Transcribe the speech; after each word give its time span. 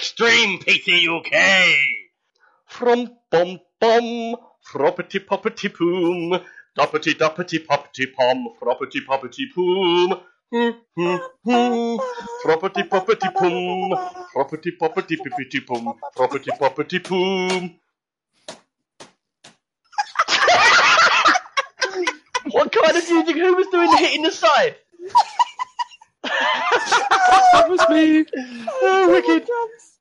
Extreme 0.00 0.60
PC 0.60 1.06
UK! 1.12 1.34
From 2.64 3.10
bum 3.30 3.60
bum, 3.78 4.34
froppity 4.66 5.20
poppity 5.20 5.68
poom, 5.68 6.40
doppity 6.74 7.12
doppity 7.12 7.58
poppity 7.66 8.10
pom, 8.10 8.48
froppity 8.58 9.04
poppity 9.06 9.44
poom. 9.54 10.18
Hmm, 10.50 10.70
hmm, 10.96 11.16
hmm. 11.44 11.96
Froppity 12.42 12.88
poppity 12.88 13.30
poom, 13.36 13.92
froppity 14.34 14.70
poppity 14.80 15.18
pippity 15.20 15.60
poom, 15.66 15.92
froppity 16.16 16.50
poppity 16.58 16.98
poom. 17.04 17.76
what 22.52 22.72
kind 22.72 22.96
of 22.96 23.10
music? 23.10 23.36
Who 23.36 23.54
was 23.54 23.66
doing 23.66 23.90
the 23.90 23.98
hitting 23.98 24.22
the 24.22 24.32
side? 24.32 24.76
that 27.52 27.66
was 27.68 27.86
me. 27.90 28.24
Oh, 28.82 29.10
wicked. 29.10 29.46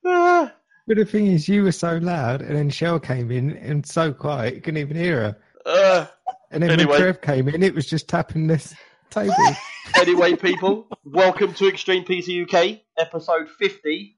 Ah. 0.05 0.53
But 0.87 0.97
the 0.97 1.05
thing 1.05 1.27
is, 1.27 1.47
you 1.47 1.63
were 1.63 1.71
so 1.71 1.97
loud, 1.97 2.41
and 2.41 2.55
then 2.55 2.69
Shell 2.69 2.99
came 3.01 3.29
in 3.31 3.51
and 3.57 3.85
so 3.85 4.11
quiet, 4.11 4.55
you 4.55 4.61
couldn't 4.61 4.79
even 4.79 4.97
hear 4.97 5.21
her. 5.21 5.37
Uh, 5.65 6.05
And 6.51 6.63
then 6.63 6.71
Anyway. 6.71 6.89
when 6.91 6.99
Trev 7.01 7.21
came 7.21 7.47
in, 7.47 7.61
it 7.61 7.75
was 7.75 7.85
just 7.85 8.07
tapping 8.07 8.47
this 8.47 8.73
table. 9.11 9.35
anyway, 9.97 10.35
people, 10.35 10.87
welcome 11.03 11.53
to 11.55 11.67
Extreme 11.67 12.05
PC 12.05 12.43
UK, 12.43 12.79
episode 12.97 13.47
50. 13.49 14.17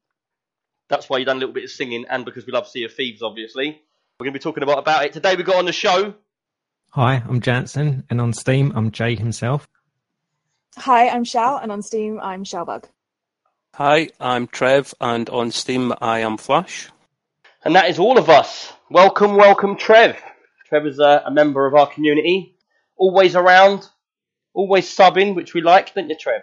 That's 0.87 1.09
why 1.09 1.17
you 1.17 1.25
done 1.25 1.37
a 1.37 1.39
little 1.39 1.53
bit 1.53 1.65
of 1.65 1.71
singing, 1.71 2.05
and 2.09 2.23
because 2.23 2.45
we 2.45 2.53
love 2.53 2.67
Sea 2.69 2.85
of 2.85 2.93
Thieves, 2.93 3.21
obviously. 3.21 3.81
We're 4.19 4.25
going 4.25 4.33
to 4.33 4.39
be 4.39 4.43
talking 4.43 4.63
about, 4.63 4.77
about 4.79 5.03
it. 5.05 5.13
Today 5.13 5.35
we've 5.35 5.45
got 5.45 5.55
on 5.57 5.65
the 5.65 5.73
show. 5.73 6.13
Hi, 6.91 7.21
I'm 7.27 7.41
Jansen, 7.41 8.05
and 8.09 8.21
on 8.21 8.31
Steam, 8.33 8.71
I'm 8.75 8.91
Jay 8.91 9.15
himself. 9.15 9.67
Hi, 10.77 11.09
I'm 11.09 11.23
Shell, 11.25 11.57
and 11.57 11.69
on 11.71 11.81
Steam, 11.81 12.17
I'm 12.21 12.45
Shellbug. 12.45 12.85
Hi, 13.75 14.09
I'm 14.19 14.47
Trev, 14.47 14.93
and 14.99 15.29
on 15.29 15.51
Steam 15.51 15.93
I 16.01 16.19
am 16.19 16.35
Flash. 16.35 16.89
And 17.63 17.73
that 17.73 17.89
is 17.89 17.99
all 17.99 18.17
of 18.17 18.29
us. 18.29 18.73
Welcome, 18.89 19.37
welcome, 19.37 19.77
Trev. 19.77 20.21
Trev 20.67 20.85
is 20.85 20.99
a, 20.99 21.23
a 21.25 21.31
member 21.31 21.65
of 21.65 21.73
our 21.73 21.87
community. 21.87 22.57
Always 22.97 23.33
around, 23.33 23.87
always 24.53 24.93
subbing, 24.93 25.35
which 25.35 25.53
we 25.53 25.61
like, 25.61 25.95
don't 25.95 26.09
you, 26.09 26.17
Trev? 26.17 26.41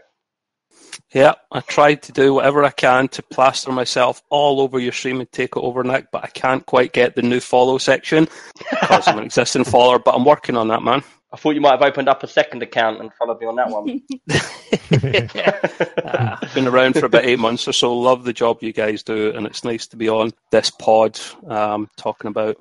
Yeah, 1.13 1.35
I 1.53 1.61
tried 1.61 2.01
to 2.05 2.13
do 2.13 2.33
whatever 2.33 2.65
I 2.65 2.71
can 2.71 3.09
to 3.09 3.23
plaster 3.23 3.73
myself 3.73 4.23
all 4.31 4.63
over 4.63 4.79
your 4.79 4.93
stream 4.93 5.21
and 5.21 5.31
take 5.31 5.55
it 5.55 5.61
over, 5.61 5.85
Nick, 5.85 6.11
but 6.11 6.25
I 6.25 6.29
can't 6.29 6.65
quite 6.65 6.95
get 6.95 7.15
the 7.15 7.21
new 7.21 7.41
follow 7.41 7.77
section 7.77 8.27
because 8.71 9.07
I'm 9.07 9.19
an 9.19 9.25
existing 9.27 9.65
follower, 9.65 9.99
but 9.99 10.15
I'm 10.15 10.25
working 10.25 10.57
on 10.57 10.69
that, 10.69 10.83
man. 10.83 11.05
I 11.31 11.37
thought 11.37 11.55
you 11.55 11.61
might 11.61 11.73
have 11.73 11.83
opened 11.83 12.09
up 12.09 12.23
a 12.23 12.27
second 12.27 12.63
account 12.63 13.01
and 13.01 13.13
followed 13.13 13.39
me 13.41 13.47
on 13.47 13.57
that 13.57 13.69
one. 13.69 14.01
Uh, 14.31 16.37
I've 16.43 16.55
been 16.55 16.67
around 16.67 16.95
for 16.95 17.05
about 17.05 17.27
eight 17.27 17.39
months 17.39 17.69
or 17.69 17.75
so. 17.75 17.95
Love 17.95 18.25
the 18.25 18.33
job 18.33 18.63
you 18.63 18.73
guys 18.73 19.03
do, 19.03 19.35
and 19.35 19.47
it's 19.47 19.63
nice 19.63 19.89
to 19.89 19.97
be 19.97 20.09
on 20.09 20.33
this 20.51 20.71
pod 20.71 21.21
um, 21.47 21.91
talking 21.97 22.29
about 22.29 22.57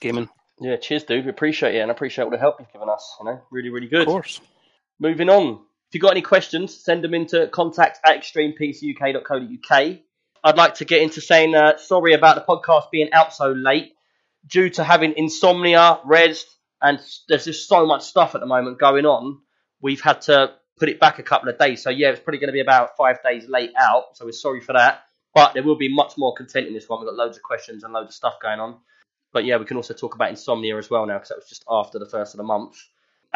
gaming. 0.00 0.30
yeah, 0.60 0.76
cheers, 0.76 1.04
dude. 1.04 1.24
We 1.24 1.30
appreciate 1.30 1.74
it, 1.74 1.80
and 1.80 1.90
I 1.90 1.94
appreciate 1.94 2.24
all 2.24 2.30
the 2.30 2.38
help 2.38 2.56
you've 2.58 2.72
given 2.72 2.88
us. 2.88 3.16
You 3.20 3.26
know, 3.26 3.42
really, 3.50 3.68
really 3.68 3.88
good. 3.88 4.02
Of 4.02 4.08
course. 4.08 4.40
Moving 4.98 5.28
on. 5.28 5.60
If 5.88 5.94
you've 5.94 6.02
got 6.02 6.12
any 6.12 6.22
questions, 6.22 6.74
send 6.74 7.04
them 7.04 7.12
into 7.12 7.48
contact 7.48 8.00
at 8.04 8.18
extremepcuk.co.uk. 8.18 9.96
I'd 10.42 10.56
like 10.56 10.74
to 10.76 10.84
get 10.84 11.02
into 11.02 11.20
saying 11.20 11.54
uh, 11.54 11.76
sorry 11.76 12.14
about 12.14 12.36
the 12.36 12.42
podcast 12.42 12.90
being 12.90 13.12
out 13.12 13.34
so 13.34 13.52
late 13.52 13.92
due 14.46 14.70
to 14.70 14.84
having 14.84 15.14
insomnia, 15.16 16.00
Rezzed, 16.06 16.44
and 16.86 17.00
there's 17.28 17.44
just 17.44 17.68
so 17.68 17.86
much 17.86 18.02
stuff 18.02 18.34
at 18.34 18.40
the 18.40 18.46
moment 18.46 18.78
going 18.78 19.06
on. 19.06 19.40
We've 19.80 20.00
had 20.00 20.22
to 20.22 20.52
put 20.78 20.88
it 20.88 21.00
back 21.00 21.18
a 21.18 21.22
couple 21.22 21.48
of 21.48 21.58
days. 21.58 21.82
So, 21.82 21.90
yeah, 21.90 22.10
it's 22.10 22.20
probably 22.20 22.38
going 22.38 22.48
to 22.48 22.52
be 22.52 22.60
about 22.60 22.96
five 22.96 23.22
days 23.22 23.48
late 23.48 23.72
out. 23.78 24.16
So, 24.16 24.24
we're 24.24 24.32
sorry 24.32 24.60
for 24.60 24.72
that. 24.74 25.02
But 25.34 25.54
there 25.54 25.62
will 25.62 25.76
be 25.76 25.92
much 25.92 26.14
more 26.16 26.34
content 26.34 26.66
in 26.66 26.74
this 26.74 26.88
one. 26.88 27.00
We've 27.00 27.08
got 27.08 27.16
loads 27.16 27.36
of 27.36 27.42
questions 27.42 27.84
and 27.84 27.92
loads 27.92 28.08
of 28.08 28.14
stuff 28.14 28.34
going 28.42 28.60
on. 28.60 28.78
But 29.32 29.44
yeah, 29.44 29.58
we 29.58 29.66
can 29.66 29.76
also 29.76 29.92
talk 29.92 30.14
about 30.14 30.30
insomnia 30.30 30.78
as 30.78 30.88
well 30.88 31.04
now 31.04 31.14
because 31.14 31.28
that 31.28 31.36
was 31.36 31.48
just 31.48 31.64
after 31.68 31.98
the 31.98 32.06
first 32.06 32.32
of 32.32 32.38
the 32.38 32.44
month 32.44 32.76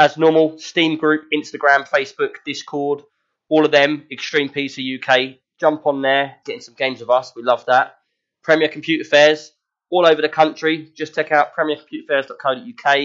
as 0.01 0.17
normal, 0.17 0.59
Steam 0.59 0.97
group, 0.97 1.25
Instagram, 1.33 1.87
Facebook, 1.87 2.37
Discord, 2.47 3.03
all 3.51 3.67
of 3.67 3.71
them, 3.71 4.07
Extreme 4.11 4.49
PC 4.49 4.99
UK. 4.99 5.37
Jump 5.59 5.87
on 5.87 6.01
there, 6.01 6.37
getting 6.47 6.63
some 6.63 6.75
games 6.75 7.01
with 7.01 7.11
us. 7.11 7.33
We 7.37 7.43
love 7.43 7.67
that. 7.67 7.97
Premier 8.43 8.69
Computer 8.69 9.05
Fairs, 9.05 9.53
all 9.91 10.07
over 10.07 10.23
the 10.23 10.29
country. 10.31 10.91
Just 10.97 11.15
check 11.15 11.33
out 11.33 11.55
premiercomputerfairs.co.uk. 11.55 12.97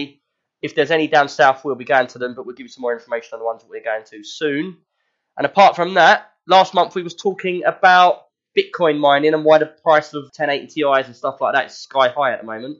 If 0.66 0.74
there's 0.74 0.90
any 0.90 1.08
down 1.08 1.28
south, 1.28 1.64
we'll 1.64 1.74
be 1.74 1.84
going 1.84 2.08
to 2.08 2.18
them, 2.18 2.34
but 2.34 2.46
we'll 2.46 2.54
give 2.54 2.64
you 2.64 2.68
some 2.68 2.82
more 2.82 2.92
information 2.92 3.30
on 3.34 3.38
the 3.40 3.46
ones 3.46 3.62
that 3.62 3.70
we're 3.70 3.82
going 3.82 4.04
to 4.10 4.22
soon. 4.22 4.78
And 5.36 5.46
apart 5.46 5.76
from 5.76 5.94
that, 5.94 6.30
last 6.46 6.74
month 6.74 6.94
we 6.94 7.02
was 7.02 7.14
talking 7.14 7.64
about 7.64 8.24
Bitcoin 8.56 8.98
mining 8.98 9.34
and 9.34 9.44
why 9.44 9.58
the 9.58 9.66
price 9.66 10.12
of 10.14 10.24
1080 10.24 10.66
Ti's 10.66 11.06
and 11.06 11.16
stuff 11.16 11.40
like 11.40 11.54
that 11.54 11.66
is 11.66 11.78
sky 11.78 12.08
high 12.08 12.32
at 12.32 12.40
the 12.40 12.46
moment. 12.46 12.78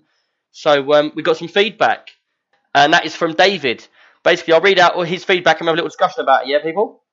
So 0.53 0.93
um, 0.93 1.13
we 1.15 1.23
got 1.23 1.37
some 1.37 1.49
feedback, 1.49 2.11
and 2.75 2.93
that 2.93 3.07
is 3.07 3.15
from 3.15 3.35
David 3.35 3.87
basically, 4.27 4.55
I'll 4.55 4.61
read 4.61 4.79
out 4.79 4.95
all 4.95 5.05
his 5.05 5.25
feedback 5.25 5.61
and 5.61 5.69
have 5.69 5.75
a 5.75 5.77
little 5.77 5.89
discussion 5.89 6.21
about 6.21 6.43
it. 6.43 6.49
Yeah, 6.49 6.63
people. 6.63 7.05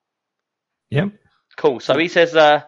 Yep. 0.90 1.12
Cool. 1.56 1.80
So 1.80 1.96
he 1.96 2.08
says 2.08 2.34
uh, 2.34 2.62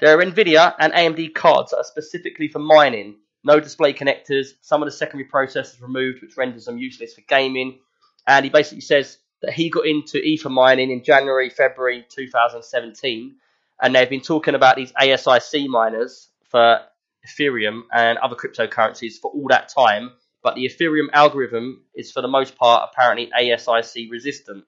there 0.00 0.18
are 0.18 0.24
NVIDIA 0.24 0.74
and 0.78 0.92
AMD 0.92 1.34
cards 1.34 1.70
that 1.70 1.78
are 1.78 1.84
specifically 1.84 2.48
for 2.48 2.58
mining. 2.58 3.18
No 3.42 3.60
display 3.60 3.92
connectors. 3.92 4.48
Some 4.60 4.82
of 4.82 4.86
the 4.86 4.92
secondary 4.92 5.28
processors 5.28 5.80
removed, 5.80 6.22
which 6.22 6.36
renders 6.36 6.66
them 6.66 6.78
useless 6.78 7.14
for 7.14 7.22
gaming. 7.22 7.78
And 8.26 8.44
he 8.44 8.50
basically 8.50 8.82
says 8.82 9.18
that 9.42 9.52
he 9.52 9.70
got 9.70 9.86
into 9.86 10.18
ether 10.18 10.50
mining 10.50 10.90
in 10.90 11.02
January, 11.02 11.48
February 11.48 12.04
2017, 12.10 13.36
and 13.80 13.94
they've 13.94 14.10
been 14.10 14.20
talking 14.20 14.54
about 14.54 14.76
these 14.76 14.92
ASIC 14.92 15.68
miners 15.68 16.28
for 16.50 16.80
Ethereum 17.26 17.82
and 17.92 18.18
other 18.18 18.36
cryptocurrencies 18.36 19.18
for 19.20 19.30
all 19.30 19.46
that 19.48 19.68
time 19.68 20.10
but 20.42 20.54
the 20.54 20.66
Ethereum 20.66 21.08
algorithm 21.12 21.84
is 21.94 22.10
for 22.10 22.22
the 22.22 22.28
most 22.28 22.56
part 22.56 22.88
apparently 22.90 23.30
ASIC 23.38 24.10
resistant. 24.10 24.64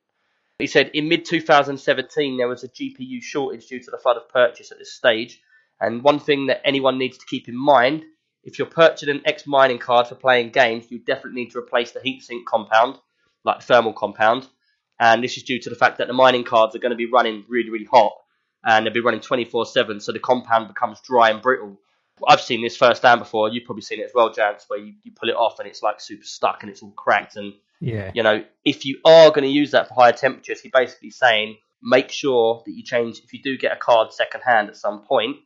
He 0.58 0.66
said 0.66 0.90
in 0.94 1.08
mid 1.08 1.24
2017 1.24 2.36
there 2.36 2.48
was 2.48 2.62
a 2.62 2.68
GPU 2.68 3.22
shortage 3.22 3.66
due 3.66 3.80
to 3.80 3.90
the 3.90 3.98
flood 3.98 4.16
of 4.16 4.28
purchase 4.28 4.70
at 4.70 4.78
this 4.78 4.92
stage, 4.92 5.40
and 5.80 6.02
one 6.02 6.18
thing 6.18 6.46
that 6.46 6.60
anyone 6.64 6.98
needs 6.98 7.18
to 7.18 7.26
keep 7.26 7.48
in 7.48 7.56
mind 7.56 8.04
if 8.44 8.58
you're 8.58 8.66
purchasing 8.66 9.10
an 9.10 9.22
X 9.24 9.46
mining 9.46 9.78
card 9.78 10.06
for 10.08 10.14
playing 10.14 10.50
games, 10.50 10.90
you 10.90 10.98
definitely 10.98 11.42
need 11.42 11.50
to 11.52 11.58
replace 11.58 11.92
the 11.92 12.00
heatsink 12.00 12.44
compound, 12.46 12.98
like 13.44 13.60
the 13.60 13.66
thermal 13.66 13.92
compound, 13.92 14.48
and 14.98 15.22
this 15.22 15.36
is 15.36 15.42
due 15.42 15.60
to 15.60 15.70
the 15.70 15.76
fact 15.76 15.98
that 15.98 16.06
the 16.06 16.12
mining 16.12 16.44
cards 16.44 16.74
are 16.74 16.78
going 16.80 16.90
to 16.90 16.96
be 16.96 17.06
running 17.10 17.44
really, 17.48 17.70
really 17.70 17.84
hot, 17.90 18.12
and 18.64 18.86
they'll 18.86 18.92
be 18.92 19.00
running 19.00 19.20
24/7, 19.20 20.00
so 20.02 20.12
the 20.12 20.18
compound 20.18 20.68
becomes 20.68 21.00
dry 21.00 21.30
and 21.30 21.42
brittle. 21.42 21.78
I've 22.26 22.40
seen 22.40 22.62
this 22.62 22.76
firsthand 22.76 23.20
before. 23.20 23.48
You've 23.48 23.64
probably 23.64 23.82
seen 23.82 24.00
it 24.00 24.04
as 24.04 24.12
well, 24.14 24.30
Jance, 24.30 24.64
where 24.68 24.78
you, 24.78 24.94
you 25.02 25.12
pull 25.12 25.28
it 25.28 25.34
off 25.34 25.58
and 25.58 25.66
it's 25.66 25.82
like 25.82 26.00
super 26.00 26.24
stuck 26.24 26.62
and 26.62 26.70
it's 26.70 26.82
all 26.82 26.92
cracked. 26.92 27.36
And 27.36 27.54
Yeah. 27.80 28.12
you 28.14 28.22
know, 28.22 28.44
if 28.64 28.84
you 28.84 29.00
are 29.04 29.30
going 29.30 29.42
to 29.42 29.48
use 29.50 29.72
that 29.72 29.88
for 29.88 29.94
higher 29.94 30.12
temperatures, 30.12 30.60
he's 30.60 30.70
basically 30.70 31.10
saying 31.10 31.56
make 31.82 32.10
sure 32.10 32.62
that 32.64 32.72
you 32.72 32.84
change. 32.84 33.20
If 33.24 33.32
you 33.32 33.42
do 33.42 33.56
get 33.58 33.72
a 33.72 33.76
card 33.76 34.12
second 34.12 34.42
hand 34.42 34.68
at 34.68 34.76
some 34.76 35.02
point 35.02 35.38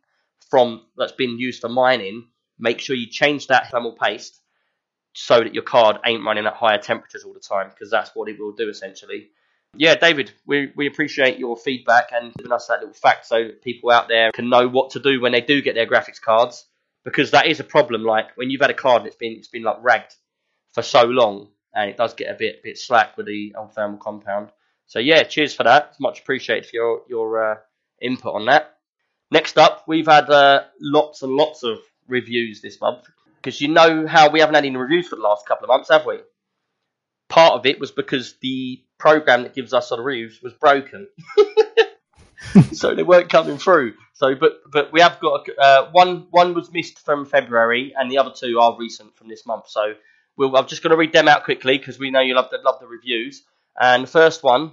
from 0.51 0.83
that's 0.99 1.13
been 1.13 1.39
used 1.39 1.63
for 1.63 1.71
mining, 1.71 2.29
make 2.59 2.81
sure 2.81 2.97
you 2.97 3.09
change 3.09 3.49
that 3.49 3.71
thermal 3.71 3.93
paste 3.93 4.41
so 5.15 5.41
that 5.41 5.55
your 5.55 5.63
card 5.63 5.99
ain't 6.05 6.25
running 6.25 6.47
at 6.47 6.55
higher 6.55 6.79
temperatures 6.79 7.25
all 7.25 7.33
the 7.33 7.41
time 7.41 7.71
because 7.71 7.91
that's 7.91 8.11
what 8.15 8.29
it 8.29 8.39
will 8.39 8.53
do 8.53 8.69
essentially. 8.69 9.29
Yeah, 9.75 9.95
David, 9.95 10.33
we, 10.47 10.73
we 10.77 10.87
appreciate 10.87 11.39
your 11.39 11.57
feedback 11.57 12.11
and 12.13 12.33
giving 12.35 12.53
us 12.53 12.67
that 12.67 12.81
little 12.81 12.95
fact 12.95 13.27
so 13.27 13.49
people 13.63 13.91
out 13.91 14.09
there 14.09 14.33
can 14.33 14.49
know 14.49 14.69
what 14.69 14.91
to 14.91 15.01
do 15.01 15.21
when 15.21 15.33
they 15.33 15.41
do 15.41 15.61
get 15.61 15.75
their 15.75 15.87
graphics 15.87 16.21
cards 16.21 16.67
because 17.05 17.31
that 17.31 17.47
is 17.47 17.61
a 17.61 17.65
problem. 17.65 18.03
Like 18.03 18.37
when 18.37 18.51
you've 18.51 18.61
had 18.61 18.71
a 18.71 18.75
card 18.75 19.03
and 19.03 19.07
it's 19.07 19.17
been 19.17 19.33
it's 19.33 19.49
been 19.49 19.63
like 19.63 19.79
ragged 19.83 20.15
for 20.73 20.83
so 20.83 21.05
long 21.05 21.49
and 21.75 21.91
it 21.91 21.97
does 21.97 22.15
get 22.15 22.31
a 22.31 22.35
bit 22.39 22.63
bit 22.63 22.79
slack 22.79 23.17
with 23.17 23.27
the 23.27 23.55
old 23.57 23.75
thermal 23.75 23.99
compound. 23.99 24.51
So 24.87 24.99
yeah, 24.99 25.23
cheers 25.25 25.55
for 25.55 25.65
that. 25.65 25.89
It's 25.91 26.01
much 26.01 26.21
appreciated 26.21 26.67
for 26.69 26.77
your 26.77 27.03
your 27.09 27.53
uh, 27.53 27.57
input 28.01 28.35
on 28.35 28.47
that. 28.47 28.77
Next 29.31 29.59
up, 29.59 29.85
we've 29.87 30.07
had 30.07 30.31
uh, 30.31 30.65
lots 30.81 31.23
and 31.23 31.33
lots 31.33 31.63
of 31.65 31.79
reviews 32.09 32.61
this 32.61 32.81
month 32.81 33.07
because 33.47 33.61
you 33.61 33.69
know 33.69 34.07
how 34.07 34.29
we 34.29 34.41
haven't 34.41 34.57
had 34.57 34.65
any 34.65 34.77
reviews 34.77 35.07
for 35.07 35.17
the 35.17 35.23
last 35.23 35.47
couple 35.47 35.65
of 35.65 35.69
months, 35.69 35.89
have 35.89 36.05
we? 36.05 36.19
Part 37.29 37.55
of 37.55 37.67
it 37.67 37.79
was 37.79 37.93
because 37.93 38.35
the 38.41 38.83
program 38.99 39.45
that 39.45 39.55
gives 39.55 39.73
us 39.73 39.93
our 39.93 40.03
reviews 40.03 40.41
was 40.43 40.53
broken, 40.55 41.09
so 42.73 42.95
they 42.95 43.03
weren't 43.03 43.31
coming 43.31 43.59
through. 43.59 43.95
So, 44.15 44.35
but 44.35 44.63
but 44.71 44.93
we 44.93 45.01
have 45.01 45.21
got 45.21 45.47
uh, 45.59 45.91
one 45.93 46.27
one 46.31 46.55
was 46.55 46.73
missed 46.73 46.99
from 46.99 47.25
February, 47.25 47.95
and 47.97 48.11
the 48.11 48.19
other 48.19 48.33
two 48.35 48.59
are 48.59 48.77
recent 48.79 49.17
from 49.17 49.29
this 49.29 49.47
month. 49.47 49.69
So 49.69 49.95
we'll, 50.37 50.57
I'm 50.57 50.67
just 50.67 50.83
going 50.83 50.93
to 50.93 50.97
read 50.97 51.13
them 51.13 51.29
out 51.29 51.45
quickly 51.45 51.79
because 51.79 51.99
we 51.99 52.11
know 52.11 52.21
you 52.21 52.35
love 52.35 52.51
the 52.51 52.59
love 52.65 52.81
the 52.81 52.87
reviews. 52.87 53.45
And 53.81 54.05
the 54.05 54.09
first 54.09 54.43
one 54.43 54.73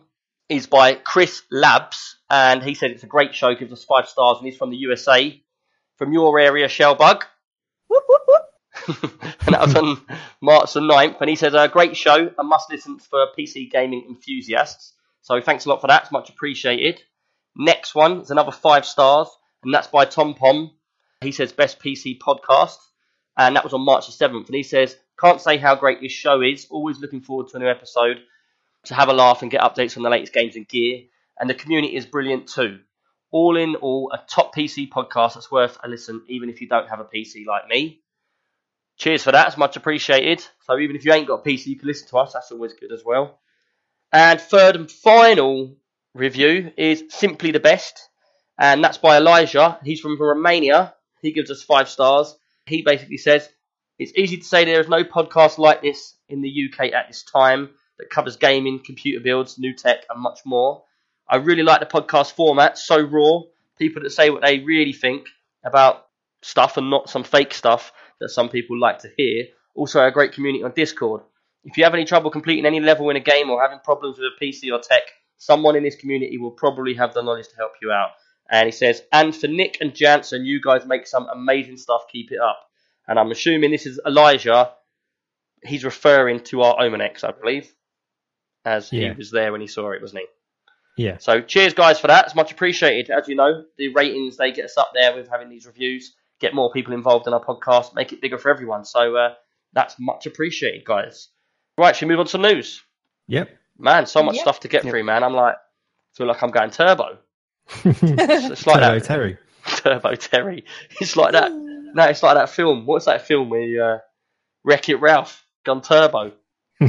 is 0.50 0.68
by 0.68 0.95
Chris 0.95 1.44
Labs, 1.51 2.18
and 2.30 2.63
he 2.63 2.74
said 2.74 2.91
it's 2.91 3.03
a 3.03 3.07
great 3.07 3.35
show, 3.35 3.53
gives 3.53 3.74
us 3.74 3.83
five 3.83 4.07
stars, 4.07 4.38
and 4.38 4.47
he's 4.47 4.57
from 4.57 4.69
the 4.69 4.77
USA, 4.77 5.43
from 6.03 6.11
your 6.11 6.38
area, 6.38 6.67
Shellbug. 6.67 7.23
Whoop, 7.88 8.03
whoop, 8.09 8.21
whoop. 8.27 9.01
and 9.45 9.55
that 9.55 9.61
was 9.61 9.75
on 9.75 10.01
March 10.41 10.73
the 10.73 10.81
9th. 10.81 11.21
And 11.21 11.29
he 11.29 11.38
says, 11.38 11.53
a 11.53 11.59
uh, 11.59 11.67
great 11.67 11.95
show, 11.95 12.29
a 12.38 12.44
must 12.44 12.69
listen 12.69 13.00
for 13.00 13.27
PC 13.39 13.71
gaming 13.71 14.05
enthusiasts. 14.09 14.91
So 15.21 15.39
thanks 15.39 15.65
a 15.65 15.69
lot 15.69 15.79
for 15.79 15.88
that. 15.88 16.03
It's 16.03 16.11
much 16.11 16.29
appreciated. 16.29 17.01
Next 17.55 17.95
one 17.95 18.19
is 18.19 18.31
another 18.31 18.51
five 18.51 18.85
stars, 18.85 19.29
and 19.63 19.73
that's 19.73 19.88
by 19.88 20.03
Tom 20.03 20.33
Pom. 20.33 20.71
He 21.21 21.31
says 21.31 21.53
best 21.53 21.79
PC 21.79 22.19
podcast, 22.19 22.79
and 23.38 23.56
that 23.56 23.63
was 23.63 23.71
on 23.71 23.85
March 23.85 24.07
the 24.07 24.11
seventh. 24.11 24.47
And 24.47 24.56
he 24.56 24.63
says 24.63 24.97
can't 25.17 25.39
say 25.39 25.56
how 25.56 25.75
great 25.75 26.01
this 26.01 26.11
show 26.11 26.41
is. 26.41 26.67
Always 26.69 26.99
looking 26.99 27.21
forward 27.21 27.47
to 27.49 27.57
a 27.57 27.59
new 27.61 27.69
episode 27.69 28.17
to 28.85 28.94
have 28.94 29.07
a 29.07 29.13
laugh 29.13 29.41
and 29.41 29.51
get 29.51 29.61
updates 29.61 29.95
on 29.95 30.03
the 30.03 30.09
latest 30.09 30.33
games 30.33 30.57
and 30.57 30.67
gear. 30.67 31.03
And 31.39 31.49
the 31.49 31.53
community 31.53 31.95
is 31.95 32.06
brilliant 32.06 32.47
too. 32.47 32.79
All 33.33 33.57
in 33.57 33.75
all, 33.75 34.12
a 34.13 34.19
top 34.30 34.56
PC 34.56 34.89
podcast 34.89 35.33
that's 35.33 35.51
worth 35.51 35.77
a 35.83 35.89
listen, 35.89 36.21
even 36.30 36.50
if 36.50 36.62
you 36.62 36.69
don't 36.69 36.88
have 36.88 37.00
a 37.00 37.03
PC 37.03 37.47
like 37.47 37.68
me. 37.68 38.00
Cheers 38.97 39.24
for 39.24 39.31
that. 39.31 39.47
It's 39.47 39.57
much 39.57 39.75
appreciated. 39.75 40.45
So 40.62 40.77
even 40.77 40.95
if 40.95 41.03
you 41.03 41.12
ain't 41.12 41.27
got 41.27 41.45
a 41.45 41.50
PC, 41.50 41.65
you 41.65 41.80
can 41.80 41.88
listen 41.88 42.07
to 42.09 42.18
us. 42.19 42.33
That's 42.33 42.51
always 42.51 42.74
good 42.74 42.91
as 42.91 43.03
well. 43.03 43.39
And 44.12 44.39
third 44.39 44.75
and 44.75 44.89
final 44.89 45.75
review 46.13 46.71
is 46.77 47.06
Simply 47.09 47.50
the 47.50 47.59
Best. 47.59 48.07
And 48.59 48.83
that's 48.83 49.00
by 49.00 49.18
Elijah. 49.18 49.80
He's 49.83 50.00
from 50.00 50.21
Romania. 50.21 50.94
He 51.24 51.31
gives 51.31 51.50
us 51.50 51.63
five 51.63 51.89
stars. 51.89 52.38
He 52.68 52.83
basically 52.83 53.18
says, 53.18 53.50
It's 53.97 54.13
easy 54.15 54.38
to 54.38 54.44
say 54.44 54.63
there 54.63 54.80
is 54.80 54.88
no 54.88 55.03
podcast 55.03 55.57
like 55.57 55.81
this 55.81 56.15
in 56.30 56.41
the 56.41 56.69
UK 56.69 56.94
at 56.94 57.07
this 57.07 57.24
time 57.24 57.71
that 57.97 58.12
covers 58.12 58.35
gaming, 58.35 58.83
computer 58.85 59.24
builds, 59.24 59.57
new 59.57 59.74
tech, 59.74 60.06
and 60.07 60.21
much 60.21 60.41
more. 60.45 60.83
I 61.27 61.37
really 61.37 61.63
like 61.63 61.79
the 61.79 61.85
podcast 61.85 62.33
format, 62.33 62.77
so 62.77 62.99
raw. 62.99 63.41
People 63.77 64.03
that 64.03 64.11
say 64.11 64.29
what 64.29 64.43
they 64.43 64.59
really 64.59 64.93
think 64.93 65.27
about 65.63 66.07
stuff 66.41 66.77
and 66.77 66.89
not 66.89 67.09
some 67.09 67.23
fake 67.23 67.53
stuff 67.53 67.91
that 68.19 68.29
some 68.29 68.49
people 68.49 68.79
like 68.79 68.99
to 68.99 69.09
hear. 69.17 69.45
Also, 69.75 70.03
a 70.03 70.11
great 70.11 70.33
community 70.33 70.63
on 70.63 70.71
Discord. 70.71 71.21
If 71.63 71.77
you 71.77 71.85
have 71.85 71.93
any 71.93 72.05
trouble 72.05 72.29
completing 72.29 72.65
any 72.65 72.79
level 72.79 73.09
in 73.09 73.15
a 73.15 73.21
game 73.21 73.49
or 73.49 73.61
having 73.61 73.79
problems 73.79 74.17
with 74.17 74.27
a 74.27 74.43
PC 74.43 74.71
or 74.71 74.79
tech, 74.79 75.03
someone 75.37 75.75
in 75.75 75.83
this 75.83 75.95
community 75.95 76.37
will 76.37 76.51
probably 76.51 76.93
have 76.95 77.13
the 77.13 77.21
knowledge 77.21 77.47
to 77.47 77.55
help 77.55 77.71
you 77.81 77.91
out. 77.91 78.11
And 78.49 78.67
he 78.67 78.71
says, 78.71 79.01
and 79.11 79.35
for 79.35 79.47
Nick 79.47 79.77
and 79.81 79.95
Jansen, 79.95 80.45
you 80.45 80.61
guys 80.61 80.85
make 80.85 81.07
some 81.07 81.27
amazing 81.33 81.77
stuff. 81.77 82.03
Keep 82.11 82.31
it 82.31 82.39
up. 82.39 82.59
And 83.07 83.17
I'm 83.17 83.31
assuming 83.31 83.71
this 83.71 83.85
is 83.85 83.99
Elijah. 84.05 84.71
He's 85.63 85.85
referring 85.85 86.41
to 86.41 86.61
our 86.61 86.81
Omen 86.81 87.01
X, 87.01 87.23
I 87.23 87.31
believe, 87.31 87.73
as 88.65 88.89
he 88.89 89.09
was 89.11 89.31
there 89.31 89.51
when 89.51 89.61
he 89.61 89.67
saw 89.67 89.91
it, 89.91 90.01
wasn't 90.01 90.21
he? 90.21 90.27
Yeah. 90.95 91.18
So 91.18 91.42
cheers, 91.42 91.74
guys, 91.74 92.00
for 92.00 92.07
that. 92.07 92.25
It's 92.25 92.36
much 92.36 92.51
appreciated. 92.51 93.10
As 93.10 93.28
you 93.28 93.36
know, 93.36 93.63
the 93.78 93.90
ratings 93.90 94.38
they 94.38 94.51
get 94.51 94.66
us 94.66 94.78
up 94.78 94.92
there 94.94 95.16
with 95.16 95.28
having 95.30 95.50
these 95.50 95.66
reviews, 95.66 96.13
get 96.40 96.54
more 96.54 96.72
people 96.72 96.94
involved 96.94 97.28
in 97.28 97.34
our 97.34 97.44
podcast, 97.44 97.95
make 97.95 98.13
it 98.13 98.22
bigger 98.22 98.38
for 98.38 98.51
everyone. 98.51 98.86
So 98.86 99.16
uh, 99.16 99.34
that's 99.74 99.95
much 100.00 100.25
appreciated, 100.28 100.86
guys. 100.86 101.30
Right, 101.78 101.95
should 101.95 102.07
we 102.07 102.13
move 102.13 102.19
on 102.22 102.28
to 102.28 102.38
news? 102.38 102.84
Yep. 103.28 103.50
Man, 103.80 104.06
so 104.06 104.22
much 104.22 104.36
Yep. 104.36 104.42
stuff 104.44 104.60
to 104.62 104.68
get 104.68 104.84
through, 104.84 105.04
man. 105.04 105.24
I'm 105.24 105.34
like, 105.34 105.56
feel 106.16 106.28
like 106.28 106.44
I'm 106.44 106.51
going 106.51 106.69
turbo. 106.69 107.18
It's, 107.84 108.01
it's 108.04 108.68
like 108.68 108.81
that 108.81 109.04
Terry. 109.04 109.38
Turbo 109.66 110.13
Terry. 110.16 110.66
It's 111.00 111.16
like 111.16 111.31
that. 111.31 111.51
No, 111.51 112.04
it's 112.04 112.22
like 112.22 112.36
that 112.36 112.50
film. 112.50 112.86
What's 112.86 113.06
that 113.06 113.25
film 113.25 113.50
where 113.50 113.62
you, 113.62 113.81
uh, 113.81 114.00
Wreck 114.63 114.90
It 114.90 114.98
Ralph 114.98 115.45
gone 115.66 115.81
turbo? 115.81 116.34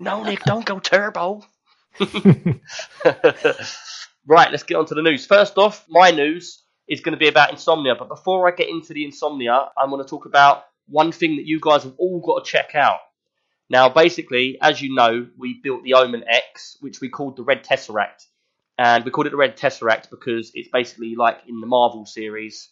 No, 0.00 0.22
Nick, 0.24 0.42
don't 0.44 0.64
go 0.64 0.78
turbo. 0.78 1.42
right, 4.26 4.50
let's 4.50 4.62
get 4.62 4.76
on 4.76 4.86
to 4.86 4.94
the 4.94 5.02
news. 5.02 5.26
First 5.26 5.58
off, 5.58 5.84
my 5.88 6.10
news 6.10 6.62
is 6.88 7.00
going 7.00 7.12
to 7.12 7.18
be 7.18 7.28
about 7.28 7.50
insomnia. 7.50 7.94
But 7.94 8.08
before 8.08 8.46
I 8.46 8.52
get 8.52 8.68
into 8.68 8.92
the 8.92 9.04
insomnia, 9.04 9.68
I'm 9.76 9.90
going 9.90 10.02
to 10.02 10.08
talk 10.08 10.26
about 10.26 10.64
one 10.86 11.12
thing 11.12 11.36
that 11.36 11.46
you 11.46 11.58
guys 11.60 11.84
have 11.84 11.94
all 11.98 12.20
got 12.20 12.44
to 12.44 12.50
check 12.50 12.74
out. 12.74 12.98
Now, 13.68 13.88
basically, 13.88 14.58
as 14.60 14.80
you 14.80 14.94
know, 14.94 15.26
we 15.36 15.60
built 15.62 15.82
the 15.82 15.94
Omen 15.94 16.24
X, 16.28 16.76
which 16.80 17.00
we 17.00 17.08
called 17.08 17.36
the 17.36 17.42
Red 17.42 17.64
Tesseract. 17.64 18.26
And 18.78 19.04
we 19.04 19.10
called 19.10 19.26
it 19.26 19.30
the 19.30 19.36
Red 19.36 19.56
Tesseract 19.56 20.10
because 20.10 20.52
it's 20.54 20.68
basically 20.72 21.14
like 21.16 21.38
in 21.48 21.60
the 21.60 21.66
Marvel 21.66 22.06
series, 22.06 22.68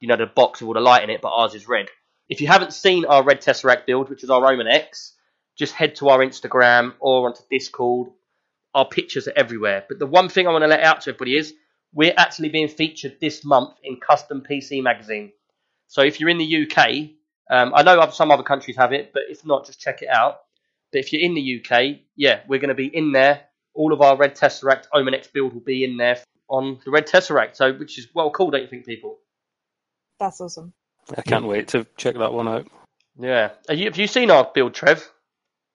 you 0.00 0.08
know, 0.08 0.16
the 0.16 0.26
box 0.26 0.60
with 0.60 0.68
all 0.68 0.74
the 0.74 0.80
light 0.80 1.02
in 1.02 1.10
it, 1.10 1.20
but 1.20 1.32
ours 1.32 1.54
is 1.54 1.68
red. 1.68 1.88
If 2.28 2.40
you 2.40 2.46
haven't 2.46 2.72
seen 2.72 3.04
our 3.04 3.24
Red 3.24 3.40
Tesseract 3.42 3.84
build, 3.86 4.08
which 4.08 4.22
is 4.22 4.30
our 4.30 4.46
Omen 4.46 4.68
X, 4.68 5.14
just 5.56 5.74
head 5.74 5.96
to 5.96 6.08
our 6.08 6.20
Instagram 6.20 6.94
or 7.00 7.26
onto 7.28 7.42
Discord. 7.50 8.10
Our 8.78 8.86
pictures 8.86 9.26
are 9.26 9.32
everywhere. 9.34 9.84
But 9.88 9.98
the 9.98 10.06
one 10.06 10.28
thing 10.28 10.46
I 10.46 10.52
want 10.52 10.62
to 10.62 10.68
let 10.68 10.84
out 10.84 11.00
to 11.00 11.10
everybody 11.10 11.36
is 11.36 11.52
we're 11.92 12.14
actually 12.16 12.48
being 12.48 12.68
featured 12.68 13.16
this 13.20 13.44
month 13.44 13.74
in 13.82 13.98
Custom 13.98 14.40
PC 14.48 14.84
Magazine. 14.84 15.32
So 15.88 16.02
if 16.02 16.20
you're 16.20 16.28
in 16.28 16.38
the 16.38 16.62
UK, 16.62 17.10
um, 17.50 17.72
I 17.74 17.82
know 17.82 18.08
some 18.10 18.30
other 18.30 18.44
countries 18.44 18.76
have 18.76 18.92
it, 18.92 19.10
but 19.12 19.24
if 19.28 19.44
not, 19.44 19.66
just 19.66 19.80
check 19.80 20.02
it 20.02 20.08
out. 20.08 20.42
But 20.92 21.00
if 21.00 21.12
you're 21.12 21.22
in 21.22 21.34
the 21.34 21.60
UK, 21.60 22.02
yeah, 22.14 22.42
we're 22.46 22.60
going 22.60 22.68
to 22.68 22.76
be 22.76 22.86
in 22.86 23.10
there. 23.10 23.40
All 23.74 23.92
of 23.92 24.00
our 24.00 24.16
Red 24.16 24.36
Tesseract 24.36 24.86
Omen 24.92 25.12
X 25.12 25.26
build 25.26 25.54
will 25.54 25.60
be 25.60 25.82
in 25.82 25.96
there 25.96 26.18
on 26.48 26.78
the 26.84 26.92
Red 26.92 27.08
Tesseract, 27.08 27.56
so 27.56 27.72
which 27.72 27.98
is 27.98 28.06
well 28.14 28.30
cool, 28.30 28.52
don't 28.52 28.62
you 28.62 28.68
think, 28.68 28.86
people? 28.86 29.18
That's 30.20 30.40
awesome. 30.40 30.72
I 31.16 31.22
can't 31.22 31.46
wait 31.46 31.66
to 31.68 31.84
check 31.96 32.14
that 32.16 32.32
one 32.32 32.46
out. 32.46 32.68
Yeah. 33.18 33.50
Are 33.68 33.74
you, 33.74 33.86
have 33.86 33.98
you 33.98 34.06
seen 34.06 34.30
our 34.30 34.48
build, 34.54 34.74
Trev? 34.74 35.10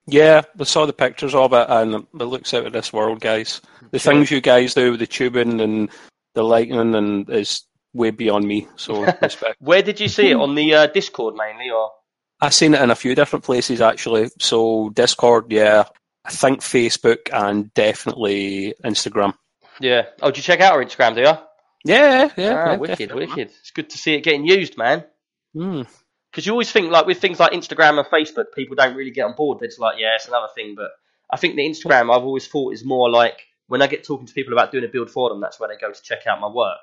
Yeah, 0.05 0.41
I 0.59 0.63
saw 0.65 0.85
the 0.85 0.94
pictures 0.94 1.33
of 1.33 1.53
it, 1.53 1.65
and 1.69 1.95
it 1.95 2.13
looks 2.13 2.53
out 2.53 2.65
of 2.65 2.73
this 2.73 2.91
world, 2.91 3.21
guys. 3.21 3.61
The 3.91 4.00
things 4.00 4.31
you 4.31 4.41
guys 4.41 4.73
do 4.73 4.91
with 4.91 5.00
the 5.00 5.07
tubing 5.07 5.61
and 5.61 5.89
the 6.33 6.44
lighting 6.44 6.77
and 6.77 7.29
is 7.29 7.63
way 7.94 8.11
beyond 8.11 8.45
me. 8.45 8.67
So 8.75 9.03
respect. 9.21 9.55
Where 9.59 9.81
did 9.81 10.00
you 10.00 10.07
see 10.09 10.31
it 10.31 10.35
on 10.35 10.55
the 10.55 10.73
uh, 10.73 10.88
Discord 10.88 11.35
mainly, 11.35 11.69
or? 11.69 11.91
I've 12.41 12.53
seen 12.53 12.73
it 12.73 12.81
in 12.81 12.91
a 12.91 12.95
few 12.95 13.15
different 13.15 13.45
places 13.45 13.79
actually. 13.79 14.29
So 14.39 14.89
Discord, 14.89 15.51
yeah. 15.51 15.85
I 16.25 16.31
think 16.31 16.61
Facebook 16.61 17.29
and 17.31 17.73
definitely 17.73 18.73
Instagram. 18.83 19.33
Yeah. 19.79 20.03
Oh, 20.21 20.31
did 20.31 20.38
you 20.38 20.44
check 20.44 20.61
out 20.61 20.73
our 20.73 20.83
Instagram, 20.83 21.15
do 21.15 21.21
you? 21.21 21.33
Yeah, 21.85 22.29
yeah. 22.38 22.53
ah, 22.53 22.71
yeah, 22.71 22.75
wicked, 22.77 23.13
wicked. 23.13 23.50
It's 23.50 23.71
good 23.71 23.89
to 23.89 23.97
see 23.97 24.13
it 24.13 24.21
getting 24.21 24.45
used, 24.45 24.77
man. 24.77 25.03
Hmm. 25.53 25.81
Because 26.33 26.47
you 26.47 26.51
always 26.51 26.71
think 26.71 26.91
like 26.91 27.06
with 27.06 27.21
things 27.21 27.39
like 27.39 27.51
Instagram 27.51 28.00
and 28.00 28.07
Facebook, 28.07 28.45
people 28.56 28.75
don't 28.75 28.95
really 28.95 29.12
get 29.12 29.25
on 29.25 29.35
board. 29.35 29.59
They're 29.59 29.68
just 29.68 29.80
like, 29.80 30.00
yeah, 30.00 30.15
it's 30.15 30.27
another 30.27 30.47
thing. 30.56 30.74
But 30.75 30.89
I 31.30 31.38
think 31.38 31.56
the 31.56 31.62
Instagram 31.62 32.12
I've 32.13 32.24
always 32.24 32.48
thought 32.48 32.74
is 32.74 32.84
more 32.84 33.07
like 33.07 33.46
when 33.67 33.84
I 33.84 33.88
get 33.88 34.03
talking 34.03 34.25
to 34.25 34.34
people 34.34 34.51
about 34.51 34.72
doing 34.72 34.84
a 34.84 34.88
build 34.88 35.12
for 35.12 35.29
them, 35.29 35.41
that's 35.41 35.60
where 35.60 35.69
they 35.69 35.77
go 35.77 35.91
to 35.91 36.01
check 36.01 36.25
out 36.25 36.41
my 36.41 36.48
work. 36.48 36.79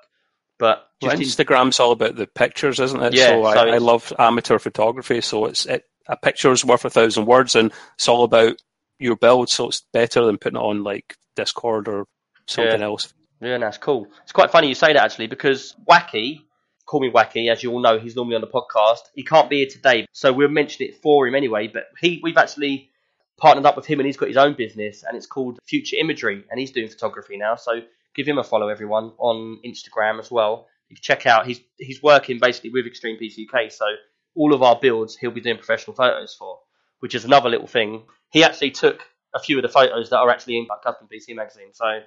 But 0.57 0.89
Well, 1.03 1.17
Instagram's 1.17 1.81
all 1.81 1.91
about 1.91 2.15
the 2.15 2.29
pictures, 2.29 2.79
isn't 2.79 3.03
it? 3.03 3.15
Yeah, 3.15 3.27
so 3.27 3.45
I, 3.45 3.55
so 3.55 3.61
I 3.61 3.79
love 3.79 4.13
amateur 4.21 4.61
photography. 4.61 5.21
So 5.21 5.47
it's 5.47 5.67
it, 5.67 5.85
a 6.07 6.17
picture's 6.17 6.65
worth 6.65 6.85
a 6.85 6.91
thousand 6.91 7.27
words, 7.27 7.57
and 7.57 7.73
it's 7.95 8.09
all 8.09 8.23
about 8.23 8.55
your 9.01 9.17
build. 9.17 9.49
So 9.49 9.67
it's 9.69 9.83
better 9.93 10.25
than 10.25 10.39
putting 10.39 10.61
it 10.61 10.63
on 10.63 10.85
like 10.85 11.17
Discord 11.35 11.89
or 11.89 12.07
something 12.47 12.81
Yeah. 12.81 12.87
else. 12.87 13.13
Yeah, 13.41 13.59
that's 13.59 13.79
cool. 13.79 14.07
It's 14.23 14.33
quite 14.33 14.51
funny 14.53 14.69
you 14.69 14.75
say 14.75 14.93
that 14.93 15.03
actually 15.03 15.27
because 15.29 15.75
Wacky, 15.89 16.43
call 16.91 17.01
me 17.01 17.11
Wacky, 17.11 17.49
as 17.53 17.63
you 17.63 17.71
all 17.71 17.81
know, 17.81 18.01
he's 18.01 18.17
normally 18.17 18.35
on 18.35 18.41
the 18.41 18.49
podcast. 18.49 19.03
He 19.15 19.23
can't 19.23 19.49
be 19.49 19.59
here 19.59 19.69
today, 19.71 20.09
so 20.11 20.33
we'll 20.33 20.49
mention 20.49 20.85
it 20.85 20.97
for 20.97 21.27
him 21.27 21.37
anyway. 21.37 21.69
But 21.69 21.85
he, 22.01 22.19
we've 22.21 22.37
actually 22.37 22.91
partnered 23.39 23.65
up 23.65 23.77
with 23.77 23.87
him, 23.87 24.01
and 24.01 24.07
he's 24.07 24.17
got 24.17 24.27
his 24.27 24.37
own 24.37 24.55
business, 24.55 25.05
and 25.05 25.17
it's 25.17 25.27
called 25.27 25.61
Future 25.65 25.97
Imagery, 26.01 26.45
and 26.51 26.59
he's 26.59 26.73
doing 26.73 26.89
photography 26.89 27.37
now. 27.37 27.55
So 27.55 27.83
give 28.17 28.27
him 28.27 28.39
a 28.39 28.45
follow, 28.45 28.69
everyone, 28.69 29.13
on 29.19 29.61
Instagram 29.65 30.19
as 30.19 30.33
well. 30.33 30.67
You 30.89 30.97
can 30.97 31.03
check 31.03 31.27
out. 31.27 31.47
He's 31.47 31.61
he's 31.79 32.03
working 32.03 32.41
basically 32.41 32.71
with 32.71 32.87
Extreme 32.87 33.21
PC 33.21 33.47
UK, 33.49 33.71
so 33.71 33.85
all 34.35 34.53
of 34.53 34.63
our 34.65 34.77
builds 34.81 35.17
he'll 35.17 35.31
be 35.31 35.41
doing 35.41 35.59
professional 35.59 35.95
photos 35.95 36.35
for, 36.35 36.59
which 36.99 37.15
is 37.15 37.25
another 37.25 37.51
little 37.51 37.69
thing. 37.69 38.03
He 38.33 38.43
actually 38.43 38.73
took 38.73 39.01
a 39.33 39.39
few 39.39 39.57
of 39.59 39.63
the 39.63 39.69
photos 39.69 40.11
that 40.11 40.19
are 40.19 40.29
actually 40.29 40.59
in 40.59 40.67
Custom 40.83 41.07
PC 41.07 41.37
magazine, 41.37 41.73
so 41.73 42.01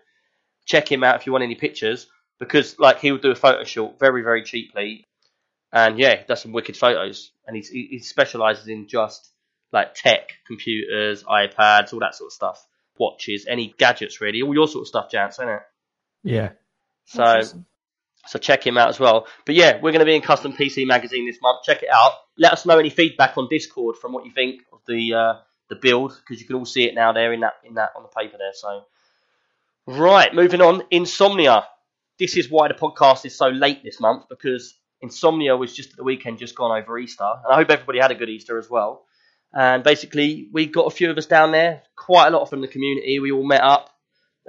check 0.66 0.92
him 0.92 1.06
out 1.06 1.16
if 1.16 1.26
you 1.26 1.32
want 1.32 1.46
any 1.46 1.56
pictures 1.56 2.08
because 2.40 2.78
like 2.80 3.00
he 3.00 3.12
would 3.12 3.22
do 3.22 3.32
a 3.32 3.36
photo 3.36 3.64
shoot 3.64 4.00
very 4.00 4.24
very 4.24 4.44
cheaply. 4.44 5.06
And 5.72 5.98
yeah 5.98 6.18
he 6.18 6.24
does 6.26 6.42
some 6.42 6.52
wicked 6.52 6.78
photos. 6.78 7.32
And 7.48 7.56
he's, 7.56 7.70
he, 7.70 7.88
he 7.92 8.00
specializes 8.00 8.68
in 8.68 8.88
just 8.88 9.32
like 9.72 9.96
tech 9.96 10.34
computers 10.46 11.24
ipads 11.24 11.94
all 11.94 12.00
that 12.00 12.16
sort 12.16 12.30
of 12.30 12.34
stuff. 12.34 12.66
Watches 12.98 13.46
any 13.48 13.74
gadgets 13.78 14.22
really. 14.22 14.42
All 14.42 14.54
your 14.54 14.68
sort 14.68 14.84
of 14.84 14.88
stuff 14.88 15.12
Jance, 15.12 15.34
isn't 15.34 15.50
it? 15.50 15.62
Yeah. 16.24 16.50
so 17.06 17.24
awesome. 17.24 17.66
so 18.28 18.40
check 18.40 18.66
him 18.66 18.78
out 18.78 18.90
as 18.90 19.00
well. 19.00 19.28
But 19.46 19.56
yeah 19.56 19.76
we're 19.76 19.92
going 19.92 20.00
to 20.00 20.06
be 20.06 20.16
in 20.16 20.22
custom 20.22 20.54
pc 20.54 20.86
magazine 20.86 21.26
this 21.26 21.42
month. 21.42 21.64
Check 21.64 21.84
it 21.84 21.90
out. 21.92 22.14
Let 22.38 22.54
us 22.54 22.66
know 22.66 22.78
any 22.78 22.90
feedback 22.90 23.38
on 23.38 23.48
discord 23.50 23.98
from 23.98 24.14
what 24.14 24.26
you 24.26 24.32
think 24.32 24.62
of 24.72 24.80
the 24.88 25.14
uh, 25.14 25.34
the 25.70 25.76
build 25.76 26.16
because 26.20 26.40
you 26.42 26.48
can 26.48 26.56
all 26.56 26.66
see 26.66 26.84
it 26.84 26.94
now 26.94 27.14
there 27.14 27.34
in 27.34 27.40
that 27.40 27.54
in 27.64 27.76
that 27.76 27.92
on 27.96 28.04
the 28.04 28.10
paper 28.10 28.38
there. 28.38 28.54
So 28.54 28.84
Right, 29.86 30.34
moving 30.34 30.62
on. 30.62 30.84
Insomnia. 30.92 31.66
This 32.20 32.38
is 32.38 32.50
why 32.50 32.68
the 32.68 32.74
podcast 32.74 33.26
is 33.26 33.36
so 33.36 33.48
late 33.48 33.84
this 33.84 34.00
month 34.00 34.26
because 34.30 34.78
Insomnia 35.02 35.58
was 35.58 35.74
just 35.74 35.92
at 35.92 35.98
the 35.98 36.04
weekend, 36.04 36.40
just 36.40 36.56
gone 36.56 36.78
over 36.78 36.98
Easter. 36.98 37.24
And 37.24 37.54
I 37.54 37.56
hope 37.56 37.70
everybody 37.70 38.00
had 38.00 38.12
a 38.12 38.16
good 38.16 38.30
Easter 38.30 38.58
as 38.58 38.70
well. 38.70 39.06
And 39.54 39.84
basically, 39.84 40.50
we 40.52 40.66
got 40.66 40.88
a 40.88 40.90
few 40.90 41.12
of 41.12 41.18
us 41.18 41.26
down 41.26 41.52
there, 41.52 41.84
quite 41.96 42.28
a 42.28 42.38
lot 42.38 42.50
from 42.50 42.62
the 42.62 42.68
community. 42.68 43.20
We 43.20 43.32
all 43.32 43.46
met 43.46 43.62
up. 43.62 43.90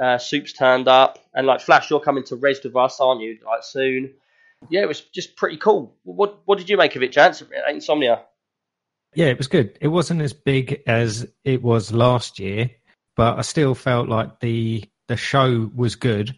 Uh, 0.00 0.18
Soups 0.18 0.52
turned 0.52 0.88
up, 0.88 1.20
and 1.32 1.46
like 1.46 1.60
Flash, 1.60 1.88
you're 1.88 2.00
coming 2.00 2.24
to 2.24 2.36
Rezzed 2.36 2.64
with 2.64 2.74
us, 2.74 2.98
aren't 2.98 3.20
you? 3.20 3.38
Like 3.46 3.62
soon. 3.62 4.14
Yeah, 4.68 4.80
it 4.80 4.88
was 4.88 5.00
just 5.00 5.36
pretty 5.36 5.56
cool. 5.56 5.94
What 6.02 6.40
What 6.46 6.58
did 6.58 6.68
you 6.68 6.76
make 6.76 6.96
of 6.96 7.02
it, 7.04 7.12
Jance? 7.12 7.46
Insomnia. 7.70 8.22
Yeah, 9.14 9.26
it 9.26 9.38
was 9.38 9.46
good. 9.46 9.78
It 9.80 9.88
wasn't 9.88 10.22
as 10.22 10.32
big 10.32 10.82
as 10.88 11.28
it 11.44 11.62
was 11.62 11.92
last 11.92 12.40
year, 12.40 12.70
but 13.14 13.38
I 13.38 13.42
still 13.42 13.76
felt 13.76 14.08
like 14.08 14.40
the 14.40 14.84
the 15.06 15.16
show 15.16 15.70
was 15.74 15.94
good, 15.94 16.36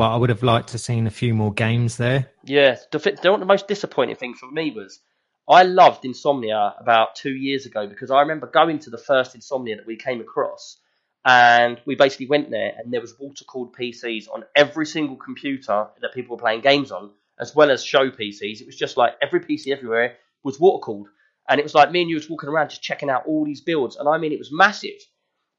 but 0.00 0.14
I 0.14 0.16
would 0.16 0.30
have 0.30 0.42
liked 0.42 0.70
to 0.70 0.78
seen 0.78 1.06
a 1.06 1.10
few 1.10 1.34
more 1.34 1.52
games 1.52 1.98
there. 1.98 2.30
Yeah, 2.42 2.78
the, 2.90 2.98
the, 3.22 3.44
most 3.44 3.68
disappointing 3.68 4.16
thing 4.16 4.32
for 4.32 4.50
me 4.50 4.70
was 4.70 4.98
I 5.46 5.64
loved 5.64 6.06
Insomnia 6.06 6.74
about 6.78 7.16
two 7.16 7.36
years 7.36 7.66
ago 7.66 7.86
because 7.86 8.10
I 8.10 8.20
remember 8.22 8.46
going 8.46 8.78
to 8.78 8.88
the 8.88 8.96
first 8.96 9.34
Insomnia 9.34 9.76
that 9.76 9.86
we 9.86 9.96
came 9.96 10.22
across, 10.22 10.78
and 11.22 11.78
we 11.84 11.96
basically 11.96 12.28
went 12.28 12.48
there, 12.48 12.72
and 12.78 12.90
there 12.90 13.02
was 13.02 13.18
water 13.20 13.44
cooled 13.44 13.76
PCs 13.76 14.24
on 14.32 14.44
every 14.56 14.86
single 14.86 15.16
computer 15.16 15.88
that 16.00 16.14
people 16.14 16.34
were 16.34 16.40
playing 16.40 16.62
games 16.62 16.90
on, 16.90 17.10
as 17.38 17.54
well 17.54 17.70
as 17.70 17.84
show 17.84 18.10
PCs. 18.10 18.62
It 18.62 18.66
was 18.66 18.76
just 18.76 18.96
like 18.96 19.16
every 19.20 19.40
PC 19.40 19.70
everywhere 19.70 20.16
was 20.42 20.58
water 20.58 20.80
cooled, 20.82 21.08
and 21.46 21.60
it 21.60 21.62
was 21.62 21.74
like 21.74 21.90
me 21.90 22.00
and 22.00 22.08
you 22.08 22.16
was 22.16 22.30
walking 22.30 22.48
around 22.48 22.70
just 22.70 22.80
checking 22.82 23.10
out 23.10 23.26
all 23.26 23.44
these 23.44 23.60
builds, 23.60 23.96
and 23.96 24.08
I 24.08 24.16
mean 24.16 24.32
it 24.32 24.38
was 24.38 24.50
massive. 24.50 24.98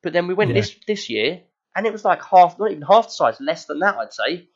But 0.02 0.14
then 0.14 0.26
we 0.26 0.34
went 0.34 0.50
Yeah. 0.50 0.62
this 0.62 0.76
this 0.88 1.12
year, 1.12 1.44
and 1.76 1.86
it 1.86 1.92
was 1.92 2.06
like 2.06 2.24
half, 2.24 2.60
not 2.60 2.72
even 2.72 2.84
half 2.84 3.08
the 3.08 3.12
size, 3.12 3.38
less 3.40 3.66
than 3.66 3.80
that, 3.80 3.96
I'd 3.98 4.14
say 4.14 4.50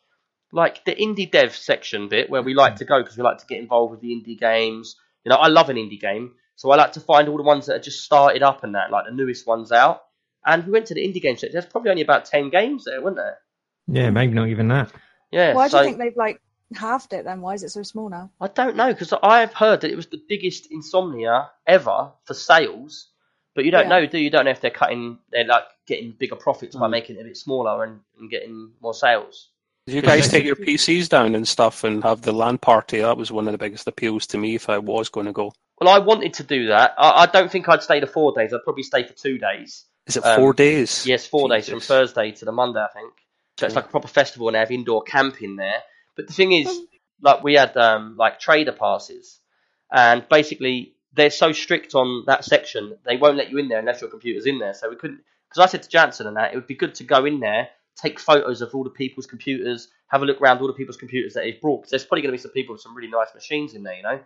like 0.51 0.85
the 0.85 0.95
indie 0.95 1.29
dev 1.29 1.55
section 1.55 2.07
bit 2.07 2.29
where 2.29 2.41
we 2.41 2.53
like 2.53 2.77
to 2.77 2.85
go 2.85 3.01
because 3.01 3.17
we 3.17 3.23
like 3.23 3.39
to 3.39 3.45
get 3.45 3.59
involved 3.59 3.91
with 3.91 4.01
the 4.01 4.09
indie 4.09 4.39
games. 4.39 4.95
You 5.23 5.31
know, 5.31 5.35
I 5.37 5.47
love 5.47 5.69
an 5.69 5.77
indie 5.77 5.99
game, 5.99 6.33
so 6.55 6.69
I 6.71 6.75
like 6.75 6.93
to 6.93 6.99
find 6.99 7.27
all 7.27 7.37
the 7.37 7.43
ones 7.43 7.65
that 7.65 7.75
are 7.75 7.83
just 7.83 8.03
started 8.03 8.43
up 8.43 8.63
and 8.63 8.75
that, 8.75 8.91
like 8.91 9.05
the 9.05 9.11
newest 9.11 9.45
ones 9.45 9.71
out. 9.71 10.01
And 10.45 10.65
we 10.65 10.71
went 10.71 10.87
to 10.87 10.93
the 10.93 11.05
indie 11.05 11.21
game 11.21 11.35
section. 11.35 11.53
There's 11.53 11.65
probably 11.65 11.89
only 11.89 12.03
about 12.03 12.25
ten 12.25 12.49
games 12.49 12.85
there, 12.85 13.01
weren't 13.01 13.17
there? 13.17 13.39
Yeah, 13.87 14.11
maybe 14.11 14.33
not 14.33 14.49
even 14.49 14.67
that. 14.69 14.91
Yeah. 15.31 15.53
Why 15.53 15.67
do 15.67 15.77
you 15.77 15.83
think 15.83 15.97
they've 15.97 16.15
like 16.15 16.39
halved 16.73 17.13
it 17.13 17.25
then? 17.25 17.41
Why 17.41 17.53
is 17.55 17.63
it 17.63 17.69
so 17.69 17.83
small 17.83 18.09
now? 18.09 18.31
I 18.39 18.47
don't 18.47 18.75
know 18.75 18.93
because 18.93 19.13
I've 19.21 19.53
heard 19.53 19.81
that 19.81 19.91
it 19.91 19.95
was 19.95 20.07
the 20.07 20.21
biggest 20.29 20.67
insomnia 20.71 21.49
ever 21.67 22.11
for 22.23 22.33
sales, 22.33 23.09
but 23.55 23.65
you 23.65 23.71
don't 23.71 23.83
Yeah. 23.89 24.01
know, 24.01 24.05
do 24.05 24.17
you? 24.17 24.25
You 24.25 24.29
don't 24.29 24.45
know 24.45 24.51
if 24.51 24.61
they're 24.61 24.69
cutting, 24.71 25.17
they're 25.31 25.45
like 25.45 25.63
getting 25.87 26.11
bigger 26.11 26.35
profits 26.35 26.75
by 26.75 26.87
Mm. 26.87 26.91
making 26.91 27.15
it 27.17 27.21
a 27.21 27.23
bit 27.23 27.37
smaller 27.37 27.83
and, 27.83 28.01
and 28.19 28.29
getting 28.29 28.71
more 28.81 28.93
sales. 28.93 29.49
Did 29.87 29.95
you 29.95 30.01
guys 30.01 30.27
take 30.29 30.43
your 30.45 30.55
PCs 30.55 31.09
down 31.09 31.35
and 31.35 31.47
stuff 31.47 31.83
and 31.83 32.03
have 32.03 32.21
the 32.23 32.31
LAN 32.31 32.57
party? 32.57 32.99
That 32.99 33.17
was 33.17 33.31
one 33.31 33.47
of 33.47 33.51
the 33.51 33.57
biggest 33.59 33.87
appeals 33.87 34.25
to 34.27 34.37
me 34.37 34.55
if 34.55 34.67
I 34.69 34.79
was 34.79 35.09
going 35.09 35.27
to 35.27 35.31
go. 35.31 35.53
Well, 35.79 35.89
I 35.93 35.99
wanted 35.99 36.33
to 36.35 36.43
do 36.43 36.67
that. 36.67 36.95
I, 36.97 37.23
I 37.23 37.25
don't 37.27 37.51
think 37.51 37.69
I'd 37.69 37.83
stay 37.83 37.99
the 37.99 38.07
four 38.07 38.33
days. 38.35 38.51
I'd 38.53 38.63
probably 38.63 38.81
stay 38.83 39.03
for 39.03 39.13
two 39.13 39.37
days. 39.37 39.85
Is 40.07 40.17
it 40.17 40.25
Um, 40.25 40.39
four 40.39 40.53
days? 40.53 41.05
Yes, 41.05 41.27
four 41.27 41.49
days 41.49 41.69
from 41.69 41.81
Thursday 41.81 42.31
to 42.31 42.45
the 42.45 42.51
Monday, 42.51 42.79
I 42.79 42.87
think. 42.93 43.13
So 43.59 43.67
it's 43.67 43.75
like 43.75 43.85
a 43.85 43.89
proper 43.89 44.07
festival, 44.07 44.47
and 44.47 44.55
they 44.55 44.59
have 44.59 44.71
indoor 44.71 45.03
camping 45.03 45.55
there. 45.55 45.83
But 46.15 46.27
the 46.27 46.33
thing 46.33 46.51
is, 46.51 46.67
Mm. 46.67 46.87
like 47.21 47.43
we 47.43 47.53
had 47.53 47.75
um, 47.77 48.15
like 48.17 48.39
trader 48.39 48.71
passes, 48.71 49.39
and 49.91 50.27
basically 50.29 50.94
they're 51.15 51.29
so 51.29 51.51
strict 51.51 51.95
on 51.95 52.23
that 52.27 52.43
section, 52.45 52.97
they 53.05 53.17
won't 53.17 53.37
let 53.37 53.49
you 53.49 53.57
in 53.57 53.67
there 53.69 53.79
unless 53.79 54.01
your 54.01 54.09
computer's 54.09 54.45
in 54.45 54.59
there. 54.59 54.73
So 54.73 54.89
we 54.89 54.95
couldn't. 54.95 55.21
Because 55.49 55.63
I 55.67 55.71
said 55.71 55.83
to 55.83 55.89
Jansen 55.89 56.27
and 56.27 56.37
that 56.37 56.51
it 56.53 56.55
would 56.55 56.67
be 56.67 56.75
good 56.75 56.95
to 56.95 57.03
go 57.03 57.25
in 57.25 57.39
there, 57.39 57.69
take 57.95 58.19
photos 58.19 58.61
of 58.61 58.73
all 58.75 58.83
the 58.83 58.89
people's 58.89 59.25
computers, 59.25 59.87
have 60.07 60.21
a 60.21 60.25
look 60.25 60.41
around 60.41 60.59
all 60.59 60.67
the 60.67 60.73
people's 60.73 60.97
computers 60.97 61.33
that 61.33 61.45
he's 61.45 61.55
brought. 61.55 61.83
'cause 61.83 61.91
there's 61.91 62.05
probably 62.05 62.21
going 62.23 62.31
to 62.31 62.37
be 62.37 62.41
some 62.41 62.51
people 62.51 62.73
with 62.73 62.81
some 62.81 62.95
really 62.95 63.09
nice 63.09 63.33
machines 63.33 63.73
in 63.73 63.83
there, 63.83 63.95
you 63.95 64.03
know. 64.03 64.19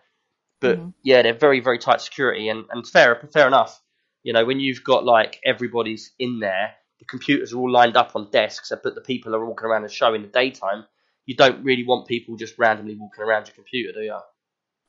But 0.60 0.80
Mhm. 0.80 0.94
yeah, 1.04 1.22
they're 1.22 1.34
very 1.34 1.60
very 1.60 1.78
tight 1.80 2.02
security, 2.02 2.50
and 2.50 2.66
and 2.72 2.86
fair 2.88 3.16
fair 3.32 3.48
enough. 3.48 3.82
You 4.24 4.34
know, 4.34 4.44
when 4.44 4.60
you've 4.60 4.84
got 4.84 5.06
like 5.06 5.40
everybody's 5.46 6.12
in 6.20 6.40
there, 6.40 6.76
the 7.00 7.06
computers 7.06 7.54
are 7.54 7.58
all 7.58 7.72
lined 7.72 7.96
up 7.96 8.16
on 8.16 8.30
desks, 8.32 8.72
but 8.84 8.96
the 8.96 9.02
people 9.02 9.34
are 9.36 9.46
walking 9.46 9.68
around 9.68 9.84
the 9.84 9.90
show 9.90 10.14
in 10.14 10.22
the 10.22 10.28
daytime. 10.28 10.86
You 11.26 11.36
don't 11.36 11.64
really 11.64 11.86
want 11.86 12.08
people 12.08 12.36
just 12.36 12.58
randomly 12.58 12.96
walking 12.96 13.24
around 13.24 13.48
your 13.48 13.56
computer, 13.56 13.94
do 13.94 14.02
you? 14.04 14.20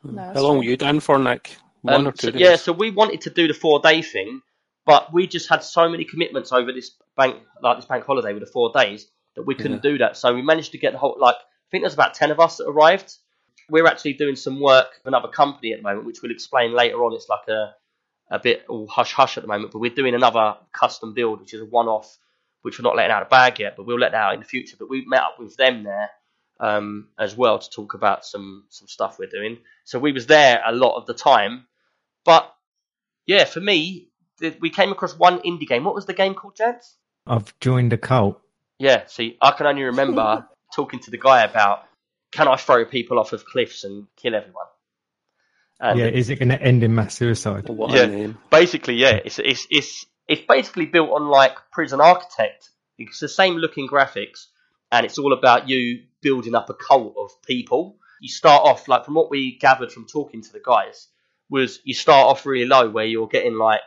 No, 0.02 0.23
How 0.33 0.40
long 0.40 0.52
true. 0.52 0.59
were 0.59 0.64
you 0.64 0.76
down 0.76 1.00
for, 1.00 1.19
Nick? 1.19 1.57
One 1.82 2.06
Um, 2.06 2.08
or 2.08 2.12
two 2.12 2.28
so, 2.28 2.30
days? 2.32 2.40
yeah, 2.40 2.56
so 2.56 2.72
we 2.72 2.90
wanted 2.90 3.22
to 3.22 3.30
do 3.30 3.49
the 3.49 3.54
four 3.54 3.80
day 3.80 4.02
thing, 4.02 4.42
but 4.87 5.12
we 5.12 5.26
just 5.26 5.49
had 5.49 5.64
so 5.64 5.88
many 5.88 6.04
commitments 6.04 6.52
over 6.52 6.72
this 6.72 6.90
bank, 7.16 7.37
like 7.62 7.78
this 7.78 7.87
bank 7.87 8.04
holiday 8.04 8.32
with 8.32 8.44
the 8.44 8.50
four 8.50 8.72
days, 8.72 9.06
that 9.37 9.42
we 9.42 9.54
couldn't 9.54 9.82
do 9.82 9.99
that. 9.99 10.16
So 10.16 10.34
we 10.34 10.42
managed 10.42 10.72
to 10.72 10.78
get 10.78 10.92
the 10.92 10.99
whole, 10.99 11.16
like, 11.18 11.37
I 11.37 11.68
think 11.70 11.82
there's 11.82 11.94
about 11.94 12.14
10 12.14 12.30
of 12.30 12.40
us 12.40 12.58
that 12.58 12.66
arrived. 12.68 13.14
We're 13.68 13.87
actually 13.87 14.14
doing 14.14 14.37
some 14.37 14.60
work 14.60 15.00
for 15.02 15.08
another 15.08 15.28
company 15.28 15.72
at 15.72 15.78
the 15.78 15.82
moment, 15.82 16.06
which 16.06 16.22
we'll 16.22 16.32
explain 16.32 16.75
later 16.75 16.96
on. 17.04 17.14
It's 17.14 17.28
like 17.28 17.46
a, 17.49 17.75
a 18.30 18.38
bit 18.40 18.64
all 18.68 18.88
hush 18.88 19.12
hush 19.12 19.37
at 19.38 19.42
the 19.42 19.49
moment, 19.49 19.72
but 19.72 19.78
we're 19.78 19.94
doing 19.94 20.14
another 20.14 20.56
custom 20.72 21.14
build, 21.14 21.40
which 21.40 21.54
is 21.54 21.60
a 21.60 21.66
one 21.66 21.87
off, 21.88 22.18
which 22.62 22.78
we're 22.78 22.82
not 22.82 22.96
letting 22.96 23.12
out 23.12 23.22
of 23.22 23.28
bag 23.30 23.60
yet, 23.60 23.76
but 23.76 23.87
we'll 23.87 23.99
let 23.99 24.12
that 24.12 24.18
out 24.22 24.34
in 24.34 24.40
the 24.40 24.46
future. 24.46 24.76
But 24.78 24.90
we 24.90 25.04
met 25.06 25.22
up 25.22 25.38
with 25.38 25.56
them 25.56 25.84
there 25.84 26.10
um, 26.58 27.08
as 27.18 27.37
well 27.37 27.58
to 27.58 27.70
talk 27.70 27.94
about 27.94 28.25
some 28.26 28.64
some 28.70 28.88
stuff 28.88 29.18
we're 29.18 29.28
doing. 29.30 29.58
So 29.84 29.99
we 30.00 30.12
was 30.12 30.26
there 30.26 30.60
a 30.66 30.72
lot 30.72 30.96
of 30.96 31.06
the 31.06 31.14
time, 31.14 31.66
but 32.24 32.54
yeah, 33.26 33.44
for 33.44 33.60
me, 33.60 34.08
th- 34.40 34.58
we 34.60 34.70
came 34.70 34.92
across 34.92 35.16
one 35.16 35.40
indie 35.40 35.66
game. 35.66 35.84
What 35.84 35.94
was 35.94 36.06
the 36.06 36.14
game 36.14 36.34
called, 36.34 36.56
gents? 36.56 36.96
I've 37.26 37.58
joined 37.60 37.92
a 37.92 37.98
cult. 37.98 38.40
Yeah, 38.78 39.04
see, 39.06 39.36
I 39.40 39.50
can 39.52 39.66
only 39.66 39.82
remember 39.84 40.46
talking 40.74 41.00
to 41.00 41.10
the 41.10 41.18
guy 41.18 41.44
about 41.44 41.84
can 42.32 42.48
I 42.48 42.56
throw 42.56 42.84
people 42.84 43.18
off 43.18 43.32
of 43.32 43.44
cliffs 43.44 43.84
and 43.84 44.06
kill 44.16 44.34
everyone? 44.34 44.66
And 45.80 45.98
yeah, 45.98 46.06
is 46.06 46.30
it 46.30 46.38
going 46.38 46.50
to 46.50 46.60
end 46.60 46.82
in 46.82 46.94
mass 46.94 47.14
suicide? 47.14 47.68
What 47.68 47.90
Yeah. 47.90 48.02
a 48.02 48.06
name. 48.06 48.38
basically, 48.50 48.94
yeah, 48.94 49.20
it's 49.24 49.38
it's 49.38 49.66
it's 49.70 50.06
it's 50.28 50.42
basically 50.46 50.86
built 50.86 51.10
on 51.10 51.28
like 51.28 51.56
Prison 51.72 52.00
Architect. 52.00 52.70
It's 52.98 53.18
the 53.18 53.28
same 53.28 53.54
looking 53.54 53.88
graphics, 53.88 54.46
and 54.92 55.06
it's 55.06 55.18
all 55.18 55.32
about 55.32 55.68
you 55.68 56.02
building 56.20 56.54
up 56.54 56.68
a 56.68 56.74
cult 56.74 57.14
of 57.18 57.30
people. 57.42 57.96
You 58.20 58.28
start 58.28 58.62
off 58.66 58.88
like 58.88 59.06
from 59.06 59.14
what 59.14 59.30
we 59.30 59.58
gathered 59.58 59.90
from 59.90 60.06
talking 60.06 60.42
to 60.42 60.52
the 60.52 60.60
guys 60.64 61.08
was 61.50 61.80
you 61.85 61.95
start 61.95 62.28
off 62.28 62.47
really 62.47 62.66
low 62.66 62.88
where 62.88 63.04
you're 63.04 63.28
getting 63.28 63.59
like 63.59 63.80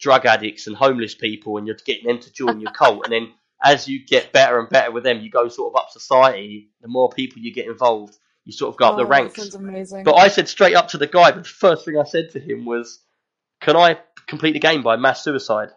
drug 0.00 0.26
addicts 0.26 0.66
and 0.66 0.76
homeless 0.76 1.14
people, 1.14 1.56
and 1.56 1.66
you're 1.66 1.76
getting 1.84 2.06
them 2.06 2.18
to 2.18 2.32
join 2.32 2.60
your 2.60 2.72
cult, 2.72 3.04
and 3.04 3.12
then 3.12 3.32
as 3.62 3.88
you 3.88 4.04
get 4.04 4.32
better 4.32 4.58
and 4.58 4.68
better 4.68 4.90
with 4.90 5.04
them, 5.04 5.20
you 5.20 5.30
go 5.30 5.48
sort 5.48 5.72
of 5.72 5.80
up 5.80 5.90
society. 5.90 6.70
The 6.82 6.88
more 6.88 7.08
people 7.08 7.40
you 7.40 7.52
get 7.52 7.66
involved, 7.66 8.16
you 8.44 8.52
sort 8.52 8.74
of 8.74 8.78
go 8.78 8.86
up 8.86 8.94
Oh, 8.94 8.96
the 8.98 9.04
that 9.04 9.08
ranks. 9.08 9.56
But 10.04 10.14
I 10.16 10.28
said 10.28 10.48
straight 10.48 10.74
up 10.74 10.88
to 10.88 10.98
the 10.98 11.06
guy, 11.06 11.30
but 11.32 11.44
the 11.44 11.48
first 11.48 11.84
thing 11.84 11.98
I 11.98 12.04
said 12.04 12.30
to 12.32 12.40
him 12.40 12.66
was, 12.66 13.00
"Can 13.60 13.76
I 13.76 13.98
complete 14.26 14.52
the 14.52 14.58
game 14.58 14.82
by 14.82 14.96
mass 14.96 15.24
suicide?" 15.24 15.70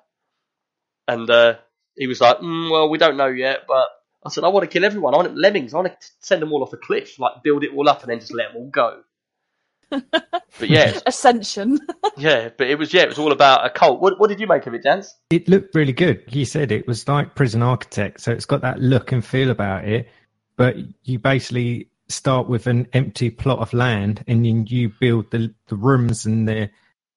And 1.07 1.29
uh, 1.29 1.55
he 1.95 2.07
was 2.07 2.19
like, 2.19 2.39
mm, 2.39 2.69
"Well, 2.69 2.89
we 2.89 2.97
don't 2.97 3.15
know 3.15 3.27
yet." 3.27 3.61
But 3.67 3.87
I 4.25 4.29
said, 4.29 4.43
"I 4.43 4.49
want 4.49 4.63
to 4.63 4.67
kill 4.67 4.83
everyone. 4.83 5.13
I 5.13 5.17
want 5.17 5.37
lemmings. 5.37 5.73
I 5.73 5.77
want 5.77 6.01
to 6.01 6.07
send 6.19 6.41
them 6.41 6.51
all 6.51 6.63
off 6.63 6.73
a 6.73 6.77
cliff, 6.77 7.17
like 7.19 7.43
build 7.43 7.63
it 7.63 7.73
all 7.73 7.87
up, 7.87 8.01
and 8.01 8.11
then 8.11 8.19
just 8.19 8.33
let 8.33 8.49
them 8.49 8.57
all 8.57 8.69
go." 8.69 9.03
But 9.89 10.69
yeah, 10.69 10.99
Ascension. 11.05 11.79
yeah, 12.17 12.49
but 12.57 12.67
it 12.67 12.77
was 12.77 12.93
yeah, 12.93 13.03
it 13.03 13.09
was 13.09 13.19
all 13.19 13.31
about 13.31 13.65
a 13.65 13.69
cult. 13.69 14.01
What, 14.01 14.19
what 14.19 14.29
did 14.29 14.39
you 14.39 14.47
make 14.47 14.67
of 14.67 14.73
it, 14.73 14.83
Jans? 14.83 15.15
It 15.29 15.47
looked 15.47 15.75
really 15.75 15.93
good. 15.93 16.23
He 16.27 16.45
said 16.45 16.71
it 16.71 16.87
was 16.87 17.07
like 17.07 17.35
Prison 17.35 17.61
Architect, 17.61 18.21
so 18.21 18.31
it's 18.31 18.45
got 18.45 18.61
that 18.61 18.79
look 18.79 19.11
and 19.11 19.23
feel 19.25 19.49
about 19.49 19.85
it. 19.85 20.09
But 20.55 20.75
you 21.03 21.19
basically 21.19 21.89
start 22.09 22.47
with 22.47 22.67
an 22.67 22.87
empty 22.93 23.29
plot 23.29 23.59
of 23.59 23.73
land, 23.73 24.23
and 24.27 24.45
then 24.45 24.65
you 24.67 24.91
build 24.99 25.31
the 25.31 25.53
the 25.67 25.75
rooms 25.75 26.25
and 26.25 26.47
the 26.47 26.69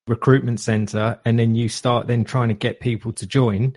recruitment 0.06 0.60
center, 0.60 1.18
and 1.24 1.38
then 1.38 1.54
you 1.54 1.68
start 1.68 2.06
then 2.06 2.24
trying 2.24 2.48
to 2.48 2.54
get 2.54 2.80
people 2.80 3.12
to 3.14 3.26
join, 3.26 3.76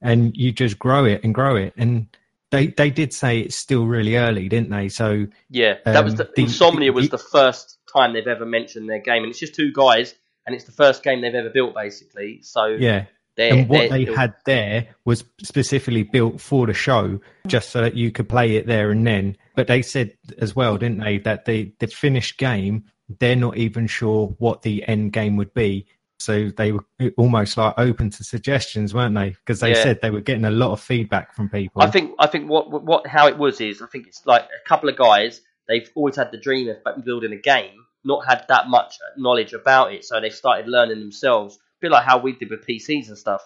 and 0.00 0.36
you 0.36 0.52
just 0.52 0.78
grow 0.78 1.04
it 1.04 1.22
and 1.24 1.34
grow 1.34 1.56
it. 1.56 1.74
And 1.76 2.06
they 2.50 2.68
they 2.68 2.90
did 2.90 3.12
say 3.12 3.40
it's 3.40 3.56
still 3.56 3.86
really 3.86 4.16
early, 4.16 4.48
didn't 4.48 4.70
they? 4.70 4.88
So 4.88 5.26
Yeah, 5.50 5.76
that 5.84 6.04
was 6.04 6.12
Um, 6.12 6.18
the, 6.18 6.30
the- 6.36 6.42
Insomnia 6.42 6.92
was 6.92 7.08
the- 7.08 7.16
the 7.16 7.22
first 7.22 7.78
time 7.92 8.12
they've 8.12 8.26
ever 8.26 8.46
mentioned 8.46 8.88
their 8.88 9.00
game, 9.00 9.22
and 9.22 9.30
it's 9.30 9.38
just 9.38 9.54
two 9.54 9.72
guys, 9.72 10.14
and 10.46 10.54
it's 10.54 10.64
the 10.64 10.72
first 10.72 11.02
game 11.02 11.20
they've 11.20 11.34
ever 11.34 11.50
built, 11.50 11.74
basically. 11.74 12.40
So 12.42 12.66
yeah, 12.66 13.06
they're, 13.36 13.54
and 13.54 13.68
what 13.68 13.88
they 13.90 14.04
had 14.04 14.34
there 14.44 14.88
was 15.04 15.24
specifically 15.42 16.02
built 16.02 16.40
for 16.40 16.66
the 16.66 16.74
show 16.74 17.20
just 17.46 17.70
so 17.70 17.80
that 17.80 17.94
you 17.94 18.10
could 18.12 18.28
play 18.28 18.56
it 18.56 18.66
there 18.66 18.90
and 18.90 19.06
then. 19.06 19.36
But 19.54 19.66
they 19.66 19.82
said 19.82 20.16
as 20.38 20.54
well 20.54 20.76
didn't 20.76 20.98
they 20.98 21.18
that 21.18 21.44
the 21.44 21.72
the 21.78 21.86
finished 21.86 22.38
game 22.38 22.84
they're 23.18 23.36
not 23.36 23.56
even 23.56 23.86
sure 23.86 24.28
what 24.38 24.62
the 24.62 24.86
end 24.88 25.12
game 25.12 25.36
would 25.36 25.52
be. 25.54 25.86
So 26.18 26.50
they 26.50 26.72
were 26.72 26.84
almost 27.16 27.56
like 27.56 27.74
open 27.78 28.10
to 28.10 28.24
suggestions 28.24 28.94
weren't 28.94 29.14
they? 29.14 29.30
Because 29.30 29.60
they 29.60 29.70
Yeah. 29.70 29.82
said 29.82 30.00
they 30.02 30.10
were 30.10 30.20
getting 30.20 30.44
a 30.44 30.50
lot 30.50 30.72
of 30.72 30.80
feedback 30.80 31.34
from 31.34 31.48
people. 31.48 31.82
I 31.82 31.90
think 31.90 32.14
I 32.18 32.26
think 32.26 32.48
what 32.48 32.70
what 32.70 33.06
how 33.06 33.26
it 33.28 33.38
was 33.38 33.60
is 33.60 33.82
I 33.82 33.86
think 33.86 34.06
it's 34.06 34.24
like 34.26 34.42
a 34.42 34.68
couple 34.68 34.88
of 34.88 34.96
guys 34.96 35.40
they've 35.68 35.90
always 35.94 36.16
had 36.16 36.30
the 36.32 36.38
dream 36.38 36.68
of 36.68 37.04
building 37.04 37.32
a 37.32 37.36
game, 37.36 37.81
not 38.04 38.26
had 38.26 38.44
that 38.48 38.68
much 38.68 38.98
knowledge 39.16 39.52
about 39.52 39.92
it, 39.92 40.04
so 40.04 40.20
they 40.20 40.30
started 40.30 40.68
learning 40.68 41.00
themselves. 41.00 41.56
A 41.56 41.58
bit 41.80 41.90
like 41.90 42.04
how 42.04 42.18
we 42.18 42.32
did 42.32 42.50
with 42.50 42.66
PCs 42.66 43.08
and 43.08 43.18
stuff. 43.18 43.42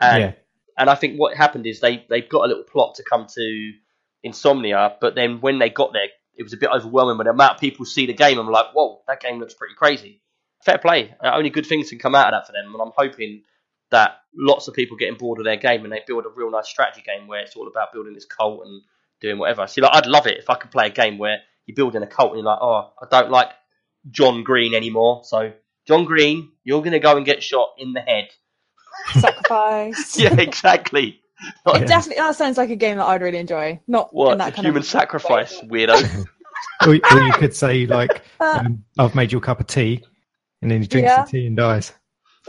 And 0.00 0.20
yeah 0.20 0.32
and 0.80 0.88
I 0.88 0.94
think 0.94 1.18
what 1.18 1.36
happened 1.36 1.66
is 1.66 1.80
they 1.80 2.04
they 2.08 2.22
got 2.22 2.44
a 2.44 2.48
little 2.48 2.64
plot 2.64 2.94
to 2.96 3.02
come 3.02 3.26
to 3.34 3.72
Insomnia, 4.22 4.96
but 5.00 5.14
then 5.14 5.40
when 5.40 5.58
they 5.58 5.68
got 5.68 5.92
there, 5.92 6.08
it 6.34 6.42
was 6.42 6.54
a 6.54 6.56
bit 6.56 6.70
overwhelming. 6.70 7.18
When 7.18 7.26
the 7.26 7.32
amount 7.32 7.54
of 7.54 7.60
people 7.60 7.84
see 7.84 8.06
the 8.06 8.14
game, 8.14 8.38
I'm 8.38 8.48
like, 8.48 8.72
whoa, 8.72 9.02
that 9.06 9.20
game 9.20 9.38
looks 9.38 9.52
pretty 9.52 9.74
crazy. 9.74 10.22
Fair 10.64 10.78
play. 10.78 11.14
Uh, 11.22 11.32
only 11.34 11.50
good 11.50 11.66
things 11.66 11.90
can 11.90 11.98
come 11.98 12.14
out 12.14 12.32
of 12.32 12.32
that 12.32 12.46
for 12.46 12.52
them, 12.52 12.72
and 12.72 12.82
I'm 12.82 12.92
hoping 12.96 13.42
that 13.90 14.20
lots 14.34 14.68
of 14.68 14.74
people 14.74 14.96
getting 14.96 15.18
bored 15.18 15.38
of 15.38 15.44
their 15.44 15.56
game 15.56 15.84
and 15.84 15.92
they 15.92 16.00
build 16.06 16.24
a 16.24 16.28
real 16.28 16.50
nice 16.50 16.68
strategy 16.68 17.02
game 17.04 17.26
where 17.26 17.40
it's 17.40 17.56
all 17.56 17.66
about 17.66 17.92
building 17.92 18.14
this 18.14 18.24
cult 18.24 18.64
and 18.64 18.82
doing 19.20 19.36
whatever. 19.36 19.66
See, 19.66 19.80
like 19.80 19.94
I'd 19.94 20.06
love 20.06 20.28
it 20.28 20.38
if 20.38 20.48
I 20.48 20.54
could 20.54 20.70
play 20.70 20.86
a 20.86 20.90
game 20.90 21.18
where 21.18 21.38
you're 21.66 21.74
building 21.74 22.02
a 22.02 22.06
cult 22.06 22.30
and 22.30 22.38
you're 22.38 22.46
like, 22.46 22.60
oh, 22.62 22.92
I 23.02 23.06
don't 23.10 23.30
like 23.30 23.48
John 24.10 24.42
Green 24.42 24.74
anymore, 24.74 25.22
so 25.24 25.52
John 25.86 26.04
Green, 26.04 26.50
you're 26.64 26.82
gonna 26.82 26.98
go 26.98 27.16
and 27.16 27.26
get 27.26 27.42
shot 27.42 27.70
in 27.78 27.92
the 27.92 28.00
head. 28.00 28.28
Sacrifice. 29.12 30.18
yeah, 30.18 30.34
exactly. 30.38 31.20
Not 31.64 31.82
It 31.82 31.88
definitely 31.88 32.20
that 32.20 32.36
sounds 32.36 32.58
like 32.58 32.70
a 32.70 32.76
game 32.76 32.98
that 32.98 33.06
I'd 33.06 33.22
really 33.22 33.38
enjoy. 33.38 33.80
Not 33.86 34.10
in 34.12 34.16
what 34.18 34.38
that 34.38 34.54
kind 34.54 34.66
human 34.66 34.82
of 34.82 34.86
sacrifice, 34.86 35.58
weirdo. 35.62 36.26
or, 36.86 36.88
or 36.88 37.22
you 37.22 37.32
could 37.32 37.54
say 37.54 37.86
like, 37.86 38.22
um, 38.40 38.84
"I've 38.98 39.14
made 39.14 39.32
you 39.32 39.38
a 39.38 39.40
cup 39.40 39.60
of 39.60 39.66
tea," 39.66 40.04
and 40.62 40.70
then 40.70 40.82
he 40.82 40.86
drinks 40.86 41.08
Yeah. 41.10 41.24
the 41.24 41.30
tea 41.30 41.46
and 41.46 41.56
dies. 41.56 41.92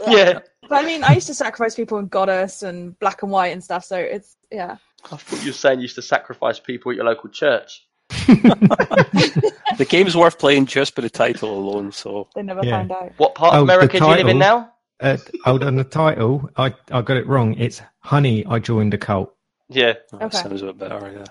yeah. 0.08 0.40
But 0.68 0.84
I 0.84 0.86
mean, 0.86 1.04
I 1.04 1.12
used 1.14 1.26
to 1.26 1.34
sacrifice 1.34 1.74
people 1.74 1.98
in 1.98 2.08
Godus 2.08 2.62
and 2.62 2.98
Black 2.98 3.22
and 3.22 3.30
White 3.32 3.52
and 3.52 3.62
stuff. 3.62 3.84
So 3.84 3.96
it's 3.96 4.36
yeah. 4.50 4.76
I 5.10 5.16
thought 5.16 5.40
you 5.40 5.50
were 5.50 5.54
saying 5.54 5.78
you 5.80 5.82
used 5.82 5.96
to 5.96 6.02
sacrifice 6.02 6.60
people 6.60 6.92
at 6.92 6.96
your 6.96 7.04
local 7.04 7.28
church. 7.30 7.86
The 9.78 9.86
game's 9.88 10.16
worth 10.16 10.38
playing 10.38 10.66
just 10.66 10.94
by 10.94 11.02
the 11.02 11.10
title 11.10 11.56
alone. 11.58 11.92
So 11.92 12.28
They 12.34 12.42
never 12.42 12.60
Yeah. 12.64 12.78
found 12.78 12.92
out. 12.92 13.12
What 13.16 13.34
part 13.34 13.54
Oh, 13.54 13.62
of 13.62 13.66
the 13.66 13.72
America 13.74 13.98
do 13.98 14.04
you 14.06 14.14
live 14.16 14.28
in 14.28 14.38
now? 14.38 14.72
Uh, 15.00 15.16
hold 15.44 15.64
on, 15.64 15.74
the 15.76 15.84
title. 15.84 16.48
I 16.56 16.74
I 16.90 17.00
got 17.02 17.16
it 17.16 17.26
wrong. 17.26 17.54
It's 17.58 17.82
"Honey, 18.00 18.44
I 18.46 18.58
joined 18.58 18.94
a 18.94 18.98
cult." 18.98 19.34
Yeah. 19.68 19.94
that 20.12 20.22
Okay. 20.22 20.36
sounds 20.38 20.62
a 20.62 20.66
bit 20.66 20.78
better. 20.78 21.12
Yeah. 21.16 21.24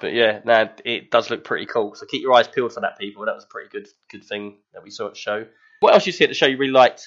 But 0.00 0.12
yeah, 0.14 0.40
no, 0.44 0.68
it 0.84 1.10
does 1.10 1.28
look 1.30 1.44
pretty 1.44 1.66
cool. 1.66 1.94
So 1.94 2.06
keep 2.06 2.22
your 2.22 2.32
eyes 2.32 2.48
peeled 2.48 2.72
for 2.72 2.80
that, 2.80 2.98
people. 2.98 3.26
That 3.26 3.34
was 3.34 3.44
a 3.44 3.48
pretty 3.48 3.68
good 3.68 3.86
good 4.10 4.24
thing 4.24 4.56
that 4.72 4.82
we 4.82 4.90
saw 4.90 5.06
at 5.06 5.12
the 5.12 5.18
show. 5.18 5.46
What 5.80 5.94
else 5.94 6.06
you 6.06 6.12
see 6.12 6.24
at 6.24 6.30
the 6.30 6.34
show 6.34 6.46
you 6.46 6.56
really 6.56 6.72
liked? 6.72 7.06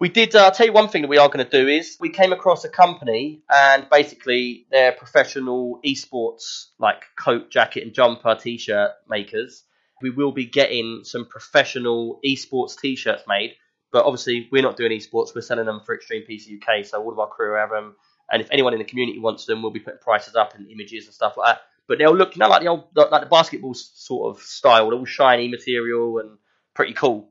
We 0.00 0.08
did. 0.08 0.36
Uh, 0.36 0.44
I'll 0.44 0.52
tell 0.52 0.66
you 0.66 0.72
one 0.72 0.88
thing 0.88 1.02
that 1.02 1.08
we 1.08 1.18
are 1.18 1.28
going 1.28 1.44
to 1.44 1.50
do 1.50 1.66
is 1.66 1.96
we 1.98 2.10
came 2.10 2.32
across 2.32 2.64
a 2.64 2.68
company 2.68 3.42
and 3.50 3.88
basically 3.90 4.66
they're 4.70 4.92
professional 4.92 5.80
esports 5.84 6.66
like 6.78 7.02
coat, 7.18 7.50
jacket, 7.50 7.82
and 7.82 7.92
jumper 7.92 8.36
t-shirt 8.36 8.92
makers. 9.08 9.64
We 10.00 10.10
will 10.10 10.30
be 10.30 10.46
getting 10.46 11.00
some 11.02 11.24
professional 11.24 12.20
esports 12.24 12.78
t-shirts 12.80 13.24
made, 13.26 13.56
but 13.90 14.04
obviously 14.04 14.48
we're 14.52 14.62
not 14.62 14.76
doing 14.76 14.92
esports. 14.92 15.34
We're 15.34 15.40
selling 15.40 15.66
them 15.66 15.80
for 15.84 15.96
Extreme 15.96 16.26
PC 16.30 16.62
UK, 16.62 16.86
so 16.86 17.02
all 17.02 17.12
of 17.12 17.18
our 17.18 17.28
crew 17.28 17.56
have 17.56 17.70
them. 17.70 17.96
And 18.30 18.40
if 18.40 18.48
anyone 18.52 18.74
in 18.74 18.78
the 18.78 18.84
community 18.84 19.18
wants 19.18 19.46
them, 19.46 19.62
we'll 19.62 19.72
be 19.72 19.80
putting 19.80 19.98
prices 19.98 20.36
up 20.36 20.54
and 20.54 20.70
images 20.70 21.06
and 21.06 21.14
stuff 21.14 21.36
like 21.36 21.56
that. 21.56 21.62
But 21.88 21.98
they'll 21.98 22.14
look, 22.14 22.36
you 22.36 22.40
know, 22.40 22.48
like 22.48 22.62
the 22.62 22.68
old, 22.68 22.84
like 22.94 23.22
the 23.22 23.28
basketball 23.28 23.74
sort 23.74 24.36
of 24.36 24.42
style, 24.42 24.92
all 24.92 25.04
shiny 25.06 25.48
material 25.48 26.18
and 26.18 26.38
pretty 26.74 26.92
cool. 26.92 27.30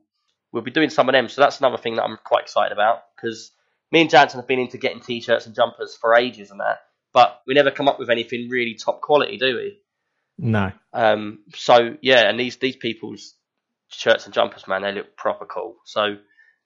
We'll 0.52 0.62
be 0.62 0.70
doing 0.70 0.90
some 0.90 1.08
of 1.08 1.12
them, 1.12 1.28
so 1.28 1.40
that's 1.40 1.58
another 1.58 1.76
thing 1.76 1.96
that 1.96 2.04
I'm 2.04 2.18
quite 2.24 2.44
excited 2.44 2.72
about 2.72 3.02
because 3.14 3.52
me 3.92 4.00
and 4.00 4.10
Jansen 4.10 4.40
have 4.40 4.48
been 4.48 4.58
into 4.58 4.78
getting 4.78 5.00
t-shirts 5.00 5.46
and 5.46 5.54
jumpers 5.54 5.94
for 5.94 6.14
ages 6.14 6.50
and 6.50 6.60
that, 6.60 6.80
but 7.12 7.42
we 7.46 7.54
never 7.54 7.70
come 7.70 7.88
up 7.88 7.98
with 7.98 8.10
anything 8.10 8.48
really 8.48 8.74
top 8.74 9.00
quality, 9.00 9.36
do 9.36 9.56
we? 9.56 9.78
No, 10.38 10.72
Um, 10.92 11.40
so 11.54 11.96
yeah, 12.00 12.28
and 12.28 12.38
these 12.38 12.56
these 12.58 12.76
people's 12.76 13.34
shirts 13.88 14.24
and 14.24 14.34
jumpers, 14.34 14.68
man, 14.68 14.82
they 14.82 14.92
look 14.92 15.16
proper 15.16 15.46
cool. 15.46 15.76
So 15.84 16.16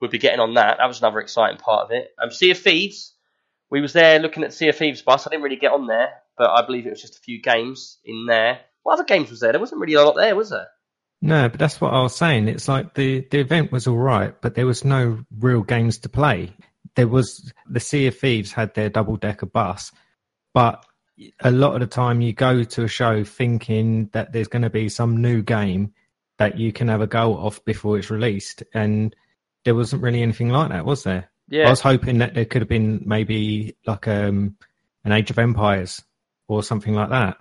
we'll 0.01 0.11
be 0.11 0.19
getting 0.19 0.41
on 0.41 0.55
that. 0.55 0.79
That 0.79 0.87
was 0.87 1.01
another 1.01 1.21
exciting 1.21 1.59
part 1.59 1.85
of 1.85 1.91
it. 1.91 2.11
Um, 2.23 2.31
Sea 2.31 2.51
of 2.51 2.59
Thieves, 2.59 3.15
we 3.71 3.81
was 3.81 3.95
there 3.95 4.19
looking 4.19 4.45
at 4.45 4.53
Sea 4.53 4.69
of 4.69 4.77
Thieves 4.77 5.01
bus. 5.01 5.27
I 5.27 5.31
didn't 5.31 5.43
really 5.43 5.57
get 5.57 5.73
on 5.73 5.87
there, 5.87 6.11
but 6.37 6.51
I 6.51 6.67
believe 6.67 6.87
it 6.87 6.91
was 6.91 7.01
just 7.01 7.17
a 7.17 7.23
few 7.23 7.41
games 7.41 7.99
in 8.05 8.27
there. 8.27 8.61
What 8.83 8.95
other 8.95 9.05
games 9.05 9.31
was 9.31 9.41
there? 9.41 9.53
There 9.53 9.61
wasn't 9.61 9.81
really 9.81 9.95
a 9.95 10.03
lot 10.03 10.17
there, 10.17 10.37
was 10.37 10.51
there? 10.51 10.69
No, 11.23 11.49
but 11.49 11.61
that's 11.61 11.81
what 11.81 11.95
I 11.95 12.03
was 12.03 12.17
saying. 12.17 12.49
It's 12.49 12.67
like 12.67 12.95
the 12.95 13.27
the 13.31 13.39
event 13.39 13.71
was 13.71 13.87
all 13.87 13.97
right, 13.97 14.35
but 14.43 14.57
there 14.57 14.67
was 14.67 14.85
no 14.85 15.25
real 15.39 15.63
games 15.63 15.99
to 15.99 16.09
play. 16.09 16.53
There 16.97 17.07
was 17.07 17.53
the 17.71 17.79
Sea 17.79 18.09
of 18.09 18.19
Thieves 18.19 18.53
had 18.53 18.75
their 18.75 18.91
double 18.91 19.17
decker 19.17 19.47
bus, 19.47 19.93
but 20.53 20.85
a 21.41 21.53
lot 21.53 21.75
of 21.75 21.81
the 21.81 21.87
time 21.87 22.21
you 22.21 22.33
go 22.33 22.65
to 22.65 22.83
a 22.83 22.89
show 22.89 23.23
thinking 23.23 24.11
that 24.13 24.33
there's 24.33 24.49
going 24.49 24.63
to 24.63 24.71
be 24.71 24.89
some 24.89 25.23
new 25.23 25.43
game 25.43 25.95
that 26.39 26.59
you 26.59 26.73
can 26.73 26.89
have 26.89 27.01
a 27.01 27.07
go 27.07 27.39
of 27.39 27.65
before 27.65 27.97
it's 27.99 28.11
released, 28.11 28.65
and 28.75 29.15
there 29.65 29.77
wasn't 29.77 30.03
really 30.03 30.23
anything 30.23 30.49
like 30.49 30.71
that, 30.71 30.85
was 30.85 31.05
there? 31.05 31.31
Yeah, 31.47 31.69
I 31.69 31.71
was 31.71 31.81
hoping 31.81 32.19
that 32.19 32.35
there 32.35 32.47
could 32.47 32.63
have 32.63 32.69
been 32.69 33.01
maybe 33.07 33.77
like 33.87 34.09
um, 34.09 34.57
an 35.05 35.13
Age 35.13 35.31
of 35.31 35.39
Empires 35.39 36.03
or 36.49 36.65
something 36.65 36.95
like 36.95 37.11
that. 37.11 37.37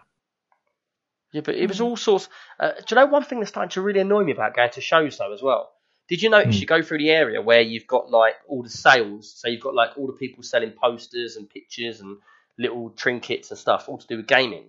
Yeah, 1.32 1.42
but 1.42 1.56
it 1.56 1.68
was 1.68 1.80
all 1.80 1.96
sorts. 1.96 2.28
Uh, 2.60 2.72
do 2.72 2.84
you 2.90 2.96
know 2.96 3.06
one 3.06 3.24
thing 3.24 3.40
that's 3.40 3.52
starting 3.52 3.70
to 3.72 3.82
really 3.82 4.02
annoy 4.02 4.24
me 4.24 4.34
about 4.34 4.56
going 4.56 4.70
to 4.72 4.82
shows 4.82 5.18
though 5.18 5.34
as 5.34 5.42
well? 5.42 5.72
Did 6.10 6.22
you 6.22 6.30
notice 6.30 6.58
Hmm. 6.58 6.62
you 6.62 6.68
go 6.68 6.82
through 6.82 6.98
the 6.98 7.10
area 7.10 7.42
where 7.42 7.62
you've 7.62 7.88
got 7.88 8.12
like 8.12 8.36
all 8.48 8.64
the 8.64 8.70
sales? 8.70 9.34
So 9.38 9.48
you've 9.48 9.62
got 9.62 9.74
like 9.74 9.98
all 9.98 10.08
the 10.08 10.14
people 10.14 10.44
selling 10.44 10.72
posters 10.72 11.38
and 11.38 11.50
pictures 11.50 12.02
and 12.02 12.18
little 12.58 12.90
trinkets 12.90 13.50
and 13.50 13.58
stuff, 13.58 13.88
all 13.88 13.98
to 13.98 14.08
do 14.08 14.18
with 14.18 14.28
gaming. 14.28 14.66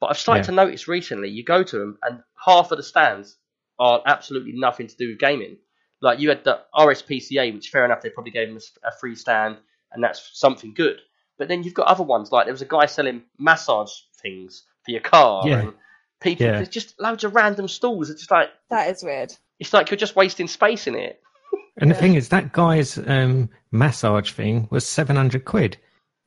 But 0.00 0.06
I've 0.10 0.18
started 0.18 0.40
Yeah. 0.42 0.46
to 0.46 0.52
notice 0.52 0.88
recently, 0.88 1.28
you 1.28 1.44
go 1.44 1.62
to 1.62 1.78
them 1.78 1.98
and 2.02 2.22
half 2.42 2.70
of 2.72 2.78
the 2.78 2.82
stands 2.82 3.36
are 3.78 4.02
absolutely 4.06 4.52
nothing 4.52 4.86
to 4.86 4.96
do 4.96 5.08
with 5.08 5.18
gaming. 5.18 5.58
Like 6.00 6.18
you 6.18 6.30
had 6.30 6.44
the 6.44 6.60
RSPCA, 6.74 7.52
which 7.52 7.68
fair 7.68 7.84
enough, 7.84 8.00
they 8.00 8.10
probably 8.10 8.32
gave 8.32 8.48
them 8.48 8.58
a 8.82 8.92
free 8.92 9.14
stand, 9.16 9.58
and 9.92 10.02
that's 10.02 10.30
something 10.32 10.72
good. 10.72 11.00
But 11.36 11.48
then 11.48 11.62
you've 11.62 11.74
got 11.74 11.88
other 11.88 12.04
ones 12.04 12.32
like 12.32 12.46
there 12.46 12.54
was 12.54 12.62
a 12.62 12.66
guy 12.66 12.86
selling 12.86 13.22
massage 13.38 13.92
things 14.22 14.64
for 14.84 14.90
your 14.92 15.00
car, 15.00 15.42
Yeah. 15.48 15.60
and 15.60 15.72
people 16.20 16.46
Yeah. 16.46 16.52
there's 16.52 16.68
just 16.68 17.00
loads 17.00 17.24
of 17.24 17.34
random 17.34 17.68
stalls. 17.68 18.10
It's 18.10 18.20
just 18.22 18.30
like 18.30 18.50
That 18.70 18.90
is 18.90 19.02
weird. 19.02 19.32
it's 19.58 19.72
like 19.72 19.90
you're 19.90 19.96
just 19.98 20.16
wasting 20.16 20.48
space 20.48 20.86
in 20.86 20.94
it. 20.96 21.20
And 21.76 21.90
the 21.90 21.94
thing 21.96 22.14
is, 22.14 22.28
that 22.28 22.52
guy's 22.52 22.96
um, 22.98 23.50
massage 23.72 24.30
thing 24.30 24.68
was 24.70 24.86
700 24.86 25.44
quid. 25.44 25.76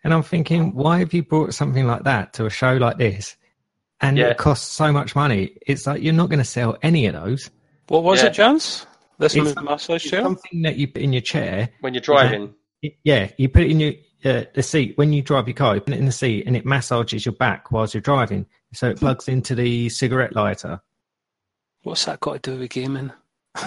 And 0.04 0.14
I'm 0.14 0.22
thinking, 0.24 0.74
why 0.76 1.00
have 1.00 1.14
you 1.14 1.24
brought 1.24 1.54
something 1.54 1.88
like 1.88 2.04
that 2.04 2.34
to 2.34 2.46
a 2.46 2.50
show 2.50 2.74
like 2.76 2.98
this? 2.98 3.38
And 4.02 4.18
Yeah. 4.18 4.28
it 4.28 4.38
costs 4.38 4.68
so 4.70 4.92
much 4.92 5.16
money. 5.16 5.58
It's 5.66 5.88
like 5.88 6.02
you're 6.02 6.14
not 6.14 6.30
going 6.30 6.40
to 6.40 6.46
sell 6.46 6.78
any 6.82 7.06
of 7.08 7.14
those. 7.14 7.50
What 7.88 8.04
was 8.04 8.22
Yeah. 8.22 8.28
it, 8.30 8.34
Jans? 8.34 8.86
This 9.20 9.36
It's- 9.38 9.56
massage 9.64 10.04
chair? 10.04 10.22
something 10.22 10.64
that 10.64 10.76
you 10.76 10.88
put 10.90 11.02
in 11.02 11.14
your 11.14 11.22
chair. 11.22 11.70
when 11.80 11.94
you're 11.94 12.02
driving. 12.02 12.54
It- 12.82 12.98
yeah, 13.06 13.30
you 13.38 13.48
put 13.50 13.64
it 13.64 13.72
in 13.72 13.80
your 13.80 13.94
uh, 14.26 14.44
the 14.54 14.64
seat 14.64 14.98
when 14.98 15.14
you 15.14 15.22
drive 15.22 15.48
your 15.48 15.56
car. 15.56 15.76
You 15.76 15.82
put 15.82 15.94
it 15.94 16.00
in 16.00 16.06
the 16.06 16.12
seat, 16.12 16.46
and 16.48 16.56
it 16.56 16.66
massages 16.66 17.26
your 17.26 17.34
back 17.34 17.72
whilst 17.72 17.94
you're 17.94 18.02
driving. 18.02 18.46
So 18.74 18.90
it 18.90 18.98
plugs 19.00 19.28
into 19.28 19.56
the 19.56 19.90
cigarette 19.90 20.36
lighter. 20.36 20.82
What's 21.84 22.06
that 22.06 22.20
got 22.20 22.42
to 22.44 22.52
do 22.52 22.60
with 22.60 22.70
gaming? 22.72 23.12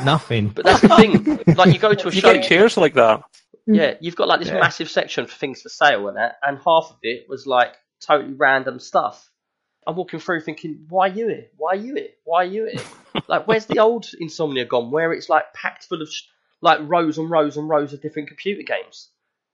Nothing. 0.04 0.48
But 0.48 0.64
that's 0.66 0.82
the 0.82 0.88
thing. 0.88 1.54
like 1.56 1.72
you 1.72 1.78
go 1.80 1.94
to 1.94 2.08
a 2.08 2.10
You 2.12 2.20
show, 2.20 2.34
get 2.34 2.44
chairs 2.44 2.76
like 2.76 2.94
that. 2.94 3.22
yeah, 3.66 3.94
you've 4.00 4.16
got 4.16 4.28
like 4.28 4.40
this 4.40 4.48
Yeah. 4.48 4.60
massive 4.60 4.90
section 4.90 5.26
for 5.26 5.34
things 5.36 5.62
for 5.62 5.68
sale 5.68 6.08
and 6.08 6.16
that, 6.16 6.36
and 6.42 6.58
half 6.58 6.90
of 6.90 6.96
it 7.02 7.26
was 7.28 7.46
like 7.46 7.74
totally 8.00 8.34
random 8.34 8.78
stuff. 8.78 9.28
I'm 9.86 9.96
walking 9.96 10.20
through 10.20 10.42
thinking, 10.42 10.84
why 10.90 11.06
you 11.06 11.28
here? 11.28 11.46
Why 11.56 11.72
you 11.74 11.94
here? 11.94 12.08
Why 12.24 12.42
you 12.44 12.66
here? 12.66 12.82
like, 13.28 13.48
where's 13.48 13.66
the 13.66 13.78
old 13.78 14.06
Insomnia 14.20 14.64
gone? 14.66 14.90
Where 14.90 15.12
it's 15.12 15.28
like 15.28 15.52
packed 15.54 15.84
full 15.84 16.02
of 16.02 16.12
sh- 16.12 16.24
like 16.60 16.78
rows 16.82 17.16
and 17.18 17.30
rows 17.30 17.56
and 17.56 17.68
rows 17.68 17.92
of 17.94 18.02
different 18.02 18.28
computer 18.28 18.62
games. 18.62 19.08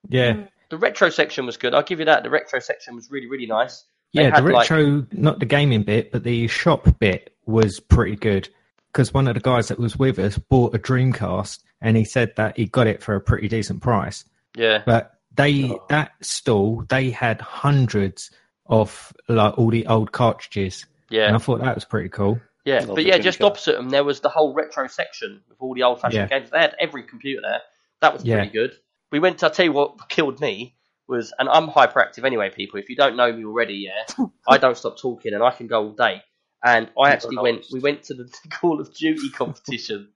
Yeah. 0.08 0.46
The 0.68 0.76
retro 0.78 1.10
section 1.10 1.46
was 1.46 1.56
good. 1.56 1.74
I'll 1.74 1.82
give 1.82 1.98
you 2.00 2.04
that. 2.06 2.22
The 2.22 2.30
retro 2.30 2.58
section 2.60 2.94
was 2.96 3.10
really, 3.10 3.26
really 3.28 3.46
nice. 3.46 3.84
They 4.14 4.22
Yeah, 4.22 4.30
the 4.30 4.36
had, 4.36 4.44
like- 4.44 4.70
retro, 4.70 5.06
not 5.12 5.38
the 5.38 5.46
gaming 5.46 5.82
bit, 5.82 6.10
but 6.12 6.24
the 6.24 6.46
shop 6.48 6.86
bit 6.98 7.34
was 7.46 7.80
pretty 7.80 8.16
good. 8.16 8.48
Because 8.92 9.12
one 9.12 9.28
of 9.28 9.34
the 9.34 9.40
guys 9.40 9.68
that 9.68 9.78
was 9.78 9.96
with 9.98 10.18
us 10.18 10.38
bought 10.38 10.74
a 10.74 10.78
Dreamcast, 10.78 11.58
and 11.82 11.96
he 11.96 12.04
said 12.04 12.32
that 12.36 12.56
he 12.56 12.64
got 12.66 12.86
it 12.86 13.02
for 13.02 13.14
a 13.14 13.20
pretty 13.20 13.46
decent 13.48 13.82
price. 13.82 14.24
Yeah, 14.56 14.82
But 14.86 15.12
they 15.34 15.70
oh. 15.70 15.84
that 15.90 16.12
stall, 16.22 16.82
they 16.88 17.10
had 17.10 17.40
hundreds 17.42 18.30
of 18.64 19.12
like 19.28 19.58
all 19.58 19.68
the 19.70 19.86
old 19.86 20.12
cartridges, 20.12 20.86
yeah. 21.10 21.26
and 21.26 21.36
I 21.36 21.38
thought 21.38 21.60
that 21.60 21.74
was 21.74 21.84
pretty 21.84 22.08
cool. 22.08 22.40
Yeah, 22.64 22.86
but 22.86 23.04
yeah, 23.04 23.18
just 23.18 23.38
Dreamcast. 23.38 23.44
opposite 23.44 23.76
them, 23.76 23.90
there 23.90 24.02
was 24.02 24.20
the 24.20 24.30
whole 24.30 24.54
retro 24.54 24.86
section 24.88 25.42
with 25.48 25.58
all 25.60 25.74
the 25.74 25.82
old 25.82 26.00
fashioned 26.00 26.30
Yeah. 26.30 26.38
games. 26.38 26.50
They 26.50 26.58
had 26.58 26.74
every 26.80 27.02
computer 27.02 27.42
there. 27.42 27.60
That 28.00 28.14
was 28.14 28.24
Yeah. 28.24 28.36
pretty 28.36 28.52
good. 28.52 28.72
We 29.12 29.18
went 29.20 29.38
to, 29.38 29.46
I'll 29.46 29.52
tell 29.52 29.64
you 29.66 29.72
what 29.72 30.08
killed 30.08 30.40
me 30.40 30.74
was, 31.08 31.32
and 31.38 31.48
I'm 31.48 31.68
hyperactive 31.68 32.24
anyway, 32.24 32.50
people. 32.50 32.80
If 32.80 32.88
you 32.88 32.96
don't 32.96 33.16
know 33.16 33.32
me 33.32 33.44
already, 33.44 33.74
yeah, 33.88 34.26
I 34.48 34.58
don't 34.58 34.76
stop 34.76 34.98
talking 34.98 35.34
and 35.34 35.42
I 35.42 35.50
can 35.50 35.66
go 35.68 35.84
all 35.84 35.92
day. 35.92 36.22
And 36.64 36.90
I 37.00 37.10
actually 37.10 37.36
went, 37.38 37.66
we 37.70 37.80
went 37.80 38.02
to 38.04 38.14
the 38.14 38.28
Call 38.50 38.80
of 38.80 38.92
Duty 38.94 39.30
competition 39.30 40.08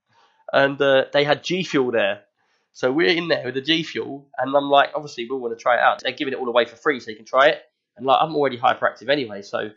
and 0.51 0.81
uh, 0.81 1.05
they 1.13 1.23
had 1.23 1.43
G 1.43 1.63
Fuel 1.63 1.91
there. 1.91 2.21
So 2.73 2.91
we're 2.91 3.07
in 3.09 3.27
there 3.27 3.43
with 3.45 3.55
the 3.55 3.61
G 3.61 3.83
Fuel, 3.83 4.29
and 4.37 4.55
I'm 4.55 4.69
like, 4.69 4.91
obviously, 4.95 5.25
we 5.25 5.31
all 5.31 5.41
want 5.41 5.57
to 5.57 5.61
try 5.61 5.75
it 5.75 5.81
out. 5.81 6.01
They're 6.03 6.13
giving 6.13 6.33
it 6.33 6.39
all 6.39 6.47
away 6.47 6.65
for 6.65 6.77
free, 6.77 6.99
so 7.01 7.09
you 7.11 7.17
can 7.17 7.25
try 7.25 7.47
it. 7.47 7.61
And 7.97 8.05
like, 8.05 8.17
I'm 8.21 8.33
already 8.35 8.57
hyperactive 8.57 9.09
anyway, 9.09 9.41
so 9.41 9.71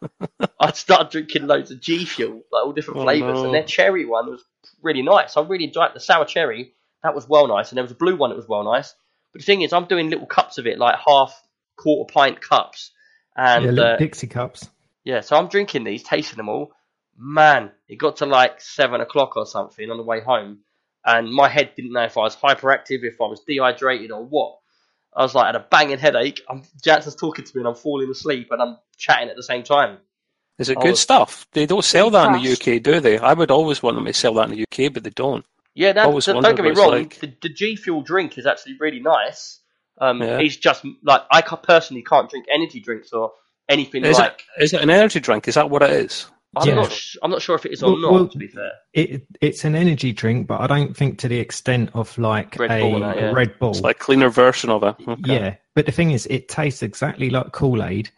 I 0.60 0.72
started 0.72 1.10
drinking 1.10 1.46
loads 1.48 1.70
of 1.72 1.80
G 1.80 2.04
Fuel, 2.04 2.42
like 2.52 2.64
all 2.64 2.72
different 2.72 3.00
Oh, 3.00 3.02
flavors, 3.04 3.34
no. 3.34 3.46
and 3.46 3.54
their 3.54 3.64
cherry 3.64 4.04
one 4.04 4.30
was 4.30 4.44
really 4.82 5.02
nice. 5.02 5.36
I 5.36 5.42
really 5.42 5.64
enjoyed 5.64 5.90
the 5.94 6.00
sour 6.00 6.24
cherry. 6.24 6.72
That 7.06 7.14
was 7.14 7.28
well 7.28 7.46
nice, 7.46 7.70
and 7.70 7.76
there 7.76 7.84
was 7.84 7.92
a 7.92 7.94
blue 7.94 8.16
one 8.16 8.30
that 8.30 8.36
was 8.36 8.48
well 8.48 8.64
nice. 8.64 8.92
But 9.32 9.42
the 9.42 9.44
thing 9.44 9.62
is, 9.62 9.72
I'm 9.72 9.84
doing 9.84 10.10
little 10.10 10.26
cups 10.26 10.58
of 10.58 10.66
it, 10.66 10.76
like 10.76 10.96
half 11.06 11.40
quarter 11.76 12.12
pint 12.12 12.40
cups, 12.40 12.90
and 13.36 13.64
yeah, 13.64 13.70
uh, 13.70 13.74
little 13.74 13.96
Dixie 13.98 14.26
cups. 14.26 14.68
yeah, 15.04 15.20
so 15.20 15.36
I'm 15.36 15.46
drinking 15.46 15.84
these, 15.84 16.02
tasting 16.02 16.36
them 16.36 16.48
all. 16.48 16.72
Man, 17.16 17.70
it 17.86 17.96
got 17.96 18.16
to 18.16 18.26
like 18.26 18.60
seven 18.60 19.00
o'clock 19.00 19.36
or 19.36 19.46
something 19.46 19.88
on 19.88 19.98
the 19.98 20.02
way 20.02 20.20
home, 20.20 20.62
and 21.04 21.32
my 21.32 21.48
head 21.48 21.74
didn't 21.76 21.92
know 21.92 22.02
if 22.02 22.18
I 22.18 22.22
was 22.22 22.34
hyperactive, 22.34 23.04
if 23.04 23.20
I 23.20 23.26
was 23.26 23.40
dehydrated, 23.46 24.10
or 24.10 24.24
what. 24.24 24.58
I 25.14 25.22
was 25.22 25.32
like, 25.32 25.46
had 25.46 25.54
a 25.54 25.60
banging 25.60 25.98
headache. 25.98 26.42
I'm 26.50 26.64
Jackson's 26.82 27.14
talking 27.14 27.44
to 27.44 27.56
me, 27.56 27.60
and 27.60 27.68
I'm 27.68 27.76
falling 27.76 28.10
asleep, 28.10 28.48
and 28.50 28.60
I'm 28.60 28.78
chatting 28.96 29.28
at 29.30 29.36
the 29.36 29.44
same 29.44 29.62
time. 29.62 29.98
Is 30.58 30.70
it 30.70 30.80
good 30.80 30.96
stuff? 30.96 31.46
They 31.52 31.66
don't 31.66 31.84
sell 31.84 32.10
that 32.10 32.34
in 32.34 32.42
the 32.42 32.52
UK, 32.52 32.82
do 32.82 32.98
they? 32.98 33.16
I 33.16 33.32
would 33.32 33.52
always 33.52 33.80
want 33.80 33.96
them 33.96 34.06
to 34.06 34.12
sell 34.12 34.34
that 34.34 34.50
in 34.50 34.56
the 34.56 34.62
UK, 34.62 34.92
but 34.92 35.04
they 35.04 35.10
don't. 35.10 35.44
Yeah, 35.76 35.92
that, 35.92 36.06
Always 36.06 36.24
don't 36.24 36.42
get 36.42 36.62
me 36.64 36.70
wrong. 36.70 36.90
like. 36.90 37.20
The, 37.20 37.32
the 37.42 37.48
G 37.50 37.76
Fuel 37.76 38.00
drink 38.02 38.38
is 38.38 38.46
actually 38.46 38.76
really 38.80 39.00
nice, 39.00 39.60
Um, 40.00 40.20
Yeah. 40.22 40.38
It's 40.38 40.56
just 40.56 40.84
like 41.04 41.22
I 41.30 41.42
ca- 41.42 41.56
personally 41.56 42.02
can't 42.02 42.28
drink 42.30 42.46
energy 42.52 42.80
drinks 42.80 43.12
or 43.12 43.32
anything 43.68 44.04
Is 44.04 44.18
like. 44.18 44.42
it 44.58 44.64
is 44.64 44.72
it 44.72 44.80
an 44.80 44.90
energy 44.90 45.20
drink? 45.20 45.46
Is 45.48 45.54
that 45.54 45.70
what 45.70 45.82
it 45.82 45.90
is? 45.90 46.26
I'm 46.56 46.66
Yeah. 46.68 46.74
not. 46.76 46.90
Sh- 46.92 47.16
I'm 47.22 47.30
not 47.30 47.42
sure 47.42 47.54
if 47.56 47.66
it 47.66 47.72
is 47.72 47.82
or 47.82 47.92
Well- 47.92 48.00
not. 48.00 48.12
well, 48.12 48.28
to 48.28 48.38
be 48.38 48.48
fair, 48.48 48.72
It, 48.94 49.26
it's 49.42 49.64
an 49.66 49.74
energy 49.74 50.12
drink, 50.12 50.46
but 50.46 50.60
I 50.62 50.66
don't 50.66 50.96
think 50.96 51.18
to 51.18 51.28
the 51.28 51.38
extent 51.38 51.90
of 51.92 52.16
like 52.16 52.56
Red 52.58 52.70
a, 52.70 52.80
Bull 52.80 53.00
that, 53.00 53.16
yeah. 53.16 53.30
a 53.30 53.34
Red 53.34 53.58
Bull. 53.58 53.70
It's 53.70 53.80
like 53.82 53.96
a 53.96 53.98
cleaner 53.98 54.30
version 54.30 54.70
of 54.70 54.82
it. 54.82 54.94
Okay. 55.06 55.34
Yeah, 55.34 55.54
but 55.74 55.84
the 55.84 55.92
thing 55.92 56.12
is, 56.12 56.24
it 56.26 56.48
tastes 56.48 56.82
exactly 56.82 57.28
like 57.28 57.52
Kool 57.52 57.82
Aid, 57.82 58.08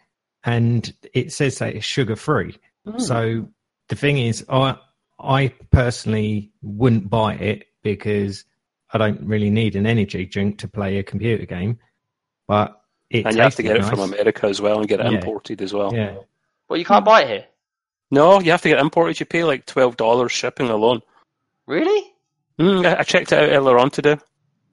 and 0.45 0.93
it 1.13 1.33
says 1.33 1.57
that 1.59 1.75
it's 1.75 1.85
sugar 1.85 2.15
free. 2.15 2.55
Hmm. 2.85 2.99
So 2.99 3.49
the 3.89 3.95
thing 3.95 4.17
is, 4.17 4.45
I 4.47 4.77
I 5.19 5.49
personally 5.71 6.51
wouldn't 6.61 7.09
buy 7.09 7.33
it 7.35 7.65
because 7.83 8.45
I 8.93 8.97
don't 8.97 9.21
really 9.25 9.49
need 9.49 9.75
an 9.75 9.85
energy 9.85 10.25
drink 10.25 10.59
to 10.59 10.67
play 10.67 10.97
a 10.97 11.03
computer 11.03 11.45
game. 11.45 11.79
But 12.47 12.81
it 13.09 13.25
and 13.25 13.35
you 13.35 13.41
have 13.41 13.55
to 13.55 13.63
tasted 13.63 13.63
get 13.63 13.77
it 13.77 13.85
from 13.85 13.99
America 13.99 14.47
as 14.47 14.61
well 14.61 14.79
and 14.79 14.87
get 14.87 14.99
it 14.99 15.05
Yeah. 15.05 15.13
imported 15.19 15.61
as 15.61 15.73
well. 15.73 15.93
Yeah, 15.93 16.17
well, 16.67 16.79
you 16.79 16.85
can't 16.85 17.05
buy 17.05 17.23
it 17.23 17.27
here. 17.27 17.45
No, 18.11 18.39
you 18.39 18.51
have 18.51 18.61
to 18.63 18.69
get 18.69 18.79
it 18.79 18.81
imported. 18.81 19.19
You 19.19 19.25
pay 19.25 19.43
like 19.43 19.65
twelve 19.65 19.97
dollars 19.97 20.31
shipping 20.31 20.69
alone. 20.69 21.01
Really? 21.67 22.13
Mm, 22.59 22.85
I, 22.85 22.99
I 22.99 23.03
checked 23.03 23.31
it 23.31 23.37
out 23.39 23.49
earlier 23.49 23.77
on 23.77 23.89
today. 23.89 24.17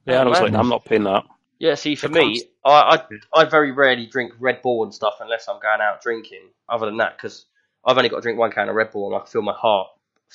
Yeah, 0.07 0.15
Oh, 0.17 0.21
and 0.21 0.29
I 0.29 0.31
was 0.31 0.41
man. 0.41 0.53
like, 0.53 0.61
I'm 0.61 0.69
not 0.69 0.85
paying 0.85 1.05
that. 1.05 1.25
Yeah. 1.59 1.75
See, 1.75 1.95
for 1.95 2.07
It 2.07 2.13
me, 2.13 2.43
I, 2.65 2.99
I 3.35 3.41
I 3.41 3.45
very 3.45 3.73
rarely 3.73 4.07
drink 4.07 4.33
Red 4.39 4.63
Bull 4.63 4.85
and 4.85 4.95
stuff 4.95 5.15
unless 5.21 5.49
I'm 5.49 5.61
going 5.61 5.81
out 5.81 6.01
drinking. 6.03 6.49
Other 6.69 6.87
than 6.87 6.97
that, 6.99 7.17
because 7.17 7.47
I've 7.85 7.97
only 7.97 8.09
got 8.09 8.17
to 8.17 8.23
drink 8.23 8.39
one 8.39 8.51
can 8.53 8.69
of 8.69 8.75
Red 8.75 8.91
Bull 8.93 9.07
and 9.09 9.17
I 9.17 9.19
can 9.21 9.29
feel 9.29 9.43
my 9.43 9.53
heart 9.55 9.89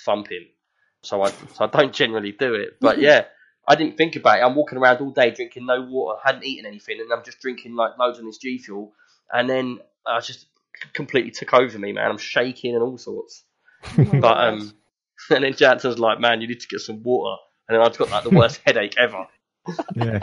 thumping. 0.06 0.48
So 1.04 1.22
I 1.22 1.30
so 1.30 1.66
I 1.66 1.68
don't 1.68 1.94
generally 1.94 2.32
do 2.32 2.54
it. 2.56 2.78
But 2.80 3.00
yeah, 3.00 3.26
I 3.68 3.76
didn't 3.76 3.98
think 3.98 4.16
about 4.16 4.40
it. 4.40 4.44
I'm 4.44 4.56
walking 4.56 4.78
around 4.78 5.02
all 5.02 5.12
day 5.12 5.32
drinking 5.32 5.66
no 5.66 5.82
water, 5.82 6.20
hadn't 6.24 6.46
eaten 6.46 6.66
anything, 6.66 7.00
and 7.00 7.12
I'm 7.12 7.24
just 7.24 7.40
drinking 7.40 7.76
like 7.76 7.98
loads 7.98 8.20
of 8.20 8.26
this 8.26 8.38
G 8.38 8.58
Fuel, 8.60 8.94
and 9.32 9.50
then 9.50 9.80
I 10.06 10.20
just 10.20 10.48
completely 10.94 11.32
took 11.32 11.54
over 11.54 11.78
me, 11.80 11.92
man. 11.94 12.10
I'm 12.12 12.18
shaking 12.18 12.74
and 12.76 12.84
all 12.84 12.98
sorts. 12.98 13.44
Oh 13.98 14.06
But 14.20 14.38
God. 14.38 14.54
um, 14.54 14.74
and 15.32 15.44
then 15.44 15.54
Jansen's 15.54 16.00
like, 16.00 16.20
"Man, 16.20 16.42
you 16.42 16.48
need 16.48 16.60
to 16.62 16.68
get 16.68 16.80
some 16.82 17.04
water," 17.04 17.40
and 17.68 17.76
then 17.78 17.86
I've 17.86 17.98
got 17.98 18.10
like 18.12 18.24
the 18.24 18.30
worst 18.32 18.62
headache 18.66 18.96
ever. 18.98 19.28
yeah. 19.96 20.20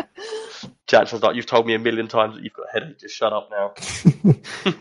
Jansen's 0.87 1.23
like, 1.23 1.37
"You've 1.37 1.47
told 1.47 1.67
me 1.67 1.75
a 1.75 1.79
million 1.79 2.09
times 2.09 2.35
that 2.37 2.45
you've 2.45 2.53
got 2.55 2.67
a 2.69 2.73
headache. 2.73 2.99
Just 3.01 3.15
shut 3.15 3.33
up 3.33 3.51
now." 3.51 3.75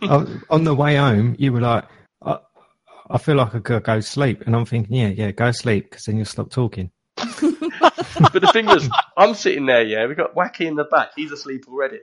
on 0.09 0.43
on 0.49 0.63
the 0.63 0.73
way 0.75 0.95
home, 0.95 1.35
you 1.39 1.51
were 1.53 1.61
like, 1.61 1.85
I, 3.09 3.15
I 3.15 3.17
feel 3.17 3.35
like 3.35 3.55
I 3.55 3.59
could 3.59 3.83
go 3.83 3.99
sleep, 3.99 4.43
and 4.45 4.55
I'm 4.55 4.65
thinking, 4.65 4.95
yeah, 4.95 5.07
yeah, 5.07 5.31
go 5.31 5.51
sleep 5.51 5.89
because 5.89 6.05
then 6.05 6.17
you'll 6.17 6.25
stop 6.25 6.49
talking. 6.49 6.91
But 8.19 8.41
the 8.41 8.49
thing 8.51 8.67
is, 8.69 8.89
I'm 9.15 9.35
sitting 9.35 9.67
there, 9.67 9.83
yeah, 9.83 10.05
we 10.07 10.15
got 10.15 10.35
Wacky 10.35 10.61
in 10.61 10.75
the 10.75 10.85
back, 10.85 11.09
he's 11.15 11.31
asleep 11.31 11.65
already. 11.67 11.99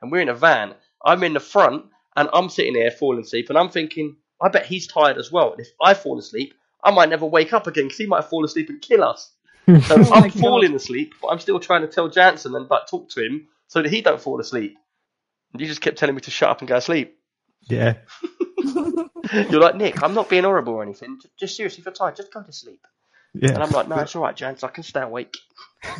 And 0.00 0.10
we're 0.10 0.20
in 0.22 0.28
a 0.28 0.34
van. 0.34 0.74
I'm 1.04 1.22
in 1.24 1.34
the 1.34 1.40
front, 1.40 1.84
and 2.16 2.28
I'm 2.32 2.48
sitting 2.48 2.72
there 2.72 2.90
falling 2.90 3.20
asleep, 3.22 3.50
and 3.50 3.58
I'm 3.58 3.68
thinking, 3.68 4.16
I 4.40 4.48
bet 4.48 4.66
he's 4.66 4.86
tired 4.86 5.18
as 5.18 5.30
well. 5.30 5.52
And 5.52 5.60
if 5.60 5.68
I 5.82 5.94
fall 5.94 6.18
asleep, 6.18 6.54
I 6.82 6.90
might 6.90 7.10
never 7.10 7.26
wake 7.26 7.52
up 7.52 7.66
again, 7.66 7.84
because 7.84 7.98
he 7.98 8.06
might 8.06 8.24
fall 8.24 8.44
asleep 8.44 8.68
and 8.70 8.80
kill 8.80 9.04
us. 9.04 9.32
So 9.86 9.96
Oh 9.96 10.12
I'm 10.14 10.30
God. 10.30 10.32
falling 10.32 10.74
asleep, 10.74 11.12
but 11.20 11.28
I'm 11.28 11.38
still 11.40 11.60
trying 11.60 11.82
to 11.82 11.88
tell 11.88 12.08
Jansen 12.08 12.54
and 12.54 12.68
like, 12.70 12.86
talk 12.86 13.10
to 13.10 13.22
him 13.22 13.48
so 13.66 13.82
that 13.82 13.92
he 13.92 14.00
don't 14.00 14.20
fall 14.20 14.40
asleep. 14.40 14.78
And 15.52 15.60
you 15.60 15.66
just 15.66 15.82
kept 15.82 15.98
telling 15.98 16.14
me 16.14 16.22
to 16.22 16.30
shut 16.30 16.48
up 16.48 16.60
and 16.60 16.68
go 16.68 16.76
to 16.76 16.80
sleep. 16.80 17.18
Yeah, 17.68 17.96
You're 19.50 19.60
like, 19.60 19.76
Nick, 19.76 20.02
I'm 20.02 20.14
not 20.14 20.28
being 20.28 20.44
horrible 20.44 20.74
or 20.74 20.82
anything. 20.82 21.18
Just, 21.20 21.36
just 21.38 21.56
seriously, 21.56 21.80
if 21.80 21.86
you're 21.86 21.94
tired, 21.94 22.16
just 22.16 22.32
go 22.32 22.42
to 22.42 22.52
sleep. 22.52 22.86
yeah. 23.34 23.50
And 23.52 23.62
I'm 23.62 23.70
like, 23.70 23.88
no, 23.88 23.96
it's 23.96 24.14
all 24.16 24.22
right, 24.22 24.34
Jans, 24.36 24.62
I 24.64 24.68
can 24.68 24.82
stay 24.84 25.02
awake. 25.02 25.36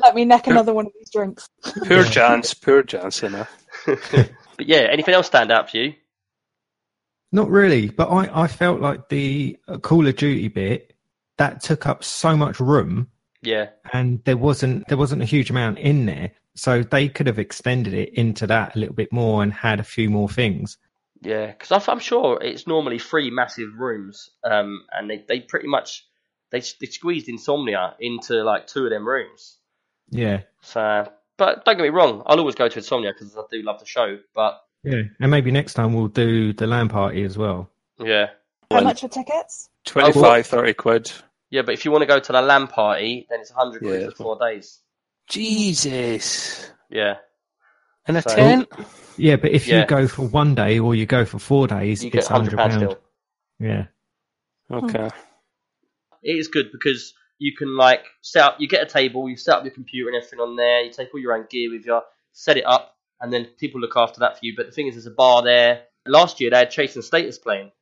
Let 0.00 0.14
me 0.14 0.24
neck 0.24 0.46
another 0.46 0.72
one 0.74 0.86
of 0.86 0.92
these 0.98 1.10
drinks. 1.10 1.48
Poor 1.86 2.02
Jans, 2.04 2.54
poor 2.54 2.82
Jans, 2.82 3.22
you 3.22 3.30
know. 3.30 3.46
But 4.58 4.68
yeah, 4.68 4.88
anything 4.90 5.12
else 5.12 5.26
stand 5.26 5.52
out 5.52 5.70
for 5.70 5.76
you? 5.76 5.92
Not 7.30 7.50
really, 7.50 7.90
but 7.90 8.08
I, 8.08 8.44
I 8.44 8.46
felt 8.46 8.80
like 8.80 9.10
the 9.10 9.58
uh, 9.68 9.76
Call 9.76 10.06
of 10.06 10.16
Duty 10.16 10.48
bit 10.48 10.94
that 11.36 11.62
took 11.62 11.86
up 11.86 12.02
so 12.02 12.34
much 12.38 12.58
room, 12.58 13.08
Yeah. 13.42 13.68
and 13.92 14.24
there 14.24 14.38
wasn't 14.38 14.88
there 14.88 14.96
wasn't 14.96 15.20
a 15.20 15.26
huge 15.26 15.50
amount 15.50 15.78
in 15.78 16.06
there, 16.06 16.30
so 16.56 16.82
they 16.82 17.08
could 17.08 17.26
have 17.28 17.38
extended 17.38 17.94
it 17.94 18.14
into 18.14 18.46
that 18.48 18.74
a 18.74 18.78
little 18.78 18.94
bit 18.94 19.12
more 19.12 19.42
and 19.42 19.52
had 19.52 19.78
a 19.78 19.84
few 19.84 20.10
more 20.10 20.28
things. 20.28 20.78
Yeah, 21.22 21.46
because 21.46 21.88
I'm 21.88 21.98
sure 22.00 22.38
it's 22.42 22.66
normally 22.66 22.98
three 22.98 23.30
massive 23.30 23.70
rooms, 23.78 24.30
um, 24.44 24.82
and 24.92 25.08
they, 25.08 25.24
they 25.28 25.40
pretty 25.40 25.68
much 25.68 26.04
they 26.50 26.60
they 26.80 26.86
squeezed 26.86 27.28
Insomnia 27.28 27.94
into 28.00 28.42
like 28.44 28.66
two 28.66 28.84
of 28.84 28.90
them 28.90 29.06
rooms. 29.06 29.56
Yeah, 30.10 30.42
So, 30.60 31.10
but 31.36 31.64
don't 31.64 31.76
get 31.76 31.82
me 31.82 31.88
wrong, 31.88 32.22
I'll 32.26 32.38
always 32.38 32.54
go 32.54 32.68
to 32.68 32.78
Insomnia 32.78 33.12
because 33.12 33.36
I 33.36 33.42
do 33.50 33.62
love 33.62 33.80
the 33.80 33.86
show. 33.86 34.18
But 34.34 34.60
yeah, 34.84 35.02
and 35.20 35.30
maybe 35.30 35.50
next 35.50 35.74
time 35.74 35.94
we'll 35.94 36.08
do 36.08 36.52
the 36.52 36.66
LAN 36.66 36.88
party 36.88 37.24
as 37.24 37.36
well. 37.36 37.70
yeah, 37.98 38.26
How 38.70 38.76
When- 38.76 38.84
much 38.84 39.00
for 39.00 39.08
tickets? 39.08 39.68
25, 39.86 40.46
30 40.46 40.74
quid. 40.74 41.12
yeah, 41.50 41.62
but 41.62 41.72
if 41.74 41.84
you 41.84 41.90
want 41.90 42.02
to 42.02 42.06
go 42.06 42.18
to 42.20 42.32
the 42.32 42.42
LAN 42.42 42.66
party, 42.68 43.26
then 43.30 43.40
it's 43.40 43.50
hundred 43.50 43.80
quid 43.82 44.02
Yeah. 44.02 44.08
for 44.10 44.14
four 44.16 44.38
days. 44.38 44.80
Jesus. 45.26 46.70
Yeah, 46.90 47.16
In 48.08 48.14
a 48.14 48.22
So- 48.22 48.34
tent? 48.36 48.68
Yeah, 49.16 49.34
but 49.36 49.50
if 49.50 49.66
Yeah. 49.66 49.80
you 49.80 49.86
go 49.86 50.06
for 50.06 50.22
one 50.28 50.54
day 50.54 50.78
or 50.78 50.94
you 50.94 51.06
go 51.06 51.24
for 51.24 51.38
four 51.40 51.66
days, 51.66 52.04
you 52.04 52.10
get 52.10 52.18
it's 52.20 52.28
hundred 52.28 52.52
hundred 52.52 52.56
pounds 52.58 52.76
pound. 52.76 52.90
still. 52.92 53.02
Yeah, 53.58 53.86
Okay. 54.70 55.08
Hmm. 55.08 55.20
It 56.22 56.36
is 56.36 56.46
good 56.48 56.70
because 56.70 57.14
you 57.38 57.54
can 57.56 57.76
like 57.76 58.04
set 58.22 58.44
up. 58.44 58.56
You 58.60 58.68
get 58.68 58.82
a 58.82 58.86
table, 58.86 59.28
you 59.28 59.36
set 59.36 59.56
up 59.58 59.64
your 59.64 59.74
computer 59.74 60.08
and 60.08 60.16
everything 60.16 60.38
on 60.40 60.54
there. 60.56 60.82
You 60.84 60.92
take 60.92 61.12
all 61.12 61.20
your 61.20 61.32
own 61.34 61.46
gear 61.50 61.70
with 61.72 61.84
you, 61.86 62.00
set 62.32 62.56
it 62.56 62.64
up, 62.66 62.96
and 63.20 63.32
then 63.32 63.46
people 63.58 63.80
look 63.80 63.96
after 63.96 64.20
that 64.20 64.34
for 64.38 64.40
you. 64.46 64.54
But 64.56 64.66
the 64.66 64.72
thing 64.72 64.86
is, 64.86 64.94
there's 64.94 65.06
a 65.06 65.10
bar 65.10 65.42
there. 65.42 65.84
Last 66.06 66.40
year 66.40 66.50
they 66.50 66.58
had 66.58 66.70
Chase 66.70 66.94
and 66.94 67.04
Status 67.04 67.38
playing 67.38 67.72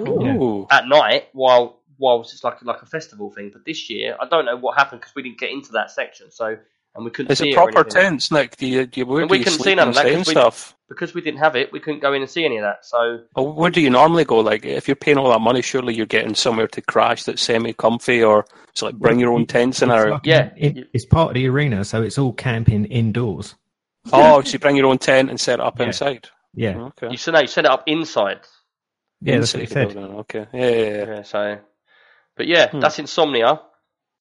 Ooh. 0.00 0.66
at 0.70 0.86
night 0.86 1.28
while 1.32 1.80
while 1.96 2.20
it's 2.20 2.44
like 2.44 2.62
like 2.62 2.82
a 2.82 2.86
festival 2.86 3.30
thing. 3.32 3.50
But 3.52 3.64
this 3.64 3.90
year, 3.90 4.16
I 4.20 4.26
don't 4.28 4.44
know 4.44 4.56
what 4.56 4.76
happened 4.78 5.00
because 5.00 5.14
we 5.16 5.22
didn't 5.22 5.38
get 5.38 5.50
into 5.50 5.72
that 5.72 5.90
section. 5.90 6.30
So 6.30 6.58
and 6.94 7.04
we 7.04 7.10
couldn't 7.10 7.32
Is 7.32 7.38
see 7.38 7.50
it 7.50 7.56
or 7.56 7.64
proper 7.70 7.80
anything. 7.80 8.02
tents, 8.02 8.30
Nick? 8.30 8.56
Do 8.56 8.66
you, 8.66 8.86
do 8.86 9.00
you, 9.00 9.16
And 9.16 9.28
we 9.30 9.38
couldn't 9.42 9.58
see 9.60 9.74
none 9.74 9.88
of 9.88 9.94
that 9.94 10.02
stay 10.02 10.10
'cause 10.10 10.16
and 10.18 10.26
we- 10.26 10.40
stuff? 10.40 10.76
because 10.88 11.14
we 11.14 11.20
didn't 11.20 11.40
have 11.40 11.56
it. 11.56 11.72
We 11.72 11.80
couldn't 11.80 12.00
go 12.00 12.12
in 12.12 12.22
and 12.22 12.30
see 12.30 12.44
any 12.44 12.58
of 12.58 12.62
that. 12.62 12.84
So 12.84 13.20
Well, 13.34 13.52
where 13.52 13.70
do 13.70 13.80
you 13.80 13.90
normally 13.90 14.24
go? 14.24 14.38
Like, 14.38 14.64
if 14.64 14.86
you're 14.86 14.94
paying 14.94 15.18
all 15.18 15.30
that 15.30 15.40
money, 15.40 15.60
surely 15.62 15.94
you're 15.94 16.06
getting 16.06 16.34
somewhere 16.34 16.68
to 16.68 16.80
crash 16.82 17.24
that's 17.24 17.42
semi-comfy, 17.42 18.22
or 18.22 18.44
it's 18.68 18.82
like 18.82 18.94
bring 18.94 19.18
your 19.18 19.32
own 19.32 19.46
tents 19.46 19.82
in. 19.82 19.90
It's 19.90 20.04
Or 20.04 20.10
like- 20.10 20.20
Yeah. 20.26 20.50
it- 20.56 20.88
it's 20.92 21.06
part 21.06 21.30
of 21.30 21.34
the 21.34 21.48
arena, 21.48 21.84
so 21.84 22.02
it's 22.02 22.18
all 22.18 22.32
camping 22.32 22.84
indoors. 22.84 23.54
oh, 24.12 24.42
so 24.42 24.52
you 24.52 24.58
bring 24.58 24.76
your 24.76 24.86
own 24.86 24.98
tent 24.98 25.30
and 25.30 25.40
set 25.40 25.58
it 25.58 25.64
up 25.64 25.80
Yeah. 25.80 25.86
inside. 25.86 26.28
Yeah, 26.56 26.76
Okay. 26.78 27.08
you 27.10 27.16
set 27.16 27.34
no, 27.34 27.40
you 27.40 27.46
set 27.48 27.64
it 27.64 27.70
up 27.70 27.82
inside. 27.86 28.40
yeah, 29.20 29.38
that's 29.38 29.54
what 29.54 29.60
he 29.62 29.66
said. 29.66 29.94
building, 29.94 30.14
Okay. 30.18 30.46
Yeah, 30.52 30.68
yeah, 30.68 30.76
yeah. 30.78 31.06
Yeah. 31.16 31.22
So, 31.22 31.58
but 32.36 32.46
yeah, 32.46 32.68
Hmm. 32.70 32.80
that's 32.80 32.98
Insomnia. 33.00 33.60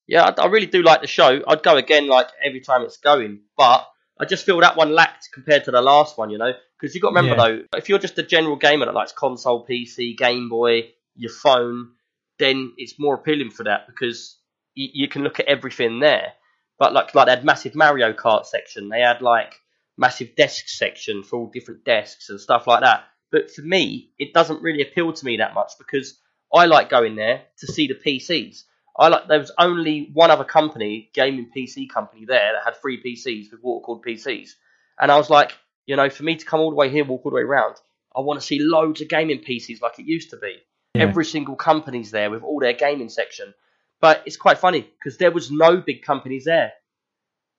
Yeah, 0.07 0.23
I, 0.37 0.43
I 0.43 0.45
really 0.47 0.65
do 0.65 0.81
like 0.81 1.01
the 1.01 1.07
show. 1.07 1.41
I'd 1.47 1.63
go 1.63 1.77
again 1.77 2.07
like 2.07 2.27
every 2.43 2.61
time 2.61 2.81
it's 2.83 2.97
going, 2.97 3.41
but 3.57 3.87
I 4.19 4.25
just 4.25 4.45
feel 4.45 4.59
that 4.59 4.75
one 4.75 4.93
lacked 4.93 5.29
compared 5.33 5.65
to 5.65 5.71
the 5.71 5.81
last 5.81 6.17
one. 6.17 6.29
You 6.29 6.37
know, 6.37 6.53
because 6.79 6.93
you 6.93 7.01
got 7.01 7.11
to 7.11 7.15
remember 7.15 7.41
Yeah. 7.41 7.47
though, 7.71 7.77
if 7.77 7.89
you're 7.89 7.99
just 7.99 8.17
a 8.17 8.23
general 8.23 8.55
gamer 8.55 8.85
that 8.85 8.93
likes 8.93 9.11
console, 9.11 9.65
PC, 9.65 10.17
Game 10.17 10.49
Boy, 10.49 10.91
your 11.15 11.31
phone, 11.31 11.91
then 12.39 12.73
it's 12.77 12.99
more 12.99 13.15
appealing 13.15 13.51
for 13.51 13.63
that 13.63 13.87
because 13.87 14.37
you, 14.73 14.89
you 14.93 15.07
can 15.07 15.23
look 15.23 15.39
at 15.39 15.47
everything 15.47 15.99
there. 15.99 16.33
But 16.79 16.93
like 16.93 17.15
like 17.15 17.27
they 17.27 17.31
had 17.31 17.45
massive 17.45 17.75
Mario 17.75 18.13
Kart 18.13 18.45
section, 18.45 18.89
they 18.89 18.99
had 19.01 19.21
like 19.21 19.53
massive 19.97 20.35
desk 20.35 20.67
section 20.67 21.23
for 21.23 21.39
all 21.39 21.47
different 21.53 21.85
desks 21.85 22.29
and 22.29 22.39
stuff 22.39 22.67
like 22.67 22.81
that. 22.81 23.05
But 23.31 23.51
for 23.51 23.61
me, 23.61 24.11
it 24.19 24.33
doesn't 24.33 24.61
really 24.61 24.81
appeal 24.81 25.13
to 25.13 25.25
me 25.25 25.37
that 25.37 25.53
much 25.53 25.73
because 25.77 26.19
I 26.53 26.65
like 26.65 26.89
going 26.89 27.15
there 27.15 27.43
to 27.59 27.67
see 27.67 27.87
the 27.87 27.95
PCs. 27.95 28.63
I 28.97 29.07
like 29.07 29.27
there 29.27 29.39
was 29.39 29.51
only 29.57 30.09
one 30.13 30.29
other 30.29 30.43
company, 30.43 31.09
gaming 31.13 31.49
PC 31.55 31.89
company 31.89 32.25
there 32.25 32.53
that 32.53 32.63
had 32.63 32.77
free 32.77 33.01
PCs 33.01 33.51
with 33.51 33.63
water 33.63 33.83
cooled 33.85 34.05
PCs, 34.05 34.51
and 34.99 35.11
I 35.11 35.17
was 35.17 35.29
like, 35.29 35.51
you 35.85 35.95
know, 35.95 36.09
for 36.09 36.23
me 36.23 36.35
to 36.35 36.45
come 36.45 36.59
all 36.59 36.69
the 36.69 36.75
way 36.75 36.89
here, 36.89 37.03
walk 37.03 37.25
all 37.25 37.31
the 37.31 37.35
way 37.35 37.41
around, 37.41 37.75
I 38.15 38.21
want 38.21 38.39
to 38.39 38.45
see 38.45 38.59
loads 38.61 39.01
of 39.01 39.09
gaming 39.09 39.39
PCs 39.39 39.81
like 39.81 39.97
it 39.99 40.05
used 40.05 40.29
to 40.29 40.37
be. 40.37 40.57
Yeah. 40.93 41.03
Every 41.03 41.25
single 41.25 41.55
company's 41.55 42.11
there 42.11 42.29
with 42.29 42.43
all 42.43 42.59
their 42.59 42.73
gaming 42.73 43.09
section, 43.09 43.53
but 43.99 44.21
it's 44.25 44.37
quite 44.37 44.59
funny 44.59 44.81
because 44.81 45.17
there 45.17 45.31
was 45.31 45.49
no 45.49 45.77
big 45.77 46.03
companies 46.03 46.45
there. 46.45 46.73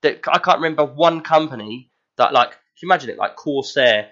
That 0.02 0.20
I 0.28 0.38
can't 0.38 0.58
remember 0.58 0.84
one 0.84 1.22
company 1.22 1.90
that 2.16 2.32
like. 2.32 2.50
Can 2.50 2.88
you 2.88 2.92
imagine 2.92 3.10
it 3.10 3.18
like 3.18 3.36
Corsair? 3.36 4.10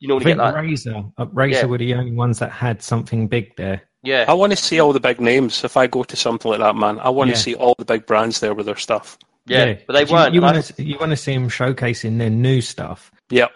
You 0.00 0.08
I 0.08 0.10
normally 0.10 0.24
think 0.24 0.38
get 0.38 0.44
like 0.44 0.64
Razer, 0.64 1.12
uh, 1.16 1.26
Razer 1.26 1.52
Yeah. 1.52 1.64
were 1.66 1.78
the 1.78 1.94
only 1.94 2.12
ones 2.12 2.40
that 2.40 2.50
had 2.50 2.82
something 2.82 3.28
big 3.28 3.54
there. 3.56 3.87
Yeah, 4.08 4.24
I 4.28 4.34
want 4.34 4.50
to 4.52 4.56
see 4.56 4.80
all 4.80 4.92
the 4.92 5.00
big 5.00 5.20
names. 5.20 5.64
If 5.64 5.76
I 5.76 5.86
go 5.86 6.02
to 6.02 6.16
something 6.16 6.50
like 6.50 6.60
that, 6.60 6.74
man, 6.76 6.98
I 7.00 7.10
want 7.10 7.28
Yeah. 7.28 7.34
to 7.36 7.40
see 7.40 7.54
all 7.54 7.74
the 7.78 7.84
big 7.84 8.06
brands 8.06 8.40
there 8.40 8.54
with 8.54 8.66
their 8.66 8.76
stuff. 8.76 9.18
yeah, 9.46 9.74
but 9.86 9.92
they 9.94 10.04
You- 10.06 10.12
weren't. 10.12 10.34
You, 10.34 10.40
and 10.40 10.46
I- 10.50 10.52
want 10.52 10.64
to 10.66 10.82
you 10.82 10.98
want 10.98 11.10
to 11.10 11.16
see 11.16 11.32
them 11.34 11.48
showcasing 11.48 12.18
their 12.18 12.30
new 12.30 12.60
stuff. 12.60 13.10
Yep. 13.30 13.50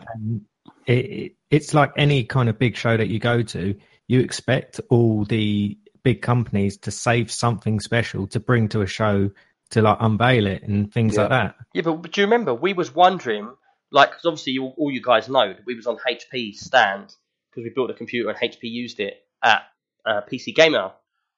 It, 0.86 0.92
it, 0.92 1.32
it's 1.50 1.74
like 1.74 1.92
any 1.96 2.24
kind 2.24 2.48
of 2.48 2.58
big 2.58 2.76
show 2.76 2.96
that 2.96 3.08
you 3.08 3.18
go 3.18 3.42
to. 3.42 3.74
You 4.08 4.20
expect 4.20 4.80
all 4.90 5.24
the 5.24 5.78
big 6.02 6.22
companies 6.22 6.76
to 6.78 6.90
save 6.90 7.30
something 7.30 7.78
special 7.80 8.26
to 8.28 8.40
bring 8.40 8.68
to 8.70 8.80
a 8.82 8.86
show 8.86 9.30
to 9.70 9.82
like 9.82 9.96
unveil 10.00 10.46
it 10.46 10.62
and 10.64 10.92
things 10.92 11.14
Yeah. 11.14 11.20
like 11.22 11.30
that. 11.30 11.54
Yeah, 11.74 11.82
but, 11.82 11.94
but 12.02 12.12
do 12.12 12.20
you 12.20 12.26
remember 12.26 12.52
we 12.54 12.72
was 12.72 12.94
wondering, 12.94 13.48
like, 13.90 14.10
because 14.10 14.24
obviously 14.26 14.54
you, 14.54 14.64
all 14.64 14.90
you 14.90 15.00
guys 15.02 15.28
know, 15.28 15.54
we 15.66 15.74
was 15.74 15.86
on 15.86 15.98
HP's 16.06 16.60
stand 16.64 17.14
because 17.50 17.64
we 17.64 17.70
built 17.74 17.90
a 17.90 17.94
computer 17.94 18.28
and 18.30 18.38
HP 18.38 18.58
used 18.62 18.98
it 18.98 19.14
at 19.44 19.62
uh, 20.04 20.20
PC 20.22 20.54
Gamer 20.54 20.92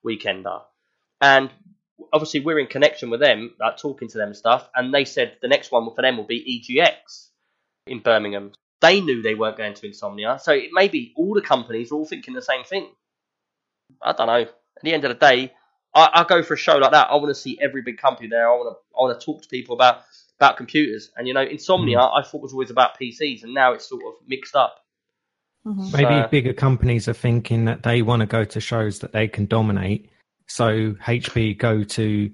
Weekender, 0.05 0.62
and 1.20 1.50
obviously 2.12 2.40
we're 2.40 2.59
in 2.59 2.66
connection 2.66 3.11
with 3.11 3.20
them, 3.20 3.55
like 3.59 3.77
talking 3.77 4.09
to 4.09 4.18
them 4.18 4.29
and 4.29 4.37
stuff, 4.37 4.68
and 4.74 4.92
they 4.92 5.05
said 5.05 5.37
the 5.42 5.48
next 5.48 5.70
one 5.70 5.88
for 5.94 6.03
them 6.03 6.16
will 6.16 6.24
be 6.24 6.64
EGX 6.68 7.29
in 7.87 8.00
Birmingham. 8.00 8.53
They 8.81 9.00
knew 9.00 9.22
they 9.22 9.35
weren't 9.35 9.57
going 9.57 9.74
to 9.74 9.87
Insomnia, 9.87 10.38
so 10.40 10.53
it 10.53 10.70
may 10.72 10.88
be 10.88 11.12
all 11.16 11.35
the 11.35 11.42
companies 11.42 11.90
are 11.90 11.96
all 11.96 12.05
thinking 12.05 12.35
the 12.35 12.42
same 12.42 12.64
thing. 12.64 12.88
I 14.03 14.12
don't 14.12 14.27
know. 14.27 14.42
At 14.42 14.83
the 14.83 14.92
end 14.92 15.05
of 15.05 15.11
the 15.11 15.27
day, 15.27 15.53
I, 15.94 16.11
I 16.12 16.24
go 16.24 16.42
for 16.42 16.55
a 16.55 16.59
show 16.59 16.77
like 16.77 16.90
that. 16.90 17.09
I 17.11 17.14
want 17.14 17.29
to 17.29 17.35
see 17.35 17.59
every 17.61 17.83
big 17.83 17.98
company 17.98 18.29
there. 18.29 18.50
I 18.50 18.55
want 18.55 18.77
to 18.77 18.96
I 18.96 19.03
want 19.03 19.18
to 19.18 19.24
talk 19.24 19.42
to 19.42 19.48
people 19.48 19.74
about 19.74 20.03
about 20.38 20.57
computers. 20.57 21.11
And 21.16 21.29
you 21.29 21.35
know, 21.35 21.42
Insomnia 21.42 22.00
I 22.00 22.22
thought 22.22 22.42
was 22.42 22.53
always 22.53 22.70
about 22.70 22.98
PCs, 23.00 23.44
and 23.44 23.55
now 23.55 23.72
it's 23.72 23.88
sort 23.88 24.03
of 24.05 24.14
mixed 24.27 24.57
up. 24.57 24.83
Mhm. 25.66 25.92
Maybe 25.92 26.05
So- 26.22 26.29
bigger 26.31 26.53
companies 26.53 27.09
are 27.09 27.14
thinking 27.14 27.64
that 27.66 27.83
they 27.83 28.03
want 28.03 28.20
to 28.20 28.27
go 28.27 28.44
to 28.44 28.61
shows 28.61 28.98
that 29.00 29.12
they 29.12 29.29
can 29.29 29.46
dominate. 29.46 30.11
So 30.46 30.94
HP 31.07 31.55
go 31.55 31.85
to 31.85 32.31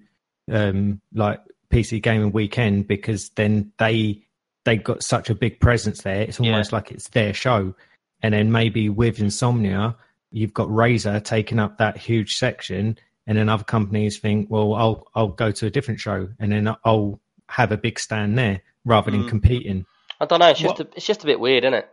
um, 0.51 1.01
like 1.15 1.41
PC 1.73 2.01
Gaming 2.03 2.33
Weekend 2.33 2.89
because 2.89 3.29
then 3.31 3.73
they 3.79 4.23
they 4.65 4.77
got 4.77 5.03
such 5.03 5.31
a 5.31 5.35
big 5.35 5.59
presence 5.61 6.03
there. 6.03 6.23
It's 6.23 6.39
Yeah. 6.41 6.51
almost 6.53 6.73
like 6.73 6.91
it's 6.91 7.09
their 7.11 7.33
show. 7.33 7.75
And 8.23 8.35
then 8.35 8.51
maybe 8.53 8.89
with 8.91 9.21
Insomnia, 9.21 9.97
you've 10.33 10.53
got 10.53 10.69
Razer 10.69 11.23
taking 11.25 11.59
up 11.59 11.79
that 11.79 11.97
huge 11.97 12.35
section, 12.37 12.99
and 13.27 13.39
then 13.39 13.49
other 13.49 13.65
companies 13.65 14.19
think, 14.19 14.51
well, 14.51 14.75
I'll 14.75 15.07
I'll 15.15 15.29
go 15.29 15.51
to 15.53 15.67
a 15.67 15.71
different 15.71 16.01
show, 16.01 16.29
and 16.41 16.51
then 16.53 16.75
I'll 16.85 17.21
have 17.49 17.71
a 17.73 17.77
big 17.79 17.99
stand 18.01 18.37
there 18.37 18.61
rather 18.85 19.11
than 19.13 19.23
Mm. 19.25 19.29
competing. 19.29 19.87
I 20.21 20.27
don't 20.27 20.41
know. 20.41 20.49
It's 20.51 20.61
just 20.61 20.79
What- 20.79 20.89
a, 20.89 20.97
it's 20.97 21.07
just 21.07 21.23
a 21.23 21.27
bit 21.27 21.39
weird, 21.41 21.65
isn't 21.65 21.75
it? 21.75 21.89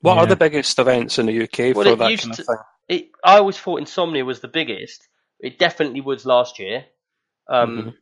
What 0.00 0.14
Yeah. 0.16 0.20
are 0.22 0.26
the 0.26 0.36
biggest 0.36 0.78
events 0.78 1.18
in 1.18 1.26
the 1.26 1.32
UK 1.44 1.72
Well, 1.74 1.84
for 1.86 1.92
it 1.92 1.98
that 1.98 2.10
used 2.10 2.22
kind 2.24 2.32
of 2.32 2.36
to- 2.38 2.44
thing? 2.44 2.56
It, 2.88 3.10
I 3.24 3.38
always 3.38 3.58
thought 3.58 3.80
Insomnia 3.80 4.24
was 4.24 4.40
the 4.40 4.48
biggest. 4.48 5.06
It 5.40 5.58
definitely 5.58 6.00
was 6.02 6.26
last 6.26 6.58
year. 6.58 6.86
Um, 7.48 7.76
Mhm. 7.78 7.94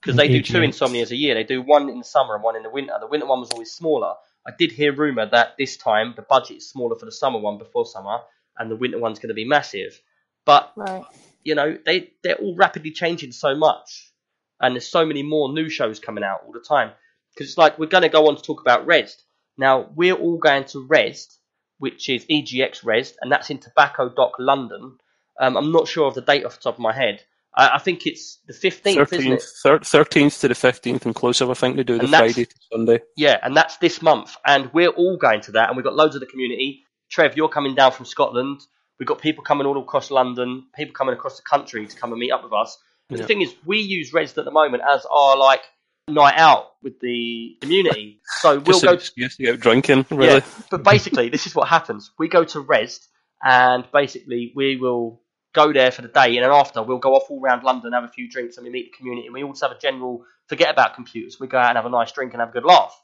because 0.00 0.16
they 0.16 0.28
do 0.28 0.42
two 0.42 0.58
Insomnias 0.58 1.10
a 1.12 1.16
year. 1.16 1.34
They 1.34 1.44
do 1.44 1.62
one 1.62 1.88
in 1.88 1.98
the 1.98 2.04
summer 2.04 2.34
and 2.34 2.42
one 2.42 2.56
in 2.56 2.62
the 2.62 2.70
winter. 2.70 2.94
The 3.00 3.06
winter 3.06 3.26
one 3.26 3.40
was 3.40 3.50
always 3.52 3.72
smaller. 3.72 4.14
I 4.46 4.50
did 4.58 4.72
hear 4.72 4.92
rumor 4.92 5.26
that 5.26 5.56
this 5.56 5.76
time 5.76 6.14
the 6.16 6.22
budget 6.22 6.56
is 6.58 6.68
smaller 6.68 6.96
for 6.96 7.04
the 7.06 7.12
summer 7.12 7.38
one 7.38 7.56
before 7.58 7.86
summer, 7.86 8.20
and 8.58 8.68
the 8.70 8.74
winter 8.76 8.98
one's 8.98 9.18
going 9.20 9.28
to 9.28 9.34
be 9.34 9.44
massive. 9.44 10.00
But 10.44 10.72
Right. 10.76 11.04
you 11.44 11.54
know, 11.54 11.78
they 11.86 12.12
they're 12.22 12.34
all 12.36 12.56
rapidly 12.56 12.90
changing 12.90 13.30
so 13.32 13.54
much, 13.54 14.10
and 14.60 14.74
there's 14.74 14.88
so 14.88 15.06
many 15.06 15.22
more 15.22 15.52
new 15.52 15.68
shows 15.68 16.00
coming 16.00 16.24
out 16.24 16.42
all 16.44 16.52
the 16.52 16.60
time. 16.60 16.92
Because 17.32 17.48
it's 17.50 17.58
like 17.58 17.78
we're 17.78 17.86
going 17.86 18.02
to 18.02 18.08
go 18.08 18.26
on 18.28 18.34
to 18.36 18.42
talk 18.42 18.60
about 18.60 18.86
Rezzed. 18.86 19.22
Now 19.56 19.90
we're 19.94 20.14
all 20.14 20.38
going 20.38 20.64
to 20.66 20.86
Rezzed, 20.86 21.36
which 21.78 22.08
is 22.08 22.24
EGX 22.26 22.84
Rezzed, 22.84 23.14
and 23.20 23.30
that's 23.30 23.50
in 23.50 23.58
Tobacco 23.58 24.08
Dock, 24.08 24.32
London. 24.38 24.98
Um, 25.40 25.56
I'm 25.56 25.72
not 25.72 25.88
sure 25.88 26.06
of 26.06 26.14
the 26.14 26.20
date 26.20 26.44
off 26.44 26.56
the 26.56 26.62
top 26.62 26.74
of 26.74 26.80
my 26.80 26.92
head. 26.92 27.22
I, 27.54 27.74
I 27.74 27.78
think 27.78 28.06
it's 28.06 28.38
the 28.46 28.52
15th, 28.52 29.12
isn't 29.12 29.32
it? 29.32 29.40
13th, 29.40 29.62
thir- 29.62 30.04
13th 30.04 30.40
to 30.40 30.48
the 30.48 30.54
15th 30.54 31.06
inclusive, 31.06 31.50
I 31.50 31.54
think 31.54 31.76
they 31.76 31.82
do 31.82 31.98
the 31.98 32.08
Friday 32.08 32.44
to 32.44 32.54
Sunday. 32.72 33.00
Yeah, 33.16 33.38
and 33.42 33.56
that's 33.56 33.76
this 33.78 34.00
month, 34.02 34.36
and 34.46 34.70
we're 34.72 34.88
all 34.90 35.16
going 35.16 35.40
to 35.42 35.52
that, 35.52 35.68
and 35.68 35.76
we've 35.76 35.84
got 35.84 35.94
loads 35.94 36.14
of 36.14 36.20
the 36.20 36.26
community. 36.26 36.84
Trev, 37.10 37.36
you're 37.36 37.48
coming 37.48 37.74
down 37.74 37.92
from 37.92 38.06
Scotland. 38.06 38.60
We've 38.98 39.06
got 39.06 39.20
people 39.20 39.44
coming 39.44 39.66
all 39.66 39.78
across 39.80 40.10
London, 40.10 40.66
people 40.74 40.94
coming 40.94 41.14
across 41.14 41.36
the 41.36 41.42
country 41.42 41.86
to 41.86 41.96
come 41.96 42.12
and 42.12 42.20
meet 42.20 42.30
up 42.30 42.44
with 42.44 42.52
us. 42.52 42.78
Yeah. 43.10 43.18
the 43.18 43.24
thing 43.24 43.42
is, 43.42 43.54
we 43.66 43.78
use 43.80 44.12
Reds 44.12 44.36
at 44.38 44.44
the 44.44 44.50
moment 44.50 44.82
as 44.88 45.04
our 45.10 45.36
like 45.36 45.62
night 46.08 46.34
out 46.36 46.72
with 46.82 46.98
the 47.00 47.56
community. 47.60 48.20
So 48.40 48.54
we'll 48.54 48.64
Just 48.64 48.84
go 48.84 48.92
excuse 48.92 49.36
to 49.36 49.42
get 49.44 49.54
out 49.54 49.60
drinking, 49.60 50.06
really. 50.10 50.34
yeah, 50.34 50.40
but 50.70 50.82
basically, 50.82 51.28
this 51.28 51.46
is 51.46 51.54
what 51.54 51.68
happens. 51.68 52.10
We 52.18 52.28
go 52.28 52.44
to 52.44 52.62
Rezzed, 52.62 53.06
and 53.42 53.84
basically, 53.92 54.52
we 54.54 54.76
will 54.76 55.20
go 55.54 55.72
there 55.72 55.90
for 55.90 56.02
the 56.02 56.08
day, 56.08 56.36
and 56.36 56.44
then 56.44 56.50
after, 56.50 56.82
we'll 56.82 56.98
go 56.98 57.14
off 57.14 57.30
all 57.30 57.42
around 57.42 57.62
London, 57.62 57.92
have 57.92 58.04
a 58.04 58.08
few 58.08 58.28
drinks, 58.28 58.56
and 58.56 58.64
we 58.64 58.70
meet 58.70 58.92
the 58.92 58.96
community. 58.96 59.26
And 59.26 59.34
we 59.34 59.42
also 59.42 59.68
have 59.68 59.76
a 59.76 59.80
general 59.80 60.24
forget 60.46 60.70
about 60.70 60.94
computers. 60.94 61.38
We 61.38 61.46
go 61.46 61.58
out 61.58 61.68
and 61.68 61.76
have 61.76 61.86
a 61.86 61.90
nice 61.90 62.10
drink 62.12 62.32
and 62.32 62.40
have 62.40 62.50
a 62.50 62.52
good 62.52 62.64
laugh. 62.64 62.98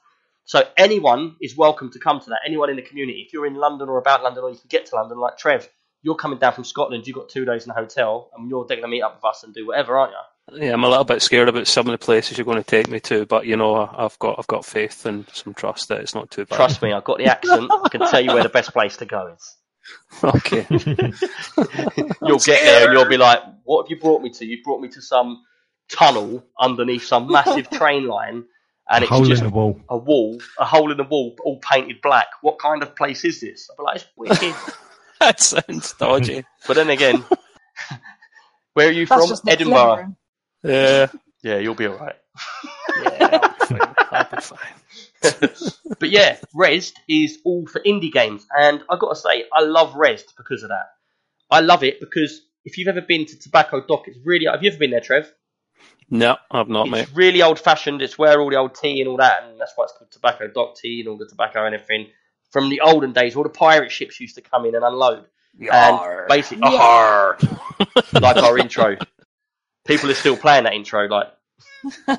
So 0.45 0.63
anyone 0.77 1.37
is 1.43 1.57
welcome 1.57 1.91
to 1.93 1.99
come 1.99 2.21
to 2.21 2.31
that. 2.31 2.41
Anyone 2.47 2.71
in 2.71 2.77
the 2.77 2.83
community, 2.83 3.23
if 3.27 3.33
you're 3.35 3.47
in 3.47 3.55
London 3.55 3.89
or 3.89 3.99
about 3.99 4.23
London, 4.23 4.45
or 4.45 4.51
you 4.51 4.57
can 4.57 4.69
get 4.69 4.87
to 4.87 4.97
London, 4.97 5.19
like 5.19 5.37
Trev, 5.37 5.69
you're 6.09 6.15
coming 6.15 6.39
down 6.39 6.55
from 6.55 6.65
Scotland. 6.65 7.07
You've 7.07 7.17
got 7.17 7.29
two 7.29 7.45
days 7.45 7.67
in 7.67 7.71
a 7.71 7.75
hotel, 7.75 8.31
and 8.35 8.49
you're 8.49 8.65
going 8.65 8.81
to 8.81 8.89
meet 8.89 9.03
up 9.03 9.17
with 9.17 9.25
us 9.27 9.45
and 9.45 9.53
do 9.53 9.67
whatever, 9.67 9.99
aren't 9.99 10.13
you? 10.13 10.63
Yeah, 10.65 10.73
I'm 10.73 10.83
a 10.83 10.89
little 10.89 11.05
bit 11.05 11.21
scared 11.21 11.51
about 11.51 11.67
some 11.67 11.87
of 11.87 11.93
the 11.93 12.03
places 12.03 12.39
you're 12.39 12.47
going 12.47 12.57
to 12.57 12.65
take 12.65 12.89
me 12.89 12.99
to, 13.01 13.27
but 13.27 13.45
you 13.45 13.57
know, 13.57 13.75
I've 13.77 14.19
got 14.19 14.37
I've 14.39 14.47
got 14.47 14.65
faith 14.65 15.05
and 15.05 15.29
some 15.35 15.53
trust 15.53 15.89
that 15.89 16.01
it's 16.01 16.15
not 16.15 16.31
too 16.31 16.47
bad. 16.47 16.57
Trust 16.57 16.81
me, 16.81 16.95
I've 16.95 17.05
got 17.05 17.19
the 17.19 17.27
accent. 17.27 17.71
I 17.71 17.91
can 17.91 18.01
tell 18.09 18.23
you 18.23 18.33
where 18.33 18.43
the 18.43 18.49
best 18.49 18.73
place 18.73 18.97
to 18.97 19.05
go 19.05 19.35
is. 19.37 19.57
Okay. 20.25 20.67
you'll 20.71 22.39
get 22.39 22.63
there 22.63 22.85
and 22.85 22.93
you'll 22.93 23.09
be 23.09 23.17
like, 23.17 23.41
"What 23.65 23.85
have 23.85 23.91
you 23.91 23.99
brought 23.99 24.21
me 24.23 24.31
to? 24.31 24.45
You 24.47 24.63
brought 24.63 24.81
me 24.83 24.89
to 24.89 25.01
some 25.01 25.43
tunnel 25.91 26.45
underneath 26.59 27.05
some 27.05 27.31
massive 27.31 27.71
train 27.71 28.07
line, 28.07 28.45
and 28.91 29.05
it's 29.05 29.11
Hole 29.11 29.25
just 29.25 29.43
in 29.43 29.49
the 29.49 29.55
wall. 29.55 29.81
a 29.89 29.97
wall, 29.97 30.39
a 30.59 30.65
hole 30.67 30.91
in 30.91 30.99
the 30.99 31.05
wall, 31.05 31.37
all 31.43 31.59
painted 31.61 32.03
black. 32.03 32.29
What 32.43 32.59
kind 32.59 32.83
of 32.83 32.97
place 32.97 33.25
is 33.25 33.41
this?" 33.41 33.71
I'll 33.71 33.77
be 33.77 33.83
like, 33.85 33.97
"It's 33.97 34.07
wicked." 34.17 34.55
that 35.21 35.41
sounds 35.41 35.93
dodgy. 35.95 36.45
but 36.67 36.75
then 36.75 36.91
again, 36.91 37.25
where 38.75 38.89
are 38.89 38.93
you 38.93 39.07
That's 39.07 39.23
from? 39.23 39.29
just 39.29 39.45
next 39.45 39.61
Edinburgh. 39.61 40.17
Yeah. 40.63 41.07
Yeah, 41.43 41.59
you'll 41.59 41.75
be 41.75 41.87
all 41.87 41.97
right. 41.97 42.17
yeah 43.03 43.29
I'll 43.43 43.51
be 43.51 43.77
fine. 43.77 43.95
I'll 44.11 44.31
be 44.31 44.41
fine. 44.41 45.73
But 45.99 46.11
yeah, 46.11 46.39
Rezzed 46.55 46.95
is 47.09 47.39
all 47.45 47.67
for 47.67 47.81
indie 47.81 48.13
games, 48.13 48.47
and 48.57 48.83
I 48.89 48.97
got 48.99 49.11
to 49.11 49.17
say, 49.17 49.45
I 49.53 49.63
love 49.63 49.95
Rezzed 49.95 50.37
because 50.37 50.63
of 50.63 50.69
that. 50.71 50.87
I 51.51 51.61
love 51.61 51.83
it 51.83 52.01
because 52.01 52.41
if 52.65 52.79
you've 52.79 52.89
ever 52.89 53.01
been 53.01 53.27
to 53.27 53.39
Tobacco 53.39 53.85
Dock, 53.87 54.09
it's 54.09 54.19
really. 54.25 54.47
Have 54.51 54.63
you 54.63 54.71
ever 54.71 54.79
been 54.79 54.91
there, 54.91 55.01
Trev? 55.01 55.33
No, 56.11 56.37
I've 56.51 56.69
not, 56.69 56.87
it's 56.87 56.91
mate. 56.93 57.09
really 57.15 57.43
old 57.43 57.59
fashioned. 57.59 58.01
It's 58.01 58.19
where 58.19 58.41
all 58.41 58.51
the 58.51 58.57
old 58.57 58.75
tea 58.75 59.01
and 59.01 59.09
all 59.09 59.19
that, 59.19 59.45
and 59.45 59.61
that's 59.61 59.73
why 59.77 59.85
it's 59.85 59.93
called 59.93 60.11
tobacco 60.11 60.49
dock 60.49 60.77
tea 60.77 61.01
and 61.01 61.09
all 61.09 61.19
the 61.19 61.27
tobacco 61.27 61.67
and 61.67 61.75
everything. 61.75 62.07
From 62.51 62.71
the 62.71 62.81
olden 62.81 63.13
days, 63.13 63.37
all 63.37 63.43
the 63.43 63.49
pirate 63.49 63.93
ships 63.93 64.21
used 64.21 64.37
to 64.37 64.41
come 64.41 64.65
in 64.65 64.75
and 64.75 64.85
unload. 64.85 65.27
Yar. 65.59 66.21
And 66.21 66.29
basically, 66.29 66.73
Yeah. 66.73 67.35
Like 68.13 68.37
our 68.37 68.59
intro. 68.59 68.97
People 69.87 70.11
are 70.11 70.15
still 70.15 70.37
playing 70.37 70.65
that 70.65 70.75
intro, 70.75 71.07
like 71.07 71.29
Yeah, 72.09 72.17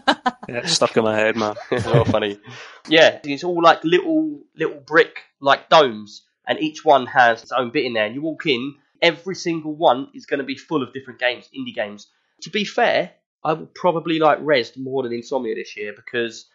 it's 0.47 0.73
stuck 0.73 0.95
in 0.97 1.03
my 1.03 1.15
head, 1.15 1.35
man. 1.35 1.55
it's 1.71 1.85
all 1.87 2.05
funny. 2.05 2.39
Yeah, 2.87 3.19
it's 3.23 3.43
all 3.43 3.61
like 3.61 3.83
little 3.83 4.41
little 4.55 4.79
brick 4.79 5.19
like 5.39 5.69
domes, 5.69 6.25
and 6.47 6.59
each 6.59 6.83
one 6.83 7.05
has 7.07 7.43
its 7.43 7.51
own 7.51 7.71
bit 7.71 7.85
in 7.85 7.93
there. 7.93 8.05
And 8.05 8.15
you 8.15 8.21
walk 8.21 8.45
in, 8.45 8.75
every 9.01 9.35
single 9.35 9.75
one 9.75 10.09
is 10.13 10.25
going 10.25 10.39
to 10.39 10.45
be 10.45 10.55
full 10.55 10.83
of 10.83 10.93
different 10.93 11.19
games, 11.19 11.49
indie 11.57 11.75
games. 11.75 12.07
To 12.41 12.49
be 12.49 12.65
fair, 12.65 13.11
I 13.43 13.53
will 13.53 13.67
probably 13.67 14.19
like 14.19 14.39
Rezzed 14.39 14.77
more 14.77 15.03
than 15.03 15.13
Insomnia 15.13 15.55
this 15.55 15.75
year 15.77 15.93
because 15.93 16.45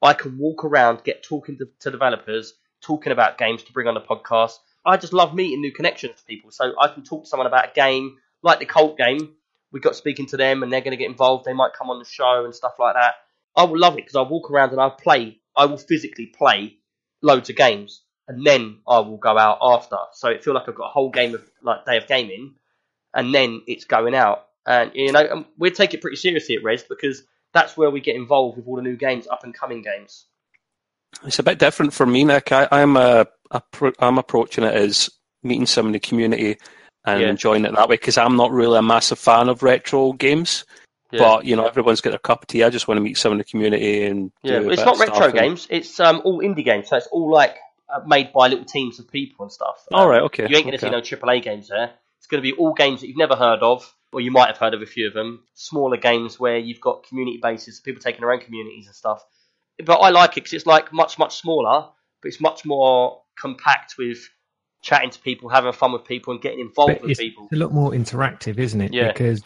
I 0.00 0.14
can 0.14 0.38
walk 0.38 0.64
around, 0.64 1.04
get 1.04 1.22
talking 1.22 1.58
to, 1.58 1.68
to 1.80 1.90
developers, 1.90 2.54
talking 2.82 3.12
about 3.12 3.38
games 3.38 3.62
to 3.64 3.72
bring 3.72 3.88
on 3.88 3.94
the 3.94 4.00
podcast. 4.00 4.58
I 4.84 4.96
just 4.96 5.12
love 5.12 5.34
meeting 5.34 5.60
new 5.60 5.72
connections 5.72 6.18
to 6.18 6.24
people, 6.24 6.50
so 6.50 6.72
I 6.80 6.88
can 6.88 7.04
talk 7.04 7.24
to 7.24 7.28
someone 7.28 7.46
about 7.46 7.70
a 7.70 7.72
game 7.74 8.18
like 8.42 8.58
the 8.58 8.66
Cult 8.66 8.98
game. 8.98 9.34
We 9.70 9.80
got 9.80 9.96
speaking 9.96 10.26
to 10.26 10.36
them, 10.36 10.62
and 10.62 10.72
they're 10.72 10.80
going 10.80 10.90
to 10.92 10.96
get 10.96 11.08
involved. 11.08 11.44
They 11.44 11.52
might 11.52 11.72
come 11.72 11.88
on 11.88 11.98
the 11.98 12.04
show 12.04 12.44
and 12.44 12.54
stuff 12.54 12.74
like 12.78 12.94
that. 12.94 13.14
I 13.56 13.64
will 13.64 13.78
love 13.78 13.94
it 13.94 14.04
because 14.04 14.16
I 14.16 14.22
walk 14.22 14.50
around 14.50 14.72
and 14.72 14.80
I 14.80 14.90
play. 14.90 15.40
I 15.56 15.66
will 15.66 15.78
physically 15.78 16.26
play 16.26 16.78
loads 17.22 17.48
of 17.48 17.56
games, 17.56 18.02
and 18.28 18.44
then 18.44 18.78
I 18.86 19.00
will 19.00 19.16
go 19.16 19.38
out 19.38 19.58
after. 19.62 19.96
So 20.12 20.28
it 20.28 20.44
feel 20.44 20.54
like 20.54 20.68
I've 20.68 20.74
got 20.74 20.86
a 20.86 20.92
whole 20.92 21.10
game 21.10 21.34
of 21.34 21.48
like 21.62 21.84
day 21.84 21.96
of 21.96 22.06
gaming, 22.06 22.54
and 23.14 23.34
then 23.34 23.62
it's 23.66 23.84
going 23.84 24.14
out. 24.14 24.46
And 24.66 24.90
you 24.94 25.12
know, 25.12 25.44
we 25.56 25.70
take 25.70 25.94
it 25.94 26.00
pretty 26.00 26.16
seriously 26.16 26.56
at 26.56 26.62
Rezzed 26.62 26.88
because 26.88 27.22
that's 27.52 27.76
where 27.76 27.90
we 27.90 28.00
get 28.00 28.16
involved 28.16 28.56
with 28.56 28.66
all 28.66 28.76
the 28.76 28.82
new 28.82 28.96
games, 28.96 29.26
up 29.26 29.44
and 29.44 29.54
coming 29.54 29.82
games. 29.82 30.26
It's 31.24 31.38
a 31.38 31.42
bit 31.42 31.58
different 31.58 31.92
for 31.92 32.06
me, 32.06 32.24
Nick. 32.24 32.52
I, 32.52 32.68
I'm 32.72 32.96
uh, 32.96 33.24
I'm 33.98 34.18
approaching 34.18 34.64
it 34.64 34.74
as 34.74 35.10
meeting 35.42 35.66
some 35.66 35.86
in 35.86 35.92
the 35.92 36.00
community 36.00 36.58
and 37.04 37.20
Yeah. 37.20 37.28
enjoying 37.28 37.64
it 37.64 37.74
that 37.74 37.88
way 37.88 37.94
because 37.96 38.16
I'm 38.18 38.36
not 38.36 38.50
really 38.52 38.78
a 38.78 38.82
massive 38.82 39.18
fan 39.18 39.48
of 39.48 39.62
retro 39.62 40.12
games. 40.12 40.64
Yeah. 41.10 41.18
But 41.20 41.44
you 41.44 41.56
know, 41.56 41.66
everyone's 41.66 42.00
got 42.00 42.10
their 42.10 42.18
cup 42.18 42.42
of 42.42 42.48
tea. 42.48 42.64
I 42.64 42.70
just 42.70 42.88
want 42.88 42.96
to 42.98 43.02
meet 43.02 43.18
some 43.18 43.32
in 43.32 43.38
the 43.38 43.44
community 43.44 44.04
and 44.06 44.32
Yeah, 44.42 44.60
it's 44.62 44.84
not 44.84 44.98
retro 44.98 45.26
and- 45.26 45.34
games. 45.34 45.66
It's 45.70 46.00
um, 46.00 46.22
all 46.24 46.40
indie 46.40 46.64
games, 46.64 46.88
so 46.88 46.96
it's 46.96 47.08
all 47.08 47.30
like 47.30 47.56
uh, 47.92 48.00
made 48.06 48.32
by 48.32 48.48
little 48.48 48.64
teams 48.64 48.98
of 48.98 49.10
people 49.10 49.44
and 49.44 49.52
stuff. 49.52 49.84
All 49.92 50.04
Um, 50.04 50.08
right, 50.10 50.22
okay. 50.22 50.46
You 50.48 50.56
ain't 50.56 50.64
going 50.64 50.78
to 50.78 50.86
okay. 50.86 51.06
see 51.06 51.16
no 51.16 51.26
AAA 51.26 51.42
games 51.42 51.68
there. 51.68 51.90
It's 52.18 52.26
going 52.26 52.42
to 52.42 52.48
be 52.50 52.56
all 52.56 52.72
games 52.72 53.00
that 53.02 53.08
you've 53.08 53.18
never 53.18 53.36
heard 53.36 53.60
of, 53.60 53.94
or 54.12 54.20
you 54.22 54.30
might 54.30 54.46
have 54.46 54.56
heard 54.56 54.72
of 54.72 54.80
a 54.80 54.86
few 54.86 55.06
of 55.08 55.12
them. 55.12 55.42
Smaller 55.54 55.98
games 55.98 56.40
where 56.40 56.56
you've 56.56 56.80
got 56.80 57.06
community 57.06 57.38
bases, 57.42 57.80
people 57.80 58.00
taking 58.00 58.22
their 58.22 58.32
own 58.32 58.40
communities 58.40 58.86
and 58.86 58.94
stuff. 58.96 59.22
But 59.84 59.98
I 59.98 60.10
like 60.10 60.32
it 60.32 60.44
because 60.44 60.52
it's 60.52 60.66
like 60.66 60.92
much 60.92 61.18
much 61.18 61.36
smaller, 61.36 61.88
but 62.22 62.28
it's 62.28 62.40
much 62.40 62.64
more 62.64 63.22
compact 63.38 63.94
with 63.98 64.18
chatting 64.82 65.10
to 65.10 65.18
people, 65.20 65.48
having 65.48 65.72
fun 65.72 65.92
with 65.92 66.04
people, 66.04 66.32
and 66.32 66.42
getting 66.42 66.60
involved 66.60 66.94
But 66.94 67.02
with 67.02 67.10
it's 67.12 67.20
people. 67.20 67.48
a 67.52 67.56
lot 67.56 67.72
more 67.72 67.92
interactive, 67.92 68.58
isn't 68.58 68.80
it? 68.80 68.92
Yeah. 68.92 69.12
Because 69.12 69.42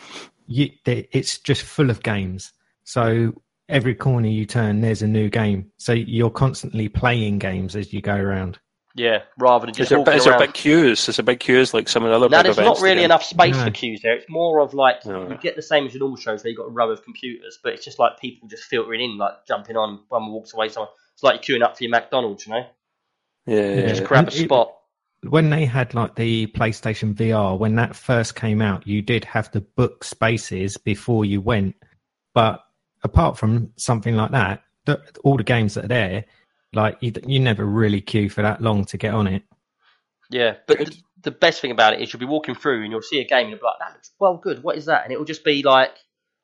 you, 0.46 0.70
it's 0.86 1.38
just 1.38 1.62
full 1.62 1.90
of 1.90 2.02
games. 2.02 2.52
So 2.84 3.34
every 3.68 3.94
corner 3.94 4.28
you 4.28 4.46
turn, 4.46 4.80
there's 4.80 5.02
a 5.02 5.06
new 5.06 5.28
game. 5.28 5.70
So 5.76 5.92
you're 5.92 6.30
constantly 6.30 6.88
playing 6.88 7.38
games 7.38 7.76
as 7.76 7.92
you 7.92 8.00
go 8.00 8.14
around. 8.14 8.58
Yeah, 8.98 9.24
rather 9.38 9.66
than 9.66 9.70
Is 9.72 9.76
just 9.76 9.90
there, 9.90 9.98
walking 9.98 10.14
is 10.14 10.24
there 10.24 10.32
around. 10.32 10.40
big 10.40 10.54
queues? 10.54 11.06
Is 11.06 11.16
there 11.16 11.22
big 11.24 11.38
queues 11.38 11.74
like 11.74 11.86
some 11.86 12.02
of 12.04 12.08
the 12.08 12.16
other 12.16 12.28
No, 12.30 12.38
big 12.42 12.54
there's 12.54 12.64
not 12.66 12.80
really 12.80 13.04
enough 13.04 13.22
space 13.22 13.54
No. 13.54 13.64
for 13.66 13.70
queues 13.70 14.00
there. 14.02 14.14
It's 14.16 14.24
more 14.30 14.58
of 14.60 14.72
like 14.72 15.04
No. 15.04 15.28
you 15.28 15.36
get 15.36 15.54
the 15.54 15.60
same 15.60 15.84
as 15.86 15.92
your 15.92 16.00
normal 16.00 16.16
shows 16.16 16.42
where 16.42 16.48
you've 16.50 16.56
got 16.56 16.68
a 16.68 16.70
row 16.70 16.90
of 16.90 17.02
computers, 17.04 17.58
but 17.62 17.74
it's 17.74 17.84
just 17.84 17.98
like 17.98 18.18
people 18.18 18.48
just 18.48 18.64
filtering 18.64 19.02
in, 19.02 19.18
like 19.18 19.44
jumping 19.46 19.76
on, 19.76 20.00
one 20.08 20.32
walks 20.32 20.54
away, 20.54 20.70
someone. 20.70 20.88
It's 21.12 21.22
like 21.22 21.46
you're 21.46 21.58
queuing 21.58 21.62
up 21.62 21.76
for 21.76 21.84
your 21.84 21.90
McDonald's, 21.90 22.46
you 22.46 22.54
know? 22.54 22.64
Yeah, 23.46 23.74
Yeah. 23.74 23.86
Just 23.88 24.04
grab 24.04 24.28
a 24.28 24.30
spot. 24.30 24.72
When 25.28 25.50
they 25.50 25.66
had 25.66 25.92
like 25.92 26.14
the 26.14 26.46
PlayStation 26.48 27.14
VR, 27.14 27.58
when 27.58 27.74
that 27.76 27.94
first 27.96 28.34
came 28.34 28.62
out, 28.62 28.86
you 28.86 29.02
did 29.02 29.24
have 29.26 29.50
to 29.50 29.60
book 29.60 30.04
spaces 30.04 30.78
before 30.78 31.26
you 31.26 31.42
went. 31.42 31.74
But 32.32 32.60
apart 33.02 33.36
from 33.36 33.72
something 33.76 34.16
like 34.16 34.30
that, 34.30 34.62
the, 34.86 35.02
all 35.22 35.36
the 35.36 35.42
games 35.44 35.74
that 35.74 35.84
are 35.84 35.88
there, 35.88 36.24
like 36.76 36.98
you, 37.00 37.12
you 37.26 37.40
never 37.40 37.64
really 37.64 38.00
queue 38.00 38.28
for 38.28 38.42
that 38.42 38.60
long 38.62 38.84
to 38.86 38.96
get 38.96 39.14
on 39.14 39.26
it. 39.26 39.42
Yeah, 40.30 40.56
but 40.66 40.78
the, 40.78 40.96
the 41.22 41.30
best 41.30 41.60
thing 41.60 41.70
about 41.70 41.94
it 41.94 42.00
is 42.00 42.12
you'll 42.12 42.20
be 42.20 42.26
walking 42.26 42.54
through 42.54 42.82
and 42.82 42.92
you'll 42.92 43.02
see 43.02 43.20
a 43.20 43.24
game 43.26 43.42
and 43.42 43.50
you'll 43.50 43.58
be 43.58 43.64
like, 43.64 43.78
that 43.80 43.92
looks 43.94 44.10
well 44.18 44.36
good. 44.36 44.62
What 44.62 44.76
is 44.76 44.86
that? 44.86 45.04
And 45.04 45.12
it 45.12 45.18
will 45.18 45.24
just 45.24 45.44
be 45.44 45.62
like, 45.62 45.96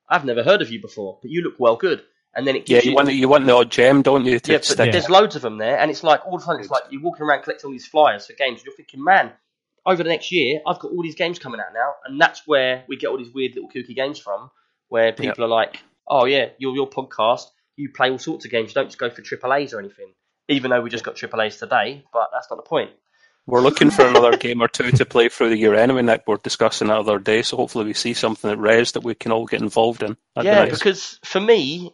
I've 0.09 0.25
never 0.25 0.43
heard 0.43 0.63
of 0.63 0.71
you 0.71 0.81
before, 0.81 1.19
but 1.23 1.31
you 1.31 1.43
look 1.43 1.55
well 1.59 1.77
good. 1.77 2.03
And 2.35 2.47
then 2.47 2.57
it 2.57 2.67
Yeah, 2.67 2.77
gives 2.77 2.87
you 2.87 2.95
want 2.95 3.13
you 3.13 3.29
want 3.29 3.47
the 3.47 3.55
odd 3.55 3.71
gem, 3.71 4.03
don't 4.03 4.25
you? 4.25 4.41
Yeah, 4.45 4.59
but 4.59 4.65
stick. 4.65 4.93
there's 4.93 5.11
loads 5.11 5.37
of 5.37 5.43
them 5.43 5.59
there, 5.59 5.79
and 5.79 5.91
it's 5.91 6.03
like 6.03 6.25
all 6.25 6.37
of 6.37 6.43
a 6.43 6.45
sudden 6.45 6.61
it's 6.63 6.71
like 6.71 6.85
you're 6.91 7.03
walking 7.03 7.27
around 7.27 7.43
collecting 7.43 7.69
all 7.69 7.73
these 7.73 7.87
flyers 7.87 8.27
for 8.27 8.33
games. 8.33 8.61
And 8.61 8.67
you're 8.67 8.75
thinking, 8.75 9.05
man, 9.05 9.33
over 9.85 10.03
the 10.03 10.09
next 10.09 10.33
year, 10.33 10.61
I've 10.67 10.79
got 10.79 10.93
all 10.93 11.03
these 11.03 11.15
games 11.15 11.39
coming 11.39 11.61
out 11.61 11.75
now, 11.75 11.95
and 12.07 12.21
that's 12.21 12.47
where 12.47 12.85
we 12.89 12.97
get 12.97 13.09
all 13.09 13.19
these 13.19 13.33
weird 13.35 13.55
little 13.55 13.69
kooky 13.69 13.95
games 13.95 14.19
from, 14.19 14.51
where 14.89 15.13
people 15.13 15.45
are 15.45 15.49
like, 15.49 15.83
oh 16.09 16.25
yeah, 16.25 16.51
your 16.59 16.75
your 16.75 16.89
podcast, 16.89 17.45
you 17.77 17.91
play 17.91 18.11
all 18.11 18.19
sorts 18.19 18.47
of 18.47 18.51
games. 18.51 18.71
You 18.71 18.75
don't 18.75 18.87
just 18.87 18.99
go 18.99 19.11
for 19.11 19.21
triple 19.21 19.53
A's 19.53 19.75
or 19.75 19.79
anything. 19.81 20.15
Even 20.53 20.71
though 20.71 20.81
we 20.81 20.91
just 20.91 21.05
got 21.05 21.17
triple 21.17 21.41
A's 21.43 21.57
today, 21.57 22.05
but 22.13 22.31
that's 22.33 22.49
not 22.51 22.57
the 22.57 22.63
point. 22.63 22.91
We're 23.47 23.61
looking 23.61 23.91
for 23.91 24.07
another 24.07 24.37
game 24.37 24.63
or 24.63 24.69
two 24.69 24.93
to 24.93 25.05
play 25.05 25.29
through 25.29 25.51
the 25.51 25.59
year 25.59 25.75
anyway, 25.75 26.03
Nick. 26.03 26.23
We're 26.29 26.37
discussing 26.37 26.89
that 26.89 26.99
other 26.99 27.19
day, 27.19 27.43
so 27.43 27.57
hopefully 27.57 27.87
we 27.87 27.95
see 27.95 28.15
something 28.15 28.49
at 28.49 28.59
Rezzed 28.59 28.93
that 28.93 29.03
we 29.03 29.17
can 29.17 29.33
all 29.33 29.47
get 29.47 29.61
involved 29.61 30.05
in. 30.05 30.17
That'd 30.37 30.49
be 30.49 30.55
yeah, 30.55 30.65
nice. 30.65 30.79
because 30.79 31.19
for 31.25 31.41
me, 31.41 31.93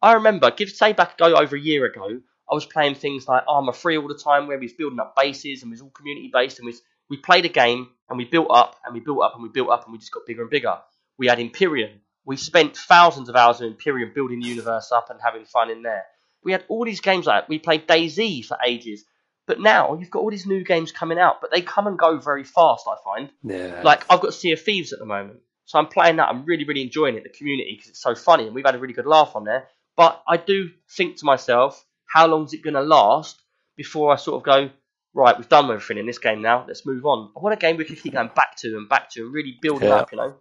I 0.00 0.12
remember, 0.12 0.52
give 0.52 0.70
say 0.70 0.92
back 0.92 1.18
go 1.18 1.34
over 1.34 1.56
a 1.56 1.60
year 1.60 1.84
ago, 1.84 2.20
I 2.48 2.54
was 2.54 2.64
playing 2.64 2.94
things 2.94 3.26
like 3.26 3.42
Arma 3.48 3.72
3 3.72 3.98
all 3.98 4.06
the 4.06 4.14
time, 4.14 4.46
where 4.46 4.58
we 4.58 4.66
was 4.66 4.72
building 4.72 5.00
up 5.00 5.16
bases 5.16 5.62
and 5.62 5.70
we 5.70 5.74
was 5.74 5.80
all 5.80 5.90
community 5.90 6.30
based, 6.32 6.58
and 6.60 6.66
we 6.66 6.72
was, 6.72 6.82
we 7.10 7.16
played 7.16 7.44
a 7.44 7.48
game 7.48 7.88
and 8.08 8.16
we 8.16 8.24
built 8.24 8.48
up 8.50 8.76
and 8.84 8.94
we 8.94 9.00
built 9.00 9.20
up 9.20 9.34
and 9.34 9.42
we 9.42 9.48
built 9.48 9.70
up 9.70 9.84
and 9.84 9.92
we 9.92 9.98
just 9.98 10.12
got 10.12 10.26
bigger 10.26 10.42
and 10.42 10.50
bigger. 10.50 10.78
We 11.18 11.26
had 11.26 11.38
Empyrion. 11.38 11.98
We 12.24 12.36
spent 12.36 12.76
thousands 12.76 13.28
of 13.28 13.36
hours 13.36 13.60
in 13.60 13.74
Empyrion 13.74 14.14
building 14.14 14.40
the 14.40 14.48
universe 14.48 14.92
up 14.92 15.10
and 15.10 15.20
having 15.22 15.44
fun 15.44 15.70
in 15.70 15.82
there. 15.82 16.04
We 16.44 16.52
had 16.52 16.64
all 16.68 16.84
these 16.84 17.00
games 17.00 17.26
like 17.26 17.42
that. 17.44 17.48
We 17.48 17.58
played 17.58 17.86
DayZ 17.88 18.44
for 18.46 18.56
ages. 18.64 19.04
But 19.46 19.60
now 19.60 19.94
you've 19.98 20.10
got 20.10 20.20
all 20.20 20.30
these 20.30 20.46
new 20.46 20.64
games 20.64 20.90
coming 20.90 21.18
out, 21.18 21.42
but 21.42 21.50
they 21.50 21.60
come 21.60 21.86
and 21.86 21.98
go 21.98 22.18
very 22.18 22.44
fast, 22.44 22.86
I 22.88 22.94
find. 23.04 23.30
yeah. 23.42 23.82
Like 23.84 24.04
I've 24.10 24.22
got 24.22 24.32
Sea 24.32 24.52
of 24.52 24.62
Thieves 24.62 24.94
at 24.94 24.98
the 24.98 25.04
moment, 25.04 25.40
so 25.66 25.78
I'm 25.78 25.86
playing 25.86 26.16
that. 26.16 26.30
I'm 26.30 26.46
really, 26.46 26.64
really 26.64 26.80
enjoying 26.82 27.16
it. 27.16 27.24
The 27.24 27.28
community 27.28 27.74
because 27.76 27.90
it's 27.90 28.00
so 28.00 28.14
funny, 28.14 28.46
and 28.46 28.54
we've 28.54 28.64
had 28.64 28.74
a 28.74 28.78
really 28.78 28.94
good 28.94 29.04
laugh 29.04 29.32
on 29.36 29.44
there. 29.44 29.68
But 29.98 30.22
I 30.26 30.38
do 30.38 30.70
think 30.96 31.18
to 31.18 31.26
myself, 31.26 31.84
how 32.06 32.26
long 32.26 32.44
is 32.46 32.54
it 32.54 32.62
going 32.62 32.72
to 32.74 32.80
last 32.80 33.38
before 33.76 34.10
I 34.12 34.16
sort 34.16 34.36
of 34.38 34.44
go, 34.44 34.70
right, 35.12 35.36
we've 35.36 35.48
done 35.48 35.66
everything 35.70 35.98
in 35.98 36.06
this 36.06 36.18
game 36.18 36.40
now. 36.40 36.64
Let's 36.66 36.86
move 36.86 37.04
on. 37.04 37.30
I 37.36 37.40
want 37.40 37.52
a 37.52 37.58
game 37.58 37.76
we 37.76 37.84
can 37.84 37.96
keep 37.96 38.14
going 38.14 38.30
back 38.34 38.56
to 38.60 38.68
and 38.78 38.88
back 38.88 39.10
to 39.10 39.24
and 39.24 39.34
really 39.34 39.58
build 39.60 39.82
it 39.82 39.88
Yeah. 39.88 39.96
up. 39.96 40.10
You 40.12 40.18
know, 40.18 40.34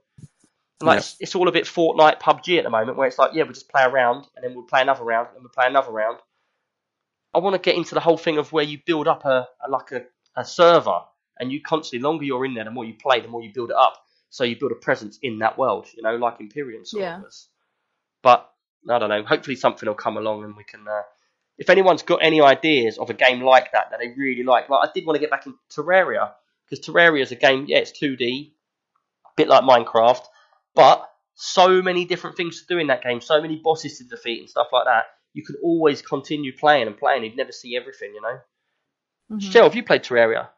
like 0.81 0.95
Yeah. 0.95 0.99
it's, 0.99 1.15
it's 1.19 1.36
all 1.36 1.47
a 1.47 1.51
bit 1.51 1.65
Fortnite, 1.65 2.19
PUBG 2.19 2.57
at 2.57 2.63
the 2.63 2.69
moment, 2.69 2.97
where 2.97 3.07
it's 3.07 3.17
like, 3.19 3.31
yeah, 3.33 3.43
we 3.43 3.49
just 3.53 3.69
play 3.69 3.83
a 3.83 3.89
round 3.89 4.25
and 4.36 4.43
then 4.43 4.53
we'll 4.55 4.65
play 4.65 4.81
another 4.81 5.03
round 5.03 5.29
and 5.33 5.43
we'll 5.43 5.49
play 5.49 5.65
another 5.67 5.91
round. 5.91 6.19
I 7.33 7.39
want 7.39 7.55
to 7.55 7.59
get 7.59 7.75
into 7.75 7.95
the 7.95 8.01
whole 8.01 8.17
thing 8.17 8.38
of 8.38 8.51
where 8.51 8.63
you 8.63 8.79
build 8.86 9.07
up 9.07 9.25
a, 9.25 9.47
a 9.65 9.69
like 9.69 9.91
a, 9.91 10.03
a 10.36 10.45
server 10.45 10.99
and 11.39 11.51
you 11.51 11.62
constantly 11.62 12.03
longer 12.03 12.25
you're 12.25 12.45
in 12.45 12.53
there, 12.53 12.63
the 12.65 12.71
more 12.71 12.86
you 12.86 12.93
play, 12.93 13.21
the 13.21 13.27
more 13.27 13.41
you 13.41 13.51
build 13.53 13.71
it 13.71 13.75
up. 13.75 13.97
So 14.29 14.43
you 14.43 14.57
build 14.57 14.71
a 14.71 14.75
presence 14.75 15.19
in 15.21 15.39
that 15.39 15.57
world, 15.57 15.88
you 15.95 16.01
know, 16.03 16.15
like 16.15 16.39
Empyrion 16.39 16.86
sort 16.88 17.01
Yeah. 17.01 17.17
of 17.17 17.23
was. 17.23 17.47
But 18.21 18.49
I 18.89 18.99
don't 18.99 19.09
know. 19.09 19.23
Hopefully 19.23 19.55
something 19.55 19.88
will 19.88 19.95
come 19.95 20.17
along 20.17 20.43
and 20.43 20.55
we 20.55 20.63
can. 20.63 20.88
Uh, 20.88 21.01
if 21.57 21.69
anyone's 21.69 22.01
got 22.03 22.19
any 22.23 22.41
ideas 22.41 22.97
of 22.97 23.09
a 23.09 23.13
game 23.13 23.41
like 23.41 23.71
that 23.73 23.91
that 23.91 23.99
they 23.99 24.09
really 24.17 24.43
like, 24.43 24.69
like 24.69 24.89
I 24.89 24.91
did 24.91 25.05
want 25.05 25.15
to 25.15 25.19
get 25.19 25.29
back 25.29 25.45
in 25.45 25.53
Terraria 25.69 26.31
because 26.67 26.83
Terraria 26.86 27.21
is 27.21 27.31
a 27.31 27.36
game. 27.36 27.65
Yeah, 27.67 27.77
it's 27.77 27.91
2D, 27.91 28.51
a 29.25 29.29
bit 29.38 29.47
like 29.47 29.63
Minecraft, 29.63 30.23
but 30.75 31.09
so 31.36 31.81
many 31.81 32.05
different 32.05 32.38
things 32.38 32.62
to 32.62 32.67
do 32.67 32.79
in 32.79 32.88
that 32.88 33.03
game, 33.03 33.21
so 33.21 33.41
many 33.41 33.57
bosses 33.63 33.97
to 33.97 34.03
defeat 34.05 34.39
and 34.39 34.49
stuff 34.49 34.67
like 34.71 34.86
that. 34.86 35.05
You 35.33 35.43
can 35.43 35.55
always 35.63 36.01
continue 36.01 36.55
playing 36.55 36.88
and 36.88 36.97
playing. 36.97 37.23
You'd 37.23 37.36
never 37.38 37.51
see 37.51 37.75
everything, 37.75 38.13
you 38.13 38.21
know. 38.21 39.39
Shell, 39.39 39.63
have 39.63 39.75
you 39.75 39.83
played 39.83 40.03
Terraria? 40.03 40.49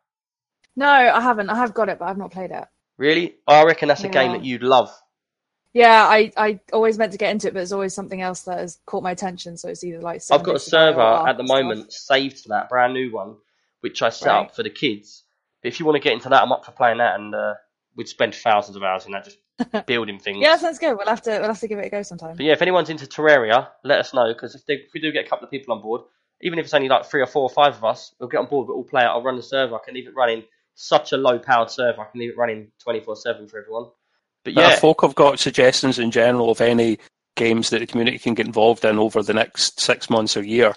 No, 0.76 0.90
I 0.90 1.22
haven't. 1.22 1.50
I 1.50 1.56
have 1.56 1.74
got 1.74 1.88
it, 1.88 2.00
but 2.00 2.06
I've 2.10 2.18
not 2.18 2.32
played 2.32 2.52
it. 2.52 2.66
Really? 2.98 3.36
I 3.48 3.64
reckon 3.64 3.88
that's 3.88 4.04
a 4.04 4.10
game 4.10 4.34
that 4.34 4.44
you'd 4.44 4.64
love. 4.64 4.92
Yeah, 5.74 6.06
I, 6.08 6.32
I 6.38 6.60
always 6.72 6.98
meant 6.98 7.12
to 7.14 7.18
get 7.18 7.32
into 7.32 7.48
it, 7.48 7.52
but 7.54 7.60
there's 7.60 7.74
always 7.74 7.94
something 7.94 8.22
else 8.22 8.42
that 8.44 8.60
has 8.60 8.80
caught 8.86 9.04
my 9.04 9.12
attention. 9.12 9.58
So 9.58 9.70
it's 9.70 9.84
either 9.84 10.00
like 10.02 10.22
I've 10.32 10.44
got 10.44 10.56
a 10.56 10.60
7days 10.60 10.66
to 10.66 10.72
Die 10.72 10.78
server 10.78 11.02
at 11.02 11.38
the 11.38 11.44
Ark 11.44 11.48
stuff. 11.48 11.48
moment 11.50 11.94
saved 11.94 12.40
for 12.40 12.50
that 12.50 12.70
brand 12.70 12.94
new 12.94 13.12
one, 13.14 13.36
which 13.82 14.02
I 14.02 14.10
set 14.10 14.30
Right. 14.30 14.40
up 14.46 14.56
for 14.56 14.64
the 14.64 14.70
kids. 14.70 15.24
But 15.62 15.70
if 15.70 15.80
you 15.80 15.86
want 15.86 15.96
to 15.98 16.00
get 16.02 16.14
into 16.14 16.30
that, 16.30 16.42
I'm 16.44 16.52
up 16.52 16.66
for 16.66 16.72
playing 16.72 17.00
that, 17.00 17.20
and 17.20 17.34
uh, 17.36 17.56
we'd 17.96 18.08
spend 18.08 18.36
thousands 18.36 18.78
of 18.78 18.84
hours 18.84 19.06
in 19.06 19.12
that 19.14 19.26
just 19.26 19.38
building 19.88 20.20
things. 20.20 20.40
Yeah, 20.42 20.50
that 20.50 20.60
sounds 20.62 20.80
good. 20.80 20.98
We'll 20.98 21.08
have 21.08 21.22
to 21.24 21.32
we'll 21.32 21.48
have 21.48 21.60
to 21.60 21.68
give 21.68 21.80
it 21.80 21.86
a 21.86 21.90
go 21.90 22.02
sometime. 22.04 22.36
But 22.36 22.46
yeah, 22.46 22.54
if 22.54 22.62
anyone's 22.62 22.90
into 22.90 23.06
Terraria, 23.06 23.70
let 23.84 24.00
us 24.00 24.14
know 24.14 24.28
because 24.34 24.56
if, 24.56 24.66
they- 24.66 24.76
if 24.76 24.94
we 24.94 25.00
do 25.00 25.12
get 25.12 25.26
a 25.26 25.30
couple 25.30 25.46
of 25.46 25.52
people 25.52 25.74
on 25.74 25.82
board, 25.82 26.02
even 26.42 26.60
if 26.60 26.66
it's 26.66 26.74
only 26.74 26.90
like 26.90 27.06
three 27.06 27.22
or 27.22 27.26
four 27.28 27.44
or 27.44 27.50
five 27.50 27.76
of 27.76 27.84
us, 27.84 28.14
we'll 28.20 28.30
get 28.30 28.40
on 28.40 28.48
board. 28.48 28.68
We'll 28.68 28.78
all 28.78 28.84
play 28.84 29.02
it. 29.04 29.08
I'll 29.08 29.24
run 29.24 29.38
the 29.38 29.44
server. 29.44 29.76
I 29.76 29.80
can 29.86 29.94
leave 29.94 30.08
it 30.08 30.16
running. 30.16 30.44
Such 30.76 31.14
a 31.14 31.18
low 31.18 31.40
powered 31.40 31.70
server. 31.72 32.02
I 32.02 32.06
can 32.12 32.20
leave 32.20 32.32
it 32.32 32.38
running 32.38 32.72
twenty 32.84 33.00
four 33.00 33.16
seven 33.16 33.48
for 33.48 33.60
everyone. 33.62 33.86
But 34.44 34.54
But 34.56 34.62
yeah, 34.62 34.74
if 34.74 34.80
folk 34.80 35.02
have 35.02 35.16
got 35.16 35.40
suggestions 35.40 35.98
in 36.00 36.12
general 36.12 36.52
of 36.52 36.60
any 36.62 37.00
games 37.38 37.70
that 37.70 37.80
the 37.80 37.88
community 37.88 38.18
can 38.20 38.34
get 38.34 38.46
involved 38.46 38.84
in 38.86 39.00
over 39.00 39.24
the 39.24 39.34
next 39.34 39.80
six 39.80 40.10
months 40.10 40.38
or 40.38 40.44
year, 40.44 40.74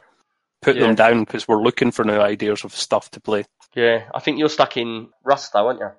put 0.63 0.77
Yeah. 0.77 0.83
them 0.87 0.95
down 0.95 1.21
because 1.25 1.47
we're 1.47 1.63
looking 1.63 1.91
for 1.91 2.05
new 2.05 2.19
ideas 2.19 2.65
of 2.65 2.75
stuff 2.75 3.11
to 3.13 3.21
play. 3.21 3.45
yeah. 3.75 4.09
I 4.15 4.21
think 4.21 4.39
you're 4.39 4.49
stuck 4.49 4.77
in 4.77 5.09
Rust 5.25 5.53
though, 5.53 5.67
aren't 5.67 5.81
you? 5.81 5.91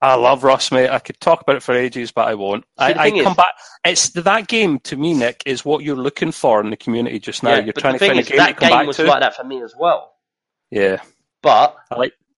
I 0.00 0.14
love 0.14 0.44
Rust, 0.44 0.70
mate. 0.70 0.90
I 0.90 1.00
could 1.00 1.18
talk 1.20 1.40
about 1.40 1.56
it 1.56 1.62
for 1.62 1.74
ages, 1.74 2.12
but 2.12 2.28
I 2.28 2.34
won't. 2.34 2.64
I, 2.78 2.92
I 2.94 3.10
come 3.10 3.18
is- 3.32 3.34
back. 3.36 3.54
It's 3.84 4.10
that 4.10 4.46
game 4.46 4.78
to 4.80 4.96
me, 4.96 5.12
Nick, 5.14 5.42
is 5.46 5.64
what 5.64 5.82
you're 5.82 5.96
looking 5.96 6.30
for 6.32 6.60
in 6.60 6.70
the 6.70 6.76
community 6.76 7.18
just 7.18 7.42
now. 7.42 7.54
yeah, 7.56 7.64
you're 7.64 7.72
trying 7.72 7.94
to 7.94 7.98
find 7.98 8.18
a 8.18 8.20
is, 8.20 8.28
game 8.28 8.38
to 8.38 8.44
that 8.44 8.58
game 8.60 8.86
was 8.86 8.96
to. 8.96 9.04
like 9.04 9.20
that 9.20 9.34
for 9.36 9.44
me 9.44 9.62
as 9.62 9.74
well. 9.78 10.12
Yeah, 10.70 11.00
But 11.42 11.76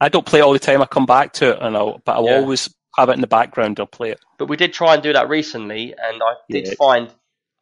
I 0.01 0.09
don't 0.09 0.25
play 0.25 0.39
it 0.39 0.43
all 0.43 0.53
the 0.53 0.59
time. 0.59 0.81
I 0.81 0.87
come 0.87 1.05
back 1.07 1.33
to 1.35 1.51
it, 1.53 1.59
and 1.61 1.77
I'll, 1.77 2.01
but 2.05 2.13
I'll 2.17 2.25
Yeah. 2.27 2.37
always 2.37 2.73
have 2.97 3.09
it 3.09 3.15
in 3.15 3.21
the 3.21 3.27
background. 3.27 3.79
I'll 3.81 3.87
play 3.87 4.11
it. 4.11 4.21
But 4.39 4.49
we 4.49 4.57
did 4.57 4.73
try 4.73 4.95
and 4.95 5.03
do 5.03 5.13
that 5.13 5.29
recently, 5.29 5.93
and 6.03 6.23
I 6.23 6.35
did 6.49 6.67
Yeah. 6.69 6.75
find, 6.79 7.11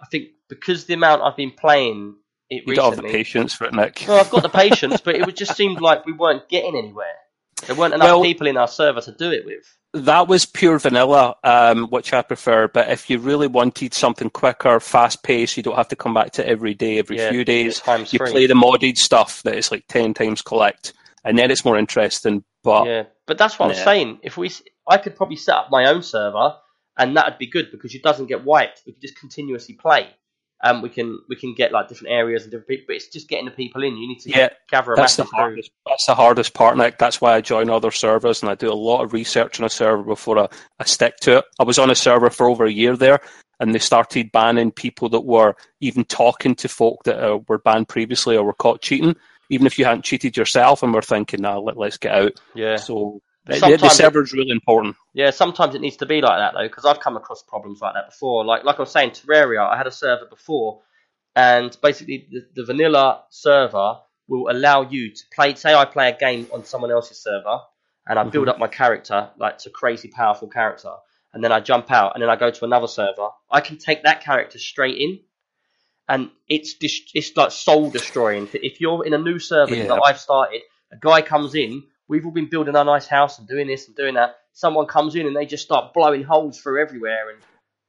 I 0.00 0.06
think 0.06 0.28
because 0.48 0.84
the 0.84 0.94
amount 0.94 1.22
I've 1.22 1.37
been 1.37 1.50
playing 1.52 2.16
it 2.50 2.64
You 2.66 2.74
don't 2.74 2.94
have 2.94 3.02
the 3.04 3.11
patience 3.11 3.52
for 3.54 3.64
it, 3.64 3.74
Nick. 3.74 4.04
well, 4.06 4.18
I've 4.20 4.30
got 4.30 4.42
the 4.42 4.48
patience, 4.64 5.00
but 5.00 5.16
it 5.16 5.37
just 5.37 5.56
seemed 5.56 5.80
like 5.80 6.06
we 6.06 6.12
weren't 6.12 6.48
getting 6.48 6.76
anywhere. 6.76 7.14
There 7.66 7.74
weren't 7.76 7.94
enough 7.94 8.06
Well- 8.06 8.22
people 8.22 8.46
in 8.46 8.56
our 8.56 8.68
server 8.68 9.00
to 9.00 9.12
do 9.12 9.30
it 9.32 9.44
with. 9.44 9.64
That 9.94 10.29
was 10.29 10.44
pure 10.44 10.79
vanilla, 10.79 11.37
um, 11.44 11.87
which 11.87 12.12
I 12.12 12.22
prefer. 12.22 12.68
But 12.68 12.91
if 12.91 13.09
you 13.09 13.18
really 13.18 13.47
wanted 13.47 13.95
something 13.95 14.28
quicker, 14.28 14.80
fast 14.80 15.22
paced, 15.22 15.57
you 15.57 15.62
don't 15.62 15.76
have 15.76 15.89
to 15.89 15.97
come 15.97 16.12
back 16.12 16.32
to 16.32 16.47
every 16.47 16.74
day, 16.74 16.99
every 16.99 17.16
Yeah, 17.16 17.30
few 17.30 17.45
days. 17.45 17.80
You 17.86 18.18
play 18.18 18.47
the 18.47 18.55
modded 18.55 18.99
stuff 18.99 19.43
that 19.45 19.57
is 19.57 19.70
like 19.70 19.86
ten 19.89 20.12
times 20.12 20.43
collect, 20.43 20.93
and 21.24 21.39
then 21.39 21.51
it's 21.51 21.64
more 21.64 21.78
interesting. 21.78 22.45
But 22.62 22.86
yeah, 22.86 23.05
but 23.26 23.39
that's 23.39 23.59
what 23.59 23.70
I'm 23.70 23.74
saying. 23.76 24.20
If 24.22 24.36
we, 24.36 24.51
I 24.86 24.99
could 24.99 25.16
probably 25.16 25.36
set 25.36 25.55
up 25.55 25.68
my 25.70 25.86
own 25.86 26.03
server, 26.03 26.57
and 26.99 27.16
that'd 27.16 27.39
be 27.39 27.47
good 27.47 27.70
because 27.70 27.95
it 27.95 28.03
doesn't 28.03 28.26
get 28.26 28.45
wiped. 28.45 28.82
We 28.84 28.93
could 28.93 29.03
just 29.03 29.18
continuously 29.18 29.74
play. 29.74 30.09
Um, 30.62 30.82
we 30.82 30.88
can 30.88 31.18
we 31.28 31.36
can 31.36 31.54
get 31.54 31.72
like 31.72 31.88
different 31.88 32.12
areas 32.12 32.42
and 32.42 32.50
different 32.50 32.68
people, 32.68 32.84
but 32.88 32.96
it's 32.96 33.09
just 33.09 33.28
getting 33.28 33.44
the 33.46 33.50
people 33.52 33.82
in. 33.84 33.96
You 33.96 34.09
need 34.09 34.20
to 34.20 34.30
Yeah, 34.30 34.48
gather 34.70 34.92
a 34.92 34.96
that's 34.96 35.16
the 35.16 35.22
massive 35.22 35.30
group. 35.30 35.36
hardest. 35.36 35.70
That's 35.86 36.06
the 36.06 36.14
hardest 36.14 36.54
part, 36.54 36.76
Nick. 36.76 36.98
That's 36.98 37.20
why 37.20 37.34
I 37.34 37.40
join 37.40 37.70
other 37.70 37.90
servers 37.92 38.42
and 38.42 38.50
I 38.50 38.54
do 38.56 38.72
a 38.72 38.74
lot 38.74 39.02
of 39.02 39.12
research 39.12 39.61
on 39.61 39.66
a 39.66 39.70
server 39.70 40.02
before 40.02 40.38
I, 40.38 40.48
I 40.80 40.84
stick 40.84 41.16
to 41.18 41.38
it. 41.38 41.44
I 41.61 41.64
was 41.64 41.78
on 41.78 41.90
a 41.90 41.94
server 41.94 42.30
for 42.30 42.48
over 42.48 42.64
a 42.64 42.72
year 42.72 42.96
there, 42.96 43.20
and 43.61 43.74
they 43.74 43.78
started 43.78 44.32
banning 44.32 44.72
people 44.72 45.09
that 45.11 45.20
were 45.24 45.54
even 45.80 46.04
talking 46.04 46.54
to 46.56 46.68
folk 46.68 47.04
that 47.04 47.18
uh, 47.22 47.38
were 47.48 47.59
banned 47.59 47.88
previously 47.88 48.36
or 48.36 48.44
were 48.44 48.52
caught 48.54 48.82
cheating, 48.82 49.16
even 49.50 49.66
if 49.66 49.78
you 49.78 49.84
hadn't 49.84 50.04
cheated 50.04 50.36
yourself. 50.36 50.82
And 50.82 50.92
we're 50.92 51.02
thinking, 51.02 51.42
nah, 51.42 51.59
let, 51.59 51.76
let's 51.76 51.98
get 51.98 52.14
out. 52.14 52.32
Yeah, 52.54 52.76
So 52.76 53.20
Sometimes 53.51 53.80
the 53.80 53.88
server's 53.88 54.32
really 54.32 54.51
important. 54.51 54.96
Yeah, 55.14 55.30
sometimes 55.30 55.74
it 55.74 55.80
needs 55.80 55.96
to 55.99 56.07
be 56.07 56.20
like 56.20 56.38
that 56.38 56.55
though, 56.55 56.66
because 56.66 56.84
I've 56.84 57.01
come 57.01 57.16
across 57.16 57.42
problems 57.42 57.80
like 57.80 57.94
that 57.94 58.11
before. 58.11 58.44
Like 58.44 58.64
like 58.64 58.76
I 58.76 58.82
was 58.82 58.90
saying, 58.90 59.11
Terraria, 59.11 59.66
I 59.66 59.76
had 59.76 59.86
a 59.86 59.90
server 59.90 60.26
before, 60.26 60.82
and 61.34 61.76
basically 61.82 62.28
the, 62.30 62.46
the 62.55 62.64
vanilla 62.64 63.24
server 63.30 64.01
will 64.28 64.51
allow 64.51 64.82
you 64.82 65.14
to 65.14 65.22
play. 65.34 65.55
Say 65.55 65.74
I 65.74 65.84
play 65.86 66.11
a 66.11 66.18
game 66.18 66.46
on 66.53 66.64
someone 66.64 66.90
else's 66.90 67.22
server, 67.22 67.61
and 68.07 68.18
I 68.18 68.24
build 68.24 68.49
mm-hmm. 68.49 68.51
up 68.51 68.59
my 68.59 68.68
character 68.68 69.30
like 69.38 69.59
to 69.59 69.70
crazy 69.70 70.09
powerful 70.09 70.49
character, 70.49 70.92
and 71.32 71.42
then 71.42 71.53
I 71.53 71.61
jump 71.61 71.90
out, 71.90 72.12
and 72.14 72.22
then 72.22 72.28
I 72.28 72.36
go 72.36 72.51
to 72.51 72.64
another 72.64 72.88
server. 72.88 73.30
I 73.51 73.61
can 73.61 73.78
take 73.78 74.03
that 74.03 74.22
character 74.22 74.59
straight 74.59 74.99
in, 74.99 75.20
and 76.07 76.30
it's 76.49 76.74
dis- 76.74 77.11
it's 77.14 77.34
like 77.36 77.53
soul 77.53 77.90
destroying. 77.90 78.49
If 78.53 78.80
you're 78.80 79.07
in 79.07 79.14
a 79.14 79.18
new 79.18 79.38
server 79.38 79.74
Yeah. 79.74 79.88
that 79.88 80.03
I've 80.05 80.20
started, 80.20 80.62
a 80.92 80.96
guy 80.96 81.22
comes 81.22 81.55
in. 81.55 81.84
We've 82.09 82.24
all 82.24 82.32
been 82.32 82.48
building 82.48 82.74
our 82.74 82.84
nice 82.84 83.06
house 83.06 83.38
and 83.38 83.46
doing 83.46 83.66
this 83.66 83.86
and 83.86 83.94
doing 83.94 84.14
that. 84.14 84.38
Someone 84.52 84.86
comes 84.86 85.14
in 85.14 85.26
and 85.26 85.36
they 85.36 85.46
just 85.46 85.64
start 85.64 85.92
blowing 85.92 86.24
holes 86.24 86.59
through 86.59 86.80
everywhere 86.80 87.30
and 87.30 87.38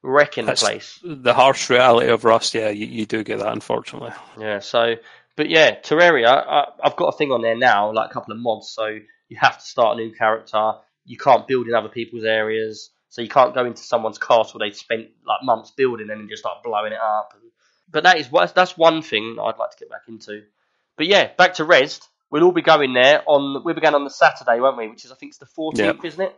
wrecking 0.03 0.45
That's- 0.45 0.61
the 0.61 0.65
place. 0.65 0.99
The 1.03 1.33
harsh 1.33 1.69
reality 1.69 2.09
of 2.09 2.25
Rust, 2.25 2.53
yeah, 2.53 2.69
you, 2.69 2.85
you 2.85 3.05
do 3.05 3.23
get 3.23 3.39
that, 3.39 3.51
unfortunately. 3.53 4.11
Yeah, 4.39 4.59
so, 4.59 4.95
but 5.35 5.49
yeah, 5.49 5.79
Terraria, 5.79 6.27
I, 6.27 6.67
I've 6.83 6.95
got 6.95 7.13
a 7.13 7.17
thing 7.17 7.31
on 7.31 7.41
there 7.41 7.57
now, 7.57 7.93
like 7.93 8.11
a 8.11 8.13
couple 8.13 8.33
of 8.33 8.39
mods, 8.39 8.69
so 8.69 8.99
you 9.29 9.37
have 9.39 9.57
to 9.57 9.65
start 9.65 9.97
a 9.97 10.01
new 10.01 10.11
character. 10.13 10.73
You 11.05 11.17
can't 11.17 11.47
build 11.47 11.67
in 11.67 11.73
other 11.73 11.89
people's 11.89 12.25
areas, 12.25 12.91
so 13.09 13.21
you 13.21 13.29
can't 13.29 13.55
go 13.55 13.65
into 13.65 13.81
someone's 13.81 14.17
castle 14.17 14.59
they've 14.59 14.75
spent 14.75 15.07
like 15.25 15.43
months 15.43 15.71
building 15.71 16.09
and 16.09 16.21
then 16.21 16.29
just 16.29 16.43
start 16.43 16.63
blowing 16.63 16.93
it 16.93 16.99
up. 17.01 17.33
But 17.91 18.03
that 18.03 18.19
is 18.19 18.29
that's 18.53 18.77
one 18.77 19.01
thing 19.01 19.37
I'd 19.41 19.57
like 19.57 19.71
to 19.71 19.77
get 19.79 19.89
back 19.89 20.03
into. 20.07 20.43
But 20.95 21.07
yeah, 21.07 21.31
back 21.35 21.55
to 21.55 21.65
Rezzed. 21.65 22.07
We'll 22.31 22.43
all 22.43 22.51
be 22.51 22.61
going 22.61 22.93
there 22.93 23.23
on. 23.25 23.63
We 23.63 23.73
began 23.73 23.95
on 23.95 24.03
the 24.03 24.09
Saturday, 24.09 24.59
won't 24.59 24.77
we? 24.77 24.87
Which 24.87 25.05
is 25.05 25.11
I 25.11 25.15
think 25.15 25.31
it's 25.31 25.39
the 25.39 25.45
fourteenth, 25.47 25.97
Yep. 25.97 26.05
isn't 26.05 26.21
it? 26.21 26.35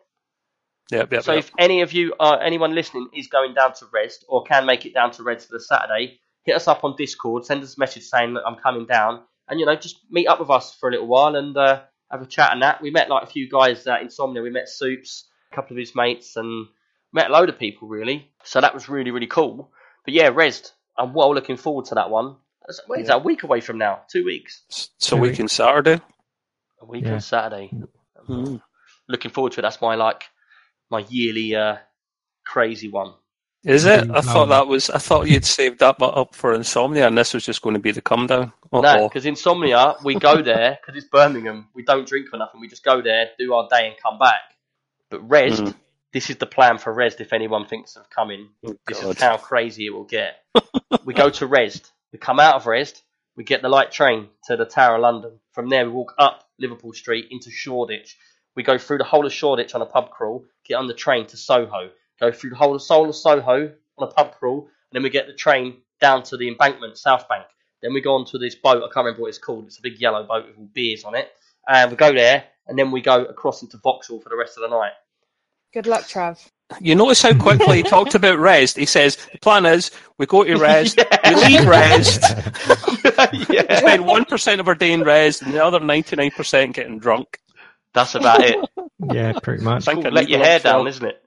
Yep, 0.92 1.24
So 1.24 1.34
yep. 1.34 1.40
if 1.46 1.52
any 1.58 1.82
of 1.82 1.94
you, 1.94 2.14
uh, 2.20 2.38
anyone 2.42 2.76
listening, 2.76 3.08
is 3.16 3.28
going 3.28 3.54
down 3.54 3.74
to 3.76 3.86
Rezzed 3.86 4.24
or 4.28 4.44
can 4.44 4.66
make 4.66 4.86
it 4.86 4.94
down 4.94 5.12
to 5.12 5.24
Rezzed 5.24 5.48
for 5.48 5.54
the 5.54 5.60
Saturday, 5.62 6.20
hit 6.44 6.56
us 6.56 6.68
up 6.68 6.84
on 6.84 6.96
Discord, 6.98 7.46
send 7.46 7.64
us 7.64 7.78
a 7.78 7.80
message 7.80 8.04
saying 8.04 8.34
that 8.34 8.44
I'm 8.46 8.56
coming 8.58 8.86
down, 8.86 9.22
and 9.48 9.60
you 9.60 9.66
know 9.66 9.76
just 9.76 10.00
meet 10.10 10.28
up 10.28 10.40
with 10.40 10.50
us 10.50 10.76
for 10.76 10.90
a 10.90 10.92
little 10.92 11.08
while 11.08 11.36
and 11.36 11.56
uh, 11.56 11.82
have 12.12 12.22
a 12.22 12.26
chat 12.26 12.52
and 12.52 12.62
that. 12.62 12.82
We 12.82 12.92
met 12.92 13.10
like 13.10 13.24
a 13.24 13.28
few 13.28 13.50
guys 13.50 13.88
at 13.88 14.02
Insomnia. 14.02 14.42
We 14.42 14.50
met 14.50 14.68
Soups, 14.68 15.30
a 15.52 15.56
couple 15.56 15.76
of 15.76 15.80
his 15.80 15.96
mates, 15.96 16.36
and 16.36 16.68
met 17.14 17.30
a 17.30 17.34
load 17.34 17.48
of 17.50 17.58
people 17.60 17.88
really. 17.88 18.30
So 18.44 18.60
that 18.60 18.74
was 18.74 18.90
really 18.90 19.12
really 19.12 19.28
cool. 19.28 19.72
But 20.04 20.14
yeah, 20.14 20.30
Rezzed, 20.30 20.72
I'm 20.98 21.14
well 21.14 21.34
looking 21.34 21.58
forward 21.58 21.86
to 21.86 21.96
that 21.96 22.10
one. 22.10 22.36
That's- 22.62 22.82
What 22.88 23.00
is 23.00 23.08
Yeah. 23.08 23.16
that? 23.16 23.22
A 23.22 23.24
week 23.24 23.44
away 23.44 23.62
from 23.62 23.78
now? 23.78 24.02
Two 24.10 24.24
weeks? 24.26 24.64
So 24.70 25.16
Two 25.16 25.22
week 25.22 25.32
weeks. 25.32 25.40
in 25.40 25.48
Saturday. 25.48 26.00
A 26.82 26.86
week 26.86 27.06
Yeah. 27.06 27.14
on 27.14 27.22
Saturday. 27.22 27.72
Mm. 28.30 28.62
Looking 29.08 29.32
forward 29.32 29.54
to 29.54 29.60
it. 29.60 29.64
That's 29.64 29.82
my 29.82 29.96
like 29.96 30.26
my 30.90 31.06
yearly 31.10 31.56
uh, 31.56 31.78
crazy 32.46 32.88
one. 32.90 33.14
Is 33.64 33.86
it? 33.86 34.06
Mm, 34.06 34.18
I 34.18 34.22
thought 34.22 34.48
that 34.48 34.66
was. 34.68 34.90
I 34.90 34.98
thought 34.98 35.28
you'd 35.30 35.46
saved 35.46 35.80
that 35.80 36.02
up 36.02 36.34
for 36.34 36.54
Insomnia, 36.56 37.06
and 37.08 37.16
this 37.18 37.34
was 37.34 37.46
just 37.46 37.62
going 37.62 37.76
to 37.76 37.80
be 37.80 37.92
the 37.92 38.02
come 38.02 38.26
down. 38.26 38.52
No, 38.74 38.80
Uh-oh. 38.80 39.08
because 39.08 39.26
Insomnia, 39.28 39.96
we 40.04 40.16
go 40.16 40.42
there 40.42 40.80
because 40.82 40.98
it's 41.02 41.12
Birmingham. 41.12 41.70
We 41.76 41.84
don't 41.84 42.08
drink 42.08 42.30
for 42.30 42.38
nothing. 42.38 42.60
We 42.60 42.68
just 42.68 42.84
go 42.84 43.02
there, 43.02 43.30
do 43.38 43.54
our 43.54 43.68
day, 43.70 43.88
and 43.88 43.96
come 44.02 44.18
back. 44.18 44.42
But 45.12 45.28
Rezzed, 45.28 45.60
Mhm. 45.68 45.76
this 46.12 46.32
is 46.32 46.38
the 46.38 46.48
plan 46.48 46.80
for 46.80 46.92
Rezzed. 46.96 47.22
If 47.22 47.34
anyone 47.34 47.68
thinks 47.68 47.96
of 47.96 48.10
coming, 48.10 48.50
Oh, 48.66 48.76
this 48.88 49.00
God. 49.02 49.16
is 49.16 49.22
how 49.22 49.38
crazy 49.38 49.86
it 49.86 49.92
will 49.92 50.06
get. 50.06 50.44
we 51.06 51.14
go 51.14 51.30
to 51.30 51.48
Rezzed. 51.48 51.92
We 52.12 52.20
come 52.20 52.40
out 52.40 52.56
of 52.56 52.64
Rezzed. 52.66 53.02
We 53.36 53.44
get 53.44 53.62
the 53.62 53.70
light 53.70 53.92
train 53.92 54.28
to 54.46 54.58
the 54.58 54.66
Tower 54.66 54.96
of 54.96 55.02
London. 55.02 55.40
From 55.52 55.70
there, 55.70 55.86
we 55.86 55.92
walk 55.92 56.14
up 56.18 56.50
Liverpool 56.60 56.94
Street 56.94 57.28
into 57.32 57.50
Shoreditch. 57.50 58.18
We 58.56 58.64
go 58.64 58.78
through 58.78 58.98
the 58.98 59.06
whole 59.06 59.26
of 59.26 59.32
Shoreditch 59.32 59.74
on 59.74 59.82
a 59.82 59.86
pub 59.86 60.12
crawl. 60.12 60.46
Get 60.66 60.76
on 60.76 60.88
the 60.88 60.94
train 60.94 61.26
to 61.28 61.38
Soho. 61.38 61.90
Go 62.20 62.32
through 62.32 62.52
the 62.52 62.56
whole 62.58 62.76
of 62.76 62.82
Soul 62.82 63.10
of 63.10 63.16
Soho 63.16 63.72
on 63.98 64.08
a 64.08 64.12
pub 64.12 64.36
crawl, 64.38 64.60
and 64.60 64.68
then 64.92 65.04
we 65.04 65.10
get 65.10 65.28
the 65.28 65.34
train 65.34 65.78
down 66.00 66.24
to 66.24 66.38
the 66.38 66.48
embankment, 66.48 66.98
South 66.98 67.28
Bank. 67.28 67.46
Then 67.82 67.94
we 67.94 68.02
go 68.02 68.16
on 68.16 68.26
to 68.26 68.38
this 68.38 68.56
boat. 68.56 68.84
I 68.84 68.94
can't 68.94 69.06
remember 69.06 69.22
what 69.22 69.30
it's 69.30 69.40
called. 69.40 69.66
It's 69.66 69.80
a 69.80 69.82
big 69.82 70.00
yellow 70.00 70.24
boat 70.24 70.46
with 70.46 70.58
all 70.58 70.70
beers 70.74 71.04
on 71.04 71.16
it. 71.16 71.32
And 71.68 71.90
we 71.90 71.98
go 71.98 72.14
there, 72.14 72.44
and 72.68 72.78
then 72.78 72.92
we 72.92 73.02
go 73.02 73.24
across 73.24 73.62
into 73.62 73.78
Vauxhall 73.78 74.20
for 74.20 74.30
the 74.30 74.36
rest 74.36 74.58
of 74.58 74.62
the 74.62 74.76
night. 74.76 74.94
Good 75.74 75.88
luck, 75.88 76.08
Trev. 76.08 76.52
You 76.80 76.96
notice 76.96 77.22
how 77.22 77.34
quickly 77.38 77.78
he 77.78 77.84
talked 77.84 78.16
about 78.16 78.40
Rezzed. 78.40 78.78
He 78.78 78.86
says 78.86 79.18
the 79.32 79.40
plan 79.40 79.66
is 79.66 79.92
we 80.18 80.26
go 80.26 80.44
to 80.44 80.54
Rezzed, 80.56 80.98
Yeah. 80.98 81.30
we 81.36 81.36
leave 81.58 81.68
Rezzed, 81.68 83.50
yeah, 83.54 83.78
spend 83.80 84.06
one 84.06 84.26
percent 84.26 84.60
of 84.62 84.68
our 84.68 84.76
day 84.76 84.92
in 84.92 85.02
Rezzed, 85.02 85.42
and 85.44 85.54
the 85.54 85.64
other 85.64 85.80
ninety 85.80 86.16
nine 86.16 86.32
percent 86.32 86.76
getting 86.76 87.00
drunk. 87.00 87.40
that's 87.94 88.16
about 88.16 88.44
it. 88.44 88.58
yeah, 89.12 89.34
pretty 89.44 89.64
much. 89.64 89.86
Think 89.86 90.06
I 90.06 90.10
Let 90.10 90.30
your 90.30 90.40
hair 90.44 90.60
down, 90.60 90.88
isn't 90.88 91.06
it? 91.06 91.18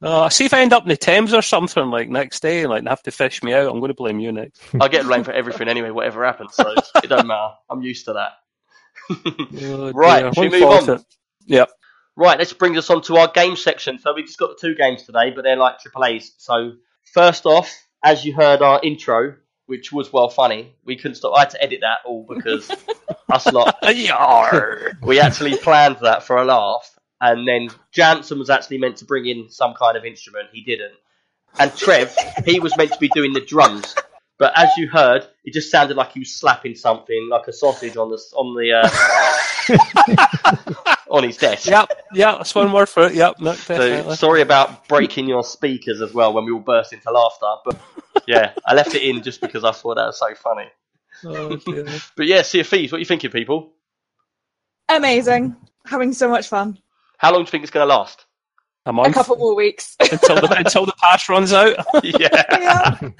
Uh, 0.00 0.28
see 0.28 0.44
if 0.44 0.52
I 0.52 0.60
end 0.62 0.72
up 0.72 0.82
in 0.82 0.88
the 0.88 0.96
Thames 0.96 1.32
or 1.32 1.42
something 1.42 1.86
like 1.90 2.08
next 2.08 2.40
day, 2.42 2.66
like 2.66 2.80
and 2.80 2.88
have 2.88 3.02
to 3.04 3.10
fish 3.12 3.42
me 3.42 3.52
out. 3.54 3.70
I'm 3.70 3.78
going 3.78 3.90
to 3.90 3.94
blame 3.94 4.18
you 4.18 4.32
next. 4.32 4.60
I 4.80 4.88
get 4.88 5.04
blamed 5.06 5.26
for 5.26 5.32
everything 5.32 5.68
anyway, 5.68 5.90
whatever 5.90 6.24
happens. 6.24 6.54
So 6.54 6.74
it 6.96 7.08
doesn't 7.08 7.26
matter. 7.28 7.54
I'm 7.70 7.82
used 7.82 8.06
to 8.06 8.14
that. 8.14 8.32
Oh, 9.62 9.92
Right, 9.92 10.22
dear. 10.22 10.32
should 10.32 10.52
we 10.52 10.60
move 10.60 10.68
on? 10.70 10.84
to. 10.86 11.04
Yep. 11.46 11.70
Right, 12.14 12.38
let's 12.38 12.52
bring 12.52 12.76
us 12.76 12.90
on 12.90 13.02
to 13.02 13.16
our 13.16 13.28
game 13.28 13.56
section. 13.56 13.98
So 13.98 14.12
we 14.14 14.22
just 14.22 14.38
got 14.38 14.50
the 14.50 14.68
two 14.68 14.74
games 14.74 15.04
today, 15.04 15.30
but 15.30 15.42
they're 15.42 15.56
like 15.56 15.78
triple 15.78 16.04
A's. 16.04 16.32
So 16.36 16.72
first 17.14 17.46
off, 17.46 17.74
as 18.04 18.24
you 18.24 18.34
heard 18.34 18.60
our 18.60 18.80
intro, 18.82 19.36
which 19.66 19.92
was 19.92 20.12
well 20.12 20.28
funny, 20.28 20.74
we 20.84 20.96
couldn't 20.96 21.14
stop. 21.14 21.32
I 21.34 21.40
had 21.40 21.50
to 21.50 21.62
edit 21.62 21.80
that 21.80 21.98
all 22.04 22.26
because 22.28 22.70
us 23.30 23.50
lot 23.50 23.76
we 25.02 25.20
actually 25.20 25.56
planned 25.56 25.96
that 26.02 26.22
for 26.24 26.36
a 26.36 26.44
laugh, 26.44 26.98
and 27.20 27.48
then 27.48 27.68
Jance 27.96 28.36
was 28.36 28.50
actually 28.50 28.78
meant 28.78 28.96
to 28.98 29.04
bring 29.04 29.26
in 29.26 29.48
some 29.48 29.74
kind 29.74 29.96
of 29.96 30.04
instrument. 30.04 30.48
He 30.52 30.62
didn't, 30.62 30.92
and 31.58 31.74
Trev 31.74 32.14
he 32.44 32.60
was 32.60 32.76
meant 32.76 32.92
to 32.92 32.98
be 32.98 33.08
doing 33.08 33.32
the 33.32 33.40
drums. 33.40 33.94
But 34.38 34.52
as 34.58 34.70
you 34.76 34.88
heard, 34.88 35.26
it 35.44 35.54
just 35.54 35.70
sounded 35.70 35.96
like 35.96 36.12
he 36.12 36.18
was 36.18 36.34
slapping 36.34 36.74
something, 36.74 37.28
like 37.30 37.46
a 37.46 37.52
sausage 37.52 37.96
on 37.96 38.10
the 38.10 38.18
on 38.34 38.54
the 38.56 38.72
uh, 40.88 40.96
on 41.12 41.22
his 41.22 41.36
desk. 41.36 41.68
Yep. 41.68 41.92
Yeah, 42.14 42.32
that's 42.38 42.54
one 42.54 42.72
word 42.72 42.88
for 42.88 43.06
it. 43.06 43.14
Yep. 43.14 43.40
No, 43.40 43.52
So 43.52 44.14
sorry 44.14 44.40
about 44.40 44.88
breaking 44.88 45.28
your 45.28 45.44
speakers 45.44 46.00
as 46.00 46.12
well 46.14 46.32
when 46.32 46.46
we 46.46 46.52
all 46.52 46.60
burst 46.60 46.92
into 46.94 47.10
laughter. 47.10 47.54
But 47.64 47.78
yeah, 48.26 48.52
I 48.66 48.74
left 48.74 48.94
it 48.94 49.02
in 49.02 49.22
just 49.22 49.40
because 49.42 49.62
I 49.62 49.72
thought 49.72 49.96
that 49.96 50.06
was 50.06 50.18
so 50.18 50.34
funny. 50.34 50.68
Oh. 51.24 51.60
But 52.16 52.26
yeah, 52.26 52.42
Sea 52.42 52.60
of 52.60 52.66
Thieves, 52.66 52.90
what 52.90 52.96
are 52.96 53.00
you 53.00 53.04
thinking, 53.04 53.30
people? 53.30 53.74
Amazing. 54.88 55.54
Having 55.86 56.14
so 56.14 56.28
much 56.28 56.48
fun. 56.48 56.78
How 57.18 57.30
long 57.30 57.42
do 57.42 57.46
you 57.46 57.50
think 57.50 57.62
it's 57.62 57.70
going 57.70 57.86
to 57.86 57.94
last? 57.94 58.24
A 58.84 58.90
A 58.92 59.12
couple 59.12 59.36
more 59.36 59.54
weeks. 59.54 59.96
until 60.00 60.36
the 60.40 60.56
until 60.58 60.86
the 60.86 60.92
pass 61.00 61.28
runs 61.28 61.52
out. 61.52 61.76
yeah. 62.02 62.28
yeah. 62.50 63.10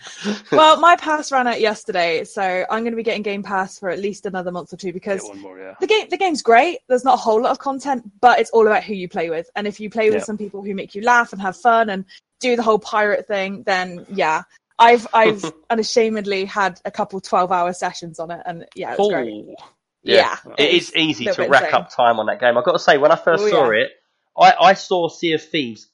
Well, 0.51 0.81
my 0.81 0.97
pass 0.97 1.31
ran 1.31 1.47
out 1.47 1.61
yesterday, 1.61 2.25
so 2.25 2.43
I'm 2.69 2.83
going 2.83 2.93
to 2.93 2.97
be 2.97 3.05
getting 3.05 3.23
Game 3.23 3.45
Pass 3.45 3.79
for 3.79 3.89
at 3.89 4.01
least 4.01 4.27
another 4.27 4.51
month 4.51 4.73
or 4.73 4.77
two 4.77 4.93
because 4.93 5.23
Yeah, 5.27 5.35
more, 5.41 5.59
yeah. 5.61 5.75
the 5.81 5.87
game 5.87 6.09
the 6.11 6.17
game's 6.17 6.43
great. 6.43 6.81
There's 6.89 7.05
not 7.05 7.15
a 7.15 7.19
whole 7.19 7.41
lot 7.41 7.53
of 7.53 7.61
content, 7.61 8.11
but 8.21 8.41
it's 8.41 8.51
all 8.51 8.67
about 8.67 8.83
who 8.83 8.95
you 8.95 9.09
play 9.09 9.31
with. 9.31 9.49
And 9.55 9.69
if 9.69 9.79
you 9.79 9.89
play 9.89 10.07
with 10.11 10.19
Yeah. 10.21 10.25
some 10.25 10.37
people 10.39 10.63
who 10.65 10.75
make 10.75 10.97
you 10.97 11.03
laugh 11.03 11.33
and 11.33 11.41
have 11.41 11.57
fun 11.57 11.91
and 11.91 12.05
do 12.41 12.57
the 12.57 12.63
whole 12.63 12.81
pirate 12.81 13.29
thing, 13.29 13.63
then 13.63 14.05
yeah. 14.09 14.43
I've 14.81 15.07
I've 15.15 15.45
unashamedly 15.71 16.45
had 16.45 16.81
a 16.85 16.91
couple 16.91 17.21
12 17.21 17.53
hour 17.53 17.73
sessions 17.73 18.19
on 18.19 18.33
it 18.33 18.41
and 18.47 18.67
yeah, 18.75 18.95
it 18.95 18.99
was 18.99 19.13
great. 19.13 19.45
Oh, 19.61 19.65
Yeah. 20.03 20.37
It 20.59 20.71
is 20.75 20.93
easy 20.97 21.27
to 21.27 21.47
rack 21.47 21.67
insane. 21.67 21.75
up 21.75 21.91
time 21.95 22.19
on 22.19 22.27
that 22.27 22.41
game. 22.41 22.59
I've 22.59 22.65
got 22.65 22.73
to 22.73 22.81
say, 22.81 22.99
when 22.99 23.13
I 23.13 23.17
first 23.17 23.45
Oh, 23.45 23.49
saw 23.49 23.71
yeah. 23.71 23.83
it, 23.83 23.91
I, 24.39 24.55
I 24.61 24.75
saw 24.75 25.09
Sea 25.09 25.33
of 25.35 25.43
Thieves 25.43 25.89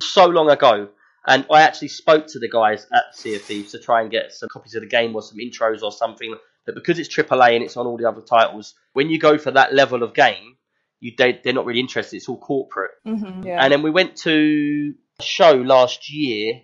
so 0.00 0.26
long 0.26 0.50
ago, 0.50 0.88
and 1.26 1.46
I 1.50 1.62
actually 1.62 1.88
spoke 1.88 2.26
to 2.28 2.38
the 2.38 2.48
guys 2.48 2.86
at 2.92 3.14
Sea 3.14 3.36
of 3.36 3.42
Thieves 3.42 3.72
to 3.72 3.78
try 3.78 4.02
and 4.02 4.10
get 4.10 4.32
some 4.32 4.48
copies 4.48 4.74
of 4.74 4.82
the 4.82 4.88
game 4.88 5.14
or 5.14 5.22
some 5.22 5.38
intros 5.38 5.82
or 5.82 5.92
something. 5.92 6.34
But 6.66 6.74
because 6.74 6.98
it's 6.98 7.14
AAA 7.14 7.56
and 7.56 7.64
it's 7.64 7.76
on 7.76 7.86
all 7.86 7.96
the 7.96 8.08
other 8.08 8.22
titles, 8.22 8.74
when 8.92 9.10
you 9.10 9.18
go 9.18 9.38
for 9.38 9.50
that 9.50 9.74
level 9.74 10.02
of 10.02 10.14
game, 10.14 10.56
you 11.00 11.12
they, 11.16 11.40
they're 11.44 11.52
not 11.52 11.66
really 11.66 11.80
interested. 11.80 12.16
It's 12.16 12.28
all 12.28 12.38
corporate. 12.38 12.92
hmm 13.04 13.42
yeah. 13.44 13.62
And 13.62 13.72
then 13.72 13.82
we 13.82 13.90
went 13.90 14.16
to 14.18 14.94
a 15.20 15.22
show 15.22 15.52
last 15.52 16.10
year. 16.10 16.62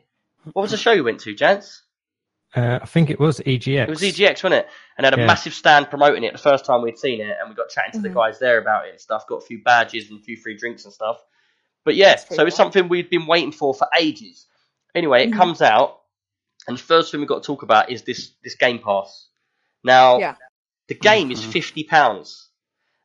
What 0.52 0.62
was 0.62 0.70
the 0.70 0.78
show 0.78 0.92
you 0.92 1.04
went 1.04 1.20
to, 1.20 1.34
Jance? 1.34 1.80
Uh, 2.54 2.80
I 2.82 2.86
think 2.86 3.10
it 3.10 3.20
was 3.20 3.38
EGX. 3.40 3.82
It 3.84 3.88
was 3.88 4.00
EGX, 4.02 4.42
wasn't 4.42 4.54
it? 4.54 4.68
And 4.98 5.04
had 5.04 5.14
a 5.14 5.20
Yeah. 5.20 5.26
massive 5.26 5.54
stand 5.54 5.88
promoting 5.88 6.24
it 6.24 6.32
the 6.32 6.38
first 6.38 6.64
time 6.64 6.82
we'd 6.82 6.98
seen 6.98 7.20
it, 7.20 7.36
and 7.40 7.48
we 7.48 7.54
got 7.54 7.68
chatting 7.68 7.92
to 7.92 8.00
the 8.00 8.08
Mhm. 8.08 8.14
guys 8.14 8.38
there 8.40 8.58
about 8.58 8.86
it 8.86 8.90
and 8.90 9.00
stuff. 9.00 9.26
Got 9.28 9.36
a 9.36 9.46
few 9.46 9.62
badges 9.62 10.10
and 10.10 10.18
a 10.18 10.22
few 10.22 10.36
free 10.36 10.56
drinks 10.56 10.84
and 10.84 10.92
stuff. 10.92 11.22
But 11.84 11.94
yeah, 11.94 12.08
That's 12.10 12.24
pretty 12.24 12.36
so 12.40 12.46
it's 12.46 12.56
something 12.56 12.88
we'd 12.88 13.08
been 13.08 13.26
waiting 13.26 13.52
for 13.52 13.72
for 13.72 13.88
ages. 13.96 14.46
Anyway, 14.94 15.22
it 15.24 15.30
Mhm. 15.30 15.36
comes 15.36 15.62
out, 15.62 16.00
and 16.66 16.76
the 16.76 16.82
first 16.82 17.10
thing 17.12 17.20
we've 17.20 17.28
got 17.28 17.42
to 17.42 17.46
talk 17.46 17.62
about 17.62 17.90
is 17.90 18.02
this 18.02 18.32
this 18.42 18.56
Game 18.56 18.80
Pass. 18.80 19.28
Now, 19.84 20.18
Yeah. 20.18 20.34
the 20.88 20.94
game 20.96 21.30
is 21.30 21.40
Mhm. 21.40 21.52
fifty 21.52 21.84
pounds, 21.84 22.50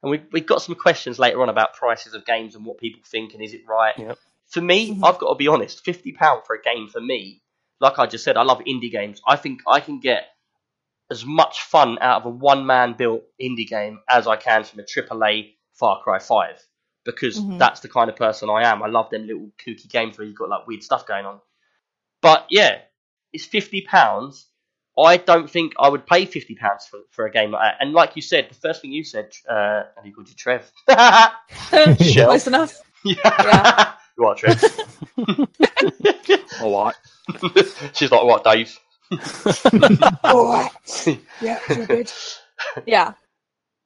and 0.02 0.10
we 0.12 0.24
we 0.32 0.42
got 0.42 0.64
some 0.64 0.74
questions 0.76 1.20
later 1.20 1.42
on 1.44 1.50
about 1.50 1.76
prices 1.76 2.16
of 2.16 2.26
games 2.26 2.56
and 2.56 2.66
what 2.66 2.80
people 2.80 3.02
think 3.06 3.34
and 3.36 3.44
is 3.44 3.54
it 3.54 3.62
right. 3.68 3.96
Yep. 3.98 4.18
For 4.48 4.62
me, 4.62 4.96
Mhm. 4.96 5.08
I've 5.08 5.20
got 5.20 5.30
to 5.30 5.36
be 5.36 5.48
honest, 5.48 5.86
fifty 5.86 6.12
pound 6.12 6.46
for 6.46 6.56
a 6.56 6.62
game 6.62 6.88
for 6.90 7.00
me, 7.00 7.42
like 7.80 8.00
I 8.00 8.06
just 8.06 8.24
said, 8.24 8.38
I 8.38 8.44
love 8.44 8.60
indie 8.60 8.92
games. 8.92 9.22
I 9.28 9.36
think 9.36 9.62
I 9.68 9.80
can 9.80 10.00
get 10.00 10.26
as 11.12 11.26
much 11.26 11.62
fun 11.62 11.98
out 12.02 12.22
of 12.22 12.26
a 12.26 12.30
one 12.30 12.66
man 12.66 12.94
built 12.98 13.24
indie 13.42 13.68
game 13.68 14.00
as 14.10 14.28
I 14.28 14.38
can 14.38 14.64
from 14.64 14.80
a 14.80 14.84
AAA 14.84 15.54
Far 15.74 16.02
Cry 16.02 16.20
Five. 16.20 16.62
Because 17.04 17.40
Mhm. 17.40 17.60
that's 17.60 17.82
the 17.82 17.90
kind 17.90 18.10
of 18.10 18.16
person 18.16 18.50
I 18.50 18.64
am. 18.64 18.82
I 18.82 18.88
love 18.88 19.12
them 19.12 19.28
little 19.28 19.52
kooky 19.64 19.88
games 19.88 20.18
where 20.18 20.26
you've 20.26 20.38
got 20.38 20.50
like 20.50 20.66
weird 20.66 20.82
stuff 20.82 21.06
going 21.06 21.26
on. 21.26 21.40
But 22.22 22.48
yeah, 22.50 22.80
it's 23.32 23.46
fifty 23.46 23.82
pounds. 23.82 24.48
I 24.98 25.18
don't 25.18 25.48
think 25.50 25.74
I 25.78 25.90
would 25.90 26.08
pay 26.08 26.26
fifty 26.26 26.56
pounds 26.56 26.88
for, 26.88 27.02
for 27.12 27.26
a 27.28 27.32
game 27.32 27.52
like 27.52 27.62
that. 27.62 27.78
And 27.82 27.94
like 27.94 28.16
you 28.16 28.22
said, 28.24 28.48
the 28.50 28.56
first 28.56 28.82
thing 28.82 28.92
you 28.92 29.04
said, 29.04 29.32
uh, 29.48 29.84
and 29.98 30.06
he 30.06 30.12
called 30.12 30.30
you 30.30 30.36
Trev. 30.36 30.72
Shell. 32.02 32.28
Close 32.28 32.48
enough. 32.48 32.82
yeah. 33.04 33.16
Yeah. 33.24 33.95
You 34.18 34.26
are 34.26 34.36
Trev. 34.36 34.64
a 36.62 36.68
lot. 36.68 36.96
She's 37.94 38.12
like, 38.12 38.24
what, 38.24 38.44
Dave? 38.44 38.78
All 40.24 40.52
right. 40.52 40.72
Yeah, 41.42 41.60
you're 41.70 41.86
good. 41.86 42.12
Yeah. 42.86 43.14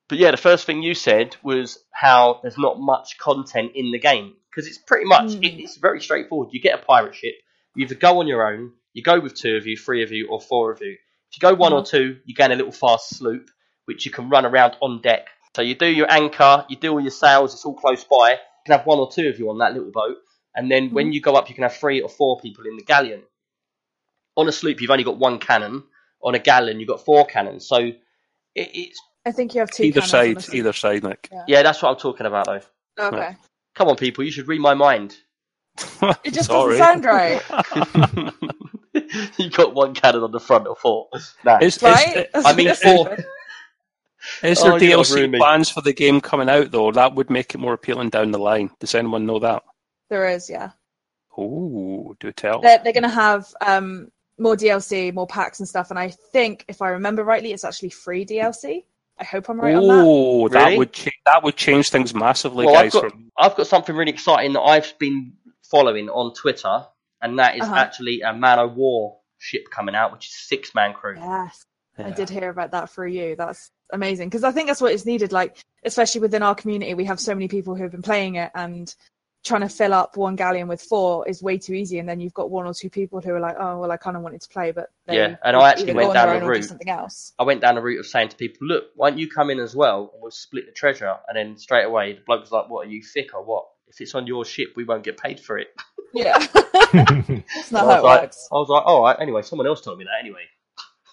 But 0.08 0.18
yeah, 0.18 0.32
the 0.32 0.38
first 0.38 0.66
thing 0.66 0.82
you 0.82 0.94
said 0.94 1.36
was 1.44 1.80
how 1.92 2.40
there's 2.42 2.58
not 2.58 2.80
much 2.80 3.18
content 3.18 3.72
in 3.76 3.92
the 3.92 4.00
game 4.00 4.34
because 4.50 4.68
it's 4.68 4.78
pretty 4.78 5.06
much 5.06 5.32
Mm. 5.32 5.44
it, 5.46 5.62
it's 5.62 5.78
very 5.78 6.02
straightforward. 6.02 6.50
You 6.52 6.62
get 6.62 6.80
a 6.80 6.84
pirate 6.84 7.16
ship, 7.16 7.36
you 7.76 7.86
either 7.86 7.96
go 7.96 8.20
on 8.20 8.28
your 8.28 8.48
own, 8.48 8.74
you 8.94 9.04
go 9.04 9.20
with 9.20 9.36
two 9.36 9.56
of 9.56 9.68
you, 9.68 9.78
three 9.78 10.04
of 10.04 10.12
you, 10.12 10.28
or 10.30 10.40
four 10.42 10.72
of 10.72 10.82
you. 10.82 10.92
If 11.32 11.38
you 11.38 11.40
go 11.42 11.54
one 11.54 11.74
or 11.74 11.86
two, 11.86 12.18
you 12.26 12.34
gain 12.34 12.52
a 12.52 12.56
little 12.56 12.72
fast 12.72 13.10
sloop 13.16 13.50
which 13.86 14.06
you 14.06 14.12
can 14.12 14.30
run 14.30 14.46
around 14.46 14.76
on 14.82 15.02
deck. 15.02 15.30
So 15.56 15.64
you 15.64 15.74
do 15.74 15.88
your 15.88 16.10
anchor, 16.12 16.64
you 16.70 16.76
do 16.78 16.92
all 16.92 17.02
your 17.02 17.10
sails, 17.10 17.56
it's 17.56 17.66
all 17.66 17.74
close 17.74 18.04
by. 18.04 18.38
You 18.66 18.72
can 18.74 18.78
have 18.78 18.88
one 18.88 19.00
or 19.00 19.12
two 19.12 19.28
of 19.28 19.40
you 19.40 19.50
on 19.50 19.58
that 19.60 19.74
little 19.74 19.92
boat, 19.92 20.18
and 20.56 20.70
then 20.70 20.92
when 20.92 21.06
mm-hmm. 21.06 21.14
you 21.14 21.22
go 21.22 21.36
up, 21.36 21.50
you 21.50 21.56
can 21.56 21.64
have 21.64 21.76
three 21.76 22.02
or 22.02 22.10
four 22.10 22.40
people 22.40 22.66
in 22.66 22.76
the 22.76 22.84
galleon. 22.84 23.24
On 24.36 24.48
a 24.48 24.52
sloop, 24.52 24.82
you've 24.82 24.92
only 24.92 25.04
got 25.04 25.18
one 25.18 25.40
cannon. 25.40 25.84
On 26.22 26.36
a 26.36 26.40
galleon, 26.40 26.80
you've 26.80 26.90
got 26.90 27.04
four 27.04 27.26
cannons. 27.26 27.66
So 27.68 27.78
it, 27.78 27.96
it's 28.56 29.02
I 29.26 29.32
think 29.32 29.54
you 29.54 29.60
have 29.60 29.72
two 29.72 29.84
Either 29.84 30.02
cannons 30.02 30.38
on 30.38 30.42
side, 30.42 30.56
either 30.56 30.74
side, 30.74 31.04
Nick. 31.04 31.30
yeah, 31.48 31.64
that's 31.64 31.82
what 31.82 31.90
I'm 31.90 31.98
talking 31.98 32.26
about 32.26 32.46
though. 32.46 32.62
Okay. 33.00 33.36
Come 33.76 33.88
on, 33.88 33.96
people, 33.96 34.24
you 34.24 34.32
should 34.32 34.48
read 34.48 34.62
my 34.62 34.74
mind. 34.74 35.18
It 36.24 36.34
just 36.34 36.48
Sorry. 36.48 36.78
doesn't 36.78 37.04
sound 37.04 37.06
right. 37.06 37.42
you 39.38 39.50
got 39.50 39.74
one 39.74 39.94
cannon 39.94 40.24
on 40.24 40.32
the 40.32 40.40
front 40.40 40.68
or 40.68 40.76
four. 40.76 41.08
No. 41.46 41.58
Is, 41.62 41.78
is, 41.78 41.84
Right? 41.84 42.28
I 42.34 42.54
mean, 42.54 42.74
four. 42.76 43.18
Is 44.44 44.60
Oh, 44.62 44.78
there 44.78 44.84
you're 44.90 45.00
DLC 45.04 45.38
plans 45.38 45.70
for 45.70 45.82
the 45.82 45.94
game 45.94 46.20
coming 46.22 46.50
out 46.50 46.72
though? 46.72 46.92
That 46.92 47.16
would 47.16 47.30
make 47.30 47.54
it 47.54 47.60
more 47.60 47.74
appealing 47.74 48.10
down 48.10 48.32
the 48.32 48.40
line. 48.40 48.70
Does 48.80 48.96
anyone 48.96 49.26
know 49.26 49.40
that? 49.40 49.64
There 50.10 50.28
is, 50.28 50.50
yeah. 50.50 50.72
Oh, 51.38 52.16
do 52.20 52.32
tell. 52.32 52.62
They're, 52.62 52.80
they're 52.84 52.94
going 52.94 53.04
to 53.04 53.10
have 53.10 53.54
um, 53.62 54.12
more 54.38 54.56
DLC, 54.58 55.14
more 55.14 55.28
packs 55.28 55.60
and 55.60 55.70
stuff. 55.70 55.90
And 55.90 56.00
I 56.00 56.10
think, 56.10 56.66
if 56.68 56.82
I 56.82 56.90
remember 56.90 57.24
rightly, 57.24 57.54
it's 57.54 57.64
actually 57.64 57.90
free 57.92 58.26
DLC. 58.26 58.84
I 59.20 59.24
hope 59.24 59.50
I'm 59.50 59.60
right 59.60 59.76
on 59.76 59.88
that. 59.88 60.04
Oh, 60.06 60.48
that 60.50 60.64
Really? 60.66 60.78
would 60.80 60.94
cha- 60.94 61.12
that 61.26 61.44
would 61.44 61.56
change 61.56 61.90
things 61.90 62.14
massively, 62.14 62.66
Well, 62.66 62.76
I've 62.78 62.92
guys. 62.92 62.94
got- 63.02 63.12
for- 63.12 63.18
I've 63.38 63.56
got 63.56 63.68
something 63.68 63.96
really 63.96 64.12
exciting 64.12 64.54
that 64.54 64.62
I've 64.62 64.98
been 64.98 65.34
following 65.64 66.10
on 66.10 66.34
Twitter, 66.34 66.86
and 67.22 67.38
that 67.40 67.56
is 67.56 67.62
Uh-huh. 67.64 67.76
actually 67.76 68.22
a 68.22 68.34
Man 68.34 68.60
of 68.60 68.76
War 68.76 69.18
ship 69.38 69.64
coming 69.72 69.94
out, 69.96 70.12
which 70.12 70.28
is 70.28 70.34
six 70.36 70.74
man 70.74 70.94
crew. 70.94 71.16
Yes. 71.18 71.66
I 71.98 72.12
did 72.12 72.30
hear 72.30 72.50
about 72.50 72.72
that 72.72 72.90
for 72.90 73.06
you. 73.06 73.36
That's 73.36 73.72
amazing 73.92 74.30
because 74.30 74.44
I 74.44 74.52
think 74.52 74.68
that's 74.68 74.82
what 74.82 74.94
is 74.94 75.06
needed. 75.06 75.32
Like, 75.32 75.58
especially 75.84 76.22
within 76.22 76.44
our 76.44 76.56
community, 76.56 76.94
we 76.94 77.06
have 77.06 77.20
so 77.20 77.34
many 77.34 77.48
people 77.48 77.76
who 77.76 77.84
have 77.84 77.92
been 77.92 78.02
playing 78.02 78.36
it, 78.36 78.52
and 78.56 78.94
trying 79.44 79.62
to 79.62 79.70
fill 79.70 79.94
up 79.94 80.18
one 80.18 80.36
galleon 80.36 80.68
with 80.68 80.82
four 80.82 81.28
is 81.28 81.42
way 81.42 81.58
too 81.58 81.74
easy. 81.74 81.98
And 82.00 82.08
then 82.10 82.20
you've 82.20 82.34
got 82.34 82.50
one 82.50 82.66
or 82.66 82.74
two 82.74 82.90
people 82.90 83.22
who 83.22 83.32
are 83.34 83.40
like, 83.40 83.56
"Oh, 83.58 83.80
well, 83.80 83.92
I 83.92 83.98
kind 83.98 84.18
of 84.18 84.24
wanted 84.24 84.42
to 84.42 84.50
play, 84.50 84.72
but 84.72 84.90
Yeah, 85.08 85.38
and 85.44 85.56
I 85.56 85.70
actually 85.70 85.94
went 85.94 86.14
down 86.14 86.40
the 86.40 86.46
route. 86.46 86.66
something 86.66 86.90
else." 86.90 87.34
I 87.40 87.44
went 87.44 87.62
down 87.62 87.76
the 87.76 87.82
route 87.82 88.00
of 88.00 88.06
saying 88.06 88.30
to 88.30 88.36
people, 88.36 88.68
"Look, 88.68 88.86
why 88.96 89.10
don't 89.10 89.20
you 89.20 89.30
come 89.30 89.50
in 89.50 89.60
as 89.60 89.76
well, 89.76 90.12
and 90.14 90.22
we'll 90.22 90.32
split 90.32 90.66
the 90.66 90.72
treasure?" 90.72 91.16
And 91.28 91.38
then 91.38 91.58
straight 91.58 91.86
away, 91.86 92.14
the 92.14 92.22
bloke 92.22 92.42
was 92.42 92.52
like, 92.52 92.70
"What 92.70 92.88
are 92.88 92.90
you 92.90 93.02
thick 93.02 93.34
or 93.34 93.44
what? 93.44 93.66
If 93.88 94.02
it's 94.02 94.14
on 94.14 94.28
your 94.28 94.46
ship, 94.46 94.74
we 94.76 94.84
won't 94.84 95.04
get 95.04 95.18
paid 95.18 95.40
for 95.40 95.58
it." 95.58 95.70
Yeah, 96.14 96.38
that's 96.94 97.72
not 97.72 97.86
how 97.86 98.00
it 98.00 98.04
like, 98.04 98.22
works. 98.24 98.48
I 98.52 98.56
was 98.56 98.68
like, 98.70 98.84
"All 98.86 99.04
right." 99.04 99.16
Anyway, 99.20 99.42
someone 99.42 99.68
else 99.68 99.82
told 99.82 100.00
me 100.00 100.06
that. 100.06 100.20
Anyway, 100.20 100.42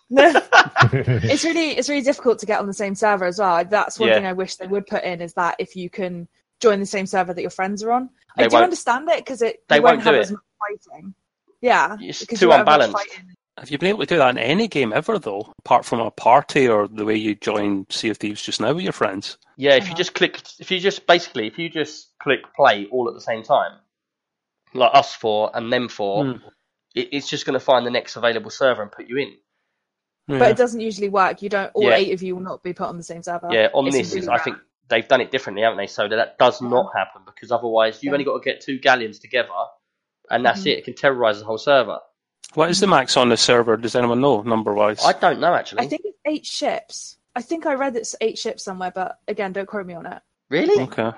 it's 0.11 1.45
really 1.45 1.71
it's 1.77 1.89
really 1.89 2.03
difficult 2.03 2.39
to 2.41 2.47
get 2.47 2.61
on 2.61 2.67
the 2.67 2.73
same 2.75 2.95
server 2.95 3.25
as 3.25 3.39
well. 3.39 3.65
That's 3.65 3.99
one 3.99 4.09
Yeah. 4.09 4.15
thing 4.17 4.27
I 4.27 4.33
wish 4.35 4.57
they 4.57 4.67
would 4.67 4.87
put 4.87 5.03
in 5.05 5.21
is 5.21 5.35
that 5.35 5.57
if 5.59 5.75
you 5.77 5.91
can 5.91 6.29
join 6.61 6.81
the 6.81 6.87
same 6.87 7.07
server 7.07 7.35
that 7.35 7.41
your 7.41 7.51
friends 7.51 7.83
are 7.83 7.93
on, 7.93 8.11
They 8.37 8.45
I 8.45 8.49
do 8.49 8.55
won't- 8.55 8.65
understand 8.65 9.09
it 9.11 9.19
because 9.19 9.43
it 9.43 9.63
they 9.69 9.81
won't 9.81 9.97
won't 9.99 10.05
have 10.05 10.15
do 10.15 10.21
as 10.21 10.31
it. 10.31 10.35
much 10.35 10.43
fighting. 10.91 11.15
Yeah, 11.61 11.97
It's 12.01 12.21
because 12.21 12.39
too 12.39 12.47
you 12.47 12.51
won't 12.51 12.59
have 12.61 12.67
much 12.67 12.87
unbalanced. 12.87 13.21
Have 13.59 13.71
you 13.71 13.79
been 13.79 13.89
able 13.89 14.01
to 14.01 14.07
do 14.07 14.19
that 14.19 14.29
in 14.31 14.39
any 14.39 14.69
game 14.69 14.93
ever, 14.93 15.19
though, 15.19 15.53
apart 15.61 15.87
from 15.87 16.01
a 16.01 16.11
party 16.11 16.69
or 16.69 16.87
the 16.87 17.07
way 17.07 17.17
you 17.17 17.35
join 17.35 17.87
Sea 17.89 18.11
of 18.11 18.19
Thieves 18.19 18.43
just 18.43 18.61
now 18.61 18.75
with 18.75 18.85
your 18.85 18.93
friends? 18.93 19.39
yeah. 19.57 19.75
If 19.75 19.85
you 19.85 19.89
Uh-huh. 19.89 19.97
just 19.97 20.15
click, 20.15 20.43
if 20.59 20.71
you 20.71 20.79
just 20.79 21.07
basically, 21.07 21.47
if 21.47 21.59
you 21.59 21.71
just 21.71 22.13
click 22.23 22.41
play 22.55 22.87
all 22.93 23.09
at 23.09 23.15
the 23.15 23.21
same 23.23 23.43
time, 23.43 23.73
like 24.75 24.91
us 24.95 25.15
four 25.15 25.51
and 25.55 25.73
them 25.73 25.89
four, 25.89 26.25
Hmm. 26.27 26.33
it, 26.95 27.09
it's 27.13 27.29
just 27.29 27.47
going 27.47 27.55
to 27.59 27.65
find 27.65 27.87
the 27.87 27.91
next 27.91 28.17
available 28.17 28.51
server 28.51 28.83
and 28.83 28.93
put 28.93 29.09
you 29.09 29.17
in. 29.17 29.35
But 30.29 30.51
it 30.51 30.57
doesn't 30.57 30.81
usually 30.81 31.09
work. 31.09 31.43
You 31.43 31.49
don't. 31.49 31.70
All 31.74 31.85
Yeah. 31.85 31.97
eight 31.97 32.12
of 32.12 32.22
you 32.22 32.35
will 32.35 32.43
not 32.43 32.62
be 32.62 32.72
put 32.72 32.89
on 32.89 32.97
the 32.97 33.03
same 33.05 33.22
server. 33.22 33.49
Yeah, 33.53 33.68
on 33.72 33.87
It's 33.87 33.97
this, 33.97 34.14
really 34.14 34.29
I 34.29 34.39
think 34.39 34.57
they've 34.89 35.07
done 35.07 35.20
it 35.20 35.31
differently, 35.31 35.62
haven't 35.62 35.79
they? 35.79 35.87
So 35.87 36.09
that, 36.09 36.16
that 36.16 36.39
does 36.39 36.61
not 36.61 36.91
happen 36.97 37.22
because 37.27 37.53
otherwise 37.53 38.03
you've 38.03 38.11
Yeah. 38.11 38.14
only 38.14 38.24
got 38.24 38.39
to 38.39 38.45
get 38.45 38.61
two 38.61 38.79
galleons 38.79 39.18
together, 39.20 39.49
and 40.31 40.45
that's 40.45 40.62
Mhm. 40.62 40.66
it. 40.72 40.79
It 40.79 40.85
can 40.85 40.95
terrorise 40.95 41.39
the 41.39 41.45
whole 41.45 41.59
server. 41.59 42.01
What 42.55 42.70
is 42.70 42.81
the 42.81 42.87
max 42.87 43.16
on 43.16 43.29
the 43.29 43.37
server? 43.37 43.77
Does 43.77 43.95
anyone 43.95 44.20
know, 44.20 44.43
number 44.43 44.72
wise? 44.74 45.05
I 45.05 45.12
don't 45.12 45.41
know 45.41 45.55
actually. 45.55 45.83
I 45.83 45.89
think 45.89 46.03
it's 46.05 46.18
eight 46.24 46.47
ships. 46.47 47.16
I 47.35 47.43
think 47.43 47.66
I 47.66 47.74
read 47.74 47.97
it's 47.97 48.16
eight 48.20 48.39
ships 48.39 48.64
somewhere, 48.64 48.93
but 48.95 49.18
again, 49.29 49.53
don't 49.53 49.66
quote 49.66 49.87
me 49.87 49.95
on 49.95 50.07
it. 50.07 50.22
really? 50.49 50.81
Okay. 50.85 51.11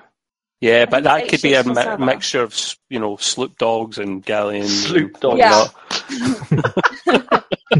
Yeah, 0.61 0.85
but 0.85 1.03
that 1.03 1.29
could 1.29 1.41
be 1.41 1.53
a 1.53 1.63
mi- 1.63 2.05
mixture 2.05 2.41
of, 2.41 2.53
you 2.89 2.99
know, 2.99 3.15
sloop 3.15 3.57
dogs 3.57 3.97
and 3.97 4.25
galleons. 4.25 4.87
Sloop 4.87 5.17
and 5.23 5.39
dogs. 5.39 5.39
Yeah. 5.39 5.67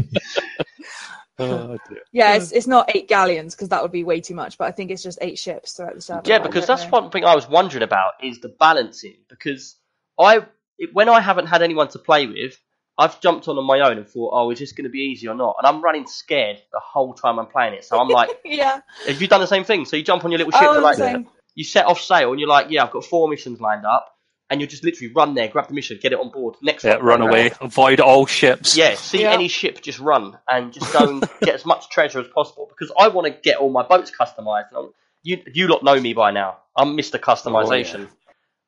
whatnot. 1.40 1.70
Oh, 1.70 1.78
dear. 1.88 2.02
Yeah, 2.12 2.34
it's 2.36 2.52
it's 2.52 2.66
not 2.66 2.94
eight 2.94 3.08
galleons 3.08 3.54
because 3.54 3.68
that 3.70 3.82
would 3.82 3.92
be 3.92 4.04
way 4.04 4.20
too 4.20 4.34
much. 4.34 4.58
But 4.58 4.68
I 4.68 4.70
think 4.72 4.90
it's 4.90 5.02
just 5.02 5.18
eight 5.20 5.38
ships 5.38 5.72
throughout 5.72 5.94
the 5.94 6.00
server. 6.00 6.22
Yeah, 6.24 6.36
I 6.36 6.38
because 6.38 6.66
that's 6.66 6.84
know. 6.84 6.90
one 6.90 7.10
thing 7.10 7.24
I 7.24 7.34
was 7.34 7.48
wondering 7.48 7.82
about 7.82 8.12
is 8.22 8.40
the 8.40 8.48
balancing. 8.48 9.16
Because 9.28 9.76
I, 10.18 10.46
it, 10.78 10.90
when 10.92 11.08
I 11.08 11.20
haven't 11.20 11.46
had 11.46 11.62
anyone 11.62 11.88
to 11.88 11.98
play 11.98 12.26
with, 12.26 12.56
I've 12.98 13.20
jumped 13.20 13.48
on 13.48 13.56
on 13.56 13.64
my 13.64 13.80
own 13.80 13.96
and 13.96 14.06
thought, 14.06 14.32
oh, 14.34 14.50
is 14.50 14.58
this 14.58 14.72
going 14.72 14.84
to 14.84 14.90
be 14.90 14.98
easy 14.98 15.26
or 15.26 15.34
not? 15.34 15.56
And 15.58 15.66
I'm 15.66 15.82
running 15.82 16.06
scared 16.06 16.58
the 16.70 16.80
whole 16.80 17.14
time 17.14 17.38
I'm 17.38 17.46
playing 17.46 17.74
it. 17.74 17.84
So 17.84 17.98
I'm 17.98 18.08
like, 18.08 18.28
yeah. 18.44 18.80
have 19.06 19.22
you 19.22 19.26
done 19.26 19.40
the 19.40 19.46
same 19.46 19.64
thing? 19.64 19.86
So 19.86 19.96
you 19.96 20.02
jump 20.02 20.24
on 20.24 20.30
your 20.30 20.38
little 20.38 20.52
oh, 20.54 20.60
ship, 20.60 20.68
Oh, 20.70 20.80
like, 20.80 20.96
saying- 20.96 21.26
you 21.54 21.64
set 21.64 21.86
off 21.86 22.00
sail, 22.00 22.30
and 22.30 22.38
you're 22.38 22.48
like, 22.48 22.66
yeah, 22.70 22.84
I've 22.84 22.90
got 22.92 23.04
four 23.04 23.28
missions 23.28 23.60
lined 23.60 23.84
up, 23.84 24.14
and 24.50 24.60
you 24.60 24.66
just 24.66 24.84
literally 24.84 25.12
run 25.14 25.34
there, 25.34 25.48
grab 25.48 25.68
the 25.68 25.74
mission, 25.74 25.98
get 26.02 26.12
it 26.12 26.18
on 26.18 26.30
board, 26.30 26.56
next 26.60 26.84
Yeah, 26.84 26.96
one, 26.96 27.04
run 27.04 27.22
away. 27.22 27.52
Avoid 27.60 28.00
all 28.00 28.26
ships. 28.26 28.76
Yeah, 28.76 28.94
see 28.94 29.22
Yeah. 29.22 29.32
any 29.32 29.48
ship, 29.48 29.80
just 29.80 30.00
run 30.00 30.36
and 30.48 30.72
just 30.72 30.92
go 30.92 31.08
and 31.08 31.22
get 31.42 31.54
as 31.54 31.64
much 31.64 31.88
treasure 31.88 32.20
as 32.20 32.28
possible 32.28 32.66
because 32.68 32.92
I 32.98 33.08
want 33.08 33.26
to 33.26 33.40
get 33.40 33.58
all 33.58 33.70
my 33.70 33.84
boats 33.86 34.10
customized. 34.10 34.66
And 34.72 34.90
You 35.22 35.42
you 35.54 35.68
lot 35.68 35.84
know 35.84 36.00
me 36.00 36.12
by 36.14 36.32
now. 36.32 36.58
I'm 36.76 36.96
Mr. 36.96 37.18
Customization. 37.18 38.08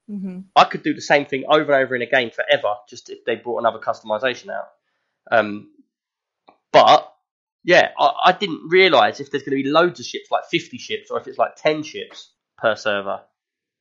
hmm 0.08 0.40
I 0.54 0.64
could 0.64 0.82
do 0.82 0.94
the 0.94 1.00
same 1.00 1.24
thing 1.26 1.44
over 1.48 1.72
and 1.72 1.84
over 1.84 1.96
in 1.96 2.02
a 2.02 2.06
game 2.06 2.30
forever, 2.30 2.74
just 2.88 3.10
if 3.10 3.24
they 3.24 3.36
brought 3.36 3.58
another 3.58 3.78
customization 3.78 4.50
out. 4.50 4.68
Um, 5.30 5.70
but 6.72 7.12
yeah, 7.64 7.90
I, 7.98 8.12
I 8.26 8.32
didn't 8.32 8.68
realize 8.68 9.20
if 9.20 9.30
there's 9.30 9.42
going 9.44 9.56
to 9.56 9.62
be 9.62 9.70
loads 9.70 9.98
of 10.00 10.06
ships, 10.06 10.30
like 10.30 10.44
50 10.50 10.78
ships, 10.78 11.10
or 11.10 11.18
if 11.20 11.26
it's 11.26 11.38
like 11.38 11.56
10 11.56 11.82
ships 11.82 12.32
per 12.58 12.76
server. 12.76 13.20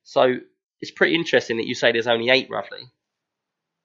So 0.04 0.38
it's 0.82 0.92
pretty 0.92 1.16
interesting 1.16 1.58
that 1.58 1.68
you 1.68 1.76
say 1.76 1.92
there's 1.92 2.08
only 2.08 2.30
eight 2.30 2.50
roughly. 2.50 2.82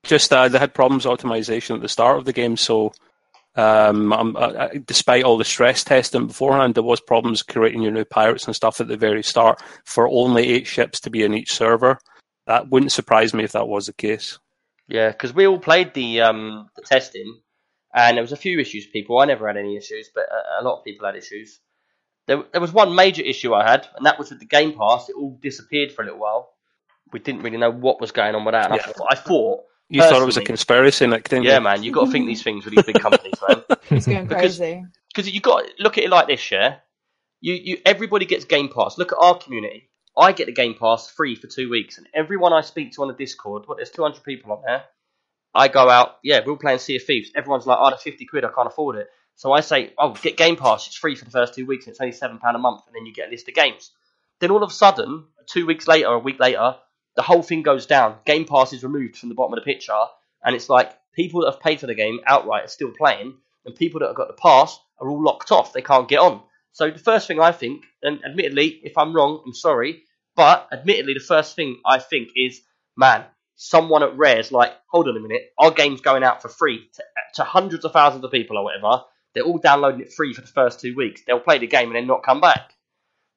Just 0.04 0.32
uh, 0.32 0.48
they 0.48 0.58
had 0.58 0.74
problems 0.74 1.04
optimization 1.04 1.74
at 1.74 1.82
the 1.82 1.88
start 1.88 2.18
of 2.18 2.24
the 2.24 2.32
game, 2.32 2.56
so 2.56 2.92
um, 3.56 4.12
um, 4.12 4.36
uh, 4.38 4.68
despite 4.84 5.24
all 5.24 5.38
the 5.38 5.44
stress 5.44 5.82
testing 5.82 6.26
beforehand, 6.26 6.74
there 6.74 6.82
was 6.82 7.00
problems 7.00 7.42
creating 7.42 7.82
your 7.82 7.92
new 7.92 8.04
pirates 8.04 8.46
and 8.46 8.54
stuff 8.54 8.80
at 8.80 8.88
the 8.88 8.96
very 8.96 9.22
start 9.22 9.62
for 9.84 10.08
only 10.08 10.48
eight 10.48 10.66
ships 10.66 11.00
to 11.00 11.10
be 11.10 11.22
in 11.22 11.34
each 11.34 11.52
server. 11.52 11.98
That 12.46 12.68
wouldn't 12.68 12.92
surprise 12.92 13.32
me 13.34 13.44
if 13.44 13.52
that 13.52 13.66
was 13.66 13.86
the 13.86 13.94
case. 13.94 14.38
Yeah, 14.88 15.08
because 15.10 15.34
we 15.34 15.46
all 15.46 15.58
played 15.58 15.94
the 15.94 16.20
um, 16.20 16.68
the 16.76 16.82
testing, 16.82 17.40
and 17.94 18.16
there 18.16 18.22
was 18.22 18.32
a 18.32 18.36
few 18.36 18.60
issues. 18.60 18.86
People, 18.86 19.18
I 19.18 19.24
never 19.24 19.46
had 19.48 19.56
any 19.56 19.76
issues, 19.76 20.10
but 20.14 20.26
a, 20.30 20.62
a 20.62 20.64
lot 20.64 20.78
of 20.78 20.84
people 20.84 21.06
had 21.06 21.16
issues. 21.16 21.58
There, 22.26 22.44
there 22.52 22.60
was 22.60 22.72
one 22.72 22.94
major 22.94 23.22
issue 23.22 23.54
I 23.54 23.68
had, 23.68 23.88
and 23.96 24.04
that 24.06 24.18
was 24.18 24.30
with 24.30 24.40
the 24.40 24.46
Game 24.46 24.76
Pass. 24.78 25.08
It 25.08 25.16
all 25.16 25.38
disappeared 25.42 25.92
for 25.92 26.02
a 26.02 26.04
little 26.04 26.20
while. 26.20 26.50
We 27.12 27.20
didn't 27.20 27.42
really 27.42 27.56
know 27.56 27.70
what 27.70 28.00
was 28.00 28.12
going 28.12 28.34
on 28.34 28.44
with 28.44 28.52
that. 28.52 28.66
And 28.66 28.74
I, 28.74 28.76
Yeah. 28.76 28.92
thought, 28.92 29.06
I 29.10 29.14
thought, 29.14 29.64
You 29.88 30.00
thought 30.02 30.22
it 30.22 30.26
was 30.26 30.36
a 30.36 30.42
conspiracy, 30.42 31.06
Nick, 31.06 31.28
didn't 31.28 31.44
yeah, 31.44 31.56
you? 31.58 31.60
man, 31.62 31.82
you 31.82 31.92
got 31.92 32.06
to 32.06 32.10
think 32.10 32.26
these 32.26 32.42
things 32.42 32.64
with 32.64 32.74
these 32.74 32.84
big 32.84 33.00
companies, 33.00 33.34
man. 33.48 33.62
It's 33.90 34.06
going 34.06 34.26
Because- 34.26 34.58
crazy. 34.58 34.84
Because 35.14 35.30
you 35.32 35.40
got 35.40 35.64
to 35.64 35.70
look 35.78 35.96
at 35.96 36.04
it 36.04 36.10
like 36.10 36.26
this, 36.26 36.50
yeah. 36.50 36.76
You, 37.40 37.54
you, 37.54 37.78
everybody 37.86 38.26
gets 38.26 38.44
Game 38.44 38.68
Pass. 38.68 38.98
Look 38.98 39.12
at 39.12 39.18
our 39.18 39.38
community. 39.38 39.88
I 40.16 40.32
get 40.32 40.46
the 40.46 40.52
Game 40.52 40.74
Pass 40.74 41.08
free 41.10 41.34
for 41.36 41.46
two 41.46 41.70
weeks, 41.70 41.96
and 41.98 42.06
everyone 42.14 42.52
I 42.52 42.60
speak 42.62 42.92
to 42.92 43.02
on 43.02 43.08
the 43.08 43.14
Discord, 43.14 43.62
what 43.66 43.76
there's 43.78 43.90
200 43.90 44.22
people 44.24 44.52
on 44.52 44.62
there. 44.66 44.84
I 45.54 45.68
go 45.68 45.88
out, 45.88 46.16
yeah, 46.22 46.40
we're 46.44 46.52
all 46.52 46.58
playing 46.58 46.78
Sea 46.80 46.96
of 46.96 47.04
Thieves. 47.04 47.30
Everyone's 47.34 47.66
like, 47.66 47.78
oh, 47.80 47.90
the 47.90 47.96
50 47.96 48.26
quid, 48.26 48.44
I 48.44 48.50
can't 48.54 48.66
afford 48.66 48.96
it. 48.96 49.08
So 49.36 49.52
I 49.52 49.60
say, 49.60 49.92
oh, 49.98 50.10
get 50.12 50.36
Game 50.36 50.56
Pass. 50.56 50.86
It's 50.86 50.96
free 50.96 51.14
for 51.14 51.24
the 51.24 51.30
first 51.30 51.54
two 51.54 51.64
weeks, 51.66 51.86
and 51.86 51.92
it's 51.92 52.00
only 52.00 52.12
seven 52.12 52.38
pound 52.38 52.56
a 52.56 52.58
month, 52.58 52.82
and 52.86 52.94
then 52.96 53.06
you 53.06 53.12
get 53.14 53.28
a 53.28 53.30
list 53.30 53.48
of 53.48 53.54
games. 53.54 53.90
Then 54.40 54.50
all 54.50 54.62
of 54.62 54.70
a 54.70 54.74
sudden, 54.74 55.24
two 55.46 55.64
weeks 55.66 55.86
later, 55.86 56.08
a 56.08 56.18
week 56.18 56.40
later, 56.40 56.76
the 57.16 57.22
whole 57.22 57.42
thing 57.42 57.62
goes 57.62 57.86
down. 57.86 58.16
Game 58.24 58.44
Pass 58.44 58.72
is 58.72 58.82
removed 58.82 59.16
from 59.16 59.28
the 59.28 59.34
bottom 59.34 59.54
of 59.54 59.58
the 59.58 59.64
picture, 59.72 60.04
and 60.44 60.54
it's 60.54 60.68
like 60.68 60.92
people 61.14 61.40
that 61.40 61.52
have 61.52 61.60
paid 61.60 61.80
for 61.80 61.86
the 61.86 61.94
game 61.94 62.20
outright 62.26 62.64
are 62.64 62.68
still 62.68 62.92
playing, 62.96 63.34
and 63.64 63.74
people 63.74 64.00
that 64.00 64.08
have 64.08 64.16
got 64.16 64.28
the 64.28 64.34
pass 64.34 64.78
are 65.00 65.08
all 65.08 65.22
locked 65.22 65.50
off. 65.50 65.72
They 65.72 65.82
can't 65.82 66.08
get 66.08 66.20
on. 66.20 66.42
So 66.72 66.90
the 66.90 66.98
first 66.98 67.26
thing 67.26 67.40
I 67.40 67.52
think, 67.52 67.84
and 68.02 68.22
admittedly, 68.24 68.80
if 68.84 68.98
I'm 68.98 69.14
wrong, 69.14 69.42
I'm 69.46 69.54
sorry, 69.54 70.02
but 70.36 70.68
admittedly, 70.70 71.14
the 71.14 71.20
first 71.20 71.56
thing 71.56 71.80
I 71.86 71.98
think 71.98 72.28
is, 72.36 72.60
man, 72.96 73.24
someone 73.54 74.02
at 74.02 74.16
Rare's 74.16 74.52
like, 74.52 74.74
hold 74.90 75.08
on 75.08 75.16
a 75.16 75.20
minute, 75.20 75.52
our 75.58 75.70
game's 75.70 76.02
going 76.02 76.22
out 76.22 76.42
for 76.42 76.48
free 76.48 76.88
to, 76.94 77.02
to 77.36 77.44
hundreds 77.44 77.86
of 77.86 77.92
thousands 77.92 78.22
of 78.24 78.30
people 78.30 78.58
or 78.58 78.64
whatever. 78.64 79.02
They're 79.34 79.44
all 79.44 79.58
downloading 79.58 80.00
it 80.02 80.12
free 80.12 80.34
for 80.34 80.42
the 80.42 80.46
first 80.46 80.80
two 80.80 80.94
weeks. 80.94 81.22
They'll 81.26 81.40
play 81.40 81.58
the 81.58 81.66
game 81.66 81.88
and 81.88 81.96
then 81.96 82.06
not 82.06 82.22
come 82.22 82.40
back. 82.40 82.72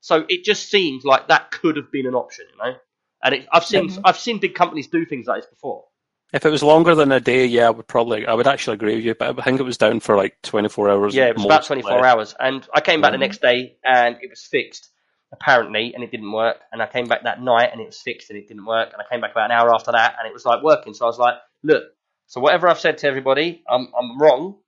So 0.02 0.26
it 0.28 0.44
just 0.44 0.70
seems 0.70 1.04
like 1.04 1.30
that 1.30 1.52
could 1.52 1.78
have 1.78 1.92
been 1.92 2.06
an 2.06 2.16
option, 2.16 2.46
you 2.52 2.58
know. 2.58 2.78
And 3.24 3.36
it, 3.36 3.48
I've 3.52 3.66
seen 3.66 3.90
Mhm. 3.90 4.02
I've 4.06 4.18
seen 4.18 4.40
big 4.40 4.56
companies 4.56 4.88
do 4.88 5.06
things 5.06 5.28
like 5.28 5.42
this 5.42 5.50
before. 5.50 5.86
If 6.32 6.46
it 6.46 6.50
was 6.52 6.62
longer 6.62 6.94
than 6.94 7.12
a 7.12 7.20
day, 7.20 7.46
yeah, 7.48 7.68
I 7.68 7.70
would 7.72 7.88
probably, 7.88 8.26
I 8.28 8.34
would 8.36 8.46
actually 8.48 8.76
agree 8.76 8.96
with 8.96 9.04
you. 9.06 9.16
But 9.16 9.40
I 9.40 9.42
think 9.44 9.60
it 9.60 9.64
was 9.64 9.78
down 9.78 10.00
for 10.00 10.16
like 10.16 10.40
24 10.44 10.90
hours. 10.90 11.16
Yeah, 11.16 11.26
it 11.26 11.34
was 11.34 11.44
about 11.44 11.62
mostly. 11.62 11.82
24 11.82 12.06
hours. 12.06 12.36
And 12.40 12.68
I 12.74 12.82
came 12.82 13.02
back 13.02 13.12
the 13.12 13.18
Mhm. 13.18 13.22
next 13.22 13.42
day 13.42 13.78
and 13.84 14.18
it 14.22 14.30
was 14.30 14.44
fixed, 14.46 14.92
apparently, 15.34 15.94
and 15.96 16.04
it 16.04 16.12
didn't 16.12 16.32
work. 16.32 16.58
And 16.72 16.84
I 16.84 16.88
came 16.88 17.08
back 17.08 17.24
that 17.24 17.42
night 17.42 17.70
and 17.72 17.82
it 17.82 17.86
was 17.88 18.00
fixed 18.00 18.30
and 18.30 18.38
it 18.38 18.48
didn't 18.48 18.66
work. 18.66 18.94
And 18.94 19.02
I 19.02 19.06
came 19.12 19.22
back 19.22 19.32
about 19.32 19.46
an 19.46 19.58
hour 19.58 19.74
after 19.74 19.92
that 19.92 20.16
and 20.20 20.28
it 20.28 20.34
was 20.34 20.46
like 20.46 20.62
working. 20.64 20.94
So 20.94 21.06
I 21.06 21.08
was 21.08 21.18
like, 21.18 21.36
look, 21.64 21.84
so 22.28 22.42
whatever 22.42 22.68
I've 22.68 22.80
said 22.80 23.00
to 23.00 23.08
everybody, 23.08 23.64
I'm, 23.68 23.88
I'm 24.00 24.20
wrong 24.22 24.60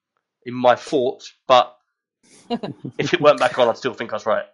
in 0.45 0.55
my 0.55 0.75
thoughts, 0.75 1.31
but 1.47 1.77
if 2.97 3.13
it 3.13 3.21
weren't 3.21 3.39
back 3.39 3.59
on, 3.59 3.67
I'd 3.69 3.77
still 3.77 3.93
think 3.93 4.11
I 4.13 4.15
was 4.15 4.25
right. 4.25 4.45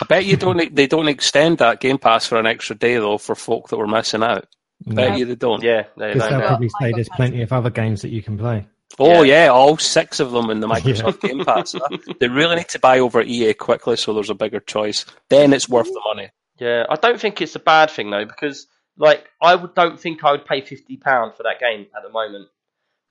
I 0.00 0.04
bet 0.06 0.24
you 0.24 0.36
don't. 0.36 0.74
They 0.74 0.86
don't 0.86 1.08
extend 1.08 1.58
that 1.58 1.80
Game 1.80 1.98
Pass 1.98 2.26
for 2.26 2.38
an 2.38 2.46
extra 2.46 2.74
day 2.76 2.96
though 2.96 3.18
for 3.18 3.34
folk 3.34 3.68
that 3.68 3.76
were 3.76 3.86
missing 3.86 4.22
out. 4.22 4.46
Bet 4.86 5.10
No. 5.10 5.16
you 5.16 5.24
they 5.24 5.36
don't. 5.36 5.62
Yeah, 5.62 5.84
they 5.96 6.14
Because 6.14 6.28
don't. 6.30 6.38
they'll 6.40 6.48
probably 6.48 6.68
say 6.80 6.92
there's 6.92 7.08
oh 7.12 7.16
plenty 7.16 7.42
of 7.42 7.52
other 7.52 7.70
games 7.70 8.02
that 8.02 8.08
you 8.10 8.22
can 8.22 8.36
play. 8.36 8.66
Oh 8.98 9.22
Yeah. 9.22 9.44
yeah, 9.44 9.48
all 9.50 9.76
six 9.78 10.20
of 10.20 10.32
them 10.32 10.50
in 10.50 10.60
the 10.60 10.66
Microsoft 10.68 11.20
Game 11.20 11.44
Pass. 11.44 11.74
they 12.20 12.28
really 12.28 12.56
need 12.56 12.68
to 12.70 12.78
buy 12.78 12.98
over 12.98 13.22
EA 13.22 13.54
quickly 13.54 13.96
so 13.96 14.12
there's 14.12 14.30
a 14.30 14.34
bigger 14.34 14.60
choice. 14.60 15.06
Then 15.30 15.52
it's 15.52 15.68
worth 15.68 15.86
the 15.86 16.02
money. 16.04 16.30
Yeah, 16.58 16.84
I 16.88 16.96
don't 16.96 17.20
think 17.20 17.40
it's 17.40 17.54
a 17.56 17.60
bad 17.60 17.90
thing 17.90 18.10
though, 18.10 18.24
because 18.24 18.66
like 18.96 19.24
I 19.40 19.54
would 19.54 19.74
don't 19.74 19.98
think 19.98 20.22
I 20.24 20.32
would 20.32 20.44
pay 20.46 20.60
fifty 20.60 20.96
pounds 20.96 21.34
for 21.36 21.44
that 21.44 21.60
game 21.60 21.86
at 21.96 22.02
the 22.02 22.10
moment. 22.10 22.48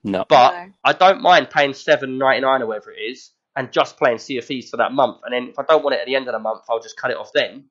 No. 0.04 0.24
But 0.28 0.52
No. 0.66 0.72
I 0.84 0.92
don't 0.92 1.22
mind 1.22 1.48
paying 1.50 1.72
seven 1.74 2.18
ninety 2.18 2.42
nine 2.42 2.60
or 2.62 2.66
whatever 2.66 2.90
it 2.92 3.00
is, 3.00 3.30
and 3.56 3.70
just 3.72 3.96
playing 3.96 4.18
Sea 4.18 4.38
of 4.38 4.44
Thieves 4.44 4.70
for 4.70 4.76
that 4.78 4.92
month. 4.92 5.18
And 5.24 5.32
then 5.32 5.48
if 5.50 5.58
I 5.58 5.62
don't 5.62 5.82
want 5.84 5.94
it 5.94 6.00
at 6.00 6.06
the 6.06 6.16
end 6.16 6.26
of 6.28 6.32
the 6.32 6.38
month, 6.38 6.62
I'll 6.68 6.80
just 6.80 6.96
cut 6.96 7.10
it 7.10 7.16
off 7.16 7.30
then. 7.32 7.64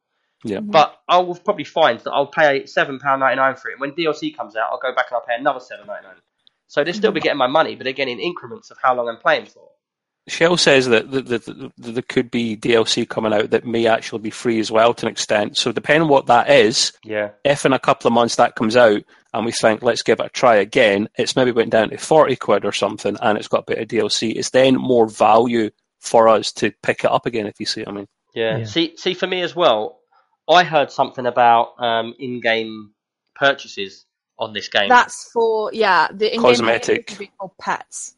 Yeah. 0.46 0.58
Mhm. 0.60 0.72
But 0.72 0.98
I 1.08 1.18
will 1.20 1.36
probably 1.36 1.64
find 1.64 2.00
that 2.00 2.12
I'll 2.12 2.28
pay 2.28 2.66
seven 2.66 3.00
pound 3.00 3.22
ninety 3.22 3.38
nine 3.38 3.56
for 3.56 3.70
it. 3.72 3.80
When 3.80 3.92
DLC 3.92 4.36
comes 4.36 4.56
out, 4.56 4.70
I'll 4.72 4.80
go 4.80 4.94
back 4.94 5.06
and 5.10 5.16
I'll 5.16 5.26
pay 5.26 5.36
another 5.38 5.60
seven 5.60 5.88
ninety 5.88 6.08
nine. 6.08 6.16
So 6.68 6.84
they'll 6.84 6.94
still 6.94 7.12
be 7.12 7.20
getting 7.20 7.38
my 7.38 7.48
money, 7.48 7.76
but 7.76 7.88
again 7.88 8.08
in 8.10 8.20
increments 8.20 8.72
of 8.72 8.78
how 8.82 8.96
long 8.96 9.08
I'm 9.08 9.18
playing 9.18 9.46
for. 9.46 9.70
Shell 10.28 10.56
says 10.56 10.88
that, 10.88 11.12
that, 11.12 11.26
that, 11.28 11.46
that 11.46 11.72
there 11.78 12.02
could 12.02 12.32
be 12.32 12.56
DLC 12.56 13.08
coming 13.08 13.34
out 13.34 13.50
that 13.50 13.66
may 13.66 13.88
actually 13.88 14.22
be 14.22 14.30
free 14.30 14.60
as 14.62 14.72
well 14.72 14.94
to 14.94 15.06
an 15.06 15.12
extent. 15.12 15.58
So 15.58 15.74
depending 15.74 16.04
on 16.04 16.08
what 16.08 16.28
that 16.28 16.50
is, 16.50 16.94
Yeah, 17.04 17.32
if 17.44 17.66
in 17.66 17.74
a 17.74 17.80
couple 17.80 18.08
of 18.08 18.14
months 18.14 18.38
that 18.38 18.56
comes 18.56 18.78
out 18.78 19.04
and 19.34 19.46
we 19.46 19.52
think 19.52 19.82
let's 19.82 20.02
give 20.04 20.20
it 20.20 20.26
a 20.26 20.30
try 20.30 20.56
again, 20.56 21.10
it's 21.18 21.36
maybe 21.36 21.52
went 21.52 21.72
down 21.72 21.90
to 21.90 21.98
forty 21.98 22.36
quid 22.36 22.66
or 22.66 22.72
something, 22.72 23.18
and 23.22 23.38
it's 23.38 23.48
got 23.48 23.62
a 23.68 23.74
bit 23.76 23.80
of 23.80 23.88
DLC. 23.88 24.36
It's 24.36 24.50
then 24.52 24.76
more 24.76 25.08
value 25.08 25.70
for 26.00 26.28
us 26.28 26.52
to 26.54 26.72
pick 26.84 27.04
it 27.04 27.12
up 27.12 27.26
again. 27.26 27.48
If 27.48 27.60
you 27.60 27.66
see 27.66 27.82
what 27.82 27.90
I 27.90 27.92
mean. 27.94 28.08
yeah. 28.36 28.58
Yeah. 28.58 28.66
See, 28.66 28.96
see, 28.98 29.14
for 29.14 29.28
me 29.28 29.42
as 29.42 29.56
well, 29.56 30.00
I 30.50 30.64
heard 30.64 30.92
something 30.92 31.26
about 31.26 31.74
um, 31.82 32.14
in-game 32.20 32.92
purchases 33.36 34.06
on 34.38 34.54
this 34.54 34.68
game. 34.68 34.90
That's 34.90 35.30
for 35.32 35.72
yeah 35.74 36.08
the 36.12 36.28
in-game 36.34 36.42
Cosmetic. 36.42 37.08
purchases 37.08 37.28
for 37.40 37.52
pets. 37.60 38.16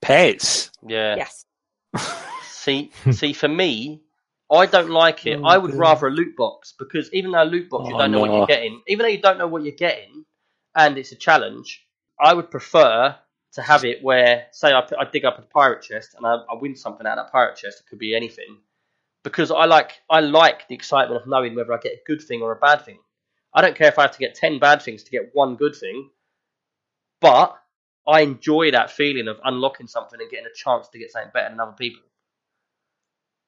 Pets. 0.00 0.70
yeah. 0.86 1.16
Yes. 1.16 1.44
See, 2.44 2.92
see, 3.10 3.32
for 3.32 3.48
me, 3.48 4.02
I 4.50 4.66
don't 4.66 4.90
like 4.90 5.26
it. 5.26 5.40
Oh, 5.42 5.44
I 5.46 5.58
would 5.58 5.72
dear. 5.72 5.80
rather 5.80 6.06
a 6.06 6.10
loot 6.12 6.36
box 6.36 6.72
because 6.78 7.12
even 7.12 7.32
though 7.32 7.42
a 7.42 7.44
loot 7.44 7.68
box 7.68 7.88
you 7.88 7.94
Oh, 7.96 7.98
don't 7.98 8.12
know 8.12 8.20
what 8.20 8.30
you're 8.30 8.46
getting, 8.46 8.80
even 8.86 9.02
though 9.04 9.08
you 9.10 9.20
don't 9.20 9.36
know 9.38 9.48
what 9.48 9.64
you're 9.64 9.74
getting, 9.74 10.24
and 10.76 10.98
it's 10.98 11.12
a 11.12 11.16
challenge, 11.16 11.86
I 12.20 12.34
would 12.34 12.50
prefer 12.50 13.16
to 13.52 13.62
have 13.62 13.84
it 13.84 14.02
where, 14.02 14.46
say, 14.52 14.72
I, 14.72 14.80
I 14.98 15.04
dig 15.04 15.24
up 15.24 15.38
a 15.38 15.42
pirate 15.42 15.82
chest 15.82 16.14
and 16.16 16.26
I, 16.26 16.36
I 16.50 16.54
win 16.60 16.74
something 16.76 17.06
out 17.06 17.18
of 17.18 17.26
that 17.26 17.32
pirate 17.32 17.56
chest. 17.56 17.80
It 17.80 17.88
could 17.88 17.98
be 17.98 18.14
anything 18.14 18.58
because 19.24 19.50
I 19.50 19.66
like 19.66 20.00
I 20.10 20.20
like 20.20 20.68
the 20.68 20.74
excitement 20.74 21.20
of 21.20 21.28
knowing 21.28 21.54
whether 21.54 21.72
I 21.72 21.78
get 21.78 21.92
a 21.92 22.02
good 22.06 22.22
thing 22.22 22.42
or 22.42 22.52
a 22.52 22.56
bad 22.56 22.84
thing. 22.84 22.98
I 23.54 23.60
don't 23.60 23.76
care 23.76 23.88
if 23.88 23.98
I 23.98 24.02
have 24.02 24.12
to 24.12 24.18
get 24.18 24.34
ten 24.34 24.58
bad 24.58 24.82
things 24.82 25.04
to 25.04 25.10
get 25.10 25.30
one 25.34 25.56
good 25.56 25.76
thing, 25.76 26.10
but 27.20 27.56
I 28.06 28.22
enjoy 28.22 28.70
that 28.72 28.90
feeling 28.90 29.28
of 29.28 29.38
unlocking 29.44 29.86
something 29.86 30.20
and 30.20 30.30
getting 30.30 30.46
a 30.46 30.54
chance 30.56 30.88
to 30.88 30.98
get 30.98 31.12
something 31.12 31.30
better 31.32 31.50
than 31.50 31.60
other 31.60 31.72
people. 31.72 32.02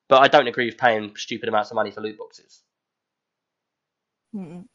But 0.09 0.23
I 0.23 0.29
don't 0.29 0.47
agree 0.47 0.67
with 0.67 0.79
paying 0.79 1.17
stupid 1.17 1.49
amounts 1.49 1.71
of 1.71 1.77
money 1.77 1.91
for 1.91 2.03
loot 2.03 2.19
boxes. 2.19 2.63
Mm-mm. 4.35 4.67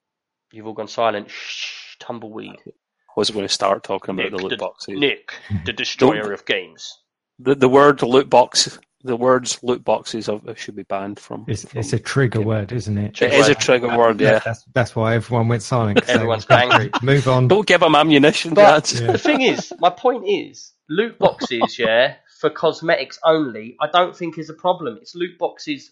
You've 0.52 0.66
all 0.68 0.74
gone 0.74 0.88
silent. 0.88 1.30
Shh, 1.30 1.79
tumbleweed. 2.00 2.58
I 2.68 3.14
wasn't 3.16 3.36
going 3.38 3.48
to 3.48 3.54
start 3.54 3.84
talking 3.84 4.16
about 4.18 4.32
the 4.32 4.38
loot 4.38 4.50
the- 4.52 4.58
boxes. 4.58 4.98
Nick, 5.00 5.34
the 5.66 5.74
destroyer 5.74 6.32
of 6.32 6.46
games. 6.46 6.98
The 7.40 7.56
the 7.56 7.70
word 7.70 8.02
loot 8.02 8.30
box, 8.30 8.78
the 9.04 9.16
words 9.16 9.60
loot 9.64 9.84
boxes 9.84 10.28
of, 10.28 10.42
should 10.58 10.76
be 10.76 10.84
banned 10.84 11.20
from. 11.20 11.46
It's, 11.48 11.64
from- 11.66 11.80
it's 11.80 11.94
a 11.94 12.00
trigger 12.00 12.42
word, 12.42 12.72
isn't 12.74 12.98
it? 12.98 13.22
It 13.22 13.34
is 13.34 13.48
a 13.48 13.56
trigger 13.56 13.98
word, 13.98 14.20
yeah. 14.20 14.40
That's, 14.40 14.66
that's 14.74 14.96
why 14.96 15.16
everyone 15.16 15.48
went 15.48 15.64
silent. 15.64 16.08
Everyone's 16.10 16.46
angry. 16.50 16.92
Move 17.02 17.28
on. 17.30 17.48
Don't 17.48 17.66
give 17.66 17.80
them 17.80 17.96
ammunition, 17.96 18.54
But 18.54 18.92
Yeah. 18.94 19.14
the 19.14 19.18
thing 19.18 19.42
is, 19.42 19.72
my 19.80 19.90
point 19.90 20.28
is, 20.28 20.74
loot 20.90 21.18
boxes, 21.18 21.80
yeah, 21.80 22.16
for 22.42 22.50
cosmetics 22.50 23.18
only, 23.24 23.78
I 23.82 23.88
don't 23.88 24.16
think 24.16 24.38
is 24.38 24.50
a 24.50 24.54
problem. 24.54 24.98
It's 25.02 25.16
loot 25.16 25.38
boxes 25.40 25.92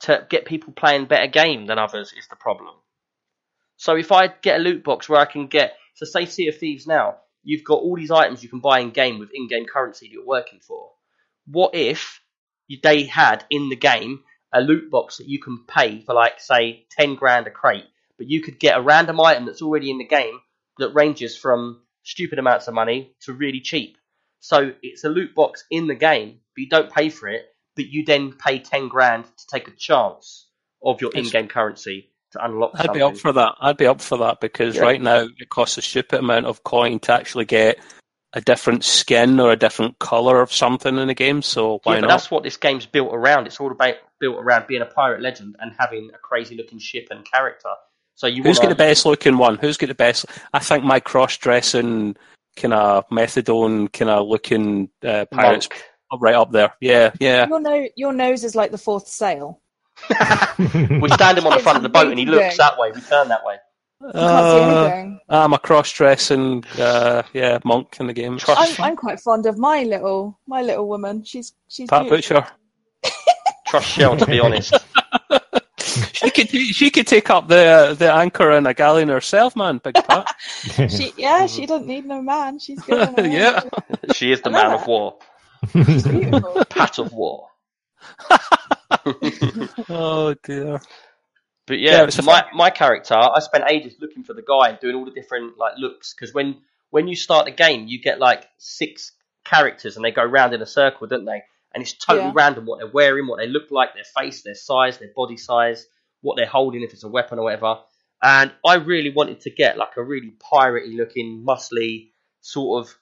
to 0.00 0.24
get 0.30 0.44
people 0.44 0.72
playing 0.72 1.06
better 1.06 1.26
game 1.26 1.66
than 1.66 1.78
others 1.78 2.12
is 2.16 2.26
the 2.28 2.36
problem. 2.36 2.74
So 3.80 3.96
if 3.96 4.12
I 4.12 4.26
get 4.26 4.60
a 4.60 4.62
loot 4.62 4.84
box 4.84 5.08
where 5.08 5.18
I 5.18 5.24
can 5.24 5.46
get, 5.46 5.72
so 5.94 6.04
say 6.04 6.26
Sea 6.26 6.48
of 6.48 6.58
Thieves 6.58 6.86
now, 6.86 7.16
you've 7.42 7.64
got 7.64 7.80
all 7.80 7.96
these 7.96 8.10
items 8.10 8.42
you 8.42 8.50
can 8.50 8.60
buy 8.60 8.80
in 8.80 8.90
game 8.90 9.18
with 9.18 9.30
in-game 9.32 9.64
currency 9.64 10.06
that 10.06 10.12
you're 10.12 10.26
working 10.26 10.60
for. 10.60 10.90
What 11.46 11.74
if 11.74 12.20
they 12.82 13.04
had 13.04 13.42
in 13.48 13.70
the 13.70 13.76
game 13.76 14.22
a 14.52 14.60
loot 14.60 14.90
box 14.90 15.16
that 15.16 15.28
you 15.28 15.40
can 15.40 15.64
pay 15.66 16.02
for, 16.02 16.14
like 16.14 16.40
say, 16.40 16.84
ten 16.90 17.14
grand 17.14 17.46
a 17.46 17.50
crate, 17.50 17.86
but 18.18 18.28
you 18.28 18.42
could 18.42 18.60
get 18.60 18.76
a 18.76 18.82
random 18.82 19.18
item 19.18 19.46
that's 19.46 19.62
already 19.62 19.90
in 19.90 19.96
the 19.96 20.04
game 20.04 20.40
that 20.76 20.92
ranges 20.92 21.34
from 21.34 21.80
stupid 22.02 22.38
amounts 22.38 22.68
of 22.68 22.74
money 22.74 23.14
to 23.22 23.32
really 23.32 23.62
cheap. 23.62 23.96
So 24.40 24.74
it's 24.82 25.04
a 25.04 25.08
loot 25.08 25.34
box 25.34 25.64
in 25.70 25.86
the 25.86 25.94
game, 25.94 26.40
but 26.54 26.60
you 26.60 26.68
don't 26.68 26.92
pay 26.92 27.08
for 27.08 27.28
it, 27.28 27.46
but 27.76 27.86
you 27.86 28.04
then 28.04 28.34
pay 28.34 28.58
ten 28.58 28.88
grand 28.88 29.24
to 29.24 29.46
take 29.50 29.68
a 29.68 29.74
chance 29.74 30.48
of 30.82 31.00
your 31.00 31.12
in-game 31.12 31.48
currency 31.48 32.09
to 32.32 32.44
unlock 32.44 32.72
I'd 32.74 32.86
something. 32.86 32.94
be 32.94 33.02
up 33.02 33.16
for 33.16 33.32
that. 33.32 33.54
I'd 33.60 33.76
be 33.76 33.86
up 33.86 34.00
for 34.00 34.18
that 34.18 34.40
because 34.40 34.76
Yeah. 34.76 34.82
right 34.82 35.00
now 35.00 35.26
it 35.38 35.48
costs 35.48 35.78
a 35.78 35.82
stupid 35.82 36.20
amount 36.20 36.46
of 36.46 36.62
coin 36.64 36.98
to 37.00 37.12
actually 37.12 37.44
get 37.44 37.78
a 38.32 38.40
different 38.40 38.84
skin 38.84 39.40
or 39.40 39.50
a 39.50 39.56
different 39.56 39.98
color 39.98 40.40
of 40.40 40.52
something 40.52 40.96
in 40.98 41.08
the 41.08 41.14
game. 41.14 41.42
So 41.42 41.80
why 41.82 41.94
yeah, 41.94 42.00
but 42.02 42.06
not? 42.06 42.12
that's 42.12 42.30
what 42.30 42.42
this 42.44 42.56
game's 42.56 42.86
built 42.86 43.12
around. 43.12 43.46
It's 43.46 43.58
all 43.58 43.72
about 43.72 43.94
built 44.20 44.36
around 44.38 44.66
being 44.68 44.82
a 44.82 44.86
pirate 44.86 45.20
legend 45.20 45.56
and 45.58 45.72
having 45.78 46.10
a 46.14 46.18
crazy 46.18 46.56
looking 46.56 46.78
ship 46.78 47.08
and 47.10 47.24
character. 47.28 47.70
So 48.14 48.26
you 48.26 48.42
Who's 48.42 48.58
got 48.58 48.66
wanna, 48.66 48.74
the 48.74 48.78
best 48.78 49.06
looking 49.06 49.38
one? 49.38 49.56
Who's 49.56 49.76
got 49.76 49.86
the 49.88 49.94
best? 49.94 50.26
I 50.52 50.58
think 50.60 50.84
my 50.84 51.00
cross 51.00 51.36
dressing 51.38 52.16
kind 52.56 52.74
of 52.74 53.08
methadone 53.08 53.92
kind 53.92 54.10
of 54.10 54.26
looking 54.28 54.90
uh, 55.02 55.24
pirates 55.32 55.68
monk? 55.70 56.22
right 56.22 56.34
up 56.34 56.52
there. 56.52 56.74
Yeah, 56.80 57.12
yeah. 57.18 57.48
Your 57.48 57.60
no, 57.60 57.88
your 57.96 58.12
nose 58.12 58.44
is 58.44 58.54
like 58.54 58.70
the 58.70 58.78
fourth 58.78 59.08
sail. 59.08 59.60
We 61.02 61.08
stand 61.10 61.38
him 61.38 61.46
on 61.46 61.52
the 61.52 61.60
front 61.62 61.76
of 61.76 61.82
the 61.82 61.88
boat 61.88 62.08
and 62.08 62.18
he 62.18 62.26
looks 62.26 62.56
that 62.56 62.78
way. 62.78 62.90
We 62.92 63.00
turn 63.00 63.28
that 63.28 63.44
way. 63.44 63.56
You 64.02 64.12
can't 64.12 64.16
see 64.18 65.24
Uh. 65.28 65.44
I'm 65.44 65.52
a 65.52 65.58
cross 65.58 65.92
dressing 65.92 66.64
uh, 66.78 67.22
yeah 67.32 67.58
monk 67.64 67.98
in 68.00 68.06
the 68.06 68.12
game. 68.12 68.38
I'm, 68.48 68.74
I'm 68.80 68.96
quite 68.96 69.20
fond 69.20 69.46
of 69.46 69.58
my 69.58 69.84
little 69.84 70.38
my 70.46 70.62
little 70.62 70.88
woman. 70.88 71.22
She's 71.24 71.52
she's 71.68 71.88
Pat 71.88 72.08
beautiful. 72.08 72.40
Butcher. 72.40 73.12
trust 73.66 73.88
Shell 73.88 74.16
to 74.16 74.26
be 74.26 74.40
honest. 74.40 74.74
She 76.12 76.30
could 76.30 76.48
she 76.50 76.90
could 76.90 77.06
take 77.06 77.30
up 77.30 77.48
the 77.48 77.96
the 77.98 78.12
anchor 78.12 78.52
in 78.52 78.66
a 78.66 78.74
galleon 78.74 79.08
herself, 79.08 79.56
man. 79.56 79.78
Big 79.78 79.94
Pat. 79.94 80.28
She 80.90 81.12
yeah, 81.16 81.46
she 81.46 81.66
doesn't 81.66 81.88
need 81.88 82.06
no 82.06 82.22
man. 82.22 82.58
She's 82.58 82.80
good. 82.82 83.00
on 83.00 83.14
her 83.14 83.22
own. 83.24 83.32
Yeah. 83.32 83.62
She 84.12 84.30
is 84.30 84.40
the 84.42 84.50
man 84.50 84.72
it. 84.72 84.74
of 84.80 84.86
war. 84.86 85.18
She's 85.72 86.06
beautiful. 86.06 86.64
Pat 86.66 86.98
of 86.98 87.12
war. 87.12 87.49
oh 89.88 90.34
dear. 90.44 90.80
But 91.66 91.78
Yeah, 91.88 92.02
yeah, 92.02 92.04
it's 92.04 92.18
a 92.18 92.22
my 92.22 92.44
my 92.52 92.70
character, 92.70 93.14
I 93.14 93.38
spent 93.40 93.64
ages 93.68 93.96
looking 94.00 94.24
for 94.24 94.34
the 94.34 94.42
guy 94.42 94.68
and 94.70 94.78
doing 94.80 94.96
all 94.96 95.04
the 95.04 95.10
different 95.10 95.56
like 95.58 95.74
looks 95.78 96.14
because 96.14 96.34
when 96.34 96.62
when 96.90 97.06
you 97.08 97.16
start 97.16 97.46
the 97.46 97.52
game, 97.52 97.86
you 97.86 98.00
get 98.00 98.18
like 98.18 98.48
six 98.58 99.12
characters 99.44 99.96
and 99.96 100.04
they 100.04 100.10
go 100.10 100.24
round 100.24 100.52
in 100.54 100.62
a 100.62 100.66
circle, 100.66 101.06
don't 101.06 101.24
they? 101.24 101.42
And 101.72 101.82
it's 101.82 101.92
totally 101.94 102.30
Yeah. 102.30 102.32
random 102.32 102.66
what 102.66 102.78
they're 102.80 102.88
wearing, 102.90 103.26
what 103.28 103.38
they 103.38 103.46
look 103.46 103.70
like, 103.70 103.94
their 103.94 104.04
face, 104.04 104.42
their 104.42 104.54
size, 104.54 104.98
their 104.98 105.12
body 105.14 105.36
size, 105.36 105.86
what 106.20 106.36
they're 106.36 106.46
holding, 106.46 106.82
if 106.82 106.92
it's 106.92 107.04
a 107.04 107.08
weapon 107.08 107.38
or 107.38 107.44
whatever. 107.44 107.78
And 108.22 108.52
I 108.66 108.74
really 108.74 109.10
wanted 109.10 109.40
to 109.42 109.50
get 109.50 109.78
like 109.78 109.96
a 109.96 110.02
really 110.02 110.32
piratey 110.52 110.96
looking, 110.96 111.44
muscly 111.46 112.10
sort 112.40 112.84
of 112.84 112.94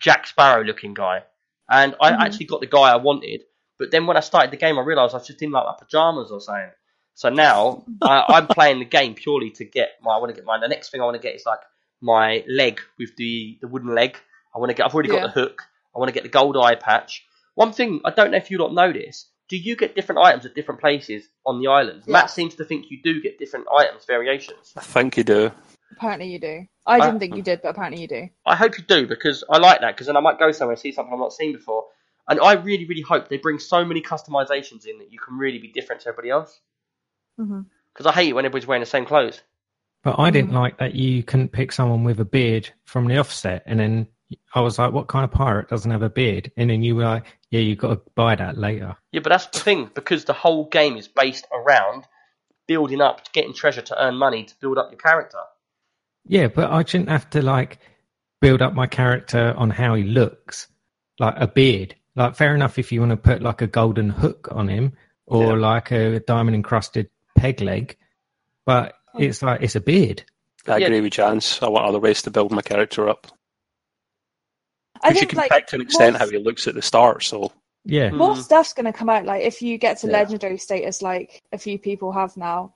Jack 0.00 0.26
Sparrow 0.26 0.64
looking 0.64 0.94
guy. 0.94 1.24
And 1.70 1.94
I 2.00 2.10
Mhm. 2.10 2.24
actually 2.24 2.46
got 2.46 2.60
the 2.60 2.66
guy 2.66 2.90
I 2.92 2.96
wanted, 2.96 3.42
but 3.78 3.90
then 3.90 4.06
when 4.06 4.16
I 4.16 4.20
started 4.20 4.50
the 4.50 4.56
game, 4.56 4.78
I 4.78 4.82
realised 4.82 5.14
I 5.14 5.18
was 5.18 5.26
just 5.26 5.42
in 5.42 5.50
like 5.50 5.64
my 5.64 5.74
pajamas 5.78 6.30
or 6.30 6.40
something. 6.40 6.70
So 7.14 7.28
now 7.30 7.84
I, 8.02 8.24
I'm 8.28 8.46
playing 8.46 8.78
the 8.78 8.84
game 8.84 9.14
purely 9.14 9.50
to 9.52 9.64
get 9.64 9.90
my. 10.02 10.12
I 10.14 10.18
want 10.18 10.30
to 10.30 10.34
get 10.34 10.44
mine. 10.44 10.60
The 10.60 10.68
next 10.68 10.90
thing 10.90 11.00
I 11.00 11.04
want 11.04 11.16
to 11.16 11.22
get 11.22 11.34
is 11.34 11.44
like 11.46 11.60
my 12.00 12.44
leg 12.48 12.80
with 12.98 13.16
the, 13.16 13.58
the 13.60 13.66
wooden 13.68 13.94
leg. 13.94 14.16
I 14.54 14.58
want 14.58 14.70
to 14.70 14.74
get. 14.74 14.86
I've 14.86 14.94
already 14.94 15.08
got 15.08 15.16
Yeah. 15.22 15.26
the 15.26 15.32
hook. 15.32 15.62
I 15.94 15.98
want 15.98 16.08
to 16.10 16.14
get 16.14 16.22
the 16.22 16.28
gold 16.28 16.56
eye 16.56 16.76
patch. 16.76 17.24
One 17.54 17.72
thing 17.72 18.00
I 18.04 18.10
don't 18.10 18.30
know 18.30 18.36
if 18.36 18.50
you 18.50 18.58
lot 18.58 18.72
know 18.72 18.92
this. 18.92 19.26
Do 19.48 19.56
you 19.56 19.76
get 19.76 19.96
different 19.96 20.20
items 20.20 20.44
at 20.44 20.54
different 20.54 20.80
places 20.80 21.24
on 21.46 21.60
the 21.60 21.68
island? 21.68 22.02
Yeah. 22.06 22.12
Matt 22.12 22.30
seems 22.30 22.54
to 22.56 22.64
think 22.64 22.86
you 22.90 22.98
do 23.02 23.20
get 23.22 23.38
different 23.38 23.66
items 23.74 24.04
variations. 24.04 24.72
I 24.76 24.80
think 24.82 25.16
you 25.16 25.24
do. 25.24 25.50
Apparently 25.90 26.28
you 26.28 26.38
do. 26.38 26.66
I 26.86 26.96
I- 26.98 27.06
didn't 27.06 27.18
think 27.20 27.34
you 27.34 27.42
did, 27.42 27.62
but 27.62 27.70
apparently 27.70 28.00
you 28.02 28.08
do. 28.08 28.28
I 28.46 28.54
hope 28.54 28.76
you 28.78 28.84
do 28.84 29.06
because 29.06 29.42
I 29.50 29.58
like 29.58 29.80
that 29.80 29.94
because 29.96 30.06
then 30.06 30.16
I 30.16 30.20
might 30.20 30.38
go 30.38 30.52
somewhere 30.52 30.74
and 30.74 30.80
see 30.80 30.92
something 30.92 31.12
I've 31.12 31.18
not 31.18 31.32
seen 31.32 31.52
before. 31.54 31.86
And 32.28 32.40
I 32.40 32.52
really, 32.54 32.84
really 32.84 33.02
hope 33.02 33.28
they 33.28 33.38
bring 33.38 33.58
so 33.58 33.84
many 33.84 34.02
customizations 34.02 34.86
in 34.86 34.98
that 34.98 35.10
you 35.10 35.18
can 35.18 35.38
really 35.38 35.58
be 35.58 35.68
different 35.68 36.02
to 36.02 36.08
everybody 36.08 36.30
else. 36.30 36.60
Because 37.38 38.06
I 38.06 38.12
hate 38.12 38.28
it 38.28 38.32
when 38.34 38.44
everybody's 38.44 38.66
wearing 38.66 38.82
the 38.82 38.86
same 38.86 39.06
clothes. 39.06 39.40
But 40.04 40.18
I 40.18 40.30
didn't 40.30 40.50
Mm. 40.50 40.60
like 40.60 40.78
that 40.78 40.94
you 40.94 41.22
couldn't 41.22 41.52
pick 41.52 41.72
someone 41.72 42.04
with 42.04 42.20
a 42.20 42.24
beard 42.24 42.70
from 42.84 43.06
the 43.06 43.18
offset, 43.18 43.62
and 43.66 43.80
then 43.80 44.08
I 44.54 44.60
was 44.60 44.78
like, 44.78 44.92
"What 44.92 45.08
kind 45.08 45.24
of 45.24 45.30
pirate 45.30 45.68
doesn't 45.68 45.90
have 45.90 46.02
a 46.02 46.10
beard?" 46.10 46.52
And 46.56 46.70
then 46.70 46.82
you 46.82 46.94
were 46.94 47.04
like, 47.04 47.24
"Yeah, 47.50 47.60
you've 47.60 47.78
got 47.78 47.88
to 47.88 48.10
buy 48.14 48.36
that 48.36 48.56
later." 48.58 48.96
Yeah, 49.10 49.20
but 49.20 49.30
that's 49.30 49.46
the 49.46 49.58
thing 49.58 49.90
because 49.94 50.24
the 50.24 50.32
whole 50.32 50.66
game 50.66 50.96
is 50.96 51.08
based 51.08 51.46
around 51.52 52.04
building 52.66 53.00
up, 53.00 53.32
getting 53.32 53.54
treasure 53.54 53.82
to 53.82 54.04
earn 54.04 54.16
money 54.16 54.44
to 54.44 54.54
build 54.60 54.78
up 54.78 54.90
your 54.90 54.98
character. 55.00 55.40
Yeah, 56.26 56.48
but 56.48 56.70
I 56.70 56.84
shouldn't 56.84 57.08
have 57.08 57.30
to 57.30 57.42
like 57.42 57.78
build 58.40 58.62
up 58.62 58.74
my 58.74 58.86
character 58.86 59.54
on 59.56 59.70
how 59.70 59.94
he 59.94 60.04
looks, 60.04 60.68
like 61.18 61.34
a 61.38 61.48
beard. 61.48 61.96
Like, 62.18 62.34
fair 62.34 62.54
enough 62.54 62.78
if 62.78 62.90
you 62.90 62.98
want 63.00 63.10
to 63.10 63.16
put 63.16 63.42
like 63.42 63.62
a 63.62 63.66
golden 63.68 64.10
hook 64.10 64.48
on 64.50 64.68
him 64.68 64.92
or 65.26 65.44
Yeah. 65.44 65.52
like 65.52 65.90
a 65.92 66.18
diamond 66.20 66.56
encrusted 66.56 67.08
peg 67.36 67.60
leg, 67.60 67.96
but 68.66 68.94
it's 69.18 69.40
like 69.40 69.62
it's 69.62 69.76
a 69.76 69.80
beard. 69.80 70.24
I 70.66 70.78
Yeah. 70.78 70.86
agree 70.88 71.00
with 71.00 71.12
Jance. 71.12 71.62
I 71.62 71.68
want 71.68 71.86
other 71.86 72.00
ways 72.00 72.20
to 72.22 72.30
build 72.30 72.50
my 72.50 72.60
character 72.60 73.08
up. 73.08 73.28
I 75.00 75.10
Because 75.10 75.20
you 75.22 75.28
can 75.28 75.38
like 75.38 75.50
pick 75.52 75.66
to 75.68 75.76
an 75.76 75.82
extent 75.82 76.14
more- 76.14 76.18
how 76.18 76.28
he 76.28 76.38
looks 76.38 76.66
at 76.66 76.74
the 76.74 76.82
start. 76.82 77.22
So 77.22 77.52
Yeah, 77.84 78.10
Mm. 78.10 78.16
more 78.18 78.36
stuff's 78.36 78.74
going 78.74 78.84
to 78.86 78.92
come 78.92 79.08
out. 79.08 79.24
Like 79.24 79.44
if 79.44 79.62
you 79.62 79.78
get 79.78 79.98
to 79.98 80.08
Yeah. 80.08 80.12
legendary 80.14 80.58
status, 80.58 81.00
like 81.00 81.42
a 81.52 81.58
few 81.58 81.78
people 81.78 82.12
have 82.12 82.36
now, 82.36 82.74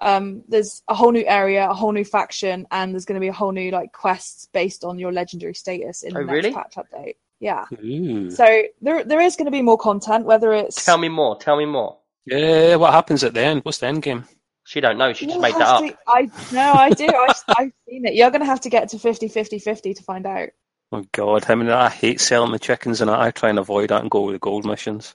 um, 0.00 0.42
there's 0.48 0.82
a 0.88 0.94
whole 0.94 1.10
new 1.12 1.24
area, 1.26 1.68
a 1.68 1.74
whole 1.74 1.92
new 1.92 2.04
faction, 2.04 2.66
and 2.70 2.94
there's 2.94 3.04
going 3.04 3.16
to 3.16 3.20
be 3.20 3.28
a 3.28 3.32
whole 3.32 3.52
new 3.52 3.70
like 3.72 3.92
quests 3.92 4.46
based 4.46 4.82
on 4.84 4.98
your 4.98 5.12
legendary 5.12 5.54
status 5.54 6.02
in 6.04 6.14
the 6.14 6.20
Oh, 6.20 6.22
next 6.22 6.32
really? 6.32 6.52
patch 6.54 6.76
update. 6.76 7.16
Yeah. 7.40 7.64
Ooh. 7.82 8.30
So 8.30 8.62
there 8.80 9.04
there 9.04 9.20
is 9.20 9.36
going 9.36 9.46
to 9.46 9.50
be 9.50 9.62
more 9.62 9.78
content, 9.78 10.24
whether 10.24 10.52
it's 10.52 10.84
Tell 10.84 10.98
me 10.98 11.08
more. 11.08 11.38
Tell 11.38 11.56
me 11.56 11.66
more. 11.66 11.98
yeah, 12.26 12.76
what 12.76 12.92
happens 12.92 13.22
at 13.24 13.34
the 13.34 13.40
end? 13.40 13.62
What's 13.64 13.78
the 13.78 13.86
end 13.86 14.02
game? 14.02 14.24
She 14.66 14.80
don't 14.80 14.96
know. 14.96 15.12
She 15.12 15.26
You'll 15.26 15.40
made 15.40 15.54
that 15.54 15.60
have 15.60 15.82
up. 15.82 15.86
to- 15.88 15.98
I 16.06 16.30
no, 16.50 16.72
I 16.72 16.90
do. 16.90 17.06
I, 17.06 17.34
I've 17.58 17.72
seen 17.88 18.06
it. 18.06 18.14
You're 18.14 18.30
going 18.30 18.40
to 18.40 18.46
have 18.46 18.62
to 18.62 18.70
get 18.70 18.88
to 18.90 18.98
50, 18.98 19.28
50, 19.28 19.58
50 19.58 19.94
to 19.94 20.02
find 20.02 20.24
out. 20.26 20.48
Oh 20.92 21.04
God, 21.12 21.44
I 21.50 21.54
mean, 21.54 21.68
I 21.70 21.90
hate 21.90 22.20
selling 22.20 22.52
the 22.52 22.58
chickens, 22.58 23.00
and 23.02 23.10
I 23.10 23.30
try 23.30 23.50
and 23.50 23.58
avoid 23.58 23.90
that 23.90 24.00
and 24.00 24.10
go 24.10 24.22
with 24.22 24.34
the 24.36 24.38
gold 24.38 24.64
missions. 24.64 25.14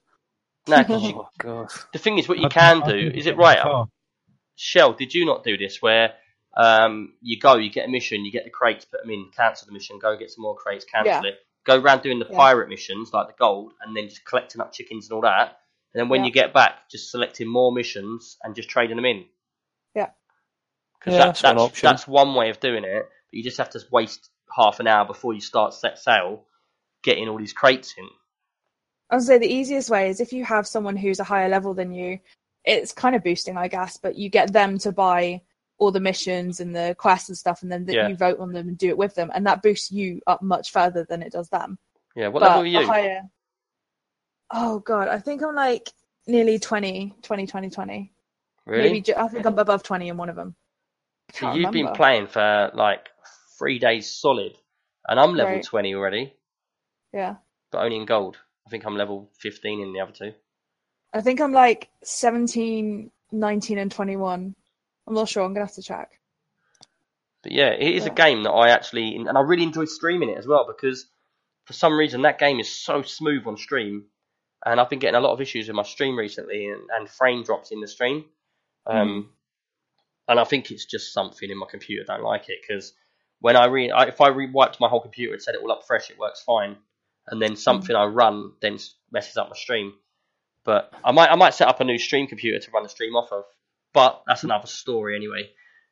No, 0.68 0.84
'cause 0.84 1.02
you, 1.04 1.14
Oh 1.18 1.30
God. 1.40 1.70
the 1.94 2.00
thing 2.00 2.20
is, 2.20 2.28
what 2.30 2.38
you 2.38 2.46
I- 2.46 2.50
can 2.50 2.84
I 2.84 2.92
do 2.92 3.12
is 3.16 3.26
it 3.26 3.38
right? 3.38 3.56
that 3.58 3.64
far. 3.64 3.88
Shell, 4.56 4.94
did 4.94 5.14
you 5.14 5.26
not 5.26 5.44
do 5.44 5.58
this 5.58 5.82
where 5.82 6.14
um, 6.58 7.14
you 7.22 7.40
go, 7.40 7.56
you 7.56 7.72
get 7.72 7.88
a 7.88 7.92
mission, 7.92 8.26
you 8.26 8.32
get 8.32 8.44
the 8.44 8.50
crates, 8.50 8.84
put 8.86 9.02
them 9.02 9.10
in, 9.10 9.32
cancel 9.36 9.66
the 9.68 9.72
mission, 9.72 9.98
go 10.00 10.18
get 10.18 10.30
some 10.32 10.42
more 10.42 10.56
crates, 10.56 10.84
cancel 10.86 11.26
it, 11.30 11.36
go 11.66 11.80
around 11.80 12.02
doing 12.02 12.20
the 12.20 12.28
Yeah. 12.30 12.38
pirate 12.38 12.70
missions 12.70 13.14
like 13.14 13.28
the 13.28 13.34
gold, 13.38 13.74
and 13.82 13.96
then 13.96 14.10
just 14.10 14.26
collecting 14.26 14.62
up 14.62 14.72
chickens 14.72 15.10
and 15.10 15.16
all 15.16 15.22
that. 15.22 15.60
And 15.94 16.02
then 16.02 16.10
when 16.10 16.22
Yeah. 16.22 16.28
you 16.28 16.32
get 16.32 16.54
back, 16.54 16.90
just 16.90 17.12
selecting 17.12 17.48
more 17.48 17.72
missions 17.72 18.38
and 18.44 18.56
just 18.56 18.70
trading 18.70 18.96
them 18.96 19.06
in. 19.06 19.26
Yeah. 19.96 20.12
Because 21.00 21.14
Yeah, 21.14 21.20
that, 21.20 21.26
that's 21.28 21.44
one 21.44 21.56
that's, 21.56 21.64
option. 21.64 21.88
that's 21.88 22.08
one 22.08 22.36
way 22.36 22.50
of 22.50 22.60
doing 22.60 22.84
it, 22.84 23.04
but 23.04 23.34
you 23.38 23.44
just 23.44 23.58
have 23.58 23.70
to 23.72 23.82
waste 23.92 24.30
half 24.56 24.80
an 24.80 24.88
hour 24.88 25.06
before 25.06 25.34
you 25.34 25.42
start 25.42 25.74
set 25.74 26.00
sail 26.00 26.46
getting 27.04 27.28
all 27.30 27.38
these 27.38 27.54
crates 27.54 27.94
in. 27.98 28.10
I 29.10 29.16
would 29.16 29.24
say 29.24 29.38
the 29.38 29.48
easiest 29.48 29.90
way 29.90 30.10
is 30.10 30.20
if 30.20 30.34
you 30.34 30.46
have 30.46 30.68
someone 30.68 30.96
who's 30.96 31.20
a 31.20 31.24
higher 31.24 31.50
level 31.50 31.74
than 31.74 31.92
you, 31.94 32.20
it's 32.66 32.92
kind 32.92 33.16
of 33.16 33.24
boosting, 33.24 33.58
I 33.58 33.68
guess, 33.68 33.98
but 33.98 34.16
you 34.16 34.30
get 34.30 34.54
them 34.54 34.78
to 34.80 34.92
buy 34.92 35.42
all 35.80 35.92
the 35.92 36.00
missions 36.00 36.60
and 36.60 36.76
the 36.76 36.96
quests 37.00 37.30
and 37.30 37.38
stuff, 37.38 37.62
and 37.64 37.72
then 37.72 37.86
that 37.86 37.96
Yeah. 37.96 38.08
you 38.10 38.16
vote 38.16 38.40
on 38.40 38.52
them 38.54 38.68
and 38.68 38.78
do 38.78 38.90
it 38.90 38.98
with 38.98 39.16
them, 39.16 39.32
and 39.34 39.46
that 39.48 39.62
boosts 39.64 39.92
you 39.92 40.22
up 40.28 40.42
much 40.42 40.72
further 40.72 41.06
than 41.06 41.22
it 41.24 41.32
does 41.32 41.50
them. 41.50 41.80
Yeah, 42.16 42.28
what 42.28 42.42
but 42.42 42.50
level 42.50 42.64
are 42.64 42.66
you? 42.66 42.86
higher. 42.86 43.22
Oh 44.52 44.80
god, 44.80 45.08
I 45.08 45.20
think 45.20 45.42
I'm 45.44 45.56
like 45.56 45.90
nearly 46.28 46.60
20, 46.60 47.16
20, 47.22 47.48
20, 47.48 47.70
20. 47.70 48.14
Really? 48.66 48.84
Maybe 48.84 49.02
ju- 49.02 49.14
I 49.18 49.28
think 49.28 49.46
I'm 49.46 49.58
above 49.58 49.84
20 49.84 50.10
in 50.10 50.18
one 50.18 50.30
of 50.30 50.36
them. 50.36 50.56
So 51.34 51.54
you've 51.54 51.72
been 51.72 51.94
playing 51.94 52.28
for 52.28 52.72
like 52.74 53.08
three 53.58 53.80
days 53.80 54.12
solid, 54.12 54.58
and 55.08 55.20
I'm 55.20 55.34
level 55.36 55.56
Right. 55.56 55.64
20 55.64 55.96
already, 55.96 56.34
Yeah. 57.14 57.36
but 57.72 57.84
only 57.84 57.98
in 57.98 58.06
gold. 58.06 58.38
I 58.66 58.70
think 58.70 58.86
I'm 58.86 58.96
level 58.98 59.30
15 59.40 59.80
in 59.82 59.94
the 59.94 60.00
other 60.02 60.12
two. 60.12 60.34
I 61.14 61.22
think 61.22 61.40
I'm 61.42 61.54
like 61.54 61.90
17, 62.04 63.12
19, 63.32 63.78
and 63.80 63.92
21. 63.92 64.56
I'm 65.10 65.16
not 65.16 65.28
sure. 65.28 65.44
I'm 65.44 65.54
gonna 65.54 65.66
have 65.66 65.76
to 65.76 65.82
check. 65.82 66.12
But 67.42 67.52
yeah, 67.52 67.70
it 67.72 67.96
is 67.96 68.06
a 68.06 68.12
game 68.12 68.44
that 68.44 68.52
I 68.52 68.70
actually, 68.70 69.16
and 69.16 69.38
I 69.38 69.42
really 69.42 69.64
enjoy 69.64 69.86
streaming 69.86 70.30
it 70.30 70.38
as 70.38 70.46
well 70.46 70.68
because 70.68 71.08
for 71.66 71.74
some 71.74 71.98
reason 71.98 72.22
that 72.22 72.38
game 72.38 72.60
is 72.60 72.70
so 72.70 73.02
smooth 73.02 73.48
on 73.48 73.58
stream, 73.58 74.06
and 74.66 74.80
I've 74.80 74.90
been 74.90 75.00
getting 75.00 75.18
a 75.18 75.22
lot 75.22 75.34
of 75.34 75.42
issues 75.42 75.68
with 75.68 75.76
my 75.76 75.84
stream 75.84 76.18
recently 76.18 76.68
and, 76.68 76.82
and 76.92 77.10
frame 77.10 77.44
drops 77.44 77.72
in 77.72 77.82
the 77.82 77.88
stream. 77.88 78.26
Um, 78.86 79.30
and 80.28 80.40
I 80.40 80.44
think 80.44 80.70
it's 80.70 80.86
just 80.86 81.12
something 81.14 81.50
in 81.50 81.58
my 81.58 81.66
computer 81.70 82.04
don't 82.06 82.24
like 82.24 82.50
it 82.50 82.60
because 82.62 82.94
when 83.40 83.56
I 83.56 83.66
re, 83.66 83.90
I, 83.90 84.04
if 84.06 84.22
I 84.22 84.28
re-wiped 84.28 84.80
my 84.80 84.90
whole 84.90 85.02
computer 85.02 85.34
and 85.34 85.42
set 85.42 85.56
it 85.56 85.62
all 85.62 85.72
up 85.72 85.88
fresh, 85.88 86.10
it 86.10 86.20
works 86.20 86.42
fine, 86.42 86.76
and 87.28 87.42
then 87.42 87.56
something 87.56 87.96
I 87.96 88.06
run 88.06 88.52
then 88.62 88.78
messes 89.12 89.38
up 89.38 89.50
my 89.50 89.56
stream. 89.56 89.94
But 90.66 90.94
I 91.04 91.12
might 91.14 91.32
I 91.32 91.36
might 91.36 91.54
set 91.56 91.68
up 91.68 91.80
a 91.80 91.84
new 91.84 91.98
stream 91.98 92.28
computer 92.28 92.60
to 92.60 92.72
run 92.72 92.84
the 92.84 92.90
stream 92.90 93.16
off 93.16 93.32
of, 93.32 93.46
but 93.94 94.22
that's 94.28 94.44
another 94.44 94.68
story 94.68 95.16
anyway. 95.16 95.50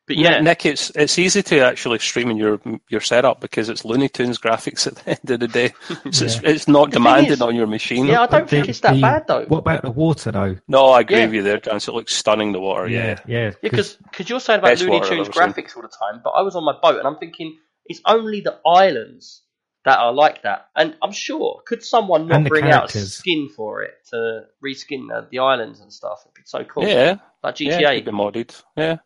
But 0.07 0.15
Yeah, 0.15 0.31
yeah, 0.35 0.39
Nick, 0.41 0.65
it's 0.65 0.89
it's 0.91 1.19
easy 1.19 1.43
to 1.43 1.59
actually 1.59 1.99
stream 1.99 2.29
in 2.31 2.37
your 2.37 2.61
your 2.87 3.01
setup 3.01 3.41
because 3.41 3.67
it's 3.67 3.83
Looney 3.83 4.07
Tunes 4.07 4.37
graphics 4.39 4.87
at 4.87 4.95
the 4.95 5.09
end 5.19 5.29
of 5.31 5.39
the 5.41 5.47
day. 5.49 5.73
So 6.13 6.23
it's, 6.25 6.39
it's 6.43 6.67
not 6.69 6.85
The 6.91 6.91
thing 6.93 7.03
demanded 7.03 7.31
is- 7.33 7.41
on 7.41 7.55
your 7.57 7.67
machine. 7.67 8.05
yeah, 8.05 8.21
I 8.21 8.27
don't 8.27 8.43
The- 8.43 8.47
think 8.55 8.69
it's 8.69 8.79
that 8.81 8.95
the- 8.95 9.01
bad 9.01 9.27
though. 9.27 9.43
What 9.47 9.57
about 9.59 9.81
the 9.81 9.91
water 9.91 10.31
though? 10.31 10.55
No, 10.69 10.85
I 10.91 11.01
agree 11.01 11.17
Yeah. 11.17 11.25
with 11.25 11.33
you 11.35 11.43
there, 11.43 11.57
Jance. 11.59 11.89
It 11.89 11.93
looks 11.93 12.15
stunning, 12.15 12.53
the 12.53 12.61
water, 12.61 12.87
yeah. 12.87 13.19
yeah. 13.27 13.37
Yeah, 13.37 13.51
because 13.61 13.97
you're 14.25 14.39
saying 14.39 14.59
about 14.59 14.69
Best 14.69 14.83
Looney 14.83 15.01
Tunes 15.01 15.27
ever 15.27 15.33
seen. 15.33 15.63
graphics 15.65 15.75
all 15.75 15.81
the 15.81 15.89
time, 15.89 16.21
but 16.23 16.29
I 16.29 16.41
was 16.41 16.55
on 16.55 16.63
my 16.63 16.75
boat 16.81 16.99
and 16.99 17.05
I'm 17.07 17.17
thinking 17.17 17.57
it's 17.85 17.99
only 18.05 18.39
the 18.39 18.57
islands 18.65 19.41
that 19.87 19.99
are 19.99 20.11
like 20.11 20.41
that. 20.41 20.67
And 20.75 20.97
I'm 21.01 21.13
sure, 21.13 21.61
could 21.65 21.81
someone 21.81 22.27
not 22.27 22.35
And 22.35 22.45
the 22.45 22.49
bring 22.49 22.65
out 22.69 22.93
a 22.93 22.99
skin 22.99 23.47
for 23.55 23.83
it 23.83 23.93
to 24.09 24.41
reskin 24.61 25.07
the, 25.07 25.29
the 25.31 25.39
islands 25.39 25.79
and 25.79 25.93
stuff? 25.93 26.23
It'd 26.25 26.33
be 26.33 26.41
so 26.43 26.65
cool. 26.65 26.83
Yeah, 26.85 27.19
Like 27.41 27.61
yeah, 27.61 27.79
GTA, 27.79 27.97
it 27.99 28.03
could 28.03 28.11
be 28.11 28.17
modded. 28.17 28.61
Yeah, 28.75 28.97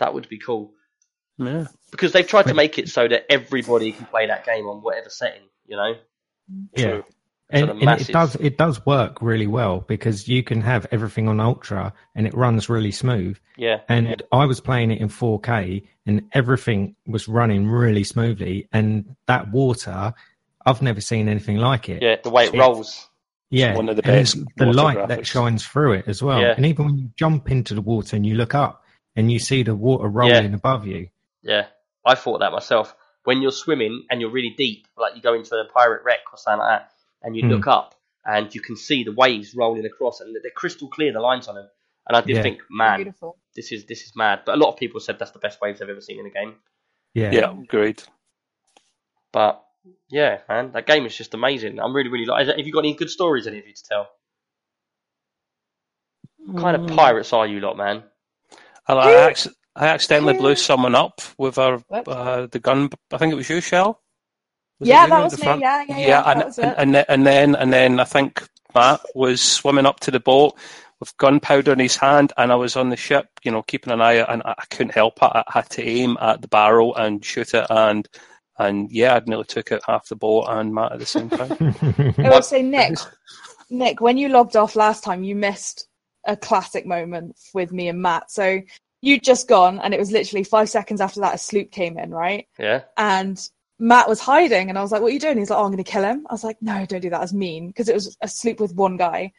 that 0.00 0.12
would 0.12 0.28
be 0.28 0.38
cool. 0.38 0.74
yeah. 1.38 1.64
Because 1.90 2.12
they've 2.12 2.26
tried 2.26 2.48
to 2.48 2.54
make 2.54 2.78
it 2.78 2.90
so 2.90 3.08
that 3.08 3.24
everybody 3.32 3.92
can 3.92 4.04
play 4.04 4.26
that 4.26 4.44
game 4.44 4.66
on 4.66 4.82
whatever 4.82 5.08
setting, 5.08 5.48
you 5.66 5.76
know? 5.76 5.94
yeah. 6.76 6.84
True. 6.84 7.04
And, 7.50 7.70
and 7.70 8.00
it 8.00 8.08
does 8.08 8.34
it 8.36 8.56
does 8.56 8.84
work 8.86 9.20
really 9.20 9.46
well 9.46 9.80
because 9.80 10.26
you 10.26 10.42
can 10.42 10.62
have 10.62 10.86
everything 10.90 11.28
on 11.28 11.38
ultra 11.38 11.92
and 12.14 12.26
it 12.26 12.32
runs 12.34 12.70
really 12.70 12.92
smooth. 12.92 13.38
Yeah. 13.58 13.80
And 13.88 14.22
I 14.32 14.46
was 14.46 14.60
playing 14.60 14.90
it 14.90 15.00
in 15.00 15.08
4K 15.08 15.86
and 16.06 16.22
everything 16.32 16.96
was 17.06 17.28
running 17.28 17.68
really 17.68 18.04
smoothly. 18.04 18.68
And 18.72 19.16
that 19.26 19.50
water, 19.50 20.14
I've 20.64 20.80
never 20.80 21.02
seen 21.02 21.28
anything 21.28 21.58
like 21.58 21.90
it. 21.90 22.02
Yeah, 22.02 22.16
the 22.22 22.30
way 22.30 22.44
it 22.46 22.54
It- 22.54 22.58
rolls. 22.58 23.08
Yeah, 23.50 23.76
One 23.76 23.90
of 23.90 23.96
the 23.96 24.02
best 24.02 24.38
The 24.56 24.72
light 24.72 25.08
that 25.08 25.26
shines 25.26 25.66
through 25.66 25.92
it 25.92 26.04
as 26.08 26.22
well. 26.22 26.40
Yeah. 26.40 26.54
And 26.56 26.64
even 26.64 26.86
when 26.86 26.96
you 26.96 27.10
jump 27.16 27.50
into 27.50 27.74
the 27.74 27.82
water 27.82 28.16
and 28.16 28.24
you 28.24 28.34
look 28.34 28.54
up 28.54 28.82
and 29.14 29.30
you 29.30 29.38
see 29.38 29.62
the 29.62 29.74
water 29.74 30.08
rolling 30.08 30.54
above 30.54 30.86
you. 30.86 31.10
Yeah, 31.42 31.66
I 32.06 32.14
thought 32.14 32.38
that 32.38 32.50
myself. 32.52 32.96
When 33.24 33.42
you're 33.42 33.50
swimming 33.52 34.06
and 34.10 34.22
you're 34.22 34.30
really 34.30 34.54
deep, 34.56 34.86
like 34.96 35.16
you 35.16 35.20
go 35.20 35.34
into 35.34 35.54
a 35.54 35.66
pirate 35.66 36.02
wreck 36.02 36.20
or 36.32 36.38
something 36.38 36.60
like 36.60 36.80
that, 36.80 36.91
and 37.22 37.36
you 37.36 37.42
Hmm. 37.42 37.50
look 37.50 37.66
up 37.66 37.94
and 38.24 38.54
you 38.54 38.60
can 38.60 38.76
see 38.76 39.02
the 39.04 39.12
waves 39.12 39.54
rolling 39.54 39.84
across, 39.84 40.20
and 40.20 40.34
they're 40.42 40.50
crystal 40.54 40.88
clear, 40.88 41.12
the 41.12 41.20
lines 41.20 41.48
on 41.48 41.54
them. 41.56 41.68
And 42.08 42.16
I 42.16 42.20
did 42.20 42.36
Yeah. 42.36 42.42
think, 42.42 42.60
man, 42.70 42.98
Beautiful. 42.98 43.36
this 43.54 43.70
is 43.72 43.84
this 43.86 44.02
is 44.02 44.14
mad. 44.16 44.42
But 44.44 44.54
a 44.56 44.58
lot 44.58 44.70
of 44.72 44.76
people 44.78 45.00
said 45.00 45.18
that's 45.18 45.30
the 45.32 45.38
best 45.38 45.60
waves 45.60 45.78
they've 45.80 45.88
ever 45.88 46.00
seen 46.00 46.18
in 46.20 46.26
a 46.26 46.30
game. 46.30 46.56
Yeah. 47.14 47.30
Yeah, 47.32 47.50
agreed. 47.52 48.02
But 49.32 49.64
yeah, 50.08 50.40
man, 50.48 50.72
that 50.72 50.86
game 50.86 51.06
is 51.06 51.16
just 51.16 51.34
amazing. 51.34 51.78
I'm 51.80 51.94
really, 51.94 52.08
really 52.10 52.26
like. 52.26 52.46
Have 52.46 52.58
you 52.66 52.72
got 52.72 52.80
any 52.80 52.94
good 52.94 53.10
stories, 53.10 53.46
any 53.46 53.58
of 53.58 53.66
you 53.66 53.74
to 53.74 53.82
tell? 53.84 54.08
What 56.38 56.60
kind 56.60 56.76
Mm. 56.76 56.90
of 56.90 56.96
pirates 56.96 57.32
are 57.32 57.46
you 57.46 57.60
lot, 57.60 57.76
man? 57.76 58.04
I, 58.88 58.92
I, 58.94 59.12
acc- 59.30 59.54
I 59.76 59.86
accidentally 59.88 60.34
blew 60.34 60.56
someone 60.56 60.94
up 60.94 61.20
with 61.38 61.56
our 61.58 61.82
uh, 61.90 62.46
the 62.50 62.58
gun. 62.58 62.90
I 63.12 63.16
think 63.18 63.32
it 63.32 63.36
was 63.36 63.48
you, 63.48 63.60
Shell. 63.60 64.00
Was 64.82 64.88
Yeah, 64.88 65.06
that 65.06 65.22
was 65.24 65.32
the 65.32 65.38
me. 65.38 65.44
front? 65.44 65.60
Yeah, 65.60 65.84
yeah, 65.88 65.98
yeah, 65.98 66.22
and, 66.30 66.44
was 66.44 66.58
and, 66.58 66.74
and, 66.76 66.94
then- 66.94 67.04
and 67.08 67.26
then 67.26 67.54
and 67.56 67.72
then 67.72 68.00
I 68.00 68.04
think 68.04 68.42
Matt 68.74 69.00
was 69.14 69.40
swimming 69.40 69.86
up 69.86 70.00
to 70.00 70.10
the 70.10 70.20
boat 70.20 70.54
with 71.00 71.16
gunpowder 71.18 71.72
in 71.72 71.78
his 71.78 71.96
hand, 71.96 72.32
and 72.36 72.50
I 72.52 72.54
was 72.56 72.76
on 72.76 72.90
the 72.90 72.96
ship, 72.96 73.26
you 73.42 73.50
know, 73.50 73.62
keeping 73.62 73.92
an 73.92 74.00
eye 74.00 74.18
out, 74.20 74.30
and 74.32 74.42
I, 74.44 74.54
I 74.58 74.64
couldn't 74.70 74.94
help 74.94 75.14
it. 75.22 75.30
I 75.34 75.42
had 75.48 75.68
to 75.70 75.84
aim 75.84 76.16
at 76.20 76.42
the 76.42 76.48
barrel 76.48 76.94
and 76.96 77.24
shoot 77.24 77.54
it, 77.54 77.66
and 77.70 78.08
and 78.58 78.90
yeah, 78.92 79.14
I'd 79.16 79.28
nearly 79.28 79.44
took 79.44 79.72
out 79.72 79.82
half 79.86 80.08
the 80.08 80.16
boat 80.16 80.46
and 80.48 80.74
Matt 80.74 80.92
at 80.92 80.98
the 80.98 81.06
same 81.06 81.30
time. 81.30 81.56
I 82.18 82.30
would 82.30 82.44
say 82.44 82.62
Nick, 82.62 82.98
Nick, 83.70 84.00
when 84.00 84.16
you 84.18 84.28
logged 84.28 84.56
off 84.56 84.76
last 84.76 85.02
time, 85.04 85.24
you 85.24 85.34
missed 85.34 85.86
a 86.26 86.36
classic 86.36 86.86
moment 86.86 87.36
with 87.54 87.72
me 87.72 87.88
and 87.88 88.00
Matt. 88.02 88.30
So 88.30 88.60
you'd 89.00 89.24
just 89.24 89.48
gone, 89.48 89.80
and 89.80 89.92
it 89.94 89.98
was 90.00 90.12
literally 90.12 90.44
five 90.44 90.68
seconds 90.70 91.00
after 91.00 91.20
that 91.20 91.34
a 91.34 91.38
sloop 91.38 91.70
came 91.72 91.98
in, 91.98 92.10
right? 92.10 92.46
Yeah. 92.58 92.82
And 92.96 93.40
Matt 93.82 94.08
was 94.08 94.20
hiding, 94.20 94.68
and 94.68 94.78
I 94.78 94.82
was 94.82 94.92
like, 94.92 95.02
"What 95.02 95.08
are 95.08 95.14
you 95.14 95.18
doing?" 95.18 95.38
He's 95.38 95.50
like, 95.50 95.58
"Oh, 95.58 95.64
I'm 95.64 95.72
going 95.72 95.82
to 95.82 95.90
kill 95.90 96.04
him." 96.04 96.24
I 96.30 96.34
was 96.34 96.44
like, 96.44 96.56
"No, 96.62 96.86
don't 96.86 97.00
do 97.00 97.10
that. 97.10 97.18
That's 97.18 97.32
mean." 97.32 97.66
Because 97.66 97.88
it 97.88 97.94
was 97.94 98.16
a 98.22 98.28
sloop 98.28 98.60
with 98.60 98.76
one 98.76 98.96
guy. 98.96 99.32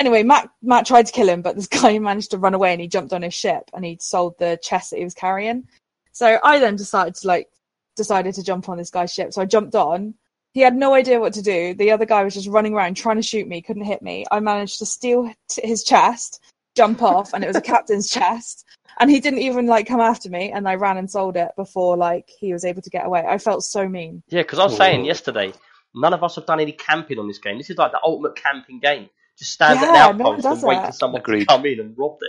Anyway, 0.00 0.24
Matt 0.24 0.50
Matt 0.62 0.84
tried 0.84 1.06
to 1.06 1.12
kill 1.12 1.28
him, 1.28 1.42
but 1.42 1.54
this 1.54 1.66
guy 1.80 1.96
managed 2.00 2.32
to 2.32 2.38
run 2.38 2.54
away, 2.54 2.72
and 2.72 2.80
he 2.80 2.88
jumped 2.88 3.12
on 3.12 3.22
his 3.22 3.34
ship, 3.34 3.70
and 3.72 3.84
he 3.84 3.96
sold 4.00 4.36
the 4.38 4.58
chest 4.62 4.90
that 4.90 4.98
he 4.98 5.04
was 5.04 5.14
carrying. 5.14 5.68
So 6.10 6.40
I 6.42 6.58
then 6.58 6.74
decided 6.74 7.14
to 7.16 7.28
like 7.28 7.48
decided 7.96 8.34
to 8.34 8.42
jump 8.42 8.68
on 8.68 8.78
this 8.78 8.90
guy's 8.90 9.14
ship. 9.14 9.32
So 9.32 9.42
I 9.42 9.44
jumped 9.44 9.76
on. 9.76 10.14
He 10.54 10.60
had 10.60 10.74
no 10.74 10.94
idea 10.94 11.20
what 11.20 11.34
to 11.34 11.42
do. 11.42 11.74
The 11.74 11.92
other 11.92 12.06
guy 12.06 12.24
was 12.24 12.34
just 12.34 12.48
running 12.48 12.74
around 12.74 12.96
trying 12.96 13.16
to 13.16 13.22
shoot 13.22 13.46
me, 13.46 13.62
couldn't 13.62 13.84
hit 13.84 14.02
me. 14.02 14.24
I 14.32 14.40
managed 14.40 14.80
to 14.80 14.86
steal 14.86 15.32
his 15.62 15.84
chest, 15.84 16.40
jump 16.76 17.00
off, 17.00 17.32
and 17.32 17.44
it 17.44 17.46
was 17.46 17.56
a 17.56 17.60
captain's 17.60 18.10
chest. 18.18 18.64
And 19.00 19.10
he 19.10 19.20
didn't 19.20 19.40
even 19.40 19.66
like 19.66 19.86
come 19.86 20.00
after 20.00 20.28
me, 20.28 20.50
and 20.52 20.68
I 20.68 20.74
ran 20.74 20.96
and 20.96 21.10
sold 21.10 21.36
it 21.36 21.50
before 21.56 21.96
like 21.96 22.28
he 22.28 22.52
was 22.52 22.64
able 22.64 22.82
to 22.82 22.90
get 22.90 23.06
away. 23.06 23.24
I 23.26 23.38
felt 23.38 23.62
so 23.64 23.88
mean. 23.88 24.22
Yeah, 24.28 24.42
because 24.42 24.58
I 24.58 24.64
was 24.64 24.76
saying 24.76 25.04
yesterday, 25.04 25.52
none 25.94 26.12
of 26.12 26.24
us 26.24 26.34
have 26.36 26.46
done 26.46 26.60
any 26.60 26.72
camping 26.72 27.18
on 27.18 27.28
this 27.28 27.38
game. 27.38 27.58
This 27.58 27.70
is 27.70 27.78
like 27.78 27.92
the 27.92 28.00
ultimate 28.02 28.36
camping 28.36 28.80
game. 28.80 29.08
Just 29.38 29.52
stand 29.52 29.78
at 29.78 29.82
Yeah, 29.94 30.10
an 30.10 30.18
no 30.18 30.24
outpost 30.26 30.42
does 30.42 30.62
and 30.62 30.68
wait 30.68 30.86
for 30.86 30.92
someone 30.92 31.20
Agreed. 31.20 31.40
to 31.40 31.46
come 31.46 31.64
in 31.66 31.80
and 31.80 31.94
rob 31.96 32.18
them. 32.18 32.28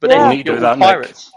But 0.00 0.10
Yeah. 0.10 0.18
then 0.18 0.28
We 0.28 0.34
you're 0.36 0.44
do 0.44 0.54
all 0.56 0.60
that, 0.60 0.78
Nick. 0.78 0.86
pirates. 0.86 1.32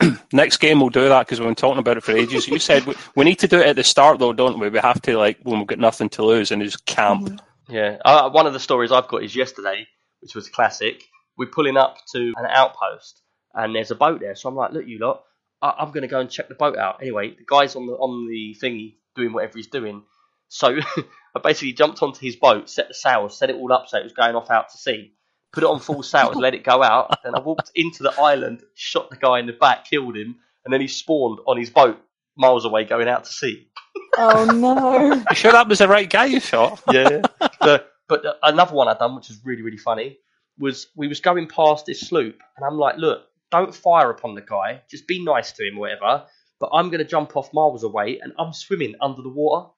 Next 0.32 0.58
game 0.58 0.80
we'll 0.80 0.90
do 0.90 1.08
that 1.08 1.26
because 1.26 1.40
we've 1.40 1.48
been 1.48 1.54
talking 1.54 1.78
about 1.78 1.96
it 1.96 2.02
for 2.02 2.12
ages. 2.16 2.46
You 2.48 2.58
said 2.58 2.84
we, 2.86 2.94
we 3.16 3.24
need 3.24 3.38
to 3.40 3.48
do 3.48 3.58
it 3.60 3.66
at 3.66 3.76
the 3.76 3.84
start 3.84 4.18
though, 4.18 4.32
don't 4.32 4.58
we? 4.58 4.68
We 4.68 4.78
have 4.78 5.00
to 5.02 5.16
like 5.16 5.38
when 5.42 5.58
we've 5.58 5.66
got 5.66 5.78
nothing 5.78 6.08
to 6.10 6.24
lose 6.24 6.50
and 6.50 6.62
just 6.62 6.84
camp. 6.86 7.40
Yeah, 7.68 7.98
uh, 8.04 8.28
one 8.30 8.46
of 8.46 8.52
the 8.52 8.60
stories 8.60 8.92
I've 8.92 9.08
got 9.08 9.22
is 9.22 9.34
yesterday, 9.34 9.86
which 10.20 10.34
was 10.34 10.48
classic. 10.48 11.02
We're 11.38 11.48
pulling 11.48 11.76
up 11.76 11.96
to 12.14 12.32
an 12.36 12.46
outpost, 12.48 13.21
and 13.54 13.74
there's 13.74 13.90
a 13.90 13.94
boat 13.94 14.20
there. 14.20 14.34
So 14.34 14.48
I'm 14.48 14.56
like, 14.56 14.72
"Look, 14.72 14.86
you 14.86 14.98
lot, 14.98 15.24
I- 15.60 15.74
I'm 15.78 15.88
going 15.88 16.02
to 16.02 16.08
go 16.08 16.20
and 16.20 16.30
check 16.30 16.48
the 16.48 16.54
boat 16.54 16.76
out." 16.76 17.00
Anyway, 17.02 17.30
the 17.36 17.44
guy's 17.46 17.76
on 17.76 17.86
the 17.86 17.92
on 17.94 18.28
the 18.28 18.56
thingy 18.60 18.94
doing 19.14 19.32
whatever 19.32 19.56
he's 19.58 19.66
doing. 19.66 20.02
So 20.48 20.78
I 21.34 21.40
basically 21.42 21.72
jumped 21.72 22.02
onto 22.02 22.20
his 22.20 22.36
boat, 22.36 22.68
set 22.68 22.88
the 22.88 22.94
sails, 22.94 23.36
set 23.38 23.50
it 23.50 23.56
all 23.56 23.72
up 23.72 23.88
so 23.88 23.98
it 23.98 24.04
was 24.04 24.12
going 24.12 24.36
off 24.36 24.50
out 24.50 24.70
to 24.70 24.78
sea. 24.78 25.14
Put 25.52 25.64
it 25.64 25.66
on 25.66 25.80
full 25.80 26.02
sails, 26.02 26.36
let 26.36 26.54
it 26.54 26.64
go 26.64 26.82
out. 26.82 27.18
Then 27.22 27.34
I 27.34 27.40
walked 27.40 27.72
into 27.74 28.02
the 28.02 28.12
island, 28.18 28.62
shot 28.74 29.10
the 29.10 29.16
guy 29.16 29.38
in 29.38 29.46
the 29.46 29.52
back, 29.52 29.84
killed 29.84 30.16
him, 30.16 30.36
and 30.64 30.72
then 30.72 30.80
he 30.80 30.88
spawned 30.88 31.40
on 31.46 31.58
his 31.58 31.68
boat 31.68 31.98
miles 32.36 32.64
away, 32.64 32.84
going 32.84 33.08
out 33.08 33.24
to 33.24 33.32
sea. 33.32 33.68
Oh 34.16 34.44
no! 34.46 35.22
You 35.30 35.36
sure 35.36 35.52
that 35.52 35.68
was 35.68 35.78
the 35.78 35.88
right 35.88 36.08
guy 36.08 36.26
you 36.26 36.40
shot? 36.40 36.82
yeah. 36.90 37.22
but 37.60 37.92
but 38.08 38.24
another 38.42 38.74
one 38.74 38.88
I 38.88 38.94
done, 38.94 39.16
which 39.16 39.28
was 39.28 39.40
really 39.44 39.62
really 39.62 39.76
funny, 39.78 40.18
was 40.58 40.88
we 40.96 41.08
was 41.08 41.20
going 41.20 41.48
past 41.48 41.86
this 41.86 42.00
sloop, 42.00 42.40
and 42.56 42.64
I'm 42.66 42.78
like, 42.78 42.96
look, 42.96 43.22
don't 43.52 43.74
fire 43.74 44.10
upon 44.10 44.34
the 44.34 44.40
guy, 44.40 44.82
just 44.90 45.06
be 45.06 45.22
nice 45.22 45.52
to 45.52 45.64
him, 45.64 45.76
or 45.76 45.82
whatever. 45.82 46.26
But 46.58 46.70
I'm 46.72 46.90
gonna 46.90 47.04
jump 47.04 47.36
off 47.36 47.54
miles 47.54 47.84
away, 47.84 48.18
and 48.20 48.32
I'm 48.38 48.52
swimming 48.52 48.96
under 49.00 49.22
the 49.22 49.28
water, 49.28 49.70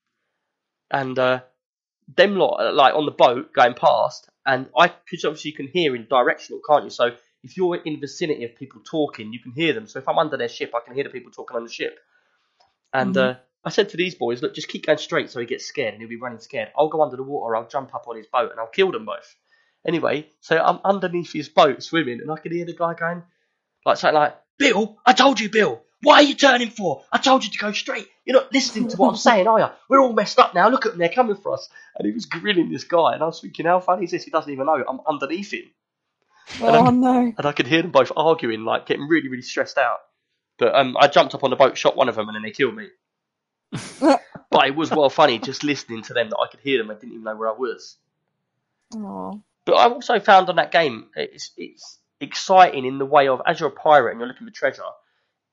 and 0.91 1.19
uh, 1.19 1.41
them 2.17 2.37
lot 2.37 2.75
like 2.75 2.95
on 2.95 3.05
the 3.05 3.13
boat 3.13 3.53
going 3.53 3.75
past, 3.75 4.31
and 4.47 4.71
I 4.77 4.89
because 4.89 5.25
obviously 5.27 5.51
you 5.51 5.57
can 5.57 5.69
hear 5.69 5.95
in 5.95 6.07
directional, 6.09 6.61
can't 6.67 6.85
you? 6.85 6.91
So 6.91 7.11
if 7.43 7.57
you're 7.59 7.77
in 7.77 7.95
the 7.95 8.01
vicinity 8.01 8.45
of 8.45 8.57
people 8.57 8.81
talking, 8.81 9.33
you 9.33 9.41
can 9.41 9.53
hear 9.53 9.75
them. 9.75 9.87
So 9.87 9.99
if 9.99 10.09
I'm 10.09 10.19
under 10.19 10.39
their 10.39 10.49
ship, 10.49 10.73
I 10.75 10.81
can 10.81 10.95
hear 10.95 11.05
the 11.05 11.11
people 11.11 11.31
talking 11.31 11.57
on 11.57 11.65
the 11.65 11.71
ship. 11.71 11.99
And 12.95 13.17
uh, 13.17 13.35
I 13.65 13.71
said 13.71 13.91
to 13.91 13.97
these 13.97 14.15
boys, 14.15 14.41
look, 14.41 14.55
just 14.55 14.69
keep 14.69 14.87
going 14.87 14.99
straight 14.99 15.31
so 15.31 15.41
he 15.41 15.47
gets 15.47 15.67
scared 15.67 15.95
and 15.95 16.01
he'll 16.01 16.09
be 16.09 16.17
running 16.17 16.39
scared. 16.39 16.71
I'll 16.79 16.89
go 16.89 17.03
under 17.03 17.17
the 17.17 17.23
water, 17.23 17.57
I'll 17.57 17.69
jump 17.69 17.95
up 17.95 18.07
on 18.09 18.17
his 18.17 18.27
boat 18.27 18.51
and 18.51 18.61
I'll 18.61 18.69
kill 18.69 18.93
them 18.93 19.05
both. 19.05 19.35
Anyway, 19.87 20.29
so 20.41 20.57
I'm 20.57 20.81
underneath 20.85 21.33
his 21.33 21.49
boat 21.49 21.83
swimming 21.83 22.21
and 22.21 22.31
I 22.31 22.37
can 22.37 22.53
hear 22.53 22.65
the 22.65 22.75
guy 22.75 22.95
going, 22.95 23.23
like 23.85 23.99
something 23.99 24.15
like, 24.15 24.37
Bill, 24.59 24.99
I 25.05 25.13
told 25.13 25.41
you, 25.41 25.51
Bill, 25.51 25.83
what 26.03 26.17
are 26.17 26.27
you 26.27 26.35
turning 26.35 26.71
for? 26.71 27.03
I 27.11 27.19
told 27.19 27.45
you 27.45 27.51
to 27.51 27.59
go 27.59 27.73
straight. 27.73 28.07
You're 28.25 28.37
not 28.37 28.53
listening 28.53 28.89
to 28.89 28.97
what 28.97 29.11
I'm 29.11 29.17
saying, 29.17 29.47
are 29.47 29.59
you? 29.59 29.67
We're 29.89 30.01
all 30.01 30.13
messed 30.13 30.39
up 30.39 30.55
now. 30.55 30.69
Look 30.69 30.87
at 30.87 30.93
them, 30.93 30.99
they're 30.99 31.09
coming 31.09 31.37
for 31.37 31.55
us. 31.55 31.69
And 31.97 32.07
he 32.07 32.13
was 32.13 32.27
grilling 32.27 32.71
this 32.71 32.85
guy 32.85 33.15
and 33.15 33.23
I 33.23 33.27
was 33.27 33.41
thinking, 33.41 33.67
how 33.67 33.81
funny 33.81 34.05
is 34.05 34.11
this? 34.11 34.25
He 34.25 34.31
doesn't 34.31 34.53
even 34.53 34.67
know 34.67 34.85
I'm 34.87 35.01
underneath 35.07 35.53
him. 35.53 35.71
Oh 36.61 36.91
no! 36.91 37.33
And 37.37 37.47
I 37.47 37.53
could 37.53 37.67
hear 37.67 37.83
them 37.83 37.91
both 37.91 38.13
arguing, 38.17 38.65
like 38.65 38.87
getting 38.87 39.09
really, 39.09 39.29
really 39.29 39.43
stressed 39.43 39.79
out. 39.79 40.01
But 40.59 40.75
um, 40.75 40.97
I 40.99 41.09
jumped 41.09 41.35
up 41.35 41.43
on 41.43 41.51
the 41.51 41.57
boat, 41.57 41.77
shot 41.77 41.97
one 41.97 42.09
of 42.09 42.17
them, 42.17 42.29
and 42.29 42.37
then 42.37 42.43
they 42.43 42.51
killed 42.51 42.77
me. 42.77 42.89
but 44.01 44.67
it 44.67 44.77
was 44.77 44.91
well 44.91 45.11
funny 45.11 45.39
just 45.39 45.65
listening 45.65 46.03
to 46.03 46.15
them 46.15 46.29
that 46.31 46.39
I 46.39 46.49
could 46.49 46.61
hear 46.61 46.79
them. 46.79 46.91
I 46.91 46.95
didn't 46.95 47.13
even 47.13 47.25
know 47.25 47.37
where 47.37 47.49
I 47.49 47.55
was. 47.55 47.97
Oh. 48.95 49.43
But 49.65 49.73
I 49.75 49.89
also 49.89 50.21
found 50.21 50.49
on 50.49 50.57
that 50.57 50.71
game 50.71 51.07
it's 51.17 51.53
it's 51.57 51.99
exciting 52.25 52.85
in 52.85 52.99
the 52.99 53.05
way 53.07 53.29
of 53.29 53.41
as 53.47 53.61
you're 53.61 53.69
a 53.69 53.73
pirate 53.73 54.11
and 54.13 54.21
you're 54.21 54.29
looking 54.29 54.47
for 54.47 54.53
treasure, 54.53 54.83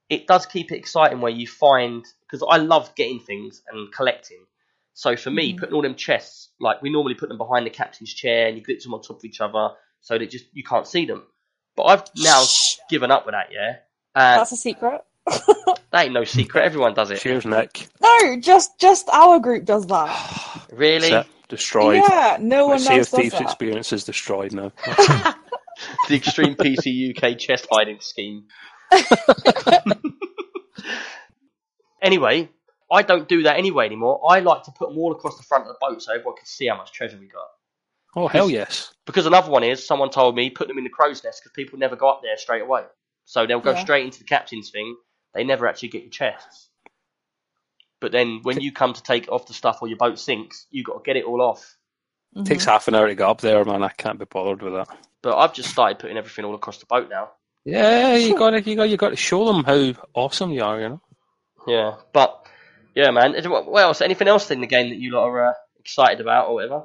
it 0.09 0.27
does 0.27 0.45
keep 0.45 0.71
it 0.71 0.77
exciting 0.77 1.21
where 1.21 1.31
you 1.31 1.47
find 1.47 2.03
because 2.21 2.45
I 2.49 2.57
love 2.57 2.93
getting 2.95 3.19
things 3.19 3.61
and 3.71 3.93
collecting. 3.93 4.45
So 4.93 5.15
for 5.15 5.29
me, 5.29 5.53
Mhm. 5.53 5.59
putting 5.59 5.75
all 5.75 5.81
them 5.81 5.95
chests, 5.95 6.49
like 6.59 6.81
we 6.81 6.89
normally 6.89 7.13
put 7.15 7.29
them 7.29 7.37
behind 7.37 7.65
the 7.65 7.69
captain's 7.69 8.13
chair 8.13 8.47
and 8.47 8.57
you 8.57 8.63
glitch 8.63 8.83
them 8.83 8.93
on 8.93 9.01
top 9.01 9.17
of 9.19 9.23
each 9.25 9.39
other 9.39 9.69
so 10.01 10.17
that 10.17 10.29
just 10.29 10.45
you 10.53 10.63
can't 10.63 10.87
see 10.87 11.05
them. 11.05 11.23
But 11.75 11.83
I've 11.83 12.03
now 12.17 12.43
given 12.89 13.11
up 13.11 13.25
with 13.25 13.33
that, 13.33 13.49
yeah. 13.53 13.77
And 14.15 14.39
That's 14.41 14.51
a 14.51 14.57
secret. 14.57 15.01
that 15.25 15.77
ain't 16.05 16.13
no 16.13 16.25
secret. 16.25 16.63
Everyone 16.65 16.93
does 16.93 17.11
it. 17.11 17.19
Cheers, 17.21 17.45
Nick. 17.45 17.87
No, 18.01 18.37
just 18.39 18.77
just 18.79 19.07
our 19.09 19.39
group 19.39 19.65
does 19.65 19.85
that. 19.87 20.67
Really? 20.71 21.09
That's. 21.09 21.27
Destroyed. 21.49 22.01
Yeah, 22.09 22.37
no 22.39 22.67
one 22.67 22.79
Sea 22.79 22.93
of 22.93 22.99
else 22.99 23.09
does 23.11 23.19
Thieves 23.19 23.31
that. 23.33 23.41
experience 23.41 23.91
is 23.91 24.05
destroyed 24.05 24.53
now. 24.53 24.71
the 26.09 26.15
Extreme 26.15 26.55
PC 26.55 27.15
UK 27.15 27.37
chest 27.37 27.67
hiding 27.71 27.99
scheme. 27.99 28.45
anyway, 32.01 32.49
I 32.91 33.01
don't 33.03 33.27
do 33.27 33.43
that 33.43 33.57
anyway 33.57 33.85
anymore. 33.85 34.21
I 34.27 34.39
like 34.39 34.63
to 34.63 34.71
put 34.71 34.89
them 34.89 34.97
all 34.97 35.11
across 35.11 35.37
the 35.37 35.43
front 35.43 35.63
of 35.63 35.67
the 35.69 35.77
boat 35.79 36.01
so 36.01 36.13
everyone 36.13 36.35
can 36.37 36.45
see 36.45 36.67
how 36.67 36.77
much 36.77 36.91
treasure 36.91 37.17
we 37.19 37.27
got. 37.27 37.47
Oh 38.15 38.27
hell 38.27 38.49
yes! 38.49 38.93
Because 39.05 39.25
another 39.25 39.49
one 39.49 39.63
is 39.63 39.85
someone 39.85 40.09
told 40.09 40.35
me 40.35 40.49
put 40.49 40.67
them 40.67 40.77
in 40.77 40.83
the 40.83 40.89
crow's 40.89 41.23
nest 41.23 41.41
because 41.41 41.53
people 41.55 41.79
never 41.79 41.95
go 41.95 42.09
up 42.09 42.21
there 42.21 42.35
straight 42.37 42.61
away. 42.61 42.83
So 43.25 43.45
they'll 43.45 43.61
go 43.61 43.71
Yeah. 43.71 43.81
straight 43.81 44.05
into 44.05 44.19
the 44.19 44.25
captain's 44.25 44.71
thing. 44.71 44.95
They 45.33 45.45
never 45.45 45.67
actually 45.67 45.89
get 45.89 46.01
your 46.01 46.11
chests. 46.11 46.67
But 48.01 48.11
then 48.11 48.39
when 48.43 48.59
you 48.59 48.73
come 48.73 48.93
to 48.93 49.03
take 49.03 49.31
off 49.31 49.45
the 49.45 49.53
stuff 49.53 49.77
or 49.81 49.87
your 49.87 49.97
boat 49.97 50.19
sinks, 50.19 50.65
you've 50.71 50.85
got 50.87 50.95
to 50.95 51.03
get 51.05 51.15
it 51.15 51.23
all 51.23 51.41
off. 51.41 51.77
Mhm. 52.35 52.45
Takes 52.45 52.65
half 52.65 52.87
an 52.89 52.95
hour 52.95 53.07
to 53.07 53.15
get 53.15 53.27
up 53.27 53.39
there, 53.39 53.63
man. 53.63 53.83
I 53.83 53.89
can't 53.89 54.19
be 54.19 54.25
bothered 54.25 54.61
with 54.61 54.73
that. 54.73 54.89
But 55.21 55.37
I've 55.37 55.53
just 55.53 55.69
started 55.69 55.99
putting 55.99 56.17
everything 56.17 56.45
all 56.45 56.55
across 56.55 56.77
the 56.79 56.85
boat 56.85 57.09
now. 57.09 57.31
Yeah, 57.65 58.15
you 58.15 58.35
got 58.37 58.51
to, 58.51 58.61
you 58.61 58.75
got, 58.75 58.89
you 58.89 58.97
got 58.97 59.09
to 59.09 59.15
show 59.15 59.45
them 59.45 59.63
how 59.63 59.93
awesome 60.13 60.51
you 60.51 60.63
are. 60.63 60.79
You 60.79 60.89
know. 60.89 61.01
Yeah, 61.67 61.95
but 62.13 62.45
yeah, 62.95 63.11
man. 63.11 63.35
What 63.45 63.83
else? 63.83 64.01
Anything 64.01 64.27
else 64.27 64.49
in 64.51 64.61
the 64.61 64.67
game 64.67 64.89
that 64.89 64.97
you 64.97 65.11
lot 65.11 65.27
are 65.27 65.49
uh, 65.49 65.53
excited 65.79 66.21
about 66.21 66.49
or 66.49 66.55
whatever? 66.55 66.83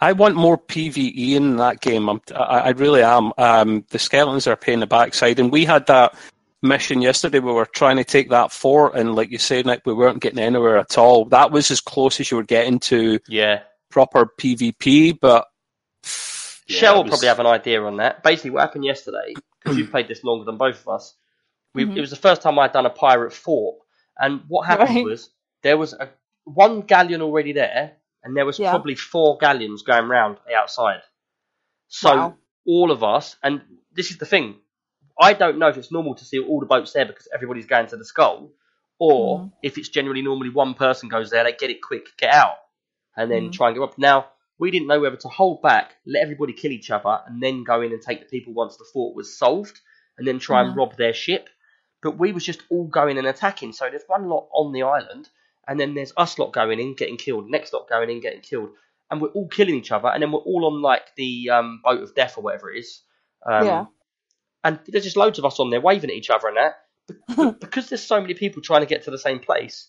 I 0.00 0.12
want 0.12 0.36
more 0.36 0.58
PVE 0.58 1.34
in 1.34 1.56
that 1.56 1.80
game. 1.80 2.08
I'm, 2.08 2.20
I, 2.34 2.58
I 2.58 2.68
really 2.70 3.02
am. 3.02 3.32
Um, 3.38 3.84
the 3.90 3.98
skeletons 3.98 4.46
are 4.46 4.56
paying 4.56 4.80
the 4.80 4.86
backside, 4.86 5.40
and 5.40 5.50
we 5.50 5.64
had 5.64 5.86
that 5.86 6.14
mission 6.62 7.00
yesterday. 7.00 7.38
We 7.38 7.52
were 7.52 7.66
trying 7.66 7.96
to 7.96 8.04
take 8.04 8.30
that 8.30 8.52
fort, 8.52 8.94
and 8.94 9.14
like 9.14 9.30
you 9.30 9.38
said, 9.38 9.66
Nick, 9.66 9.82
we 9.86 9.94
weren't 9.94 10.20
getting 10.20 10.38
anywhere 10.38 10.78
at 10.78 10.98
all. 10.98 11.24
That 11.26 11.50
was 11.50 11.70
as 11.70 11.80
close 11.80 12.20
as 12.20 12.30
you 12.30 12.36
were 12.36 12.42
getting 12.42 12.78
to 12.80 13.20
Yeah, 13.26 13.62
proper 13.90 14.26
PvP, 14.38 15.18
but 15.18 15.46
yeah, 16.66 16.78
Shell 16.78 16.94
will 16.96 17.02
was- 17.04 17.10
probably 17.10 17.28
have 17.28 17.40
an 17.40 17.46
idea 17.46 17.82
on 17.82 17.96
that. 17.98 18.22
Basically, 18.22 18.50
what 18.50 18.60
happened 18.62 18.84
yesterday, 18.84 19.34
because 19.60 19.76
you've 19.78 19.90
played 19.90 20.08
this 20.08 20.24
longer 20.24 20.44
than 20.44 20.56
both 20.56 20.80
of 20.80 20.88
us, 20.88 21.14
we, 21.74 21.84
Mhm. 21.84 21.96
it 21.96 22.00
was 22.00 22.10
the 22.10 22.16
first 22.16 22.42
time 22.42 22.58
I'd 22.58 22.72
done 22.72 22.86
a 22.86 22.90
pirate 22.90 23.32
fort, 23.32 23.78
and 24.18 24.42
what 24.48 24.66
happened 24.66 24.90
Right. 24.90 25.04
was 25.04 25.30
there 25.62 25.76
was 25.76 25.92
a 25.94 26.08
one 26.44 26.82
galleon 26.82 27.22
already 27.22 27.52
there, 27.52 27.96
and 28.22 28.36
there 28.36 28.44
was 28.46 28.58
Yeah. 28.58 28.70
probably 28.70 28.94
four 28.94 29.38
galleons 29.38 29.82
going 29.82 30.08
round 30.08 30.38
the 30.46 30.54
outside. 30.54 31.02
So 31.88 32.14
Wow. 32.16 32.36
all 32.66 32.90
of 32.90 33.02
us, 33.02 33.36
and 33.42 33.62
this 33.92 34.10
is 34.10 34.18
the 34.18 34.26
thing, 34.26 34.60
I 35.20 35.32
don't 35.32 35.58
know 35.58 35.68
if 35.68 35.76
it's 35.76 35.92
normal 35.92 36.14
to 36.16 36.24
see 36.24 36.38
all 36.38 36.60
the 36.60 36.66
boats 36.66 36.92
there 36.92 37.04
because 37.06 37.28
everybody's 37.32 37.66
going 37.66 37.86
to 37.88 37.96
the 37.96 38.04
skull, 38.04 38.50
or 38.98 39.40
Mhm. 39.40 39.52
if 39.62 39.78
it's 39.78 39.88
generally 39.88 40.22
normally 40.22 40.50
one 40.50 40.74
person 40.74 41.08
goes 41.08 41.30
there, 41.30 41.44
they 41.44 41.52
get 41.52 41.70
it 41.70 41.80
quick, 41.82 42.16
get 42.16 42.32
out, 42.32 42.56
and 43.16 43.30
then 43.30 43.48
Mhm. 43.48 43.52
try 43.52 43.68
and 43.68 43.76
go 43.76 43.84
up. 43.84 43.96
Now 43.98 44.30
we 44.58 44.70
didn't 44.70 44.88
know 44.88 45.00
whether 45.00 45.16
to 45.16 45.28
hold 45.28 45.62
back, 45.62 45.94
let 46.06 46.22
everybody 46.22 46.52
kill 46.52 46.70
each 46.72 46.90
other, 46.90 47.20
and 47.26 47.42
then 47.42 47.64
go 47.64 47.80
in 47.82 47.92
and 47.92 48.00
take 48.02 48.20
the 48.20 48.26
people 48.26 48.52
once 48.52 48.76
the 48.76 48.84
fort 48.92 49.14
was 49.16 49.36
solved, 49.36 49.80
and 50.16 50.26
then 50.26 50.38
try 50.38 50.60
and 50.62 50.70
Mhm. 50.74 50.76
rob 50.76 50.96
their 50.96 51.12
ship. 51.14 51.48
But 52.02 52.18
we 52.18 52.32
was 52.32 52.44
just 52.44 52.62
all 52.70 52.86
going 52.86 53.18
and 53.18 53.26
attacking. 53.26 53.72
So 53.72 53.88
there's 53.90 54.04
one 54.06 54.28
lot 54.28 54.48
on 54.52 54.72
the 54.72 54.82
island, 54.82 55.28
and 55.66 55.80
then 55.80 55.94
there's 55.94 56.12
us 56.16 56.38
lot 56.38 56.52
going 56.52 56.78
in, 56.78 56.94
getting 56.94 57.16
killed. 57.16 57.48
Next 57.50 57.72
lot 57.72 57.88
going 57.88 58.10
in, 58.10 58.20
getting 58.20 58.40
killed. 58.42 58.70
and 59.10 59.20
we're 59.20 59.28
all 59.28 59.46
killing 59.48 59.74
each 59.74 59.92
other, 59.92 60.08
and 60.08 60.22
then 60.22 60.32
we're 60.32 60.38
all 60.40 60.64
on 60.66 60.80
like 60.80 61.14
the 61.14 61.50
um, 61.50 61.80
boat 61.84 62.02
of 62.02 62.14
death 62.14 62.38
or 62.38 62.40
whatever 62.40 62.72
it 62.72 62.78
is. 62.80 63.02
Um, 63.46 63.64
Yeah. 63.66 63.84
And 64.64 64.80
there's 64.88 65.04
just 65.04 65.16
loads 65.16 65.38
of 65.38 65.44
us 65.44 65.60
on 65.60 65.68
there 65.70 65.80
waving 65.80 66.08
at 66.10 66.16
each 66.16 66.30
other 66.30 66.48
and 66.48 66.56
that. 66.56 66.76
But 67.28 67.60
because 67.60 67.90
there's 67.90 68.02
so 68.02 68.18
many 68.20 68.32
people 68.34 68.62
trying 68.62 68.80
to 68.80 68.86
get 68.86 69.04
to 69.04 69.10
the 69.10 69.18
same 69.18 69.40
place, 69.40 69.88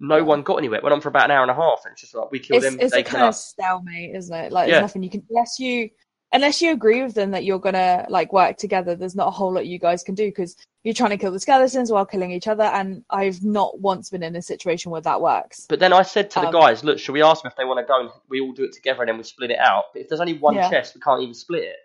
no 0.00 0.24
one 0.24 0.42
got 0.42 0.56
anywhere. 0.56 0.78
It 0.78 0.82
went 0.84 0.92
on 0.94 1.00
for 1.00 1.08
about 1.08 1.26
an 1.26 1.30
hour 1.30 1.42
and 1.42 1.50
a 1.50 1.54
half, 1.54 1.82
and 1.84 1.92
it's 1.92 2.00
just 2.02 2.14
like 2.14 2.30
we 2.30 2.38
killed 2.38 2.62
it's, 2.62 2.74
them, 2.74 2.80
it's 2.80 2.92
they 2.92 3.00
a 3.00 3.04
kind 3.04 3.24
of 3.24 3.34
stalemate, 3.34 4.14
isn't 4.14 4.34
it? 4.34 4.52
Like 4.52 4.68
Yeah. 4.68 4.74
there's 4.74 4.82
nothing 4.82 5.02
you 5.02 5.10
can 5.10 5.24
unless 5.30 5.58
you 5.58 5.90
unless 6.32 6.60
you 6.60 6.72
agree 6.72 7.02
with 7.02 7.14
them 7.14 7.30
that 7.30 7.44
you're 7.44 7.60
gonna 7.60 8.06
like 8.08 8.32
work 8.32 8.56
together. 8.56 8.96
There's 8.96 9.14
not 9.14 9.28
a 9.28 9.30
whole 9.30 9.52
lot 9.54 9.66
you 9.66 9.78
guys 9.78 10.02
can 10.02 10.14
do 10.16 10.26
because 10.26 10.56
you're 10.82 10.92
trying 10.94 11.10
to 11.10 11.16
kill 11.16 11.30
the 11.32 11.40
skeletons 11.40 11.90
while 11.92 12.04
killing 12.04 12.32
each 12.32 12.48
other. 12.48 12.64
And 12.64 13.04
I've 13.08 13.42
not 13.42 13.80
once 13.80 14.10
been 14.10 14.22
in 14.22 14.36
a 14.36 14.42
situation 14.42 14.90
where 14.90 15.00
that 15.02 15.20
works. 15.20 15.64
But 15.68 15.78
then 15.78 15.92
I 15.92 16.02
said 16.02 16.30
to 16.32 16.40
the 16.40 16.48
Um, 16.48 16.52
guys, 16.52 16.84
look, 16.84 16.98
should 16.98 17.12
we 17.12 17.22
ask 17.22 17.42
them 17.42 17.50
if 17.50 17.56
they 17.56 17.64
want 17.64 17.78
to 17.78 17.84
go 17.84 18.00
and 18.00 18.10
we 18.28 18.40
all 18.40 18.52
do 18.52 18.64
it 18.64 18.72
together 18.72 19.00
and 19.02 19.08
then 19.08 19.16
we 19.16 19.22
split 19.22 19.50
it 19.52 19.58
out? 19.58 19.84
But 19.92 20.02
if 20.02 20.08
there's 20.08 20.20
only 20.20 20.36
one 20.38 20.56
Yeah. 20.56 20.68
chest, 20.68 20.94
we 20.94 21.00
can't 21.00 21.22
even 21.22 21.34
split 21.34 21.62
it. 21.62 21.76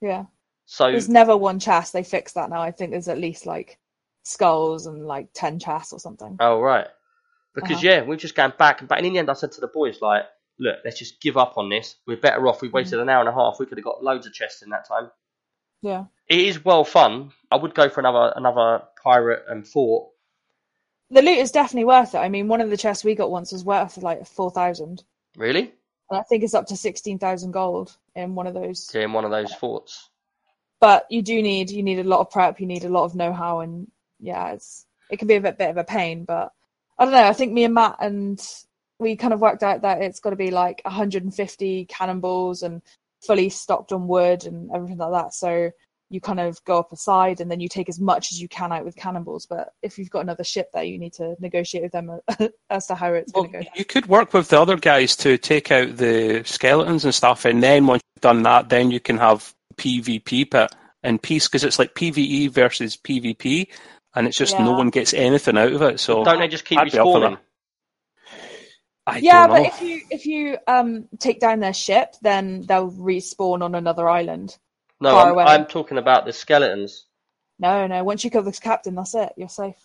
Yeah, 0.00 0.26
So 0.66 0.90
there's 0.90 1.08
never 1.08 1.36
one 1.36 1.58
chest. 1.58 1.92
They 1.92 2.04
fixed 2.04 2.36
that 2.36 2.50
now. 2.50 2.60
I 2.62 2.70
think 2.70 2.90
there's 2.92 3.08
at 3.08 3.18
least 3.18 3.46
like 3.46 3.78
skulls 4.24 4.86
and 4.86 5.06
like 5.06 5.28
ten 5.34 5.58
chests 5.58 5.92
or 5.92 5.98
something. 5.98 6.36
Oh 6.38 6.60
right. 6.60 6.86
Because 7.54 7.78
Uh-huh. 7.78 7.86
yeah, 7.88 8.02
we're 8.02 8.16
just 8.16 8.34
going 8.34 8.52
back 8.58 8.80
and 8.80 8.88
back. 8.88 8.98
And 8.98 9.06
in 9.06 9.12
the 9.14 9.18
end, 9.18 9.30
I 9.30 9.34
said 9.34 9.52
to 9.52 9.60
the 9.60 9.66
boys, 9.68 10.00
like, 10.00 10.24
look, 10.58 10.78
let's 10.84 10.98
just 10.98 11.20
give 11.20 11.36
up 11.36 11.58
on 11.58 11.68
this. 11.68 11.96
We're 12.06 12.16
better 12.16 12.46
off. 12.48 12.62
We 12.62 12.68
wasted 12.68 12.98
Mm. 12.98 13.02
an 13.02 13.08
hour 13.08 13.20
and 13.20 13.28
a 13.28 13.32
half. 13.32 13.58
We 13.58 13.66
could 13.66 13.78
have 13.78 13.84
got 13.84 14.02
loads 14.04 14.26
of 14.26 14.32
chests 14.32 14.62
in 14.62 14.70
that 14.70 14.86
time. 14.86 15.10
Yeah, 15.82 16.04
It 16.28 16.40
is 16.40 16.62
well 16.64 16.84
fun. 16.84 17.32
I 17.50 17.56
would 17.56 17.74
go 17.74 17.88
for 17.88 18.00
another 18.00 18.32
another 18.36 18.82
pirate 19.02 19.44
and 19.48 19.66
fort. 19.66 20.10
the 21.10 21.22
loot 21.22 21.38
is 21.38 21.50
definitely 21.50 21.86
worth 21.86 22.14
it. 22.14 22.18
I 22.18 22.28
mean, 22.28 22.46
one 22.48 22.60
of 22.60 22.70
the 22.70 22.76
chests 22.76 23.02
we 23.02 23.14
got 23.14 23.30
once 23.30 23.50
was 23.50 23.64
worth 23.64 23.96
like 23.96 24.26
four 24.26 24.50
thousand, 24.50 25.02
Really? 25.36 25.72
and 26.10 26.20
I 26.20 26.22
think 26.22 26.44
it's 26.44 26.54
up 26.54 26.66
to 26.66 26.76
sixteen 26.76 27.18
thousand 27.18 27.52
gold 27.52 27.96
in 28.14 28.34
one 28.34 28.46
of 28.46 28.54
those. 28.54 28.90
Yeah, 28.94 29.02
in 29.04 29.12
one 29.14 29.24
of 29.24 29.30
those 29.30 29.52
forts. 29.54 30.08
but 30.80 31.06
you 31.10 31.22
do 31.22 31.40
need 31.42 31.70
you 31.70 31.82
need 31.82 31.98
a 31.98 32.04
lot 32.04 32.20
of 32.20 32.30
prep 32.30 32.60
you 32.60 32.66
need 32.66 32.84
a 32.84 32.88
lot 32.88 33.04
of 33.04 33.14
know-how 33.14 33.60
and 33.60 33.90
yeah 34.18 34.52
it's 34.52 34.86
it 35.10 35.18
can 35.18 35.28
be 35.28 35.34
a 35.36 35.40
bit, 35.40 35.58
bit 35.58 35.70
of 35.70 35.76
a 35.78 35.84
pain 35.84 36.24
but 36.24 36.52
i 37.00 37.04
don't 37.04 37.12
know 37.12 37.24
i 37.24 37.32
think 37.32 37.52
me 37.52 37.64
and 37.64 37.74
matt 37.74 37.96
and 37.98 38.40
we 39.00 39.16
kind 39.16 39.32
of 39.32 39.40
worked 39.40 39.62
out 39.62 39.82
that 39.82 40.02
it's 40.02 40.20
got 40.20 40.30
to 40.30 40.36
be 40.36 40.50
like 40.50 40.82
150 40.84 41.86
cannonballs 41.86 42.62
and 42.62 42.82
fully 43.26 43.48
stocked 43.48 43.92
on 43.92 44.06
wood 44.06 44.44
and 44.44 44.70
everything 44.74 44.98
like 44.98 45.12
that. 45.12 45.34
So 45.34 45.70
you 46.10 46.20
kind 46.20 46.40
of 46.40 46.62
go 46.64 46.78
up 46.78 46.92
a 46.92 46.96
side 46.96 47.40
and 47.40 47.50
then 47.50 47.60
you 47.60 47.68
take 47.68 47.88
as 47.88 48.00
much 48.00 48.32
as 48.32 48.40
you 48.40 48.48
can 48.48 48.72
out 48.72 48.84
with 48.84 48.96
cannonballs. 48.96 49.46
But 49.46 49.70
if 49.82 49.98
you've 49.98 50.10
got 50.10 50.20
another 50.20 50.44
ship 50.44 50.68
there 50.72 50.84
you 50.84 50.98
need 50.98 51.14
to 51.14 51.34
negotiate 51.40 51.82
with 51.82 51.92
them 51.92 52.10
uh, 52.28 52.48
as 52.70 52.86
to 52.88 52.94
how 52.94 53.12
it's 53.14 53.32
Well, 53.32 53.44
going 53.44 53.64
to 53.64 53.70
go 53.70 53.70
you 53.74 53.84
could 53.84 54.06
work 54.06 54.32
with 54.34 54.48
the 54.48 54.60
other 54.60 54.76
guys 54.76 55.16
to 55.16 55.38
take 55.38 55.70
out 55.70 55.96
the 55.96 56.42
skeletons 56.44 57.04
and 57.04 57.14
stuff, 57.14 57.44
and 57.44 57.62
then 57.62 57.86
once 57.86 58.02
you've 58.14 58.22
done 58.22 58.42
that, 58.42 58.68
then 58.68 58.90
you 58.90 59.00
can 59.00 59.18
have 59.18 59.54
PvP 59.76 60.50
pit 60.50 60.74
in 61.02 61.18
peace 61.18 61.48
because 61.48 61.64
it's 61.64 61.78
like 61.78 61.94
PVE 61.94 62.50
versus 62.50 62.96
PvP, 62.96 63.68
and 64.14 64.26
it's 64.26 64.36
just 64.36 64.58
no 64.58 64.72
one 64.72 64.90
gets 64.90 65.14
anything 65.14 65.58
out 65.58 65.72
of 65.72 65.82
it. 65.82 66.00
So 66.00 66.24
Don't 66.24 66.38
they 66.38 66.48
just 66.48 66.64
keep 66.64 66.78
I'd 66.78 66.90
be 66.90 66.98
up 66.98 67.06
for 67.06 67.20
respawning? 67.20 67.38
yeah 69.22 69.48
but 69.48 69.66
if 69.66 69.80
you 69.82 70.00
if 70.10 70.26
you 70.26 70.56
um 70.68 71.08
take 71.18 71.40
down 71.40 71.58
their 71.58 71.72
ship 71.72 72.14
then 72.22 72.62
they'll 72.62 72.92
respawn 72.92 73.62
on 73.62 73.74
another 73.74 74.08
island 74.08 74.56
No, 75.00 75.18
I'm. 75.18 75.38
I'm 75.38 75.66
talking 75.66 75.98
about 75.98 76.26
the 76.26 76.32
skeletons. 76.32 77.06
No, 77.58 77.86
no. 77.86 78.04
Once 78.04 78.24
you 78.24 78.30
kill 78.30 78.42
the 78.42 78.52
captain, 78.52 78.94
that's 78.94 79.14
it. 79.14 79.32
You're 79.36 79.48
safe. 79.48 79.76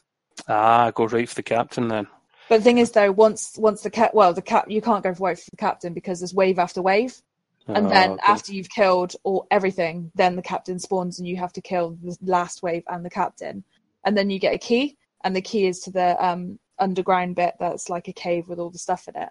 Ah, 0.47 0.91
go 0.91 1.05
right 1.07 1.27
for 1.27 1.35
the 1.35 1.43
captain 1.43 1.87
then. 1.87 2.07
But 2.47 2.57
the 2.57 2.63
thing 2.63 2.77
is, 2.77 2.91
though, 2.91 3.11
once 3.11 3.55
once 3.57 3.81
the 3.81 3.89
cat, 3.89 4.13
well, 4.13 4.33
the 4.33 4.41
cap, 4.41 4.69
you 4.69 4.81
can't 4.81 5.03
go 5.03 5.11
right 5.19 5.37
for 5.37 5.49
the 5.49 5.57
captain 5.57 5.93
because 5.93 6.19
there's 6.19 6.33
wave 6.33 6.59
after 6.59 6.81
wave, 6.81 7.21
and 7.67 7.87
Ah, 7.87 7.89
then 7.89 8.11
okay. 8.11 8.33
after 8.33 8.53
you've 8.53 8.69
killed 8.69 9.15
all 9.23 9.47
everything, 9.49 10.11
then 10.15 10.35
the 10.35 10.41
captain 10.41 10.77
spawns, 10.79 11.17
and 11.19 11.27
you 11.27 11.37
have 11.37 11.53
to 11.53 11.61
kill 11.61 11.97
the 12.03 12.15
last 12.21 12.61
wave 12.61 12.83
and 12.87 13.03
the 13.03 13.09
captain, 13.09 13.63
and 14.05 14.17
then 14.17 14.29
you 14.29 14.39
get 14.39 14.55
a 14.55 14.59
key, 14.59 14.97
and 15.23 15.35
the 15.35 15.41
key 15.41 15.67
is 15.67 15.81
to 15.81 15.91
the 15.91 16.23
um 16.25 16.59
underground 16.79 17.35
bit 17.35 17.55
that's 17.59 17.89
like 17.89 18.07
a 18.07 18.13
cave 18.13 18.47
with 18.49 18.59
all 18.59 18.69
the 18.71 18.79
stuff 18.79 19.07
in 19.07 19.15
it. 19.21 19.29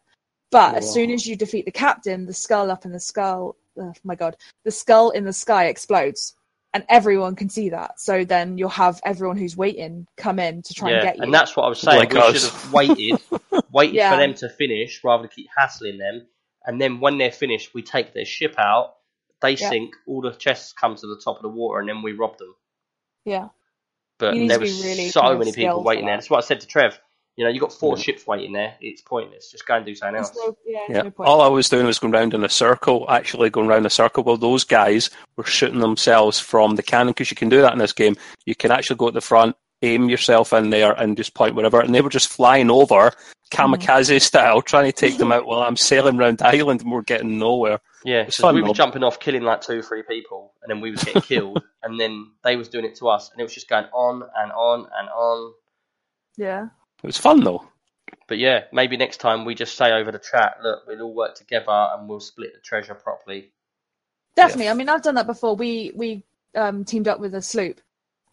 But 0.50 0.76
as 0.76 0.92
soon 0.92 1.10
as 1.10 1.26
you 1.26 1.36
defeat 1.36 1.64
the 1.64 1.72
captain, 1.72 2.26
the 2.26 2.32
skull 2.34 2.70
up 2.70 2.84
in 2.84 2.92
the 2.92 3.00
skull, 3.00 3.56
oh 3.78 3.92
my 4.04 4.14
god, 4.14 4.36
the 4.64 4.70
skull 4.70 5.10
in 5.10 5.24
the 5.24 5.32
sky 5.32 5.66
explodes. 5.66 6.34
And 6.74 6.84
everyone 6.88 7.36
can 7.36 7.48
see 7.48 7.68
that. 7.70 8.00
So 8.00 8.24
then 8.24 8.58
you'll 8.58 8.68
have 8.70 9.00
everyone 9.04 9.36
who's 9.36 9.56
waiting 9.56 10.06
come 10.16 10.40
in 10.40 10.62
to 10.62 10.74
try 10.74 10.90
yeah, 10.90 10.96
and 10.96 11.02
get 11.04 11.16
you. 11.18 11.22
and 11.22 11.32
that's 11.34 11.56
what 11.56 11.64
I 11.64 11.68
was 11.68 11.78
saying. 11.80 11.98
Like 11.98 12.12
we 12.12 12.18
us. 12.18 12.32
should 12.40 12.52
have 12.52 12.72
waited, 12.72 13.20
waited 13.72 13.96
Yeah. 13.96 14.10
for 14.10 14.16
them 14.16 14.34
to 14.34 14.48
finish 14.48 15.04
rather 15.04 15.22
than 15.22 15.30
keep 15.30 15.48
hassling 15.56 15.98
them. 15.98 16.26
And 16.66 16.80
then 16.80 16.98
when 16.98 17.18
they're 17.18 17.30
finished, 17.30 17.74
we 17.74 17.82
take 17.82 18.12
their 18.12 18.24
ship 18.24 18.56
out. 18.58 18.94
They 19.40 19.52
Yeah. 19.52 19.68
sink. 19.70 19.94
All 20.08 20.20
the 20.20 20.32
chests 20.32 20.72
come 20.72 20.96
to 20.96 21.06
the 21.06 21.20
top 21.24 21.36
of 21.36 21.42
the 21.42 21.48
water, 21.48 21.78
and 21.80 21.88
then 21.88 22.02
we 22.02 22.12
rob 22.12 22.38
them. 22.38 22.54
yeah. 23.24 23.48
But 24.32 24.48
there 24.48 24.58
was 24.60 24.82
really 24.84 25.08
so 25.08 25.20
kind 25.20 25.32
of 25.34 25.38
many 25.40 25.52
people 25.52 25.82
waiting 25.84 26.06
there. 26.06 26.14
that. 26.14 26.20
That's 26.22 26.30
what 26.30 26.44
I 26.44 26.46
said 26.46 26.60
to 26.60 26.66
Trev. 26.66 26.98
You 27.36 27.44
know, 27.44 27.50
you've 27.50 27.60
got 27.62 27.72
four 27.72 27.96
Yeah. 27.96 28.02
ships 28.04 28.26
waiting 28.28 28.52
there. 28.52 28.74
It's 28.80 29.02
pointless. 29.02 29.50
Just 29.50 29.66
go 29.66 29.74
and 29.74 29.84
do 29.84 29.94
something 29.96 30.16
else. 30.18 30.30
no, 30.36 30.56
yeah, 30.64 30.78
Yeah, 30.88 31.02
no 31.02 31.12
all 31.24 31.40
I 31.40 31.48
was 31.48 31.68
doing 31.68 31.84
was 31.84 31.98
going 31.98 32.12
round 32.12 32.32
in 32.32 32.44
a 32.44 32.48
circle, 32.48 33.06
actually 33.08 33.50
going 33.50 33.66
round 33.66 33.86
a 33.86 33.90
circle. 33.90 34.22
Well, 34.22 34.36
those 34.36 34.62
guys 34.62 35.10
were 35.36 35.42
shooting 35.44 35.80
themselves 35.80 36.38
from 36.38 36.76
the 36.76 36.82
cannon 36.84 37.08
because 37.08 37.32
you 37.32 37.36
can 37.36 37.48
do 37.48 37.60
that 37.60 37.72
in 37.72 37.80
this 37.80 37.92
game. 37.92 38.16
You 38.46 38.54
can 38.54 38.70
actually 38.70 38.96
go 38.96 39.08
at 39.08 39.14
the 39.14 39.20
front, 39.20 39.56
aim 39.84 40.08
yourself 40.08 40.52
in 40.52 40.70
there, 40.70 40.92
and 40.92 41.16
just 41.16 41.34
point 41.34 41.54
wherever. 41.54 41.80
And 41.80 41.94
they 41.94 42.00
were 42.00 42.10
just 42.10 42.28
flying 42.28 42.70
over, 42.70 43.12
kamikaze 43.52 44.20
style, 44.20 44.62
trying 44.62 44.86
to 44.86 44.92
take 44.92 45.18
them 45.18 45.32
out 45.32 45.46
while 45.46 45.62
I'm 45.62 45.76
sailing 45.76 46.16
round 46.16 46.38
the 46.38 46.46
island 46.46 46.82
and 46.82 46.90
we're 46.90 47.02
getting 47.02 47.38
nowhere. 47.38 47.80
Yeah, 48.04 48.26
so 48.28 48.52
we 48.52 48.60
were 48.60 48.68
though. 48.68 48.74
jumping 48.74 49.02
off, 49.02 49.18
killing 49.18 49.42
like 49.42 49.62
two, 49.62 49.80
three 49.80 50.02
people, 50.02 50.52
and 50.62 50.70
then 50.70 50.80
we 50.80 50.90
was 50.90 51.02
getting 51.02 51.22
killed, 51.22 51.62
and 51.82 51.98
then 51.98 52.32
they 52.42 52.56
was 52.56 52.68
doing 52.68 52.84
it 52.84 52.96
to 52.96 53.08
us, 53.08 53.30
and 53.30 53.40
it 53.40 53.44
was 53.44 53.54
just 53.54 53.68
going 53.68 53.86
on 53.94 54.22
and 54.36 54.52
on 54.52 54.80
and 54.98 55.08
on. 55.08 55.52
yeah. 56.36 56.66
It 57.02 57.06
was 57.06 57.18
fun 57.18 57.44
though. 57.44 57.66
But 58.28 58.38
yeah, 58.38 58.64
maybe 58.72 58.96
next 58.96 59.18
time 59.18 59.44
we 59.44 59.54
just 59.54 59.76
say 59.76 59.92
over 59.92 60.10
the 60.10 60.18
chat, 60.18 60.56
look, 60.62 60.86
we'll 60.86 61.02
all 61.02 61.14
work 61.14 61.34
together 61.34 61.66
and 61.68 62.08
we'll 62.08 62.20
split 62.20 62.54
the 62.54 62.60
treasure 62.60 62.94
properly. 62.94 63.52
Definitely. 64.34 64.66
Yeah. 64.66 64.70
I 64.70 64.74
mean, 64.74 64.88
I've 64.88 65.02
done 65.02 65.16
that 65.16 65.26
before. 65.26 65.54
We 65.54 65.92
we 65.94 66.24
um, 66.54 66.84
teamed 66.84 67.08
up 67.08 67.20
with 67.20 67.34
a 67.34 67.42
sloop, 67.42 67.80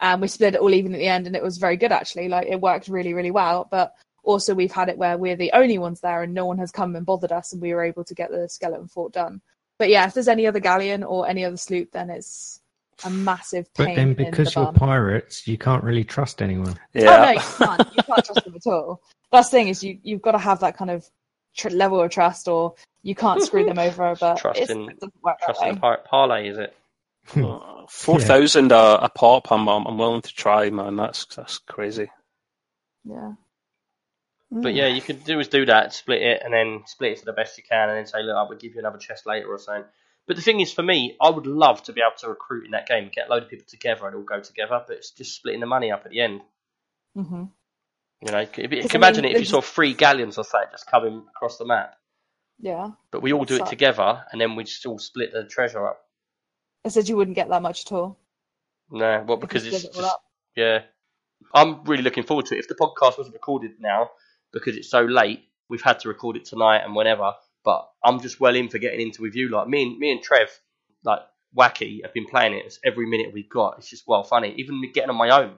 and 0.02 0.20
we 0.20 0.28
split 0.28 0.54
it 0.54 0.60
all 0.60 0.74
even 0.74 0.92
at 0.94 0.98
the 0.98 1.06
end, 1.06 1.26
and 1.26 1.34
it 1.34 1.42
was 1.42 1.56
very 1.56 1.78
good 1.78 1.92
actually. 1.92 2.28
Like 2.28 2.46
it 2.48 2.60
worked 2.60 2.88
really, 2.88 3.14
really 3.14 3.30
well. 3.30 3.66
But 3.70 3.94
also, 4.24 4.54
we've 4.54 4.70
had 4.72 4.88
it 4.90 4.98
where 4.98 5.16
we're 5.16 5.36
the 5.36 5.52
only 5.52 5.78
ones 5.78 6.00
there, 6.00 6.22
and 6.22 6.34
no 6.34 6.44
one 6.44 6.58
has 6.58 6.70
come 6.70 6.94
and 6.96 7.06
bothered 7.06 7.32
us, 7.32 7.52
and 7.52 7.62
we 7.62 7.72
were 7.72 7.84
able 7.84 8.04
to 8.04 8.14
get 8.14 8.30
the 8.30 8.48
skeleton 8.48 8.88
fort 8.88 9.12
done. 9.14 9.40
But 9.78 9.88
yeah, 9.88 10.06
if 10.06 10.12
there's 10.14 10.28
any 10.28 10.46
other 10.46 10.60
galleon 10.60 11.02
or 11.02 11.26
any 11.26 11.44
other 11.44 11.56
sloop, 11.56 11.92
then 11.92 12.10
it's 12.10 12.60
a 13.04 13.10
massive 13.10 13.72
pain. 13.74 13.86
But 13.88 13.96
then 13.96 14.14
because 14.14 14.52
the 14.54 14.60
you're 14.60 14.72
bum. 14.72 14.88
pirites, 14.90 15.46
you 15.46 15.56
can't 15.58 15.82
really 15.82 16.04
trust 16.04 16.42
anyone. 16.42 16.78
Yeah. 16.92 17.16
Oh 17.16 17.24
no, 17.24 17.30
you 17.30 17.40
can't. 17.40 17.96
You 17.96 18.02
can't 18.02 18.24
trust 18.24 18.44
them 18.44 18.54
at 18.54 18.66
all. 18.72 19.00
That's 19.32 19.48
the 19.48 19.56
thing 19.56 19.68
is 19.68 19.82
you 19.82 19.98
you've 20.02 20.22
got 20.22 20.32
to 20.32 20.38
have 20.38 20.60
that 20.60 20.76
kind 20.76 20.90
of 20.90 21.08
tr- 21.56 21.70
level 21.70 22.00
of 22.00 22.10
trust, 22.10 22.48
or 22.48 22.74
you 23.02 23.14
can't 23.14 23.42
screw 23.42 23.64
them 23.64 23.78
over. 23.78 24.14
But 24.20 24.36
Trust 24.38 24.60
it's- 24.60 24.70
in- 24.76 24.88
it 24.88 25.00
doesn't 25.00 25.14
work 25.22 25.38
that 25.40 25.46
Trust 25.46 25.62
in 25.62 25.68
way. 25.68 25.74
the 25.74 25.80
pirate 25.80 26.04
parlay, 26.04 26.48
is 26.48 26.58
it? 26.58 26.76
Uh, 27.36 27.86
Four 27.88 28.20
thousand 28.20 28.72
a, 28.72 29.04
a 29.04 29.08
pop. 29.08 29.50
I'm, 29.52 29.68
I'm 29.68 29.86
I'm 29.86 29.98
willing 29.98 30.22
to 30.22 30.32
try, 30.34 30.70
man. 30.70 30.96
That's 30.96 31.24
that's 31.26 31.58
crazy. 31.58 32.10
Yeah. 33.04 33.32
But 34.50 34.74
yeah, 34.74 34.88
you 34.88 35.00
could 35.00 35.24
do 35.24 35.40
is 35.40 35.48
do 35.48 35.64
that, 35.66 35.94
split 35.94 36.20
it, 36.20 36.42
and 36.44 36.52
then 36.52 36.82
split 36.86 37.12
it 37.12 37.18
to 37.20 37.24
the 37.24 37.32
best 37.32 37.56
you 37.56 37.64
can, 37.68 37.88
and 37.88 37.96
then 37.96 38.06
say, 38.06 38.22
look, 38.22 38.36
I 38.36 38.42
will 38.42 38.56
give 38.58 38.74
you 38.74 38.80
another 38.80 38.98
chest 38.98 39.24
later 39.26 39.48
or 39.48 39.58
something. 39.58 39.84
But 40.26 40.36
the 40.36 40.42
thing 40.42 40.60
is, 40.60 40.70
for 40.72 40.82
me, 40.82 41.16
I 41.20 41.30
would 41.30 41.46
love 41.46 41.82
to 41.84 41.92
be 41.94 42.02
able 42.02 42.18
to 42.18 42.28
recruit 42.28 42.66
in 42.66 42.72
that 42.72 42.86
game, 42.86 43.10
get 43.12 43.28
a 43.28 43.30
load 43.30 43.44
of 43.44 43.48
people 43.48 43.64
together 43.66 44.06
and 44.06 44.14
all 44.14 44.22
go 44.22 44.40
together, 44.40 44.82
but 44.86 44.98
it's 44.98 45.10
just 45.12 45.34
splitting 45.34 45.60
the 45.60 45.66
money 45.66 45.90
up 45.90 46.02
at 46.04 46.10
the 46.10 46.20
end. 46.20 46.42
hmm 47.16 47.44
You 48.20 48.30
know, 48.32 48.40
if, 48.40 48.58
if, 48.58 48.70
Because, 48.70 48.94
I 48.94 48.98
imagine 48.98 49.22
mean, 49.22 49.32
it 49.32 49.36
if 49.36 49.40
you 49.40 49.46
saw 49.46 49.62
three 49.62 49.94
galleons 49.94 50.36
or 50.36 50.44
something 50.44 50.68
just 50.70 50.86
coming 50.86 51.24
across 51.34 51.56
the 51.56 51.64
map, 51.64 51.94
Yeah. 52.60 52.90
but 53.10 53.22
we 53.22 53.32
all 53.32 53.46
do 53.46 53.54
it 53.54 53.60
Suck. 53.60 53.70
together, 53.70 54.22
and 54.30 54.38
then 54.40 54.54
we 54.54 54.64
just 54.64 54.84
all 54.86 54.98
split 54.98 55.32
the 55.32 55.44
treasure 55.44 55.88
up. 55.88 55.98
I 56.84 56.88
said 56.88 57.08
you 57.08 57.16
wouldn't 57.16 57.36
get 57.36 57.48
that 57.48 57.62
much 57.62 57.86
at 57.86 57.92
all. 57.92 58.18
No, 58.90 59.24
well, 59.26 59.36
because 59.36 59.66
it's 59.66 59.84
it 59.84 59.94
just, 59.94 60.16
yeah. 60.56 60.82
I'm 61.54 61.84
really 61.84 62.02
looking 62.02 62.24
forward 62.24 62.46
to 62.46 62.56
it. 62.56 62.60
If 62.60 62.68
the 62.68 62.74
podcast 62.74 63.18
wasn't 63.18 63.34
recorded 63.34 63.72
now, 63.80 64.10
because 64.52 64.76
it's 64.76 64.90
so 64.90 65.02
late, 65.02 65.44
we've 65.68 65.82
had 65.82 66.00
to 66.00 66.08
record 66.08 66.36
it 66.36 66.44
tonight 66.44 66.82
and 66.84 66.94
whenever. 66.94 67.32
But 67.64 67.88
I'm 68.04 68.20
just 68.20 68.40
well 68.40 68.54
in 68.54 68.68
for 68.68 68.78
getting 68.78 69.00
into 69.00 69.22
with 69.22 69.34
you. 69.34 69.48
Like 69.48 69.68
me 69.68 69.82
and 69.82 69.98
me 69.98 70.10
and 70.10 70.22
Trev, 70.22 70.48
like 71.04 71.20
wacky, 71.56 72.02
have 72.02 72.12
been 72.12 72.26
playing 72.26 72.54
it 72.54 72.78
every 72.84 73.06
minute 73.06 73.32
we've 73.32 73.48
got. 73.48 73.78
It's 73.78 73.88
just 73.88 74.06
well 74.06 74.24
funny. 74.24 74.54
Even 74.56 74.82
getting 74.92 75.10
on 75.10 75.16
my 75.16 75.30
own. 75.30 75.54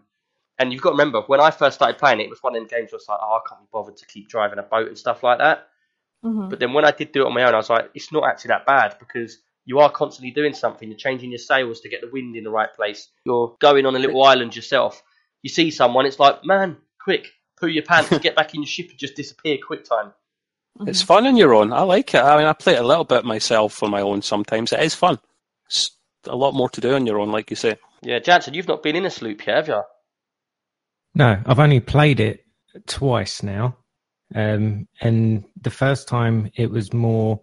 And 0.58 0.72
you've 0.72 0.82
got 0.82 0.90
to 0.90 0.94
remember 0.94 1.22
when 1.22 1.40
I 1.40 1.50
first 1.50 1.76
started 1.76 1.98
playing 1.98 2.20
it, 2.20 2.24
it 2.24 2.30
was 2.30 2.42
one 2.42 2.54
of 2.54 2.60
them 2.60 2.68
games 2.68 2.92
where 2.92 2.98
it's 2.98 3.08
like, 3.08 3.18
oh, 3.20 3.40
I 3.44 3.48
can't 3.48 3.62
be 3.62 3.68
bothered 3.72 3.96
to 3.96 4.06
keep 4.06 4.28
driving 4.28 4.58
a 4.58 4.62
boat 4.62 4.88
and 4.88 4.98
stuff 4.98 5.22
like 5.22 5.38
that. 5.38 5.66
hmm 6.22 6.48
But 6.48 6.60
then 6.60 6.72
when 6.72 6.84
I 6.84 6.92
did 6.92 7.12
do 7.12 7.22
it 7.22 7.26
on 7.26 7.34
my 7.34 7.42
own, 7.42 7.54
I 7.54 7.58
was 7.58 7.70
like, 7.70 7.90
it's 7.94 8.12
not 8.12 8.24
actually 8.28 8.48
that 8.48 8.66
bad 8.66 8.96
because 9.00 9.38
you 9.64 9.78
are 9.80 9.90
constantly 9.90 10.30
doing 10.30 10.54
something. 10.54 10.88
You're 10.88 10.98
changing 10.98 11.30
your 11.30 11.38
sails 11.38 11.80
to 11.80 11.88
get 11.88 12.00
the 12.00 12.10
wind 12.10 12.36
in 12.36 12.44
the 12.44 12.50
right 12.50 12.72
place. 12.74 13.08
You're 13.24 13.56
going 13.60 13.86
on 13.86 13.96
a 13.96 13.98
little 13.98 14.22
island 14.22 14.54
yourself. 14.54 15.02
You 15.42 15.50
see 15.50 15.70
someone, 15.70 16.06
it's 16.06 16.18
like, 16.18 16.44
man, 16.44 16.76
quick, 17.02 17.28
pull 17.58 17.68
your 17.68 17.84
pants, 17.84 18.16
get 18.22 18.36
back 18.36 18.54
in 18.54 18.62
your 18.62 18.68
ship 18.68 18.90
and 18.90 18.98
just 18.98 19.16
disappear 19.16 19.58
quick 19.64 19.84
time. 19.84 20.12
It's 20.86 21.02
fun 21.02 21.26
on 21.26 21.36
your 21.36 21.54
own. 21.54 21.72
I 21.72 21.82
like 21.82 22.14
it. 22.14 22.18
I 22.18 22.36
mean, 22.36 22.46
I 22.46 22.52
play 22.52 22.74
it 22.74 22.80
a 22.80 22.86
little 22.86 23.04
bit 23.04 23.24
myself 23.24 23.82
on 23.82 23.90
my 23.90 24.00
own 24.00 24.22
sometimes. 24.22 24.72
It 24.72 24.80
is 24.80 24.94
fun. 24.94 25.18
It's 25.66 25.96
a 26.26 26.34
lot 26.34 26.52
more 26.52 26.68
to 26.70 26.80
do 26.80 26.94
on 26.94 27.06
your 27.06 27.20
own, 27.20 27.30
like 27.30 27.50
you 27.50 27.56
say. 27.56 27.76
Yeah, 28.02 28.18
Jansen, 28.18 28.54
you've 28.54 28.68
not 28.68 28.82
been 28.82 28.96
in 28.96 29.06
a 29.06 29.10
sloop 29.10 29.46
yet, 29.46 29.56
have 29.56 29.68
you? 29.68 29.82
No, 31.14 31.40
I've 31.46 31.60
only 31.60 31.80
played 31.80 32.18
it 32.18 32.44
twice 32.86 33.42
now. 33.42 33.76
Um, 34.34 34.88
and 35.00 35.44
the 35.60 35.70
first 35.70 36.08
time 36.08 36.50
it 36.56 36.70
was 36.70 36.92
more, 36.92 37.40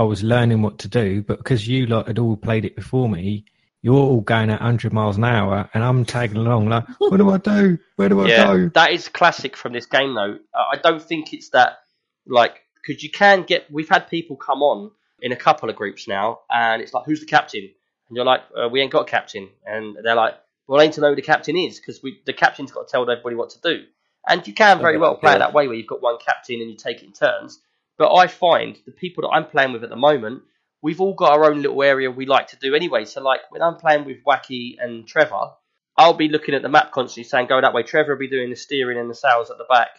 I 0.00 0.02
was 0.02 0.22
learning 0.22 0.62
what 0.62 0.78
to 0.78 0.88
do, 0.88 1.20
but 1.20 1.36
because 1.36 1.68
you 1.68 1.84
lot 1.84 2.06
had 2.06 2.18
all 2.18 2.34
played 2.34 2.64
it 2.64 2.74
before 2.74 3.06
me, 3.06 3.44
you're 3.82 3.96
all 3.96 4.22
going 4.22 4.48
at 4.48 4.58
100 4.58 4.94
miles 4.94 5.18
an 5.18 5.24
hour, 5.24 5.68
and 5.74 5.84
I'm 5.84 6.06
tagging 6.06 6.38
along 6.38 6.70
like, 6.70 6.88
what 6.96 7.18
do 7.18 7.28
I 7.28 7.36
do? 7.36 7.78
Where 7.96 8.08
do 8.08 8.22
I 8.22 8.28
yeah, 8.28 8.46
go? 8.46 8.70
that 8.70 8.92
is 8.92 9.08
classic 9.08 9.58
from 9.58 9.74
this 9.74 9.84
game, 9.84 10.14
though. 10.14 10.38
I 10.54 10.76
don't 10.82 11.02
think 11.02 11.34
it's 11.34 11.50
that 11.50 11.80
like 12.26 12.62
because 12.76 13.02
you 13.02 13.10
can 13.10 13.42
get. 13.42 13.70
We've 13.70 13.90
had 13.90 14.08
people 14.08 14.36
come 14.36 14.62
on 14.62 14.90
in 15.20 15.32
a 15.32 15.36
couple 15.36 15.68
of 15.68 15.76
groups 15.76 16.08
now, 16.08 16.40
and 16.48 16.80
it's 16.80 16.94
like, 16.94 17.04
who's 17.04 17.20
the 17.20 17.26
captain? 17.26 17.68
And 18.08 18.16
you're 18.16 18.24
like, 18.24 18.40
uh, 18.56 18.70
we 18.70 18.80
ain't 18.80 18.92
got 18.92 19.02
a 19.02 19.10
captain, 19.10 19.50
and 19.66 19.98
they're 20.02 20.14
like, 20.14 20.32
well, 20.66 20.80
I 20.80 20.84
need 20.84 20.94
to 20.94 21.02
know 21.02 21.10
who 21.10 21.16
the 21.16 21.20
captain 21.20 21.58
is 21.58 21.78
because 21.78 22.00
the 22.00 22.32
captain's 22.32 22.72
got 22.72 22.88
to 22.88 22.90
tell 22.90 23.02
everybody 23.02 23.36
what 23.36 23.50
to 23.50 23.60
do. 23.60 23.84
And 24.26 24.46
you 24.46 24.54
can 24.54 24.80
very 24.80 24.96
well 24.96 25.16
play 25.16 25.34
it 25.34 25.40
that 25.40 25.52
way, 25.52 25.66
where 25.66 25.76
you've 25.76 25.86
got 25.86 26.00
one 26.00 26.16
captain 26.24 26.62
and 26.62 26.70
you 26.70 26.76
take 26.78 27.02
it 27.02 27.04
in 27.04 27.12
turns. 27.12 27.60
But 28.00 28.14
I 28.14 28.28
find 28.28 28.78
the 28.86 28.92
people 28.92 29.20
that 29.24 29.34
I'm 29.36 29.44
playing 29.44 29.74
with 29.74 29.84
at 29.84 29.90
the 29.90 29.94
moment, 29.96 30.42
we've 30.80 31.02
all 31.02 31.12
got 31.12 31.32
our 31.32 31.44
own 31.44 31.60
little 31.60 31.82
area 31.82 32.10
we 32.10 32.24
like 32.24 32.46
to 32.46 32.56
do 32.56 32.74
anyway. 32.74 33.04
So 33.04 33.22
like 33.22 33.40
when 33.50 33.60
I'm 33.60 33.76
playing 33.76 34.06
with 34.06 34.24
Wacky 34.24 34.76
and 34.80 35.06
Trevor, 35.06 35.50
I'll 35.98 36.14
be 36.14 36.30
looking 36.30 36.54
at 36.54 36.62
the 36.62 36.70
map 36.70 36.92
constantly, 36.92 37.28
saying 37.28 37.48
go 37.48 37.60
that 37.60 37.74
way. 37.74 37.82
Trevor 37.82 38.12
will 38.12 38.18
be 38.18 38.26
doing 38.26 38.48
the 38.48 38.56
steering 38.56 38.96
and 38.98 39.10
the 39.10 39.14
sails 39.14 39.50
at 39.50 39.58
the 39.58 39.66
back. 39.68 39.90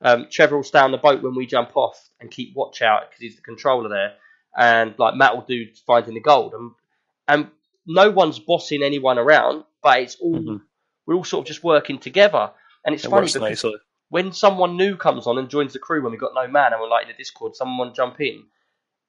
Um, 0.00 0.28
Trevor 0.30 0.56
will 0.56 0.62
stay 0.62 0.78
on 0.78 0.90
the 0.90 0.96
boat 0.96 1.22
when 1.22 1.34
we 1.34 1.44
jump 1.44 1.76
off 1.76 2.08
and 2.18 2.30
keep 2.30 2.56
watch 2.56 2.80
out 2.80 3.10
because 3.10 3.20
he's 3.20 3.36
the 3.36 3.42
controller 3.42 3.90
there. 3.90 4.14
And 4.56 4.94
like 4.98 5.14
Matt 5.16 5.34
will 5.36 5.44
do 5.44 5.66
finding 5.86 6.14
the 6.14 6.22
gold. 6.22 6.54
And 6.54 6.70
and 7.28 7.50
no 7.86 8.10
one's 8.10 8.38
bossing 8.38 8.82
anyone 8.82 9.18
around, 9.18 9.64
but 9.82 10.00
it's 10.00 10.16
all 10.16 10.34
Mhm. 10.34 10.62
we're 11.04 11.14
all 11.14 11.24
sort 11.24 11.42
of 11.44 11.48
just 11.48 11.62
working 11.62 11.98
together. 11.98 12.52
And 12.86 12.94
it's 12.94 13.04
It 13.04 13.10
funny 13.10 13.26
because 13.26 13.42
nicely. 13.42 13.74
When 14.10 14.32
someone 14.32 14.76
new 14.76 14.96
comes 14.96 15.26
on 15.26 15.38
and 15.38 15.48
joins 15.48 15.72
the 15.72 15.78
crew 15.78 16.02
when 16.02 16.12
we've 16.12 16.20
got 16.20 16.34
no 16.34 16.46
man 16.46 16.72
and 16.72 16.80
we're 16.82 16.88
like 16.88 17.04
in 17.06 17.08
the 17.08 17.16
Discord, 17.16 17.56
someone 17.56 17.94
jump 17.94 18.20
in. 18.20 18.44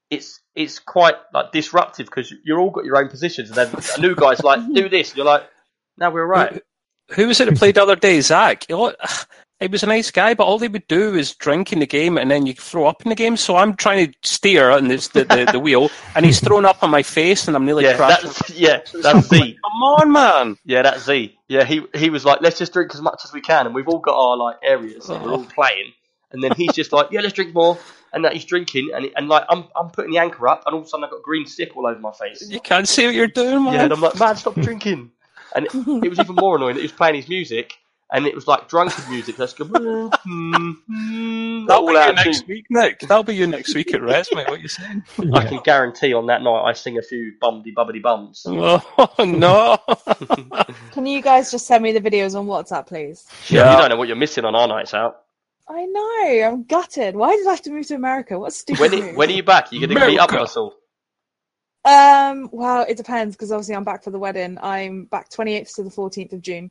It's 0.09 0.39
it's 0.55 0.79
quite 0.79 1.15
like 1.33 1.51
disruptive 1.51 2.05
because 2.07 2.33
you're 2.43 2.59
all 2.59 2.69
got 2.71 2.85
your 2.85 2.97
own 2.97 3.09
positions, 3.09 3.49
and 3.49 3.57
then 3.57 3.83
a 3.97 4.01
new 4.01 4.15
guy's 4.15 4.43
like, 4.43 4.59
"Do 4.73 4.89
this," 4.89 5.09
and 5.11 5.17
you're 5.17 5.25
like, 5.25 5.43
"No, 5.97 6.09
we're 6.09 6.21
all 6.23 6.27
right." 6.27 6.61
Who 7.11 7.27
was 7.27 7.39
it 7.41 7.45
that 7.45 7.57
played 7.57 7.75
the 7.75 7.83
other 7.83 7.95
day? 7.95 8.19
Zach. 8.21 8.65
You 8.69 8.77
know, 8.77 8.95
he 9.59 9.67
was 9.67 9.83
a 9.83 9.87
nice 9.87 10.11
guy, 10.11 10.33
but 10.33 10.45
all 10.45 10.57
they 10.59 10.67
would 10.67 10.87
do 10.87 11.15
is 11.15 11.35
drink 11.35 11.71
in 11.73 11.79
the 11.79 11.85
game 11.87 12.17
and 12.17 12.29
then 12.31 12.45
you 12.45 12.53
throw 12.53 12.87
up 12.87 13.03
in 13.03 13.09
the 13.09 13.15
game. 13.15 13.37
So 13.37 13.55
I'm 13.57 13.75
trying 13.75 14.07
to 14.11 14.17
steer 14.23 14.69
on 14.69 14.87
this, 14.87 15.09
the, 15.09 15.23
the, 15.25 15.49
the 15.51 15.59
wheel, 15.59 15.89
and 16.15 16.25
he's 16.25 16.39
thrown 16.41 16.65
up 16.65 16.83
on 16.83 16.89
my 16.89 17.03
face, 17.03 17.47
and 17.47 17.55
I'm 17.55 17.65
nearly 17.65 17.83
Yeah, 17.83 17.95
crashing. 17.95 18.29
that's 18.29 18.49
yeah, 18.51 18.79
that's 19.01 19.27
Z. 19.29 19.57
Come 19.63 19.83
on, 19.83 20.11
man. 20.11 20.57
Yeah, 20.65 20.81
that's 20.83 21.05
Z. 21.05 21.37
Yeah, 21.51 21.65
he 21.65 21.85
he 21.93 22.09
was 22.09 22.23
like, 22.23 22.39
"Let's 22.39 22.57
just 22.57 22.71
drink 22.71 22.95
as 22.95 23.01
much 23.01 23.25
as 23.25 23.33
we 23.33 23.41
can," 23.41 23.65
and 23.65 23.75
we've 23.75 23.89
all 23.89 23.99
got 23.99 24.15
our 24.15 24.37
like 24.37 24.55
areas, 24.63 25.09
and 25.09 25.21
we're 25.21 25.33
all 25.33 25.41
oh. 25.41 25.53
playing. 25.53 25.91
And 26.31 26.41
then 26.41 26.53
he's 26.55 26.71
just 26.71 26.93
like, 26.93 27.07
"Yeah, 27.11 27.19
let's 27.19 27.33
drink 27.33 27.53
more," 27.53 27.77
and 28.13 28.23
that 28.23 28.31
he's 28.31 28.45
drinking, 28.45 28.91
and 28.95 29.11
and 29.17 29.27
like 29.27 29.43
I'm 29.49 29.65
I'm 29.75 29.89
putting 29.89 30.11
the 30.11 30.19
anchor 30.19 30.47
up, 30.47 30.63
and 30.65 30.73
all 30.73 30.79
of 30.79 30.87
a 30.87 30.89
sudden 30.89 31.03
I've 31.03 31.11
got 31.11 31.23
green 31.23 31.45
stick 31.45 31.75
all 31.75 31.85
over 31.85 31.99
my 31.99 32.13
face. 32.13 32.49
You 32.49 32.61
can't 32.61 32.87
see 32.87 33.05
what 33.05 33.15
you're 33.15 33.27
doing, 33.27 33.65
man. 33.65 33.73
Yeah, 33.73 33.83
and 33.83 33.91
I'm 33.91 33.99
like, 33.99 34.17
man, 34.17 34.37
stop 34.37 34.55
drinking. 34.55 35.11
And 35.53 35.65
it, 35.65 35.73
it 36.05 36.09
was 36.09 36.19
even 36.19 36.35
more 36.35 36.55
annoying 36.55 36.75
that 36.75 36.79
he 36.79 36.85
was 36.85 36.93
playing 36.93 37.15
his 37.15 37.27
music, 37.27 37.73
and 38.11 38.25
it 38.27 38.35
was 38.35 38.47
like 38.47 38.67
drunken 38.67 39.03
music. 39.09 39.37
Let's 39.39 39.53
go. 39.53 39.65
"Mm, 39.65 40.09
mm, 40.27 40.73
mm," 40.89 41.67
That'll 41.67 41.87
be 41.87 41.93
all 41.93 41.93
you 41.93 41.97
out 41.99 42.15
next 42.15 42.39
tune. 42.39 42.47
week, 42.47 42.65
Nick. 42.69 42.99
That'll 43.01 43.23
be 43.23 43.35
you 43.35 43.47
next 43.47 43.73
week 43.75 43.93
at 43.93 44.01
Res, 44.01 44.27
mate. 44.33 44.47
What 44.49 44.59
are 44.59 44.61
you 44.61 44.67
saying? 44.67 45.03
I 45.33 45.45
can 45.45 45.59
guarantee 45.63 46.13
on 46.13 46.25
that 46.27 46.41
night 46.41 46.63
I 46.63 46.73
sing 46.73 46.97
a 46.97 47.01
few 47.01 47.33
bumdy 47.39 47.71
bubbly 47.71 47.99
bums. 47.99 48.45
Oh, 48.51 49.13
no. 49.19 49.77
Can 50.91 51.05
you 51.05 51.21
guys 51.21 51.51
just 51.51 51.67
send 51.67 51.83
me 51.83 51.91
the 51.91 52.01
videos 52.01 52.35
on 52.37 52.45
WhatsApp, 52.47 52.87
please? 52.87 53.25
Yeah, 53.49 53.71
you 53.73 53.77
don't 53.79 53.89
know 53.89 53.95
what 53.97 54.07
you're 54.07 54.17
missing 54.17 54.45
on 54.45 54.55
our 54.55 54.67
nights 54.67 54.93
out. 54.93 55.21
I 55.69 55.85
know. 55.85 56.47
I'm 56.47 56.63
gutted. 56.63 57.15
Why 57.15 57.35
did 57.35 57.47
I 57.47 57.51
have 57.51 57.61
to 57.63 57.71
move 57.71 57.87
to 57.87 57.95
America? 57.95 58.37
What's 58.37 58.57
a 58.57 58.59
stupid 58.59 58.79
When 58.81 58.91
move. 58.99 59.15
when 59.15 59.29
are 59.29 59.33
you 59.33 59.43
back? 59.43 59.71
You 59.71 59.79
going 59.85 59.97
to 59.99 60.07
meet 60.07 60.19
up 60.19 60.31
with 60.31 60.41
us 60.41 60.57
all? 60.57 60.75
Um, 61.85 62.49
well, 62.51 62.85
it 62.87 62.97
depends 62.97 63.35
because 63.35 63.51
obviously 63.51 63.75
I'm 63.75 63.83
back 63.83 64.03
for 64.03 64.11
the 64.11 64.19
wedding. 64.19 64.57
I'm 64.61 65.05
back 65.05 65.29
28th 65.29 65.75
to 65.75 65.83
the 65.83 65.89
14th 65.89 66.33
of 66.33 66.41
June. 66.41 66.69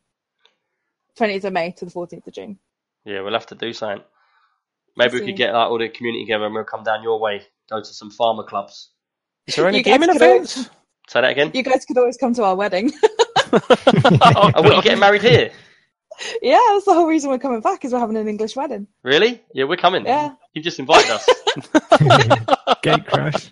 20th 1.18 1.44
of 1.44 1.52
May 1.52 1.72
to 1.72 1.84
the 1.84 1.90
14th 1.90 2.26
of 2.26 2.32
June. 2.32 2.58
Yeah, 3.04 3.20
we'll 3.22 3.32
have 3.32 3.46
to 3.46 3.54
do 3.54 3.72
something. 3.72 4.04
Maybe 4.96 5.14
we 5.14 5.18
See. 5.20 5.26
could 5.26 5.36
get 5.36 5.54
like 5.54 5.68
all 5.70 5.78
the 5.78 5.88
community 5.88 6.24
together 6.24 6.46
and 6.46 6.54
we'll 6.54 6.64
come 6.64 6.82
down 6.84 7.02
your 7.02 7.20
way, 7.20 7.42
go 7.70 7.78
to 7.80 7.84
some 7.84 8.11
farmer 8.11 8.42
clubs. 8.42 8.90
Is 9.46 9.56
there 9.56 9.66
any 9.66 9.78
You 9.78 9.84
guys 9.84 9.94
gaming 9.94 10.08
could 10.08 10.16
events? 10.16 10.70
Say 11.08 11.20
that 11.20 11.30
again. 11.30 11.50
You 11.54 11.62
guys 11.62 11.84
could 11.84 11.98
always 11.98 12.16
come 12.16 12.34
to 12.34 12.44
our 12.44 12.56
wedding. 12.56 12.92
Oh, 13.52 14.62
what, 14.62 14.76
you 14.76 14.82
getting 14.82 15.00
married 15.00 15.22
here? 15.22 15.50
yeah, 16.42 16.61
that's 16.68 16.84
the 16.84 16.94
whole 16.94 17.06
reason 17.06 17.30
we're 17.30 17.38
coming 17.38 17.61
back 17.61 17.84
is 17.84 17.92
we're 17.92 17.98
having 17.98 18.16
an 18.16 18.28
English 18.28 18.54
wedding. 18.56 18.86
Really? 19.02 19.42
Yeah, 19.54 19.64
we're 19.64 19.76
coming. 19.76 20.04
Yeah. 20.04 20.34
You've 20.52 20.64
just 20.64 20.78
invited 20.78 21.11
us. 21.11 21.28
Gate 22.82 23.06
crash. 23.06 23.50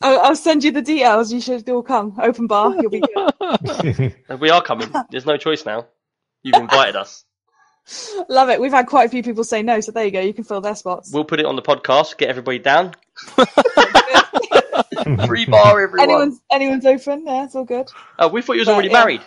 I'll, 0.00 0.20
I'll 0.20 0.36
send 0.36 0.62
you 0.64 0.70
the 0.70 0.82
details. 0.82 1.32
You 1.32 1.40
should 1.40 1.68
all 1.70 1.82
come. 1.82 2.16
Open 2.20 2.46
bar. 2.46 2.74
You'll 2.76 2.90
be 2.90 3.00
good. 3.00 4.40
we 4.40 4.50
are 4.50 4.62
coming. 4.62 4.90
There's 5.10 5.26
no 5.26 5.36
choice 5.36 5.64
now. 5.66 5.86
You've 6.42 6.56
invited 6.60 6.96
us. 6.96 7.24
Love 8.28 8.48
it. 8.48 8.60
We've 8.60 8.70
had 8.72 8.86
quite 8.86 9.06
a 9.06 9.08
few 9.10 9.22
people 9.22 9.44
say 9.44 9.62
no, 9.62 9.80
so 9.80 9.92
there 9.92 10.04
you 10.04 10.10
go. 10.10 10.20
You 10.20 10.32
can 10.34 10.44
fill 10.44 10.60
their 10.60 10.76
spots. 10.76 11.12
We'll 11.12 11.24
put 11.24 11.40
it 11.40 11.46
on 11.46 11.56
the 11.56 11.62
podcast, 11.62 12.16
get 12.16 12.28
everybody 12.28 12.58
down. 12.60 12.94
Free 15.26 15.46
bar, 15.46 15.80
everyone. 15.80 16.08
Anyone's 16.08 16.40
anyone's 16.50 16.86
open. 16.86 17.24
Yeah, 17.26 17.44
it's 17.44 17.54
all 17.54 17.64
good. 17.64 17.88
Oh, 18.18 18.28
we 18.28 18.42
thought 18.42 18.54
you 18.54 18.60
was 18.60 18.66
But, 18.68 18.72
already 18.74 18.88
yeah. 18.88 18.98
married. 18.98 19.20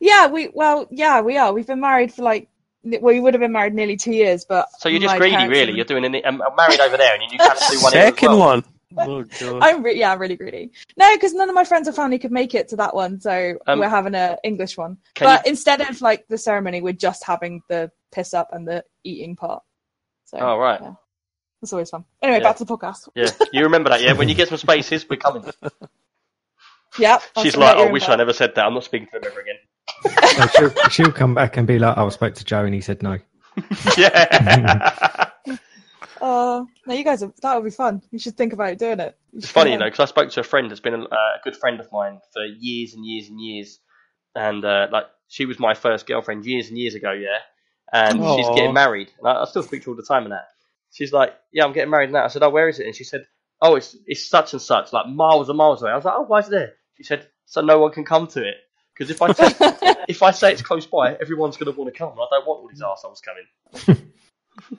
Yeah, 0.00 0.26
we 0.28 0.50
well, 0.52 0.86
yeah, 0.90 1.20
we 1.20 1.36
are. 1.36 1.52
We've 1.52 1.66
been 1.66 1.80
married 1.80 2.12
for 2.12 2.22
like, 2.22 2.48
well, 2.84 3.00
we 3.02 3.18
would 3.20 3.34
have 3.34 3.40
been 3.40 3.52
married 3.52 3.74
nearly 3.74 3.96
two 3.96 4.12
years, 4.12 4.44
but 4.44 4.68
So 4.78 4.88
you're 4.88 5.00
just 5.00 5.16
greedy, 5.16 5.36
really. 5.48 5.66
have- 5.66 5.76
You're 5.76 5.84
doing 5.84 6.04
a, 6.14 6.22
um, 6.22 6.40
married 6.56 6.80
over 6.80 6.96
there, 6.96 7.14
and 7.14 7.22
you 7.32 7.38
can't 7.38 7.58
do 7.70 7.80
one 7.82 7.92
Second 7.92 8.28
well. 8.30 8.38
one. 8.38 8.64
Oh, 8.96 9.24
I'm 9.60 9.82
re- 9.82 9.98
yeah, 9.98 10.14
really 10.16 10.36
greedy. 10.36 10.70
No, 10.96 11.14
because 11.14 11.34
none 11.34 11.48
of 11.48 11.54
my 11.54 11.64
friends 11.64 11.88
or 11.88 11.92
family 11.92 12.18
could 12.18 12.32
make 12.32 12.54
it 12.54 12.68
to 12.68 12.76
that 12.76 12.94
one, 12.94 13.20
so 13.20 13.58
Um, 13.66 13.80
we're 13.80 13.88
having 13.88 14.14
a 14.14 14.38
English 14.42 14.76
one. 14.78 14.96
But 15.18 15.44
you- 15.44 15.50
instead 15.50 15.80
of 15.82 16.00
like 16.00 16.26
the 16.28 16.38
ceremony, 16.38 16.80
we're 16.80 16.92
just 16.94 17.24
having 17.24 17.62
the 17.68 17.90
piss 18.12 18.32
up 18.32 18.52
and 18.52 18.66
the 18.66 18.84
eating 19.04 19.36
part. 19.36 19.62
So 20.24 20.38
Oh, 20.38 20.56
right. 20.56 20.80
yeah. 20.80 20.94
it's 21.62 21.72
always 21.72 21.90
fun. 21.90 22.04
Anyway, 22.22 22.38
Yeah. 22.38 22.44
back 22.44 22.56
to 22.56 22.64
the 22.64 22.76
podcast. 22.76 23.08
Yeah, 23.14 23.30
you 23.52 23.62
remember 23.64 23.90
that, 23.90 24.00
yeah? 24.00 24.12
When 24.14 24.28
you 24.28 24.34
get 24.34 24.48
some 24.48 24.58
spaces, 24.58 25.08
we're 25.08 25.16
coming. 25.16 25.44
Yeah, 26.98 27.18
I'll 27.36 27.44
She's 27.44 27.54
like, 27.56 27.76
I 27.76 27.90
wish 27.92 28.08
I 28.08 28.16
never 28.16 28.32
said 28.32 28.54
that. 28.54 28.64
I'm 28.64 28.72
not 28.74 28.82
speaking 28.82 29.08
to 29.12 29.20
them 29.20 29.30
ever 29.30 29.40
again. 29.42 30.48
So 30.50 30.68
she'll, 30.70 30.88
she'll 30.88 31.12
come 31.12 31.34
back 31.34 31.56
and 31.58 31.66
be 31.66 31.78
like, 31.78 31.96
oh, 31.98 32.06
I 32.06 32.08
spoke 32.08 32.34
to 32.36 32.44
Joe 32.44 32.64
and 32.64 32.74
he 32.74 32.80
said 32.80 33.02
no. 33.02 33.18
yeah. 33.98 35.24
Uh, 36.20 36.64
no, 36.86 36.94
you 36.94 37.04
guys, 37.04 37.22
are, 37.22 37.32
that 37.42 37.54
would 37.54 37.64
be 37.64 37.70
fun. 37.70 38.02
You 38.10 38.18
should 38.18 38.36
think 38.36 38.52
about 38.52 38.78
doing 38.78 39.00
it. 39.00 39.16
You 39.32 39.38
It's 39.38 39.48
funny, 39.48 39.72
you 39.72 39.78
know, 39.78 39.86
because 39.86 40.00
I 40.00 40.04
spoke 40.06 40.30
to 40.30 40.40
a 40.40 40.44
friend 40.44 40.70
that's 40.70 40.80
been 40.80 40.94
a, 40.94 41.02
uh, 41.02 41.36
a 41.36 41.40
good 41.44 41.56
friend 41.56 41.80
of 41.80 41.90
mine 41.92 42.20
for 42.32 42.44
years 42.44 42.94
and 42.94 43.04
years 43.04 43.28
and 43.28 43.40
years, 43.40 43.78
and 44.34 44.64
uh, 44.64 44.88
like 44.90 45.06
she 45.28 45.44
was 45.44 45.58
my 45.58 45.74
first 45.74 46.06
girlfriend 46.06 46.44
years 46.46 46.68
and 46.68 46.78
years 46.78 46.94
ago, 46.94 47.12
yeah, 47.12 47.38
and 47.92 48.18
she's 48.36 48.48
getting 48.48 48.72
married. 48.72 49.10
And 49.18 49.28
I, 49.28 49.42
I 49.42 49.44
still 49.46 49.62
speak 49.62 49.82
to 49.82 49.90
her 49.90 49.92
all 49.92 49.96
the 49.96 50.02
time 50.02 50.24
and 50.24 50.32
that. 50.32 50.48
She's 50.90 51.12
like, 51.12 51.34
"Yeah, 51.52 51.64
I'm 51.64 51.72
getting 51.72 51.90
married 51.90 52.10
now." 52.10 52.24
I 52.24 52.28
said, 52.28 52.42
"Oh, 52.42 52.50
where 52.50 52.68
is 52.68 52.80
it?" 52.80 52.86
And 52.86 52.94
she 52.96 53.04
said, 53.04 53.26
"Oh, 53.60 53.76
it's 53.76 53.96
it's 54.06 54.28
such 54.28 54.52
and 54.52 54.62
such, 54.62 54.92
like 54.92 55.06
miles 55.06 55.48
and 55.48 55.58
miles 55.58 55.82
away." 55.82 55.92
I 55.92 55.96
was 55.96 56.04
like, 56.04 56.14
"Oh, 56.16 56.22
why 56.22 56.40
is 56.40 56.48
it 56.48 56.50
there?" 56.50 56.72
She 56.96 57.04
said, 57.04 57.28
"So 57.46 57.60
no 57.60 57.78
one 57.78 57.92
can 57.92 58.04
come 58.04 58.26
to 58.28 58.46
it." 58.46 58.56
Because 58.94 59.10
if 59.10 59.22
I 59.22 59.32
say, 59.32 60.04
if 60.08 60.22
I 60.22 60.30
say 60.32 60.52
it's 60.52 60.62
close 60.62 60.86
by, 60.86 61.14
everyone's 61.14 61.56
going 61.56 61.72
to 61.72 61.78
want 61.78 61.92
to 61.92 61.96
come. 61.96 62.12
and 62.12 62.20
I 62.20 62.26
don't 62.30 62.46
want 62.46 62.60
all 62.60 62.68
these 62.68 62.82
assholes 62.82 63.20
coming. 63.20 64.04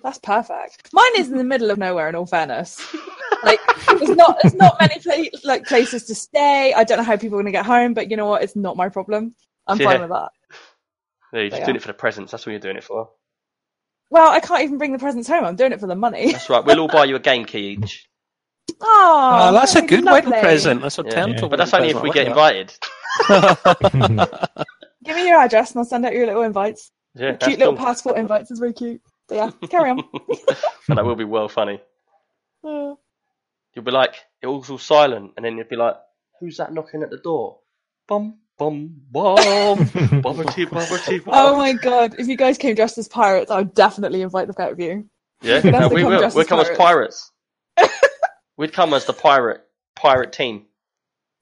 That's 0.04 0.18
perfect. 0.20 0.90
Mine 0.94 1.12
is 1.18 1.30
in 1.32 1.38
the 1.38 1.44
middle 1.44 1.72
of 1.72 1.78
nowhere. 1.78 2.10
In 2.10 2.16
all 2.16 2.26
fairness, 2.26 2.80
like 3.44 3.60
there's 3.88 4.10
not 4.10 4.38
there's 4.42 4.56
not 4.56 4.78
many 4.80 5.00
pla- 5.00 5.40
like 5.44 5.66
places 5.66 6.06
to 6.06 6.16
stay. 6.16 6.74
I 6.74 6.84
don't 6.84 6.98
know 6.98 7.04
how 7.04 7.16
people 7.18 7.38
are 7.38 7.42
going 7.42 7.52
to 7.54 7.58
get 7.58 7.66
home, 7.66 7.94
but 7.94 8.10
you 8.12 8.18
know 8.18 8.26
what? 8.28 8.44
It's 8.44 8.56
not 8.56 8.76
my 8.78 8.90
problem. 8.90 9.36
I'm 9.68 9.80
Yeah. 9.80 9.86
fine 9.92 10.02
with 10.02 10.10
that. 10.10 10.30
Yeah, 11.34 11.40
you're 11.42 11.50
just 11.50 11.60
Yeah. 11.62 11.66
doing 11.66 11.76
it 11.78 11.82
for 11.82 11.88
the 11.90 11.94
presents. 11.94 12.32
That's 12.32 12.46
what 12.46 12.52
you're 12.52 12.60
doing 12.60 12.78
it 12.78 12.84
for. 12.84 13.10
Well, 14.10 14.30
I 14.32 14.40
can't 14.40 14.64
even 14.64 14.78
bring 14.80 14.92
the 14.92 15.00
presents 15.00 15.28
home. 15.28 15.46
I'm 15.46 15.56
doing 15.56 15.72
it 15.72 15.80
for 15.80 15.86
the 15.88 15.96
money. 15.96 16.32
That's 16.32 16.50
right. 16.50 16.66
We'll 16.66 16.80
all 16.80 16.88
buy 16.88 17.06
you 17.06 17.16
a 17.16 17.20
game 17.20 17.46
key 17.46 17.78
each. 17.80 18.06
Oh, 18.82 19.50
Oh, 19.50 19.54
that's 19.54 19.72
a 19.72 19.76
that'd 19.82 19.90
good 19.90 20.06
wedding 20.06 20.32
present. 20.32 20.82
That's 20.82 21.00
a 21.00 21.04
Yeah. 21.04 21.10
terrible 21.10 21.34
Yeah. 21.42 21.48
But 21.48 21.58
that's 21.58 21.74
only 21.74 21.90
if 21.90 22.02
we 22.02 22.12
get 22.12 22.28
I 22.28 22.30
invited. 22.30 22.74
Give 25.04 25.16
me 25.16 25.28
your 25.28 25.40
address 25.40 25.72
and 25.72 25.80
I'll 25.80 25.86
send 25.86 26.06
out 26.06 26.14
your 26.14 26.28
little 26.28 26.44
invites. 26.44 26.92
Yeah, 27.16 27.32
that's 27.32 27.48
cute 27.48 27.60
little 27.60 27.76
cool. 27.76 27.86
passport 27.86 28.18
invites. 28.18 28.52
is 28.52 28.60
very 28.60 28.74
cute. 28.74 29.02
But 29.30 29.36
yeah, 29.36 29.52
carry 29.68 29.92
on. 29.92 30.04
But 30.88 30.96
that 30.96 31.06
will 31.06 31.16
be 31.16 31.24
well 31.24 31.48
funny. 31.48 31.80
Uh, 32.64 32.96
You'll 33.76 33.86
be 33.86 33.92
like, 33.92 34.16
it 34.42 34.48
was 34.48 34.70
all 34.72 34.80
silent, 34.80 35.34
and 35.38 35.46
then 35.46 35.56
you'll 35.56 35.68
be 35.68 35.76
like, 35.76 35.96
who's 36.40 36.58
that 36.58 36.74
knocking 36.74 37.04
at 37.04 37.12
the 37.12 37.18
door? 37.18 37.60
Bum, 38.08 38.40
bum, 38.58 38.90
bum. 39.12 39.36
Bubberty, 39.38 40.66
bubberty, 40.66 41.24
bum. 41.24 41.34
oh 41.38 41.56
my 41.56 41.74
god! 41.74 42.16
If 42.18 42.28
you 42.28 42.36
guys 42.36 42.58
came 42.58 42.74
dressed 42.76 42.98
as 42.98 43.08
pirates, 43.08 43.52
I 43.52 43.60
would 43.60 43.76
definitely 43.76 44.24
invite 44.24 44.48
the 44.48 44.54
pair 44.56 44.72
of 44.72 44.80
you. 44.80 45.08
yeah, 45.44 45.62
no, 45.62 45.88
we 45.90 46.04
will. 46.04 46.20
We'll 46.20 46.40
as 46.42 46.48
come 46.48 46.60
as 46.60 46.70
pirates. 46.72 47.32
We'd 48.58 48.74
come 48.74 48.94
as 48.96 49.06
the 49.06 49.14
pirate 49.14 49.62
pirate 49.96 50.34
team. 50.34 50.66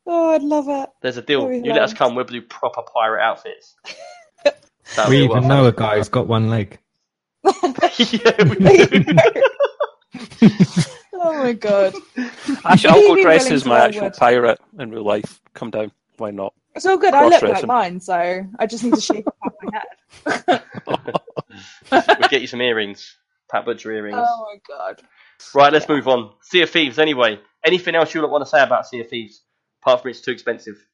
Oh, 0.06 0.32
I'd 0.34 0.44
love 0.44 0.68
it. 0.68 0.90
There's 1.02 1.18
a 1.18 1.22
deal. 1.22 1.44
Very 1.46 1.60
You 1.60 1.72
let 1.74 1.82
us 1.84 1.94
come, 1.94 2.16
we'll 2.16 2.26
do 2.26 2.42
proper 2.42 2.82
pirate 2.94 3.22
outfits. 3.24 3.76
That'd 4.96 5.10
we 5.10 5.24
even 5.24 5.40
well 5.40 5.42
know 5.50 5.66
a 5.66 5.72
guy 5.72 5.98
who's 5.98 6.10
got 6.10 6.28
one 6.28 6.50
leg. 6.50 6.80
Yeah, 7.98 8.44
we 8.44 8.56
do. 8.56 9.16
oh 11.14 11.44
my 11.44 11.54
god. 11.54 11.94
Actually, 12.66 12.90
I'll 12.90 13.16
go 13.16 13.22
dress 13.22 13.44
willing 13.46 13.54
as 13.56 13.66
my 13.66 13.80
actual 13.80 14.04
would. 14.04 14.14
pirate 14.14 14.60
in 14.80 14.92
real 14.92 15.04
life. 15.06 15.42
Come 15.54 15.72
down. 15.72 15.92
Why 16.18 16.32
not? 16.32 16.54
It's 16.76 16.86
all 16.86 16.98
good. 16.98 17.14
I 17.14 17.24
look 17.24 17.40
Cross-dress 17.40 17.62
like 17.62 17.68
mine, 17.68 18.00
so 18.00 18.44
I 18.60 18.66
just 18.68 18.84
need 18.84 18.94
to 18.94 19.02
shape 19.02 19.28
up 19.28 19.56
my 19.64 19.82
head. 20.46 20.64
we'll 22.20 22.30
get 22.30 22.42
you 22.42 22.48
some 22.48 22.62
earrings. 22.62 23.18
Pat 23.52 23.66
Butcher 23.66 23.92
earrings. 23.92 24.18
Oh 24.20 24.46
my 24.52 24.60
god. 24.68 25.02
Right, 25.56 25.72
let's 25.74 25.88
Yeah. 25.88 25.96
move 25.96 26.08
on. 26.08 26.32
Sea 26.42 26.62
of 26.62 26.70
Thieves, 26.70 27.00
anyway. 27.00 27.40
Anything 27.64 27.96
else 27.96 28.14
you 28.14 28.28
want 28.28 28.44
to 28.44 28.50
say 28.50 28.62
about 28.62 28.86
Sea 28.88 29.02
of 29.02 29.10
Thieves? 29.10 29.42
Apart 29.82 30.02
from 30.02 30.12
it's 30.12 30.22
too 30.22 30.32
expensive. 30.32 30.86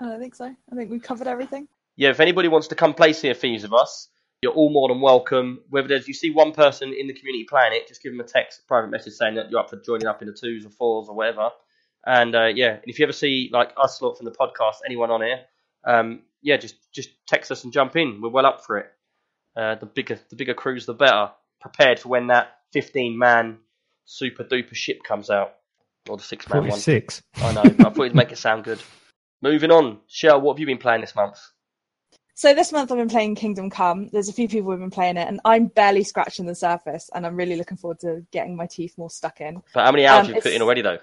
I 0.00 0.06
don't 0.06 0.20
think 0.20 0.34
so. 0.34 0.44
I 0.46 0.74
think 0.76 0.90
we've 0.90 1.02
covered 1.02 1.26
everything. 1.26 1.68
Yeah, 1.96 2.10
if 2.10 2.20
anybody 2.20 2.48
wants 2.48 2.68
to 2.68 2.74
come 2.74 2.94
play 2.94 3.12
Sea 3.12 3.30
of 3.30 3.38
Thieves 3.38 3.62
with 3.62 3.72
us, 3.72 4.08
you're 4.42 4.52
all 4.52 4.70
more 4.70 4.88
than 4.88 5.00
welcome. 5.00 5.60
Whether 5.68 5.88
there's 5.88 6.08
you 6.08 6.14
see 6.14 6.30
one 6.30 6.52
person 6.52 6.94
in 6.98 7.06
the 7.06 7.12
community 7.12 7.44
playing 7.44 7.72
it, 7.74 7.88
just 7.88 8.02
give 8.02 8.12
them 8.12 8.20
a 8.20 8.24
text, 8.24 8.60
a 8.60 8.62
private 8.66 8.90
message 8.90 9.14
saying 9.14 9.34
that 9.34 9.50
you're 9.50 9.60
up 9.60 9.70
for 9.70 9.76
joining 9.76 10.06
up 10.06 10.22
in 10.22 10.28
the 10.28 10.34
twos 10.34 10.64
or 10.64 10.70
fours 10.70 11.08
or 11.08 11.14
whatever. 11.14 11.50
And 12.06 12.34
uh, 12.34 12.46
yeah, 12.46 12.74
and 12.74 12.84
if 12.86 12.98
you 12.98 13.04
ever 13.04 13.12
see 13.12 13.50
like 13.52 13.72
us 13.76 14.00
lot 14.00 14.16
from 14.16 14.24
the 14.24 14.32
podcast, 14.32 14.76
anyone 14.86 15.10
on 15.10 15.20
here, 15.20 15.40
um, 15.84 16.22
yeah, 16.42 16.56
just 16.56 16.76
just 16.92 17.10
text 17.26 17.50
us 17.50 17.64
and 17.64 17.72
jump 17.72 17.96
in. 17.96 18.20
We're 18.22 18.30
well 18.30 18.46
up 18.46 18.64
for 18.64 18.78
it. 18.78 18.86
Uh, 19.56 19.74
the 19.74 19.86
bigger 19.86 20.18
the 20.30 20.36
bigger 20.36 20.54
crews, 20.54 20.86
the 20.86 20.94
better. 20.94 21.30
Prepared 21.60 21.98
for 21.98 22.08
when 22.08 22.28
that 22.28 22.56
15 22.72 23.18
man 23.18 23.58
super 24.06 24.44
duper 24.44 24.74
ship 24.74 25.02
comes 25.02 25.28
out, 25.28 25.56
or 26.08 26.16
the 26.16 26.22
six 26.22 26.48
man 26.48 26.62
one. 26.62 26.70
46. 26.70 27.20
I 27.36 27.52
know. 27.52 27.60
I 27.60 27.72
thought 27.72 27.98
it'd 27.98 28.14
make 28.14 28.32
it 28.32 28.38
sound 28.38 28.64
good. 28.64 28.80
Moving 29.42 29.70
on, 29.70 29.98
Shell, 30.06 30.40
what 30.40 30.54
have 30.54 30.60
you 30.60 30.64
been 30.66 30.78
playing 30.78 31.02
this 31.02 31.14
month? 31.14 31.38
So 32.34 32.54
this 32.54 32.72
month 32.72 32.90
I've 32.90 32.98
been 32.98 33.08
playing 33.08 33.34
Kingdom 33.34 33.70
Come. 33.70 34.08
There's 34.08 34.28
a 34.28 34.32
few 34.32 34.48
people 34.48 34.70
who've 34.70 34.80
been 34.80 34.90
playing 34.90 35.16
it, 35.16 35.28
and 35.28 35.40
I'm 35.44 35.66
barely 35.66 36.04
scratching 36.04 36.46
the 36.46 36.54
surface. 36.54 37.10
And 37.14 37.26
I'm 37.26 37.36
really 37.36 37.56
looking 37.56 37.76
forward 37.76 38.00
to 38.00 38.24
getting 38.30 38.56
my 38.56 38.66
teeth 38.66 38.96
more 38.96 39.10
stuck 39.10 39.40
in. 39.40 39.62
But 39.74 39.84
how 39.84 39.92
many 39.92 40.06
hours 40.06 40.20
Um, 40.20 40.26
have 40.26 40.36
you 40.36 40.42
put 40.42 40.52
in 40.52 40.62
already, 40.62 40.82
though? 40.82 40.98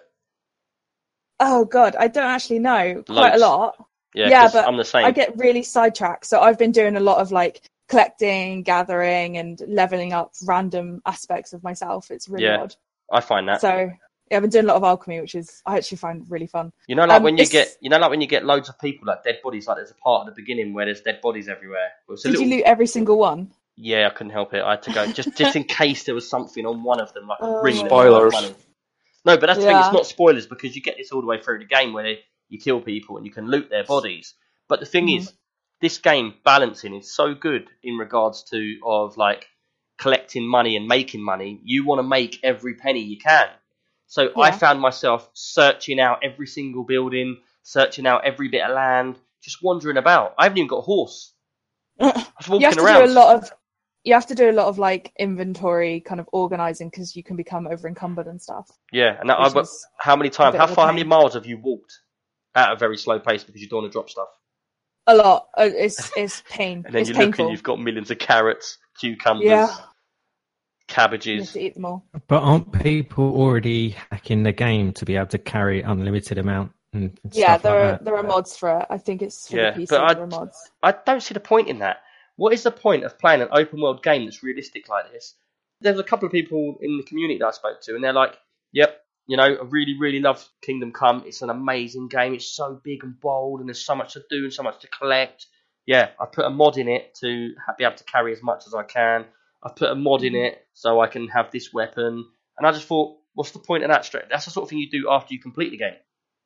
Oh 1.39 1.65
god, 1.65 1.95
I 1.95 2.07
don't 2.07 2.25
actually 2.25 2.59
know 2.59 3.03
quite 3.03 3.31
Loads. 3.31 3.41
a 3.41 3.45
lot. 3.45 3.85
Yeah, 4.15 4.29
Yeah, 4.29 4.49
but 4.51 4.67
I'm 4.67 4.77
the 4.77 4.85
same. 4.85 5.05
I 5.05 5.11
get 5.11 5.37
really 5.37 5.61
sidetracked. 5.63 6.25
So 6.25 6.41
I've 6.41 6.57
been 6.57 6.71
doing 6.71 6.95
a 6.95 6.99
lot 6.99 7.19
of 7.19 7.31
like 7.31 7.61
collecting, 7.89 8.63
gathering, 8.63 9.37
and 9.37 9.61
leveling 9.67 10.13
up 10.13 10.33
random 10.45 11.01
aspects 11.05 11.53
of 11.53 11.63
myself. 11.63 12.09
It's 12.09 12.27
really 12.27 12.45
Yeah. 12.45 12.57
odd. 12.63 12.75
I 13.11 13.21
find 13.21 13.47
that. 13.47 13.61
So 13.61 13.91
yeah, 14.29 14.37
I've 14.37 14.43
been 14.43 14.49
doing 14.49 14.65
a 14.65 14.67
lot 14.67 14.77
of 14.77 14.83
alchemy, 14.83 15.21
which 15.21 15.35
is 15.35 15.61
I 15.65 15.77
actually 15.77 15.97
find 15.97 16.25
really 16.29 16.47
fun. 16.47 16.71
you 16.87 16.95
know, 16.95 17.05
like 17.05 17.17
um, 17.17 17.23
when 17.23 17.37
you 17.37 17.43
it's- 17.43 17.51
get, 17.51 17.77
you 17.81 17.89
know, 17.89 17.97
like 17.97 18.09
when 18.09 18.21
you 18.21 18.27
get 18.27 18.45
loads 18.45 18.69
of 18.69 18.79
people, 18.79 19.07
like 19.07 19.23
dead 19.23 19.39
bodies. 19.43 19.67
Like 19.67 19.77
there's 19.77 19.91
a 19.91 19.95
part 19.95 20.27
at 20.27 20.35
the 20.35 20.41
beginning 20.41 20.73
where 20.73 20.85
there's 20.85 21.01
dead 21.01 21.19
bodies 21.21 21.47
everywhere. 21.47 21.87
It 22.07 22.11
was 22.11 22.23
a 22.25 22.29
Did 22.29 22.31
little, 22.39 22.47
you 22.47 22.55
loot 22.57 22.65
every 22.65 22.87
single 22.87 23.17
one? 23.17 23.51
yeah, 23.75 24.07
I 24.07 24.09
couldn't 24.09 24.33
help 24.33 24.53
it. 24.53 24.61
I 24.63 24.71
had 24.71 24.83
to 24.83 24.91
go 24.93 25.11
just, 25.11 25.35
just 25.37 25.55
in 25.55 25.63
case 25.63 26.03
there 26.05 26.15
was 26.15 26.27
something 26.29 26.65
on 26.65 26.83
one 26.83 26.99
of 26.99 27.13
them, 27.13 27.27
like 27.27 27.39
a 27.39 27.43
Oh 27.45 27.61
ring. 27.61 27.75
my 27.77 27.83
that 27.83 27.91
was 27.91 28.33
worth 28.33 28.33
Spoilers. 28.33 28.55
No, 29.25 29.37
but 29.37 29.47
that's 29.47 29.59
the 29.59 29.65
thing. 29.65 29.75
Yeah. 29.75 29.85
It's 29.85 29.93
not 29.93 30.05
spoilers 30.07 30.47
because 30.47 30.75
you 30.75 30.81
get 30.81 30.95
this 30.97 31.11
all 31.11 31.21
the 31.21 31.27
way 31.27 31.39
through 31.41 31.59
the 31.59 31.65
game 31.65 31.93
where 31.93 32.15
you 32.49 32.59
kill 32.59 32.79
people 32.81 33.17
and 33.17 33.25
you 33.25 33.31
can 33.31 33.47
loot 33.47 33.69
their 33.69 33.83
bodies. 33.83 34.33
But 34.69 34.79
the 34.79 34.85
thing 34.85 35.07
Mhm. 35.07 35.17
is, 35.19 35.33
this 35.81 35.97
game 35.99 36.33
balancing 36.43 36.95
is 36.95 37.13
so 37.13 37.33
good 37.35 37.69
in 37.83 37.97
regards 37.97 38.43
to 38.51 38.77
of 38.83 39.15
like 39.17 39.45
collecting 39.97 40.47
money 40.47 40.75
and 40.75 40.87
making 40.87 41.21
money. 41.21 41.59
You 41.63 41.85
want 41.85 41.99
to 41.99 42.03
make 42.03 42.39
every 42.43 42.75
penny 42.75 43.01
you 43.01 43.17
can. 43.19 43.47
So 44.07 44.31
I 44.39 44.51
found 44.51 44.79
myself 44.79 45.29
searching 45.33 45.99
out 45.99 46.23
every 46.23 46.47
single 46.47 46.83
building, 46.83 47.37
searching 47.63 48.07
out 48.07 48.25
every 48.25 48.47
bit 48.47 48.63
of 48.63 48.73
land, 48.73 49.19
just 49.43 49.61
wandering 49.61 49.97
about. 49.97 50.33
I 50.37 50.43
haven't 50.45 50.59
even 50.59 50.67
got 50.67 50.77
a 50.77 50.81
horse. 50.81 51.33
I 51.99 52.25
was 52.39 52.47
walking 52.47 52.61
you 52.61 52.67
have 52.67 52.75
to 52.77 52.83
around. 52.83 53.05
do 53.07 53.11
a 53.11 53.13
lot 53.13 53.35
of 53.35 53.51
you 54.03 54.13
have 54.13 54.27
to 54.27 54.35
do 54.35 54.49
a 54.49 54.53
lot 54.53 54.67
of 54.67 54.79
like 54.79 55.11
inventory 55.19 55.99
kind 55.99 56.21
of 56.21 56.29
organizing 56.31 56.89
because 56.89 57.15
you 57.15 57.23
can 57.23 57.35
become 57.35 57.67
over 57.67 57.87
encumbered 57.87 58.27
and 58.27 58.41
stuff. 58.41 58.69
yeah, 58.93 59.19
and 59.19 59.29
that, 59.29 59.37
I, 59.37 59.63
how 59.99 60.15
many 60.15 60.29
times? 60.29 60.55
How 60.55 60.67
far? 60.67 60.87
How 60.87 60.93
many 60.93 61.03
miles 61.03 61.33
have 61.33 61.45
you 61.45 61.57
walked 61.57 61.99
at 62.55 62.71
a 62.71 62.75
very 62.77 62.97
slow 62.97 63.19
pace 63.19 63.43
because 63.43 63.61
you 63.61 63.67
don't 63.67 63.81
want 63.81 63.91
to 63.91 63.95
drop 63.95 64.09
stuff? 64.09 64.29
a 65.07 65.15
lot. 65.15 65.47
Uh, 65.57 65.69
It's 65.73 66.11
it's 66.15 66.43
pain. 66.49 66.83
And 66.85 66.93
then 66.93 67.01
it's 67.01 67.09
you 67.09 67.15
look 67.15 67.23
painful. 67.23 67.45
and 67.45 67.51
you've 67.51 67.63
got 67.63 67.79
millions 67.79 68.11
of 68.11 68.19
carrots, 68.19 68.77
cucumbers, 68.99 69.45
yeah, 69.45 69.75
cabbages. 70.87 71.55
eat 71.55 71.73
them 71.75 71.85
all. 71.85 72.05
But 72.27 72.41
aren't 72.43 72.71
people 72.83 73.35
already 73.35 73.89
hacking 74.11 74.43
the 74.43 74.51
game 74.53 74.93
to 74.93 75.05
be 75.05 75.15
able 75.15 75.27
to 75.27 75.37
carry 75.37 75.81
unlimited 75.81 76.37
amount 76.37 76.71
and 76.93 77.19
and 77.23 77.33
Yeah, 77.35 77.57
stuff 77.57 77.63
there 77.63 77.71
like 77.73 77.81
are 77.81 77.91
that? 77.97 78.05
there 78.05 78.15
are 78.17 78.23
mods 78.23 78.57
for 78.57 78.79
it. 78.79 78.87
I 78.89 78.97
think 78.97 79.21
it's 79.21 79.49
for 79.49 79.57
Yeah, 79.57 79.71
the 79.71 79.81
PC. 79.81 79.87
but 79.89 80.01
I- 80.01 80.13
there 80.13 80.23
are 80.23 80.27
mods. 80.27 80.71
I 80.81 80.91
don't 80.93 81.21
see 81.21 81.33
the 81.33 81.39
point 81.39 81.67
in 81.67 81.79
that. 81.79 81.97
What 82.37 82.53
is 82.53 82.63
the 82.63 82.71
point 82.71 83.03
of 83.03 83.17
playing 83.19 83.41
an 83.41 83.49
open 83.51 83.81
world 83.81 84.03
game 84.03 84.25
that's 84.25 84.43
realistic 84.43 84.89
like 84.89 85.11
this? 85.11 85.35
There's 85.81 85.99
a 85.99 86.03
couple 86.03 86.25
of 86.25 86.31
people 86.31 86.77
in 86.81 86.97
the 86.97 87.03
community 87.03 87.39
that 87.39 87.47
I 87.47 87.51
spoke 87.51 87.81
to, 87.81 87.95
and 87.95 88.03
they're 88.03 88.13
like, 88.13 88.37
"Yep, 88.73 88.99
you 89.27 89.37
know, 89.37 89.43
I 89.43 89.63
really, 89.63 89.95
really 89.99 90.19
love 90.19 90.47
Kingdom 90.61 90.91
Come. 90.93 91.23
It's 91.25 91.41
an 91.41 91.49
amazing 91.49 92.07
game. 92.07 92.33
It's 92.33 92.47
so 92.47 92.79
big 92.83 93.03
and 93.03 93.19
bold, 93.19 93.59
and 93.59 93.67
there's 93.69 93.83
so 93.85 93.95
much 93.95 94.13
to 94.13 94.23
do 94.29 94.43
and 94.45 94.53
so 94.53 94.63
much 94.63 94.79
to 94.81 94.87
collect. 94.87 95.47
Yeah, 95.85 96.09
I 96.19 96.25
put 96.25 96.45
a 96.45 96.49
mod 96.49 96.77
in 96.77 96.87
it 96.87 97.15
to 97.21 97.53
be 97.77 97.83
able 97.83 97.95
to 97.95 98.03
carry 98.05 98.31
as 98.33 98.41
much 98.43 98.65
as 98.67 98.73
I 98.73 98.83
can. 98.83 99.25
I 99.63 99.71
put 99.75 99.89
a 99.89 99.95
mod 99.95 100.23
in 100.23 100.33
mm-hmm. 100.33 100.45
it 100.45 100.67
so 100.73 100.99
I 100.99 101.07
can 101.07 101.27
have 101.29 101.51
this 101.51 101.73
weapon, 101.73 102.25
and 102.57 102.67
I 102.67 102.71
just 102.71 102.87
thought, 102.87 103.17
what's 103.33 103.51
the 103.51 103.59
point 103.59 103.83
of 103.83 103.89
that? 103.89 104.05
Straight, 104.05 104.25
that's 104.29 104.45
the 104.45 104.51
sort 104.51 104.63
of 104.63 104.69
thing 104.69 104.79
you 104.79 104.89
do 104.89 105.09
after 105.09 105.33
you 105.33 105.39
complete 105.39 105.71
the 105.71 105.77
game. 105.77 105.95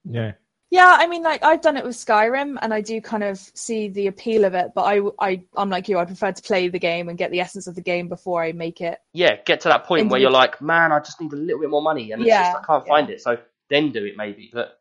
Yeah. 0.05 0.31
Yeah, 0.71 0.95
I 0.97 1.05
mean, 1.05 1.21
like 1.21 1.43
I've 1.43 1.61
done 1.61 1.75
it 1.75 1.83
with 1.83 1.97
Skyrim, 1.97 2.57
and 2.61 2.73
I 2.73 2.79
do 2.79 3.01
kind 3.01 3.23
of 3.23 3.37
see 3.37 3.89
the 3.89 4.07
appeal 4.07 4.45
of 4.45 4.53
it. 4.53 4.71
But 4.73 4.83
I, 4.83 5.01
I, 5.19 5.43
I'm 5.57 5.69
like 5.69 5.89
you. 5.89 5.97
I 5.97 6.05
prefer 6.05 6.31
to 6.31 6.41
play 6.41 6.69
the 6.69 6.79
game 6.79 7.09
and 7.09 7.17
get 7.17 7.29
the 7.29 7.41
essence 7.41 7.67
of 7.67 7.75
the 7.75 7.81
game 7.81 8.07
before 8.07 8.41
I 8.41 8.53
make 8.53 8.79
it. 8.79 8.97
yeah, 9.11 9.35
get 9.45 9.59
to 9.61 9.67
that 9.67 9.83
point 9.83 10.09
where 10.09 10.21
you're 10.21 10.31
like, 10.31 10.61
man, 10.61 10.93
I 10.93 10.99
just 10.99 11.19
need 11.19 11.33
a 11.33 11.35
little 11.35 11.59
bit 11.59 11.69
more 11.69 11.81
money, 11.81 12.13
and 12.13 12.21
it's 12.21 12.29
Yeah, 12.29 12.53
just 12.53 12.63
I 12.63 12.65
can't 12.65 12.85
yeah. 12.87 12.93
find 12.93 13.09
it. 13.09 13.21
So 13.21 13.37
then 13.69 13.91
do 13.91 14.05
it 14.05 14.13
maybe, 14.15 14.49
but 14.53 14.79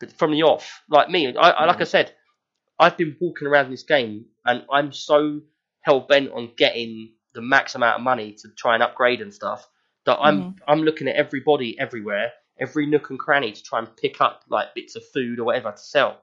but 0.00 0.12
from 0.12 0.32
the 0.32 0.42
off, 0.42 0.82
like 0.90 1.08
me, 1.08 1.28
I, 1.36 1.50
I 1.50 1.64
like 1.66 1.78
mm. 1.78 1.82
I 1.82 1.84
said, 1.84 2.12
I've 2.80 2.96
been 2.96 3.16
walking 3.20 3.46
around 3.46 3.70
this 3.70 3.84
game, 3.84 4.24
and 4.44 4.64
I'm 4.72 4.92
so 4.92 5.40
hell 5.82 6.00
bent 6.00 6.32
on 6.32 6.50
getting 6.56 7.12
the 7.34 7.42
max 7.42 7.74
amount 7.74 7.96
of 7.96 8.02
money 8.02 8.32
to 8.32 8.48
try 8.56 8.74
and 8.74 8.82
upgrade 8.82 9.20
and 9.20 9.32
stuff 9.32 9.68
that 10.06 10.18
I'm 10.20 10.40
Mm-hmm. 10.40 10.50
I'm 10.70 10.82
looking 10.82 11.08
at 11.08 11.16
everybody 11.16 11.78
everywhere, 11.78 12.32
every 12.58 12.86
nook 12.86 13.10
and 13.10 13.18
cranny 13.18 13.52
to 13.52 13.62
try 13.62 13.78
and 13.80 13.96
pick 13.96 14.20
up 14.20 14.42
like 14.48 14.74
bits 14.74 14.96
of 14.96 15.02
food 15.12 15.38
or 15.38 15.44
whatever 15.44 15.70
to 15.70 15.76
sell. 15.78 16.22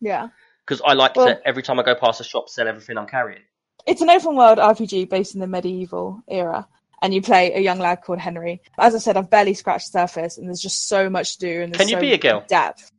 Yeah, 0.00 0.28
Because 0.66 0.80
I 0.84 0.94
like 0.94 1.16
Well- 1.16 1.26
to 1.26 1.46
every 1.46 1.62
time 1.62 1.78
I 1.78 1.82
go 1.82 1.94
past 1.94 2.20
a 2.20 2.24
shop, 2.24 2.48
sell 2.48 2.68
everything 2.68 2.96
I'm 2.98 3.06
carrying. 3.06 3.42
it's 3.86 4.00
an 4.02 4.10
open 4.10 4.36
world 4.36 4.58
RPG 4.58 5.08
based 5.08 5.34
in 5.34 5.40
the 5.40 5.46
medieval 5.46 6.22
era, 6.28 6.66
and 7.02 7.12
you 7.14 7.20
play 7.22 7.52
a 7.54 7.60
young 7.60 7.78
lad 7.78 8.02
called 8.02 8.18
Henry. 8.18 8.60
As 8.78 8.94
I 8.94 8.98
said, 8.98 9.16
I've 9.16 9.30
barely 9.30 9.54
scratched 9.54 9.92
the 9.92 10.00
surface, 10.00 10.38
and 10.38 10.46
there's 10.46 10.60
just 10.60 10.86
so 10.88 11.08
much 11.10 11.38
to 11.38 11.46
do. 11.46 11.62
And 11.62 11.72
there's 11.72 11.78
Can 11.80 11.88
you 11.88 11.96
so 11.96 12.00
be 12.00 12.12
a 12.12 12.18
girl? 12.18 12.44
Depth. 12.46 12.92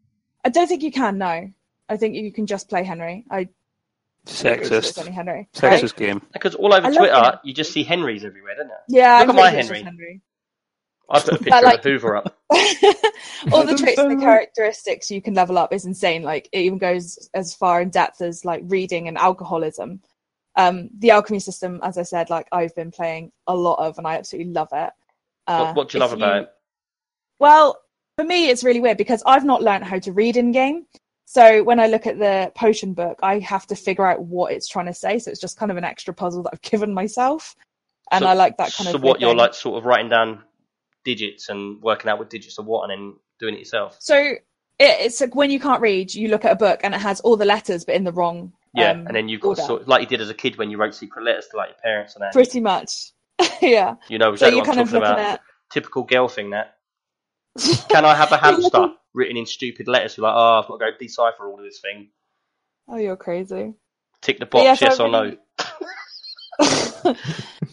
I 0.43 0.49
don't 0.49 0.67
think 0.67 0.81
you 0.83 0.91
can. 0.91 1.17
No, 1.19 1.49
I 1.87 1.97
think 1.97 2.15
you 2.15 2.31
can 2.33 2.45
just 2.47 2.67
play 2.69 2.83
Henry. 2.83 3.25
I 3.31 3.49
I 4.27 4.29
think 4.31 4.61
it's- 4.63 4.89
It's 4.89 4.97
Sexist. 4.97 5.17
Right? 5.27 5.47
Sexist 5.53 5.95
game. 5.95 6.21
Because 6.33 6.55
all 6.55 6.73
over 6.73 6.87
I 6.87 6.95
Twitter, 6.95 7.39
you 7.43 7.53
just 7.53 7.71
see 7.71 7.83
Henrys 7.83 8.23
everywhere, 8.23 8.55
don't 8.55 8.67
you? 8.67 8.99
Yeah, 8.99 9.19
Look 9.19 9.23
I'm 9.23 9.29
at 9.31 9.35
my 9.35 9.51
pretty 9.51 9.67
sure 9.67 9.75
it's 9.75 9.83
Henry. 9.85 10.21
I 11.09 11.19
put 11.19 11.33
a 11.33 11.37
picture 11.43 11.61
like- 11.61 11.79
of 11.79 11.85
a 11.85 11.89
Hoover 11.89 12.15
up. 12.17 12.37
all 13.51 13.65
the 13.65 13.75
traits 13.77 13.99
and 13.99 14.11
the 14.11 14.15
characteristics 14.23 15.09
you 15.09 15.21
can 15.21 15.33
level 15.33 15.57
up 15.57 15.73
is 15.73 15.85
insane. 15.85 16.21
Like 16.23 16.47
it 16.51 16.59
even 16.59 16.77
goes 16.77 17.29
as 17.33 17.53
far 17.55 17.81
in 17.81 17.89
depth 17.89 18.21
as 18.21 18.45
like 18.45 18.61
reading 18.65 19.07
and 19.07 19.17
alcoholism. 19.17 20.01
Um, 20.55 20.89
the 20.97 21.11
alchemy 21.11 21.39
system, 21.39 21.79
as 21.81 21.97
I 21.97 22.03
said, 22.03 22.29
like 22.29 22.47
I've 22.51 22.75
been 22.75 22.91
playing 22.91 23.31
a 23.47 23.55
lot 23.55 23.75
of, 23.85 23.97
and 23.97 24.05
I 24.05 24.17
absolutely 24.17 24.51
love 24.53 24.67
it. 24.73 24.91
Uh, 25.47 25.65
what, 25.67 25.75
what 25.75 25.89
do 25.89 25.97
you 25.97 26.03
if 26.03 26.09
love 26.11 26.17
about 26.17 26.43
it? 26.43 26.49
Well, 27.39 27.81
for 28.17 28.23
me, 28.25 28.49
it's 28.49 28.63
really 28.63 28.81
weird 28.81 28.97
because 28.97 29.23
I've 29.25 29.45
not 29.45 29.63
learned 29.63 29.85
how 29.85 29.99
to 29.99 30.11
read 30.11 30.37
in 30.37 30.51
game. 30.51 30.85
So 31.33 31.63
when 31.63 31.79
I 31.79 31.87
look 31.87 32.07
at 32.07 32.19
the 32.19 32.51
potion 32.55 32.93
book, 32.93 33.17
I 33.23 33.39
have 33.39 33.65
to 33.67 33.75
figure 33.77 34.05
out 34.05 34.21
what 34.21 34.51
it's 34.51 34.67
trying 34.67 34.87
to 34.87 34.93
say. 34.93 35.17
So 35.17 35.31
it's 35.31 35.39
just 35.39 35.55
kind 35.57 35.71
of 35.71 35.77
an 35.77 35.85
extra 35.85 36.13
puzzle 36.13 36.43
that 36.43 36.49
I've 36.51 36.61
given 36.61 36.93
myself, 36.93 37.55
and 38.11 38.23
So- 38.23 38.27
I 38.27 38.33
like 38.33 38.57
that 38.57 38.73
kind 38.73 38.89
so 38.89 38.95
of. 38.95 39.01
So 39.01 39.07
what 39.07 39.21
you're 39.21 39.33
like 39.33 39.53
sort 39.53 39.77
of 39.77 39.85
writing 39.85 40.09
down 40.09 40.43
digits 41.05 41.47
and 41.47 41.81
working 41.81 42.11
out 42.11 42.19
what 42.19 42.29
digits 42.29 42.59
are 42.59 42.65
what 42.65 42.89
and 42.89 42.91
then 42.91 43.19
doing 43.39 43.55
it 43.55 43.59
yourself. 43.59 43.95
So 44.01 44.17
it, 44.17 44.41
it's 44.77 45.21
like 45.21 45.33
when 45.33 45.51
you 45.51 45.59
can't 45.61 45.81
read, 45.81 46.13
you 46.13 46.27
look 46.27 46.43
at 46.43 46.51
a 46.51 46.55
book 46.57 46.81
and 46.83 46.93
it 46.93 46.99
has 46.99 47.21
all 47.21 47.37
the 47.37 47.45
letters 47.45 47.85
but 47.85 47.95
in 47.95 48.03
the 48.03 48.11
wrong. 48.11 48.51
Yeah, 48.73 48.91
um, 48.91 49.07
and 49.07 49.15
then 49.15 49.29
you've 49.29 49.39
got 49.39 49.49
order. 49.51 49.61
sort 49.61 49.81
of, 49.83 49.87
like 49.87 50.01
you 50.01 50.07
did 50.07 50.19
as 50.19 50.29
a 50.29 50.33
kid 50.33 50.57
when 50.57 50.69
you 50.69 50.77
wrote 50.77 50.93
secret 50.93 51.23
letters 51.23 51.47
to 51.51 51.55
like 51.55 51.69
your 51.69 51.77
parents 51.81 52.13
and 52.15 52.23
that. 52.23 52.33
Pretty 52.33 52.59
much, 52.59 53.13
yeah. 53.61 53.95
You 54.09 54.17
know 54.17 54.35
So 54.35 54.47
you're 54.47 54.57
what 54.57 54.67
I'm 54.67 54.75
kind 54.75 54.79
of 54.81 54.91
looking 54.91 55.07
about. 55.07 55.19
at. 55.19 55.41
Typical 55.71 56.03
girl 56.03 56.27
thing 56.27 56.49
that. 56.49 56.75
Can 57.89 58.05
I 58.05 58.15
have 58.15 58.31
a 58.31 58.37
hamster 58.41 58.93
written 59.13 59.37
in 59.37 59.45
stupid 59.45 59.87
letters? 59.87 60.17
You're 60.17 60.27
like, 60.27 60.35
oh, 60.35 60.59
I've 60.59 60.67
got 60.67 60.77
to 60.77 60.91
go 60.91 60.97
decipher 60.99 61.47
all 61.47 61.59
of 61.59 61.65
this 61.65 61.79
thing. 61.79 62.09
Oh, 62.87 62.97
you're 62.97 63.17
crazy. 63.17 63.73
Tick 64.21 64.39
the 64.39 64.45
box, 64.45 64.63
yeah, 64.63 64.75
so 64.75 64.85
yes 64.85 64.99
I 64.99 65.03
or 65.03 65.09
no. 65.09 65.35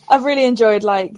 I've 0.08 0.24
really 0.24 0.44
enjoyed 0.44 0.82
like 0.82 1.14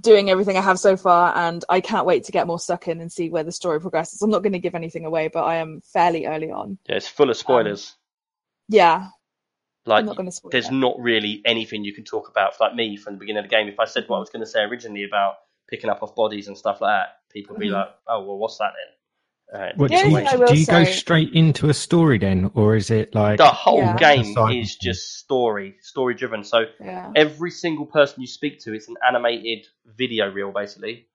doing 0.00 0.28
everything 0.28 0.58
I 0.58 0.60
have 0.60 0.78
so 0.78 0.96
far, 0.96 1.34
and 1.36 1.64
I 1.68 1.80
can't 1.80 2.04
wait 2.04 2.24
to 2.24 2.32
get 2.32 2.46
more 2.46 2.58
stuck 2.58 2.88
in 2.88 3.00
and 3.00 3.10
see 3.10 3.30
where 3.30 3.44
the 3.44 3.52
story 3.52 3.80
progresses. 3.80 4.20
I'm 4.20 4.30
not 4.30 4.42
going 4.42 4.52
to 4.52 4.58
give 4.58 4.74
anything 4.74 5.06
away, 5.06 5.28
but 5.28 5.44
I 5.44 5.56
am 5.56 5.80
fairly 5.80 6.26
early 6.26 6.50
on. 6.50 6.78
Yeah, 6.88 6.96
it's 6.96 7.08
full 7.08 7.30
of 7.30 7.36
um, 7.36 7.40
spoilers. 7.40 7.96
Yeah, 8.68 9.08
like 9.88 10.00
I'm 10.00 10.06
not 10.06 10.16
going 10.16 10.26
to 10.26 10.32
spoil. 10.32 10.50
there's 10.50 10.68
it. 10.68 10.74
not 10.74 10.96
really 10.98 11.40
anything 11.44 11.84
you 11.84 11.94
can 11.94 12.04
talk 12.04 12.28
about. 12.28 12.60
Like 12.60 12.74
me 12.74 12.96
from 12.96 13.14
the 13.14 13.20
beginning 13.20 13.44
of 13.44 13.50
the 13.50 13.56
game, 13.56 13.68
if 13.68 13.80
I 13.80 13.86
said 13.86 14.04
what 14.06 14.18
I 14.18 14.20
was 14.20 14.28
going 14.28 14.44
to 14.44 14.46
say 14.46 14.60
originally 14.60 15.04
about 15.04 15.36
picking 15.68 15.88
up 15.88 16.02
off 16.02 16.14
bodies 16.14 16.48
and 16.48 16.58
stuff 16.58 16.80
like 16.80 16.90
that, 16.90 17.17
people 17.30 17.54
would 17.56 17.60
be 17.60 17.68
like, 17.68 17.88
"Oh, 18.06 18.22
well, 18.24 18.38
what's 18.38 18.58
that 18.58 18.72
then?" 19.50 19.60
Uh, 19.60 19.72
What, 19.76 19.90
Yeah, 19.90 20.02
do 20.02 20.10
you, 20.10 20.16
yeah, 20.20 20.36
do 20.46 20.56
you 20.56 20.66
go 20.66 20.84
straight 20.84 21.32
into 21.32 21.68
a 21.68 21.74
story 21.74 22.18
then, 22.18 22.50
or 22.54 22.76
is 22.76 22.90
it 22.90 23.14
like 23.14 23.38
the 23.38 23.46
whole 23.46 23.80
Yeah. 23.80 23.96
game 23.96 24.24
Side 24.24 24.56
is 24.56 24.76
just 24.76 25.18
story, 25.18 25.76
story 25.80 26.14
driven. 26.14 26.44
So 26.44 26.66
Yeah, 26.80 27.12
every 27.14 27.50
single 27.50 27.86
person 27.86 28.20
you 28.20 28.26
speak 28.26 28.60
to, 28.60 28.74
it's 28.74 28.88
an 28.88 28.96
animated 29.06 29.66
video 29.86 30.30
reel, 30.30 30.52
basically. 30.52 31.08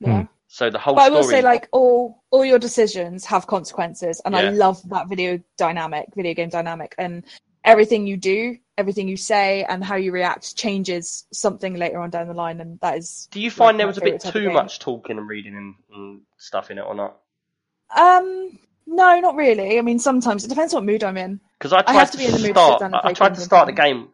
yeah. 0.00 0.26
So 0.48 0.70
the 0.70 0.78
whole 0.78 0.94
But 0.94 1.02
I 1.04 1.08
will 1.10 1.24
say, 1.24 1.42
like 1.42 1.68
all 1.72 2.24
all 2.30 2.44
your 2.44 2.58
decisions 2.58 3.24
have 3.26 3.46
consequences, 3.46 4.20
and 4.24 4.34
I 4.34 4.50
love 4.50 4.86
that 4.88 5.08
video 5.08 5.40
dynamic, 5.58 6.08
video 6.14 6.34
game 6.34 6.48
dynamic, 6.48 6.94
and 6.98 7.24
everything 7.64 8.06
you 8.06 8.16
do, 8.16 8.56
everything 8.78 9.08
you 9.08 9.16
say, 9.18 9.64
and 9.64 9.84
how 9.84 9.96
you 9.96 10.12
react 10.12 10.56
changes 10.56 11.26
something 11.32 11.74
later 11.74 11.98
on 12.00 12.08
down 12.10 12.28
the 12.28 12.34
line, 12.34 12.60
and 12.62 12.80
that 12.80 12.96
is. 12.98 13.28
do 13.30 13.40
you 13.40 13.50
find 13.50 13.76
like, 13.76 13.78
there 13.78 13.86
was 13.86 13.98
a 13.98 14.00
bit 14.00 14.20
too 14.20 14.50
much 14.50 14.78
talking 14.78 15.18
and 15.18 15.28
reading 15.28 15.54
and, 15.56 15.74
and 15.92 16.20
stuff 16.38 16.70
in 16.70 16.78
it, 16.78 16.82
or 16.82 16.94
not? 16.94 17.18
Um, 17.94 18.58
no, 18.86 19.20
not 19.20 19.34
really. 19.34 19.78
I 19.78 19.82
mean, 19.82 19.98
sometimes 19.98 20.44
it 20.44 20.48
depends 20.48 20.72
what 20.72 20.84
mood 20.84 21.04
I'm 21.04 21.16
in. 21.16 21.40
Because 21.58 21.72
I 21.72 21.82
tried 21.82 21.92
have 21.94 22.10
to, 22.12 22.12
to 22.12 22.18
be 22.18 22.24
in 22.26 22.32
the 22.32 22.38
mood 22.38 22.54
to 22.54 22.60
start. 22.62 22.80
down 22.80 22.94
and 22.94 23.00
I 23.02 23.08
I 23.10 23.12
tried 23.12 23.34
to 23.34 23.40
start 23.40 23.66
the 23.66 23.72
game 23.72 24.08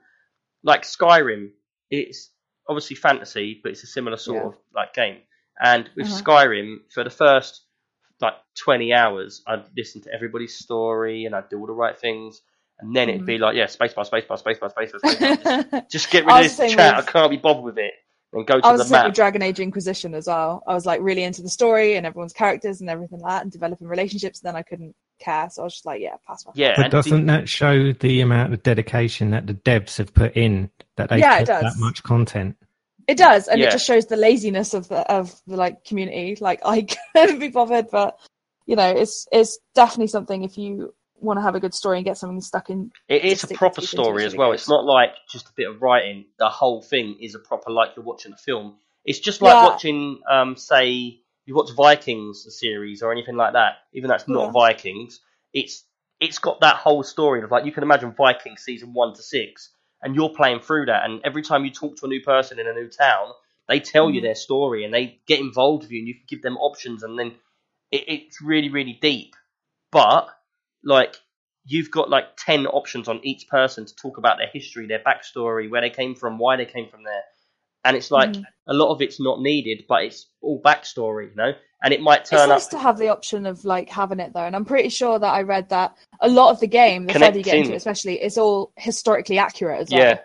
like 0.62 0.82
Skyrim. 0.82 1.50
It's 1.90 2.30
obviously 2.68 2.96
fantasy, 2.96 3.60
but 3.62 3.72
it's 3.72 3.82
a 3.84 3.86
similar 3.86 4.16
sort 4.16 4.42
Yeah. 4.42 4.48
of 4.48 4.56
like 4.74 4.94
game. 4.94 5.18
And 5.62 5.88
with 5.94 6.06
Uh-huh. 6.06 6.22
Skyrim, 6.22 6.78
for 6.90 7.04
the 7.04 7.10
first 7.10 7.62
like 8.20 8.34
twenty 8.56 8.92
hours, 8.94 9.42
I'd 9.46 9.66
listen 9.76 10.00
to 10.02 10.12
everybody's 10.12 10.56
story 10.58 11.26
and 11.26 11.34
I'd 11.34 11.48
do 11.50 11.58
all 11.60 11.66
the 11.66 11.72
right 11.72 11.98
things, 11.98 12.40
and 12.80 12.94
then 12.94 13.08
it'd 13.08 13.20
Mm-hmm. 13.22 13.26
be 13.26 13.38
like, 13.38 13.56
yeah, 13.56 13.64
spacebar, 13.66 14.08
spacebar, 14.10 14.42
spacebar, 14.42 14.72
spacebar, 14.74 15.00
spacebar. 15.00 15.70
just, 15.80 15.90
just 15.90 16.10
get 16.10 16.24
rid 16.26 16.34
of 16.36 16.42
this 16.42 16.56
chat. 16.56 16.70
same 16.70 16.76
with- 16.76 17.08
I 17.08 17.10
can't 17.10 17.30
be 17.30 17.36
bothered 17.36 17.64
with 17.64 17.78
it. 17.78 17.92
And 18.32 18.44
go 18.44 18.58
to 18.60 18.66
I 18.66 18.72
was 18.72 18.80
the 18.80 18.84
the 18.84 18.88
same 18.88 18.92
map. 18.98 19.06
with 19.06 19.14
Dragon 19.14 19.42
Age 19.42 19.60
Inquisition 19.60 20.12
as 20.12 20.26
well. 20.26 20.64
I 20.66 20.74
was 20.74 20.84
like 20.84 21.00
really 21.00 21.22
into 21.22 21.40
the 21.40 21.48
story 21.48 21.94
and 21.94 22.04
everyone's 22.04 22.32
characters 22.32 22.80
and 22.80 22.90
everything 22.90 23.20
like 23.20 23.30
that, 23.30 23.42
and 23.42 23.52
developing 23.52 23.86
relationships. 23.86 24.42
And 24.42 24.48
then 24.48 24.56
I 24.56 24.62
couldn't 24.62 24.96
care, 25.20 25.48
so 25.50 25.62
I 25.62 25.64
was 25.66 25.74
just 25.74 25.86
like, 25.86 26.00
yeah, 26.00 26.16
pass. 26.26 26.42
pass. 26.42 26.52
yeah, 26.56 26.72
But 26.76 26.90
doesn't 26.90 27.26
that 27.26 27.48
show 27.48 27.92
the 27.92 28.20
amount 28.22 28.52
of 28.52 28.60
dedication 28.64 29.30
that 29.30 29.46
the 29.46 29.54
devs 29.54 29.98
have 29.98 30.12
put 30.12 30.36
in 30.36 30.68
that 30.96 31.10
they 31.10 31.18
Yeah, 31.20 31.36
it 31.36 31.46
put 31.46 31.60
that 31.60 31.74
much 31.78 32.02
content? 32.02 32.56
It 33.06 33.18
does, 33.18 33.46
and 33.46 33.60
Yeah. 33.60 33.68
it 33.68 33.70
just 33.70 33.86
shows 33.86 34.06
the 34.06 34.16
laziness 34.16 34.74
of 34.74 34.88
the 34.88 34.96
of 35.08 35.32
the 35.46 35.54
like 35.56 35.84
community. 35.84 36.36
Like 36.40 36.60
I 36.64 36.88
couldn't 37.14 37.38
be 37.38 37.48
bothered, 37.50 37.86
but 37.92 38.18
you 38.66 38.74
know, 38.74 38.90
it's 38.90 39.28
it's 39.30 39.60
definitely 39.76 40.08
something 40.08 40.42
if 40.42 40.58
you 40.58 40.92
want 41.24 41.38
to 41.38 41.42
have 41.42 41.54
a 41.54 41.60
good 41.60 41.74
story 41.74 41.98
and 41.98 42.04
get 42.04 42.16
something 42.18 42.40
stuck 42.40 42.70
in. 42.70 42.90
It 43.08 43.24
is 43.24 43.44
a 43.44 43.48
proper 43.48 43.80
story 43.80 44.24
as 44.24 44.34
well. 44.36 44.52
It's 44.52 44.68
not 44.68 44.84
like 44.84 45.10
just 45.30 45.48
a 45.48 45.52
bit 45.56 45.68
of 45.68 45.82
writing. 45.82 46.26
The 46.38 46.48
whole 46.48 46.82
thing 46.82 47.16
is 47.20 47.34
a 47.34 47.38
proper 47.38 47.70
like 47.70 47.96
you're 47.96 48.04
watching 48.04 48.32
a 48.32 48.36
film. 48.36 48.76
It's 49.04 49.18
just 49.18 49.42
like 49.42 49.56
Yeah. 49.56 49.68
watching, 49.70 50.20
um, 50.30 50.56
say, 50.56 51.20
you 51.46 51.54
watch 51.54 51.70
Vikings 51.76 52.44
the 52.44 52.50
series 52.50 53.02
or 53.02 53.12
anything 53.12 53.36
like 53.36 53.52
that. 53.52 53.74
Even 53.92 54.08
though 54.08 54.14
it's 54.14 54.28
not 54.28 54.46
Yeah. 54.46 54.50
Vikings, 54.52 55.20
it's 55.52 55.84
it's 56.20 56.38
got 56.38 56.60
that 56.60 56.76
whole 56.76 57.02
story 57.02 57.42
of 57.42 57.50
like 57.50 57.66
you 57.66 57.72
can 57.72 57.82
imagine 57.82 58.12
Vikings 58.12 58.62
season 58.62 58.94
one 58.94 59.14
to 59.14 59.22
six, 59.22 59.70
and 60.02 60.14
you're 60.14 60.30
playing 60.30 60.60
through 60.60 60.86
that. 60.86 61.04
And 61.04 61.20
every 61.24 61.42
time 61.42 61.64
you 61.64 61.70
talk 61.70 61.96
to 61.96 62.06
a 62.06 62.08
new 62.08 62.22
person 62.22 62.58
in 62.58 62.66
a 62.66 62.72
new 62.72 62.88
town, 62.88 63.28
they 63.68 63.80
tell 63.80 64.10
you 64.10 64.20
Mhm. 64.20 64.22
their 64.22 64.34
story 64.34 64.84
and 64.84 64.94
they 64.94 65.20
get 65.26 65.40
involved 65.40 65.82
with 65.82 65.92
you, 65.92 65.98
and 65.98 66.08
you 66.08 66.14
can 66.14 66.24
give 66.28 66.42
them 66.42 66.56
options, 66.56 67.02
and 67.02 67.18
then 67.18 67.34
it, 67.90 68.04
it's 68.08 68.40
really 68.40 68.70
really 68.70 68.98
deep. 69.02 69.34
But 69.92 70.28
like 70.84 71.16
you've 71.64 71.90
got 71.90 72.10
like 72.10 72.36
10 72.36 72.66
options 72.66 73.08
on 73.08 73.20
each 73.24 73.48
person 73.48 73.86
to 73.86 73.94
talk 73.96 74.18
about 74.18 74.38
their 74.38 74.48
history, 74.52 74.86
their 74.86 75.00
backstory, 75.00 75.70
where 75.70 75.80
they 75.80 75.90
came 75.90 76.14
from, 76.14 76.38
why 76.38 76.56
they 76.56 76.66
came 76.66 76.88
from 76.88 77.04
there. 77.04 77.22
And 77.84 77.96
it's 77.96 78.10
like 78.10 78.34
Mhm. 78.34 78.46
a 78.66 78.74
lot 78.74 78.90
of 78.90 79.02
it's 79.02 79.20
not 79.20 79.40
needed, 79.40 79.84
but 79.88 80.04
it's 80.04 80.26
all 80.40 80.60
backstory, 80.62 81.30
you 81.30 81.36
know? 81.36 81.52
And 81.82 81.92
it 81.92 82.00
might 82.00 82.24
turn 82.24 82.38
It's 82.40 82.48
nice 82.48 82.64
up. 82.64 82.70
to 82.70 82.78
have 82.78 82.98
the 82.98 83.08
option 83.08 83.44
of 83.46 83.64
like 83.64 83.90
having 83.90 84.20
it 84.20 84.32
though, 84.32 84.40
and 84.44 84.56
I'm 84.56 84.64
pretty 84.64 84.88
sure 84.88 85.18
that 85.18 85.32
I 85.34 85.42
read 85.42 85.68
that 85.68 85.96
a 86.20 86.28
lot 86.28 86.50
of 86.50 86.60
the 86.60 86.66
game, 86.66 87.06
the 87.06 87.14
further 87.14 87.38
you 87.38 87.44
get 87.44 87.58
into 87.58 87.72
it, 87.72 87.76
especially, 87.76 88.20
it's 88.20 88.38
all 88.38 88.72
historically 88.76 89.38
accurate 89.38 89.80
as 89.80 89.90
well. 89.90 90.00
Yeah, 90.00 90.20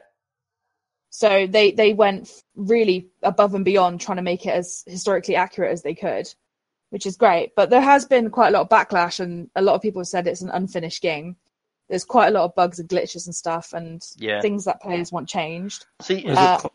So 1.09 1.47
they 1.47 1.71
they 1.71 1.93
went 1.93 2.29
really 2.55 3.09
above 3.23 3.55
and 3.55 3.65
beyond 3.65 3.99
trying 3.99 4.17
to 4.17 4.21
make 4.21 4.45
it 4.45 4.51
as 4.51 4.83
historically 4.87 5.35
accurate 5.35 5.71
as 5.71 5.81
they 5.81 5.95
could, 5.95 6.33
which 6.89 7.05
is 7.05 7.17
great. 7.17 7.55
But 7.55 7.69
there 7.69 7.81
has 7.81 8.05
been 8.05 8.29
quite 8.29 8.49
a 8.49 8.51
lot 8.51 8.61
of 8.61 8.69
backlash, 8.69 9.19
and 9.19 9.49
a 9.55 9.61
lot 9.61 9.75
of 9.75 9.81
people 9.81 10.01
have 10.01 10.07
said 10.07 10.27
it's 10.27 10.41
an 10.41 10.49
unfinished 10.49 11.01
game. 11.01 11.35
There's 11.87 12.05
quite 12.05 12.27
a 12.27 12.31
lot 12.31 12.45
of 12.45 12.55
bugs 12.55 12.79
and 12.79 12.87
glitches 12.89 13.25
and 13.25 13.35
stuff, 13.35 13.73
and 13.73 14.05
yeah. 14.17 14.41
things 14.41 14.65
that 14.65 14.81
players 14.81 15.11
want 15.11 15.27
changed. 15.27 15.85
See, 16.01 16.27
Uh, 16.27 16.59
it 16.63 16.71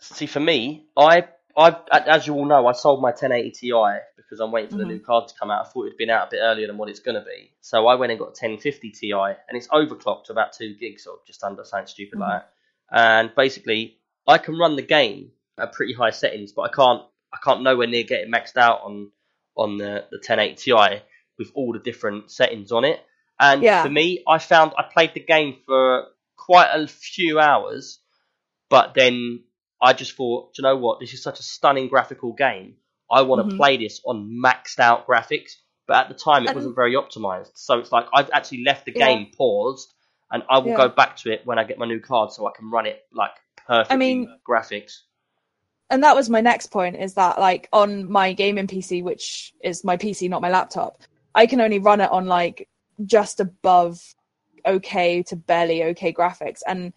see, 0.00 0.26
for 0.26 0.40
me, 0.40 0.86
I, 0.96 1.26
I, 1.56 1.76
as 1.90 2.26
you 2.26 2.34
all 2.34 2.44
know, 2.46 2.66
I 2.66 2.72
sold 2.72 3.00
my 3.02 3.10
1080 3.10 3.50
Ti 3.50 3.72
because 4.16 4.40
I'm 4.40 4.52
waiting 4.52 4.70
for 4.70 4.76
the 4.78 4.84
Mhm. 4.84 4.88
new 4.88 5.00
card 5.00 5.28
to 5.28 5.34
come 5.34 5.50
out. 5.50 5.66
I 5.66 5.68
thought 5.68 5.86
it'd 5.86 5.98
been 5.98 6.10
out 6.10 6.28
a 6.28 6.30
bit 6.30 6.40
earlier 6.40 6.66
than 6.66 6.78
what 6.78 6.88
it's 6.88 7.00
going 7.00 7.16
to 7.16 7.20
be. 7.24 7.50
So 7.60 7.86
I 7.86 7.94
went 7.94 8.10
and 8.10 8.18
got 8.18 8.28
a 8.28 8.32
1050 8.34 8.90
Ti, 8.90 9.12
and 9.12 9.36
it's 9.52 9.68
overclocked 9.68 10.24
to 10.24 10.32
about 10.32 10.52
two 10.52 10.74
gigs 10.74 11.06
or 11.06 11.18
just 11.26 11.42
under 11.44 11.64
something 11.64 11.86
stupid 11.86 12.18
like 12.18 12.42
that. 12.42 12.52
And 12.90 13.34
basically, 13.34 13.98
I 14.26 14.38
can 14.38 14.56
run 14.58 14.76
the 14.76 14.82
game 14.82 15.32
at 15.58 15.72
pretty 15.72 15.92
high 15.94 16.10
settings, 16.10 16.52
but 16.52 16.62
I 16.62 16.68
can't, 16.68 17.02
I 17.32 17.38
can't 17.44 17.62
nowhere 17.62 17.86
near 17.86 18.04
getting 18.04 18.32
maxed 18.32 18.56
out 18.56 18.82
on, 18.82 19.10
on 19.56 19.76
the 19.78 20.04
the 20.10 20.18
1080 20.18 20.54
Ti 20.56 21.02
with 21.38 21.50
all 21.54 21.72
the 21.72 21.78
different 21.78 22.30
settings 22.30 22.72
on 22.72 22.84
it. 22.84 23.00
And 23.40 23.62
Yeah. 23.62 23.82
for 23.82 23.88
me, 23.90 24.22
I 24.28 24.38
found 24.38 24.72
I 24.78 24.82
played 24.84 25.14
the 25.14 25.20
game 25.20 25.56
for 25.66 26.06
quite 26.36 26.70
a 26.72 26.86
few 26.86 27.40
hours, 27.40 27.98
but 28.70 28.94
then 28.94 29.44
I 29.80 29.92
just 29.92 30.16
thought, 30.16 30.54
"Do 30.54 30.62
you 30.62 30.68
know 30.68 30.76
what? 30.76 31.00
This 31.00 31.12
is 31.14 31.22
such 31.22 31.40
a 31.40 31.42
stunning 31.42 31.88
graphical 31.88 32.32
game. 32.32 32.76
I 33.10 33.22
want 33.22 33.48
to 33.48 33.54
Mhm. 33.54 33.58
play 33.58 33.76
this 33.76 34.00
on 34.04 34.40
maxed 34.42 34.78
out 34.78 35.06
graphics. 35.06 35.52
But 35.86 35.96
at 35.96 36.08
the 36.08 36.14
time, 36.14 36.44
it 36.44 36.48
And- 36.48 36.56
wasn't 36.56 36.74
very 36.74 36.94
optimized. 36.94 37.50
So 37.56 37.78
it's 37.78 37.92
like 37.92 38.06
I've 38.14 38.30
actually 38.32 38.64
left 38.64 38.86
the 38.86 38.92
Yeah. 38.96 39.06
game 39.06 39.32
paused, 39.36 39.92
and 40.30 40.42
I 40.48 40.58
will 40.58 40.70
Yeah. 40.70 40.76
go 40.78 40.88
back 40.88 41.16
to 41.18 41.30
it 41.32 41.44
when 41.44 41.58
I 41.58 41.64
get 41.64 41.76
my 41.76 41.84
new 41.86 42.00
card, 42.00 42.32
so 42.32 42.46
I 42.46 42.52
can 42.56 42.70
run 42.70 42.86
it 42.86 43.04
like 43.12 43.32
perfectly 43.66 43.96
mean- 43.98 44.38
graphics. 44.48 45.00
And 45.94 46.02
that 46.02 46.16
was 46.16 46.28
my 46.28 46.40
next 46.40 46.72
point 46.72 46.96
is 46.96 47.14
that 47.14 47.38
like 47.38 47.68
on 47.72 48.10
my 48.10 48.32
gaming 48.32 48.66
PC, 48.66 49.00
which 49.04 49.54
is 49.62 49.84
my 49.84 49.96
PC, 49.96 50.28
not 50.28 50.42
my 50.42 50.50
laptop, 50.50 51.00
I 51.36 51.46
can 51.46 51.60
only 51.60 51.78
run 51.78 52.00
it 52.00 52.10
on 52.10 52.26
like 52.26 52.68
just 53.04 53.38
above 53.38 54.02
okay 54.66 55.22
to 55.22 55.36
barely 55.36 55.84
okay 55.84 56.12
graphics. 56.12 56.62
And 56.66 56.92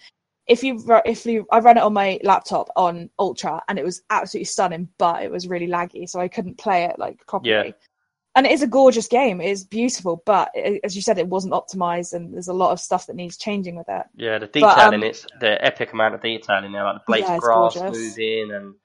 if 0.48 0.64
you 0.64 0.84
if 1.06 1.28
you 1.28 1.46
I 1.52 1.60
run 1.60 1.78
it 1.78 1.84
on 1.84 1.94
my 1.94 2.20
laptop 2.24 2.70
on 2.76 3.12
ultra 3.20 3.62
and 3.68 3.78
it 3.78 3.86
was 3.86 4.02
absolutely 4.10 4.46
stunning, 4.46 4.90
but 4.98 5.22
it 5.22 5.30
was 5.30 5.48
really 5.48 5.68
laggy, 5.68 6.10
so 6.10 6.20
I 6.20 6.28
couldn't 6.28 6.58
play 6.58 6.86
it 6.86 6.98
like 6.98 7.24
properly. 7.28 7.52
Yeah. 7.52 7.72
And 8.36 8.48
it 8.48 8.52
is 8.52 8.64
a 8.64 8.68
gorgeous 8.68 9.08
game. 9.08 9.42
It 9.42 9.52
is 9.52 9.64
beautiful, 9.64 10.24
but 10.26 10.50
it, 10.56 10.82
as 10.84 10.96
you 10.96 11.04
said, 11.04 11.20
it 11.20 11.28
wasn't 11.28 11.54
optimized, 11.54 12.14
and 12.14 12.34
there's 12.34 12.48
a 12.48 12.54
lot 12.54 12.72
of 12.72 12.80
stuff 12.80 13.06
that 13.06 13.16
needs 13.16 13.38
changing 13.38 13.76
with 13.76 13.90
it. 13.90 14.06
Yeah, 14.16 14.40
the 14.40 14.48
detail 14.48 14.74
But, 14.76 14.80
um, 14.80 14.94
in 14.96 15.04
it's 15.04 15.28
the 15.40 15.64
epic 15.64 15.94
amount 15.94 16.16
of 16.16 16.22
detail 16.22 16.64
in 16.64 16.72
there, 16.72 16.84
like 16.84 16.96
the 16.96 17.04
blades 17.12 17.28
Yeah, 17.28 17.36
of 17.36 17.42
grass 17.42 17.76
gorgeous. 17.76 17.98
moving 17.98 18.52
and 18.52 18.76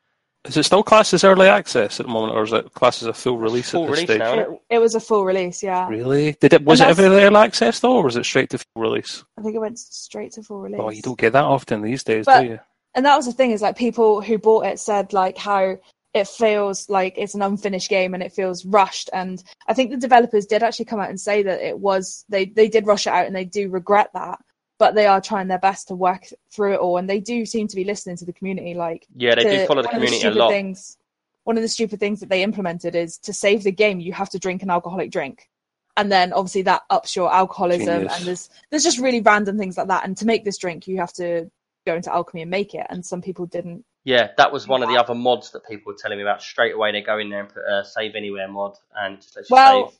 is 0.44 0.56
it 0.56 0.64
still 0.64 0.82
classed 0.82 1.14
as 1.14 1.24
early 1.24 1.46
access 1.46 2.00
at 2.00 2.06
the 2.06 2.12
moment, 2.12 2.34
or 2.36 2.42
is 2.42 2.52
it 2.52 2.72
classed 2.74 3.02
as 3.02 3.08
a 3.08 3.12
full 3.14 3.38
release 3.38 3.70
Full 3.70 3.84
at 3.84 3.90
this 3.90 3.96
release 3.96 4.08
stage? 4.10 4.18
now. 4.18 4.38
It, 4.38 4.48
it 4.70 4.78
was 4.78 4.94
a 4.94 5.00
full 5.00 5.24
release, 5.24 5.62
yeah. 5.62 5.88
Really? 5.88 6.32
Did 6.40 6.52
it? 6.54 6.64
Was 6.64 6.80
it 6.80 6.88
And 6.88 6.98
ever 6.98 7.14
early 7.16 7.36
access 7.36 7.80
though, 7.80 7.96
or 7.96 8.04
was 8.04 8.16
it 8.16 8.24
straight 8.24 8.50
to 8.50 8.58
full 8.58 8.82
release? 8.82 9.24
I 9.38 9.42
think 9.42 9.54
it 9.54 9.60
went 9.60 9.78
straight 9.78 10.32
to 10.32 10.42
full 10.42 10.60
release. 10.60 10.80
Oh, 10.82 10.90
you 10.90 11.02
don't 11.02 11.18
get 11.18 11.32
that 11.34 11.44
often 11.44 11.82
these 11.82 12.02
days, 12.04 12.26
But- 12.26 12.42
do 12.42 12.48
you? 12.48 12.60
and 12.94 13.06
that 13.06 13.16
was 13.16 13.24
the 13.26 13.32
thing 13.32 13.52
is 13.52 13.62
like 13.62 13.76
people 13.76 14.20
who 14.20 14.36
bought 14.36 14.66
it 14.66 14.78
said 14.78 15.14
like 15.14 15.38
how 15.38 15.78
it 16.12 16.28
feels 16.28 16.90
like 16.90 17.14
it's 17.16 17.34
an 17.34 17.40
unfinished 17.40 17.88
game 17.88 18.12
and 18.12 18.22
it 18.22 18.34
feels 18.34 18.66
rushed 18.66 19.08
and 19.14 19.42
i 19.66 19.72
think 19.72 19.90
the 19.90 19.96
developers 19.96 20.44
did 20.44 20.62
actually 20.62 20.84
come 20.84 21.00
out 21.00 21.08
and 21.08 21.18
say 21.18 21.42
that 21.42 21.62
it 21.62 21.78
was 21.78 22.26
they 22.28 22.44
they 22.44 22.68
did 22.68 22.86
rush 22.86 23.06
it 23.06 23.12
out 23.14 23.24
and 23.26 23.34
they 23.34 23.46
do 23.46 23.70
regret 23.70 24.10
that 24.12 24.38
but 24.82 24.96
they 24.96 25.06
are 25.06 25.20
trying 25.20 25.46
their 25.46 25.60
best 25.60 25.86
to 25.86 25.94
work 25.94 26.26
through 26.50 26.72
it 26.74 26.80
all 26.80 26.98
and 26.98 27.08
they 27.08 27.20
do 27.20 27.46
seem 27.46 27.68
to 27.68 27.76
be 27.76 27.84
listening 27.84 28.16
to 28.16 28.24
the 28.24 28.32
community 28.32 28.74
like 28.74 29.06
yeah, 29.14 29.32
they 29.36 29.44
do 29.44 29.64
follow 29.64 29.80
the 29.80 29.86
one 29.86 29.94
of 29.94 30.00
community 30.00 30.16
a 30.16 30.20
stupid 30.22 30.38
lot. 30.38 30.50
things 30.50 30.98
one 31.44 31.56
of 31.56 31.62
the 31.62 31.68
stupid 31.68 32.00
things 32.00 32.18
that 32.18 32.28
they 32.28 32.42
implemented 32.42 32.96
is 32.96 33.16
to 33.16 33.32
save 33.32 33.62
the 33.62 33.70
game 33.70 34.00
you 34.00 34.12
have 34.12 34.28
to 34.28 34.40
drink 34.40 34.60
an 34.64 34.70
alcoholic 34.70 35.12
drink 35.12 35.48
and 35.96 36.10
then 36.10 36.32
obviously 36.32 36.62
that 36.62 36.82
ups 36.90 37.14
your 37.14 37.32
alcoholism 37.32 38.00
Genius. 38.00 38.16
and 38.18 38.26
there's 38.26 38.50
there's 38.70 38.82
just 38.82 38.98
really 38.98 39.20
random 39.20 39.56
things 39.56 39.76
like 39.76 39.86
that 39.86 40.04
and 40.04 40.16
to 40.16 40.26
make 40.26 40.44
this 40.44 40.58
drink 40.58 40.88
you 40.88 40.96
have 40.96 41.12
to 41.12 41.48
go 41.86 41.94
into 41.94 42.12
alchemy 42.12 42.42
and 42.42 42.50
make 42.50 42.74
it 42.74 42.84
and 42.90 43.06
some 43.06 43.22
people 43.22 43.46
didn't 43.46 43.84
Yeah, 44.02 44.30
that 44.36 44.52
was 44.52 44.66
one 44.66 44.82
of 44.82 44.88
the 44.88 44.96
other 44.96 45.14
mods 45.14 45.52
that 45.52 45.64
people 45.64 45.92
were 45.92 45.98
telling 46.00 46.18
me 46.18 46.24
about. 46.24 46.42
Straight 46.42 46.74
away, 46.74 46.90
they 46.90 47.02
go 47.02 47.18
in 47.18 47.30
there 47.30 47.38
and 47.40 47.48
put 47.48 47.62
a 47.62 47.84
save 47.84 48.16
anywhere 48.16 48.48
mod 48.48 48.76
and 48.96 49.20
just 49.20 49.36
let 49.36 49.48
you 49.48 49.54
well 49.54 49.90
save. 49.90 49.98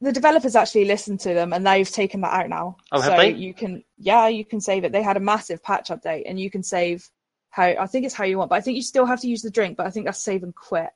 The 0.00 0.12
developers 0.12 0.54
actually 0.56 0.84
listened 0.84 1.20
to 1.20 1.34
them 1.34 1.52
and 1.52 1.66
they've 1.66 1.90
taken 1.90 2.20
that 2.20 2.32
out 2.32 2.48
now 2.48 2.76
Oh, 2.92 3.00
have 3.00 3.12
so 3.12 3.16
they? 3.16 3.30
you 3.32 3.52
can 3.54 3.82
yeah 3.96 4.28
you 4.28 4.44
can 4.44 4.60
save 4.60 4.84
it 4.84 4.92
they 4.92 5.02
had 5.02 5.16
a 5.16 5.20
massive 5.20 5.62
patch 5.62 5.88
update 5.88 6.24
and 6.26 6.38
you 6.38 6.50
can 6.50 6.62
save 6.62 7.10
how 7.50 7.64
I 7.64 7.86
think 7.86 8.04
it's 8.04 8.14
how 8.14 8.24
you 8.24 8.38
want, 8.38 8.50
but 8.50 8.56
I 8.56 8.60
think 8.60 8.76
you 8.76 8.82
still 8.82 9.06
have 9.06 9.20
to 9.20 9.28
use 9.28 9.42
the 9.42 9.50
drink. 9.50 9.76
But 9.76 9.86
I 9.86 9.90
think 9.90 10.06
that's 10.06 10.22
save 10.22 10.42
and 10.42 10.54
quit. 10.54 10.90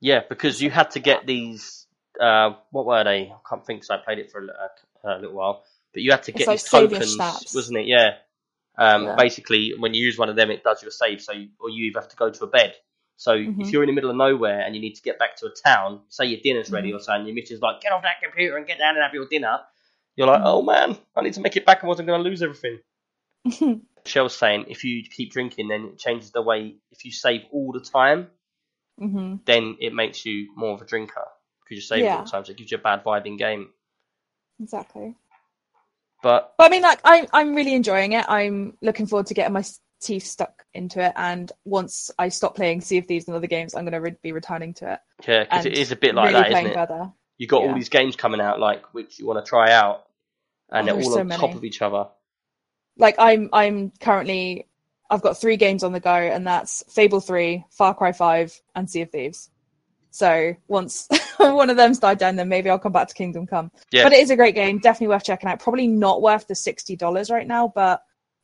Yeah, 0.00 0.20
because 0.28 0.60
you 0.60 0.70
had 0.70 0.90
to 0.92 1.00
get 1.00 1.26
these. 1.26 1.86
Uh, 2.20 2.54
what 2.70 2.86
were 2.86 3.04
they? 3.04 3.30
I 3.30 3.36
can't 3.48 3.64
think. 3.64 3.84
So 3.84 3.94
I 3.94 3.98
played 3.98 4.18
it 4.18 4.30
for 4.30 4.40
a, 4.40 5.08
a, 5.08 5.18
a 5.18 5.20
little 5.20 5.36
while, 5.36 5.64
but 5.92 6.02
you 6.02 6.10
had 6.10 6.22
to 6.24 6.32
get 6.32 6.46
like 6.46 6.60
these 6.60 6.70
tokens, 6.70 7.16
wasn't 7.54 7.78
it? 7.78 7.86
Yeah. 7.86 8.14
Um, 8.76 9.04
Yeah. 9.04 9.14
Basically, 9.16 9.74
when 9.78 9.94
you 9.94 10.04
use 10.04 10.18
one 10.18 10.28
of 10.28 10.36
them, 10.36 10.50
it 10.50 10.64
does 10.64 10.82
your 10.82 10.90
save. 10.90 11.20
So, 11.20 11.32
you, 11.32 11.48
or 11.60 11.68
you 11.70 11.86
either 11.86 12.00
have 12.00 12.08
to 12.08 12.16
go 12.16 12.30
to 12.30 12.44
a 12.44 12.48
bed. 12.48 12.74
So 13.18 13.36
Mhm. 13.36 13.60
if 13.60 13.72
you're 13.72 13.82
in 13.82 13.88
the 13.88 13.92
middle 13.92 14.10
of 14.10 14.16
nowhere 14.16 14.60
and 14.60 14.74
you 14.76 14.80
need 14.80 14.94
to 14.94 15.02
get 15.02 15.18
back 15.18 15.36
to 15.36 15.46
a 15.46 15.50
town, 15.50 16.02
say 16.08 16.24
your 16.26 16.40
dinner's 16.40 16.70
ready 16.70 16.92
Mhm. 16.92 16.96
or 16.96 17.00
something, 17.00 17.26
your 17.26 17.34
missus 17.34 17.56
is 17.56 17.60
like, 17.60 17.80
get 17.80 17.92
off 17.92 18.02
that 18.04 18.22
computer 18.22 18.56
and 18.56 18.66
get 18.66 18.78
down 18.78 18.94
and 18.94 19.02
have 19.02 19.12
your 19.12 19.26
dinner. 19.26 19.60
You're 20.16 20.28
like, 20.28 20.40
Mhm. 20.40 20.46
oh 20.46 20.62
man, 20.62 20.96
I 21.16 21.22
need 21.22 21.34
to 21.34 21.40
make 21.40 21.56
it 21.56 21.66
back. 21.66 21.78
or 21.82 21.88
else 21.88 21.98
I 21.98 22.04
wasn't 22.04 22.06
going 22.08 22.22
to 22.22 22.28
lose 22.28 22.42
everything. 22.42 22.78
Shell's 24.06 24.36
saying 24.36 24.66
if 24.68 24.84
you 24.84 25.02
keep 25.02 25.32
drinking, 25.32 25.68
then 25.68 25.84
it 25.86 25.98
changes 25.98 26.30
the 26.30 26.42
way. 26.42 26.76
If 26.92 27.04
you 27.04 27.10
save 27.12 27.42
all 27.52 27.72
the 27.72 27.80
time, 27.80 28.30
hmm 28.98 29.36
then 29.46 29.76
it 29.80 29.92
makes 29.92 30.24
you 30.24 30.54
more 30.56 30.74
of 30.74 30.80
a 30.82 30.84
drinker 30.86 31.26
because 31.64 31.76
you 31.76 31.80
save 31.82 32.04
all 32.04 32.10
Yeah. 32.10 32.22
the 32.22 32.30
time. 32.30 32.44
So 32.44 32.52
it 32.52 32.56
gives 32.58 32.70
you 32.70 32.78
a 32.78 32.80
bad 32.80 33.02
vibe 33.04 33.26
in 33.26 33.36
game. 33.36 33.72
Exactly. 34.60 35.16
But 36.22 36.54
But 36.56 36.66
I 36.66 36.68
mean, 36.70 36.82
like, 36.82 37.00
I'm 37.04 37.26
I'm 37.32 37.54
really 37.54 37.74
enjoying 37.74 38.12
it. 38.12 38.24
I'm 38.28 38.76
looking 38.80 39.06
forward 39.06 39.26
to 39.26 39.34
getting 39.34 39.52
my 39.52 39.62
teeth 40.00 40.24
stuck 40.24 40.64
into 40.74 41.04
it. 41.04 41.12
And 41.16 41.50
once 41.64 42.10
I 42.18 42.28
stop 42.28 42.54
playing 42.54 42.80
Sea 42.80 42.98
of 42.98 43.06
Thieves 43.06 43.26
and 43.26 43.36
other 43.36 43.46
games, 43.46 43.74
I'm 43.74 43.84
going 43.84 43.92
to 43.92 44.00
re- 44.00 44.16
be 44.22 44.32
returning 44.32 44.74
to 44.74 44.92
it. 44.94 45.00
yeah, 45.26 45.44
because 45.44 45.66
it 45.66 45.76
is 45.76 45.92
a 45.92 45.96
bit 45.96 46.14
like 46.14 46.32
really 46.34 46.40
that, 46.40 46.52
isn't 46.52 46.66
it? 46.66 46.74
further. 46.74 47.12
You 47.38 47.46
got 47.46 47.62
all 47.62 47.74
these 47.74 47.88
games 47.88 48.16
coming 48.16 48.40
out, 48.40 48.58
like 48.58 48.94
which 48.94 49.18
you 49.18 49.26
want 49.26 49.44
to 49.44 49.48
try 49.48 49.72
out, 49.72 50.06
and 50.70 50.88
Oh, 50.88 50.92
they're 50.92 51.02
all 51.04 51.12
so 51.12 51.20
on 51.20 51.28
top 51.28 51.54
of 51.54 51.64
each 51.64 51.82
other. 51.82 52.08
Like, 52.96 53.14
I'm 53.18 53.48
I'm 53.52 53.92
currently 54.00 54.66
I've 55.10 55.22
got 55.22 55.40
three 55.40 55.56
games 55.56 55.82
on 55.82 55.92
the 55.92 56.00
go, 56.00 56.10
and 56.10 56.46
that's 56.46 56.84
Fable 56.88 57.20
Three, 57.20 57.64
Far 57.70 57.94
Cry 57.94 58.12
Five, 58.12 58.60
and 58.74 58.90
Sea 58.90 59.02
of 59.02 59.10
Thieves. 59.10 59.50
So 60.10 60.54
once 60.66 61.08
one 61.36 61.70
of 61.70 61.76
them's 61.76 61.98
died 61.98 62.18
down, 62.18 62.36
then 62.36 62.48
maybe 62.48 62.70
I'll 62.70 62.78
come 62.78 62.92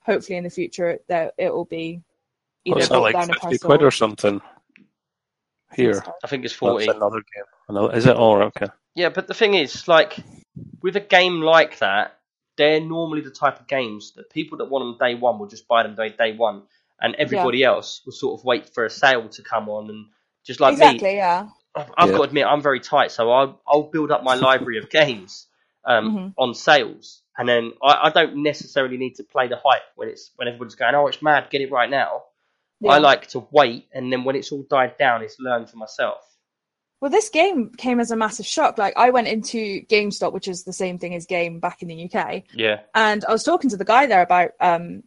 back 0.07 0.21
to 0.21 0.27
Kingdom 0.27 0.45
Come. 0.45 0.45
Yeah. 0.45 0.45
But 0.45 0.45
it 0.45 0.45
is 0.45 0.45
a 0.45 0.45
great 0.45 0.45
game, 0.45 0.45
definitely 0.45 0.45
worth 0.45 0.45
checking 0.45 0.45
out. 0.45 0.45
Probably 0.45 0.45
not 0.45 0.45
worth 0.45 0.45
the 0.45 0.45
sixty 0.45 0.45
dollars 0.45 0.45
right 0.45 0.45
now, 0.45 0.45
but 0.45 0.45
hopefully 0.45 0.45
in 0.45 0.45
the 0.45 0.51
future 0.51 0.99
that 1.09 1.35
it 1.39 1.53
will 1.55 1.65
be 1.65 2.03
either 2.65 2.75
What's 2.77 2.89
that 2.89 2.99
like 2.99 3.13
down 3.15 3.29
fifty 3.29 3.41
price 3.41 3.59
quid 3.63 3.83
or 3.83 3.87
or 3.87 3.91
something? 3.91 4.41
Here, 5.75 6.05
I 6.23 6.27
think 6.29 6.45
it's 6.45 6.55
that's 6.55 6.59
forty. 6.59 6.87
another 6.89 7.17
game. 7.17 7.45
Another, 7.69 7.97
is 7.97 8.07
it? 8.07 8.17
Oh, 8.17 8.43
okay. 8.43 8.69
Yeah, 8.95 9.09
but 9.09 9.27
the 9.27 9.35
thing 9.35 9.55
is, 9.55 9.89
like, 9.89 10.17
with 10.83 10.97
a 10.97 11.01
game 11.01 11.41
like 11.41 11.79
that, 11.81 12.19
they're 12.57 12.81
normally 12.81 13.23
the 13.23 13.31
type 13.31 13.59
of 13.59 13.67
games 13.67 14.13
that 14.13 14.31
people 14.31 14.59
that 14.59 14.71
want 14.71 14.85
them 14.85 15.09
day 15.09 15.17
one 15.17 15.41
will 15.41 15.49
just 15.49 15.67
buy 15.67 15.83
them 15.83 15.97
day, 15.97 16.11
day 16.11 16.33
one, 16.33 16.63
and 17.01 17.17
everybody 17.17 17.65
else 17.65 18.03
will 18.07 18.13
sort 18.13 18.39
of 18.39 18.45
wait 18.45 18.69
for 18.73 18.85
a 18.85 18.91
sale 18.91 19.29
to 19.31 19.43
come 19.43 19.69
on, 19.69 19.91
and 19.91 20.07
just 20.45 20.61
like 20.61 20.79
me, 20.79 20.87
exactly, 20.87 21.17
yeah. 21.17 21.49
I've, 21.75 21.91
I've 21.97 22.09
Yeah. 22.11 22.13
got 22.13 22.19
to 22.19 22.29
admit, 22.29 22.47
I'm 22.47 22.63
very 22.63 22.79
tight, 22.79 23.11
so 23.11 23.33
I'll, 23.33 23.61
I'll 23.67 23.91
build 23.91 24.13
up 24.13 24.23
my 24.23 24.37
library 24.37 24.79
of 24.79 24.91
games 24.91 25.49
um, 25.85 26.17
Mhm. 26.17 26.35
on 26.39 26.55
sales, 26.55 27.23
and 27.39 27.49
then 27.49 27.73
I, 27.83 28.05
I 28.05 28.11
don't 28.11 28.43
necessarily 28.43 28.97
need 28.97 29.17
to 29.17 29.25
play 29.25 29.49
the 29.49 29.61
hype 29.65 29.83
when 29.97 30.09
it's 30.09 30.31
when 30.37 30.49
everybody's 30.49 30.75
going, 30.75 30.95
oh, 30.95 31.07
it's 31.07 31.23
mad, 31.23 31.49
get 31.51 31.61
it 31.61 31.71
right 31.71 31.91
now. 31.91 32.25
Yeah. 32.81 32.93
I 32.93 32.99
like 32.99 33.29
to 33.29 33.47
wait, 33.51 33.89
and 33.93 34.13
then 34.13 34.25
when 34.25 34.37
it's 34.37 34.53
all 34.53 34.65
died 34.69 34.99
down, 34.99 35.23
it's 35.23 35.39
learned 35.39 35.71
for 35.71 35.77
myself. 35.77 36.19
Well, 37.01 37.11
this 37.11 37.29
game 37.29 37.71
came 37.77 38.01
as 38.01 38.11
a 38.11 38.17
massive 38.17 38.47
shock. 38.47 38.79
Like, 38.79 38.95
I 38.97 39.11
went 39.11 39.29
into 39.29 39.83
GameStop, 39.87 40.33
which 40.33 40.49
is 40.49 40.65
the 40.65 40.73
same 40.73 40.99
thing 40.99 41.15
as 41.15 41.27
Game 41.27 41.61
back 41.61 41.83
in 41.83 41.89
the 41.89 42.11
UK, 42.11 42.45
Yeah, 42.55 42.81
and 42.95 43.25
I 43.27 43.33
was 43.33 43.43
talking 43.43 43.71
to 43.71 43.77
the 43.77 43.85
guy 43.85 44.07
there 44.07 44.23
about 44.23 44.53
um, 44.61 45.03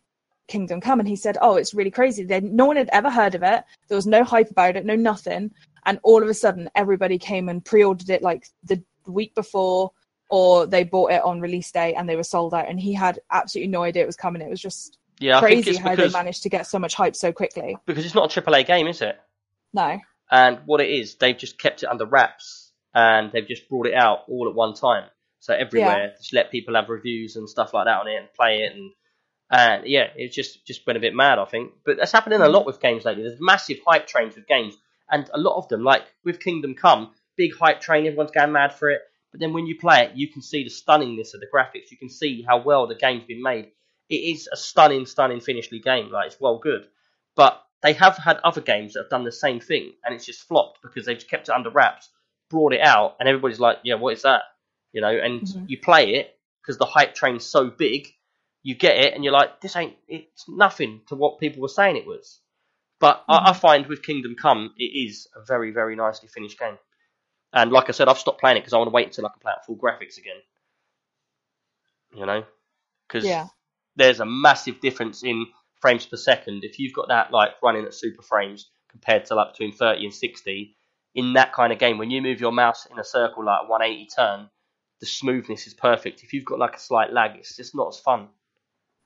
Kingdom 0.47 0.81
Come, 0.81 0.99
and 0.99 1.09
he 1.09 1.15
said, 1.15 1.37
"Oh, 1.41 1.55
it's 1.55 1.73
really 1.73 1.91
crazy. 1.91 2.23
No 2.25 2.65
one 2.65 2.77
had 2.77 2.89
ever 2.91 3.09
heard 3.09 3.35
of 3.35 3.43
it. 3.43 3.63
There 3.87 3.95
was 3.95 4.07
no 4.07 4.23
hype 4.23 4.49
about 4.49 4.75
it, 4.75 4.85
no 4.85 4.95
nothing, 4.95 5.51
and 5.85 5.99
all 6.03 6.21
of 6.21 6.29
a 6.29 6.33
sudden, 6.33 6.69
everybody 6.75 7.17
came 7.17 7.49
and 7.49 7.63
pre-ordered 7.63 8.09
it 8.09 8.21
like 8.21 8.47
the 8.63 8.81
week 9.05 9.35
before, 9.35 9.91
or 10.29 10.65
they 10.65 10.83
bought 10.83 11.11
it 11.11 11.23
on 11.23 11.39
release 11.41 11.71
day, 11.71 11.93
and 11.93 12.07
they 12.07 12.15
were 12.15 12.23
sold 12.23 12.53
out. 12.53 12.69
And 12.69 12.79
he 12.79 12.93
had 12.93 13.19
absolutely 13.31 13.71
no 13.71 13.83
idea 13.83 14.03
it 14.03 14.07
was 14.07 14.15
coming. 14.15 14.41
It 14.41 14.49
was 14.49 14.61
just 14.61 14.97
yeah. 15.19 15.37
I 15.37 15.41
think 15.41 15.65
crazy 15.65 15.69
it's 15.71 15.79
how 15.79 15.95
because 15.95 16.11
they 16.11 16.19
managed 16.19 16.43
to 16.43 16.49
get 16.49 16.67
so 16.67 16.79
much 16.79 16.95
hype 16.95 17.15
so 17.15 17.31
quickly. 17.31 17.77
because 17.85 18.05
it's 18.05 18.15
not 18.15 18.35
a 18.35 18.41
AAA 18.41 18.65
game, 18.65 18.87
is 18.87 19.01
it? 19.01 19.19
No, 19.73 19.99
And 20.31 20.59
what 20.65 20.81
it 20.81 20.89
is, 20.89 21.15
they've 21.15 21.37
just 21.37 21.59
kept 21.59 21.83
it 21.83 21.89
under 21.89 22.05
wraps 22.05 22.71
and 22.93 23.31
they've 23.31 23.47
just 23.47 23.69
brought 23.69 23.85
it 23.85 23.93
out 23.93 24.19
all 24.27 24.47
at 24.47 24.55
one 24.55 24.73
time. 24.73 25.03
So 25.39 25.53
everywhere, 25.53 26.13
just 26.17 26.33
let 26.33 26.51
people 26.51 26.75
have 26.75 26.89
reviews 26.89 27.35
and 27.35 27.47
stuff 27.49 27.73
like 27.73 27.85
that 27.85 27.99
on 27.99 28.07
it 28.07 28.15
and 28.15 28.33
play 28.33 28.63
it 28.63 28.75
and 28.75 28.91
and 29.49 29.87
yeah, 29.87 30.07
it's 30.15 30.35
just 30.35 30.65
just 30.65 30.85
went 30.85 30.97
a 30.97 30.99
bit 30.99 31.15
mad, 31.15 31.39
I 31.39 31.45
think. 31.45 31.71
But 31.85 31.97
that's 31.97 32.11
happening 32.11 32.41
a 32.41 32.45
mm. 32.45 32.51
lot 32.51 32.65
with 32.65 32.81
games 32.81 33.05
lately. 33.05 33.23
There's 33.23 33.39
massive 33.39 33.77
hype 33.85 34.07
trains 34.07 34.35
with 34.35 34.47
games, 34.47 34.75
and 35.09 35.29
a 35.33 35.39
lot 35.39 35.57
of 35.57 35.69
them, 35.69 35.83
like 35.83 36.03
with 36.25 36.41
Kingdom 36.41 36.75
Come, 36.75 37.11
big 37.37 37.55
hype 37.55 37.79
train, 37.79 38.05
everyone's 38.05 38.31
going 38.31 38.51
mad 38.51 38.73
for 38.73 38.89
it. 38.89 39.01
But 39.31 39.39
then 39.41 39.53
when 39.53 39.67
you 39.67 39.77
play 39.77 40.03
it, 40.05 40.15
you 40.15 40.27
can 40.29 40.41
see 40.41 40.63
the 40.63 40.69
stunningness 40.69 41.33
of 41.33 41.41
the 41.41 41.47
graphics. 41.53 41.91
You 41.91 41.97
can 41.97 42.09
see 42.09 42.41
how 42.43 42.59
well 42.61 42.87
the 42.87 42.95
game's 42.95 43.25
been 43.25 43.41
made. 43.41 43.71
It 44.09 44.15
is 44.15 44.47
a 44.51 44.57
stunning, 44.57 45.05
stunning, 45.05 45.41
finishly 45.41 45.79
game. 45.79 46.09
Like 46.11 46.27
it's 46.27 46.39
well 46.39 46.57
good, 46.59 46.87
but 47.35 47.63
they 47.83 47.93
have 47.93 48.17
had 48.17 48.37
other 48.43 48.61
games 48.61 48.93
that 48.93 49.01
have 49.03 49.09
done 49.09 49.23
the 49.23 49.31
same 49.31 49.59
thing, 49.59 49.93
and 50.03 50.15
it's 50.15 50.25
just 50.25 50.47
flopped 50.47 50.81
because 50.81 51.05
they've 51.05 51.27
kept 51.27 51.49
it 51.49 51.53
under 51.55 51.69
wraps, 51.69 52.09
brought 52.49 52.73
it 52.73 52.81
out, 52.81 53.17
and 53.19 53.27
everybody's 53.29 53.59
like, 53.59 53.79
"Yeah, 53.83 53.95
what 53.95 54.13
is 54.13 54.23
that?" 54.23 54.43
You 54.93 55.01
know, 55.01 55.09
and 55.09 55.41
Mhm. 55.41 55.69
you 55.69 55.77
play 55.79 56.15
it 56.15 56.39
because 56.61 56.77
the 56.77 56.85
hype 56.85 57.13
train's 57.13 57.45
so 57.45 57.69
big, 57.69 58.07
you 58.63 58.75
get 58.75 58.97
it, 58.97 59.13
and 59.13 59.23
you're 59.23 59.33
like, 59.33 59.61
"This 59.61 59.75
ain't, 59.75 59.95
it's 60.07 60.47
nothing 60.49 61.01
to 61.07 61.15
what 61.15 61.39
people 61.39 61.61
were 61.61 61.67
saying 61.67 61.97
it 61.97 62.07
was." 62.07 62.39
But 62.99 63.23
I, 63.29 63.49
I 63.49 63.53
find 63.53 63.87
with 63.87 64.03
Kingdom 64.03 64.35
Come, 64.35 64.73
it 64.77 64.83
is 64.85 65.27
a 65.35 65.41
very, 65.45 65.71
very 65.71 65.95
nicely 65.95 66.29
finished 66.29 66.57
game. 66.59 66.77
And 67.53 67.71
like 67.71 67.89
I 67.89 67.91
said, 67.91 68.07
I've 68.07 68.17
stopped 68.17 68.39
playing 68.39 68.57
it 68.57 68.61
because 68.61 68.73
I 68.73 68.77
want 68.77 68.87
to 68.89 68.93
wait 68.93 69.07
until 69.07 69.25
I 69.25 69.29
can 69.29 69.39
play 69.39 69.53
it 69.55 69.65
full 69.65 69.77
graphics 69.77 70.17
again. 70.17 70.35
You 72.13 72.25
know, 72.25 72.43
because 73.07 73.25
Yeah. 73.25 73.47
there's 73.95 74.19
a 74.19 74.25
massive 74.25 74.79
difference 74.79 75.23
in 75.23 75.45
frames 75.81 76.05
per 76.05 76.17
second. 76.17 76.63
If 76.63 76.79
you've 76.79 76.93
got 76.93 77.07
that 77.09 77.31
like 77.31 77.51
running 77.61 77.85
at 77.85 77.93
super 77.93 78.21
frames 78.21 78.69
compared 78.89 79.25
to 79.25 79.35
like 79.35 79.51
between 79.53 79.71
30 79.73 80.05
and 80.05 80.13
60, 80.13 80.75
in 81.15 81.33
that 81.33 81.53
kind 81.53 81.73
of 81.73 81.79
game, 81.79 81.97
when 81.97 82.11
you 82.11 82.21
move 82.21 82.39
your 82.39 82.51
mouse 82.51 82.85
in 82.87 82.97
a 82.99 83.03
circle 83.03 83.43
like 83.45 83.61
a 83.63 83.67
180 83.67 84.07
turn, 84.15 84.49
the 84.99 85.05
smoothness 85.05 85.67
is 85.67 85.73
perfect. 85.73 86.23
If 86.23 86.33
you've 86.33 86.45
got 86.45 86.59
like 86.59 86.75
a 86.75 86.79
slight 86.79 87.11
lag, 87.13 87.35
it's 87.35 87.55
just 87.55 87.75
not 87.75 87.89
as 87.89 87.99
fun. 87.99 88.29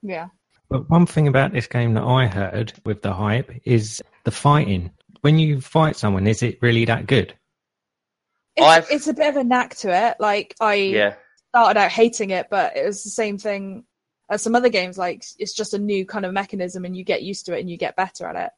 yeah. 0.02 0.28
But 0.70 0.90
one 0.90 1.06
thing 1.06 1.28
about 1.28 1.52
this 1.52 1.68
game 1.68 1.96
that 1.96 2.04
I 2.04 2.28
heard 2.28 2.72
with 2.86 3.02
the 3.02 3.12
hype 3.14 3.52
is 3.66 4.02
the 4.24 4.32
fighting. 4.32 4.90
When 5.20 5.38
you 5.38 5.60
fight 5.60 5.98
someone, 5.98 6.28
is 6.28 6.44
it 6.44 6.60
really 6.62 6.86
that 6.86 7.08
good? 7.08 7.34
I've- 8.66 8.84
It's, 8.86 8.92
it's 8.92 9.08
a 9.08 9.14
bit 9.14 9.30
of 9.30 9.38
a 9.38 9.44
knack 9.44 9.76
to 9.78 9.90
it. 10.08 10.18
Like 10.20 10.56
I 10.60 10.74
Yeah. 10.76 11.16
started 11.50 11.80
out 11.80 11.92
hating 11.92 12.30
it, 12.32 12.48
but 12.50 12.76
it 12.78 12.86
was 12.86 13.04
the 13.04 13.10
same 13.10 13.38
thing 13.38 13.86
as 14.30 14.42
some 14.42 14.56
other 14.56 14.70
games. 14.70 14.98
Like 14.98 15.24
it's 15.40 15.54
just 15.54 15.74
a 15.74 15.80
new 15.80 16.06
kind 16.06 16.26
of 16.26 16.34
mechanism, 16.34 16.86
and 16.86 16.96
you 16.96 17.04
get 17.04 17.24
used 17.24 17.46
to 17.48 17.56
it 17.58 17.60
and 17.62 17.70
you 17.70 17.78
get 17.78 17.96
better 17.96 18.26
at 18.28 18.36
it. 18.36 18.52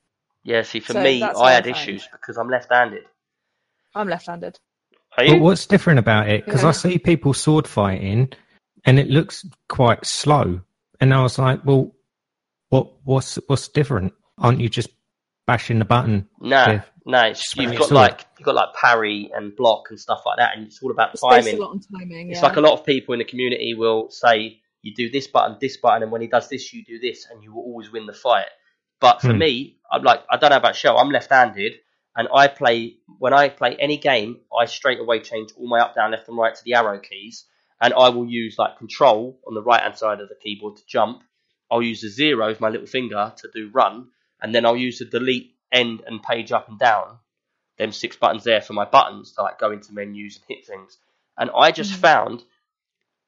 Yeah, 0.44 0.62
see, 0.64 0.80
for 0.82 0.94
So 0.94 1.02
me, 1.02 1.22
I 1.24 1.28
had 1.28 1.36
I 1.36 1.52
find. 1.64 1.68
issues 1.68 2.08
because 2.12 2.38
I'm 2.38 2.50
left 2.50 2.72
handed. 2.72 3.04
I'm 3.96 4.10
left-handed. 4.10 4.60
Are 5.18 5.26
But 5.26 5.28
you? 5.28 5.40
what's 5.40 5.68
different 5.68 6.00
about 6.00 6.28
it? 6.28 6.44
Because 6.46 6.64
Yeah. 6.64 6.70
I 6.70 6.72
see 6.72 6.98
people 6.98 7.34
sword 7.34 7.68
fighting, 7.68 8.34
and 8.86 9.00
it 9.00 9.08
looks 9.08 9.46
quite 9.70 10.04
slow. 10.06 10.60
And 11.00 11.14
I 11.14 11.22
was 11.22 11.38
like, 11.38 11.64
well, 11.64 11.96
what 12.70 12.92
what's 13.06 13.36
what's 13.48 13.68
different? 13.68 14.14
Aren't 14.40 14.60
you 14.60 14.68
just 14.70 14.90
bashing 15.46 15.78
the 15.80 15.86
button? 15.86 16.28
Nah, 16.42 16.72
Yeah. 16.72 16.82
No, 17.06 17.22
it's, 17.28 17.50
Swing 17.52 17.70
you've 17.70 17.80
got 17.80 17.92
like 17.92 18.26
you've 18.40 18.46
got 18.46 18.56
like 18.56 18.74
parry 18.74 19.30
and 19.36 19.56
block 19.56 19.86
and 19.90 20.00
stuff 20.00 20.22
like 20.26 20.38
that, 20.38 20.56
and 20.58 20.68
it's 20.68 20.82
all 20.82 20.92
about 20.92 21.12
It's 21.14 21.22
timing. 21.22 21.58
a 21.58 21.62
lot 21.62 21.72
on 21.72 21.82
timing. 22.00 22.30
It's 22.32 22.40
yeah. 22.42 22.48
like 22.48 22.58
a 22.58 22.62
lot 22.62 22.74
of 22.74 22.86
people 22.86 23.14
in 23.14 23.20
the 23.20 23.26
community 23.26 23.74
will 23.74 24.10
say 24.10 24.60
you 24.82 24.94
do 24.96 25.10
this 25.10 25.28
button, 25.28 25.58
this 25.62 25.78
button, 25.78 26.04
and 26.04 26.12
when 26.12 26.22
he 26.22 26.28
does 26.28 26.50
this, 26.50 26.74
you 26.74 26.84
do 26.84 27.00
this, 27.00 27.28
and 27.32 27.44
you 27.44 27.54
will 27.54 27.64
always 27.64 27.92
win 27.92 28.06
the 28.06 28.14
fight. 28.14 28.48
But 29.00 29.22
for 29.22 29.34
Hmm. 29.34 29.40
me, 29.40 29.78
I'm 29.92 30.04
like 30.04 30.22
I 30.30 30.38
don't 30.38 30.50
know 30.52 30.58
about 30.58 30.76
Shell. 30.76 30.98
I'm 30.98 31.10
left-handed, 31.10 31.74
and 32.16 32.28
I 32.34 32.48
play 32.48 32.98
when 33.20 33.34
I 33.34 33.50
play 33.50 33.76
any 33.80 33.98
game, 33.98 34.38
I 34.58 34.66
straight 34.66 35.00
away 35.00 35.20
change 35.20 35.50
all 35.58 35.68
my 35.68 35.80
up, 35.80 35.96
down, 35.96 36.12
left, 36.12 36.28
and 36.30 36.38
right 36.38 36.56
to 36.56 36.64
the 36.64 36.74
arrow 36.76 37.00
keys, 37.00 37.46
and 37.82 37.94
I 37.94 38.10
will 38.10 38.26
use 38.28 38.56
like 38.58 38.78
control 38.78 39.40
on 39.48 39.54
the 39.56 39.62
right-hand 39.64 39.98
side 39.98 40.22
of 40.22 40.30
the 40.30 40.36
keyboard 40.42 40.78
to 40.78 40.84
jump. 40.88 41.24
I'll 41.72 41.82
use 41.82 42.02
the 42.02 42.10
zero 42.10 42.48
with 42.48 42.62
my 42.62 42.70
little 42.70 42.88
finger 42.88 43.34
to 43.38 43.50
do 43.54 43.70
run, 43.74 44.10
and 44.42 44.54
then 44.54 44.66
I'll 44.66 44.78
use 44.78 45.00
the 45.00 45.06
delete, 45.06 45.53
end, 45.74 46.04
and 46.08 46.24
page 46.24 46.52
up 46.54 46.70
and 46.70 46.80
down. 46.80 47.20
Them 47.78 47.92
six 47.92 48.16
buttons 48.16 48.44
there 48.44 48.62
for 48.62 48.74
my 48.74 48.86
buttons 48.86 49.34
to 49.34 49.42
like 49.42 49.60
go 49.60 49.72
into 49.72 49.94
menus 49.94 50.38
and 50.38 50.46
hit 50.48 50.66
things. 50.66 50.98
And 51.38 51.50
I 51.58 51.72
just 51.72 51.94
Mhm. 51.94 52.02
found, 52.02 52.46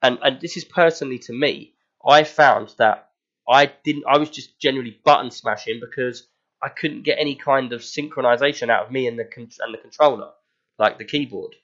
and 0.02 0.20
and 0.22 0.40
this 0.42 0.58
is 0.58 0.66
personally 0.66 1.20
to 1.20 1.34
me, 1.34 1.74
I 2.06 2.24
found 2.24 2.70
that 2.78 3.12
I 3.48 3.66
didn't. 3.68 4.06
I 4.08 4.18
was 4.18 4.30
just 4.30 4.60
generally 4.60 5.00
button 5.04 5.32
smashing 5.32 5.80
because 5.80 6.28
I 6.62 6.70
couldn't 6.70 7.04
get 7.04 7.20
any 7.20 7.36
kind 7.36 7.74
of 7.74 7.82
synchronization 7.82 8.70
out 8.70 8.86
of 8.86 8.92
me 8.92 9.08
and 9.08 9.20
the 9.20 9.26
con- 9.26 9.50
and 9.60 9.74
the 9.74 9.78
controller, 9.80 10.32
like 10.80 10.98
the 10.98 11.06
keyboard. 11.06 11.56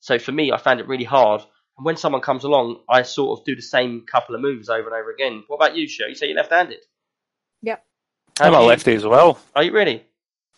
So 0.00 0.18
for 0.18 0.32
me, 0.32 0.52
I 0.52 0.58
found 0.58 0.80
it 0.80 0.88
really 0.88 1.04
hard. 1.04 1.42
And 1.76 1.84
when 1.84 1.96
someone 1.96 2.22
comes 2.22 2.44
along, 2.44 2.82
I 2.88 3.02
sort 3.02 3.38
of 3.38 3.44
do 3.44 3.54
the 3.56 3.62
same 3.62 4.06
couple 4.06 4.34
of 4.34 4.40
moves 4.40 4.68
over 4.68 4.88
and 4.88 4.94
over 5.00 5.10
again. 5.10 5.44
What 5.46 5.56
about 5.56 5.76
you, 5.76 5.88
Shell? 5.88 6.08
You 6.08 6.14
say 6.14 6.28
you're 6.28 6.36
left-handed. 6.36 6.80
Yep. 7.62 7.84
How 8.38 8.46
I'm 8.46 8.54
a 8.54 8.60
lefty 8.60 8.94
as 8.94 9.04
well. 9.04 9.38
Are 9.54 9.62
you 9.62 9.72
really? 9.72 10.04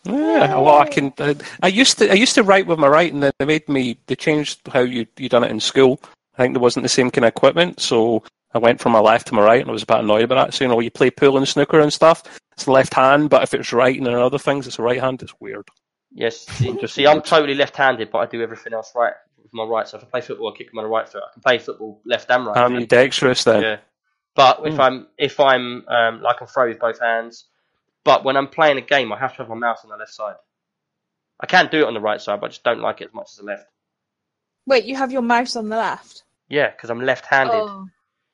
Yeah, 0.05 0.55
well, 0.55 0.79
I 0.79 0.87
can. 0.87 1.13
I, 1.19 1.35
I 1.61 1.67
used 1.67 1.97
to. 1.99 2.09
I 2.09 2.13
used 2.15 2.35
to 2.35 2.43
write 2.43 2.67
with 2.67 2.79
my 2.79 2.87
right, 2.87 3.11
and 3.11 3.21
then 3.21 3.31
they 3.39 3.45
made 3.45 3.67
me. 3.67 3.97
They 4.07 4.15
changed 4.15 4.61
how 4.71 4.79
you 4.79 5.05
you 5.17 5.29
done 5.29 5.43
it 5.43 5.51
in 5.51 5.59
school. 5.59 5.99
I 6.37 6.43
think 6.43 6.53
there 6.53 6.61
wasn't 6.61 6.83
the 6.83 6.89
same 6.89 7.11
kind 7.11 7.25
of 7.25 7.29
equipment, 7.29 7.81
so 7.81 8.23
I 8.53 8.59
went 8.59 8.79
from 8.79 8.93
my 8.93 8.99
left 8.99 9.27
to 9.27 9.35
my 9.35 9.43
right, 9.43 9.59
and 9.59 9.69
I 9.69 9.73
was 9.73 9.83
a 9.83 9.85
bit 9.85 9.99
annoyed 9.99 10.23
about 10.23 10.45
that. 10.47 10.53
So 10.53 10.63
you 10.63 10.69
know, 10.69 10.79
you 10.79 10.89
play 10.89 11.11
pool 11.11 11.37
and 11.37 11.47
snooker 11.47 11.79
and 11.81 11.91
stuff. 11.91 12.23
It's 12.53 12.67
left 12.67 12.93
hand, 12.93 13.29
but 13.29 13.43
if 13.43 13.53
it's 13.53 13.73
right 13.73 13.97
and 13.97 14.07
other 14.07 14.39
things, 14.39 14.67
it's 14.67 14.79
right 14.79 14.99
hand. 15.01 15.21
It's 15.21 15.33
weird. 15.39 15.67
Yes. 16.11 16.47
See, 16.47 16.87
see, 16.87 17.07
I'm 17.07 17.21
totally 17.21 17.53
left-handed, 17.53 18.09
but 18.11 18.17
I 18.19 18.25
do 18.25 18.41
everything 18.41 18.73
else 18.73 18.91
right 18.95 19.13
with 19.37 19.53
my 19.53 19.63
right. 19.63 19.87
So 19.87 19.97
if 19.97 20.03
I 20.03 20.07
play 20.07 20.21
football, 20.21 20.51
I 20.53 20.57
kick 20.57 20.67
with 20.67 20.73
my 20.73 20.83
right 20.83 21.07
foot. 21.07 21.21
I 21.23 21.33
can 21.33 21.41
play 21.41 21.57
football 21.59 22.01
left 22.05 22.29
and 22.29 22.47
right. 22.47 22.57
I'm 22.57 22.85
dexterous 22.85 23.43
then. 23.43 23.61
Yeah. 23.61 23.77
But 24.35 24.61
if 24.65 24.73
Mm. 24.75 24.79
I'm 24.79 25.07
if 25.17 25.39
I'm 25.39 25.85
um, 25.87 26.21
like 26.21 26.37
I 26.37 26.39
can 26.39 26.47
throw 26.47 26.67
with 26.67 26.79
both 26.79 26.99
hands, 26.99 27.45
but 28.09 28.23
when 28.23 28.35
I'm 28.37 28.47
playing 28.47 28.77
a 28.79 28.81
game, 28.81 29.13
I 29.13 29.17
have 29.19 29.33
to 29.33 29.37
have 29.43 29.49
my 29.49 29.55
mouse 29.55 29.81
on 29.83 29.91
the 29.91 29.97
left 29.97 30.11
side. 30.13 30.35
I 31.39 31.45
can 31.45 31.67
do 31.71 31.79
it 31.81 31.83
on 31.85 31.93
the 31.93 31.99
right 32.01 32.19
side, 32.19 32.39
but 32.41 32.47
I 32.47 32.49
just 32.49 32.63
don't 32.63 32.81
like 32.81 33.01
it 33.01 33.09
as 33.09 33.13
much 33.13 33.27
as 33.31 33.37
the 33.37 33.43
left. 33.43 33.65
Wait, 34.65 34.85
you 34.85 34.95
have 34.95 35.11
your 35.11 35.21
mouse 35.21 35.55
on 35.55 35.69
the 35.69 35.77
left? 35.77 36.23
Yeah, 36.47 36.71
because 36.71 36.89
I'm 36.89 37.01
left-handed. 37.01 37.53
Oh. 37.55 37.85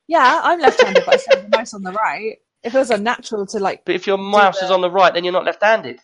Yeah, 0.08 0.40
I'm 0.42 0.58
left-handed, 0.60 1.04
but 1.04 1.14
I 1.14 1.16
still 1.18 1.36
have 1.40 1.50
the 1.50 1.56
mouse 1.58 1.74
on 1.74 1.82
the 1.82 1.92
right. 1.92 2.38
If 2.62 2.70
it 2.72 2.76
feels 2.78 2.90
unnatural 2.90 3.46
to 3.48 3.58
like. 3.58 3.84
But 3.84 3.94
if 3.96 4.06
your 4.06 4.16
mouse 4.18 4.62
is 4.62 4.70
on 4.70 4.80
the 4.80 4.90
right, 4.90 5.12
then 5.12 5.24
you're 5.24 5.32
not 5.34 5.44
left-handed. 5.44 6.00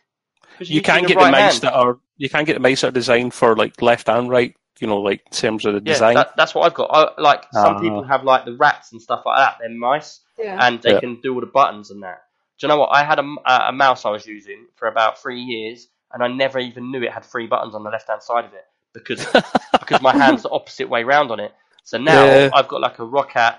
You 0.61 0.67
you're 0.75 0.83
can 0.83 1.03
using 1.03 1.09
get 1.09 1.17
right 1.17 1.27
the 1.27 1.33
mice 1.33 1.53
hand. 1.55 1.63
that 1.63 1.73
are. 1.75 1.99
You 2.19 2.29
can 2.29 2.45
get 2.45 2.55
the 2.55 2.61
mice 2.61 2.83
that 2.83 2.89
are 2.89 2.93
designed 3.03 3.33
for 3.33 3.57
like 3.57 3.81
left 3.81 4.09
and 4.11 4.29
right. 4.29 4.55
You 4.81 4.87
know, 4.87 5.01
like 5.01 5.23
in 5.27 5.33
terms 5.33 5.65
of 5.65 5.75
the 5.75 5.81
Yeah, 5.85 5.95
design. 5.95 6.15
that, 6.17 6.37
that's 6.37 6.55
what 6.55 6.67
I've 6.67 6.75
got. 6.75 6.91
I, 6.93 7.21
like 7.21 7.45
some 7.53 7.77
Ah. 7.77 7.81
people 7.81 8.03
have 8.05 8.23
like 8.25 8.45
the 8.45 8.57
rats 8.57 8.93
and 8.93 9.01
stuff 9.01 9.23
like 9.25 9.39
that. 9.39 9.57
They're 9.61 9.71
mice, 9.71 10.21
Yeah. 10.39 10.59
and 10.67 10.81
they 10.83 10.93
Yeah. 10.93 11.01
can 11.01 11.21
do 11.23 11.35
all 11.35 11.41
the 11.41 11.47
buttons 11.47 11.91
and 11.91 12.03
that. 12.03 12.23
Do 12.63 12.67
you 12.67 12.69
know 12.69 12.79
what? 12.79 12.91
I 12.91 13.03
had 13.03 13.19
a 13.19 13.73
mouse 13.73 14.05
I 14.05 14.11
was 14.11 14.25
using 14.25 14.67
for 14.77 14.87
about 14.87 15.21
three 15.21 15.41
years, 15.41 15.89
and 16.13 16.23
I 16.23 16.29
never 16.29 16.61
even 16.61 16.93
knew 16.93 17.03
it 17.03 17.11
had 17.11 17.25
three 17.25 17.49
buttons 17.49 17.75
on 17.75 17.83
the 17.83 17.91
left-hand 17.91 18.23
side 18.23 18.45
of 18.45 18.55
it 18.55 18.67
because 18.93 19.27
because 19.81 20.01
my 20.01 20.17
hand's 20.17 20.45
the 20.45 20.51
opposite 20.51 20.89
way 20.89 21.03
round 21.03 21.33
on 21.33 21.41
it. 21.41 21.53
So 21.83 21.99
now 21.99 22.25
Yeah. 22.25 22.51
I've 22.55 22.69
got 22.69 22.81
like 22.81 23.01
a 23.01 23.03
Roccat 23.03 23.57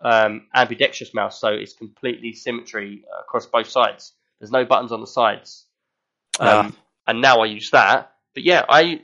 um, 0.00 0.46
ambidextrous 0.54 1.12
mouse, 1.12 1.38
so 1.38 1.48
it's 1.48 1.74
completely 1.74 2.32
symmetry 2.32 3.04
across 3.20 3.44
both 3.44 3.68
sides. 3.68 4.14
There's 4.40 4.50
no 4.50 4.64
buttons 4.64 4.90
on 4.90 5.02
the 5.02 5.06
sides, 5.06 5.66
um, 6.40 6.74
and 7.06 7.20
now 7.20 7.40
I 7.40 7.44
use 7.44 7.70
that. 7.72 8.14
But 8.32 8.44
yeah, 8.44 8.64
I. 8.70 9.02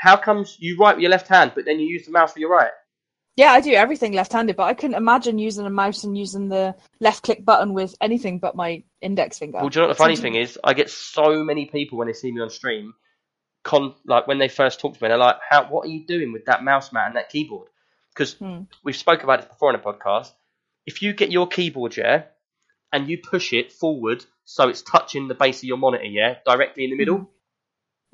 How 0.00 0.16
comes 0.16 0.56
you 0.58 0.78
write 0.78 0.96
with 0.96 1.02
your 1.02 1.10
left 1.10 1.28
hand, 1.28 1.52
but 1.54 1.66
then 1.66 1.78
you 1.78 1.88
use 1.88 2.06
the 2.06 2.10
mouse 2.10 2.32
with 2.32 2.40
your 2.40 2.50
right? 2.50 2.72
Yeah, 3.36 3.50
I 3.50 3.60
do 3.60 3.72
everything 3.72 4.12
left-handed, 4.12 4.54
but 4.54 4.64
I 4.64 4.74
couldn't 4.74 4.94
imagine 4.96 5.38
using 5.38 5.66
a 5.66 5.70
mouse 5.70 6.04
and 6.04 6.16
using 6.16 6.48
the 6.48 6.76
left-click 7.00 7.44
button 7.44 7.74
with 7.74 7.96
anything 8.00 8.38
but 8.38 8.54
my 8.54 8.84
index 9.00 9.38
finger. 9.38 9.58
Well, 9.58 9.68
do 9.70 9.78
you 9.78 9.82
know 9.82 9.88
what 9.88 9.94
the 9.96 10.02
funny 10.02 10.16
thing 10.16 10.36
is? 10.36 10.58
I 10.62 10.72
get 10.74 10.88
so 10.88 11.42
many 11.42 11.66
people 11.66 11.98
when 11.98 12.06
they 12.06 12.12
see 12.12 12.30
me 12.30 12.40
on 12.40 12.50
stream, 12.50 12.94
con 13.64 13.94
like 14.06 14.28
when 14.28 14.38
they 14.38 14.48
first 14.48 14.78
talk 14.78 14.96
to 14.96 15.02
me, 15.02 15.08
they're 15.08 15.18
like, 15.18 15.38
"How? 15.48 15.64
What 15.64 15.86
are 15.86 15.90
you 15.90 16.06
doing 16.06 16.32
with 16.32 16.44
that 16.44 16.62
mouse 16.62 16.92
mat 16.92 17.08
and 17.08 17.16
that 17.16 17.28
keyboard?" 17.28 17.68
Because 18.10 18.34
Hmm. 18.34 18.62
we've 18.84 18.94
spoke 18.94 19.24
about 19.24 19.40
it 19.40 19.48
before 19.48 19.70
in 19.70 19.80
a 19.80 19.82
podcast. 19.82 20.30
If 20.86 21.02
you 21.02 21.12
get 21.12 21.32
your 21.32 21.48
keyboard, 21.48 21.96
yeah, 21.96 22.26
and 22.92 23.08
you 23.08 23.18
push 23.18 23.52
it 23.52 23.72
forward 23.72 24.24
so 24.44 24.68
it's 24.68 24.82
touching 24.82 25.26
the 25.26 25.34
base 25.34 25.58
of 25.58 25.64
your 25.64 25.78
monitor, 25.78 26.04
yeah, 26.04 26.36
directly 26.46 26.84
in 26.84 26.90
the 26.90 26.96
middle, 26.96 27.30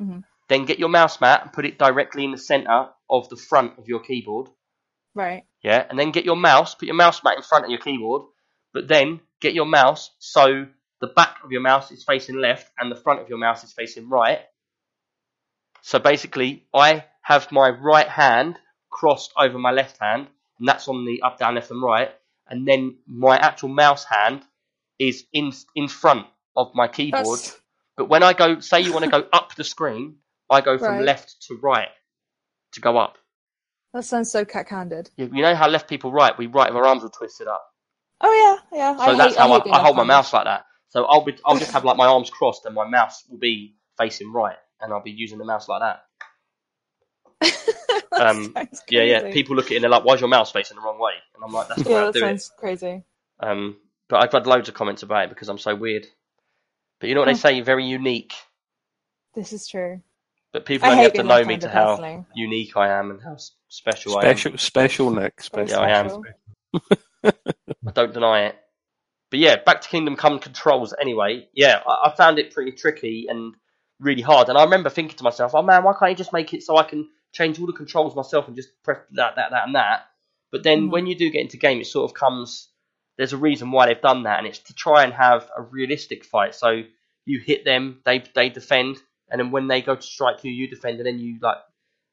Mhm. 0.01 0.25
then 0.49 0.65
get 0.65 0.79
your 0.79 0.89
mouse 0.89 1.21
mat 1.21 1.43
and 1.43 1.53
put 1.53 1.67
it 1.67 1.77
directly 1.79 2.25
in 2.25 2.31
the 2.31 2.39
center 2.39 2.89
of 3.11 3.29
the 3.29 3.37
front 3.37 3.79
of 3.79 3.89
your 3.89 4.01
keyboard, 4.01 4.49
Right. 5.15 5.45
yeah, 5.63 5.85
and 5.89 5.99
then 5.99 6.11
get 6.13 6.25
your 6.25 6.37
mouse, 6.37 6.75
put 6.75 6.87
your 6.87 6.95
mouse 6.95 7.23
mat 7.25 7.37
in 7.37 7.43
front 7.43 7.65
of 7.65 7.71
your 7.71 7.81
keyboard, 7.81 8.23
but 8.73 8.89
then 8.89 9.21
get 9.41 9.55
your 9.55 9.67
mouse 9.67 10.11
so 10.19 10.67
the 11.01 11.07
back 11.09 11.39
of 11.45 11.51
your 11.51 11.61
mouse 11.63 11.91
is 11.91 12.05
facing 12.05 12.37
left 12.37 12.71
and 12.79 12.91
the 12.91 12.97
front 12.97 13.21
of 13.21 13.29
your 13.29 13.39
mouse 13.39 13.65
is 13.65 13.73
facing 13.73 14.09
right. 14.09 14.41
So 15.83 15.99
basically, 15.99 16.67
I 16.75 17.05
have 17.23 17.51
my 17.53 17.71
right 17.71 18.09
hand 18.09 18.59
crossed 18.91 19.33
over 19.37 19.59
my 19.59 19.71
left 19.71 19.99
hand, 19.99 20.29
and 20.59 20.69
that's 20.69 20.89
on 20.89 21.05
the 21.07 21.23
up, 21.23 21.39
down, 21.39 21.55
left, 21.55 21.71
and 21.71 21.83
right, 21.83 22.11
and 22.49 22.67
then 22.67 22.99
my 23.07 23.37
actual 23.39 23.69
mouse 23.71 24.05
hand 24.05 24.43
is 24.99 25.25
in 25.33 25.53
in 25.75 25.89
front 25.89 26.27
of 26.57 26.75
my 26.75 26.87
keyboard. 26.89 27.25
That's- 27.41 27.57
But 27.97 28.09
when 28.09 28.23
I 28.23 28.33
go, 28.33 28.61
say 28.61 28.81
you 28.81 28.93
want 28.93 29.05
to 29.05 29.11
go 29.11 29.27
up 29.33 29.55
the 29.57 29.65
screen, 29.65 30.19
I 30.49 30.61
go 30.61 30.79
from 30.79 30.97
Right. 30.97 31.05
left 31.05 31.43
to 31.49 31.57
right 31.57 31.89
to 32.73 32.81
go 32.81 32.97
up. 32.99 33.19
That 33.93 34.05
sounds 34.05 34.31
so 34.31 34.45
cack-handed. 34.45 35.11
You 35.17 35.27
you 35.33 35.43
know 35.43 35.55
how 35.55 35.69
left 35.69 35.89
people 35.89 36.13
write? 36.13 36.39
We 36.39 36.47
write 36.47 36.71
with 36.71 36.77
our 36.77 36.87
arms 36.87 37.03
all 37.03 37.11
twisted 37.11 37.49
up. 37.49 37.65
Oh 38.21 38.59
yeah, 38.73 38.79
yeah. 38.79 38.97
So 38.97 39.03
I 39.03 39.17
that's 39.17 39.35
hate, 39.35 39.41
how 39.41 39.53
I, 39.53 39.61
being 39.61 39.75
I 39.75 39.81
hold 39.81 39.97
my 39.97 40.05
mouse 40.05 40.33
like 40.33 40.45
that. 40.45 40.67
So 40.89 41.05
I'll 41.05 41.25
be 41.25 41.37
I'll 41.45 41.59
just 41.59 41.73
have 41.73 41.85
like 41.85 41.97
my 41.97 42.07
arms 42.07 42.31
crossed 42.31 42.67
and 42.67 42.75
my 42.75 42.87
mouse 42.89 43.25
will 43.29 43.39
be 43.39 43.75
facing 43.99 44.33
right, 44.33 44.57
and 44.81 44.93
I'll 44.93 45.03
be 45.03 45.11
using 45.11 45.39
the 45.39 45.45
mouse 45.45 45.69
like 45.69 45.81
that. 45.81 46.03
That 48.13 48.27
Um, 48.27 48.55
Yeah, 48.89 49.03
yeah. 49.03 49.33
People 49.33 49.57
look 49.57 49.67
at 49.67 49.73
it 49.73 49.77
and 49.77 49.85
they're 49.85 49.91
like, 49.91 50.05
"Why's 50.05 50.21
your 50.21 50.29
mouse 50.29 50.51
facing 50.51 50.77
the 50.77 50.83
wrong 50.83 50.99
way?" 50.99 51.13
And 51.35 51.43
I'm 51.45 51.53
like, 51.53 51.69
"That's 51.69 51.83
the 51.83 51.89
way 51.91 51.95
Yeah, 51.95 52.03
I 52.03 52.05
that 52.07 52.13
do 52.13 52.19
it." 52.19 52.23
sounds 52.23 52.53
crazy. 52.59 53.05
Um, 53.41 53.77
but 54.09 54.23
I've 54.23 54.33
had 54.33 54.47
loads 54.47 54.69
of 54.69 54.75
comments 54.75 55.03
about 55.03 55.25
it 55.25 55.29
because 55.31 55.49
I'm 55.49 55.59
so 55.59 55.75
weird. 55.75 56.07
But 57.01 57.09
you 57.09 57.15
know 57.15 57.23
what 57.23 57.27
they 57.27 57.33
Oh. 57.33 57.37
say? 57.37 57.53
You're 57.55 57.65
very 57.65 57.87
unique. 57.87 58.35
This 59.35 59.53
is 59.53 59.67
true. 59.67 60.03
But 60.53 60.65
people 60.67 60.89
I 60.89 60.93
only 60.93 61.05
have 61.05 61.13
to 61.15 61.23
know 61.23 61.45
me 61.45 61.59
to 61.59 61.69
how 61.69 61.97
personally. 61.97 62.25
unique 62.35 62.77
I 62.77 62.89
am 62.89 63.11
and 63.13 63.23
how 63.23 63.35
s- 63.35 63.53
special, 63.69 64.13
special, 64.15 64.59
special, 64.59 65.11
Nick. 65.11 65.41
Special. 65.41 65.79
Yeah, 65.79 65.79
I 65.81 65.91
am. 66.01 66.23
I 67.25 67.93
don't 67.93 68.13
deny 68.13 68.47
it. 68.47 68.57
But 69.31 69.39
yeah, 69.39 69.57
back 69.65 69.81
to 69.83 69.89
Kingdom 69.89 70.17
Come 70.17 70.41
controls. 70.41 70.93
Anyway, 71.01 71.49
yeah, 71.55 71.83
I, 71.87 72.09
I 72.09 72.17
found 72.17 72.39
it 72.41 72.53
pretty 72.53 72.73
tricky 72.73 73.27
and 73.29 73.55
really 74.01 74.23
hard. 74.23 74.49
And 74.49 74.59
I 74.59 74.65
remember 74.65 74.91
thinking 74.91 75.17
to 75.19 75.25
myself, 75.25 75.53
"Oh 75.55 75.63
man, 75.63 75.85
why 75.85 75.93
can't 75.99 76.11
you 76.11 76.17
just 76.17 76.33
make 76.33 76.53
it 76.53 76.63
so 76.65 76.77
I 76.77 76.83
can 76.83 77.09
change 77.33 77.61
all 77.61 77.67
the 77.67 77.73
controls 77.73 78.17
myself 78.17 78.49
and 78.49 78.57
just 78.57 78.71
press 78.83 78.99
that, 79.13 79.37
that, 79.37 79.51
that, 79.53 79.67
and 79.67 79.75
that?" 79.77 80.07
But 80.51 80.65
then 80.65 80.89
Mhm. 80.89 80.91
when 80.91 81.07
you 81.07 81.15
do 81.17 81.31
get 81.31 81.43
into 81.43 81.59
game, 81.59 81.81
it 81.81 81.87
sort 81.87 82.11
of 82.11 82.15
comes. 82.17 82.69
There's 83.19 83.33
a 83.33 83.37
reason 83.37 83.71
why 83.71 83.87
they've 83.87 84.01
done 84.01 84.25
that, 84.25 84.39
and 84.39 84.49
it's 84.49 84.59
to 84.61 84.75
try 84.75 85.05
and 85.05 85.13
have 85.13 85.49
a 85.57 85.63
realistic 85.63 86.25
fight. 86.25 86.57
So 86.57 86.83
you 87.25 87.39
hit 87.39 87.65
them, 87.65 88.01
they 88.05 88.25
they 88.35 88.49
defend, 88.49 88.97
and 89.31 89.39
then 89.41 89.51
when 89.51 89.69
they 89.69 89.83
go 89.83 89.95
to 89.95 90.03
strike 90.03 90.45
you, 90.45 90.53
you 90.53 90.69
defend, 90.69 90.99
and 90.99 91.07
then 91.07 91.19
you 91.19 91.39
like 91.41 91.59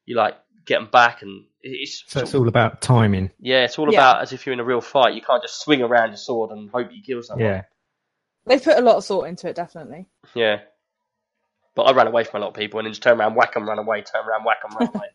you 0.06 0.16
like 0.16 0.36
get 0.64 0.78
them 0.80 0.88
back, 0.90 1.22
and 1.22 1.44
it's 1.62 2.04
So 2.06 2.20
it's 2.20 2.34
all 2.34 2.48
about 2.48 2.80
timing. 2.80 3.30
yeah, 3.40 3.64
it's 3.64 3.78
all 3.78 3.90
Yeah. 3.92 3.98
about 4.10 4.22
as 4.22 4.32
if 4.32 4.44
you're 4.46 4.52
in 4.52 4.60
a 4.60 4.64
real 4.64 4.80
fight. 4.80 5.14
You 5.14 5.22
can't 5.22 5.42
just 5.42 5.60
swing 5.62 5.82
around 5.82 6.08
your 6.10 6.16
sword 6.18 6.50
and 6.50 6.70
hope 6.70 6.88
you 6.92 7.02
kill 7.02 7.22
someone. 7.22 7.44
Yeah. 7.46 7.62
They've 8.46 8.62
put 8.62 8.78
a 8.78 8.82
lot 8.82 8.96
of 8.96 9.04
thought 9.04 9.24
into 9.24 9.48
it, 9.48 9.56
definitely. 9.56 10.06
Yeah. 10.34 10.60
But 11.74 11.82
I 11.84 11.92
ran 11.92 12.06
away 12.06 12.24
from 12.24 12.40
a 12.40 12.44
lot 12.44 12.48
of 12.50 12.54
people 12.54 12.78
and 12.80 12.86
then 12.86 12.92
just 12.92 13.02
turn 13.02 13.18
around, 13.20 13.34
whack 13.34 13.52
'em, 13.56 13.68
run 13.68 13.78
away, 13.78 14.02
turn 14.02 14.26
around, 14.26 14.44
whack 14.44 14.58
'em, 14.64 14.76
run 14.78 14.88
away. 14.94 15.06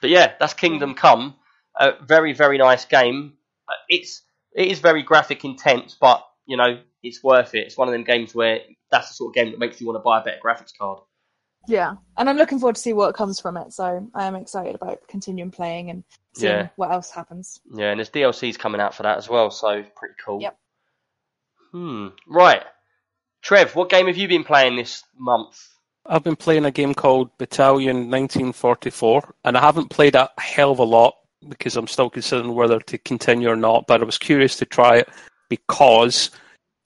But 0.00 0.10
yeah, 0.10 0.34
that's 0.38 0.54
Kingdom 0.54 0.94
Come. 0.94 1.34
A 1.78 1.92
very, 2.02 2.32
very 2.32 2.58
nice 2.58 2.84
game. 2.84 3.34
Uh, 3.68 3.72
It's 3.88 4.22
it 4.54 4.68
is 4.68 4.78
very 4.80 5.02
graphic 5.02 5.44
intense, 5.44 5.96
but 6.00 6.26
you 6.46 6.56
know 6.56 6.80
it's 7.06 7.22
worth 7.22 7.54
it. 7.54 7.66
It's 7.66 7.76
one 7.76 7.88
of 7.88 7.92
them 7.92 8.04
games 8.04 8.34
where 8.34 8.60
that's 8.90 9.08
the 9.08 9.14
sort 9.14 9.30
of 9.30 9.34
game 9.34 9.50
that 9.50 9.58
makes 9.58 9.80
you 9.80 9.86
want 9.86 9.96
to 9.98 10.02
buy 10.02 10.20
a 10.20 10.24
better 10.24 10.40
graphics 10.44 10.76
card. 10.78 11.00
Yeah, 11.68 11.94
and 12.16 12.30
I'm 12.30 12.36
looking 12.36 12.60
forward 12.60 12.76
to 12.76 12.80
see 12.80 12.92
what 12.92 13.14
comes 13.16 13.40
from 13.40 13.56
it. 13.56 13.72
So 13.72 14.08
I 14.14 14.26
am 14.26 14.36
excited 14.36 14.74
about 14.76 15.00
continuing 15.08 15.50
playing 15.50 15.90
and 15.90 16.04
seeing 16.34 16.52
Yeah. 16.52 16.68
what 16.76 16.92
else 16.92 17.10
happens. 17.10 17.58
Yeah, 17.74 17.90
and 17.90 17.98
there's 17.98 18.10
DLCs 18.10 18.56
coming 18.58 18.80
out 18.80 18.94
for 18.94 19.02
that 19.02 19.18
as 19.18 19.28
well, 19.28 19.50
so 19.50 19.82
pretty 19.96 20.14
cool. 20.24 20.40
Yep. 20.40 20.56
Hmm. 21.72 22.08
Right. 22.28 22.62
Trev, 23.42 23.74
what 23.74 23.90
game 23.90 24.06
have 24.06 24.16
you 24.16 24.28
been 24.28 24.44
playing 24.44 24.76
this 24.76 25.02
month? 25.18 25.60
I've 26.08 26.22
been 26.22 26.36
playing 26.36 26.64
a 26.64 26.70
game 26.70 26.94
called 26.94 27.36
Battalion 27.36 28.08
1944, 28.10 29.34
and 29.44 29.56
I 29.56 29.60
haven't 29.60 29.90
played 29.90 30.14
a 30.14 30.30
hell 30.38 30.70
of 30.70 30.78
a 30.78 30.84
lot 30.84 31.16
because 31.48 31.76
I'm 31.76 31.88
still 31.88 32.10
considering 32.10 32.54
whether 32.54 32.78
to 32.80 32.98
continue 32.98 33.48
or 33.50 33.56
not. 33.56 33.86
But 33.88 34.02
I 34.02 34.04
was 34.04 34.18
curious 34.18 34.56
to 34.58 34.64
try 34.66 34.98
it 34.98 35.08
because 35.48 36.30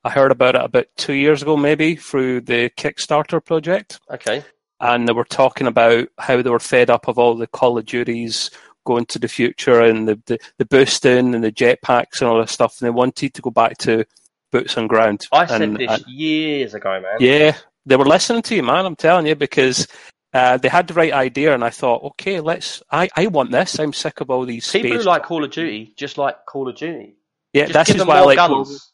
I 0.05 0.11
heard 0.11 0.33
about 0.33 0.55
it 0.55 0.63
about 0.65 0.87
two 0.97 1.13
years 1.13 1.43
ago, 1.43 1.57
maybe 1.57 1.95
through 1.97 2.43
the 2.43 2.71
Kickstarter 2.77 3.45
project, 3.45 4.01
Okay. 4.11 4.43
and 4.81 5.07
they 5.07 5.13
were 5.13 5.25
talking 5.25 5.67
about 5.67 6.09
how 6.19 6.41
they 6.41 6.49
were 6.51 6.59
fed 6.59 6.89
up 6.91 7.07
of 7.09 7.19
all 7.19 7.35
the 7.37 7.47
Call 7.47 7.77
of 7.79 7.85
Duties 7.87 8.51
going 8.87 9.05
to 9.07 9.19
the 9.19 9.29
future 9.29 9.83
and 9.83 10.09
the, 10.09 10.19
the, 10.27 10.39
the 10.59 10.65
boosting 10.65 11.35
and 11.35 11.45
the 11.45 11.53
jetpacks 11.53 12.21
and 12.21 12.29
all 12.31 12.39
that 12.39 12.49
stuff, 12.49 12.81
and 12.81 12.87
they 12.87 12.91
wanted 12.91 13.35
to 13.35 13.43
go 13.43 13.51
back 13.51 13.77
to 13.79 14.07
boots 14.51 14.77
on 14.79 14.87
ground. 14.87 15.21
I 15.33 15.45
said 15.47 15.61
and, 15.63 15.77
this 15.77 15.91
and- 16.03 16.07
years 16.09 16.73
ago, 16.75 17.01
man. 17.01 17.17
yeah, 17.21 17.57
they 17.85 17.97
were 17.97 18.07
listening 18.07 18.43
to 18.43 18.55
you, 18.57 18.63
man. 18.63 18.87
I'm 18.87 18.97
telling 18.97 19.27
you, 19.27 19.35
because 19.37 19.87
uh, 20.33 20.57
they 20.57 20.69
had 20.69 20.87
the 20.89 20.95
right 20.95 21.13
idea, 21.13 21.53
and 21.53 21.63
I 21.63 21.71
thought, 21.71 22.03
okay, 22.05 22.41
let's. 22.41 22.83
I, 22.91 23.11
I 23.17 23.27
want 23.27 23.51
this. 23.51 23.79
I'm 23.79 23.93
sick 23.93 24.21
of 24.23 24.31
all 24.31 24.47
these 24.47 24.71
People 24.71 24.93
who 24.93 25.03
like 25.03 25.25
Call 25.25 25.45
of 25.45 25.51
Duty 25.51 25.93
just 25.97 26.17
like 26.17 26.47
Call 26.47 26.69
of 26.69 26.77
Duty. 26.77 27.17
yeah, 27.53 27.65
Just 27.65 27.73
that's 27.75 27.87
give 27.89 27.97
just 27.97 28.07
them 28.07 28.09
why 28.09 28.19
I 28.19 28.25
like. 28.25 28.37
guns. 28.37 28.93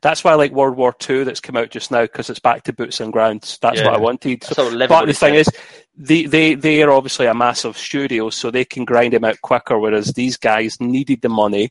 That's 0.00 0.24
why 0.24 0.32
I 0.32 0.34
like 0.36 0.52
World 0.52 0.76
War 0.76 0.92
Two 0.92 1.24
that's 1.24 1.40
come 1.40 1.56
out 1.56 1.70
just 1.70 1.90
now 1.90 2.02
because 2.02 2.30
it's 2.30 2.40
back 2.40 2.62
to 2.64 2.72
boots 2.72 3.00
on 3.00 3.10
ground. 3.10 3.42
That's 3.60 3.78
Yeah. 3.80 3.86
what 3.86 3.94
I 3.94 3.98
wanted. 3.98 4.42
So, 4.44 4.70
but 4.88 5.06
the 5.06 5.12
thing 5.12 5.34
is, 5.34 5.48
they, 5.96 6.24
they 6.24 6.54
they 6.54 6.82
are 6.82 6.90
obviously 6.90 7.26
a 7.26 7.34
massive 7.34 7.76
studio, 7.76 8.30
so 8.30 8.50
they 8.50 8.64
can 8.64 8.84
grind 8.84 9.12
them 9.12 9.24
out 9.24 9.40
quicker. 9.42 9.78
Whereas 9.78 10.12
these 10.14 10.36
guys 10.38 10.80
needed 10.80 11.20
the 11.22 11.28
money 11.28 11.70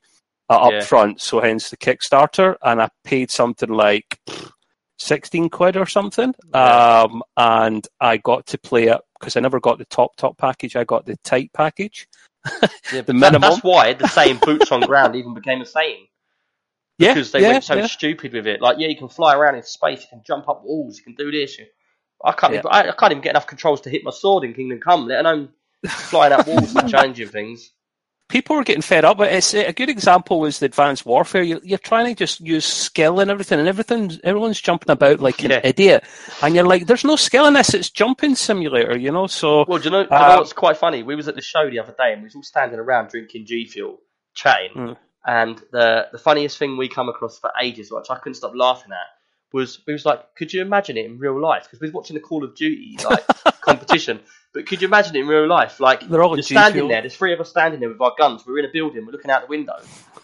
uh, 0.50 0.58
up 0.58 0.72
Yeah. 0.74 0.82
front, 0.82 1.22
so 1.22 1.40
hence 1.42 1.70
the 1.72 1.78
Kickstarter. 1.78 2.56
And 2.62 2.82
I 2.82 2.90
paid 3.04 3.32
something 3.32 3.70
like 3.70 4.20
16 5.00 5.50
quid 5.50 5.78
or 5.78 5.86
something. 5.88 6.34
Yeah. 6.54 7.04
Um, 7.04 7.24
and 7.38 7.88
I 8.00 8.18
got 8.18 8.46
to 8.48 8.58
play 8.58 8.88
it 8.88 9.00
because 9.20 9.36
I 9.36 9.40
never 9.40 9.60
got 9.60 9.78
the 9.78 9.86
top, 9.86 10.16
top 10.18 10.38
package. 10.38 10.76
I 10.76 10.84
got 10.84 11.06
the 11.06 11.18
tight 11.24 11.52
package. 11.54 12.08
Yeah, 12.92 13.02
The 13.02 13.14
but 13.14 13.20
that- 13.32 13.42
that's 13.42 13.64
why 13.64 13.94
the 13.94 14.08
saying 14.08 14.40
boots 14.44 14.72
on 14.72 14.82
ground 14.82 15.16
even 15.16 15.34
became 15.34 15.62
a 15.62 15.66
saying. 15.66 16.08
Yeah, 17.02 17.14
Because 17.14 17.32
they 17.32 17.42
yeah, 17.42 17.48
went 17.50 17.64
so 17.64 17.76
yeah. 17.76 17.88
stupid 17.88 18.34
with 18.34 18.48
it. 18.48 18.62
Like, 18.62 18.78
yeah, 18.80 18.88
you 18.88 18.96
can 18.98 19.10
fly 19.10 19.36
around 19.36 19.56
in 19.56 19.64
space, 19.64 20.02
you 20.02 20.08
can 20.10 20.22
jump 20.26 20.48
up 20.50 20.64
walls, 20.64 20.98
you 20.98 21.04
can 21.04 21.16
do 21.16 21.32
this. 21.32 21.58
I 22.24 22.32
can't. 22.34 22.54
Even, 22.54 22.68
I, 22.70 22.90
I 22.90 22.92
can't 22.92 23.12
even 23.12 23.22
get 23.24 23.32
enough 23.32 23.48
controls 23.48 23.82
to 23.82 23.90
hit 23.90 24.04
my 24.04 24.12
sword 24.12 24.44
in 24.44 24.54
Kingdom 24.54 24.80
Come, 24.80 25.08
let 25.08 25.26
alone 25.26 25.50
flying 25.88 26.34
up 26.34 26.48
walls 26.48 26.76
and 26.76 26.90
changing 26.90 27.30
things. 27.30 27.72
people 28.30 28.56
were 28.56 28.64
getting 28.64 28.82
fed 28.84 29.04
up. 29.04 29.18
But 29.18 29.34
it's 29.34 29.54
a 29.56 29.74
good 29.74 29.90
example 29.90 30.40
was 30.40 30.60
the 30.60 30.68
Advanced 30.68 31.06
Warfare. 31.06 31.42
You're, 31.42 31.60
you're 31.64 31.78
trying 31.80 32.06
to 32.06 32.16
just 32.16 32.40
use 32.40 32.64
skill 32.66 33.20
and 33.20 33.32
everything, 33.32 33.60
and 33.60 33.68
everything. 33.68 34.12
Everyone's 34.24 34.62
jumping 34.62 34.92
about 34.92 35.20
like 35.20 35.44
an 35.44 35.52
idiot, 35.64 36.04
and 36.44 36.54
you're 36.56 36.68
like, 36.68 36.86
"There's 36.86 37.04
no 37.04 37.16
skill 37.16 37.48
in 37.48 37.54
this. 37.56 37.74
It's 37.74 37.90
jumping 37.90 38.36
simulator," 38.36 38.96
you 38.98 39.12
know. 39.12 39.26
So 39.28 39.66
Well, 39.68 39.80
do 39.80 39.86
you 39.86 39.90
know, 39.92 40.04
do 40.04 40.10
you 40.12 40.16
Uh, 40.16 40.28
know 40.30 40.38
what's 40.38 40.54
quite 40.54 40.78
funny? 40.78 41.02
We 41.04 41.16
was 41.16 41.28
at 41.28 41.36
the 41.36 41.42
show 41.42 41.70
the 41.70 41.80
other 41.80 41.96
day 41.98 42.14
and 42.14 42.22
we 42.22 42.26
was 42.26 42.36
all 42.36 42.44
standing 42.44 42.80
around 42.80 43.10
drinking 43.10 43.48
G 43.48 43.66
Fuel, 43.66 43.98
chatting. 44.36 44.72
Mm. 44.76 44.98
And 45.26 45.62
the 45.72 46.08
the 46.12 46.18
funniest 46.18 46.58
thing 46.58 46.78
we 46.78 46.88
come 46.88 47.10
across 47.10 47.38
for 47.38 47.52
ages, 47.62 47.92
which 47.92 48.10
I 48.10 48.18
couldn't 48.18 48.36
stop 48.36 48.54
laughing 48.56 48.92
at, 48.92 49.08
was 49.54 49.82
we 49.86 49.94
was 49.94 50.06
like, 50.06 50.36
could 50.36 50.54
you 50.54 50.62
imagine 50.62 50.98
it 50.98 51.06
in 51.06 51.20
real 51.20 51.40
life? 51.40 51.64
Because 51.64 51.80
we 51.80 51.88
was 51.88 51.94
watching 51.94 52.16
the 52.16 52.22
Call 52.22 52.44
of 52.44 52.56
Duty 52.56 52.98
like 53.04 53.26
competition, 53.62 54.20
but 54.54 54.66
could 54.66 54.82
you 54.82 54.88
imagine 54.88 55.16
it 55.16 55.20
in 55.20 55.28
real 55.28 55.48
life? 55.48 55.80
Like 55.80 56.08
They're 56.08 56.24
all 56.24 56.42
standing 56.42 56.88
there. 56.88 57.02
There's 57.02 57.16
three 57.16 57.34
of 57.34 57.40
us 57.40 57.50
standing 57.50 57.80
there 57.80 57.90
with 57.90 58.02
our 58.02 58.14
guns. 58.18 58.44
We're 58.46 58.60
in 58.60 58.66
a 58.66 58.72
building. 58.74 59.06
We're 59.06 59.12
looking 59.12 59.32
out 59.32 59.42
the 59.42 59.48
window, 59.48 59.76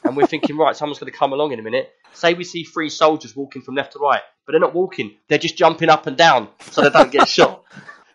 and 0.03 0.17
we're 0.17 0.27
thinking, 0.27 0.57
right, 0.57 0.75
someone's 0.75 0.99
going 0.99 1.11
to 1.11 1.17
come 1.17 1.33
along 1.33 1.51
in 1.51 1.59
a 1.59 1.63
minute. 1.63 1.91
Say 2.13 2.33
we 2.33 2.43
see 2.43 2.63
three 2.63 2.89
soldiers 2.89 3.35
walking 3.35 3.61
from 3.61 3.75
left 3.75 3.93
to 3.93 3.99
right, 3.99 4.21
but 4.45 4.53
they're 4.53 4.59
not 4.61 4.73
walking. 4.73 5.15
They're 5.27 5.37
just 5.37 5.57
jumping 5.57 5.89
up 5.89 6.07
and 6.07 6.17
down 6.17 6.49
so 6.71 6.81
they 6.81 6.89
don't 6.89 7.11
get 7.11 7.27
shot. 7.37 7.63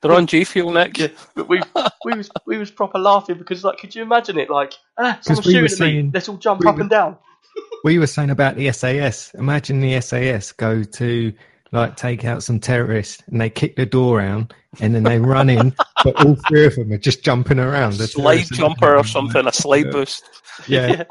They're 0.03 0.13
on 0.13 0.27
G 0.27 0.45
Fuel, 0.45 0.73
Nick. 0.73 0.99
Yeah, 0.99 1.09
but 1.35 1.49
we 1.49 1.63
we 2.05 2.13
was 2.17 2.31
we 2.47 2.59
was 2.59 2.71
proper 2.71 2.99
laughing 2.99 3.39
because 3.39 3.65
like, 3.65 3.79
could 3.79 3.95
you 3.95 4.03
imagine 4.03 4.39
it? 4.39 4.51
Like, 4.51 4.75
ah, 4.99 5.15
'Cause 5.15 5.25
someone's 5.27 5.47
we 5.47 5.53
shooting 5.53 5.63
were 5.63 5.67
at 5.67 5.71
me. 5.73 5.77
saying- 5.77 6.11
Let's 6.13 6.29
all 6.29 6.37
jump 6.37 6.61
we 6.61 6.67
up 6.69 6.75
were- 6.77 6.81
and 6.83 6.91
down. 6.91 7.17
We 7.85 7.99
were 7.99 8.07
saying 8.07 8.31
about 8.31 8.57
the 8.57 8.71
SAS. 8.73 9.33
Imagine 9.35 9.81
the 9.81 10.01
SAS 10.01 10.53
go 10.53 10.83
to 10.85 11.33
like 11.73 11.97
take 11.97 12.25
out 12.25 12.43
some 12.43 12.61
terrorists 12.61 13.23
and 13.27 13.41
they 13.41 13.51
kick 13.51 13.77
the 13.77 13.85
door 13.87 14.21
out 14.21 14.53
and 14.81 14.95
then 14.95 15.03
they 15.03 15.19
run 15.19 15.51
in, 15.51 15.75
but 16.05 16.15
all 16.25 16.37
three 16.49 16.65
of 16.67 16.77
them 16.77 16.93
are 16.93 16.99
just 16.99 17.25
jumping 17.25 17.59
around. 17.59 17.95
The 17.95 18.07
Slide 18.07 18.47
jumper 18.53 18.97
or 18.97 19.05
something, 19.05 19.47
a 19.47 19.53
slide 19.53 19.91
boost. 19.91 20.23
them. 20.23 20.29
Yeah. 20.69 21.05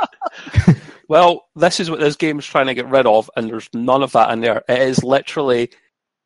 Well, 1.07 1.47
this 1.55 1.79
is 1.79 1.89
what 1.89 1.99
this 1.99 2.15
game 2.15 2.39
is 2.39 2.45
trying 2.45 2.67
to 2.67 2.73
get 2.73 2.87
rid 2.87 3.05
of, 3.05 3.29
and 3.35 3.49
there's 3.49 3.69
none 3.73 4.01
of 4.01 4.13
that 4.13 4.31
in 4.31 4.39
there. 4.41 4.63
It 4.69 4.79
is 4.79 5.03
literally 5.03 5.71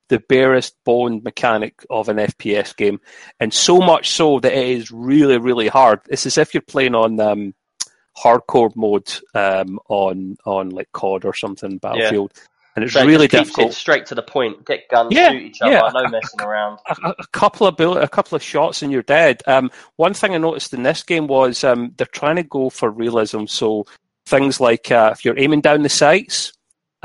the 0.10 0.20
barest 0.20 0.76
bone 0.84 1.22
mechanic 1.24 1.86
of 1.90 2.10
an 2.10 2.18
FPS 2.18 2.76
game, 2.76 3.00
and 3.40 3.54
so 3.54 3.80
much 3.80 4.12
so 4.12 4.40
that 4.40 4.54
it 4.54 4.68
is 4.68 4.92
really, 4.92 5.38
really 5.38 5.68
hard. 5.68 6.00
It's 6.10 6.26
as 6.26 6.38
if 6.38 6.54
you're 6.54 6.62
playing 6.62 6.96
on 6.96 7.20
um, 7.20 7.54
hardcore 8.18 8.76
mode 8.76 9.12
um, 9.34 9.80
on 9.90 10.38
on 10.46 10.70
like 10.70 10.92
COD 10.94 11.26
or 11.26 11.34
something, 11.34 11.78
Battlefield, 11.80 12.34
and 12.76 12.84
it's 12.86 12.94
So 12.94 13.02
it 13.02 13.06
really 13.08 13.28
keeps 13.28 13.50
difficult. 13.50 13.72
it 13.72 13.76
straight 13.76 14.06
to 14.08 14.16
the 14.16 14.22
point. 14.22 14.66
Get 14.66 14.88
guns, 14.90 15.14
Yeah, 15.14 15.32
shoot 15.32 15.42
each 15.42 15.62
other, 15.62 15.72
yeah. 15.74 15.90
no 15.94 16.08
messing 16.10 16.42
around. 16.42 16.80
a, 17.04 17.10
a 17.20 17.28
couple 17.28 17.68
of 17.68 17.76
bullet, 17.78 18.04
a 18.04 18.08
couple 18.08 18.36
of 18.36 18.44
shots 18.44 18.82
and 18.82 18.92
you're 18.92 19.02
dead. 19.02 19.42
Um, 19.48 19.72
one 19.96 20.14
thing 20.14 20.34
I 20.34 20.38
noticed 20.38 20.74
in 20.74 20.84
this 20.84 21.04
game 21.04 21.28
was 21.28 21.64
um, 21.64 21.94
they're 21.98 22.08
trying 22.08 22.36
to 22.38 22.44
go 22.44 22.70
for 22.70 22.90
realism. 22.90 23.46
So 23.46 23.86
things 24.26 24.60
like 24.60 24.92
uh, 24.92 25.12
if 25.14 25.24
you're 25.26 25.40
aiming 25.40 25.62
down 25.62 25.84
the 25.84 25.90
sights, 25.90 26.54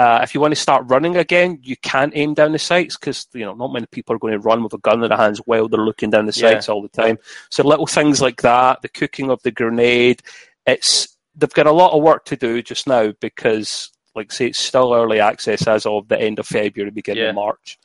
uh, 0.01 0.20
if 0.22 0.35
you 0.35 0.40
want 0.40 0.52
to 0.55 0.60
start 0.60 0.85
running 0.89 1.16
again, 1.16 1.59
you 1.62 1.77
can't 1.77 2.12
aim 2.16 2.35
down 2.35 2.52
the 2.52 2.59
sights 2.59 2.97
because 2.97 3.27
you 3.32 3.44
know 3.44 3.55
not 3.55 3.72
many 3.72 3.86
people 3.86 4.14
are 4.14 4.18
going 4.18 4.32
to 4.32 4.39
run 4.39 4.62
with 4.62 4.72
a 4.74 4.78
gun 4.78 5.02
in 5.02 5.09
their 5.09 5.18
hands 5.18 5.39
while 5.44 5.68
they're 5.68 5.85
looking 5.85 6.10
down 6.10 6.27
the 6.27 6.32
Yeah. 6.36 6.51
sights 6.51 6.68
all 6.68 6.82
the 6.82 6.89
time. 6.89 7.18
So 7.51 7.62
little 7.62 7.86
things 7.86 8.20
like 8.22 8.43
that, 8.43 8.82
the 8.82 8.89
cooking 8.89 9.31
of 9.31 9.43
the 9.43 9.51
grenade, 9.51 10.22
it's 10.66 11.16
they've 11.36 11.52
got 11.52 11.66
a 11.66 11.72
lot 11.72 11.93
of 11.93 12.02
work 12.02 12.24
to 12.27 12.36
do 12.36 12.62
just 12.62 12.86
now 12.86 13.12
because, 13.20 13.90
like 14.14 14.32
say, 14.32 14.47
it's 14.48 14.59
still 14.59 14.93
early 14.94 15.20
access 15.20 15.66
as 15.66 15.86
of 15.86 16.09
the 16.09 16.20
end 16.20 16.39
of 16.39 16.47
February, 16.47 16.90
beginning 16.90 17.22
Yeah. 17.22 17.28
of 17.31 17.35
March. 17.36 17.78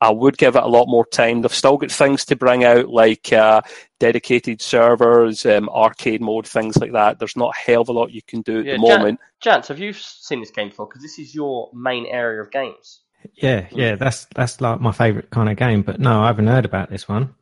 I 0.00 0.10
would 0.10 0.38
give 0.38 0.56
it 0.56 0.62
a 0.62 0.68
lot 0.68 0.86
more 0.86 1.04
time. 1.06 1.42
They've 1.42 1.54
still 1.54 1.76
got 1.76 1.90
things 1.90 2.24
to 2.26 2.36
bring 2.36 2.64
out, 2.64 2.88
like 2.88 3.32
uh, 3.32 3.60
dedicated 3.98 4.62
servers, 4.62 5.44
um, 5.44 5.68
arcade 5.68 6.22
mode, 6.22 6.46
things 6.46 6.78
like 6.78 6.92
that. 6.92 7.18
There's 7.18 7.36
not 7.36 7.54
a 7.54 7.60
hell 7.60 7.82
of 7.82 7.88
a 7.88 7.92
lot 7.92 8.10
you 8.12 8.22
can 8.22 8.40
do 8.42 8.60
at 8.60 8.64
Yeah, 8.64 8.72
the 8.72 8.78
moment. 8.78 9.20
Jance, 9.44 9.66
have 9.68 9.78
you 9.78 9.92
seen 9.92 10.40
this 10.40 10.50
game 10.50 10.68
before? 10.68 10.86
Because 10.86 11.02
this 11.02 11.18
is 11.18 11.34
your 11.34 11.70
main 11.74 12.06
area 12.06 12.40
of 12.40 12.50
games. 12.50 13.00
Yeah, 13.34 13.66
yeah, 13.70 13.96
that's 13.96 14.26
that's 14.34 14.60
like 14.60 14.80
my 14.80 14.92
favourite 14.92 15.30
kind 15.30 15.50
of 15.50 15.56
game. 15.56 15.82
But 15.82 16.00
no, 16.00 16.22
I 16.22 16.28
haven't 16.28 16.46
heard 16.46 16.64
about 16.64 16.90
this 16.90 17.06
one. 17.08 17.34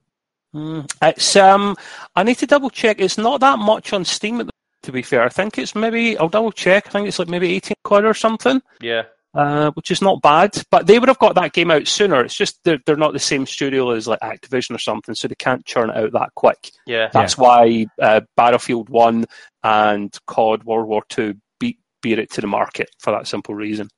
Mm. 0.54 0.90
It's 1.02 1.36
um, 1.36 1.76
I 2.16 2.22
need 2.22 2.38
to 2.38 2.46
double 2.46 2.70
check. 2.70 3.00
It's 3.00 3.18
not 3.18 3.40
that 3.40 3.58
much 3.58 3.92
on 3.92 4.04
Steam. 4.04 4.48
To 4.82 4.92
be 4.92 5.02
fair, 5.02 5.22
I 5.22 5.28
think 5.28 5.58
it's 5.58 5.74
maybe 5.74 6.16
I'll 6.18 6.28
double 6.28 6.52
check. 6.52 6.86
I 6.86 6.90
think 6.90 7.08
it's 7.08 7.18
like 7.18 7.28
maybe 7.28 7.52
eighteen 7.52 7.76
quid 7.84 8.04
or 8.04 8.14
something. 8.14 8.62
Yeah, 8.80 9.04
uh, 9.34 9.70
which 9.72 9.90
is 9.90 10.02
not 10.02 10.22
bad. 10.22 10.50
But 10.70 10.86
they 10.86 10.98
would 10.98 11.08
have 11.08 11.18
got 11.18 11.34
that 11.36 11.52
game 11.52 11.70
out 11.70 11.86
sooner. 11.86 12.20
It's 12.24 12.34
just 12.34 12.58
they're, 12.64 12.78
they're 12.86 12.96
not 12.96 13.12
the 13.12 13.18
same 13.18 13.46
studio 13.46 13.90
as 13.90 14.08
like 14.08 14.20
Activision 14.20 14.74
or 14.74 14.78
something, 14.78 15.14
so 15.14 15.28
they 15.28 15.34
can't 15.34 15.64
churn 15.66 15.90
it 15.90 15.96
out 15.96 16.12
that 16.12 16.30
quick. 16.34 16.70
yeah. 16.86 17.08
That's 17.12 17.36
why 17.38 17.86
uh, 18.00 18.22
Battlefield 18.36 18.88
One 18.88 19.26
and 19.62 20.16
COD 20.26 20.64
World 20.64 20.88
War 20.88 21.02
Two 21.08 21.34
beat 21.60 21.78
beat 22.02 22.18
it 22.18 22.30
to 22.32 22.40
the 22.40 22.46
market 22.46 22.90
for 22.98 23.10
that 23.12 23.26
simple 23.26 23.54
reason. 23.54 23.88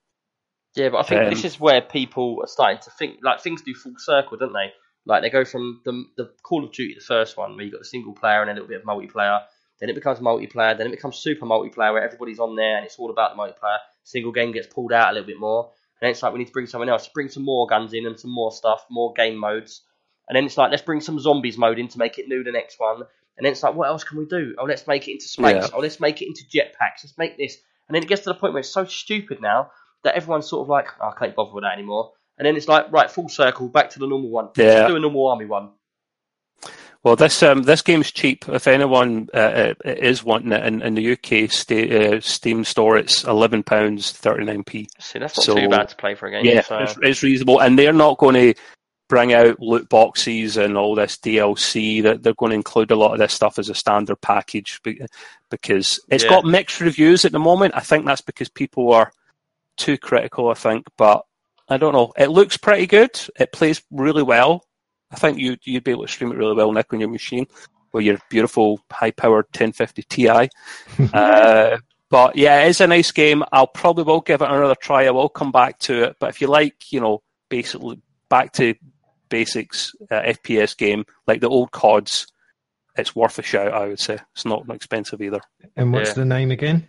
Yeah, 0.77 0.90
but 0.90 0.98
I 0.98 1.02
think 1.02 1.23
Um, 1.23 1.31
this 1.31 1.44
is 1.44 1.59
where 1.59 1.81
people 1.81 2.39
are 2.43 2.47
starting 2.47 2.78
to 2.82 2.90
think 2.90 3.19
like 3.23 3.40
things 3.40 3.62
do 3.62 3.74
full 3.74 3.94
circle, 3.98 4.36
don't 4.36 4.52
they? 4.52 4.73
Like 5.07 5.23
they 5.23 5.31
go 5.31 5.44
from 5.44 5.81
the 5.85 6.05
the 6.16 6.31
Call 6.43 6.65
of 6.65 6.73
Duty, 6.73 6.94
the 6.94 7.01
first 7.01 7.36
one, 7.36 7.57
where 7.57 7.65
you 7.65 7.73
got 7.73 7.81
the 7.81 7.86
single 7.86 8.12
player 8.15 8.43
and 8.43 8.51
a 8.51 8.55
little 8.55 8.69
bit 8.69 8.81
of 8.81 8.86
multiplayer. 8.86 9.40
Then 9.81 9.89
it 9.89 9.94
becomes 9.94 10.19
multiplayer. 10.19 10.77
Then 10.77 10.86
it 10.89 10.90
becomes 10.90 11.16
super 11.16 11.47
multiplayer, 11.47 11.93
where 11.94 12.05
everybody's 12.05 12.39
on 12.39 12.55
there 12.55 12.77
and 12.77 12.85
it's 12.85 12.98
all 12.98 13.11
about 13.11 13.35
the 13.35 13.43
multiplayer. 13.43 13.78
Single 14.05 14.32
game 14.32 14.52
gets 14.52 14.66
pulled 14.66 14.93
out 14.93 15.10
a 15.10 15.12
little 15.12 15.27
bit 15.27 15.39
more, 15.39 15.64
and 15.64 16.06
then 16.06 16.10
it's 16.10 16.22
like 16.22 16.32
we 16.32 16.39
need 16.39 16.47
to 16.47 16.52
bring 16.52 16.66
something 16.66 16.89
else, 16.89 17.09
bring 17.09 17.28
some 17.28 17.44
more 17.44 17.66
guns 17.66 17.93
in 17.93 18.06
and 18.06 18.18
some 18.18 18.31
more 18.32 18.52
stuff, 18.52 18.85
more 18.90 19.12
game 19.12 19.36
modes. 19.36 19.82
And 20.28 20.36
then 20.36 20.44
it's 20.44 20.56
like 20.56 20.70
let's 20.70 20.82
bring 20.82 21.01
some 21.01 21.18
zombies 21.18 21.59
mode 21.59 21.78
in 21.78 21.89
to 21.89 21.98
make 21.98 22.18
it 22.18 22.28
new 22.28 22.44
the 22.44 22.52
next 22.52 22.78
one. 22.78 23.02
And 23.36 23.44
then 23.44 23.52
it's 23.52 23.62
like 23.62 23.74
what 23.74 23.89
else 23.89 24.05
can 24.05 24.18
we 24.18 24.27
do? 24.27 24.55
Oh, 24.59 24.64
let's 24.64 24.86
make 24.86 25.09
it 25.09 25.12
into 25.12 25.28
space. 25.28 25.64
Yeah. 25.64 25.68
Oh, 25.72 25.81
let's 25.81 26.01
make 26.01 26.22
it 26.22 26.27
into 26.27 26.44
jetpacks. 26.44 27.05
Let's 27.05 27.18
make 27.18 27.36
this. 27.36 27.56
And 27.89 27.94
then 27.94 28.02
it 28.02 28.09
gets 28.09 28.22
to 28.22 28.31
the 28.31 28.35
point 28.35 28.52
where 28.52 28.60
it's 28.60 28.70
so 28.70 28.85
stupid 28.85 29.40
now 29.40 29.70
that 30.05 30.14
everyone's 30.14 30.48
sort 30.48 30.62
of 30.62 30.68
like, 30.68 30.86
oh, 31.01 31.09
I 31.09 31.18
can't 31.18 31.35
bother 31.35 31.52
with 31.52 31.64
that 31.64 31.72
anymore. 31.72 32.12
And 32.39 32.47
then 32.47 32.56
it's 32.56 32.68
like, 32.68 32.90
right, 32.93 33.10
full 33.10 33.28
circle, 33.28 33.68
back 33.68 33.90
to 33.90 33.98
the 33.98 34.06
normal 34.06 34.31
one. 34.31 34.48
Yeah. 34.56 34.64
Let's 34.64 34.89
do 34.89 34.97
a 34.97 35.01
normal 35.01 35.27
army 35.27 35.44
one. 35.44 35.70
Well, 37.02 37.16
this 37.16 37.43
um, 37.43 37.62
this 37.62 37.81
game's 37.81 38.10
cheap. 38.10 38.47
If 38.48 38.66
anyone 38.66 39.28
uh, 39.32 39.36
uh, 39.39 39.74
is 39.85 40.22
wanting 40.22 40.52
it 40.52 40.64
in, 40.66 40.82
in 40.82 40.94
the 40.94 41.12
UK 41.12 41.44
uh, 42.16 42.20
Steam 42.20 42.62
store, 42.64 42.98
it's 42.98 43.24
eleven 43.24 43.62
pounds 43.62 44.12
thirty 44.12 44.44
nine 44.44 44.64
p. 44.64 44.86
See, 44.98 45.18
that's 45.18 45.36
not 45.39 45.44
So- 45.44 45.55
too 45.55 45.68
bad 45.68 45.89
to 45.89 45.97
play 45.97 46.14
for 46.14 46.27
a 46.27 46.31
game. 46.31 46.44
Yeah, 46.44 46.60
so- 46.60 46.78
it's, 46.78 46.97
it's 47.02 47.22
reasonable, 47.22 47.60
and 47.60 47.78
they're 47.78 47.94
not 47.94 48.18
going 48.18 48.35
to 48.35 48.55
bring 49.09 49.32
out 49.32 49.59
loot 49.60 49.89
boxes 49.89 50.59
and 50.59 50.77
all 50.77 50.94
this 50.94 51.16
DLC. 51.16 52.02
That 52.02 52.22
they're 52.22 52.35
going 52.35 52.51
to 52.51 52.56
include 52.56 52.90
a 52.90 52.97
lot 52.97 53.12
of 53.14 53.18
this 53.18 53.32
stuff 53.32 53.59
as 53.59 53.70
a 53.70 53.74
standard 53.74 54.20
package 54.20 54.78
because 55.51 56.01
it's 56.10 56.24
Yeah. 56.24 56.28
got 56.31 56.44
mixed 56.44 56.81
reviews 56.82 57.24
at 57.24 57.32
the 57.32 57.39
moment. 57.39 57.74
I 57.74 57.81
think 57.81 58.05
that's 58.05 58.20
because 58.20 58.51
people 58.51 58.93
are 58.93 59.10
too 59.78 59.97
critical. 59.97 60.51
I 60.51 60.55
think, 60.55 60.86
but 60.98 61.24
I 61.66 61.78
don't 61.78 61.94
know. 61.94 62.12
It 62.18 62.27
looks 62.28 62.59
pretty 62.59 62.86
good. 62.86 63.18
It 63.39 63.52
plays 63.52 63.81
really 63.90 64.22
well. 64.22 64.66
I 65.12 65.16
think 65.16 65.38
you 65.38 65.56
you'd 65.64 65.84
be 65.84 65.90
able 65.90 66.06
to 66.06 66.12
stream 66.12 66.32
it 66.32 66.38
really 66.38 66.54
well, 66.54 66.72
Nick, 66.72 66.92
on 66.92 67.00
your 67.00 67.08
machine 67.08 67.46
with 67.92 68.04
your 68.04 68.18
beautiful 68.28 68.80
high-powered 68.92 69.46
1050 69.46 70.02
Ti. 70.04 70.28
uh, 71.12 71.78
but 72.08 72.36
yeah, 72.36 72.62
it 72.64 72.68
is 72.68 72.80
a 72.80 72.86
nice 72.86 73.10
game. 73.10 73.42
I'll 73.52 73.66
probably 73.66 74.04
will 74.04 74.20
give 74.20 74.42
it 74.42 74.48
another 74.48 74.76
try. 74.76 75.06
I 75.06 75.10
will 75.10 75.28
come 75.28 75.50
back 75.52 75.78
to 75.80 76.04
it. 76.04 76.16
But 76.20 76.30
if 76.30 76.40
you 76.40 76.46
like, 76.46 76.92
you 76.92 77.00
know, 77.00 77.22
basically 77.48 78.00
back 78.28 78.52
to 78.54 78.74
basics 79.28 79.92
uh, 80.10 80.20
FPS 80.22 80.76
game 80.76 81.04
like 81.26 81.40
the 81.40 81.48
old 81.48 81.70
CODs, 81.72 82.26
it's 82.96 83.14
worth 83.16 83.38
a 83.38 83.42
shout. 83.42 83.72
I 83.72 83.88
would 83.88 84.00
say 84.00 84.18
it's 84.34 84.44
not 84.44 84.68
expensive 84.70 85.20
either. 85.22 85.40
And 85.76 85.92
what's 85.92 86.10
Yeah. 86.10 86.14
the 86.14 86.24
name 86.24 86.50
again? 86.50 86.88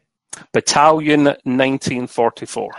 Battalion 0.54 1.24
1944 1.26 2.70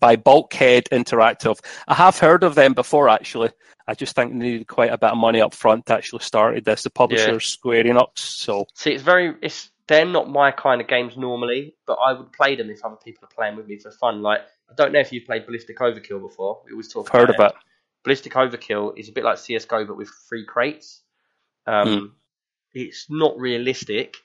by 0.00 0.16
Bulkhead 0.16 0.88
Interactive. 0.92 1.58
I 1.88 1.94
have 1.94 2.18
heard 2.18 2.42
of 2.42 2.54
them 2.54 2.74
before, 2.74 3.08
actually. 3.08 3.50
I 3.86 3.94
just 3.94 4.14
think 4.14 4.32
they 4.32 4.38
needed 4.38 4.66
quite 4.66 4.92
a 4.92 4.98
bit 4.98 5.10
of 5.10 5.18
money 5.18 5.40
up 5.40 5.54
front 5.54 5.86
to 5.86 5.94
actually 5.94 6.22
started 6.22 6.64
this. 6.64 6.82
The 6.82 6.90
publisher's 6.90 7.44
Square 7.44 7.84
Enix, 7.84 8.18
so 8.18 8.66
See, 8.74 8.92
it's 8.92 9.02
very, 9.02 9.34
it's 9.42 9.70
they're 9.86 10.06
not 10.06 10.30
my 10.30 10.50
kind 10.50 10.80
of 10.80 10.88
games 10.88 11.16
normally, 11.16 11.74
but 11.86 11.94
I 11.94 12.14
would 12.14 12.32
play 12.32 12.56
them 12.56 12.70
if 12.70 12.84
other 12.84 12.96
people 12.96 13.24
are 13.24 13.34
playing 13.34 13.56
with 13.56 13.66
me 13.66 13.78
for 13.78 13.90
fun. 13.90 14.22
Like, 14.22 14.40
I 14.70 14.74
don't 14.74 14.92
know 14.92 15.00
if 15.00 15.12
you've 15.12 15.26
played 15.26 15.44
Ballistic 15.44 15.78
Overkill 15.78 16.22
before. 16.22 16.62
We 16.64 16.72
always 16.72 16.88
talk 16.90 17.08
I've 17.12 17.20
heard 17.20 17.30
about 17.30 17.52
it. 17.52 17.56
Ballistic 18.04 18.32
Overkill 18.32 18.98
is 18.98 19.08
a 19.08 19.12
bit 19.12 19.24
like 19.24 19.38
CS:GO, 19.38 19.84
but 19.86 19.96
with 19.96 20.08
free 20.28 20.44
crates. 20.44 21.02
Um, 21.66 21.98
Hmm. 21.98 22.06
It's 22.76 23.06
not 23.08 23.38
realistic, 23.38 24.16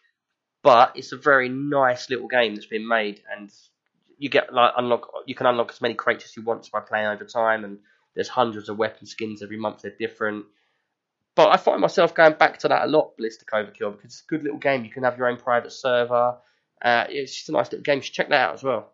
but 0.64 0.94
it's 0.95 1.11
a 1.11 1.18
very 1.18 1.49
nice 1.49 2.10
little 2.10 2.27
game 2.27 2.56
that's 2.56 2.65
been 2.65 2.88
made, 2.88 3.22
and 3.38 3.52
you 4.18 4.27
get 4.30 4.53
like 4.53 4.73
unlock 4.76 5.07
you 5.27 5.36
can 5.36 5.45
unlock 5.45 5.72
as 5.72 5.81
many 5.81 5.94
crates 5.94 6.26
as 6.26 6.36
you 6.36 6.44
want 6.44 6.69
by 6.72 6.80
playing 6.80 7.07
over 7.07 7.26
time, 7.26 7.64
and 7.64 7.80
there's 8.15 8.27
hundreds 8.30 8.69
of 8.69 8.77
weapon 8.77 9.06
skins 9.06 9.41
every 9.44 9.57
month. 9.57 9.81
They're 9.81 9.95
different. 9.99 10.45
But 11.36 11.49
I 11.52 11.57
find 11.57 11.80
myself 11.80 12.14
going 12.14 12.34
back 12.34 12.57
to 12.60 12.68
that 12.68 12.84
a 12.84 12.88
lot, 12.88 13.15
Ballistic 13.18 13.49
Overkill, 13.52 13.91
because 13.94 14.06
it's 14.06 14.23
a 14.23 14.27
good 14.30 14.44
little 14.44 14.57
game. 14.60 14.84
You 14.84 14.90
can 14.91 15.03
have 15.03 15.18
your 15.18 15.27
own 15.27 15.38
private 15.38 15.72
server. 15.72 16.38
Uh, 16.81 17.06
it's 17.10 17.34
just 17.34 17.49
a 17.49 17.52
nice 17.53 17.72
little 17.72 17.84
game. 17.84 17.98
You 17.98 18.02
should 18.03 18.14
check 18.14 18.30
that 18.30 18.49
out 18.49 18.53
as 18.56 18.64
well. 18.64 18.91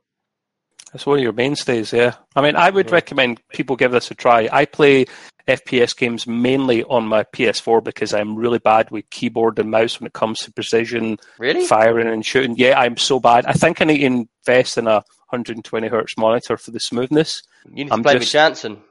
That's 0.94 1.06
one 1.06 1.18
of 1.18 1.24
your 1.24 1.34
mainstays, 1.34 1.92
yeah. 1.92 2.16
I 2.36 2.42
mean, 2.42 2.56
I 2.56 2.70
would 2.70 2.88
Yeah. 2.90 2.94
recommend 2.96 3.42
people 3.50 3.76
give 3.76 3.92
this 3.92 4.12
a 4.12 4.16
try. 4.16 4.48
I 4.52 4.66
play 4.66 5.06
FPS 5.48 5.96
games 5.96 6.26
mainly 6.28 6.84
on 6.84 7.06
my 7.08 7.24
PS4 7.24 7.82
because 7.84 8.14
I'm 8.14 8.36
really 8.36 8.60
bad 8.60 8.92
with 8.92 9.10
keyboard 9.10 9.60
and 9.60 9.72
mouse 9.72 10.00
when 10.00 10.08
it 10.08 10.14
comes 10.14 10.40
to 10.40 10.54
precision, 10.54 11.18
Really? 11.38 11.66
firing 11.66 12.08
and 12.08 12.26
shooting. 12.26 12.56
Yeah, 12.58 12.80
I'm 12.80 12.98
so 12.98 13.20
bad. 13.20 13.46
I 13.46 13.54
think 13.54 13.82
I 13.82 13.86
need 13.86 14.00
to 14.00 14.06
invest 14.06 14.78
in 14.78 14.88
a 14.88 15.04
120 15.30 15.88
hertz 15.88 16.18
monitor 16.18 16.58
for 16.58 16.72
the 16.72 16.80
smoothness. 16.80 17.44
You 17.66 17.72
need 17.86 17.88
to 17.88 17.94
I'm 17.94 18.04
play 18.04 18.14
with 18.14 18.24
just- 18.24 18.34
Jansen. 18.34 18.82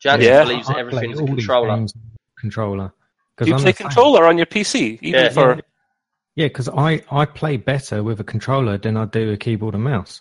Jansen 0.00 0.28
Yeah. 0.28 0.44
believes 0.44 0.66
that 0.68 0.76
I 0.76 0.82
play 0.82 0.98
everything's 0.98 1.18
a 1.18 1.22
all 1.22 1.26
these 1.28 1.36
controller. 1.46 1.76
games 1.76 1.94
on 1.96 2.02
Controller. 2.38 2.92
'Cause 3.36 3.46
Do 3.46 3.50
you 3.50 3.54
I'm 3.56 3.62
play 3.62 3.70
a 3.70 3.74
fan. 3.74 3.86
controller 3.88 4.24
on 4.26 4.36
your 4.36 4.46
PC? 4.46 4.98
Even 5.02 5.24
Yeah. 5.24 5.28
for 5.30 5.60
Yeah, 6.36 6.46
because 6.48 6.68
I, 6.68 7.02
I 7.10 7.24
play 7.24 7.56
better 7.56 8.02
with 8.02 8.20
a 8.20 8.24
controller 8.24 8.76
than 8.76 8.96
I 8.96 9.06
do 9.06 9.32
a 9.32 9.36
keyboard 9.38 9.74
and 9.74 9.84
mouse. 9.84 10.20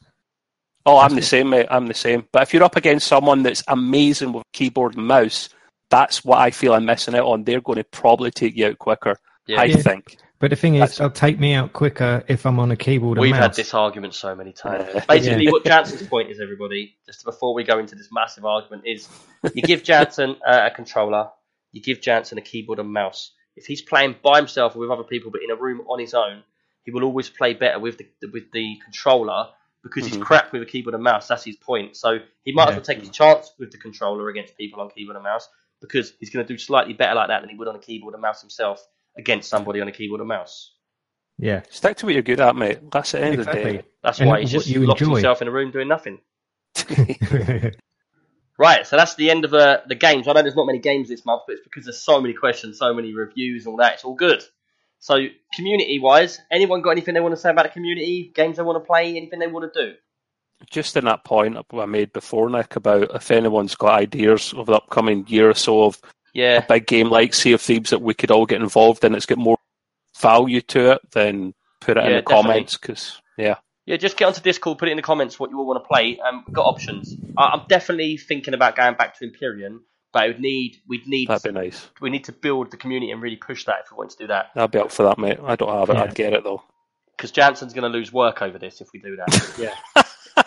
Oh, 0.86 0.98
I'm 0.98 1.16
the 1.16 1.22
same, 1.22 1.50
mate. 1.50 1.68
I'm 1.70 1.88
the 1.88 1.94
same. 1.94 2.26
But 2.32 2.44
if 2.44 2.54
you're 2.54 2.64
up 2.64 2.76
against 2.78 3.08
someone 3.08 3.44
that's 3.44 3.64
amazing 3.68 4.32
with 4.32 4.44
keyboard 4.54 4.96
and 4.96 5.06
mouse, 5.08 5.50
that's 5.90 6.24
what 6.24 6.38
I 6.40 6.52
feel 6.52 6.74
I'm 6.74 6.86
missing 6.86 7.16
out 7.16 7.26
on. 7.26 7.44
They're 7.44 7.60
going 7.60 7.78
to 7.80 7.84
probably 7.86 8.32
take 8.32 8.56
you 8.56 8.68
out 8.68 8.78
quicker. 8.80 9.18
Yeah. 9.48 9.60
I 9.62 9.66
Yeah. 9.66 9.78
think. 9.78 10.18
But 10.40 10.50
the 10.50 10.56
thing 10.58 10.76
is, 10.76 10.80
That's- 10.82 10.98
they'll 10.98 11.10
take 11.10 11.40
me 11.40 11.54
out 11.54 11.72
quicker 11.74 12.24
if 12.28 12.46
I'm 12.46 12.60
on 12.60 12.70
a 12.72 12.76
keyboard 12.76 13.18
and 13.18 13.22
We've 13.22 13.32
mouse. 13.32 13.42
had 13.42 13.54
this 13.56 13.74
argument 13.74 14.14
so 14.14 14.36
many 14.36 14.52
times. 14.52 15.06
Basically, 15.08 15.46
Yeah. 15.46 15.52
what 15.52 15.64
Jansen's 15.64 16.08
point 16.08 16.30
is, 16.30 16.42
everybody, 16.42 16.98
just 17.06 17.24
before 17.24 17.54
we 17.54 17.64
go 17.64 17.80
into 17.80 17.96
this 17.96 18.10
massive 18.12 18.46
argument, 18.46 18.84
is 18.86 19.08
you 19.54 19.62
give 19.62 19.84
Jansen 19.84 20.36
uh, 20.46 20.70
a 20.70 20.76
controller, 20.76 21.30
you 21.72 21.82
give 21.82 22.02
Jansen 22.02 22.38
a 22.38 22.42
keyboard 22.42 22.80
and 22.80 22.92
mouse. 22.92 23.32
If 23.56 23.66
he's 23.66 23.82
playing 23.82 24.18
by 24.22 24.38
himself 24.38 24.76
or 24.76 24.80
with 24.80 24.92
other 24.92 25.04
people, 25.06 25.32
but 25.32 25.42
in 25.42 25.52
a 25.52 25.56
room 25.56 25.82
on 25.88 26.00
his 26.00 26.14
own, 26.14 26.44
he 26.84 26.92
will 26.92 27.04
always 27.06 27.30
play 27.30 27.54
better 27.54 27.80
with 27.80 27.98
the 27.98 28.08
with 28.34 28.52
the 28.52 28.78
controller 28.84 29.48
because 29.84 30.04
Mhm. 30.04 30.16
he's 30.16 30.18
crap 30.24 30.52
with 30.52 30.62
a 30.62 30.66
keyboard 30.66 30.94
and 30.96 31.04
mouse. 31.04 31.28
That's 31.30 31.46
his 31.46 31.56
point. 31.56 31.96
So 31.96 32.20
he 32.44 32.52
might 32.52 32.70
as 32.70 32.76
well 32.76 32.84
take 32.84 33.00
his 33.00 33.10
chance 33.10 33.54
with 33.58 33.72
the 33.72 33.78
controller 33.78 34.28
against 34.30 34.58
people 34.58 34.82
on 34.82 34.90
keyboard 34.90 35.16
and 35.16 35.24
mouse 35.24 35.48
because 35.80 36.14
he's 36.20 36.30
going 36.30 36.46
to 36.46 36.54
do 36.54 36.58
slightly 36.58 36.94
better 36.94 37.16
like 37.16 37.30
that 37.30 37.40
than 37.42 37.50
he 37.50 37.56
would 37.56 37.68
on 37.70 37.76
a 37.76 37.80
keyboard 37.80 38.14
and 38.16 38.22
mouse 38.22 38.42
himself 38.42 38.86
against 39.18 39.50
somebody 39.50 39.82
on 39.82 39.88
a 39.88 39.92
keyboard 39.92 40.22
and 40.22 40.30
mouse. 40.30 40.74
Yeah, 41.38 41.64
Stick 41.70 41.98
to 41.98 42.06
what 42.06 42.14
you're 42.16 42.24
good 42.24 42.40
at, 42.42 42.56
mate. 42.56 42.80
That's 42.92 43.12
the 43.12 43.22
end 43.22 43.40
of 43.40 43.50
the 43.52 43.52
exactly. 43.52 43.74
day. 43.74 43.84
That's 44.04 44.22
And 44.22 44.30
why 44.30 44.42
he's 44.42 44.52
just 44.52 44.70
you 44.70 44.86
locked 44.86 45.02
enjoy. 45.02 45.16
himself 45.16 45.42
in 45.42 45.48
a 45.48 45.52
room 45.52 45.72
doing 45.72 45.88
nothing. 45.88 46.20
Right, 48.58 48.88
so 48.88 48.96
that's 48.98 49.16
the 49.16 49.32
end 49.32 49.46
of 49.46 49.54
uh, 49.54 49.80
the 49.88 49.96
games. 49.96 50.28
I 50.28 50.34
know 50.34 50.42
there's 50.42 50.56
not 50.56 50.68
many 50.68 50.80
games 50.80 51.10
this 51.10 51.26
month, 51.26 51.44
but 51.48 51.56
it's 51.56 51.64
because 51.64 51.86
there's 51.86 52.02
so 52.02 52.22
many 52.22 52.34
questions, 52.34 52.80
so 52.80 52.94
many 52.94 53.14
reviews, 53.14 53.66
and 53.66 53.74
all 53.74 53.78
that. 53.80 53.96
It's 53.96 54.06
all 54.06 54.16
good. 54.16 54.44
So, 55.00 55.18
community 55.56 56.00
wise, 56.00 56.40
anyone 56.52 56.82
got 56.82 56.92
anything 56.92 57.16
they 57.16 57.20
want 57.22 57.34
to 57.36 57.42
say 57.42 57.50
about 57.50 57.64
the 57.66 57.70
community? 57.70 58.32
Games 58.34 58.58
they 58.58 58.64
want 58.64 58.82
to 58.82 58.88
play? 58.88 59.18
Anything 59.18 59.40
they 59.40 59.48
want 59.48 59.74
to 59.74 59.88
do? 59.88 59.96
Just 60.70 60.96
in 60.98 61.06
that 61.06 61.26
point 61.26 61.58
I 61.74 61.86
made 61.86 62.14
before, 62.14 62.50
Nick, 62.50 62.78
about 62.78 63.14
if 63.16 63.30
anyone's 63.30 63.76
got 63.76 64.00
ideas 64.00 64.54
of 64.54 64.68
the 64.68 64.74
upcoming 64.74 65.28
year 65.28 65.50
or 65.50 65.54
so 65.54 65.84
of 65.84 66.02
a 66.36 66.40
Yeah, 66.40 66.60
big 66.66 66.88
game 66.88 67.10
like 67.10 67.34
Sea 67.34 67.54
of 67.54 67.62
Thieves 67.62 67.90
that 67.92 68.02
we 68.02 68.14
could 68.14 68.32
all 68.32 68.46
get 68.46 68.62
involved 68.62 69.04
in, 69.04 69.16
it's 69.16 69.26
got 69.26 69.38
more 69.38 69.58
value 70.20 70.62
to 70.62 70.92
it, 70.94 71.02
then 71.12 71.54
put 71.82 71.98
it 71.98 72.02
in 72.06 72.12
the 72.14 72.22
definitely. 72.22 72.34
comments. 72.44 72.78
Because 72.78 73.22
yeah, 73.38 73.56
yeah. 73.86 73.98
Just 73.98 74.18
get 74.18 74.26
onto 74.26 74.42
Discord, 74.42 74.78
put 74.78 74.88
it 74.88 74.92
in 74.92 74.98
the 74.98 75.04
comments 75.04 75.40
what 75.40 75.50
you 75.50 75.60
all 75.60 75.68
want 75.68 75.84
to 75.84 75.88
play. 75.88 76.20
Um, 76.20 76.44
we've 76.48 76.56
got 76.56 76.66
options. 76.66 77.16
I- 77.38 77.50
I'm 77.54 77.68
definitely 77.68 78.18
thinking 78.18 78.54
about 78.54 78.76
going 78.76 78.96
back 78.96 79.18
to 79.20 79.28
Empyrion, 79.30 79.80
but 80.14 80.24
I 80.24 80.28
would 80.28 80.40
need 80.40 80.78
we'd 80.88 81.08
need 81.08 81.28
that'd 81.30 81.44
be 81.54 81.60
nice. 81.60 81.88
we 82.02 82.10
need 82.10 82.24
to 82.26 82.32
build 82.32 82.72
the 82.72 82.78
community 82.78 83.12
and 83.12 83.22
really 83.22 83.36
push 83.38 83.66
that 83.66 83.82
if 83.86 83.92
we 83.92 83.98
want 83.98 84.12
to 84.12 84.18
do 84.18 84.28
that. 84.28 84.52
I'd 84.56 84.72
be 84.72 84.80
up 84.80 84.92
for 84.92 85.04
that, 85.04 85.18
mate. 85.18 85.40
I 85.44 85.56
don't 85.56 85.70
have 85.78 85.90
it. 85.90 85.96
Yeah. 85.96 86.04
I'd 86.04 86.16
get 86.16 86.34
it 86.34 86.44
though. 86.44 86.64
Because 87.18 87.32
Jansen's 87.32 87.74
going 87.74 87.90
to 87.90 87.98
lose 87.98 88.12
work 88.12 88.42
over 88.42 88.58
this 88.60 88.82
if 88.82 88.90
we 88.94 89.00
do 89.00 89.16
that, 89.16 89.54
yeah, 89.96 90.04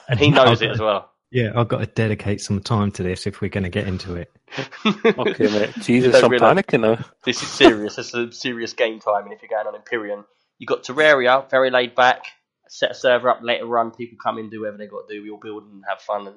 and 0.06 0.20
he 0.20 0.30
knows 0.30 0.60
it 0.60 0.70
as 0.70 0.78
well. 0.80 1.10
Yeah, 1.30 1.52
I've 1.54 1.68
got 1.68 1.78
to 1.78 1.86
dedicate 1.86 2.40
some 2.40 2.60
time 2.60 2.90
to 2.92 3.02
this 3.02 3.26
if 3.26 3.40
we're 3.40 3.50
going 3.50 3.64
to 3.64 3.70
get 3.70 3.86
into 3.86 4.14
it. 4.14 4.32
Okay, 5.04 5.44
mate. 5.44 5.74
Jesus, 5.80 6.22
I'm 6.22 6.30
realise- 6.30 6.62
panicking 6.62 6.80
now. 6.80 7.04
this 7.24 7.42
is 7.42 7.48
serious. 7.48 7.96
This 7.96 8.08
is 8.08 8.14
a 8.14 8.32
serious 8.32 8.72
game 8.72 8.98
time, 9.00 9.24
and 9.24 9.32
if 9.32 9.42
you're 9.42 9.50
going 9.50 9.66
on 9.66 9.78
Empyrion, 9.80 10.24
you've 10.58 10.68
got 10.68 10.84
Terraria, 10.84 11.48
very 11.50 11.70
laid 11.70 11.94
back. 11.94 12.24
Set 12.68 12.90
a 12.92 12.94
server 12.94 13.28
up, 13.30 13.40
let 13.42 13.60
it 13.60 13.64
run. 13.64 13.90
People 13.90 14.18
come 14.22 14.38
in, 14.38 14.48
do 14.50 14.60
whatever 14.60 14.78
they've 14.78 14.90
got 14.90 15.08
to 15.08 15.14
do. 15.14 15.22
We 15.22 15.30
all 15.30 15.38
build 15.38 15.64
and 15.64 15.82
have 15.88 16.00
fun 16.00 16.26
and 16.26 16.36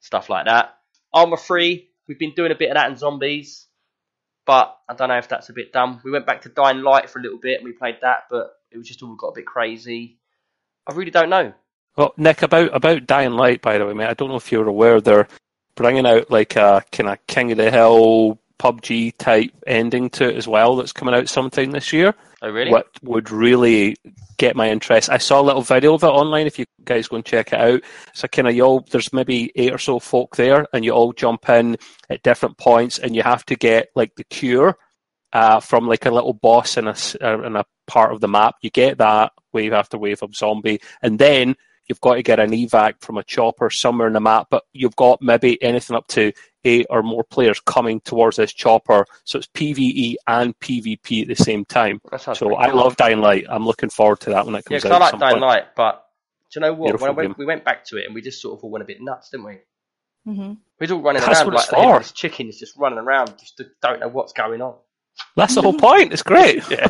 stuff 0.00 0.28
like 0.28 0.46
that. 0.46 0.76
Arma 1.12 1.36
3. 1.36 1.88
We've 2.08 2.18
been 2.18 2.34
doing 2.34 2.50
a 2.52 2.56
bit 2.56 2.70
of 2.70 2.76
that 2.76 2.90
in 2.90 2.96
zombies, 2.96 3.66
but 4.46 4.76
I 4.88 4.94
don't 4.94 5.08
know 5.08 5.18
if 5.18 5.28
that's 5.28 5.48
a 5.48 5.52
bit 5.52 5.72
dumb. 5.72 6.00
We 6.04 6.10
went 6.10 6.26
back 6.26 6.42
to 6.42 6.48
Dying 6.48 6.82
Light 6.82 7.08
for 7.08 7.20
a 7.20 7.22
little 7.22 7.38
bit 7.38 7.58
and 7.58 7.64
we 7.64 7.72
played 7.72 7.98
that, 8.02 8.24
but 8.30 8.50
it 8.72 8.78
was 8.78 8.88
just 8.88 9.02
all 9.02 9.14
got 9.14 9.28
a 9.28 9.34
bit 9.34 9.46
crazy. 9.46 10.18
I 10.88 10.94
really 10.94 11.12
don't 11.12 11.30
know. 11.30 11.52
Well, 11.96 12.14
Nick, 12.16 12.42
about 12.42 12.74
about 12.74 13.06
Dying 13.06 13.32
Light, 13.32 13.62
by 13.62 13.78
the 13.78 13.86
way, 13.86 13.94
mate. 13.94 14.08
I 14.08 14.14
don't 14.14 14.28
know 14.28 14.36
if 14.36 14.50
you're 14.52 14.68
aware 14.68 15.00
they're 15.00 15.28
bringing 15.74 16.06
out 16.06 16.30
like 16.30 16.56
a 16.56 16.84
kind 16.92 17.08
of 17.08 17.26
King 17.26 17.52
of 17.52 17.58
the 17.58 17.70
Hill 17.70 18.38
PUBG 18.58 19.16
type 19.16 19.50
ending 19.66 20.10
to 20.10 20.28
it 20.28 20.36
as 20.36 20.46
well. 20.46 20.76
That's 20.76 20.92
coming 20.92 21.14
out 21.14 21.28
sometime 21.28 21.70
this 21.70 21.92
year. 21.92 22.14
Oh, 22.42 22.50
really? 22.50 22.70
What 22.70 22.88
would 23.02 23.30
really 23.30 23.96
get 24.38 24.56
my 24.56 24.70
interest? 24.70 25.10
I 25.10 25.18
saw 25.18 25.40
a 25.40 25.42
little 25.42 25.62
video 25.62 25.94
of 25.94 26.04
it 26.04 26.08
online. 26.08 26.46
If 26.46 26.58
you 26.58 26.66
guys 26.84 27.08
go 27.08 27.16
and 27.16 27.24
check 27.24 27.52
it 27.52 27.60
out, 27.60 27.82
so 28.14 28.28
kind 28.28 28.48
of 28.48 28.54
you 28.54 28.62
all 28.62 28.86
there's 28.90 29.12
maybe 29.12 29.50
eight 29.56 29.72
or 29.72 29.78
so 29.78 29.98
folk 29.98 30.36
there, 30.36 30.66
and 30.72 30.84
you 30.84 30.92
all 30.92 31.12
jump 31.12 31.48
in 31.48 31.76
at 32.08 32.22
different 32.22 32.58
points, 32.58 32.98
and 32.98 33.16
you 33.16 33.22
have 33.22 33.44
to 33.46 33.56
get 33.56 33.88
like 33.94 34.14
the 34.16 34.24
cure 34.24 34.76
uh, 35.32 35.60
from 35.60 35.88
like 35.88 36.06
a 36.06 36.10
little 36.10 36.34
boss 36.34 36.76
in 36.76 36.86
a 36.86 36.94
uh, 37.22 37.42
in 37.42 37.56
a 37.56 37.64
part 37.86 38.12
of 38.12 38.20
the 38.20 38.28
map. 38.28 38.56
You 38.60 38.70
get 38.70 38.98
that 38.98 39.32
wave 39.52 39.72
after 39.72 39.98
wave 39.98 40.22
of 40.22 40.34
zombie, 40.34 40.80
and 41.02 41.18
then 41.18 41.56
you've 41.90 42.00
got 42.00 42.14
to 42.14 42.22
get 42.22 42.40
an 42.40 42.52
evac 42.52 42.94
from 43.00 43.18
a 43.18 43.24
chopper 43.24 43.68
somewhere 43.68 44.06
in 44.06 44.14
the 44.14 44.20
map. 44.20 44.46
But 44.50 44.64
you've 44.72 44.96
got 44.96 45.20
maybe 45.20 45.62
anything 45.62 45.96
up 45.96 46.06
to 46.08 46.32
eight 46.64 46.86
or 46.88 47.02
more 47.02 47.24
players 47.24 47.58
coming 47.60 48.00
towards 48.02 48.36
this 48.36 48.52
chopper, 48.52 49.04
so 49.24 49.38
it's 49.38 49.48
PVE 49.48 50.14
and 50.26 50.58
PvP 50.60 51.22
at 51.22 51.28
the 51.28 51.34
same 51.34 51.64
time. 51.64 52.00
So 52.34 52.34
pretty 52.34 52.56
I 52.56 52.66
love 52.70 52.96
Dying 52.96 53.20
Light. 53.20 53.44
I'm 53.48 53.66
looking 53.66 53.90
forward 53.90 54.20
to 54.20 54.30
that 54.30 54.46
when 54.46 54.54
it 54.54 54.64
Yeah, 54.70 54.78
comes 54.78 54.84
because 54.84 54.90
I 54.92 54.94
out. 54.94 54.96
at 54.96 55.00
like 55.00 55.10
some 55.10 55.20
Dying 55.20 55.32
point. 55.34 55.42
Light, 55.42 55.74
but 55.74 56.06
do 56.52 56.60
you 56.60 56.66
know 56.66 56.72
what? 56.74 57.00
When 57.00 57.16
went, 57.16 57.38
we 57.38 57.44
went 57.46 57.64
back 57.64 57.84
to 57.86 57.96
it 57.96 58.06
and 58.06 58.14
we 58.14 58.22
just 58.22 58.40
sort 58.40 58.58
of 58.58 58.64
all 58.64 58.70
went 58.70 58.82
a 58.82 58.86
bit 58.86 58.98
nuts, 59.00 59.30
didn't 59.30 59.46
we? 59.46 59.58
hmm 60.26 60.52
We're 60.78 60.92
all 60.92 61.00
running 61.02 61.22
That's 61.22 61.40
around 61.40 61.52
like 61.54 61.62
it's 61.62 61.70
the 61.70 61.76
head 61.76 61.84
of 61.86 61.92
for. 61.94 61.98
this 62.00 62.12
chicken 62.12 62.48
is 62.48 62.58
just 62.58 62.76
running 62.76 62.98
around, 62.98 63.34
just 63.38 63.60
don't 63.82 64.00
know 64.00 64.08
what's 64.08 64.32
going 64.32 64.60
on. 64.62 64.74
That's 65.36 65.54
the 65.54 65.62
whole 65.62 65.72
point. 65.78 66.12
It's 66.12 66.22
great. 66.22 66.62
Yeah. 66.70 66.88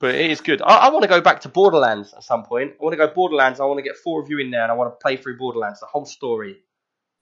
But 0.00 0.14
it 0.14 0.30
is 0.30 0.40
good. 0.40 0.62
I, 0.62 0.76
I 0.76 0.88
want 0.90 1.02
to 1.02 1.08
go 1.08 1.20
back 1.20 1.40
to 1.42 1.48
Borderlands 1.48 2.14
at 2.14 2.22
some 2.22 2.44
point. 2.44 2.72
I 2.80 2.84
want 2.84 2.92
to 2.92 2.96
go 2.96 3.08
Borderlands. 3.08 3.60
I 3.60 3.64
want 3.64 3.78
to 3.78 3.82
get 3.82 3.96
four 3.96 4.22
of 4.22 4.28
you 4.28 4.38
in 4.38 4.50
there, 4.50 4.62
and 4.62 4.72
I 4.72 4.74
want 4.74 4.92
to 4.92 5.02
play 5.02 5.16
through 5.16 5.38
Borderlands, 5.38 5.80
the 5.80 5.86
whole 5.86 6.04
story. 6.04 6.56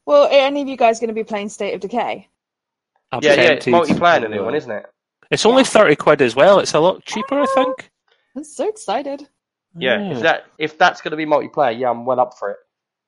Well, 0.06 0.24
are 0.24 0.46
any 0.46 0.62
of 0.62 0.68
you 0.68 0.76
guys 0.76 0.98
going 0.98 1.08
to 1.08 1.14
be 1.14 1.24
playing 1.24 1.48
State 1.48 1.74
of 1.74 1.80
Decay? 1.80 2.28
I'm 3.12 3.20
yeah, 3.22 3.34
yeah, 3.34 3.40
it's 3.42 3.64
tempted. 3.66 3.96
multiplayer, 3.96 4.22
the 4.22 4.28
new 4.28 4.44
one, 4.44 4.54
isn't 4.54 4.70
it? 4.70 4.86
It's 5.30 5.46
only 5.46 5.64
thirty 5.64 5.96
quid 5.96 6.22
as 6.22 6.34
well. 6.34 6.58
It's 6.58 6.74
a 6.74 6.80
lot 6.80 7.04
cheaper, 7.04 7.40
I 7.40 7.46
think. 7.54 7.90
I'm 8.36 8.44
so 8.44 8.68
excited. 8.68 9.28
Yeah. 9.76 9.98
Hmm. 9.98 10.12
If 10.12 10.20
that 10.22 10.44
if 10.58 10.78
that's 10.78 11.00
going 11.00 11.10
to 11.12 11.16
be 11.16 11.26
multiplayer, 11.26 11.78
yeah, 11.78 11.90
I'm 11.90 12.04
well 12.04 12.20
up 12.20 12.38
for 12.38 12.50
it. 12.50 12.56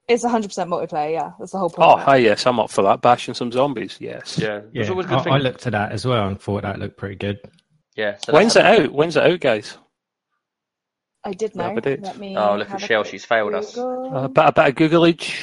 It's 0.06 0.22
100% 0.22 0.44
multiplayer, 0.68 1.12
yeah. 1.12 1.30
That's 1.38 1.52
the 1.52 1.58
whole 1.58 1.70
point. 1.70 1.88
Oh, 1.88 1.96
hi, 1.96 2.16
yes, 2.16 2.46
I'm 2.46 2.60
up 2.60 2.70
for 2.70 2.82
that. 2.82 3.00
Bashing 3.00 3.32
some 3.32 3.50
zombies, 3.50 3.96
yes. 4.00 4.38
Yeah. 4.38 4.60
Yeah, 4.72 4.86
good 4.86 5.06
I, 5.06 5.22
thing. 5.22 5.32
I 5.32 5.38
looked 5.38 5.66
at 5.66 5.72
that 5.72 5.92
as 5.92 6.04
well 6.04 6.28
and 6.28 6.38
thought 6.38 6.62
that 6.62 6.78
looked 6.78 6.98
pretty 6.98 7.14
good. 7.14 7.38
Yeah. 7.96 8.16
So 8.24 8.32
When's 8.32 8.56
it 8.56 8.64
out? 8.64 8.92
When's 8.92 9.16
it 9.16 9.22
out, 9.22 9.40
guys? 9.40 9.76
I 11.24 11.32
did 11.32 11.52
Yeah, 11.54 11.72
know. 11.72 11.80
Let 11.82 12.18
me 12.18 12.36
Oh, 12.36 12.56
look 12.56 12.70
at 12.70 12.82
a 12.82 12.86
Shell. 12.86 13.04
She's 13.04 13.24
failed 13.24 13.54
us. 13.54 13.74
Google. 13.74 14.16
Uh, 14.16 14.24
a 14.24 14.28
bit, 14.28 14.44
a 14.44 14.52
bit 14.52 14.68
of 14.68 14.74
Googleage. 14.74 15.40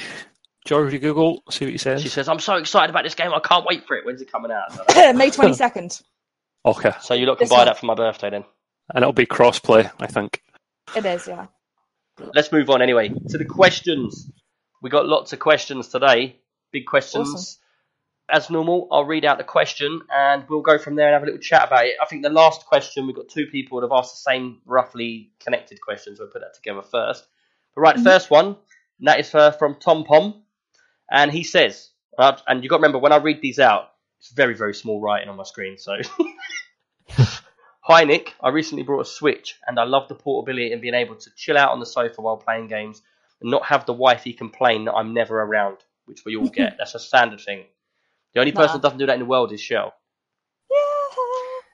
George, 0.65 0.93
you 0.93 0.99
Google, 0.99 1.41
see 1.49 1.65
what 1.65 1.71
he 1.71 1.77
says. 1.79 2.03
She 2.03 2.09
says, 2.09 2.27
"I'm 2.29 2.39
so 2.39 2.55
excited 2.55 2.91
about 2.91 3.03
this 3.03 3.15
game. 3.15 3.33
I 3.33 3.39
can't 3.39 3.65
wait 3.65 3.87
for 3.87 3.95
it. 3.97 4.05
When's 4.05 4.21
it 4.21 4.31
coming 4.31 4.51
out?" 4.51 4.69
May 5.15 5.29
22nd. 5.31 6.01
Okay, 6.63 6.91
so 7.01 7.15
you 7.15 7.25
lot 7.25 7.39
can 7.39 7.45
This 7.45 7.49
buy 7.49 7.55
month. 7.57 7.69
that 7.69 7.77
for 7.79 7.87
my 7.87 7.95
birthday 7.95 8.29
then. 8.29 8.43
and 8.93 9.01
it'll 9.01 9.13
be 9.13 9.25
crossplay, 9.25 9.91
I 9.99 10.05
think. 10.05 10.43
It 10.95 11.03
is, 11.07 11.27
yeah. 11.27 11.47
Let's 12.35 12.51
move 12.51 12.69
on 12.69 12.83
anyway 12.83 13.09
to 13.29 13.37
the 13.39 13.45
questions. 13.45 14.29
We 14.83 14.91
got 14.91 15.07
lots 15.07 15.33
of 15.33 15.39
questions 15.39 15.87
today. 15.87 16.35
Big 16.71 16.85
questions. 16.85 17.33
Awesome. 17.33 17.60
As 18.31 18.49
normal, 18.49 18.87
I'll 18.91 19.05
read 19.05 19.25
out 19.25 19.37
the 19.37 19.43
question 19.43 20.01
and 20.13 20.45
we'll 20.47 20.61
go 20.61 20.77
from 20.77 20.95
there 20.95 21.07
and 21.07 21.13
have 21.13 21.23
a 21.23 21.25
little 21.25 21.41
chat 21.41 21.67
about 21.67 21.85
it. 21.85 21.95
I 22.01 22.05
think 22.05 22.23
the 22.23 22.29
last 22.29 22.65
question 22.65 23.05
we've 23.05 23.15
got 23.15 23.27
two 23.27 23.45
people 23.47 23.79
that 23.79 23.85
have 23.87 23.97
asked 23.97 24.13
the 24.13 24.31
same 24.31 24.61
roughly 24.65 25.31
connected 25.39 25.81
questions. 25.81 26.19
We'll 26.19 26.29
put 26.29 26.41
that 26.41 26.53
together 26.53 26.81
first. 26.81 27.25
But 27.75 27.81
right, 27.81 27.95
the 27.97 28.03
first 28.03 28.29
one, 28.31 28.47
and 28.99 29.07
that 29.07 29.19
is 29.19 29.35
uh, 29.35 29.51
from 29.51 29.75
Tom 29.75 30.05
Pom, 30.05 30.43
and 31.11 31.31
he 31.31 31.43
says, 31.43 31.89
uh, 32.17 32.37
and 32.47 32.63
you've 32.63 32.69
got 32.69 32.77
to 32.77 32.81
remember 32.81 32.99
when 32.99 33.11
I 33.11 33.17
read 33.17 33.41
these 33.41 33.59
out, 33.59 33.91
it's 34.19 34.31
very 34.31 34.55
very 34.55 34.73
small 34.73 35.01
writing 35.01 35.29
on 35.29 35.35
my 35.35 35.43
screen, 35.43 35.77
so. 35.77 35.97
Hi 37.83 38.03
Nick, 38.03 38.35
I 38.41 38.49
recently 38.49 38.83
bought 38.83 39.01
a 39.01 39.05
Switch 39.05 39.55
and 39.67 39.79
I 39.79 39.83
love 39.85 40.07
the 40.07 40.15
portability 40.15 40.71
and 40.71 40.81
being 40.81 40.93
able 40.93 41.15
to 41.15 41.29
chill 41.35 41.57
out 41.57 41.71
on 41.71 41.79
the 41.79 41.85
sofa 41.85 42.21
while 42.21 42.37
playing 42.37 42.67
games. 42.67 43.01
and 43.41 43.49
not 43.49 43.65
have 43.65 43.85
the 43.85 43.93
wifey 43.93 44.33
complain 44.33 44.85
that 44.85 44.93
I'm 44.93 45.13
never 45.13 45.41
around, 45.41 45.77
which 46.05 46.23
we 46.23 46.35
all 46.35 46.47
get. 46.61 46.75
That's 46.77 46.95
a 46.95 46.99
standard 46.99 47.41
thing. 47.41 47.65
The 48.33 48.39
only 48.39 48.51
person 48.51 48.67
Nah. 48.67 48.73
that 48.73 48.81
doesn't 48.83 48.99
do 48.99 49.05
that 49.07 49.13
in 49.13 49.19
the 49.19 49.25
world 49.25 49.51
is 49.51 49.61
Shell. 49.61 49.93
Yeah. 50.69 50.77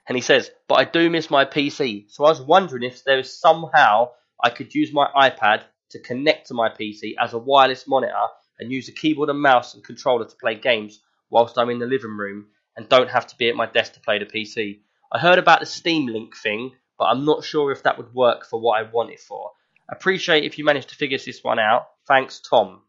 And 0.07 0.15
he 0.15 0.21
says, 0.21 0.49
but 0.67 0.75
I 0.75 0.85
do 0.85 1.09
miss 1.09 1.29
my 1.29 1.45
PC. 1.45 2.09
So 2.09 2.25
I 2.25 2.29
was 2.29 2.41
wondering 2.41 2.83
if 2.83 3.03
there 3.03 3.19
is 3.19 3.39
somehow 3.39 4.11
I 4.43 4.49
could 4.49 4.73
use 4.73 4.93
my 4.93 5.07
iPad 5.15 5.63
to 5.89 5.99
connect 5.99 6.47
to 6.47 6.53
my 6.53 6.69
PC 6.69 7.15
as 7.19 7.33
a 7.33 7.37
wireless 7.37 7.87
monitor 7.87 8.27
and 8.59 8.71
use 8.71 8.89
a 8.89 8.93
keyboard 8.93 9.29
and 9.29 9.41
mouse 9.41 9.73
and 9.73 9.83
controller 9.83 10.25
to 10.25 10.35
play 10.35 10.55
games 10.55 11.01
whilst 11.29 11.57
I'm 11.57 11.69
in 11.69 11.79
the 11.79 11.85
living 11.85 12.17
room 12.17 12.47
and 12.75 12.87
don't 12.89 13.09
have 13.09 13.27
to 13.27 13.37
be 13.37 13.49
at 13.49 13.55
my 13.55 13.65
desk 13.65 13.93
to 13.93 13.99
play 13.99 14.19
the 14.19 14.25
PC. 14.25 14.79
I 15.11 15.19
heard 15.19 15.39
about 15.39 15.59
the 15.59 15.65
Steam 15.65 16.07
Link 16.07 16.35
thing, 16.37 16.71
but 16.97 17.05
I'm 17.05 17.25
not 17.25 17.43
sure 17.43 17.71
if 17.71 17.83
that 17.83 17.97
would 17.97 18.13
work 18.13 18.45
for 18.45 18.59
what 18.59 18.79
I 18.79 18.89
want 18.89 19.11
it 19.11 19.19
for. 19.19 19.51
Appreciate 19.89 20.43
if 20.43 20.57
you 20.57 20.65
manage 20.65 20.87
to 20.87 20.95
figure 20.95 21.17
this 21.17 21.43
one 21.43 21.59
out. 21.59 21.87
Thanks, 22.07 22.39
Tom. 22.39 22.81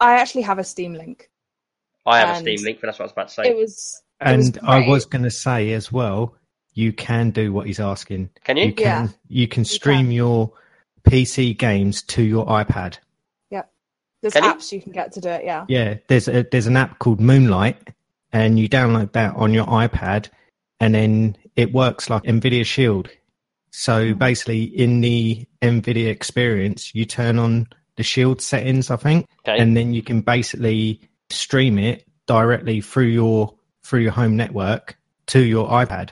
I 0.00 0.14
actually 0.14 0.42
have 0.42 0.58
a 0.58 0.64
Steam 0.64 0.94
link. 0.94 1.30
I 2.06 2.18
have 2.20 2.36
a 2.36 2.40
Steam 2.40 2.62
Link, 2.64 2.78
but 2.80 2.88
that's 2.88 2.98
what 2.98 3.04
I 3.04 3.06
was 3.06 3.12
about 3.12 3.28
to 3.28 3.34
say. 3.34 3.42
It 3.50 3.56
was. 3.56 4.02
it 4.20 4.36
was 4.36 4.48
And 4.48 4.58
I 4.62 4.88
was 4.88 5.04
going 5.04 5.24
to 5.24 5.30
say 5.30 5.72
as 5.72 5.90
well, 5.92 6.34
you 6.74 6.92
can 6.92 7.30
do 7.30 7.52
what 7.52 7.66
he's 7.66 7.80
asking. 7.80 8.30
Can 8.44 8.56
you? 8.56 8.66
You 8.66 8.72
can 8.74 8.84
Yeah. 8.84 9.08
you 9.28 9.48
can 9.48 9.64
stream 9.64 10.10
your 10.10 10.52
PC 11.08 11.56
games 11.56 12.02
to 12.02 12.22
your 12.22 12.46
iPad. 12.46 12.98
Yep. 13.50 13.70
There's 14.22 14.32
Can 14.34 14.44
you? 14.44 14.50
apps 14.50 14.72
you 14.72 14.80
can 14.82 14.92
get 14.92 15.12
to 15.12 15.20
do 15.20 15.28
it. 15.28 15.44
Yeah. 15.44 15.64
Yeah, 15.68 15.94
there's 16.08 16.28
a 16.28 16.44
there's 16.50 16.66
an 16.66 16.76
app 16.76 16.98
called 16.98 17.20
Moonlight, 17.20 17.90
and 18.32 18.58
you 18.58 18.68
download 18.68 19.12
that 19.12 19.34
on 19.36 19.54
your 19.54 19.66
iPad, 19.66 20.28
and 20.80 20.94
then 20.94 21.36
it 21.56 21.72
works 21.72 22.10
like 22.10 22.22
Nvidia 22.24 22.64
Shield. 22.66 23.08
So 23.70 24.14
basically, 24.14 24.64
in 24.64 25.00
the 25.00 25.46
Nvidia 25.62 26.08
experience, 26.08 26.94
you 26.94 27.04
turn 27.04 27.38
on 27.38 27.68
the 27.96 28.02
Shield 28.02 28.40
settings, 28.42 28.90
I 28.90 28.96
think, 28.96 29.26
Okay. 29.46 29.58
and 29.58 29.76
then 29.76 29.92
you 29.94 30.02
can 30.02 30.20
basically 30.20 31.00
stream 31.30 31.78
it 31.78 32.06
directly 32.26 32.80
through 32.80 33.06
your 33.06 33.54
through 33.84 34.00
your 34.00 34.12
home 34.12 34.36
network 34.36 34.96
to 35.26 35.40
your 35.40 35.68
iPad. 35.68 36.10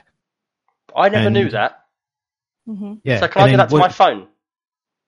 I 0.95 1.09
never 1.09 1.29
knew 1.29 1.43
and- 1.43 1.51
that. 1.51 1.85
hmm 2.65 2.93
Yeah. 3.03 3.19
so 3.19 3.27
can 3.27 3.41
I 3.43 3.51
do 3.51 3.57
that 3.57 3.69
to 3.69 3.77
my 3.77 3.89
phone? 3.89 4.27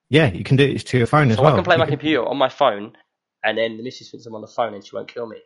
Yeah, 0.09 0.31
you 0.31 0.43
can 0.43 0.55
do 0.57 0.63
it 0.65 0.79
to 0.87 0.97
your 0.97 1.07
phone 1.07 1.31
as 1.31 1.37
well. 1.37 1.37
So 1.37 1.43
well. 1.43 1.53
I 1.53 1.57
can 1.57 1.63
play 1.65 1.75
You 1.75 1.79
my 1.79 1.85
can- 1.85 1.91
computer 1.93 2.25
on 2.25 2.37
my 2.37 2.49
phone, 2.49 2.95
and 3.43 3.57
then 3.57 3.77
the 3.77 3.83
missus 3.83 4.09
thinks 4.11 4.25
I'm 4.25 4.35
on 4.35 4.41
the 4.41 4.47
phone 4.47 4.73
and 4.73 4.85
she 4.85 4.95
won't 4.95 5.07
kill 5.07 5.27
me. 5.27 5.37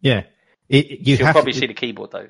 Yeah, 0.00 0.24
it, 0.68 0.86
you 1.06 1.16
She'll 1.16 1.26
have 1.26 1.34
probably 1.34 1.52
to, 1.52 1.58
see 1.58 1.66
the 1.66 1.74
keyboard 1.74 2.10
though. 2.12 2.28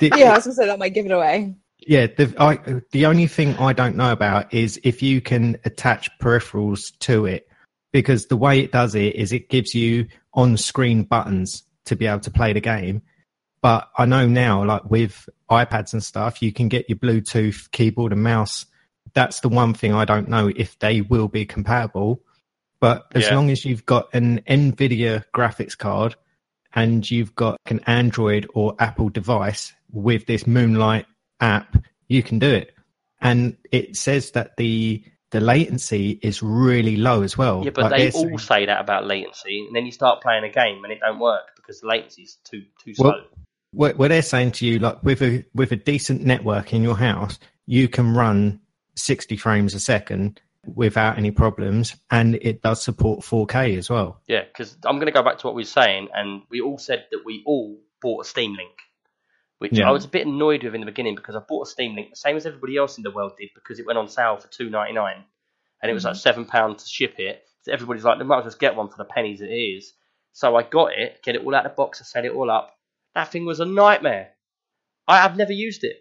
the- 0.00 0.12
Yeah, 0.16 0.32
I 0.32 0.34
was 0.36 0.44
gonna 0.44 0.54
say 0.54 0.66
that 0.66 0.78
might 0.78 0.94
give 0.94 1.06
it 1.06 1.12
away. 1.12 1.54
Yeah, 1.80 2.06
the 2.08 2.34
I, 2.38 2.58
the 2.92 3.06
only 3.06 3.26
thing 3.26 3.54
I 3.56 3.72
don't 3.72 3.96
know 3.96 4.12
about 4.12 4.52
is 4.52 4.80
if 4.84 5.02
you 5.02 5.20
can 5.20 5.58
attach 5.64 6.10
peripherals 6.18 6.96
to 7.00 7.24
it, 7.26 7.48
because 7.92 8.26
the 8.26 8.36
way 8.36 8.60
it 8.60 8.72
does 8.72 8.94
it 8.94 9.14
is 9.14 9.32
it 9.32 9.48
gives 9.48 9.74
you 9.74 10.06
on-screen 10.38 11.02
buttons 11.02 11.64
to 11.84 11.96
be 11.96 12.06
able 12.06 12.20
to 12.20 12.30
play 12.30 12.52
the 12.52 12.60
game. 12.60 13.02
But 13.60 13.90
I 13.98 14.06
know 14.06 14.28
now, 14.28 14.64
like 14.64 14.88
with 14.88 15.28
iPads 15.50 15.92
and 15.92 16.02
stuff, 16.02 16.40
you 16.40 16.52
can 16.52 16.68
get 16.68 16.88
your 16.88 16.96
Bluetooth 16.96 17.68
keyboard 17.72 18.12
and 18.12 18.22
mouse. 18.22 18.64
That's 19.14 19.40
the 19.40 19.48
one 19.48 19.74
thing 19.74 19.92
I 19.92 20.04
don't 20.04 20.28
know 20.28 20.52
if 20.54 20.78
they 20.78 21.00
will 21.00 21.26
be 21.26 21.44
compatible. 21.44 22.22
But 22.80 23.06
as 23.16 23.24
Yeah. 23.24 23.34
long 23.34 23.50
as 23.50 23.64
you've 23.64 23.84
got 23.84 24.14
an 24.14 24.40
NVIDIA 24.46 25.24
graphics 25.34 25.76
card 25.76 26.14
and 26.72 27.10
you've 27.10 27.34
got 27.34 27.58
an 27.66 27.80
Android 27.88 28.46
or 28.54 28.76
Apple 28.78 29.08
device 29.08 29.72
with 29.90 30.26
this 30.26 30.46
Moonlight 30.46 31.06
app, 31.40 31.76
you 32.06 32.22
can 32.22 32.38
do 32.38 32.48
it. 32.50 32.74
And 33.20 33.56
it 33.72 33.96
says 33.96 34.30
that 34.32 34.56
the 34.56 35.02
the 35.30 35.40
latency 35.40 36.18
is 36.22 36.42
really 36.42 36.96
low 36.96 37.22
as 37.22 37.36
well. 37.36 37.62
Yeah, 37.64 37.70
but 37.74 37.84
Like 37.84 37.92
they 37.92 38.10
saying- 38.10 38.32
all 38.32 38.38
say 38.38 38.66
that 38.66 38.80
about 38.80 39.06
latency, 39.06 39.64
and 39.66 39.74
then 39.76 39.84
you 39.86 39.92
start 39.92 40.22
playing 40.22 40.44
a 40.44 40.48
game 40.50 40.82
and 40.84 40.92
it 40.92 41.00
don't 41.00 41.18
work 41.18 41.54
because 41.56 41.80
the 41.80 41.86
latency's 41.88 42.38
too 42.44 42.64
too 42.82 42.94
slow. 42.94 43.10
Well, 43.10 43.20
what, 43.72 43.98
what 43.98 44.08
they're 44.08 44.22
saying 44.22 44.52
to 44.52 44.66
you, 44.66 44.78
like 44.78 45.02
with 45.02 45.22
a 45.22 45.44
with 45.54 45.72
a 45.72 45.76
decent 45.76 46.22
network 46.24 46.72
in 46.72 46.82
your 46.82 46.96
house, 46.96 47.38
you 47.66 47.88
can 47.88 48.14
run 48.14 48.60
60 48.94 49.36
frames 49.36 49.74
a 49.74 49.80
second 49.80 50.40
without 50.74 51.18
any 51.18 51.30
problems, 51.30 51.94
and 52.10 52.34
it 52.36 52.62
does 52.62 52.82
support 52.82 53.20
4K 53.20 53.76
as 53.76 53.88
well. 53.88 54.20
yeah, 54.26 54.42
because 54.44 54.76
I'm 54.84 54.96
going 54.96 55.06
to 55.06 55.12
go 55.12 55.22
back 55.22 55.38
to 55.38 55.46
what 55.46 55.54
we 55.54 55.62
were 55.62 55.66
saying, 55.66 56.08
and 56.14 56.42
we 56.50 56.60
all 56.60 56.78
said 56.78 57.06
that 57.10 57.20
we 57.24 57.42
all 57.46 57.78
bought 58.02 58.24
a 58.24 58.28
Steam 58.28 58.54
Link, 58.54 58.72
which 59.58 59.72
Yeah. 59.72 59.88
I 59.88 59.92
was 59.92 60.04
a 60.04 60.08
bit 60.08 60.26
annoyed 60.26 60.62
with 60.64 60.74
in 60.74 60.80
the 60.80 60.86
beginning 60.86 61.14
because 61.14 61.36
I 61.36 61.40
bought 61.40 61.66
a 61.66 61.70
Steam 61.70 61.94
Link 61.94 62.10
the 62.10 62.16
same 62.16 62.36
as 62.36 62.46
everybody 62.46 62.76
else 62.76 62.96
in 62.96 63.02
the 63.02 63.10
world 63.10 63.32
did 63.38 63.50
because 63.54 63.78
it 63.78 63.86
went 63.86 63.98
on 63.98 64.08
sale 64.08 64.36
for 64.36 64.48
two 64.48 64.70
ninety 64.70 64.92
nine, 64.94 65.24
and 65.82 65.90
it 65.90 65.94
was 65.94 66.04
like 66.04 66.14
mm-hmm. 66.14 66.20
seven 66.20 66.44
pounds 66.44 66.82
to 66.84 66.88
ship 66.88 67.14
it. 67.18 67.42
So 67.62 67.72
everybody's 67.72 68.04
like, 68.04 68.18
they 68.18 68.24
might 68.24 68.38
as 68.38 68.42
well 68.42 68.50
just 68.50 68.60
get 68.60 68.76
one 68.76 68.88
for 68.88 68.96
the 68.98 69.04
pennies 69.04 69.40
it 69.40 69.46
is. 69.46 69.92
So 70.32 70.54
I 70.56 70.62
got 70.62 70.92
it, 70.92 71.20
get 71.24 71.34
it 71.34 71.44
all 71.44 71.54
out 71.54 71.66
of 71.66 71.72
the 71.72 71.76
box, 71.76 72.00
I 72.00 72.04
set 72.04 72.24
it 72.24 72.32
all 72.32 72.50
up. 72.50 72.76
That 73.14 73.32
thing 73.32 73.44
was 73.46 73.58
a 73.60 73.64
nightmare. 73.64 74.30
I 75.08 75.18
have 75.22 75.36
never 75.36 75.52
used 75.52 75.82
it. 75.84 75.96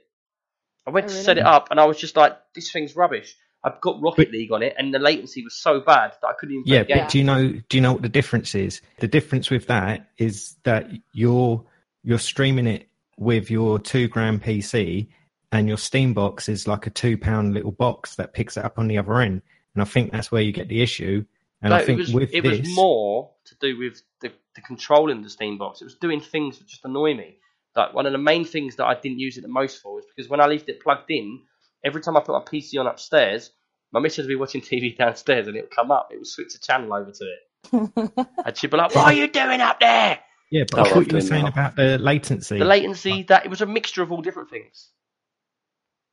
I 0.86 0.92
went 0.92 1.06
Oh, 1.06 1.10
to 1.10 1.14
really? 1.16 1.26
set 1.26 1.38
it 1.38 1.46
up, 1.46 1.70
and 1.72 1.80
I 1.80 1.86
was 1.86 1.98
just 1.98 2.16
like, 2.16 2.38
this 2.54 2.72
thing's 2.72 2.96
rubbish. 2.96 3.36
I've 3.64 3.82
got 3.82 4.00
Rocket 4.02 4.28
But- 4.28 4.32
League 4.32 4.52
on 4.52 4.62
it, 4.62 4.76
and 4.78 4.94
the 4.94 5.00
latency 5.00 5.44
was 5.44 5.56
so 5.58 5.80
bad 5.80 6.14
that 6.22 6.28
I 6.28 6.34
couldn't 6.40 6.56
even 6.56 6.64
play 6.66 6.78
Yeah, 6.78 6.84
game. 6.84 6.98
but 7.00 7.10
do 7.10 7.18
you 7.18 7.24
know 7.24 7.48
do 7.70 7.78
you 7.78 7.82
know 7.82 7.94
what 7.94 8.04
the 8.04 8.10
difference 8.10 8.54
is? 8.54 8.82
The 9.00 9.08
difference 9.08 9.50
with 9.50 9.66
that 9.68 10.12
is 10.18 10.56
that 10.64 10.88
you're 11.12 11.66
you're 12.04 12.20
streaming 12.20 12.68
it 12.68 12.86
with 13.18 13.49
your 13.49 13.80
two 13.80 14.07
grand 14.07 14.44
PC 14.44 15.07
and 15.52 15.68
your 15.68 15.77
Steam 15.77 16.14
box 16.14 16.49
is 16.49 16.68
like 16.68 16.88
a 16.88 16.89
two 16.89 17.18
pound 17.18 17.53
little 17.53 17.72
box 17.72 18.15
that 18.15 18.34
picks 18.34 18.57
it 18.57 18.65
up 18.65 18.77
on 18.77 18.88
the 18.88 18.98
other 18.98 19.19
end. 19.19 19.41
And 19.73 19.81
I 19.81 19.85
think 19.85 20.11
that's 20.11 20.31
where 20.31 20.41
you 20.41 20.52
get 20.52 20.68
the 20.68 20.81
issue. 20.81 21.26
And 21.61 21.72
no, 21.72 21.77
I 21.77 21.85
think 21.85 21.99
it 21.99 22.03
was 22.03 22.14
with 22.14 22.34
it 22.34 22.41
this, 22.41 22.60
was 22.60 22.76
more 22.76 23.31
to 23.45 23.56
do 23.60 23.77
with 23.77 24.02
the, 24.22 24.31
the 24.56 24.61
controlling 24.61 25.22
the 25.22 25.30
Steam 25.30 25.57
box. 25.57 25.81
It 25.81 25.85
was 25.85 25.95
doing 25.95 26.22
things 26.22 26.60
that 26.60 26.68
just 26.68 26.85
annoy 26.85 27.15
me. 27.15 27.38
Like 27.76 27.94
one 27.94 28.06
of 28.06 28.11
the 28.11 28.18
main 28.18 28.45
things 28.45 28.76
that 28.77 28.85
I 28.85 28.95
didn't 28.95 29.19
use 29.19 29.38
it 29.38 29.41
the 29.41 29.48
most 29.48 29.81
for 29.81 29.95
was 29.95 30.06
because 30.06 30.30
when 30.30 30.41
I 30.41 30.45
left 30.45 30.69
it 30.69 30.81
plugged 30.81 31.10
in, 31.10 31.41
every 31.84 32.02
time 32.02 32.18
I 32.18 32.22
put 32.22 32.34
my 32.34 32.39
PC 32.39 32.80
on 32.80 32.88
upstairs, 32.88 33.52
my 33.91 33.99
missus 33.99 34.26
would 34.26 34.30
be 34.30 34.35
watching 34.35 34.61
TV 34.61 34.98
downstairs 34.98 35.48
and 35.48 35.56
it 35.56 35.61
would 35.61 35.76
come 35.76 35.91
up. 35.91 36.10
It 36.11 36.18
would 36.18 36.27
switch 36.27 36.53
the 36.53 36.60
channel 36.60 36.94
over 36.94 37.11
to 37.11 37.23
it, 37.23 38.26
and 38.45 38.57
she'd 38.57 38.72
be 38.72 38.77
like, 38.77 38.94
"What 38.94 39.06
are 39.06 39.14
you 39.14 39.27
doing 39.27 39.61
up 39.61 39.80
there?" 39.80 40.19
Yeah, 40.52 40.64
but 40.72 40.80
I 40.80 40.84
I 40.84 40.90
thought 40.94 41.07
you 41.11 41.15
were 41.15 41.22
saying 41.22 41.44
that. 41.45 41.53
about 41.53 41.76
the 41.76 41.98
latency. 41.98 42.60
The 42.60 42.65
latency 42.65 43.24
that 43.24 43.45
it 43.45 43.49
was 43.49 43.61
a 43.61 43.65
mixture 43.65 44.02
of 44.02 44.11
all 44.11 44.22
different 44.22 44.49
things. 44.49 44.90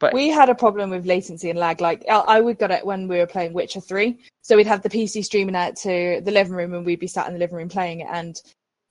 But 0.00 0.12
we 0.12 0.28
had 0.28 0.48
a 0.48 0.54
problem 0.54 0.90
with 0.90 1.06
latency 1.06 1.50
and 1.50 1.58
lag. 1.58 1.80
Like 1.80 2.04
I 2.10 2.14
I 2.16 2.40
would 2.40 2.58
got 2.58 2.70
it 2.70 2.84
when 2.84 3.06
we 3.08 3.18
were 3.18 3.26
playing 3.26 3.52
Witcher 3.52 3.80
Three. 3.80 4.18
So 4.42 4.56
we'd 4.56 4.66
have 4.66 4.82
the 4.82 4.88
PC 4.90 5.24
streaming 5.24 5.54
out 5.56 5.76
to 5.76 6.20
the 6.22 6.30
living 6.32 6.54
room, 6.54 6.74
and 6.74 6.84
we'd 6.84 7.00
be 7.00 7.06
sat 7.06 7.26
in 7.28 7.32
the 7.32 7.38
living 7.38 7.56
room 7.56 7.68
playing 7.68 8.00
it. 8.00 8.08
And 8.10 8.40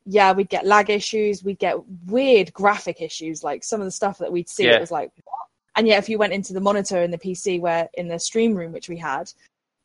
yeah, 0.06 0.32
we'd 0.34 0.49
get 0.49 0.65
lag 0.65 0.90
issues. 0.90 1.44
We'd 1.44 1.60
get 1.60 1.76
weird 2.07 2.53
graphic 2.53 3.02
issues. 3.02 3.44
Like 3.44 3.64
some 3.64 3.82
of 3.82 3.86
the 3.86 3.91
stuff 3.91 4.18
that 4.20 4.32
we'd 4.32 4.49
see, 4.49 4.65
Yeah. 4.65 4.76
it 4.78 4.82
was 4.82 4.91
like, 4.91 5.11
what? 5.26 5.48
And 5.76 5.88
yet, 5.88 5.99
if 5.99 6.07
you 6.10 6.18
went 6.18 6.34
into 6.34 6.53
the 6.53 6.61
monitor 6.61 7.02
in 7.02 7.11
the 7.11 7.18
PC, 7.18 7.60
where 7.60 7.90
in 7.95 8.07
the 8.07 8.20
stream 8.20 8.53
room 8.56 8.72
which 8.72 8.90
we 8.90 8.98
had, 8.98 9.32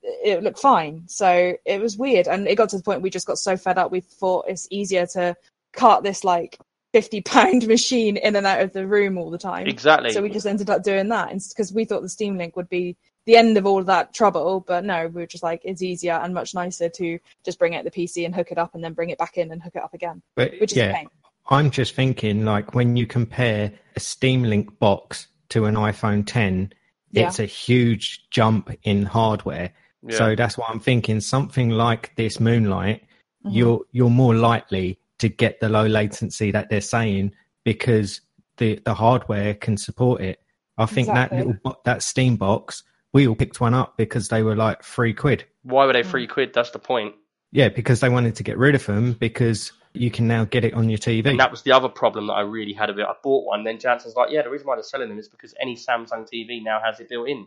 it 0.02 0.42
looked 0.42 0.58
fine. 0.60 1.04
So 1.08 1.54
it 1.64 1.80
was 1.80 1.96
weird, 1.96 2.28
and 2.28 2.46
it 2.46 2.56
got 2.56 2.68
to 2.70 2.76
the 2.76 2.82
point 2.82 3.02
we 3.02 3.10
just 3.10 3.26
got 3.26 3.38
so 3.38 3.56
fed 3.56 3.78
up. 3.78 3.90
We 3.90 4.00
thought 4.00 4.46
it's 4.48 4.68
easier 4.70 5.06
to 5.14 5.36
cart 5.72 6.02
this 6.02 6.24
like 6.24 6.58
fifty 6.92 7.20
pound 7.20 7.66
machine 7.68 8.16
in 8.16 8.36
and 8.36 8.46
out 8.46 8.60
of 8.60 8.72
the 8.72 8.86
room 8.86 9.18
all 9.18 9.30
the 9.30 9.38
time. 9.38 9.66
exactly. 9.66 10.10
So 10.12 10.22
we 10.22 10.30
just 10.30 10.46
ended 10.46 10.70
up 10.70 10.82
doing 10.82 11.08
that 11.08 11.32
because 11.50 11.72
we 11.72 11.84
thought 11.84 12.02
the 12.02 12.08
Steam 12.08 12.38
Link 12.38 12.56
would 12.56 12.68
be 12.68 12.96
the 13.26 13.36
end 13.36 13.58
of 13.58 13.66
all 13.66 13.84
that 13.84 14.14
trouble. 14.14 14.64
But 14.66 14.84
no, 14.84 15.06
we 15.08 15.20
were 15.20 15.26
just 15.26 15.42
like, 15.42 15.60
it's 15.64 15.82
easier 15.82 16.14
and 16.14 16.32
much 16.32 16.54
nicer 16.54 16.88
to 16.88 17.18
just 17.44 17.58
bring 17.58 17.76
out 17.76 17.84
the 17.84 17.90
PC 17.90 18.24
and 18.24 18.34
hook 18.34 18.50
it 18.50 18.56
up 18.58 18.74
and 18.74 18.82
then 18.82 18.94
bring 18.94 19.10
it 19.10 19.18
back 19.18 19.36
in 19.36 19.52
and 19.52 19.62
hook 19.62 19.74
it 19.76 19.82
up 19.82 19.92
again, 19.92 20.22
but 20.34 20.52
which 20.60 20.72
is 20.72 20.78
a 20.78 20.80
yeah, 20.86 20.92
pain. 20.94 21.08
I'm 21.50 21.70
just 21.70 21.94
thinking 21.94 22.44
like 22.46 22.74
when 22.74 22.96
you 22.96 23.06
compare 23.06 23.72
a 23.96 24.00
Steam 24.00 24.44
Link 24.44 24.78
box 24.78 25.26
to 25.50 25.66
an 25.66 25.74
iPhone 25.74 26.26
10, 26.26 26.72
Yeah. 27.10 27.26
it's 27.28 27.38
a 27.38 27.44
huge 27.44 28.28
jump 28.30 28.70
in 28.82 29.02
hardware. 29.04 29.72
Yeah. 30.02 30.16
So 30.16 30.34
that's 30.36 30.56
why 30.56 30.66
I'm 30.68 30.80
thinking 30.80 31.20
something 31.20 31.70
like 31.70 32.14
this 32.16 32.38
Moonlight, 32.40 33.02
Mhm. 33.44 33.54
you're 33.54 33.80
you're 33.92 34.10
more 34.10 34.34
likely 34.34 34.98
to 35.18 35.28
get 35.28 35.60
the 35.60 35.68
low 35.68 35.86
latency 35.86 36.50
that 36.52 36.68
they're 36.70 36.80
saying 36.80 37.32
because 37.64 38.20
the 38.58 38.80
the 38.84 38.94
hardware 38.94 39.54
can 39.54 39.76
support 39.76 40.20
it. 40.20 40.40
I 40.76 40.86
think 40.86 41.08
Exactly. 41.08 41.38
that 41.38 41.46
little 41.46 41.80
that 41.84 42.02
Steam 42.02 42.36
box, 42.36 42.84
we 43.12 43.26
all 43.26 43.34
picked 43.34 43.60
one 43.60 43.74
up 43.74 43.96
because 43.96 44.28
they 44.28 44.42
were 44.42 44.54
like 44.56 44.82
three 44.84 45.12
quid. 45.12 45.44
Why 45.62 45.86
were 45.86 45.92
they 45.92 46.02
Mm. 46.02 46.10
three 46.10 46.26
quid? 46.26 46.52
That's 46.54 46.70
the 46.70 46.78
point. 46.78 47.14
Yeah, 47.50 47.68
because 47.68 48.00
they 48.00 48.08
wanted 48.08 48.36
to 48.36 48.42
get 48.42 48.58
rid 48.58 48.74
of 48.74 48.84
them 48.86 49.14
because 49.14 49.72
you 49.94 50.10
can 50.10 50.28
now 50.28 50.44
get 50.44 50.64
it 50.64 50.74
on 50.74 50.88
your 50.88 50.98
TV. 50.98 51.30
And 51.30 51.40
that 51.40 51.50
was 51.50 51.62
the 51.62 51.72
other 51.72 51.88
problem 51.88 52.26
that 52.26 52.34
I 52.34 52.42
really 52.42 52.74
had 52.74 52.90
with 52.90 52.98
it. 53.00 53.06
I 53.06 53.14
bought 53.22 53.46
one, 53.46 53.64
then 53.64 53.78
Jansen's 53.78 54.14
like, 54.14 54.30
yeah, 54.30 54.42
the 54.42 54.50
reason 54.50 54.66
why 54.66 54.76
they're 54.76 54.82
selling 54.82 55.08
them 55.08 55.18
is 55.18 55.28
because 55.28 55.54
any 55.60 55.74
Samsung 55.74 56.28
TV 56.30 56.62
now 56.62 56.78
has 56.84 57.00
it 57.00 57.08
built 57.08 57.28
in. 57.28 57.46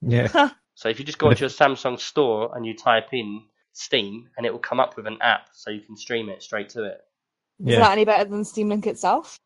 yeah, 0.00 0.48
So 0.80 0.88
if 0.88 0.98
you 0.98 1.04
just 1.04 1.18
go 1.18 1.26
But 1.28 1.32
into 1.42 1.44
a 1.44 1.48
Samsung 1.48 2.00
store 2.00 2.56
and 2.56 2.64
you 2.64 2.74
type 2.74 3.08
in 3.12 3.42
Steam, 3.74 4.30
and 4.38 4.46
it 4.46 4.50
will 4.50 4.58
come 4.60 4.80
up 4.80 4.96
with 4.96 5.06
an 5.06 5.18
app 5.20 5.48
so 5.52 5.68
you 5.70 5.82
can 5.82 5.94
stream 5.94 6.30
it 6.30 6.42
straight 6.42 6.70
to 6.70 6.84
it. 6.84 7.02
Is 7.60 7.74
yeah. 7.74 7.80
that 7.80 7.92
any 7.92 8.06
better 8.06 8.24
than 8.24 8.46
Steam 8.46 8.70
Link 8.70 8.86
itself? 8.86 9.36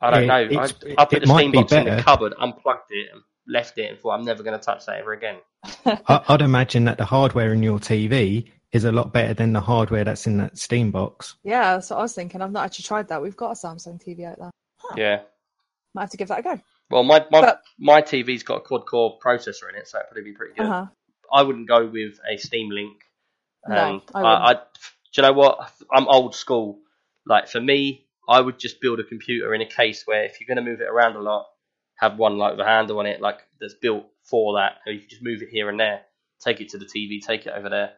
I 0.00 0.10
don't 0.12 0.22
It- 0.22 0.26
know. 0.28 0.34
I, 0.34 0.40
it's- 0.42 0.74
I 0.96 1.04
put 1.06 1.22
the 1.22 1.26
might 1.26 1.40
Steam 1.40 1.50
be 1.50 1.58
box 1.58 1.72
in 1.72 1.84
the 1.84 1.90
better. 1.90 2.02
cupboard, 2.04 2.34
unplugged 2.38 2.84
it, 2.90 3.08
and 3.12 3.22
left 3.48 3.78
it 3.78 3.90
and 3.90 3.98
thought 3.98 4.12
I'm 4.12 4.24
never 4.24 4.44
going 4.44 4.56
to 4.56 4.64
touch 4.64 4.86
that 4.86 5.00
ever 5.00 5.12
again. 5.12 5.38
I, 5.86 6.22
I'd 6.28 6.40
imagine 6.40 6.84
that 6.84 6.98
the 6.98 7.04
hardware 7.04 7.52
in 7.52 7.64
your 7.64 7.80
TV 7.80 8.48
is 8.70 8.84
a 8.84 8.92
lot 8.92 9.12
better 9.12 9.34
than 9.34 9.54
the 9.54 9.60
hardware 9.60 10.04
that's 10.04 10.28
in 10.28 10.36
that 10.36 10.56
Steam 10.56 10.92
box. 10.92 11.34
Yeah, 11.42 11.74
that's 11.74 11.90
what 11.90 11.98
I 11.98 12.02
was 12.02 12.14
thinking. 12.14 12.40
I've 12.40 12.52
not 12.52 12.66
actually 12.66 12.84
tried 12.84 13.08
that. 13.08 13.20
We've 13.20 13.36
got 13.36 13.50
a 13.50 13.54
Samsung 13.66 14.00
TV 14.00 14.24
out 14.24 14.38
there. 14.38 14.50
Yeah. 14.96 15.22
Might 15.94 16.02
have 16.02 16.10
to 16.10 16.16
give 16.16 16.28
that 16.28 16.38
a 16.38 16.42
go. 16.42 16.60
Well, 16.90 17.02
my 17.02 17.20
my, 17.30 17.40
But- 17.40 17.62
my 17.78 18.02
TV's 18.02 18.42
got 18.42 18.56
a 18.56 18.60
quad 18.60 18.86
core 18.86 19.18
processor 19.24 19.68
in 19.68 19.76
it, 19.76 19.88
so 19.88 19.98
it'd 19.98 20.08
probably 20.10 20.30
be 20.30 20.36
pretty 20.36 20.54
good. 20.54 20.66
Uh-huh. 20.66 20.86
I 21.32 21.42
wouldn't 21.42 21.68
go 21.68 21.86
with 21.86 22.18
a 22.30 22.36
Steam 22.36 22.70
Link. 22.70 22.96
No, 23.66 24.02
I 24.14 24.20
I, 24.20 24.50
I, 24.50 24.54
do 24.54 24.60
you 25.16 25.22
know 25.22 25.32
what? 25.32 25.72
I'm 25.90 26.06
old 26.06 26.34
school. 26.34 26.80
Like 27.26 27.48
for 27.48 27.60
me, 27.60 28.06
I 28.28 28.40
would 28.40 28.58
just 28.58 28.80
build 28.80 29.00
a 29.00 29.04
computer 29.04 29.54
in 29.54 29.62
a 29.62 29.66
case 29.66 30.02
where 30.06 30.24
if 30.24 30.38
you're 30.40 30.54
going 30.54 30.62
to 30.64 30.70
move 30.70 30.80
it 30.80 30.88
around 30.88 31.16
a 31.16 31.20
lot, 31.22 31.46
have 31.96 32.18
one 32.18 32.36
like 32.36 32.52
with 32.52 32.60
a 32.60 32.68
handle 32.68 32.98
on 32.98 33.06
it, 33.06 33.20
like 33.20 33.38
that's 33.60 33.74
built 33.74 34.04
for 34.28 34.56
that. 34.58 34.72
And 34.84 34.94
you 34.94 35.00
can 35.00 35.08
just 35.08 35.22
move 35.22 35.42
it 35.42 35.48
here 35.50 35.70
and 35.70 35.80
there, 35.80 36.02
take 36.44 36.60
it 36.60 36.68
to 36.70 36.78
the 36.78 36.84
TV, 36.84 37.20
take 37.24 37.46
it 37.46 37.54
over 37.56 37.70
there. 37.70 37.92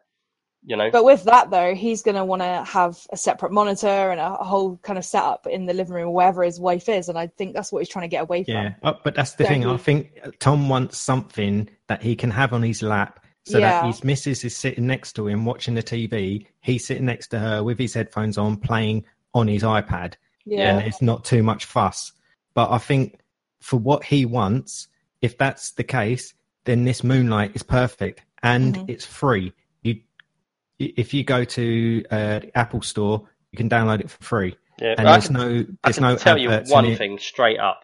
You 0.68 0.76
know, 0.76 0.90
But 0.90 1.04
with 1.04 1.22
that 1.24 1.50
though, 1.50 1.76
he's 1.76 2.02
going 2.02 2.16
to 2.16 2.24
want 2.24 2.42
to 2.42 2.64
have 2.64 2.98
a 3.12 3.16
separate 3.16 3.52
monitor 3.52 3.86
and 3.86 4.18
a 4.20 4.30
whole 4.34 4.78
kind 4.82 4.98
of 4.98 5.04
setup 5.04 5.46
in 5.46 5.66
the 5.66 5.72
living 5.72 5.94
room, 5.94 6.12
wherever 6.12 6.42
his 6.42 6.58
wife 6.58 6.88
is, 6.88 7.08
and 7.08 7.16
I 7.16 7.28
think 7.28 7.54
that's 7.54 7.70
what 7.70 7.78
he's 7.78 7.88
trying 7.88 8.02
to 8.02 8.08
get 8.08 8.22
away 8.22 8.42
from. 8.42 8.54
Yeah, 8.54 8.74
uh, 8.82 8.94
but 9.04 9.14
that's 9.14 9.34
the 9.34 9.44
Don't 9.44 9.52
thing. 9.52 9.66
I 9.66 9.76
think 9.76 10.18
Tom 10.40 10.68
wants 10.68 10.98
something 10.98 11.68
that 11.86 12.02
he 12.02 12.16
can 12.16 12.32
have 12.32 12.52
on 12.52 12.64
his 12.64 12.82
lap, 12.82 13.24
so 13.44 13.58
Yeah. 13.58 13.82
that 13.82 13.86
his 13.86 14.02
missus 14.02 14.44
is 14.44 14.56
sitting 14.56 14.88
next 14.88 15.12
to 15.14 15.28
him 15.28 15.44
watching 15.44 15.74
the 15.74 15.84
TV. 15.84 16.46
He's 16.62 16.84
sitting 16.84 17.04
next 17.06 17.28
to 17.28 17.38
her 17.38 17.62
with 17.62 17.78
his 17.78 17.94
headphones 17.94 18.36
on, 18.36 18.56
playing 18.56 19.04
on 19.34 19.46
his 19.46 19.62
iPad, 19.62 20.14
Yeah. 20.46 20.76
and 20.78 20.84
it's 20.86 21.00
not 21.00 21.24
too 21.24 21.44
much 21.44 21.64
fuss. 21.64 22.10
But 22.54 22.72
I 22.72 22.78
think 22.78 23.20
for 23.60 23.76
what 23.76 24.02
he 24.02 24.24
wants, 24.24 24.88
if 25.22 25.38
that's 25.38 25.70
the 25.72 25.84
case, 25.84 26.34
then 26.64 26.84
this 26.84 27.04
Moonlight 27.04 27.52
is 27.54 27.62
perfect 27.62 28.22
and 28.42 28.74
Mhm. 28.74 28.90
it's 28.90 29.04
free. 29.04 29.52
You, 30.78 30.92
if 30.96 31.14
you 31.14 31.24
go 31.24 31.44
to 31.44 32.04
uh, 32.10 32.38
the 32.40 32.58
Apple 32.58 32.82
Store, 32.82 33.28
you 33.52 33.56
can 33.56 33.68
download 33.68 34.00
it 34.00 34.10
for 34.10 34.22
free, 34.22 34.56
yeah. 34.80 34.94
and 34.98 35.08
I 35.08 35.12
there's 35.12 35.26
can, 35.26 35.34
no 35.34 35.42
I 35.42 35.66
there's 35.84 35.96
can 35.96 36.02
no 36.02 36.16
tell 36.16 36.38
you 36.38 36.50
one 36.50 36.96
thing 36.96 37.18
straight 37.18 37.58
up. 37.58 37.82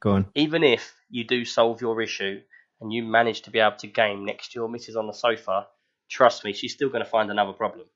Go 0.00 0.12
on. 0.12 0.26
Even 0.34 0.64
if 0.64 0.94
you 1.10 1.24
do 1.24 1.44
solve 1.44 1.80
your 1.80 2.00
issue 2.00 2.40
and 2.80 2.92
you 2.92 3.02
manage 3.02 3.42
to 3.42 3.50
be 3.50 3.58
able 3.58 3.76
to 3.76 3.86
game 3.86 4.24
next 4.24 4.52
to 4.52 4.60
your 4.60 4.68
missus 4.68 4.96
on 4.96 5.06
the 5.06 5.12
sofa, 5.12 5.66
trust 6.08 6.44
me, 6.44 6.52
she's 6.54 6.72
still 6.72 6.88
going 6.88 7.04
to 7.04 7.10
find 7.10 7.30
another 7.30 7.52
problem. 7.52 7.86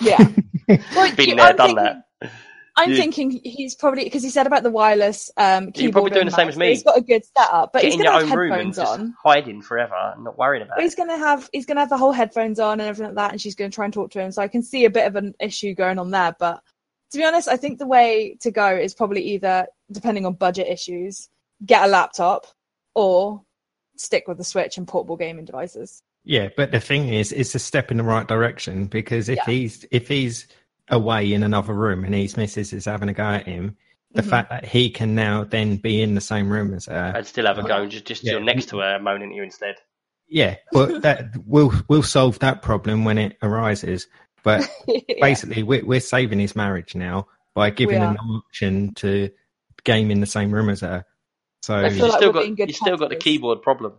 Yeah. 0.00 0.18
Been 0.66 1.36
there, 1.36 1.46
I'm 1.46 1.56
done 1.56 1.56
thinking- 1.56 1.74
that. 1.76 2.30
I'm 2.78 2.90
You- 2.92 2.96
tking 3.10 3.40
he's 3.44 3.74
probably 3.74 4.04
because 4.04 4.22
he 4.22 4.30
said 4.30 4.46
about 4.46 4.62
the 4.62 4.70
wireless 4.70 5.30
um, 5.36 5.72
keyboard. 5.72 5.76
You're 5.82 5.92
probably 5.92 6.10
doing 6.12 6.26
the 6.26 6.32
same 6.32 6.48
as 6.48 6.56
me. 6.56 6.68
He's 6.68 6.82
got 6.82 6.96
a 6.96 7.00
good 7.00 7.22
setup, 7.36 7.72
but 7.72 7.82
Get 7.82 7.92
he's 7.92 7.94
in 8.00 8.02
going 8.04 8.12
your 8.12 8.18
to 8.20 8.22
own 8.24 8.28
have 8.28 8.38
room 8.38 8.52
headphones 8.52 8.78
on. 8.78 9.14
hiding 9.22 9.62
forever 9.62 9.94
and 10.14 10.24
not 10.24 10.38
worrying 10.38 10.62
about 10.62 10.76
But 10.76 10.80
it. 10.82 10.84
he's 10.84 10.94
going 10.94 11.08
to 11.08 11.18
have 11.18 11.48
he's 11.52 11.66
going 11.66 11.76
to 11.76 11.80
have 11.80 11.88
the 11.90 11.98
whole 11.98 12.12
headphones 12.12 12.58
on 12.60 12.80
and 12.80 12.88
everything 12.88 13.06
like 13.14 13.16
that, 13.16 13.32
and 13.32 13.40
she's 13.40 13.54
going 13.56 13.70
to 13.70 13.74
try 13.74 13.84
and 13.84 13.92
talk 13.92 14.10
to 14.12 14.20
him. 14.20 14.30
So 14.32 14.40
I 14.42 14.48
can 14.48 14.62
see 14.62 14.84
a 14.84 14.90
bit 14.90 15.06
of 15.06 15.16
an 15.16 15.34
issue 15.40 15.74
going 15.74 15.98
on 15.98 16.10
there. 16.12 16.34
But 16.38 16.62
to 17.12 17.18
be 17.18 17.24
honest, 17.24 17.48
I 17.48 17.56
think 17.56 17.78
the 17.78 17.86
way 17.86 18.36
to 18.42 18.50
go 18.50 18.68
is 18.76 18.94
probably 18.94 19.22
either, 19.22 19.66
depending 19.90 20.24
on 20.26 20.34
budget 20.34 20.68
issues, 20.68 21.28
get 21.64 21.84
a 21.84 21.88
laptop 21.88 22.46
or 22.94 23.42
stick 23.96 24.28
with 24.28 24.38
the 24.38 24.44
Switch 24.44 24.76
and 24.78 24.86
portable 24.86 25.16
gaming 25.16 25.44
devices. 25.44 26.02
Yeah, 26.24 26.48
but 26.56 26.72
the 26.72 26.80
thing 26.80 27.08
is, 27.12 27.32
it's 27.32 27.54
a 27.54 27.58
step 27.58 27.90
in 27.90 27.96
the 27.96 28.02
right 28.04 28.26
direction 28.28 28.86
because 28.86 29.28
if 29.28 29.36
Yeah. 29.38 29.44
he's 29.46 29.86
if 29.90 30.08
he's 30.08 30.46
away 30.90 31.32
in 31.32 31.42
another 31.42 31.74
room 31.74 32.04
and 32.04 32.14
his 32.14 32.36
missus 32.36 32.72
is 32.72 32.84
having 32.86 33.08
a 33.08 33.14
go 33.14 33.24
at 33.24 33.46
him, 33.46 33.76
the 34.12 34.22
Mhm. 34.22 34.28
fact 34.30 34.50
that 34.50 34.64
he 34.64 34.90
can 34.90 35.14
now 35.14 35.44
then 35.44 35.76
be 35.76 36.00
in 36.02 36.14
the 36.14 36.20
same 36.20 36.48
room 36.50 36.72
as 36.74 36.86
her, 36.86 37.12
I'd 37.14 37.26
still 37.26 37.46
have 37.46 37.58
a 37.58 37.62
go 37.62 37.82
and 37.82 37.90
just, 37.90 38.06
just 38.06 38.24
Yeah. 38.24 38.32
chill 38.32 38.42
next 38.42 38.66
to 38.70 38.78
her, 38.78 38.98
moaning 38.98 39.30
at 39.30 39.36
you 39.36 39.42
instead. 39.42 39.76
yeah, 40.28 40.56
but 40.72 41.02
that 41.02 41.30
will 41.46 41.72
will 41.88 42.02
solve 42.02 42.38
that 42.40 42.62
problem 42.62 43.04
when 43.04 43.18
it 43.18 43.36
arises. 43.42 44.06
But 44.42 44.68
Yeah. 44.86 45.14
basically, 45.20 45.62
we're 45.62 45.84
we're 45.84 46.00
saving 46.00 46.38
his 46.38 46.54
marriage 46.56 46.94
now 46.94 47.28
by 47.54 47.70
giving 47.70 48.00
We 48.00 48.04
him 48.06 48.12
an 48.12 48.18
option 48.18 48.94
to 48.94 49.30
game 49.84 50.10
in 50.10 50.20
the 50.20 50.26
same 50.26 50.50
room 50.52 50.68
as 50.68 50.80
her. 50.80 51.04
So 51.62 51.74
I 51.76 51.88
you 51.88 52.02
like 52.02 52.12
still 52.18 52.32
got 52.32 52.42
being 52.42 52.54
good 52.54 52.74
still 52.74 52.96
got 52.96 53.10
the 53.10 53.16
keyboard 53.16 53.62
problem. 53.62 53.98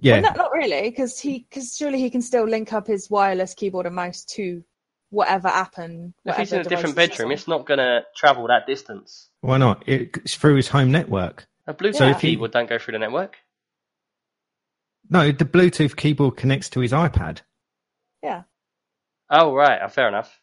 yeah, 0.00 0.20
Well, 0.20 0.34
no, 0.34 0.42
not 0.42 0.52
really, 0.52 0.90
because 0.90 1.18
he 1.18 1.46
because 1.48 1.74
surely 1.76 2.00
he 2.00 2.10
can 2.10 2.22
still 2.22 2.44
link 2.44 2.72
up 2.72 2.86
his 2.86 3.10
wireless 3.10 3.54
keyboard 3.54 3.86
and 3.86 3.94
mouse 3.94 4.24
to 4.36 4.62
whatever 5.12 5.46
app 5.48 5.78
and 5.78 6.14
If 6.24 6.36
he's 6.36 6.52
in 6.52 6.60
a 6.60 6.64
different 6.64 6.96
bedroom, 6.96 7.30
it's 7.30 7.46
not 7.46 7.66
going 7.66 7.78
to 7.78 8.02
travel 8.16 8.48
that 8.48 8.66
distance. 8.66 9.28
why 9.42 9.58
not? 9.58 9.86
It, 9.86 10.16
it's 10.16 10.34
through 10.34 10.56
his 10.56 10.68
home 10.68 10.90
network. 10.90 11.46
A 11.66 11.74
Bluetooth 11.74 11.96
So 11.96 12.08
if 12.08 12.20
he- 12.20 12.30
keyboard 12.30 12.50
don't 12.50 12.68
go 12.68 12.78
through 12.78 12.92
the 12.92 12.98
network. 12.98 13.36
No, 15.10 15.30
the 15.30 15.44
Bluetooth 15.44 15.96
keyboard 15.96 16.36
connects 16.36 16.68
to 16.70 16.80
his 16.80 16.92
iPad. 16.92 17.40
yeah. 18.22 18.42
Oh 19.30 19.54
right, 19.54 19.80
oh, 19.82 19.88
fair 19.88 20.08
enough. 20.08 20.38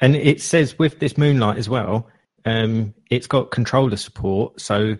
And 0.00 0.16
it 0.16 0.40
says 0.40 0.76
with 0.78 0.98
this 0.98 1.16
Moonlight 1.16 1.56
as 1.56 1.68
well, 1.68 2.08
um, 2.44 2.94
it's 3.10 3.26
got 3.28 3.50
controller 3.52 3.96
support. 3.96 4.60
So 4.60 4.96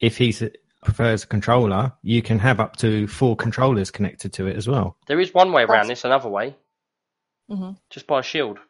if 0.00 0.16
he 0.16 0.32
prefers 0.84 1.24
a 1.24 1.26
controller, 1.26 1.92
you 2.02 2.22
can 2.22 2.38
have 2.38 2.60
up 2.60 2.76
to 2.76 3.08
four 3.08 3.34
controllers 3.36 3.90
connected 3.90 4.32
to 4.34 4.46
it 4.46 4.56
as 4.56 4.68
well. 4.68 4.96
There 5.08 5.18
is 5.20 5.34
one 5.34 5.50
way 5.52 5.62
around 5.62 5.86
That's- 5.88 5.88
this, 5.88 6.04
another 6.04 6.28
way. 6.28 6.56
Hmm 7.48 7.70
Just 7.90 8.06
buy 8.06 8.20
a 8.20 8.22
shield. 8.22 8.58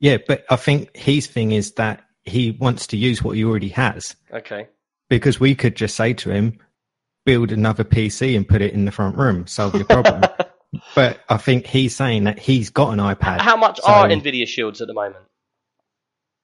Yeah, 0.00 0.16
but 0.26 0.44
I 0.50 0.56
think 0.56 0.96
his 0.96 1.28
thing 1.28 1.52
is 1.52 1.74
that 1.74 2.02
he 2.24 2.50
wants 2.50 2.88
to 2.88 2.96
use 2.96 3.22
what 3.22 3.36
he 3.36 3.44
already 3.44 3.68
has 3.68 4.16
Okay. 4.32 4.66
because 5.08 5.38
we 5.38 5.54
could 5.54 5.76
just 5.76 5.94
say 5.94 6.12
to 6.14 6.30
him, 6.30 6.58
build 7.24 7.52
another 7.52 7.84
PC 7.84 8.36
and 8.36 8.48
put 8.48 8.62
it 8.62 8.74
in 8.74 8.84
the 8.84 8.90
front 8.90 9.16
room, 9.16 9.46
solve 9.46 9.76
your 9.76 9.84
problem. 9.84 10.22
but 10.96 11.20
I 11.28 11.36
think 11.36 11.66
he's 11.68 11.94
saying 11.94 12.24
that 12.24 12.40
he's 12.40 12.68
got 12.68 12.92
an 12.92 12.98
iPad. 12.98 13.42
How 13.42 13.56
much 13.56 13.78
So- 13.80 13.86
are 13.92 14.08
Nvidia 14.08 14.48
shields 14.48 14.80
at 14.80 14.88
the 14.88 14.94
moment? 14.94 15.24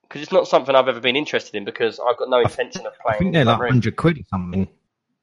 Because 0.03 0.21
it's 0.21 0.31
not 0.31 0.47
something 0.47 0.73
I've 0.73 0.87
ever 0.87 1.01
been 1.01 1.17
interested 1.17 1.55
in 1.55 1.65
because 1.65 1.99
I've 1.99 2.17
got 2.17 2.29
no 2.29 2.39
intention 2.39 2.85
of 2.87 2.93
playing. 2.99 3.15
I 3.15 3.17
think 3.19 3.33
they're 3.33 3.43
like 3.45 3.59
room. 3.59 3.67
100 3.71 3.95
quid 3.97 4.19
or 4.19 4.23
something. 4.29 4.69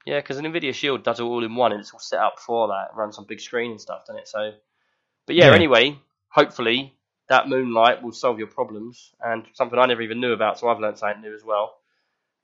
Yeah, 0.05 0.21
because 0.21 0.37
an 0.37 0.45
Nvidia 0.45 0.75
Shield 0.75 1.03
does 1.03 1.21
it 1.21 1.25
all 1.25 1.43
in 1.43 1.57
one, 1.57 1.73
and 1.73 1.81
it's 1.81 1.91
all 1.93 1.99
set 2.01 2.21
up 2.21 2.39
for 2.39 2.69
that. 2.69 2.91
It 2.93 2.97
runs 2.97 3.17
on 3.19 3.25
big 3.27 3.41
screen 3.41 3.71
and 3.71 3.81
stuff, 3.81 4.05
doesn't 4.07 4.21
it? 4.21 4.29
So, 4.29 4.53
but 5.27 5.35
yeah, 5.37 5.47
Yeah. 5.47 5.55
Anyway, 5.55 5.99
hopefully 6.29 6.93
that 7.29 7.49
Moonlight 7.49 8.03
will 8.03 8.13
solve 8.13 8.39
your 8.39 8.47
problems, 8.49 9.13
and 9.21 9.45
something 9.55 9.79
I 9.79 9.87
never 9.87 10.03
even 10.03 10.21
knew 10.21 10.33
about, 10.33 10.59
so 10.59 10.69
I've 10.69 10.79
learned 10.79 10.99
something 10.99 11.23
new 11.23 11.35
as 11.35 11.43
well. 11.45 11.77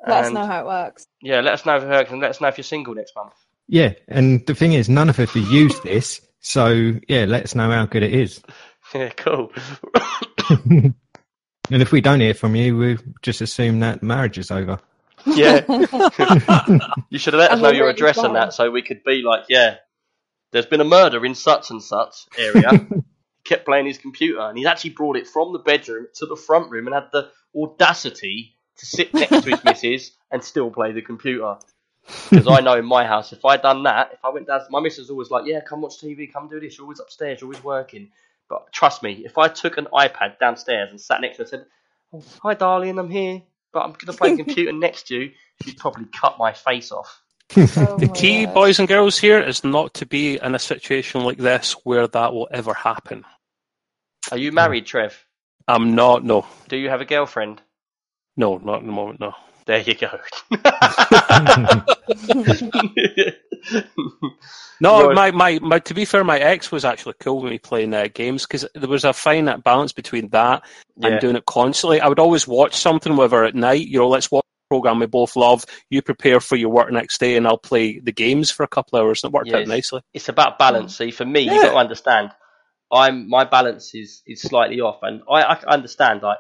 Let 0.07 0.25
us 0.25 0.33
know 0.33 0.45
how 0.45 0.61
it 0.63 0.67
works. 0.67 1.07
Yeah, 1.21 1.41
let 1.41 1.55
us 1.55 1.65
know 1.65 1.77
if 1.77 1.85
it 1.85 1.89
works, 1.89 2.11
and 2.11 2.21
let 2.21 2.31
us 2.31 2.41
know 2.41 2.49
if 2.49 2.59
you're 2.59 2.65
single 2.65 2.95
next 2.95 3.15
month. 3.15 3.35
Yeah, 3.69 3.93
and 4.09 4.45
the 4.47 4.55
thing 4.55 4.73
is, 4.73 4.89
none 4.89 5.09
of 5.09 5.19
us 5.21 5.33
have 5.33 5.51
used 5.51 5.83
this, 5.85 6.21
so 6.41 6.95
yeah, 7.09 7.25
let 7.27 7.45
us 7.45 7.55
know 7.55 7.71
how 7.71 7.87
good 7.87 8.03
it 8.03 8.15
is. 8.15 8.43
Yeah, 8.95 9.09
cool. 9.11 9.51
and 10.51 10.95
if 11.71 11.93
we 11.93 12.03
don't 12.03 12.21
hear 12.21 12.35
from 12.35 12.55
you, 12.55 12.77
we 12.77 12.99
just 13.23 13.41
assume 13.41 13.81
that 13.81 14.03
marriage 14.03 14.37
is 14.37 14.51
over. 14.51 14.81
yeah, 15.25 15.65
you 17.09 17.19
should 17.19 17.33
have 17.33 17.41
let 17.41 17.53
us 17.53 17.61
know 17.63 17.71
your 17.71 17.89
address 17.89 18.19
and 18.19 18.25
sorry. 18.25 18.35
that, 18.35 18.53
so 18.53 18.71
we 18.71 18.83
could 18.83 19.03
be 19.03 19.23
like, 19.23 19.45
yeah, 19.49 19.77
there's 20.53 20.67
been 20.67 20.81
a 20.81 20.85
murder 20.85 21.25
in 21.25 21.35
such 21.35 21.71
and 21.71 21.83
such 21.83 22.27
area. 22.39 22.71
he 22.91 23.03
kept 23.45 23.65
playing 23.65 23.87
his 23.87 23.99
computer, 23.99 24.41
and 24.41 24.57
he's 24.57 24.67
actually 24.67 24.91
brought 24.91 25.17
it 25.17 25.27
from 25.27 25.53
the 25.53 25.59
bedroom 25.59 26.07
to 26.15 26.27
the 26.27 26.37
front 26.37 26.71
room 26.71 26.87
and 26.87 26.95
had 26.95 27.09
the 27.13 27.31
audacity 27.57 28.55
to 28.77 28.87
sit 28.87 29.13
next 29.13 29.43
to 29.43 29.51
his 29.51 29.65
missus 29.65 30.13
and 30.31 30.45
still 30.45 30.71
play 30.71 30.93
the 30.93 31.03
computer. 31.03 31.57
Because 32.31 32.49
I 32.49 32.61
know 32.61 32.75
in 32.75 32.85
my 32.85 33.07
house, 33.07 33.33
if 33.33 33.45
I'd 33.45 33.63
done 33.63 33.85
that, 33.85 34.11
if 34.13 34.25
I 34.25 34.31
went 34.31 34.49
down, 34.49 34.61
my 34.71 34.81
missus 34.81 35.01
was 35.01 35.11
always 35.11 35.31
like, 35.31 35.47
"Yeah, 35.47 35.61
come 35.61 35.81
watch 35.81 35.99
TV, 35.99 36.33
come 36.33 36.49
do 36.49 36.61
this. 36.61 36.77
You're 36.77 36.85
always 36.85 37.01
upstairs, 37.01 37.41
you're 37.41 37.49
always 37.49 37.63
working." 37.63 38.11
But 38.49 38.73
trust 38.73 39.03
me, 39.03 39.23
if 39.25 39.39
I 39.39 39.49
took 39.49 39.79
an 39.79 39.87
iPad 39.93 40.39
downstairs 40.39 40.91
and 40.91 41.01
sat 41.01 41.21
next 41.21 41.37
to 41.37 41.43
her 41.43 41.45
and 41.45 41.51
said, 41.51 41.67
oh, 42.13 42.23
"Hi, 42.43 42.55
darling, 42.55 42.99
I'm 42.99 43.09
here, 43.09 43.43
but 43.73 43.81
I'm 43.85 43.93
gonna 43.93 44.19
play 44.19 44.37
computer 44.45 44.73
next 44.73 45.07
to 45.09 45.17
you," 45.17 45.33
she'd 45.63 45.79
probably 45.79 46.07
cut 46.07 46.39
my 46.39 46.53
face 46.53 46.91
off. 46.91 47.22
Oh 47.77 47.97
The 47.99 48.11
key, 48.15 48.47
word. 48.47 48.55
boys 48.55 48.79
and 48.79 48.89
girls, 48.89 49.19
here 49.19 49.41
is 49.41 49.65
not 49.65 49.95
to 49.95 50.07
be 50.07 50.39
in 50.41 50.55
a 50.55 50.59
situation 50.59 51.23
like 51.23 51.39
this 51.39 51.73
where 51.85 52.07
that 52.07 52.33
will 52.33 52.49
ever 52.51 52.73
happen. 52.75 53.25
Are 54.31 54.39
you 54.39 54.53
married, 54.53 54.87
Trev? 54.87 55.25
I'm 55.69 55.95
not. 55.95 56.25
No, 56.25 56.47
Do 56.69 56.77
you 56.77 56.89
have 56.89 57.01
a 57.01 57.05
girlfriend? 57.05 57.61
no, 58.37 58.57
not 58.59 58.81
at 58.81 58.87
the 58.87 58.93
moment. 58.93 59.21
No. 59.21 59.35
There 59.67 59.79
you 59.81 59.95
go. 59.95 60.19
No, 64.81 65.07
Right. 65.07 65.15
my, 65.15 65.31
my, 65.31 65.59
my, 65.61 65.79
to 65.79 65.95
be 65.95 66.05
fair, 66.05 66.25
my 66.25 66.41
ex 66.41 66.73
was 66.73 66.85
actually 66.85 67.15
cool 67.21 67.41
with 67.41 67.53
me 67.53 67.59
playing 67.61 67.95
uh, 67.95 68.09
games 68.13 68.45
because 68.45 68.67
there 68.75 68.89
was 68.89 69.05
a 69.05 69.13
fine 69.13 69.45
balance 69.61 69.93
between 69.93 70.29
that 70.31 70.65
yeah. 70.97 71.07
and 71.09 71.21
doing 71.21 71.37
it 71.37 71.47
constantly. 71.47 72.01
I 72.01 72.09
would 72.09 72.19
always 72.19 72.49
watch 72.49 72.75
something 72.75 73.17
with 73.17 73.31
her 73.31 73.45
at 73.45 73.55
night. 73.55 73.87
You 73.87 74.01
know, 74.01 74.09
let's 74.09 74.33
watch 74.33 74.45
a 74.45 74.52
program 74.73 74.99
we 75.01 75.07
both 75.07 75.37
love. 75.37 75.65
You 75.91 76.01
prepare 76.03 76.41
for 76.41 76.57
your 76.57 76.71
work 76.71 76.91
next 76.93 77.19
day, 77.21 77.37
and 77.37 77.47
I'll 77.47 77.59
play 77.73 77.99
the 78.09 78.13
games 78.25 78.51
for 78.51 78.63
a 78.63 78.69
couple 78.77 78.99
hours, 78.99 79.23
and 79.23 79.31
it 79.31 79.35
worked 79.35 79.49
Yes. 79.49 79.57
out 79.63 79.67
nicely. 79.69 80.01
it's 80.15 80.29
about 80.29 80.59
balance. 80.59 80.97
See, 80.97 81.11
for 81.11 81.27
me, 81.27 81.41
you've 81.41 81.63
got 81.63 81.73
to 81.73 81.77
understand. 81.77 82.31
I'm 82.91 83.29
my 83.29 83.45
balance 83.45 83.95
is 83.95 84.23
is 84.27 84.41
slightly 84.43 84.81
off, 84.81 84.99
and 85.03 85.23
I, 85.31 85.43
I 85.43 85.55
understand. 85.79 86.23
Like, 86.23 86.39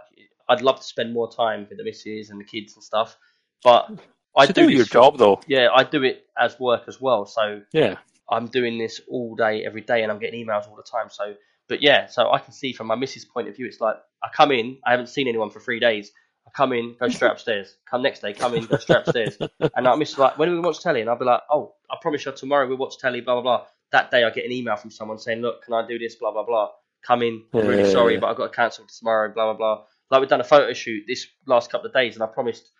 I'd 0.48 0.62
love 0.62 0.78
to 0.80 0.88
spend 0.94 1.12
more 1.12 1.30
time 1.30 1.66
with 1.68 1.78
the 1.78 1.84
missus 1.84 2.30
and 2.30 2.40
the 2.40 2.44
kids 2.44 2.74
and 2.74 2.82
stuff, 2.84 3.16
But 3.64 3.88
I 4.36 4.46
do 4.46 4.52
do 4.66 4.68
your 4.70 4.84
job 4.84 5.18
though. 5.18 5.40
Yeah, 5.46 5.68
I 5.74 5.84
do 5.84 6.02
it 6.10 6.24
as 6.38 6.58
work 6.60 6.82
as 6.88 7.00
well. 7.00 7.26
So 7.26 7.62
Yeah. 7.72 7.96
I'm 8.30 8.46
doing 8.46 8.78
this 8.78 9.00
all 9.08 9.34
day, 9.34 9.64
every 9.66 9.82
day, 9.82 10.02
and 10.02 10.10
I'm 10.12 10.18
getting 10.18 10.38
emails 10.46 10.68
all 10.68 10.76
the 10.76 10.82
time. 10.96 11.08
So, 11.10 11.34
but 11.68 11.82
yeah, 11.82 12.06
so 12.06 12.30
I 12.30 12.38
can 12.38 12.52
see 12.52 12.72
from 12.72 12.86
my 12.86 12.94
missus' 12.96 13.24
point 13.26 13.48
of 13.48 13.56
view, 13.56 13.66
it's 13.66 13.80
like 13.80 13.96
I 14.22 14.28
come 14.34 14.50
in, 14.52 14.78
I 14.86 14.90
haven't 14.92 15.08
seen 15.08 15.28
anyone 15.28 15.50
for 15.50 15.60
three 15.60 15.80
days. 15.80 16.12
Come 16.54 16.72
in, 16.74 16.96
go 17.00 17.08
straight 17.08 17.30
upstairs. 17.30 17.76
Come 17.90 18.02
next 18.02 18.20
day, 18.20 18.32
come 18.34 18.54
in, 18.54 18.66
go 18.66 18.76
straight 18.78 18.98
upstairs. 18.98 19.38
And 19.74 19.86
missus 19.98 20.14
is 20.14 20.18
like, 20.18 20.38
when 20.38 20.48
do 20.50 20.54
we 20.54 20.60
watch 20.60 20.80
telly? 20.80 21.00
And 21.00 21.08
I'll 21.08 21.18
be 21.18 21.24
like, 21.24 21.40
oh, 21.50 21.74
I 21.90 21.96
promise 22.00 22.26
you 22.26 22.32
tomorrow 22.32 22.68
we'll 22.68 22.76
watch 22.76 22.98
telly, 22.98 23.20
blah, 23.22 23.34
blah, 23.40 23.42
blah. 23.42 23.66
That 23.92 24.10
day 24.10 24.24
I 24.24 24.30
get 24.30 24.44
an 24.44 24.52
email 24.52 24.76
from 24.76 24.90
someone 24.90 25.18
saying, 25.18 25.40
look, 25.40 25.64
can 25.64 25.74
I 25.74 25.86
do 25.86 25.98
this, 25.98 26.16
blah, 26.16 26.30
blah, 26.32 26.44
blah. 26.44 26.70
Come 27.06 27.22
in, 27.22 27.44
I'm 27.54 27.66
really 27.66 27.84
Yeah. 27.84 27.90
sorry, 27.92 28.18
but 28.18 28.28
I've 28.28 28.36
got 28.36 28.48
to 28.52 28.56
cancel 28.56 28.86
tomorrow, 28.86 29.32
blah, 29.32 29.52
blah, 29.52 29.56
blah. 29.76 29.84
Like 30.10 30.20
we've 30.20 30.28
done 30.28 30.40
a 30.42 30.44
photo 30.44 30.72
shoot 30.74 31.04
this 31.08 31.26
last 31.46 31.70
couple 31.70 31.86
of 31.86 31.94
days, 31.94 32.14
and 32.16 32.22
I 32.22 32.26
promised 32.26 32.70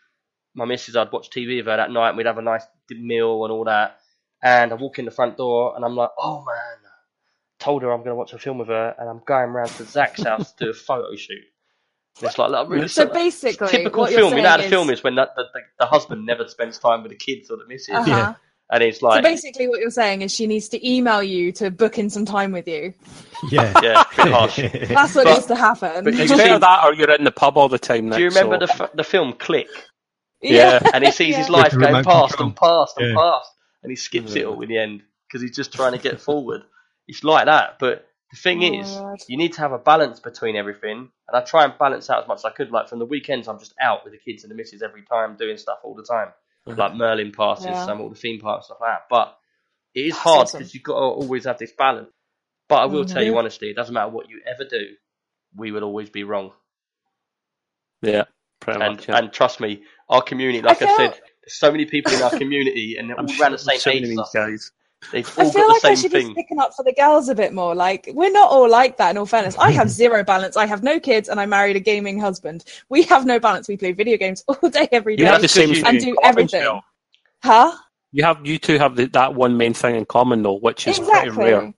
my 0.55 0.67
missus 0.67 0.95
I'd 0.97 1.11
watch 1.11 1.31
TV 1.31 1.57
with 1.57 1.67
her 1.67 1.77
that 1.79 1.91
night, 1.91 2.11
and 2.11 2.19
we'd 2.19 2.27
have 2.27 2.39
a 2.39 2.43
nice 2.43 2.65
meal 2.91 3.45
and 3.45 3.53
all 3.53 3.65
that. 3.65 3.99
And 4.43 4.71
I 4.71 4.75
walk 4.75 4.99
in 4.99 5.07
the 5.07 5.11
front 5.11 5.39
door, 5.39 5.75
and 5.75 5.85
I'm 5.85 5.97
like, 5.97 6.11
oh 6.19 6.45
man, 6.45 6.91
told 7.59 7.83
her 7.83 7.91
I'm 7.91 8.01
going 8.01 8.11
to 8.11 8.17
watch 8.17 8.33
a 8.35 8.39
film 8.39 8.59
with 8.59 8.69
her, 8.69 8.95
and 8.99 9.09
I'm 9.09 9.23
going 9.27 9.51
round 9.51 9.71
to 9.71 9.85
Zach's 9.85 10.23
house 10.23 10.53
to 10.55 10.65
do 10.67 10.71
a 10.71 10.75
photo 10.75 11.15
shoot. 11.17 11.43
And 12.21 12.29
it's 12.29 12.39
like, 12.39 12.51
like 12.51 12.69
really 12.69 12.89
So 12.89 13.03
sort 13.03 13.09
of- 13.09 13.15
basically, 13.15 13.69
typical 13.69 14.01
what 14.03 14.11
you're 14.13 14.21
film. 14.21 14.37
You 14.37 14.43
know 14.43 14.49
how 14.51 14.57
saying 14.59 14.71
the 14.71 14.77
film 14.77 14.91
is- 14.91 14.99
is 14.99 15.05
when 15.05 15.15
the, 15.15 15.29
the, 15.37 15.45
the, 15.55 15.61
the 15.81 15.87
husband 15.87 16.27
never 16.27 16.47
spends 16.49 16.79
time 16.79 17.03
with 17.03 17.11
the 17.11 17.17
kids 17.17 17.51
or 17.51 17.57
the 17.57 17.67
missus, 17.67 17.95
Uh-huh. 17.95 18.05
Yeah. 18.11 18.35
and 18.71 18.83
it's 18.83 19.01
like. 19.03 19.13
So 19.13 19.17
like, 19.17 19.25
basically, 19.25 19.69
what 19.69 19.81
you're 19.81 19.91
saying 19.91 20.23
is 20.23 20.33
she 20.33 20.47
needs 20.47 20.69
to 20.69 20.89
email 20.89 21.23
you 21.23 21.53
to 21.53 21.71
book 21.71 21.99
in 21.99 22.11
some 22.11 22.25
time 22.27 22.53
with 22.53 22.69
you. 22.69 22.93
Yeah. 23.51 23.73
yeah, 23.83 24.05
a 24.19 24.31
harsh. 24.31 24.57
That's 24.89 25.15
what 25.15 25.25
But- 25.25 25.35
needs 25.35 25.47
to 25.47 25.57
happen. 25.57 26.05
but 26.05 26.15
you 26.15 26.29
see- 26.29 26.37
that 26.37 26.81
or 26.85 26.95
you're 26.95 27.11
in 27.15 27.25
the 27.25 27.33
pub 27.33 27.57
all 27.57 27.69
the 27.69 27.79
time. 27.79 28.11
Do 28.11 28.19
you 28.21 28.29
remember 28.29 28.59
so- 28.61 28.67
the 28.67 28.85
f- 28.85 28.91
the 28.95 29.05
film 29.05 29.33
Click? 29.33 29.69
Yeah. 30.43 30.81
And 30.95 31.05
he 31.05 31.13
sees 31.13 31.37
his 31.37 31.49
life 31.49 31.73
going 31.73 32.05
past 32.05 32.37
control. 32.37 32.49
and 32.49 32.57
past 32.57 32.95
and 32.99 33.17
past, 33.17 33.51
and 33.83 33.91
he 33.91 33.97
skips 33.97 34.35
it 34.35 34.45
all 34.45 34.61
in 34.61 34.69
the 34.69 34.77
end 34.79 35.03
because 35.29 35.41
he's 35.41 35.57
just 35.57 35.73
trying 35.73 35.93
to 35.93 35.99
get 35.99 36.21
forward. 36.21 36.63
It's 37.09 37.25
like 37.25 37.47
that, 37.47 37.79
but 37.79 38.07
the 38.33 38.37
thing 38.39 38.65
Oh 38.65 38.81
is, 38.81 38.91
God. 38.91 39.19
you 39.29 39.37
need 39.37 39.53
to 39.55 39.61
have 39.61 39.73
a 39.73 39.79
balance 39.79 40.19
between 40.21 40.57
everything, 40.57 41.11
and 41.29 41.37
I 41.37 41.41
try 41.43 41.65
and 41.65 41.75
balance 41.79 42.11
out 42.11 42.23
as 42.23 42.29
much 42.29 42.39
as 42.39 42.45
I 42.47 42.51
could. 42.51 42.71
Like 42.71 42.89
from 42.89 42.99
the 42.99 43.05
weekends, 43.07 43.47
I'm 43.47 43.59
just 43.59 43.75
out 43.81 44.03
with 44.05 44.13
the 44.15 44.19
kids 44.19 44.43
and 44.45 44.51
the 44.51 44.55
missus 44.57 44.83
every 44.83 45.03
time, 45.03 45.37
doing 45.37 45.57
stuff 45.59 45.79
all 45.85 45.95
the 45.95 46.03
time, 46.03 46.33
Mhm. 46.67 46.77
like 46.79 46.95
Merlin 46.95 47.33
passes, 47.33 47.67
Yeah. 47.67 47.85
some 47.87 48.01
all 48.01 48.09
the 48.09 48.17
theme 48.17 48.41
parks 48.41 48.67
stuff 48.67 48.79
like 48.81 48.91
that. 48.93 49.03
But 49.11 49.37
it 49.95 50.07
is 50.07 50.13
That's 50.15 50.23
hard 50.23 50.41
awesome. 50.43 50.59
because 50.61 50.75
you've 50.75 50.83
got 50.83 50.95
to 50.95 51.01
always 51.01 51.45
have 51.45 51.59
this 51.59 51.73
balance. 51.73 52.11
But 52.69 52.77
I 52.83 52.87
will 52.87 53.05
Mhm. 53.05 53.13
tell 53.13 53.23
you 53.23 53.37
honestly, 53.37 53.69
it 53.71 53.75
doesn't 53.77 53.93
matter 53.93 54.09
what 54.11 54.31
you 54.31 54.41
ever 54.47 54.65
do, 54.65 54.97
we 55.55 55.71
will 55.73 55.85
always 55.85 56.09
be 56.11 56.25
wrong. 56.25 56.53
Yeah, 58.01 58.25
pretty 58.61 58.81
and 58.81 58.97
much. 58.97 59.09
Yeah. 59.09 59.19
and 59.19 59.33
trust 59.33 59.61
me, 59.61 59.85
our 60.09 60.23
community, 60.23 60.63
like 60.63 60.81
I, 60.83 60.87
feel- 60.87 60.97
said, 60.97 61.13
there's 61.43 61.55
so 61.59 61.71
many 61.71 61.85
people 61.87 62.13
in 62.15 62.23
our 62.23 62.31
community, 62.31 62.97
and 62.99 63.09
they're 63.11 63.19
all 63.19 63.27
around 63.41 63.53
the 63.53 63.59
same 63.59 63.79
so 63.79 63.91
age. 63.91 64.03
of 64.05 64.09
these 64.09 64.19
stuff. 64.19 64.33
guys. 64.33 64.73
They've 65.11 65.27
I 65.39 65.51
feel 65.51 65.63
got 65.67 65.69
like 65.69 65.83
the 65.83 65.89
I 65.89 65.95
should 65.95 66.13
thing. 66.13 66.29
be 66.29 66.33
sticking 66.35 66.59
up 66.61 66.75
for 66.75 66.85
the 66.85 66.93
girls 66.93 67.29
a 67.29 67.35
bit 67.35 67.53
more. 67.53 67.75
Like 67.75 68.09
we're 68.15 68.31
not 68.31 68.51
all 68.51 68.69
like 68.71 68.97
that. 68.99 69.11
In 69.11 69.19
all 69.19 69.27
fairness, 69.27 69.57
I 69.59 69.71
have 69.73 69.91
zero 70.03 70.23
balance. 70.23 70.57
I 70.57 70.67
have 70.67 70.83
no 70.83 71.01
kids, 71.01 71.29
and 71.29 71.41
I 71.41 71.47
married 71.47 71.77
a 71.77 71.81
gaming 71.81 72.21
husband. 72.21 72.65
We 72.89 73.03
have 73.05 73.27
no 73.27 73.41
balance. 73.41 73.67
We 73.69 73.77
play 73.77 73.93
video 73.93 74.17
games 74.17 74.45
all 74.47 74.71
day, 74.71 74.89
every 74.93 75.15
You 75.15 75.19
day, 75.19 75.25
have 75.25 75.43
the 75.43 75.49
same 75.49 75.69
good 75.69 75.77
you- 75.79 75.83
thing 75.83 75.91
and 75.97 76.01
do 76.05 76.17
everything. 76.23 76.61
Jill. 76.63 76.83
Huh? 77.43 77.77
You 78.13 78.25
have 78.25 78.47
you 78.47 78.59
two 78.59 78.79
have 78.79 78.95
the, 78.97 79.07
that 79.07 79.35
one 79.35 79.57
main 79.57 79.75
thing 79.75 79.97
in 79.97 80.05
common 80.05 80.43
though, 80.43 80.59
which 80.59 80.87
is 80.87 80.99
pretty 80.99 81.11
Exactly. 81.29 81.45
rare. 81.45 81.63
Yeah, 81.63 81.71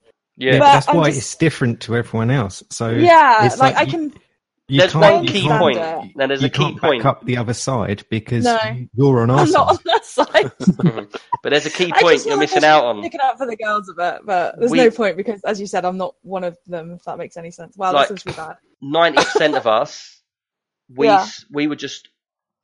Yeah, 0.53 0.59
But 0.59 0.65
that's 0.65 0.89
I'm 0.89 0.97
why 0.97 1.05
just- 1.07 1.17
it's 1.19 1.35
different 1.35 1.79
to 1.81 1.95
everyone 1.95 2.29
else. 2.29 2.61
So 2.69 2.89
Yeah, 2.91 3.45
it's 3.45 3.57
like, 3.57 3.75
I 3.75 3.83
you- 3.83 3.91
can. 3.91 4.13
You 4.67 4.79
there's 4.79 4.95
one 4.95 5.27
key 5.27 5.43
can't- 5.43 5.59
point. 5.61 5.77
understand 5.77 6.11
Now 6.15 6.27
there's 6.27 6.41
you 6.41 6.47
a 6.47 6.49
key 6.49 6.57
can't 6.63 6.81
point, 6.81 7.03
back 7.03 7.11
up 7.17 7.25
the 7.25 7.37
other 7.37 7.53
side 7.53 8.03
because 8.09 8.45
No. 8.45 8.57
you're 8.95 9.21
on 9.21 9.29
our 9.29 9.39
I'm 9.41 9.51
not 9.51 9.75
side. 9.75 9.75
on 9.75 9.79
that 9.85 10.05
side. 10.05 11.07
but 11.43 11.49
there's 11.51 11.67
a 11.67 11.69
key 11.69 11.91
point 11.93 12.25
you're 12.25 12.33
like 12.33 12.37
I 12.37 12.39
missing 12.39 12.55
should 12.57 12.63
out 12.63 12.85
on. 12.85 13.01
Sticking 13.01 13.19
up 13.21 13.37
for 13.37 13.45
the 13.45 13.55
girls 13.57 13.89
a 13.89 13.93
bit, 13.93 14.21
but 14.25 14.57
there's 14.57 14.71
We- 14.71 14.79
no 14.79 14.89
point 14.89 15.17
because, 15.17 15.43
as 15.43 15.59
you 15.61 15.67
said, 15.67 15.85
I'm 15.85 15.97
not 15.97 16.15
one 16.23 16.43
of 16.43 16.57
them. 16.65 16.91
If 16.93 17.03
that 17.03 17.17
makes 17.19 17.37
any 17.37 17.51
sense. 17.51 17.77
Wow, 17.77 17.93
Like- 17.93 18.09
this 18.09 18.19
is 18.21 18.25
really 18.25 18.37
bad. 18.37 18.57
Ninety 18.81 19.17
percent 19.23 19.55
of 19.55 19.67
us, 19.81 20.19
we 20.89 21.07
Yeah. 21.07 21.27
we 21.51 21.67
were 21.67 21.75
just 21.75 22.07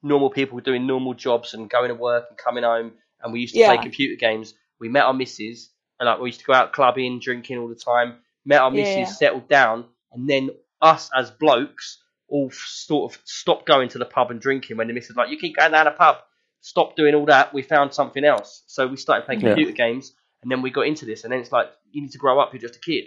normal 0.02 0.32
people 0.32 0.60
doing 0.60 0.88
normal 0.88 1.14
jobs 1.14 1.54
and 1.54 1.70
going 1.70 1.90
to 1.90 1.96
work 1.96 2.26
and 2.30 2.38
coming 2.38 2.64
home, 2.64 2.94
and 3.22 3.32
we 3.32 3.42
used 3.42 3.54
to 3.54 3.60
Yeah. 3.60 3.76
play 3.76 3.78
computer 3.84 4.16
games. 4.20 4.56
We 4.80 4.90
met 4.90 5.04
our 5.04 5.14
misses, 5.14 5.70
and 6.00 6.08
like 6.08 6.20
we 6.20 6.30
used 6.30 6.40
to 6.40 6.46
go 6.48 6.54
out 6.54 6.74
clubbing, 6.74 7.20
drinking 7.20 7.60
all 7.60 7.68
the 7.68 7.76
time. 7.76 8.16
Met 8.44 8.60
our 8.62 8.72
Yeah, 8.74 8.82
missus, 8.82 8.98
yeah. 8.98 9.06
settled 9.06 9.48
down, 9.48 9.86
and 10.12 10.28
then 10.28 10.50
us 10.82 11.10
as 11.16 11.32
blokes 11.32 12.02
all 12.28 12.50
sort 12.52 13.14
of 13.14 13.22
stopped 13.26 13.68
going 13.68 13.90
to 13.90 13.98
the 13.98 14.06
pub 14.06 14.32
and 14.32 14.40
drinking 14.40 14.78
when 14.78 14.88
the 14.88 14.94
missus 14.94 15.10
was 15.10 15.18
like, 15.18 15.30
"You 15.30 15.38
keep 15.38 15.58
going 15.58 15.72
down 15.72 15.86
the 15.86 15.92
pub." 15.92 16.18
Stop 16.62 16.96
doing 16.96 17.16
all 17.16 17.26
that. 17.26 17.54
We 17.54 17.64
found 17.64 17.94
something 17.94 18.24
else, 18.24 18.64
so 18.68 18.88
we 18.88 18.96
started 18.98 19.26
playing 19.26 19.42
Yeah. 19.42 19.50
computer 19.50 19.72
games, 19.72 20.14
and 20.44 20.52
then 20.52 20.62
we 20.62 20.70
got 20.70 20.86
into 20.88 21.06
this. 21.06 21.24
And 21.24 21.34
then 21.34 21.40
it's 21.40 21.52
like 21.52 21.72
you 21.92 22.02
need 22.02 22.12
to 22.12 22.18
grow 22.20 22.40
up. 22.40 22.54
You're 22.54 22.62
just 22.62 22.76
a 22.76 22.80
kid. 22.80 23.06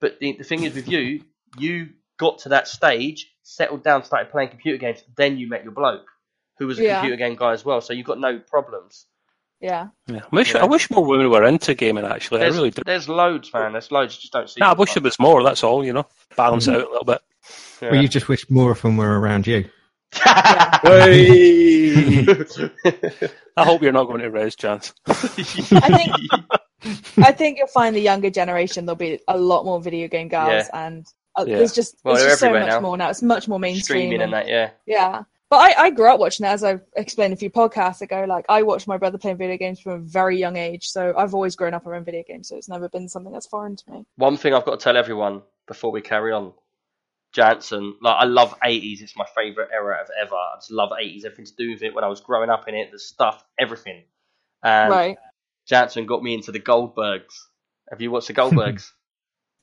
But 0.00 0.18
the, 0.20 0.32
the 0.38 0.44
thing 0.44 0.64
is 0.64 0.74
with 0.74 0.88
you, 0.88 1.22
you 1.58 1.90
got 2.18 2.40
to 2.40 2.50
that 2.50 2.68
stage, 2.68 3.32
settled 3.42 3.82
down, 3.82 4.04
started 4.04 4.30
playing 4.30 4.50
computer 4.50 4.78
games. 4.78 5.02
Then 5.16 5.38
you 5.38 5.48
met 5.48 5.64
your 5.64 5.72
bloke, 5.72 6.06
who 6.58 6.66
was 6.66 6.78
a 6.78 6.82
Yeah. 6.82 6.94
computer 7.00 7.16
game 7.16 7.36
guy 7.36 7.52
as 7.52 7.64
well. 7.64 7.80
So 7.80 7.92
you 7.94 8.04
got 8.04 8.18
no 8.20 8.38
problems. 8.38 9.06
Yeah. 9.60 9.88
Yeah. 10.06 10.20
I 10.32 10.36
wish 10.36 10.54
Yeah. 10.54 10.62
I 10.62 10.64
wish 10.66 10.90
more 10.90 11.04
women 11.04 11.30
were 11.30 11.44
into 11.44 11.74
gaming. 11.74 12.04
Actually, 12.04 12.40
There's, 12.40 12.54
I 12.54 12.58
really 12.58 12.70
do. 12.70 12.82
there's 12.86 13.08
loads, 13.08 13.52
man. 13.52 13.72
There's 13.72 13.90
loads. 13.92 14.14
You 14.16 14.20
just 14.22 14.32
don't 14.32 14.48
see. 14.48 14.56
Yeah, 14.60 14.68
I 14.68 14.70
them. 14.70 14.78
wish 14.80 14.94
there 14.94 15.02
was 15.02 15.18
more. 15.18 15.42
That's 15.42 15.62
all. 15.62 15.84
You 15.84 15.92
know, 15.92 16.06
balance 16.36 16.66
it 16.66 16.74
out 16.76 16.86
a 16.86 16.90
little 16.90 17.04
bit. 17.04 17.20
Yeah. 17.82 17.90
Well, 17.92 18.02
you 18.02 18.08
just 18.08 18.28
wish 18.28 18.48
more 18.50 18.72
of 18.72 18.80
them 18.82 18.96
were 18.96 19.20
around 19.20 19.46
you. 19.46 19.68
I 23.56 23.64
hope 23.64 23.82
you're 23.82 23.92
not 23.92 24.04
going 24.06 24.20
to 24.20 24.30
raise 24.30 24.56
Chance. 24.56 24.92
I 25.06 25.12
think 25.14 26.12
I 27.18 27.32
think 27.32 27.58
you'll 27.58 27.66
find 27.68 27.94
the 27.94 28.00
younger 28.00 28.30
generation 28.30 28.86
there'll 28.86 28.96
be 28.96 29.20
a 29.28 29.36
lot 29.38 29.64
more 29.64 29.80
video 29.80 30.08
game 30.08 30.28
girls, 30.28 30.66
and 30.72 31.06
uh, 31.36 31.44
Yeah. 31.46 31.58
there's 31.58 31.72
just 31.72 31.96
Well, 32.04 32.14
there's 32.16 32.26
just 32.28 32.40
so 32.40 32.50
much 32.50 32.66
now. 32.68 32.80
more 32.80 32.96
now. 32.96 33.10
It's 33.10 33.22
much 33.22 33.46
more 33.48 33.58
mainstream. 33.60 34.00
streaming 34.08 34.22
and 34.22 34.32
that. 34.32 34.48
Yeah. 34.48 34.70
Yeah. 34.86 35.22
But 35.50 35.56
I, 35.56 35.84
I 35.86 35.90
grew 35.90 36.08
up 36.08 36.20
watching 36.20 36.46
it 36.46 36.50
as 36.50 36.62
I 36.62 36.78
explained 36.96 37.32
a 37.32 37.36
few 37.36 37.50
podcasts 37.50 38.00
ago. 38.02 38.24
Like 38.26 38.46
I 38.48 38.62
watched 38.62 38.86
my 38.86 38.96
brother 38.96 39.18
playing 39.18 39.36
video 39.36 39.56
games 39.56 39.80
from 39.80 39.92
a 39.92 39.98
very 39.98 40.38
young 40.38 40.56
age, 40.56 40.88
so 40.88 41.12
I've 41.18 41.34
always 41.34 41.56
grown 41.56 41.74
up 41.74 41.86
around 41.86 42.04
video 42.04 42.22
games. 42.26 42.48
So 42.48 42.56
it's 42.56 42.68
never 42.68 42.88
been 42.88 43.08
something 43.08 43.32
that's 43.32 43.46
foreign 43.46 43.74
to 43.74 43.90
me. 43.90 44.06
One 44.14 44.36
thing 44.36 44.54
I've 44.54 44.64
got 44.64 44.78
to 44.78 44.82
tell 44.84 44.96
everyone 44.96 45.42
before 45.66 45.90
we 45.90 46.02
carry 46.02 46.32
on. 46.32 46.52
Jansen, 47.32 47.94
like 48.00 48.16
I 48.18 48.24
love 48.24 48.58
80s. 48.60 49.02
It's 49.02 49.16
my 49.16 49.26
favorite 49.36 49.68
era 49.72 49.98
of 50.00 50.08
ever. 50.20 50.34
I 50.34 50.56
just 50.56 50.70
love 50.70 50.90
80s. 50.90 51.24
Everything 51.24 51.46
to 51.46 51.54
do 51.56 51.70
with 51.70 51.82
it 51.82 51.94
when 51.94 52.04
I 52.04 52.08
was 52.08 52.20
growing 52.20 52.50
up 52.50 52.66
in 52.68 52.74
it, 52.74 52.90
the 52.90 52.98
stuff, 52.98 53.44
everything. 53.58 54.02
And 54.64 54.90
right. 54.90 55.18
Jansen 55.66 56.06
got 56.06 56.22
me 56.22 56.34
into 56.34 56.52
the 56.52 56.60
Goldbergs. 56.60 57.34
Have 57.90 58.00
you 58.00 58.10
watched 58.10 58.28
the 58.28 58.34
Goldbergs? 58.34 58.90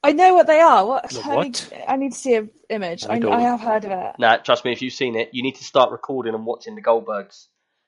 I 0.04 0.12
know 0.14 0.34
what 0.36 0.48
they 0.48 0.60
are. 0.60 0.86
What? 0.86 1.10
The 1.10 1.22
I. 1.24 1.44
Need, 1.44 1.62
I 1.88 1.96
need 1.98 2.12
to 2.14 2.18
see 2.18 2.36
an 2.36 2.50
image. 2.70 3.06
I 3.06 3.20
I. 3.20 3.38
I 3.38 3.42
have 3.42 3.60
heard 3.60 3.86
of 3.86 3.92
it. 3.92 4.16
nah, 4.20 4.38
trust 4.38 4.64
me, 4.64 4.72
if 4.72 4.82
you've 4.82 4.94
seen 4.94 5.16
it, 5.16 5.30
you 5.34 5.44
need 5.44 5.56
to 5.56 5.64
start 5.64 5.92
recording 5.92 6.34
and 6.34 6.46
watching 6.46 6.76
the 6.76 6.82
Goldbergs 6.82 7.48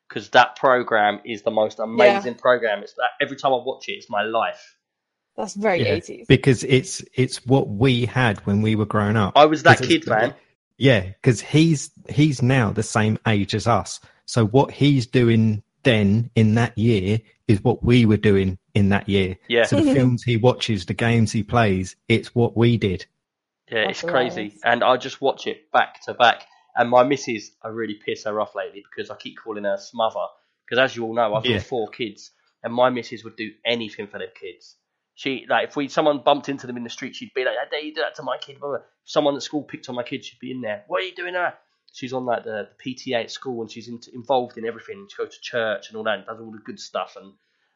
because 0.10 0.30
that 0.30 0.56
program 0.56 1.22
is 1.23 1.44
the 1.44 1.52
most 1.52 1.80
amazing 1.80 2.36
program. 2.36 2.81
It's 2.84 2.94
that 2.94 3.11
every 3.22 3.38
time 3.38 3.53
I 3.53 3.57
watch 3.57 3.88
it, 3.88 3.94
it's 3.94 4.10
my 4.10 4.23
life. 4.23 4.76
That's 5.38 5.53
very 5.53 5.81
Yeah, 5.84 5.98
80s. 5.98 6.27
because 6.27 6.64
it's 6.65 7.03
it's 7.14 7.45
what 7.45 7.69
we 7.69 8.06
had 8.06 8.40
when 8.45 8.61
we 8.61 8.76
were 8.76 8.86
growing 8.86 9.15
up. 9.15 9.34
I 9.38 9.45
was 9.45 9.64
that 9.64 9.81
kid, 9.81 10.06
man. 10.07 10.34
Yeah, 10.77 11.02
because 11.02 11.40
he's 11.40 11.91
he's 12.10 12.41
now 12.41 12.72
the 12.72 12.84
same 12.84 13.18
age 13.27 13.53
as 13.56 13.68
us. 13.68 13.99
So 14.26 14.45
what 14.48 14.72
he's 14.72 15.07
doing 15.07 15.64
then 15.84 16.30
in 16.35 16.56
that 16.56 16.77
year 16.77 17.19
is 17.47 17.64
what 17.64 17.84
we 17.84 18.06
were 18.06 18.18
doing 18.18 18.57
in 18.73 18.89
that 18.89 19.10
year. 19.10 19.38
Yeah, 19.47 19.64
So 19.65 19.77
the 19.77 19.93
films 19.95 20.23
he 20.23 20.38
watches, 20.38 20.85
the 20.85 20.93
games 20.93 21.31
he 21.31 21.43
plays, 21.43 21.95
it's 22.07 22.34
what 22.35 22.56
we 22.56 22.77
did. 22.77 23.06
yeah, 23.72 23.85
That's 23.88 24.01
it's 24.03 24.10
crazy. 24.11 24.35
hilarious. 24.35 24.61
And 24.64 24.84
I 24.84 24.97
just 24.97 25.22
watch 25.22 25.47
it 25.47 25.72
back 25.72 26.01
to 26.06 26.14
back. 26.14 26.45
And 26.76 26.89
my 26.89 27.03
missus, 27.03 27.51
I 27.64 27.69
really 27.69 27.95
piss 27.95 28.23
her 28.26 28.39
off 28.39 28.56
lately 28.56 28.84
because 28.89 29.10
I 29.10 29.15
keep 29.15 29.38
calling 29.43 29.64
her 29.64 29.77
smother. 29.77 30.26
Because 30.65 30.80
as 30.84 30.95
you 30.95 31.03
all 31.06 31.14
know, 31.15 31.34
I've 31.34 31.45
Yeah. 31.45 31.57
got 31.57 31.65
four 31.65 31.88
kids, 31.89 32.31
and 32.64 32.73
my 32.73 32.89
missus 32.89 33.23
would 33.23 33.35
do 33.35 33.51
anything 33.65 34.07
for 34.07 34.19
their 34.19 34.27
kids. 34.30 34.76
She 35.15 35.45
like 35.49 35.69
if 35.69 35.76
we 35.76 35.88
someone 35.89 36.19
bumped 36.19 36.47
into 36.47 36.68
them 36.68 36.77
in 36.77 36.84
the 36.84 36.89
street, 36.89 37.15
she'd 37.15 37.34
be 37.34 37.43
like, 37.43 37.56
"How 37.61 37.69
dare 37.69 37.81
you 37.84 37.93
do 37.93 38.01
that 38.01 38.15
to 38.15 38.23
my 38.23 38.38
kid?" 38.38 38.60
Blah, 38.60 38.69
blah. 38.69 38.85
Someone 39.03 39.35
at 39.35 39.41
school 39.43 39.64
picked 39.64 39.89
on 39.89 39.95
my 39.95 40.03
kid, 40.03 40.23
she'd 40.23 40.39
be 40.39 40.51
in 40.51 40.61
there. 40.61 40.84
What 40.88 41.01
are 41.01 41.06
you 41.06 41.15
doing 41.15 41.34
there? 41.34 41.56
She's 41.94 42.14
on 42.14 42.26
like 42.26 42.44
the, 42.44 42.70
the 42.78 42.95
PTA 42.95 43.24
at 43.24 43.32
school, 43.32 43.61
and 43.61 43.72
she's 43.72 43.88
in, 43.88 43.99
involved 44.14 44.57
in 44.57 44.66
everything. 44.66 45.07
She 45.10 45.18
goes 45.18 45.36
to 45.36 45.41
church 45.41 45.90
and 45.90 45.98
all 45.98 46.03
that, 46.03 46.20
and 46.20 46.26
does 46.26 46.40
all 46.40 46.52
the 46.52 46.60
good 46.60 46.80
stuff. 46.80 47.18
And 47.20 47.34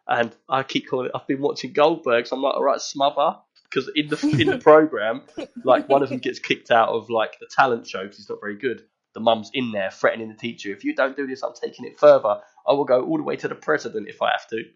and 0.07 0.35
I 0.49 0.63
keep 0.63 0.89
calling. 0.89 1.07
it. 1.07 1.11
I've 1.15 1.27
been 1.27 1.41
watching 1.41 1.73
Goldbergs. 1.73 2.31
I'm 2.31 2.41
like, 2.41 2.55
all 2.55 2.63
right, 2.63 2.81
smother, 2.81 3.37
because 3.63 3.89
in 3.95 4.07
the 4.07 4.37
in 4.39 4.47
the 4.47 4.57
program, 4.63 5.23
like 5.63 5.89
one 5.89 6.03
of 6.03 6.09
them 6.09 6.19
gets 6.19 6.39
kicked 6.39 6.71
out 6.71 6.89
of 6.89 7.09
like 7.09 7.39
the 7.39 7.47
talent 7.47 7.87
show 7.87 8.03
because 8.03 8.17
he's 8.17 8.29
not 8.29 8.39
very 8.41 8.57
good. 8.57 8.83
The 9.13 9.19
mum's 9.19 9.51
in 9.53 9.71
there 9.71 9.91
threatening 9.91 10.29
the 10.29 10.35
teacher. 10.35 10.71
If 10.71 10.83
you 10.83 10.95
don't 10.95 11.15
do 11.15 11.27
this, 11.27 11.43
I'm 11.43 11.53
taking 11.53 11.85
it 11.85 11.99
further. 11.99 12.39
I 12.67 12.73
will 12.73 12.85
go 12.85 13.03
all 13.03 13.17
the 13.17 13.23
way 13.23 13.35
to 13.37 13.47
the 13.47 13.55
president 13.55 14.07
if 14.07 14.21
I 14.21 14.31
have 14.31 14.47
to. 14.49 14.63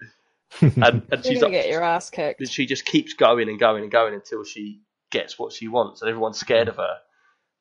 And, 0.61 1.05
and 1.11 1.25
she's 1.25 1.41
gonna 1.41 1.51
get 1.51 1.67
your 1.67 1.83
ass 1.83 2.09
kicked. 2.09 2.47
she 2.47 2.65
just 2.65 2.85
keeps 2.85 3.13
going 3.13 3.49
and 3.49 3.59
going 3.59 3.83
and 3.83 3.91
going 3.91 4.13
until 4.13 4.45
she 4.45 4.81
gets 5.11 5.37
what 5.37 5.51
she 5.51 5.67
wants, 5.67 6.01
and 6.01 6.07
everyone's 6.07 6.39
scared 6.39 6.67
mm. 6.67 6.71
of 6.71 6.77
her. 6.77 6.97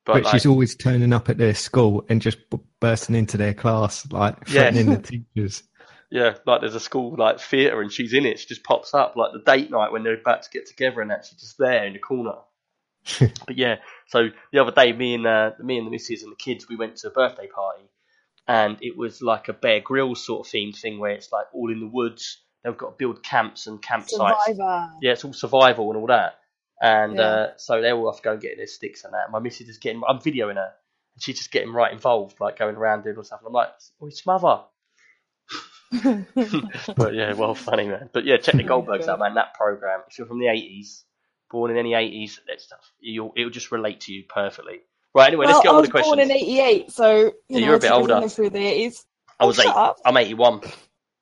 But, 0.07 0.13
But, 0.15 0.23
like, 0.25 0.33
she's 0.33 0.47
always 0.47 0.75
turning 0.77 1.13
up 1.13 1.29
at 1.29 1.37
their 1.37 1.55
school 1.55 2.07
and 2.09 2.23
just 2.23 2.39
b- 2.49 2.59
bursting 2.81 3.17
into 3.17 3.37
their 3.37 3.53
class, 3.53 4.11
like 4.13 4.37
Yeah. 4.47 4.71
threatening 4.71 4.91
the 4.95 5.03
teachers. 5.03 5.65
yeah, 6.11 6.37
like 6.47 6.61
there's 6.61 6.77
a 6.77 6.81
school 6.81 7.17
like 7.19 7.41
theatre 7.41 7.81
and 7.83 7.93
she's 7.93 8.13
in 8.15 8.25
it. 8.25 8.39
She 8.39 8.47
just 8.47 8.63
pops 8.63 8.95
up 8.95 9.17
like 9.17 9.33
the 9.33 9.41
date 9.41 9.71
night 9.71 9.91
when 9.93 10.05
they're 10.05 10.15
about 10.21 10.45
to 10.45 10.51
get 10.51 10.67
together 10.67 11.01
and 11.03 11.11
actually 11.11 11.39
just 11.41 11.59
there 11.59 11.85
in 11.85 11.93
the 11.93 11.99
corner. 11.99 12.37
but 13.21 13.57
yeah, 13.57 13.77
so 14.09 14.29
the 14.53 14.59
other 14.61 14.71
day, 14.73 14.93
me 14.93 15.15
and 15.15 15.27
uh, 15.27 15.51
me 15.61 15.77
and 15.79 15.87
the 15.87 15.91
missus 15.91 16.23
and 16.23 16.31
the 16.33 16.37
kids, 16.37 16.69
we 16.69 16.77
went 16.77 16.97
to 16.97 17.09
a 17.09 17.11
birthday 17.11 17.47
party, 17.49 17.89
and 18.49 18.77
it 18.81 18.97
was 18.97 19.23
like 19.23 19.49
a 19.49 19.53
Bear 19.53 19.81
Grylls 19.81 20.25
sort 20.25 20.47
of 20.47 20.53
themed 20.53 20.77
thing 20.77 20.99
where 20.99 21.11
it's 21.13 21.31
like 21.33 21.47
all 21.53 21.71
in 21.73 21.81
the 21.81 21.87
woods. 21.89 22.43
They've 22.65 22.77
got 22.77 22.91
to 22.91 22.97
build 22.99 23.23
camps 23.23 23.67
and 23.69 23.81
campsites. 23.81 24.11
Survivor. 24.47 24.91
Yeah, 25.03 25.13
it's 25.13 25.25
all 25.25 25.33
survival 25.33 25.91
and 25.91 26.01
all 26.01 26.09
that. 26.09 26.39
And 26.81 27.19
Yeah. 27.19 27.25
uh, 27.25 27.57
so 27.57 27.81
they're 27.81 27.95
all 27.97 28.09
off 28.09 28.23
going 28.23 28.39
getting 28.41 28.59
their 28.59 28.67
sticks 28.67 29.05
and 29.05 29.15
that. 29.15 29.31
My 29.31 29.39
missus 29.39 29.69
is 29.69 29.79
getting, 29.79 30.03
I'm 30.07 30.19
videoing 30.19 30.57
her, 30.57 30.73
and 31.15 31.23
she's 31.23 31.39
just 31.39 31.51
getting 31.51 31.73
right 31.73 31.93
involved, 31.93 32.41
like 32.41 32.59
going 32.59 32.77
around 32.77 33.05
doing 33.05 33.17
all 33.17 33.25
stuff. 33.25 33.41
And 33.41 33.49
I'm 33.49 33.53
like, 33.55 33.71
oh, 34.01 34.07
it's 34.07 34.27
mother. 34.27 34.61
but 36.97 37.15
yeah, 37.15 37.33
well, 37.35 37.55
funny 37.55 37.87
man. 37.89 38.11
But 38.13 38.25
yeah, 38.25 38.37
check 38.39 38.57
the 38.57 38.65
Goldbergs 38.65 39.09
out, 39.09 39.19
man. 39.21 39.35
That 39.35 39.55
program. 39.55 40.01
If 40.09 40.19
you're 40.19 40.27
from 40.27 40.39
the 40.41 40.47
'80s, 40.47 41.05
born 41.51 41.71
in 41.71 41.77
any 41.79 41.93
'80s, 41.93 42.41
that 42.49 42.61
stuff, 42.61 42.93
you'll, 43.01 43.33
it'll 43.37 43.51
just 43.51 43.73
relate 43.73 44.01
to 44.03 44.13
you 44.13 44.25
perfectly. 44.29 44.81
Right. 45.15 45.29
Anyway, 45.29 45.47
well, 45.47 45.55
let's 45.55 45.63
get 45.63 45.69
I 45.69 45.71
on 45.71 45.77
with 45.77 45.87
the 45.87 45.91
questions. 45.93 46.19
I 46.19 46.23
was 46.23 46.29
born 46.29 46.37
in 46.39 46.49
'88, 46.49 46.91
so 46.93 47.33
you 47.49 47.61
Yeah, 47.61 47.61
know, 47.61 47.67
you're 47.67 47.75
a 47.75 47.79
I 47.79 47.81
bit 47.81 47.93
older. 47.93 48.29
Through 48.29 48.51
the 48.51 48.59
'80s. 48.59 49.05
I 49.41 49.45
was 49.47 49.59
Oh, 49.59 49.63
eight. 49.63 49.67
shut 49.67 49.77
up. 49.77 49.97
I'm 50.05 50.17
81. 50.17 50.61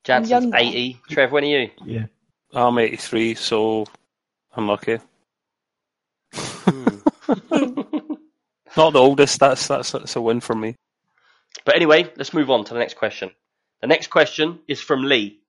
Jansen's 0.04 0.30
younger. 0.30 0.56
80. 0.58 1.00
Trev, 1.08 1.32
when 1.32 1.44
are 1.44 1.46
you? 1.48 1.70
Yeah. 1.84 2.06
I'm 2.52 2.78
83, 2.78 3.34
so 3.34 3.86
I'm 4.54 4.68
lucky. 4.68 4.98
Not 8.76 8.92
the 8.92 8.98
oldest. 8.98 9.40
That's 9.40 9.66
that's 9.68 9.92
that's 9.92 10.16
a 10.16 10.20
win 10.20 10.40
for 10.40 10.54
me. 10.54 10.76
But 11.64 11.76
anyway, 11.76 12.10
let's 12.16 12.34
move 12.34 12.50
on 12.50 12.64
to 12.64 12.74
the 12.74 12.80
next 12.80 12.96
question. 12.96 13.30
The 13.80 13.86
next 13.86 14.08
question 14.08 14.60
is 14.68 14.80
from 14.80 15.04
Lee, 15.04 15.40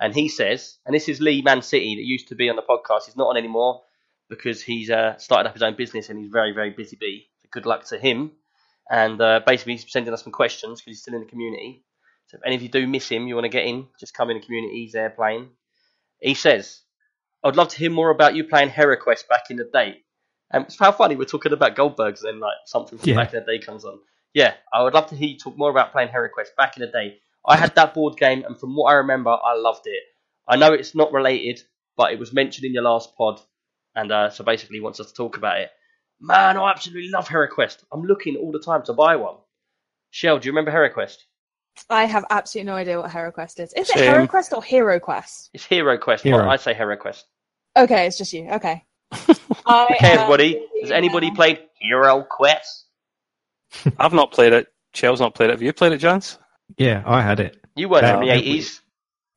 and 0.00 0.14
he 0.14 0.28
says, 0.28 0.78
and 0.86 0.94
this 0.94 1.08
is 1.08 1.20
Lee 1.20 1.42
Man 1.42 1.62
City 1.62 1.96
that 1.96 2.04
used 2.04 2.28
to 2.28 2.34
be 2.34 2.48
on 2.48 2.56
the 2.56 2.62
podcast. 2.62 3.04
He's 3.06 3.16
not 3.16 3.28
on 3.28 3.36
anymore 3.36 3.82
because 4.30 4.62
he's 4.62 4.90
uh, 4.90 5.16
started 5.18 5.48
up 5.48 5.54
his 5.54 5.62
own 5.62 5.76
business 5.76 6.08
and 6.08 6.18
he's 6.18 6.30
very, 6.30 6.52
very 6.52 6.70
busy 6.70 6.96
bee. 6.98 7.28
So 7.42 7.48
good 7.52 7.66
luck 7.66 7.84
to 7.86 7.98
him. 7.98 8.32
And 8.88 9.20
uh, 9.20 9.40
basically, 9.46 9.74
he's 9.74 9.90
sending 9.90 10.12
us 10.14 10.22
some 10.22 10.32
questions 10.32 10.80
because 10.80 10.96
he's 10.96 11.02
still 11.02 11.14
in 11.14 11.20
the 11.20 11.26
community. 11.26 11.84
So 12.28 12.38
if 12.38 12.46
any 12.46 12.56
of 12.56 12.62
you 12.62 12.68
do 12.68 12.86
miss 12.86 13.08
him, 13.08 13.26
you 13.28 13.34
want 13.34 13.44
to 13.44 13.50
get 13.50 13.66
in, 13.66 13.88
just 13.98 14.14
come 14.14 14.30
in 14.30 14.38
the 14.38 14.44
community. 14.44 14.82
He's 14.84 14.92
there 14.92 15.10
playing. 15.10 15.50
He 16.20 16.34
says, 16.34 16.80
"I'd 17.44 17.56
love 17.56 17.68
to 17.68 17.76
hear 17.76 17.90
more 17.90 18.10
about 18.10 18.34
you 18.34 18.44
playing 18.44 18.70
HeroQuest 18.70 19.28
back 19.28 19.50
in 19.50 19.56
the 19.56 19.64
day." 19.64 20.02
And 20.52 20.64
it's 20.64 20.78
how 20.78 20.92
funny 20.92 21.16
we're 21.16 21.24
talking 21.24 21.52
about 21.52 21.76
Goldbergs 21.76 22.20
and 22.24 22.34
then 22.34 22.40
like 22.40 22.56
something 22.66 22.98
from 22.98 23.08
Yeah. 23.08 23.16
back 23.16 23.32
in 23.32 23.40
the 23.44 23.46
day 23.58 23.58
comes 23.64 23.84
on. 23.84 23.98
Yeah, 24.34 24.54
I 24.72 24.82
would 24.82 24.94
love 24.94 25.08
to 25.08 25.16
hear 25.16 25.28
you 25.28 25.38
talk 25.38 25.56
more 25.56 25.70
about 25.70 25.92
playing 25.92 26.08
HeroQuest 26.08 26.54
back 26.56 26.76
in 26.76 26.80
the 26.82 26.86
day. 26.88 27.18
I 27.46 27.56
had 27.56 27.74
that 27.74 27.94
board 27.94 28.16
game, 28.18 28.44
and 28.44 28.58
from 28.58 28.76
what 28.76 28.90
I 28.90 28.94
remember, 28.94 29.30
I 29.30 29.54
loved 29.56 29.86
it. 29.86 30.02
I 30.46 30.56
know 30.56 30.72
it's 30.72 30.94
not 30.94 31.12
related, 31.12 31.62
but 31.96 32.12
it 32.12 32.18
was 32.18 32.32
mentioned 32.32 32.64
in 32.66 32.74
your 32.74 32.82
last 32.82 33.16
pod, 33.16 33.40
and 33.96 34.12
uh, 34.12 34.30
so 34.30 34.44
basically 34.44 34.76
he 34.76 34.80
wants 34.82 35.00
us 35.00 35.06
to 35.08 35.14
talk 35.14 35.36
about 35.36 35.58
it. 35.60 35.70
Man, 36.20 36.56
I 36.58 36.70
absolutely 36.70 37.10
love 37.10 37.28
HeroQuest. 37.28 37.84
I'm 37.92 38.02
looking 38.02 38.36
all 38.36 38.52
the 38.52 38.60
time 38.60 38.82
to 38.84 38.92
buy 38.92 39.16
one. 39.16 39.36
Shell, 40.10 40.38
do 40.40 40.46
you 40.46 40.52
remember 40.52 40.70
HeroQuest? 40.70 41.16
I 41.88 42.04
have 42.04 42.24
absolutely 42.30 42.70
no 42.70 42.76
idea 42.76 43.00
what 43.00 43.10
HeroQuest 43.10 43.58
is. 43.60 43.72
Is 43.72 43.88
it 43.90 43.98
Same. 43.98 44.12
HeroQuest 44.26 44.52
or 44.52 44.60
HeroQuest? 44.62 45.50
It's 45.54 45.66
HeroQuest, 45.66 46.20
Hero. 46.20 46.38
but 46.38 46.48
I 46.48 46.56
say 46.56 46.74
HeroQuest. 46.74 47.22
Okay, 47.78 48.06
it's 48.06 48.18
just 48.18 48.32
you. 48.32 48.50
Okay. 48.50 48.84
I, 49.12 49.88
Okay, 49.96 50.12
everybody. 50.12 50.66
Has 50.82 50.90
anybody 50.90 51.30
played 51.30 51.60
Hero 51.74 52.22
Quest? 52.22 52.86
I've 53.98 54.12
not 54.12 54.32
played 54.32 54.52
it. 54.52 54.68
Shell's 54.94 55.20
not 55.20 55.34
played 55.34 55.50
it. 55.50 55.52
Have 55.52 55.62
you 55.62 55.72
played 55.72 55.92
it, 55.92 55.98
Jans? 55.98 56.38
Yeah, 56.76 57.02
I 57.06 57.22
had 57.22 57.40
it. 57.40 57.56
You 57.76 57.88
weren't 57.88 58.04
Yeah, 58.04 58.18
the 58.36 58.42
80s. 58.42 58.80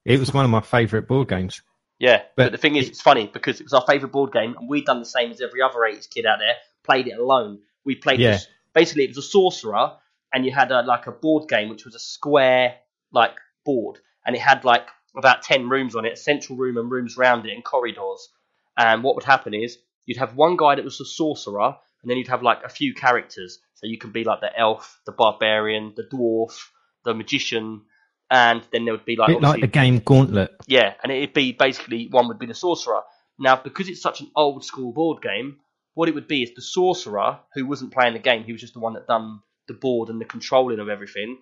It 0.06 0.20
was 0.20 0.34
one 0.34 0.44
of 0.46 0.52
my 0.52 0.62
favourite 0.62 1.08
board 1.08 1.30
games. 1.30 1.62
Yeah, 2.00 2.18
but, 2.36 2.46
But 2.46 2.52
the 2.52 2.58
thing 2.58 2.76
is, 2.76 2.90
it's 2.90 3.02
funny 3.02 3.30
because 3.32 3.60
it 3.60 3.64
was 3.64 3.74
our 3.74 3.84
favourite 3.88 4.12
board 4.12 4.32
game, 4.34 4.56
and 4.60 4.68
we'd 4.68 4.86
done 4.86 5.00
the 5.00 5.06
same 5.06 5.32
as 5.32 5.40
every 5.42 5.62
other 5.62 5.80
80s 5.80 6.10
kid 6.10 6.26
out 6.26 6.40
there. 6.40 6.56
Played 6.84 7.08
it 7.08 7.18
alone. 7.20 7.60
We 7.86 7.96
played 7.96 8.20
Yeah. 8.20 8.32
this. 8.32 8.48
Basically, 8.74 9.04
it 9.04 9.10
was 9.12 9.20
a 9.20 9.22
sorcerer, 9.22 9.94
and 10.34 10.46
you 10.46 10.52
had 10.52 10.72
a, 10.72 10.82
like 10.82 11.06
a 11.08 11.12
board 11.12 11.48
game 11.48 11.70
which 11.70 11.86
was 11.86 11.96
a 11.96 12.00
square 12.00 12.76
like 13.12 13.36
board, 13.64 14.00
and 14.26 14.36
it 14.36 14.42
had 14.42 14.66
like 14.66 14.88
about 15.16 15.44
ten 15.44 15.70
rooms 15.70 15.96
on 15.96 16.06
it, 16.06 16.14
a 16.14 16.18
central 16.18 16.58
room 16.58 16.78
and 16.78 16.90
rooms 16.92 17.18
around 17.18 17.46
it, 17.46 17.54
and 17.54 17.64
corridors. 17.64 18.30
And 18.78 19.04
what 19.04 19.16
would 19.16 19.24
happen 19.24 19.54
is 19.54 19.78
you'd 20.06 20.18
have 20.18 20.36
one 20.36 20.58
guy 20.58 20.76
that 20.76 20.84
was 20.84 20.98
the 20.98 21.06
sorcerer, 21.06 21.76
and 22.02 22.10
then 22.10 22.18
you'd 22.18 22.28
have 22.28 22.44
like 22.44 22.64
a 22.64 22.70
few 22.70 22.94
characters. 22.94 23.60
So 23.76 23.88
you 23.88 23.98
can 23.98 24.12
be 24.12 24.24
like 24.24 24.42
the 24.42 24.58
elf, 24.58 25.00
the 25.06 25.12
barbarian, 25.12 25.94
the 25.96 26.04
dwarf, 26.04 26.58
the 27.04 27.14
magician, 27.14 27.82
and 28.30 28.64
then 28.72 28.86
there 28.86 28.94
would 28.94 29.06
be 29.06 29.16
like 29.16 29.28
bit 29.28 29.42
like 29.42 29.62
the 29.62 29.68
game 29.68 30.00
Gauntlet. 30.00 30.56
yeah, 30.68 30.94
and 31.04 31.12
it'd 31.12 31.34
be 31.34 31.52
basically 31.52 32.08
one 32.10 32.28
would 32.28 32.40
be 32.40 32.46
the 32.46 32.54
sorcerer. 32.54 33.02
Now, 33.38 33.56
because 33.56 33.90
it's 33.90 34.02
such 34.02 34.22
an 34.22 34.32
old 34.36 34.64
school 34.64 34.92
board 34.94 35.22
game, 35.22 35.58
what 35.94 36.10
it 36.10 36.16
would 36.16 36.28
be 36.28 36.44
is 36.44 36.52
the 36.56 36.62
sorcerer 36.62 37.40
who 37.54 37.66
wasn't 37.66 37.94
playing 37.94 38.14
the 38.14 38.20
game, 38.20 38.44
he 38.44 38.52
was 38.52 38.62
just 38.62 38.74
the 38.74 38.80
one 38.80 38.94
that 38.94 39.08
done 39.08 39.42
the 39.68 39.74
board 39.74 40.10
and 40.10 40.20
the 40.20 40.26
controlling 40.26 40.80
of 40.80 40.90
everything. 40.90 41.38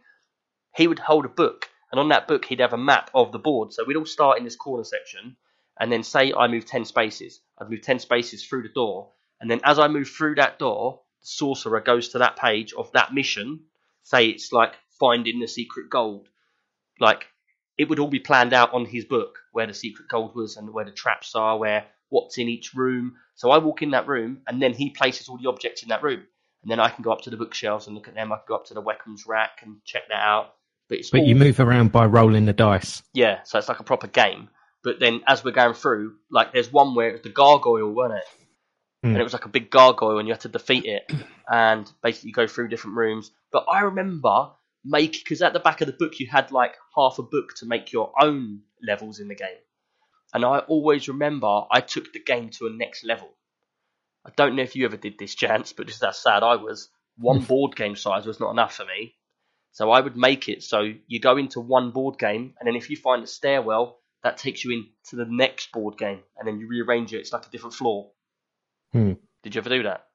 He 0.76 0.88
would 0.88 1.00
hold 1.00 1.26
a 1.26 1.30
book, 1.30 1.70
and 1.92 2.00
on 2.00 2.10
that 2.10 2.28
book 2.28 2.46
he'd 2.46 2.60
have 2.60 2.74
a 2.74 2.78
map 2.78 3.10
of 3.14 3.32
the 3.32 3.40
board. 3.40 3.74
So 3.74 3.84
we'd 3.86 3.98
all 3.98 4.06
start 4.06 4.38
in 4.38 4.44
this 4.44 4.56
corner 4.56 4.84
section, 4.84 5.38
and 5.80 5.92
then 5.92 6.04
say 6.04 6.34
I 6.34 6.48
move 6.48 6.66
ten 6.66 6.86
spaces, 6.86 7.42
I'd 7.60 7.70
move 7.70 7.82
ten 7.82 8.00
spaces 8.00 8.46
through 8.46 8.64
the 8.64 8.70
door, 8.70 9.12
and 9.40 9.50
then 9.50 9.62
as 9.64 9.80
I 9.80 9.88
move 9.88 10.10
through 10.10 10.36
that 10.36 10.60
door, 10.60 11.02
the 11.22 11.28
sorcerer 11.28 11.82
goes 11.82 12.10
to 12.10 12.20
that 12.20 12.38
page 12.38 12.74
of 12.74 12.92
that 12.94 13.14
mission. 13.14 13.62
Say 14.04 14.28
it's 14.28 14.52
like 14.52 14.74
finding 15.00 15.40
the 15.40 15.48
secret 15.48 15.90
gold 15.90 16.28
like 17.00 17.26
it 17.78 17.90
would 17.90 18.00
all 18.00 18.08
be 18.08 18.20
planned 18.20 18.54
out 18.54 18.74
on 18.74 18.86
his 18.86 19.06
book 19.06 19.40
where 19.52 19.68
the 19.68 19.74
secret 19.74 20.08
gold 20.10 20.36
was 20.36 20.58
and 20.58 20.74
where 20.74 20.86
the 20.86 20.92
traps 20.92 21.36
are, 21.36 21.58
where 21.58 21.86
what's 22.10 22.38
in 22.38 22.48
each 22.48 22.74
room. 22.74 23.16
So 23.36 23.52
I 23.52 23.58
walk 23.58 23.82
in 23.82 23.92
that 23.92 24.08
room 24.08 24.42
and 24.48 24.62
then 24.62 24.74
he 24.74 24.92
places 24.92 25.28
all 25.30 25.38
the 25.38 25.50
objects 25.50 25.84
in 25.84 25.90
that 25.90 26.04
room. 26.04 26.24
And 26.64 26.72
then 26.72 26.80
I 26.80 26.90
can 26.90 27.04
go 27.04 27.12
up 27.12 27.22
to 27.22 27.30
the 27.30 27.38
bookshelves 27.38 27.88
and 27.88 27.96
look 27.96 28.08
at 28.08 28.16
them. 28.16 28.32
I 28.32 28.38
can 28.38 28.46
go 28.48 28.56
up 28.56 28.66
to 28.68 28.74
the 28.74 28.82
weapons 28.82 29.26
rack 29.28 29.60
and 29.64 29.78
check 29.86 30.04
that 30.10 30.22
out. 30.24 30.54
But 30.90 31.00
it's 31.00 31.12
But 31.12 31.22
all, 31.22 31.28
you 31.28 31.36
move 31.36 31.60
around 31.60 31.92
by 31.92 32.06
rolling 32.06 32.46
the 32.46 32.54
dice. 32.54 33.02
yeah, 33.14 33.44
so 33.44 33.58
it's 33.58 33.68
like 33.70 33.80
a 33.80 33.84
proper 33.84 34.08
game. 34.08 34.50
But 34.84 35.00
then 35.00 35.22
as 35.28 35.44
we're 35.44 35.52
going 35.52 35.74
through, 35.74 36.16
like 36.30 36.54
there's 36.54 36.72
one 36.72 36.96
where 36.96 37.10
it 37.10 37.14
was 37.14 37.22
the 37.22 37.30
gargoyle, 37.30 37.92
wasn't 37.92 38.20
it? 38.20 38.26
Hmm. 39.04 39.10
And 39.10 39.18
it 39.18 39.24
was 39.24 39.34
like 39.34 39.46
a 39.46 39.50
big 39.50 39.70
gargoyle 39.70 40.20
and 40.20 40.28
you 40.28 40.34
had 40.34 40.42
to 40.42 40.50
defeat 40.50 40.86
it 40.86 41.12
and 41.52 41.92
basically 42.02 42.32
go 42.32 42.48
through 42.48 42.70
different 42.70 42.98
rooms. 42.98 43.32
But 43.52 43.66
I 43.72 43.82
remember 43.82 44.52
make 44.84 45.14
because 45.14 45.42
at 45.42 45.54
the 45.54 45.60
back 45.60 45.82
of 45.82 45.88
the 45.88 45.94
book 45.94 46.20
you 46.20 46.28
had 46.28 46.52
like 46.52 46.76
half 46.96 47.20
a 47.20 47.24
book 47.24 47.54
to 47.58 47.66
make 47.66 47.92
your 47.92 48.12
own 48.20 48.62
levels 48.84 49.20
in 49.20 49.28
the 49.28 49.36
game. 49.36 49.62
And 50.34 50.46
I 50.46 50.60
always 50.60 51.08
remember 51.08 51.64
I 51.70 51.82
took 51.82 52.14
the 52.14 52.20
game 52.20 52.50
to 52.52 52.68
a 52.68 52.70
next 52.70 53.04
level. 53.04 53.30
I 54.26 54.32
don't 54.36 54.56
know 54.56 54.64
if 54.64 54.76
you 54.76 54.86
ever 54.86 54.98
did 54.98 55.18
this, 55.18 55.36
Jance, 55.42 55.76
but 55.76 55.88
just 55.88 56.04
how 56.04 56.12
sad 56.12 56.44
I 56.44 56.56
was. 56.56 56.90
One 57.18 57.42
board 57.42 57.76
game 57.76 57.96
size 57.96 58.26
was 58.26 58.40
not 58.40 58.52
enough 58.52 58.76
for 58.76 58.86
me. 58.86 59.16
So 59.74 59.92
I 59.92 60.02
would 60.02 60.18
make 60.18 60.50
it 60.50 60.64
so 60.64 60.94
you 61.08 61.20
go 61.20 61.38
into 61.38 61.62
one 61.62 61.92
board 61.92 62.18
game, 62.18 62.56
and 62.60 62.68
then 62.68 62.76
if 62.76 62.90
you 62.90 62.98
find 62.98 63.24
a 63.24 63.28
stairwell, 63.28 64.01
that 64.24 64.38
takes 64.38 64.64
you 64.64 64.72
into 64.72 65.16
the 65.16 65.26
next 65.30 65.72
board 65.72 65.98
game, 65.98 66.20
and 66.38 66.48
then 66.48 66.60
you 66.60 66.68
rearrange 66.68 67.14
it. 67.14 67.18
It's 67.20 67.34
like 67.34 67.46
a 67.46 67.50
different 67.50 67.74
floor. 67.74 68.12
Hmm. 68.94 69.14
Did 69.44 69.56
you 69.56 69.60
ever 69.60 69.70
do 69.70 69.84
that? 69.84 70.08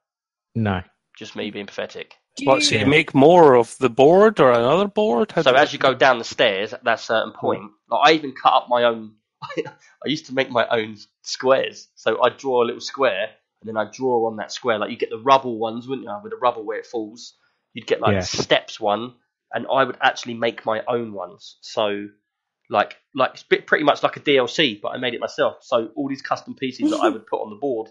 No. 0.55 0.81
Just 1.17 1.35
me 1.35 1.51
being 1.51 1.65
pathetic. 1.65 2.15
Do 2.35 2.45
What? 2.45 2.63
So 2.63 2.75
you- 2.75 2.81
you 2.81 2.85
make 2.87 3.13
more 3.15 3.55
of 3.55 3.75
the 3.79 3.89
board 3.89 4.39
or 4.39 4.51
another 4.51 4.87
board? 4.87 5.31
How 5.31 5.41
So 5.41 5.51
do- 5.51 5.57
as 5.57 5.73
you 5.73 5.79
go 5.79 5.93
down 5.93 6.19
the 6.19 6.23
stairs 6.23 6.73
at 6.73 6.83
that 6.83 6.99
certain 6.99 7.33
point, 7.33 7.63
like 7.89 8.09
I 8.09 8.13
even 8.13 8.33
cut 8.33 8.53
up 8.53 8.69
my 8.69 8.83
own. 8.83 9.15
I 9.57 10.07
used 10.07 10.27
to 10.27 10.33
make 10.33 10.49
my 10.49 10.67
own 10.69 10.97
squares. 11.23 11.89
So 11.95 12.21
I 12.23 12.29
draw 12.29 12.63
a 12.63 12.65
little 12.65 12.81
square, 12.81 13.29
and 13.61 13.67
then 13.67 13.77
I 13.77 13.89
draw 13.91 14.27
on 14.27 14.37
that 14.37 14.51
square. 14.51 14.77
Like 14.77 14.91
you 14.91 14.97
get 14.97 15.09
the 15.09 15.19
rubble 15.19 15.57
ones, 15.57 15.87
wouldn't 15.87 16.07
you? 16.07 16.19
With 16.23 16.31
the 16.31 16.37
rubble 16.37 16.63
where 16.63 16.79
it 16.79 16.85
falls, 16.85 17.33
you'd 17.73 17.87
get 17.87 17.99
like 18.01 18.13
Yeah. 18.13 18.19
steps 18.21 18.79
one, 18.79 19.15
and 19.51 19.65
I 19.71 19.83
would 19.83 19.97
actually 20.01 20.35
make 20.35 20.65
my 20.65 20.83
own 20.87 21.13
ones. 21.13 21.57
So 21.61 22.07
like 22.69 22.97
like 23.15 23.31
it's 23.33 23.43
bit- 23.43 23.65
pretty 23.67 23.83
much 23.83 24.03
like 24.03 24.17
a 24.17 24.19
DLC, 24.19 24.79
but 24.81 24.89
I 24.89 24.97
made 24.97 25.13
it 25.13 25.19
myself. 25.19 25.57
So 25.61 25.89
all 25.95 26.07
these 26.09 26.21
custom 26.21 26.53
pieces 26.55 26.91
that 26.91 26.97
I 26.97 27.09
would 27.09 27.25
put 27.27 27.41
on 27.41 27.49
the 27.49 27.55
board. 27.55 27.89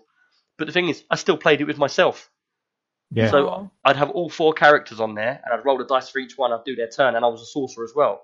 But 0.59 0.67
the 0.67 0.73
thing 0.73 0.89
is, 0.89 1.03
I 1.11 1.17
still 1.17 1.37
played 1.37 1.61
it 1.61 1.65
with 1.65 1.79
myself. 1.79 2.31
Yeah. 3.11 3.31
So. 3.31 3.71
I'd 3.85 3.97
have 3.97 4.11
all 4.11 4.29
four 4.29 4.53
characters 4.53 5.01
on 5.01 5.15
there, 5.15 5.41
and 5.45 5.55
I'd 5.55 5.65
roll 5.65 5.79
the 5.79 5.85
dice 5.85 6.09
for 6.09 6.19
each 6.19 6.37
one. 6.37 6.53
I'd 6.53 6.65
do 6.65 6.75
their 6.77 6.89
turn, 6.89 7.15
and 7.15 7.25
I 7.25 7.29
was 7.29 7.41
a 7.43 7.47
sorcerer 7.47 7.85
as 7.85 7.93
well. 7.95 8.23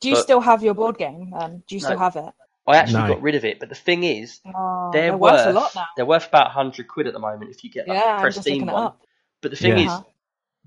Do 0.00 0.08
you 0.08 0.14
but- 0.16 0.22
still 0.22 0.40
have 0.40 0.62
your 0.62 0.74
board 0.74 0.98
game? 0.98 1.32
Then 1.38 1.62
do 1.68 1.74
you 1.74 1.80
still 1.80 1.98
have 1.98 2.16
it? 2.16 2.32
I 2.68 2.76
actually 2.78 3.02
No. 3.02 3.08
got 3.14 3.22
rid 3.22 3.36
of 3.36 3.44
it, 3.44 3.60
but 3.60 3.68
the 3.68 3.76
thing 3.76 4.02
is, 4.02 4.40
Oh, 4.44 4.90
they're, 4.92 5.02
they're 5.02 5.16
worth, 5.16 5.32
worth 5.34 5.46
a 5.46 5.52
lot 5.52 5.74
now. 5.76 5.86
They're 5.96 6.04
worth 6.04 6.26
about 6.26 6.50
hundred 6.50 6.88
quid 6.88 7.06
at 7.06 7.12
the 7.12 7.20
moment 7.20 7.52
if 7.52 7.62
you 7.62 7.70
get 7.70 7.86
like 7.86 7.96
Yeah, 7.96 8.16
a 8.16 8.18
I'm 8.18 8.24
just 8.32 8.38
pristine 8.42 8.66
one. 8.66 8.92
But 9.40 9.52
the 9.52 9.56
thing 9.56 9.78
Yeah. 9.78 9.98
is, 9.98 10.04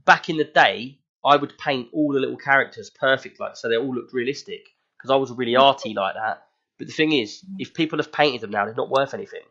back 0.06 0.30
in 0.30 0.38
the 0.38 0.46
day, 0.46 0.98
I 1.26 1.36
would 1.36 1.58
paint 1.58 1.90
all 1.92 2.14
the 2.14 2.22
little 2.22 2.38
characters 2.38 2.90
perfect, 2.90 3.42
like 3.42 3.58
so 3.58 3.68
they 3.68 3.76
all 3.76 3.94
looked 3.94 4.14
realistic 4.14 4.70
because 5.00 5.10
I 5.12 5.16
was 5.16 5.32
really 5.32 5.56
arty 5.56 5.94
like 5.94 6.14
that. 6.16 6.44
But 6.78 6.88
the 6.88 6.94
thing 6.94 7.14
is, 7.14 7.42
Mm. 7.44 7.56
if 7.60 7.74
people 7.74 7.98
have 8.00 8.12
painted 8.12 8.42
them 8.42 8.52
now, 8.52 8.66
they're 8.66 8.74
not 8.76 8.90
worth 8.90 9.14
anything. 9.14 9.42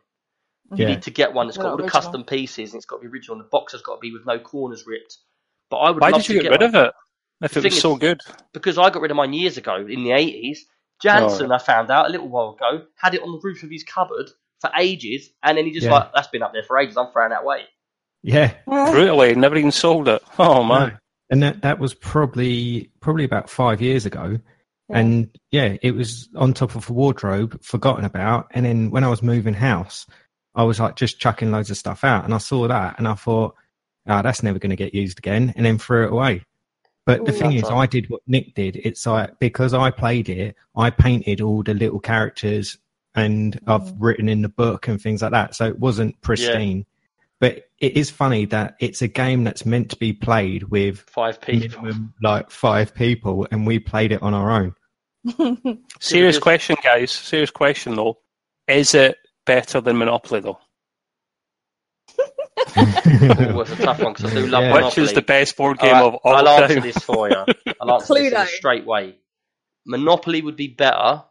You 0.75 0.83
Yeah. 0.85 0.87
need 0.89 1.01
to 1.03 1.11
get 1.11 1.33
one 1.33 1.47
that's 1.47 1.57
They're 1.57 1.63
got 1.63 1.71
all 1.71 1.77
the 1.77 1.83
original. 1.83 2.01
custom 2.01 2.23
pieces 2.23 2.71
and 2.73 2.79
it's 2.79 2.85
got 2.85 2.97
to 2.97 3.01
be 3.01 3.07
original. 3.07 3.35
And 3.37 3.43
the 3.45 3.49
box 3.49 3.73
has 3.73 3.81
got 3.81 3.95
to 3.95 3.99
be 3.99 4.11
with 4.11 4.25
no 4.25 4.37
corners 4.39 4.85
ripped. 4.87 5.17
But 5.69 5.77
I 5.77 5.89
would 5.91 6.01
Why 6.01 6.09
love 6.09 6.21
did 6.21 6.27
to 6.27 6.33
you 6.35 6.41
get 6.43 6.51
rid 6.51 6.61
one. 6.61 6.75
of 6.75 6.87
it? 6.87 6.93
If 7.41 7.53
The 7.53 7.59
it 7.61 7.63
was 7.65 7.81
so 7.81 7.93
is- 7.93 7.99
good. 7.99 8.21
because 8.53 8.77
I 8.77 8.89
got 8.89 9.01
rid 9.01 9.11
of 9.11 9.17
mine 9.17 9.33
years 9.33 9.57
ago 9.57 9.75
in 9.77 10.03
the 10.03 10.11
80s. 10.11 10.59
Jansen, 11.01 11.51
I 11.51 11.57
found 11.59 11.89
out 11.89 12.07
a 12.07 12.09
little 12.09 12.27
while 12.27 12.49
ago, 12.55 12.85
had 12.95 13.13
it 13.15 13.21
on 13.23 13.31
the 13.31 13.39
roof 13.41 13.63
of 13.63 13.69
his 13.69 13.83
cupboard 13.85 14.29
for 14.59 14.69
ages, 14.77 15.29
and 15.41 15.57
then 15.57 15.65
he 15.65 15.71
just 15.71 15.85
Yeah. 15.85 15.93
like, 15.93 16.13
that's 16.13 16.27
been 16.27 16.43
up 16.43 16.51
there 16.51 16.63
for 16.63 16.77
ages, 16.77 16.97
I'm 16.97 17.11
throwing 17.13 17.29
that 17.29 17.43
away. 17.43 17.63
Yeah. 18.21 18.53
Brutally, 18.65 19.33
never 19.35 19.55
even 19.55 19.71
sold 19.71 20.09
it. 20.09 20.21
Oh 20.37 20.63
man. 20.63 20.89
No. 20.89 20.97
And 21.31 21.41
that, 21.43 21.61
that 21.61 21.79
was 21.79 21.93
probably 21.93 22.91
probably 22.99 23.23
about 23.23 23.49
five 23.49 23.81
years 23.81 24.05
ago. 24.05 24.39
Yeah. 24.89 24.97
And 24.97 25.29
yeah, 25.51 25.77
it 25.81 25.91
was 25.91 26.29
on 26.35 26.53
top 26.53 26.75
of 26.75 26.89
a 26.89 26.93
wardrobe, 26.93 27.61
forgotten 27.63 28.05
about. 28.05 28.47
And 28.51 28.65
then 28.65 28.91
when 28.91 29.03
I 29.03 29.09
was 29.09 29.21
moving 29.21 29.53
house, 29.53 30.05
I 30.55 30.63
was 30.63 30.79
like 30.79 30.95
just 30.95 31.19
chucking 31.19 31.51
loads 31.51 31.69
of 31.69 31.77
stuff 31.77 32.03
out. 32.03 32.25
And 32.25 32.33
I 32.33 32.39
saw 32.39 32.67
that 32.67 32.97
and 32.97 33.07
I 33.07 33.13
thought, 33.13 33.55
oh, 34.07 34.21
that's 34.21 34.41
never 34.43 34.59
going 34.59 34.71
to 34.71 34.75
get 34.75 34.93
used 34.95 35.19
again. 35.19 35.53
And 35.55 35.65
then 35.65 35.77
threw 35.77 36.05
it 36.05 36.11
away. 36.11 36.43
But 37.05 37.25
the 37.25 37.31
Ooh, 37.31 37.35
thing 37.35 37.53
is, 37.53 37.63
up. 37.63 37.73
I 37.73 37.85
did 37.85 38.09
what 38.09 38.21
Nick 38.27 38.53
did. 38.55 38.75
It's 38.83 39.05
like 39.05 39.39
because 39.39 39.73
I 39.73 39.89
played 39.91 40.29
it, 40.29 40.55
I 40.75 40.89
painted 40.89 41.41
all 41.41 41.63
the 41.63 41.73
little 41.73 41.99
characters 41.99 42.77
and 43.15 43.59
I've 43.67 43.81
Mm. 43.81 43.95
written 43.99 44.29
in 44.29 44.41
the 44.43 44.49
book 44.49 44.87
and 44.87 45.01
things 45.01 45.21
like 45.21 45.31
that. 45.31 45.55
So 45.55 45.65
it 45.65 45.79
wasn't 45.79 46.19
pristine. 46.21 46.85
But 47.39 47.69
it 47.79 47.95
is 47.95 48.09
funny 48.09 48.45
that 48.47 48.75
it's 48.79 49.01
a 49.01 49.07
game 49.07 49.43
that's 49.45 49.65
meant 49.65 49.89
to 49.91 49.95
be 49.95 50.11
played 50.13 50.63
with 50.63 50.99
Five 50.99 51.39
people. 51.39 51.81
minimum 51.83 52.13
like 52.21 52.51
five 52.51 52.93
people, 52.93 53.47
and 53.49 53.65
we 53.65 53.79
played 53.79 54.11
it 54.11 54.21
on 54.21 54.33
our 54.33 54.51
own. 54.51 54.75
Serious 55.99 56.39
question, 56.39 56.77
guys. 56.83 57.11
Serious 57.11 57.51
question 57.51 57.95
though. 57.95 58.19
Is 58.67 58.93
it 58.95 59.17
better 59.45 59.81
than 59.81 59.97
Monopoly 59.97 60.41
though? 60.41 60.59
Oh, 62.75 63.61
it's 63.61 63.71
a 63.71 63.75
tough 63.77 64.01
one 64.01 64.13
because 64.13 64.31
I 64.31 64.35
do 64.35 64.47
love 64.47 64.63
Yeah. 64.63 64.73
Which 64.85 64.97
is 64.97 65.13
the 65.13 65.21
best 65.21 65.57
board 65.57 65.79
game 65.79 65.93
right, 65.93 66.03
of 66.03 66.15
all 66.15 66.35
I'll 66.35 66.47
answer 66.47 66.75
time? 66.75 66.83
this 66.83 66.97
for 66.97 67.29
you. 67.29 67.45
I'll 67.81 67.91
answer 67.93 68.13
this 68.13 68.33
Cluedo. 68.33 68.45
straight 68.47 68.85
way. 68.85 69.15
Monopoly 69.85 70.41
would 70.41 70.55
be 70.55 70.67
better 70.67 71.23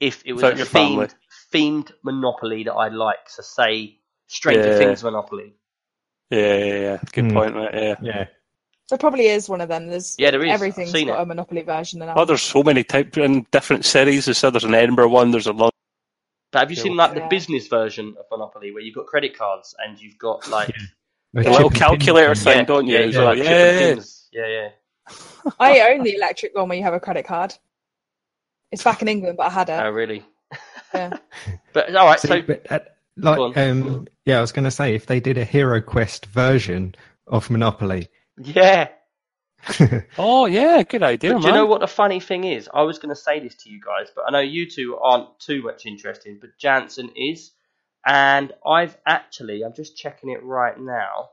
if 0.00 0.22
it 0.24 0.32
was 0.32 0.42
Without 0.42 0.60
a 0.60 0.64
themed, 0.64 1.14
themed 1.52 1.92
Monopoly 2.02 2.64
that 2.64 2.72
I 2.72 2.88
like. 2.88 3.28
So, 3.28 3.42
say 3.42 3.98
Stranger 4.28 4.70
Yeah. 4.70 4.78
Things 4.78 5.04
Monopoly. 5.04 5.54
Yeah, 6.30 6.56
yeah, 6.56 6.74
yeah. 6.80 6.98
Good 7.12 7.24
Hmm. 7.26 7.32
point, 7.34 7.54
mate. 7.56 7.70
Yeah. 7.74 7.94
yeah, 8.02 8.24
there 8.90 8.98
probably 8.98 9.26
is 9.26 9.48
one 9.48 9.60
of 9.60 9.68
them. 9.68 9.88
There's 9.88 10.14
Yeah, 10.18 10.30
there 10.30 10.42
is. 10.42 10.48
I've 10.48 10.54
everything's 10.54 10.92
seen 10.92 11.06
got 11.08 11.18
it. 11.20 11.22
a 11.22 11.26
Monopoly 11.26 11.62
version 11.62 12.00
now. 12.00 12.14
Oh, 12.16 12.24
there's 12.24 12.42
so 12.42 12.62
many 12.62 12.84
types 12.84 13.16
in 13.16 13.46
different 13.50 13.84
series. 13.84 14.26
They 14.26 14.32
said 14.32 14.50
there's 14.52 14.64
an 14.64 14.74
Edinburgh 14.74 15.08
one. 15.08 15.30
There's 15.30 15.46
a 15.46 15.52
London. 15.52 15.70
But 16.52 16.60
have 16.60 16.70
you 16.70 16.76
seen 16.76 16.96
like 16.96 17.14
the 17.14 17.20
Yeah. 17.20 17.28
business 17.28 17.68
version 17.68 18.14
of 18.18 18.26
Monopoly 18.30 18.72
where 18.72 18.82
you've 18.82 18.94
got 18.94 19.06
credit 19.06 19.36
cards 19.38 19.74
and 19.78 20.00
you've 20.00 20.18
got 20.18 20.48
like 20.48 20.70
A 21.36 21.42
The 21.44 21.50
little 21.50 21.66
and 21.66 21.70
pin 21.72 21.78
calculator 21.80 22.34
thing. 22.34 22.54
thing, 22.54 22.64
don't 22.66 22.86
you? 22.88 22.98
Yeah, 22.98 23.04
yeah, 23.04 23.20
like 23.22 23.38
yeah, 23.38 23.78
yeah. 23.80 23.96
yeah, 24.32 24.46
yeah. 24.48 24.68
I 25.60 25.92
own 25.92 26.02
the 26.02 26.14
electric 26.16 26.56
one 26.56 26.68
where 26.68 26.76
you 26.76 26.84
have 26.84 26.94
a 26.94 27.00
credit 27.00 27.24
card. 27.24 27.54
It's 28.72 28.82
back 28.82 29.00
in 29.02 29.08
England, 29.08 29.36
but 29.36 29.46
I 29.46 29.50
had 29.50 29.68
it. 29.68 29.80
Oh, 29.80 29.90
really? 29.90 30.24
Yeah. 30.94 31.16
But 31.72 31.94
all 31.94 32.06
right, 32.06 32.18
See, 32.18 32.26
so 32.26 32.42
but, 32.42 32.66
uh, 32.72 32.80
like, 33.16 33.56
um, 33.56 34.08
yeah, 34.24 34.38
I 34.38 34.40
was 34.40 34.50
going 34.50 34.64
to 34.64 34.72
say 34.72 34.92
if 34.96 35.06
they 35.06 35.20
did 35.20 35.38
a 35.38 35.44
Hero 35.44 35.80
Quest 35.80 36.26
version 36.26 36.96
of 37.28 37.48
Monopoly, 37.48 38.08
yeah. 38.42 38.88
Oh, 40.18 40.46
yeah. 40.46 40.82
Good 40.82 41.02
idea, 41.02 41.34
But 41.34 41.42
do 41.42 41.48
you 41.48 41.52
know 41.54 41.66
what 41.66 41.80
the 41.80 41.86
funny 41.86 42.20
thing 42.20 42.44
is? 42.44 42.68
I 42.72 42.82
was 42.82 42.98
going 42.98 43.10
to 43.14 43.20
say 43.20 43.40
this 43.40 43.54
to 43.56 43.70
you 43.70 43.80
guys, 43.80 44.08
but 44.14 44.24
I 44.26 44.30
know 44.30 44.40
you 44.40 44.68
two 44.70 44.96
aren't 44.96 45.38
too 45.38 45.62
much 45.62 45.86
interested, 45.86 46.40
but 46.40 46.50
Jansen 46.58 47.10
is. 47.16 47.52
And 48.06 48.52
I've 48.66 48.96
actually, 49.06 49.62
I'm 49.62 49.74
just 49.74 49.96
checking 49.96 50.30
it 50.30 50.42
right 50.42 50.78
now. 50.78 51.30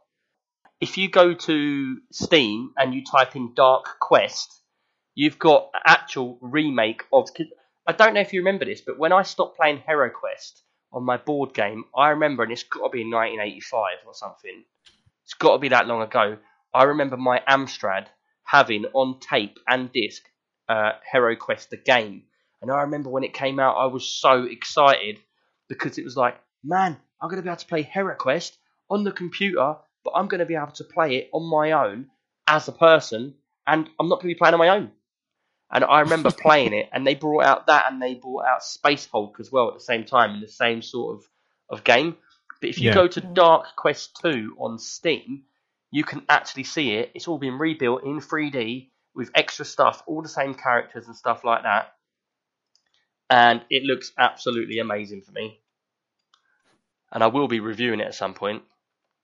If 0.81 0.97
you 0.97 1.09
go 1.09 1.33
to 1.33 1.97
Steam 2.11 2.71
and 2.77 2.93
you 2.93 3.03
type 3.03 3.35
in 3.35 3.53
Dark 3.53 3.97
Quest, 3.99 4.61
you've 5.15 5.39
got 5.39 5.71
actual 5.85 6.37
remake 6.41 7.03
of. 7.13 7.33
'cause 7.33 7.47
I 7.87 7.93
don't 7.93 8.13
know 8.13 8.19
if 8.21 8.33
you 8.33 8.41
remember 8.41 8.65
this, 8.65 8.81
but 8.81 8.97
when 8.99 9.13
I 9.13 9.23
stopped 9.23 9.55
playing 9.57 9.79
Hero 9.87 10.09
Quest 10.09 10.61
on 10.91 11.03
my 11.03 11.17
board 11.17 11.53
game, 11.53 11.85
I 11.95 12.09
remember, 12.09 12.43
and 12.43 12.51
it's 12.51 12.63
got 12.63 12.83
to 12.83 12.89
be 12.89 13.01
in 13.01 13.09
1985 13.09 13.99
or 14.05 14.13
something. 14.13 14.65
It's 15.23 15.33
got 15.35 15.53
to 15.53 15.57
be 15.59 15.69
that 15.69 15.87
long 15.87 16.01
ago. 16.01 16.37
I 16.73 16.83
remember 16.83 17.17
my 17.17 17.41
Amstrad 17.47 18.07
having 18.43 18.85
on 18.93 19.19
tape 19.19 19.59
and 19.67 19.91
disc 19.91 20.23
uh, 20.69 20.91
Hero 21.11 21.35
Quest 21.35 21.69
the 21.69 21.77
game. 21.77 22.23
And 22.61 22.71
I 22.71 22.81
remember 22.81 23.09
when 23.09 23.23
it 23.23 23.33
came 23.33 23.59
out, 23.59 23.75
I 23.77 23.85
was 23.85 24.05
so 24.07 24.43
excited 24.43 25.19
because 25.69 25.97
it 25.97 26.03
was 26.03 26.17
like, 26.17 26.39
man, 26.63 26.97
I'm 27.21 27.29
going 27.29 27.37
to 27.37 27.43
be 27.43 27.49
able 27.49 27.57
to 27.57 27.65
play 27.67 27.81
Hero 27.83 28.15
Quest 28.15 28.57
on 28.89 29.03
the 29.03 29.11
computer, 29.11 29.75
but 30.03 30.13
I'm 30.15 30.27
going 30.27 30.39
to 30.39 30.45
be 30.45 30.55
able 30.55 30.71
to 30.71 30.83
play 30.83 31.17
it 31.17 31.29
on 31.33 31.49
my 31.49 31.71
own 31.73 32.07
as 32.47 32.67
a 32.67 32.71
person, 32.71 33.35
and 33.65 33.89
I'm 33.99 34.07
not 34.07 34.15
going 34.21 34.29
to 34.29 34.35
be 34.35 34.37
playing 34.37 34.53
on 34.53 34.59
my 34.59 34.69
own. 34.69 34.91
And 35.71 35.83
I 35.83 35.99
remember 36.01 36.31
playing 36.41 36.73
it, 36.73 36.89
and 36.93 37.05
they 37.05 37.15
brought 37.15 37.43
out 37.45 37.67
that, 37.67 37.91
and 37.91 38.01
they 38.01 38.13
brought 38.15 38.45
out 38.45 38.63
Space 38.63 39.07
Hulk 39.11 39.37
as 39.39 39.51
well 39.51 39.67
at 39.67 39.73
the 39.73 39.81
same 39.81 40.05
time 40.05 40.35
in 40.35 40.41
the 40.41 40.47
same 40.47 40.81
sort 40.81 41.17
of, 41.17 41.25
of 41.69 41.83
game. 41.83 42.15
But 42.61 42.69
if 42.69 42.79
you 42.79 42.87
Yeah. 42.89 42.95
go 42.95 43.07
to 43.07 43.21
Dark 43.21 43.75
Quest 43.75 44.17
2 44.21 44.55
on 44.57 44.79
Steam, 44.79 45.43
you 45.91 46.03
can 46.03 46.23
actually 46.29 46.63
see 46.63 46.93
it. 46.95 47.11
It's 47.15 47.27
all 47.27 47.37
been 47.37 47.57
rebuilt 47.57 48.03
in 48.03 48.19
3D 48.19 48.89
with 49.15 49.31
extra 49.33 49.65
stuff, 49.65 50.03
all 50.05 50.21
the 50.21 50.29
same 50.29 50.53
characters 50.53 51.07
and 51.07 51.15
stuff 51.15 51.43
like 51.43 51.63
that. 51.63 51.93
And 53.29 53.61
it 53.69 53.83
looks 53.83 54.11
absolutely 54.17 54.79
amazing 54.79 55.21
for 55.21 55.31
me. 55.31 55.59
And 57.11 57.23
I 57.23 57.27
will 57.27 57.47
be 57.47 57.59
reviewing 57.59 57.99
it 57.99 58.07
at 58.07 58.15
some 58.15 58.33
point. 58.33 58.63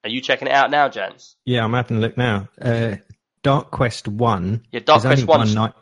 Are 0.04 0.10
you 0.10 0.20
checking 0.22 0.48
it 0.48 0.54
out 0.54 0.70
now, 0.72 0.90
Jance? 0.90 1.36
yeah, 1.46 1.64
I'm 1.64 1.74
having 1.74 1.98
a 1.98 2.00
look 2.02 2.18
now. 2.18 2.50
Uh, 2.62 2.96
Dark 3.42 3.72
Quest 3.72 4.08
One 4.08 4.66
Yeah, 4.72 4.82
Dark 4.82 5.02
Quest 5.02 5.28
only 5.30 5.46
1's 5.46 5.56
one 5.56 5.66
ni- 5.68 5.74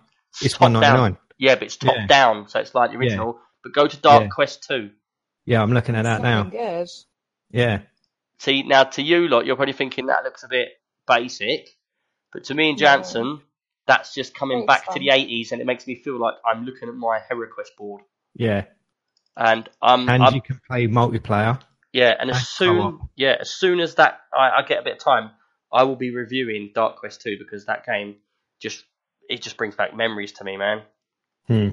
it's 0.41 0.53
top 0.53 0.61
one 0.61 0.73
ninety 0.73 0.95
down. 1.13 1.17
Yeah, 1.37 1.55
but 1.55 1.63
it's 1.63 1.77
top 1.77 1.95
Yeah. 1.95 2.05
down, 2.07 2.47
so 2.47 2.59
it's 2.59 2.75
like 2.75 2.89
the 2.91 2.93
Yeah. 2.95 2.99
original. 2.99 3.39
But 3.63 3.73
go 3.73 3.87
to 3.87 3.97
Dark 3.97 4.23
Yeah. 4.23 4.29
Quest 4.29 4.63
2. 4.67 4.91
Yeah, 5.45 5.61
I'm 5.61 5.71
looking 5.73 5.95
at 5.95 6.03
that 6.03 6.21
now. 6.21 6.43
Fucking 6.45 6.59
Good. 6.59 6.87
Yeah, 7.51 7.81
See, 8.41 8.63
now 8.63 8.85
to 8.85 9.03
you 9.03 9.27
lot, 9.27 9.45
you're 9.45 9.55
probably 9.55 9.73
thinking 9.73 10.07
that 10.07 10.23
looks 10.23 10.41
a 10.41 10.47
bit 10.47 10.69
basic. 11.05 11.69
But 12.33 12.45
to 12.45 12.55
me 12.55 12.69
and 12.69 12.79
No. 12.79 12.85
Jansen, 12.87 13.41
that's 13.85 14.15
just 14.15 14.33
coming 14.33 14.59
It's 14.59 14.67
back 14.67 14.85
to 14.93 14.99
the 14.99 15.09
80s, 15.09 15.51
and 15.51 15.61
it 15.61 15.65
makes 15.65 15.85
me 15.85 15.93
feel 15.93 16.17
like 16.17 16.33
I'm 16.43 16.65
looking 16.65 16.89
at 16.89 16.95
my 16.95 17.19
HeroQuest 17.19 17.77
board. 17.77 18.01
yeah, 18.33 18.63
And 19.37 19.69
um, 19.83 20.09
and 20.09 20.23
I'm, 20.23 20.33
you 20.33 20.41
can 20.41 20.59
play 20.67 20.87
multiplayer. 20.87 21.61
yeah, 21.93 22.15
and 22.19 22.31
and 22.31 22.31
as 22.31 22.47
soon, 22.47 22.99
yeah, 23.15 23.37
as 23.39 23.51
soon 23.51 23.79
as 23.79 23.93
that 23.95 24.21
I, 24.33 24.49
I 24.49 24.61
get 24.63 24.79
a 24.79 24.83
bit 24.83 24.93
of 24.93 24.99
time, 25.03 25.29
I 25.71 25.83
will 25.83 25.95
be 25.95 26.09
reviewing 26.09 26.71
Dark 26.73 26.97
Quest 26.97 27.21
2 27.21 27.37
because 27.37 27.65
that 27.67 27.85
game 27.85 28.15
just 28.59 28.83
it 29.29 29.43
just 29.43 29.55
brings 29.55 29.75
back 29.75 29.95
memories 29.95 30.31
to 30.33 30.43
me, 30.43 30.57
man. 30.57 30.81
Hmm. 31.47 31.69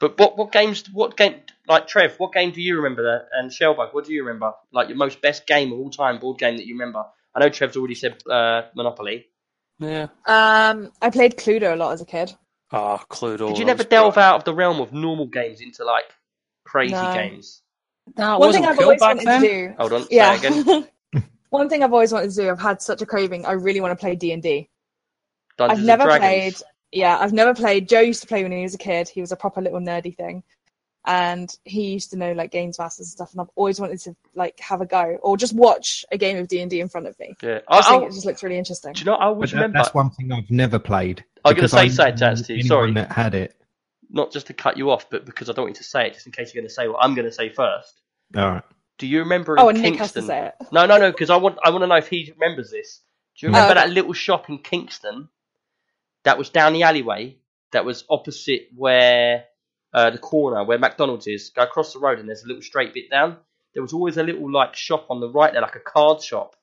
But 0.00 0.18
what 0.18 0.36
what 0.36 0.50
games? 0.50 0.84
What 0.92 1.16
game? 1.16 1.36
Like 1.68 1.86
Trev, 1.86 2.14
what 2.18 2.32
game 2.32 2.50
do 2.50 2.60
you 2.60 2.76
remember? 2.76 3.02
That 3.02 3.28
and 3.32 3.50
Shellbug, 3.50 3.94
what 3.94 4.06
do 4.06 4.12
you 4.12 4.24
remember? 4.24 4.52
Like 4.72 4.88
your 4.88 4.96
most 4.96 5.20
best 5.22 5.46
game 5.46 5.72
of 5.72 5.78
all 5.78 5.90
time, 5.90 6.18
board 6.18 6.38
game 6.38 6.56
that 6.56 6.66
you 6.66 6.74
remember? 6.74 7.04
I 7.34 7.40
know 7.40 7.48
Trev's 7.50 7.76
already 7.76 7.94
said 7.94 8.20
uh, 8.28 8.62
Monopoly. 8.74 9.26
Yeah. 9.78 10.08
Um, 10.26 10.90
I 11.00 11.10
played 11.10 11.36
Cluedo 11.36 11.72
a 11.72 11.76
lot 11.76 11.92
as 11.92 12.00
a 12.00 12.06
kid. 12.06 12.32
Ah, 12.72 13.04
Cluedo. 13.10 13.48
Did 13.48 13.58
you 13.58 13.64
never 13.64 13.84
delve 13.84 14.14
brilliant. 14.14 14.32
out 14.34 14.36
of 14.40 14.44
the 14.44 14.54
realm 14.54 14.80
of 14.80 14.92
normal 14.92 15.26
games 15.26 15.60
into 15.60 15.84
like 15.84 16.04
crazy 16.64 16.94
No. 16.94 17.12
games? 17.14 17.62
No, 18.16 18.38
One 18.38 18.52
thing 18.52 18.62
wasn't 18.62 18.66
I've 18.66 18.76
cool 18.76 18.84
always 18.84 19.00
wanted 19.00 19.26
then. 19.26 19.42
to 19.42 19.48
do. 19.48 19.74
Hold 19.78 19.92
on, 19.92 20.06
Yeah. 20.10 20.34
it 20.34 20.38
again. 20.44 20.88
One 21.50 21.68
thing 21.68 21.82
I've 21.82 21.92
always 21.92 22.12
wanted 22.12 22.30
to 22.30 22.36
do. 22.36 22.50
I've 22.50 22.60
had 22.60 22.80
such 22.80 23.02
a 23.02 23.06
craving. 23.06 23.44
I 23.44 23.52
really 23.52 23.80
want 23.80 23.92
to 23.92 24.00
play 24.00 24.14
D 24.16 24.32
and 24.32 24.42
D. 24.42 24.68
Dungeons 25.58 25.80
I've 25.80 25.84
never 25.86 26.08
and 26.10 26.20
played. 26.20 26.54
Dragons. 26.92 27.00
Yeah, 27.02 27.18
I've 27.18 27.32
never 27.32 27.54
played. 27.54 27.88
Joe 27.88 28.00
used 28.00 28.20
to 28.22 28.26
play 28.26 28.42
when 28.42 28.52
he 28.52 28.62
was 28.62 28.74
a 28.74 28.78
kid. 28.78 29.08
He 29.08 29.20
was 29.20 29.32
a 29.32 29.36
proper 29.36 29.60
little 29.60 29.80
nerdy 29.80 30.14
thing, 30.16 30.42
and 31.06 31.48
he 31.64 31.90
used 31.92 32.10
to 32.10 32.16
know 32.16 32.32
like 32.32 32.50
games 32.50 32.78
masters 32.78 33.06
and 33.06 33.12
stuff. 33.12 33.32
And 33.32 33.40
I've 33.40 33.50
always 33.56 33.80
wanted 33.80 34.00
to 34.00 34.16
like 34.34 34.58
have 34.60 34.80
a 34.80 34.86
go 34.86 35.18
or 35.22 35.36
just 35.36 35.54
watch 35.54 36.04
a 36.12 36.18
game 36.18 36.36
of 36.38 36.48
D 36.48 36.60
and 36.60 36.70
D 36.70 36.80
in 36.80 36.88
front 36.88 37.06
of 37.06 37.18
me. 37.18 37.34
Yeah, 37.42 37.60
I 37.68 37.78
I, 37.78 37.82
think 37.82 38.02
I, 38.02 38.06
it 38.06 38.12
just 38.12 38.26
looks 38.26 38.42
really 38.42 38.58
interesting. 38.58 38.92
do 38.92 39.00
you 39.00 39.04
know? 39.06 39.14
I 39.14 39.18
But 39.20 39.26
always 39.28 39.50
that- 39.50 39.56
remember. 39.56 39.78
that's 39.78 39.94
one 39.94 40.10
thing 40.10 40.32
I've 40.32 40.50
never 40.50 40.78
played. 40.78 41.24
I'm 41.44 41.50
gonna 41.52 41.54
because 41.56 41.70
say 41.72 41.78
I 41.78 41.88
something, 41.88 42.44
to 42.44 42.52
you, 42.52 42.60
anyone 42.60 42.66
sorry. 42.68 42.92
that 42.94 43.12
had 43.12 43.34
it. 43.34 43.56
Not 44.12 44.32
just 44.32 44.48
to 44.48 44.52
cut 44.54 44.76
you 44.76 44.90
off, 44.90 45.08
but 45.08 45.24
because 45.24 45.48
I 45.48 45.52
don't 45.52 45.66
want 45.66 45.76
you 45.76 45.82
to 45.82 45.88
say 45.88 46.08
it, 46.08 46.14
just 46.14 46.26
in 46.26 46.32
case 46.32 46.52
you're 46.52 46.60
going 46.60 46.68
to 46.68 46.74
say 46.74 46.88
what 46.88 46.98
I'm 47.00 47.14
going 47.14 47.26
to 47.28 47.32
say 47.32 47.48
first. 47.48 48.00
All 48.36 48.50
right. 48.50 48.62
Do 48.98 49.06
you 49.06 49.20
remember 49.20 49.54
Oh, 49.56 49.68
and 49.68 49.78
Kingston? 49.78 49.92
Nick 49.92 50.00
has 50.00 50.12
to 50.14 50.22
say 50.22 50.46
it. 50.48 50.54
No, 50.72 50.84
no, 50.86 50.98
no, 50.98 51.12
because 51.12 51.30
I 51.30 51.36
want 51.36 51.58
I 51.64 51.70
want 51.70 51.82
to 51.84 51.86
know 51.86 51.94
if 51.94 52.08
he 52.08 52.30
remembers 52.38 52.72
this. 52.72 53.02
Do 53.38 53.46
you 53.46 53.50
Oh, 53.50 53.54
remember 53.54 53.78
okay. 53.80 53.86
that 53.88 53.94
little 53.94 54.12
shop 54.12 54.50
in 54.50 54.58
Kingston 54.58 55.28
that 56.24 56.38
was 56.38 56.50
down 56.50 56.72
the 56.72 56.82
alleyway 56.82 57.36
that 57.72 57.84
was 57.84 58.04
opposite 58.10 58.68
where 58.76 59.44
uh, 59.92 60.10
the 60.10 60.18
corner 60.18 60.62
where 60.64 60.78
McDonald's 60.78 61.26
is? 61.26 61.50
Go 61.50 61.62
across 61.62 61.92
the 61.92 61.98
road 62.00 62.18
and 62.18 62.28
there's 62.28 62.44
a 62.44 62.46
little 62.46 62.62
straight 62.62 62.92
bit 62.94 63.10
down. 63.10 63.36
There 63.74 63.82
was 63.82 63.92
always 63.92 64.16
a 64.16 64.22
little 64.22 64.50
like 64.50 64.74
shop 64.74 65.06
on 65.10 65.20
the 65.20 65.28
right 65.28 65.52
there, 65.52 65.62
like 65.62 65.76
a 65.76 65.80
card 65.80 66.22
shop, 66.22 66.56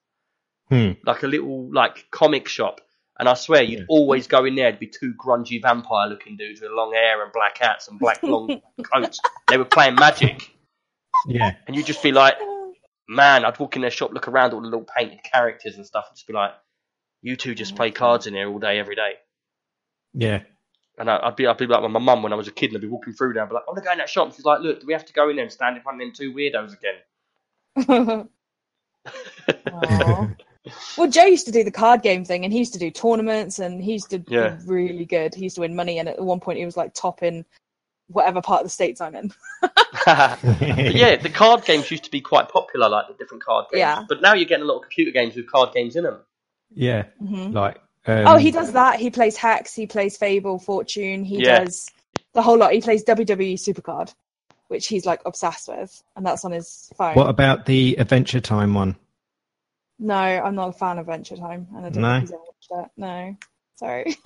Hmm. 0.70 0.92
like 1.06 1.24
a 1.24 1.28
little 1.28 1.74
like 1.74 2.06
comic 2.12 2.48
shop. 2.48 2.82
And 3.20 3.28
I 3.28 3.34
swear 3.36 3.64
you'd 3.64 3.80
Yeah. 3.80 3.86
always 3.90 4.28
go 4.28 4.46
in 4.46 4.56
there. 4.56 4.68
It'd 4.68 4.80
be 4.80 4.88
two 4.88 5.14
grungy 5.14 5.62
vampire 5.62 6.08
looking 6.08 6.36
dudes 6.38 6.62
with 6.62 6.72
long 6.72 6.94
hair 6.94 7.24
and 7.24 7.32
black 7.34 7.58
hats 7.58 7.88
and 7.88 7.98
black 8.00 8.22
long 8.22 8.62
coats. 8.94 9.20
They 9.48 9.58
were 9.58 9.66
playing 9.66 9.96
magic, 9.96 10.52
Yeah. 11.26 11.56
and 11.66 11.76
you'd 11.76 11.86
just 11.88 12.04
be 12.04 12.12
like, 12.12 12.38
man, 13.08 13.46
I'd 13.46 13.58
walk 13.58 13.76
in 13.78 13.82
their 13.82 13.90
shop, 13.92 14.12
look 14.12 14.28
around 14.28 14.54
all 14.54 14.62
the 14.62 14.68
little 14.68 14.86
painted 14.96 15.24
characters 15.24 15.78
and 15.78 15.86
stuff, 15.86 16.06
and 16.10 16.16
just 16.18 16.28
be 16.28 16.34
like, 16.34 16.52
"You 17.22 17.36
two 17.38 17.56
just 17.56 17.76
play 17.76 17.90
cards 17.90 18.28
in 18.28 18.34
here 18.36 18.50
all 18.50 18.60
day, 18.60 18.78
every 18.78 18.96
day." 18.96 19.14
Yeah. 20.20 20.42
And 20.98 21.12
I- 21.12 21.20
I'd 21.28 21.36
be, 21.36 21.46
I'd 21.46 21.58
be 21.58 21.68
like 21.68 21.82
with 21.84 21.92
my 21.92 22.00
mum 22.00 22.24
when 22.24 22.34
I 22.34 22.36
was 22.36 22.48
a 22.48 22.52
kid, 22.52 22.68
and 22.72 22.78
I'd 22.78 22.82
be 22.82 22.88
walking 22.88 23.14
through 23.14 23.34
there, 23.34 23.44
and 23.44 23.48
I'd 23.48 23.52
be 23.52 23.56
like, 23.56 23.64
"I 23.68 23.72
want 23.72 23.78
to 23.78 23.86
go 23.86 23.92
in 23.92 24.00
that 24.00 24.10
shop." 24.10 24.34
She's 24.36 24.46
like, 24.46 24.62
"Look, 24.62 24.82
do 24.82 24.88
we 24.88 24.94
have 24.94 25.06
to 25.06 25.14
go 25.14 25.30
in 25.30 25.36
there 25.36 25.44
and 25.46 25.52
stand 25.52 25.78
in 25.78 25.84
front 25.84 26.02
of 26.02 26.08
them 26.08 26.14
two 26.14 26.34
weirdos 26.34 26.74
again?" 26.74 28.30
Well, 30.98 31.10
Joe 31.10 31.24
used 31.26 31.46
to 31.46 31.52
do 31.52 31.64
the 31.64 31.72
card 31.72 32.02
game 32.02 32.26
thing, 32.26 32.44
and 32.44 32.52
he 32.52 32.60
used 32.60 32.74
to 32.74 32.80
do 32.80 32.92
tournaments, 32.92 33.60
and 33.60 33.82
he 33.82 33.94
used 33.94 34.10
to 34.10 34.22
Yeah. 34.28 34.50
be 34.50 34.66
really 34.66 35.06
good. 35.06 35.34
He 35.34 35.44
used 35.44 35.56
to 35.56 35.62
win 35.62 35.76
money, 35.76 35.98
and 36.00 36.10
at 36.10 36.20
one 36.20 36.42
point, 36.42 36.58
he 36.60 36.66
was 36.66 36.76
like 36.76 36.94
top 36.94 37.24
in 37.24 37.46
whatever 38.08 38.42
part 38.42 38.62
of 38.62 38.66
the 38.66 38.70
states 38.72 39.00
I'm 39.00 39.16
in. 39.16 39.32
Yeah, 40.08 41.16
the 41.18 41.32
card 41.34 41.64
games 41.66 41.90
used 41.92 42.04
to 42.06 42.12
be 42.12 42.20
quite 42.22 42.50
popular, 42.50 42.90
like 42.90 43.08
the 43.08 43.14
different 43.14 43.44
card 43.44 43.66
games. 43.72 43.80
Yeah. 43.80 44.04
But 44.10 44.22
now 44.22 44.34
you're 44.34 44.46
getting 44.48 44.64
a 44.64 44.68
lot 44.68 44.78
of 44.78 44.82
computer 44.84 45.12
games 45.12 45.36
with 45.36 45.50
card 45.50 45.74
games 45.74 45.96
in 45.96 46.04
them. 46.04 46.20
Yeah. 46.74 47.06
Mhm. 47.22 47.54
Like. 47.54 47.80
Um, 48.08 48.28
oh, 48.28 48.38
he 48.38 48.52
does 48.52 48.72
that. 48.72 49.00
He 49.00 49.10
plays 49.10 49.36
Hex. 49.36 49.74
He 49.74 49.86
plays 49.86 50.18
Fable, 50.18 50.60
Fortune. 50.60 51.24
He 51.26 51.42
Yeah. 51.42 51.64
does 51.64 51.92
the 52.34 52.42
whole 52.42 52.58
lot. 52.58 52.72
He 52.72 52.82
plays 52.82 53.04
WWE 53.04 53.56
Supercard, 53.56 54.14
which 54.70 54.88
he's 54.88 55.06
like 55.06 55.22
obsessed 55.26 55.68
with, 55.68 56.02
and 56.16 56.26
that's 56.26 56.46
on 56.46 56.52
his 56.52 56.92
phone. 56.98 57.16
What 57.16 57.30
about 57.30 57.66
the 57.66 57.96
Adventure 58.00 58.40
Time 58.40 58.74
one? 58.74 58.96
No, 60.00 60.16
I'm 60.16 60.56
not 60.56 60.70
a 60.70 60.74
fan 60.74 61.00
of 61.00 61.08
Adventure 61.10 61.38
Time, 61.38 61.68
and 61.76 61.86
I 61.86 61.90
don't 61.90 62.02
No? 62.02 62.14
think 62.14 62.22
he's 62.22 62.32
ever 62.32 62.42
watched 62.42 62.86
it. 62.88 62.92
No, 62.98 63.38
sorry. 63.76 64.16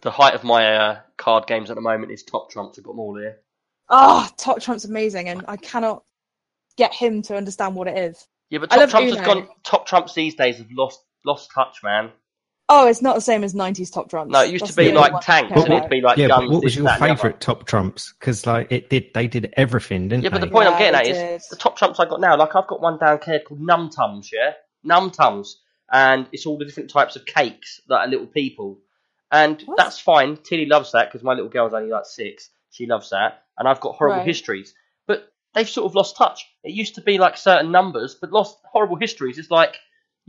The 0.00 0.10
height 0.10 0.32
of 0.34 0.42
my 0.42 0.74
uh, 0.74 1.00
card 1.18 1.46
games 1.46 1.68
at 1.68 1.74
the 1.74 1.82
moment 1.82 2.12
is 2.12 2.22
Top 2.22 2.50
Trumps. 2.50 2.78
I've 2.78 2.84
got 2.84 2.92
them 2.92 3.00
all 3.00 3.14
here. 3.16 3.40
Oh, 3.90 4.26
Top 4.38 4.60
Trump's 4.62 4.86
amazing, 4.86 5.28
and 5.28 5.44
I 5.48 5.58
cannot 5.58 6.02
get 6.78 6.94
him 6.94 7.20
to 7.22 7.36
understand 7.36 7.74
what 7.74 7.86
it 7.86 7.98
is. 7.98 8.26
Yeah, 8.48 8.60
but 8.60 8.70
Top 8.70 8.78
love 8.80 8.90
Trumps 8.90 9.10
has 9.10 9.20
gone. 9.26 9.48
Top 9.62 9.86
Trumps 9.86 10.14
these 10.14 10.34
days 10.34 10.56
have 10.56 10.70
lost 10.70 11.00
lost 11.26 11.50
touch, 11.54 11.82
man. 11.82 12.10
Oh, 12.72 12.86
it's 12.86 13.02
not 13.02 13.16
the 13.16 13.20
same 13.20 13.42
as 13.42 13.52
'90s 13.52 13.92
Top 13.92 14.08
Trumps. 14.08 14.32
No, 14.32 14.42
it 14.42 14.50
used 14.50 14.62
That's 14.62 14.76
to 14.76 14.80
be 14.80 14.92
like 14.92 15.12
one 15.12 15.22
tanks, 15.22 15.48
care 15.48 15.58
and 15.64 15.72
it 15.72 15.76
about. 15.76 15.82
to 15.82 15.88
be 15.88 16.00
like 16.00 16.18
yeah, 16.18 16.28
guns. 16.28 16.46
but 16.46 16.50
what 16.54 16.62
was 16.64 16.76
your 16.76 16.84
that, 16.84 16.94
and 17.00 17.02
the 17.02 17.06
other. 17.10 17.16
favourite 17.16 17.40
Top 17.40 17.66
Trumps? 17.66 18.12
Because 18.18 18.46
like 18.46 18.70
it 18.70 18.88
did, 18.88 19.06
they 19.12 19.26
did 19.26 19.52
everything, 19.56 20.08
didn't 20.08 20.22
they? 20.22 20.26
Yeah, 20.28 20.30
but 20.30 20.40
the 20.40 20.46
point 20.46 20.68
I'm 20.68 20.78
getting 20.78 20.94
at 20.94 21.04
they 21.04 21.34
is 21.34 21.48
the 21.48 21.56
top 21.56 21.76
trumps 21.76 21.98
I 21.98 22.04
got 22.06 22.20
now. 22.20 22.36
Like 22.36 22.54
I've 22.54 22.68
got 22.68 22.80
one 22.80 22.98
down 22.98 23.18
here 23.24 23.40
called 23.40 23.60
Num 23.60 23.90
Tums, 23.90 24.30
yeah, 24.32 24.52
Num 24.84 25.10
Tums, 25.10 25.60
and 25.92 26.28
it's 26.32 26.46
all 26.46 26.58
the 26.58 26.64
different 26.64 26.90
types 26.90 27.16
of 27.16 27.26
cakes 27.26 27.80
that 27.88 27.96
are 27.96 28.06
little 28.08 28.26
people, 28.28 28.78
and 29.32 29.60
What? 29.66 29.76
that's 29.76 29.98
fine. 29.98 30.36
Tilly 30.36 30.66
loves 30.66 30.92
that 30.92 31.08
because 31.10 31.24
my 31.24 31.32
little 31.34 31.50
girl's 31.50 31.74
only 31.74 31.90
like 31.90 32.06
six. 32.06 32.50
She 32.70 32.86
loves 32.86 33.10
that, 33.10 33.42
and 33.58 33.66
I've 33.66 33.80
got 33.80 33.96
horrible 33.96 34.18
Right. 34.18 34.26
histories, 34.28 34.74
but 35.08 35.32
they've 35.54 35.68
sort 35.68 35.86
of 35.86 35.96
lost 35.96 36.16
touch. 36.16 36.46
It 36.62 36.70
used 36.70 36.94
to 36.94 37.00
be 37.00 37.18
like 37.18 37.36
certain 37.36 37.72
numbers, 37.72 38.14
but 38.14 38.30
lost 38.30 38.58
horrible 38.70 38.94
histories. 38.96 39.38
It's 39.38 39.50
like 39.50 39.74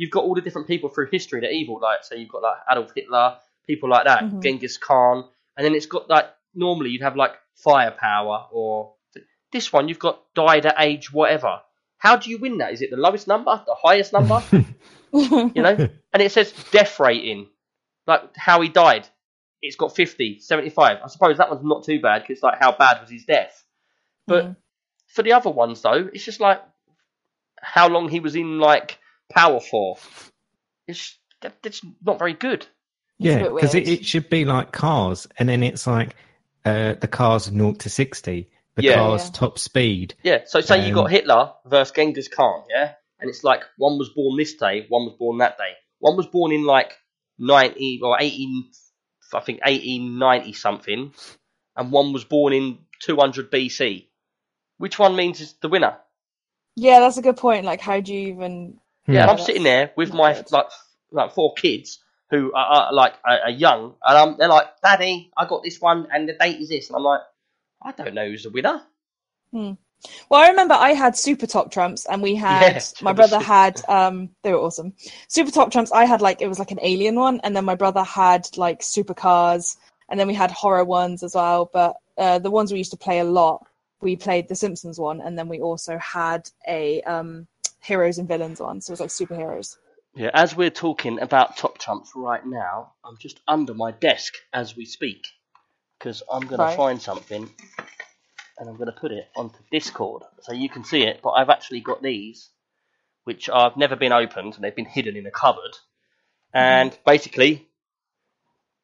you've 0.01 0.09
got 0.09 0.23
all 0.23 0.33
the 0.33 0.41
different 0.41 0.67
people 0.67 0.89
through 0.89 1.07
history 1.11 1.39
that 1.41 1.47
are 1.47 1.51
evil. 1.61 1.79
Like 1.79 2.03
so, 2.03 2.15
you've 2.15 2.29
got 2.29 2.41
like 2.41 2.57
Adolf 2.71 2.91
Hitler, 2.95 3.37
people 3.67 3.87
like 3.89 4.05
that, 4.05 4.23
Mhm. 4.23 4.41
Genghis 4.41 4.77
Khan, 4.77 5.17
and 5.55 5.63
then 5.65 5.75
it's 5.75 5.85
got 5.85 6.09
like 6.09 6.25
normally 6.55 6.89
you'd 6.89 7.03
have 7.03 7.15
like 7.15 7.33
firepower 7.55 8.47
or 8.51 8.95
this 9.51 9.71
one 9.71 9.87
you've 9.89 9.99
got 9.99 10.21
died 10.33 10.65
at 10.65 10.75
age 10.79 11.13
whatever. 11.13 11.61
How 11.97 12.15
do 12.15 12.31
you 12.31 12.39
win 12.39 12.57
that? 12.57 12.73
Is 12.73 12.81
it 12.81 12.89
the 12.89 12.97
lowest 12.97 13.27
number, 13.27 13.61
the 13.67 13.75
highest 13.75 14.11
number? 14.13 14.41
you 15.13 15.61
know, 15.61 15.75
and 16.13 16.21
it 16.21 16.31
says 16.31 16.51
death 16.71 16.99
rating, 16.99 17.47
like 18.07 18.35
how 18.35 18.61
he 18.61 18.69
died. 18.69 19.07
It's 19.61 19.75
got 19.75 19.95
50, 19.95 20.39
75. 20.39 20.97
I 21.03 21.07
suppose 21.09 21.37
that 21.37 21.51
one's 21.51 21.63
not 21.63 21.83
too 21.83 21.99
bad 22.01 22.23
because 22.23 22.37
it's 22.37 22.43
like 22.43 22.59
how 22.59 22.71
bad 22.75 23.01
was 23.01 23.11
his 23.11 23.25
death. 23.25 23.63
But 24.25 24.45
Mm. 24.45 24.55
for 25.07 25.21
the 25.21 25.33
other 25.33 25.51
ones 25.51 25.81
though, 25.83 26.09
it's 26.11 26.25
just 26.25 26.39
like 26.39 26.61
how 27.61 27.87
long 27.87 28.09
he 28.09 28.19
was 28.19 28.35
in 28.35 28.57
like 28.59 28.97
power 29.31 29.59
for. 29.59 29.97
It's 30.87 31.17
that, 31.41 31.61
that's 31.63 31.81
not 32.03 32.19
very 32.19 32.33
good. 32.33 32.67
It's 33.19 33.35
yeah, 33.35 33.43
because 33.49 33.75
it, 33.75 33.87
it 33.87 34.05
should 34.05 34.29
be 34.29 34.45
like 34.45 34.71
cars, 34.71 35.27
and 35.37 35.49
then 35.49 35.63
it's 35.63 35.87
like 35.87 36.15
uh, 36.65 36.95
the 36.99 37.07
cars 37.07 37.51
naught 37.51 37.79
to 37.79 37.89
sixty, 37.89 38.49
the 38.75 38.83
Yeah. 38.83 38.93
cars 38.95 39.25
Yeah. 39.25 39.31
top 39.33 39.59
speed. 39.59 40.15
Yeah. 40.23 40.41
So 40.45 40.61
say 40.61 40.79
you 40.81 40.89
Um, 40.89 40.95
got 40.95 41.11
Hitler 41.11 41.53
versus 41.65 41.93
Genghis 41.93 42.27
Khan, 42.27 42.63
yeah, 42.69 42.93
and 43.19 43.29
it's 43.29 43.43
like 43.43 43.63
one 43.77 43.97
was 43.97 44.09
born 44.09 44.37
this 44.37 44.55
day, 44.55 44.85
one 44.89 45.05
was 45.05 45.15
born 45.17 45.39
that 45.39 45.57
day. 45.57 45.73
One 45.99 46.17
was 46.17 46.27
born 46.27 46.51
in 46.51 46.65
like 46.65 46.93
ninety 47.37 47.99
or 48.03 48.17
eighteen, 48.19 48.71
I 49.33 49.39
think 49.41 49.59
eighteen 49.65 50.17
ninety 50.19 50.53
something, 50.53 51.13
and 51.75 51.91
one 51.91 52.13
was 52.13 52.23
born 52.25 52.53
in 52.53 52.79
two 52.99 53.17
hundred 53.17 53.51
BC. 53.51 54.07
Which 54.77 54.97
one 54.99 55.15
means 55.15 55.41
is 55.41 55.53
the 55.61 55.69
winner? 55.69 55.97
yeah, 56.75 56.99
that's 57.01 57.17
a 57.17 57.21
good 57.21 57.37
point. 57.37 57.65
Like, 57.65 57.81
how 57.81 57.99
do 58.01 58.13
you 58.13 58.29
even? 58.33 58.79
Yeah, 59.13 59.23
and 59.23 59.31
I'm 59.31 59.37
sitting 59.37 59.63
there 59.63 59.91
with 59.95 60.13
my 60.13 60.43
like 60.51 60.67
like 61.11 61.33
four 61.33 61.53
kids 61.53 61.99
who 62.29 62.53
are, 62.53 62.65
are 62.65 62.93
like 62.93 63.13
are, 63.25 63.39
are 63.41 63.49
young, 63.49 63.95
and 64.03 64.17
um, 64.17 64.35
they're 64.37 64.47
like, 64.47 64.67
"Daddy, 64.81 65.31
I 65.37 65.45
got 65.45 65.63
this 65.63 65.79
one, 65.79 66.07
and 66.11 66.27
the 66.27 66.33
date 66.33 66.59
is 66.59 66.69
this," 66.69 66.89
and 66.89 66.95
I'm 66.97 67.03
like, 67.03 67.21
"I 67.81 67.91
don't 67.91 68.13
know 68.13 68.27
who's 68.27 68.43
the 68.43 68.49
winner." 68.49 68.81
Hmm. 69.51 69.73
Well, 70.29 70.41
I 70.41 70.49
remember 70.49 70.73
I 70.73 70.93
had 70.93 71.15
Super 71.15 71.45
Top 71.45 71.71
Trumps, 71.71 72.05
and 72.05 72.21
we 72.21 72.35
had 72.47 72.75
Yeah, 72.75 72.81
my 73.01 73.13
brother 73.13 73.39
had 73.39 73.81
um 73.87 74.29
they 74.43 74.51
were 74.51 74.59
awesome. 74.59 74.93
Super 75.27 75.51
Top 75.51 75.71
Trumps, 75.71 75.91
I 75.91 76.05
had 76.05 76.21
like 76.21 76.41
it 76.41 76.47
was 76.47 76.59
like 76.59 76.71
an 76.71 76.79
alien 76.81 77.15
one, 77.15 77.39
and 77.43 77.55
then 77.55 77.65
my 77.65 77.75
brother 77.75 78.03
had 78.03 78.47
like 78.57 78.79
supercars, 78.79 79.77
and 80.09 80.19
then 80.19 80.27
we 80.27 80.33
had 80.33 80.51
horror 80.51 80.85
ones 80.85 81.23
as 81.23 81.35
well. 81.35 81.69
But 81.71 81.97
uh, 82.17 82.39
the 82.39 82.51
ones 82.51 82.71
we 82.71 82.77
used 82.77 82.91
to 82.91 82.97
play 82.97 83.19
a 83.19 83.23
lot, 83.23 83.65
we 84.01 84.15
played 84.15 84.47
the 84.47 84.55
Simpsons 84.55 84.99
one, 84.99 85.21
and 85.21 85.37
then 85.37 85.49
we 85.49 85.59
also 85.59 85.97
had 85.97 86.49
a 86.67 87.01
um 87.03 87.47
heroes 87.81 88.17
and 88.17 88.27
villains 88.27 88.61
on. 88.61 88.81
so 88.81 88.91
it 88.91 88.99
was 88.99 88.99
like 89.01 89.09
superheroes. 89.09 89.77
Yeah, 90.15 90.31
as 90.33 90.55
we're 90.55 90.69
talking 90.69 91.19
about 91.21 91.57
top 91.57 91.77
trumps 91.77 92.11
right 92.15 92.45
now, 92.45 92.93
I'm 93.03 93.17
just 93.17 93.39
under 93.47 93.73
my 93.73 93.91
desk 93.91 94.35
as 94.53 94.75
we 94.75 94.85
speak 94.85 95.25
because 95.97 96.21
I'm 96.31 96.41
going 96.47 96.59
Right. 96.59 96.71
to 96.71 96.77
find 96.77 97.01
something 97.01 97.49
and 98.57 98.69
I'm 98.69 98.75
going 98.75 98.91
to 98.91 98.99
put 98.99 99.11
it 99.11 99.29
onto 99.35 99.57
Discord 99.71 100.23
so 100.41 100.53
you 100.53 100.69
can 100.69 100.83
see 100.83 101.03
it. 101.03 101.21
But 101.23 101.31
I've 101.31 101.49
actually 101.49 101.79
got 101.81 102.01
these, 102.01 102.49
which 103.23 103.49
I've 103.49 103.77
never 103.77 103.95
been 103.95 104.11
opened 104.11 104.55
and 104.55 104.63
they've 104.63 104.75
been 104.75 104.85
hidden 104.85 105.15
in 105.15 105.25
a 105.25 105.31
cupboard. 105.31 105.77
And 106.53 106.91
mm-hmm. 106.91 107.01
basically, 107.05 107.69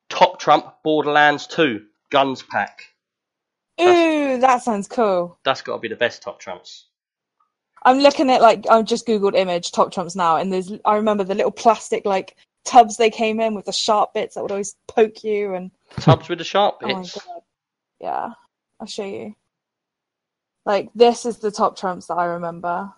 Top 0.09 0.39
Trump 0.39 0.75
Borderlands 0.83 1.47
2 1.47 1.85
Guns 2.09 2.41
Pack. 2.41 2.83
Ooh, 3.81 4.37
that 4.39 4.63
sounds 4.63 4.87
cool. 4.87 5.37
That's 5.43 5.61
got 5.61 5.73
to 5.75 5.79
be 5.79 5.89
the 5.89 5.95
best 5.95 6.21
Top 6.23 6.39
Trumps. 6.39 6.85
I'm 7.87 7.99
looking 7.99 8.29
at 8.29 8.41
like 8.41 8.65
I've 8.69 8.83
just 8.83 9.07
googled 9.07 9.33
image 9.33 9.71
top 9.71 9.93
trumps 9.93 10.13
now, 10.13 10.35
and 10.35 10.51
there's 10.51 10.73
I 10.83 10.95
remember 10.97 11.23
the 11.23 11.35
little 11.35 11.51
plastic 11.51 12.05
like 12.05 12.35
tubs 12.65 12.97
they 12.97 13.09
came 13.09 13.39
in 13.39 13.55
with 13.55 13.63
the 13.63 13.71
sharp 13.71 14.13
bits 14.13 14.35
that 14.35 14.41
would 14.41 14.51
always 14.51 14.75
poke 14.89 15.23
you, 15.23 15.53
and 15.53 15.71
Tubs 16.01 16.27
with 16.27 16.39
the 16.39 16.43
sharp 16.43 16.79
oh 16.83 16.87
my 16.87 16.99
bits. 16.99 17.13
god, 17.13 17.41
yeah, 18.01 18.29
I'll 18.81 18.87
show 18.87 19.05
you. 19.05 19.35
Like 20.65 20.89
this 20.95 21.25
is 21.25 21.37
the 21.37 21.49
top 21.49 21.77
trumps 21.79 22.07
that 22.07 22.15
I 22.15 22.25
remember. 22.25 22.91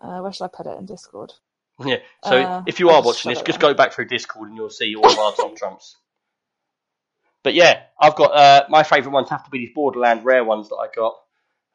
Uh, 0.00 0.20
where 0.20 0.32
should 0.32 0.44
I 0.44 0.48
put 0.48 0.66
it 0.66 0.78
in 0.78 0.86
Discord? 0.86 1.34
Yeah. 1.84 1.98
So 2.24 2.40
Uh, 2.40 2.62
if 2.66 2.80
you 2.80 2.88
are 2.88 3.02
watching 3.02 3.30
this, 3.30 3.42
just 3.42 3.60
go 3.60 3.74
back 3.74 3.92
through 3.92 4.06
Discord 4.06 4.48
and 4.48 4.56
you'll 4.56 4.70
see 4.70 4.94
all 4.94 5.10
of 5.10 5.18
our 5.18 5.32
top 5.32 5.56
trumps. 5.56 5.96
But 7.42 7.52
yeah, 7.52 7.82
I've 8.00 8.16
got 8.16 8.34
uh, 8.34 8.64
my 8.70 8.82
favourite 8.82 9.12
ones 9.12 9.28
have 9.28 9.44
to 9.44 9.50
be 9.50 9.58
these 9.58 9.74
Borderland 9.74 10.24
rare 10.24 10.42
ones 10.42 10.70
that 10.70 10.76
I 10.76 10.88
got 10.96 11.16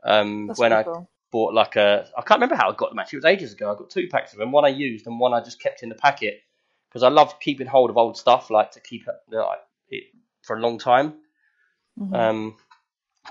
um, 0.04 0.48
when 0.56 0.74
I 0.74 0.82
cool. 0.82 1.08
Bought 1.32 1.54
like 1.54 1.76
a. 1.76 2.08
I 2.18 2.22
can't 2.22 2.40
remember 2.40 2.56
how 2.56 2.70
I 2.70 2.76
got 2.76 2.90
them 2.90 3.00
actually. 3.00 3.18
It 3.18 3.24
was 3.24 3.34
ages 3.34 3.54
ago. 3.54 3.72
I 3.72 3.78
got 3.78 3.90
two 3.90 4.08
packs 4.08 4.34
of 4.34 4.40
them. 4.40 4.52
One 4.52 4.66
I 4.66 4.70
used 4.70 5.08
and 5.08 5.20
one 5.20 5.34
I 5.34 5.42
just 5.42 5.62
kept 5.62 5.84
in 5.84 5.90
the 5.90 5.96
packet 5.96 6.42
because 6.90 7.04
I 7.04 7.10
love 7.10 7.40
keeping 7.40 7.68
hold 7.68 7.90
of 7.90 7.98
old 7.98 8.18
stuff, 8.18 8.50
like 8.50 8.72
to 8.72 8.80
keep 8.80 9.08
it, 9.08 9.16
like, 9.36 9.60
it 9.90 10.06
for 10.44 10.56
a 10.56 10.60
long 10.60 10.80
time. 10.80 11.16
Mhm. 12.00 12.16
Um, 12.16 12.58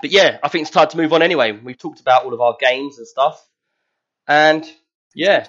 but 0.01 0.11
yeah, 0.11 0.37
I 0.43 0.47
think 0.49 0.63
it's 0.63 0.71
time 0.71 0.89
to 0.89 0.97
move 0.97 1.13
on 1.13 1.21
anyway. 1.21 1.51
We've 1.51 1.77
talked 1.77 1.99
about 1.99 2.23
all 2.25 2.33
of 2.33 2.41
our 2.41 2.55
games 2.59 2.97
and 2.97 3.07
stuff. 3.07 3.43
And 4.27 4.65
yeah, 5.15 5.47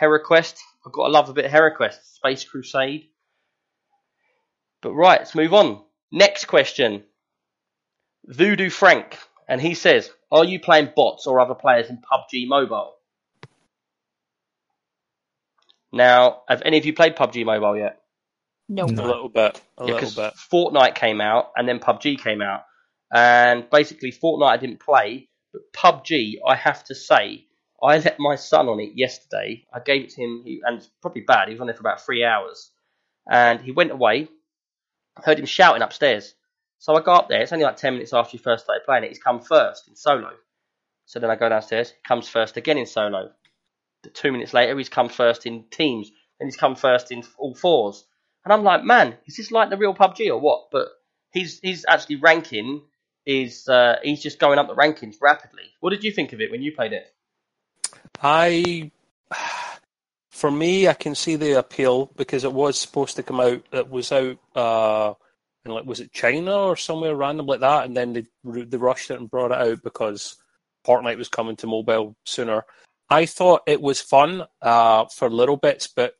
HeroQuest. 0.00 0.56
I've 0.86 0.92
got 0.92 1.06
to 1.06 1.12
love 1.12 1.28
a 1.28 1.32
bit 1.34 1.44
of 1.44 1.52
HeroQuest. 1.52 2.02
Space 2.14 2.44
Crusade. 2.44 3.08
But 4.80 4.92
right, 4.94 5.20
let's 5.20 5.34
move 5.34 5.54
on. 5.54 5.84
Next 6.10 6.46
question. 6.46 7.04
Voodoo 8.24 8.70
Frank. 8.70 9.18
And 9.48 9.60
he 9.60 9.74
says, 9.74 10.10
Are 10.30 10.44
you 10.44 10.60
playing 10.60 10.92
bots 10.94 11.26
or 11.26 11.40
other 11.40 11.54
players 11.54 11.88
in 11.88 11.98
PUBG 11.98 12.46
Mobile? 12.46 12.94
Now, 15.92 16.42
have 16.48 16.62
any 16.64 16.76
of 16.78 16.84
you 16.84 16.92
played 16.92 17.16
PUBG 17.16 17.44
Mobile 17.46 17.76
yet? 17.78 18.00
no. 18.68 18.84
A 18.84 19.06
little 19.06 19.28
bit. 19.30 19.60
A 19.78 19.86
Yeah, 19.86 19.94
little 19.94 20.00
'cause 20.00 20.14
bit. 20.14 20.34
Fortnite 20.34 20.94
came 20.94 21.20
out 21.22 21.52
and 21.56 21.66
then 21.66 21.80
PUBG 21.80 22.16
came 22.22 22.42
out. 22.42 22.64
And 23.12 23.68
basically, 23.70 24.12
Fortnite 24.12 24.50
I 24.50 24.56
didn't 24.58 24.80
play, 24.80 25.30
but 25.54 25.62
PUBG, 25.72 26.40
I 26.46 26.54
have 26.54 26.84
to 26.84 26.94
say, 26.94 27.46
I 27.82 27.96
let 27.98 28.18
my 28.18 28.36
son 28.36 28.68
on 28.68 28.80
it 28.80 28.92
yesterday. 28.96 29.64
I 29.72 29.80
gave 29.80 30.04
it 30.04 30.10
to 30.10 30.22
him, 30.22 30.42
he, 30.44 30.60
and 30.64 30.76
it's 30.78 30.90
probably 31.00 31.22
bad. 31.22 31.48
He 31.48 31.54
was 31.54 31.60
on 31.62 31.68
there 31.68 31.76
for 31.76 31.80
about 31.80 32.04
three 32.04 32.22
hours. 32.24 32.70
And 33.30 33.60
he 33.62 33.72
went 33.72 33.92
away. 33.92 34.28
I 35.16 35.22
heard 35.22 35.38
him 35.38 35.46
shouting 35.46 35.80
upstairs. 35.82 36.34
So 36.78 36.94
I 36.94 37.02
go 37.02 37.12
up 37.12 37.28
there. 37.28 37.42
It's 37.42 37.52
only 37.52 37.64
like 37.64 37.76
10 37.76 37.94
minutes 37.94 38.12
after 38.12 38.36
you 38.36 38.42
first 38.42 38.64
started 38.64 38.84
playing 38.84 39.04
it. 39.04 39.08
He's 39.08 39.18
come 39.18 39.40
first 39.40 39.88
in 39.88 39.96
solo. 39.96 40.30
So 41.06 41.18
then 41.18 41.30
I 41.30 41.36
go 41.36 41.48
downstairs. 41.48 41.90
He 41.90 41.96
comes 42.06 42.28
first 42.28 42.56
again 42.56 42.78
in 42.78 42.86
solo. 42.86 43.30
two 44.14 44.32
minutes 44.32 44.54
later, 44.54 44.76
he's 44.76 44.88
come 44.88 45.08
first 45.08 45.46
in 45.46 45.64
teams, 45.70 46.10
and 46.38 46.46
he's 46.46 46.56
come 46.56 46.76
first 46.76 47.10
in 47.10 47.24
all 47.38 47.54
fours. 47.54 48.04
And 48.44 48.52
I'm 48.52 48.62
like, 48.62 48.84
man, 48.84 49.16
is 49.26 49.36
this 49.36 49.50
like 49.50 49.70
the 49.70 49.76
real 49.76 49.94
PUBG 49.94 50.28
or 50.28 50.38
what? 50.38 50.68
But 50.70 50.88
he's 51.32 51.58
he's 51.60 51.84
actually 51.88 52.16
ranking 52.16 52.82
is 53.26 53.68
uh, 53.68 53.96
he's 54.02 54.22
just 54.22 54.38
going 54.38 54.58
up 54.58 54.68
the 54.68 54.74
rankings 54.74 55.16
rapidly. 55.20 55.64
What 55.80 55.90
did 55.90 56.04
you 56.04 56.12
think 56.12 56.32
of 56.32 56.40
it 56.40 56.50
when 56.50 56.62
you 56.62 56.72
played 56.72 56.92
it? 56.92 57.14
I, 58.22 58.90
for 60.30 60.50
me, 60.50 60.88
I 60.88 60.94
can 60.94 61.14
see 61.14 61.36
the 61.36 61.58
appeal 61.58 62.06
because 62.16 62.44
it 62.44 62.52
was 62.52 62.78
supposed 62.78 63.16
to 63.16 63.22
come 63.22 63.40
out. 63.40 63.62
It 63.72 63.90
was 63.90 64.10
out, 64.12 64.38
uh, 64.54 65.14
like 65.72 65.84
was 65.86 66.00
it 66.00 66.12
China 66.12 66.56
or 66.56 66.76
somewhere 66.76 67.14
random 67.16 67.46
like 67.46 67.60
that, 67.60 67.86
and 67.86 67.96
then 67.96 68.12
they 68.12 68.24
they 68.44 68.76
rushed 68.76 69.10
it 69.10 69.18
and 69.20 69.30
brought 69.30 69.50
it 69.52 69.58
out 69.58 69.82
because 69.82 70.36
Fortnite 70.86 71.18
was 71.18 71.28
coming 71.28 71.56
to 71.56 71.66
mobile 71.66 72.16
sooner. 72.24 72.64
I 73.10 73.26
thought 73.26 73.62
it 73.66 73.80
was 73.80 74.00
fun 74.00 74.44
uh, 74.62 75.06
for 75.06 75.30
little 75.30 75.56
bits, 75.56 75.86
but 75.88 76.14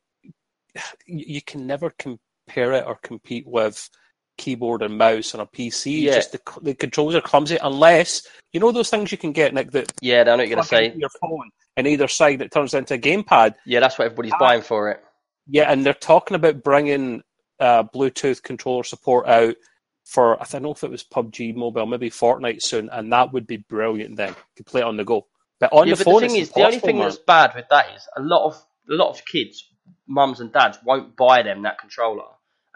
you 1.07 1.43
can 1.43 1.67
never 1.67 1.91
compare 1.99 2.73
it 2.73 2.85
or 2.87 2.97
compete 3.03 3.47
with 3.47 3.89
keyboard 4.37 4.83
and 4.83 4.97
mouse 4.97 5.35
on 5.35 5.41
a 5.41 5.47
PC. 5.47 6.03
Yeah. 6.03 6.15
Just 6.15 6.33
the, 6.33 6.41
the 6.63 6.75
controls 6.75 7.15
are 7.15 7.21
clumsy 7.21 7.59
unless 7.63 8.27
you 8.53 8.61
know 8.61 8.73
those 8.73 8.91
things 8.91 9.11
you 9.13 9.19
can 9.19 9.33
get, 9.33 9.53
Nick, 9.53 9.73
that 9.73 9.93
Yeah, 10.01 10.21
I 10.21 10.25
know 10.25 10.37
you're 10.43 10.49
gonna 10.57 10.63
say. 10.65 10.95
your 10.97 11.11
phone 11.21 11.51
and 11.77 11.87
either 11.87 12.09
side 12.09 12.41
it 12.43 12.53
turns 12.53 12.75
into 12.75 12.95
a 12.95 12.99
gamepad. 12.99 13.55
Yeah, 13.67 13.81
that's 13.81 13.99
what 13.99 14.07
everybody's 14.07 14.33
Ah. 14.35 14.39
buying 14.39 14.63
for 14.63 14.91
it. 14.91 15.03
Yeah, 15.47 15.71
and 15.71 15.85
they're 15.85 15.95
talking 15.95 16.35
about 16.35 16.63
bringing 16.63 17.23
uh, 17.61 17.85
Bluetooth 17.85 18.43
controller 18.43 18.85
support 18.85 19.27
out 19.27 19.57
for 20.05 20.41
I 20.41 20.47
don't 20.51 20.63
know 20.63 20.73
if 20.73 20.83
it 20.83 20.91
was 20.91 21.05
PUBG 21.05 21.55
Mobile, 21.55 21.87
maybe 21.87 22.11
Fortnite 22.11 22.63
soon, 22.63 22.89
and 22.91 23.13
that 23.13 23.33
would 23.33 23.47
be 23.47 23.59
brilliant. 23.59 24.17
Then 24.17 24.31
you 24.31 24.37
could 24.57 24.67
play 24.67 24.81
it 24.81 24.85
on 24.85 24.97
the 24.97 25.05
go. 25.05 25.27
But 25.61 25.73
on 25.73 25.87
yeah, 25.87 25.95
the 25.95 26.05
but 26.05 26.11
phone, 26.11 26.23
the 26.23 26.29
thing 26.29 26.37
is, 26.37 26.51
the 26.51 26.65
only 26.65 26.79
thing 26.79 26.99
that's 26.99 27.17
bad 27.17 27.53
with 27.55 27.67
that 27.71 27.95
is 27.95 28.09
a 28.17 28.23
lot 28.23 28.47
of 28.47 28.55
a 28.89 28.95
lot 28.95 29.11
of 29.11 29.25
kids, 29.27 29.69
mums 30.07 30.41
and 30.41 30.53
dads, 30.53 30.79
won't 30.85 31.15
buy 31.17 31.43
them 31.43 31.63
that 31.63 31.79
controller, 31.79 32.25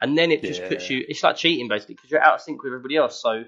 and 0.00 0.18
then 0.18 0.30
it 0.30 0.42
just 0.42 0.64
puts 0.64 0.90
you. 0.90 1.04
It's 1.08 1.22
like 1.22 1.36
cheating 1.36 1.68
basically 1.68 1.94
because 1.94 2.10
you're 2.10 2.22
out 2.22 2.34
of 2.34 2.40
sync 2.42 2.62
with 2.62 2.72
everybody 2.72 2.96
else. 2.96 3.22
So, 3.22 3.44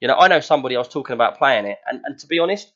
you 0.00 0.08
know, 0.08 0.14
I 0.14 0.28
know 0.28 0.40
somebody 0.40 0.76
I 0.76 0.78
was 0.78 0.88
talking 0.88 1.14
about 1.14 1.36
playing 1.36 1.66
it, 1.66 1.78
and, 1.86 2.00
and 2.04 2.18
to 2.20 2.26
be 2.26 2.38
honest, 2.38 2.72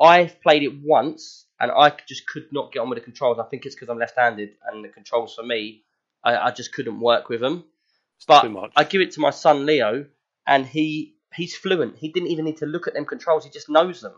I've 0.00 0.40
played 0.42 0.62
it 0.62 0.80
once, 0.80 1.46
and 1.58 1.72
I 1.72 1.92
just 2.06 2.26
could 2.28 2.46
not 2.52 2.72
get 2.72 2.80
on 2.80 2.88
with 2.88 2.98
the 2.98 3.04
controls. 3.04 3.40
I 3.40 3.44
think 3.44 3.66
it's 3.66 3.74
because 3.74 3.88
I'm 3.88 3.98
left-handed, 3.98 4.50
and 4.70 4.84
the 4.84 4.88
controls 4.90 5.34
for 5.34 5.42
me, 5.42 5.82
I, 6.24 6.36
I 6.36 6.50
just 6.50 6.72
couldn't 6.72 7.00
work 7.00 7.28
with 7.28 7.40
them. 7.40 7.64
It's 8.16 8.24
But. 8.26 8.44
I 8.76 8.84
give 8.84 9.00
it 9.00 9.12
to 9.12 9.20
my 9.20 9.30
son 9.30 9.66
Leo, 9.66 10.06
and 10.46 10.66
he 10.66 11.14
he's 11.34 11.56
fluent. 11.56 11.96
He 11.96 12.08
didn't 12.10 12.28
even 12.30 12.44
need 12.44 12.58
to 12.58 12.66
look 12.66 12.88
at 12.88 12.94
them 12.94 13.04
controls; 13.04 13.44
he 13.44 13.50
just 13.50 13.68
knows 13.68 14.00
them. 14.00 14.14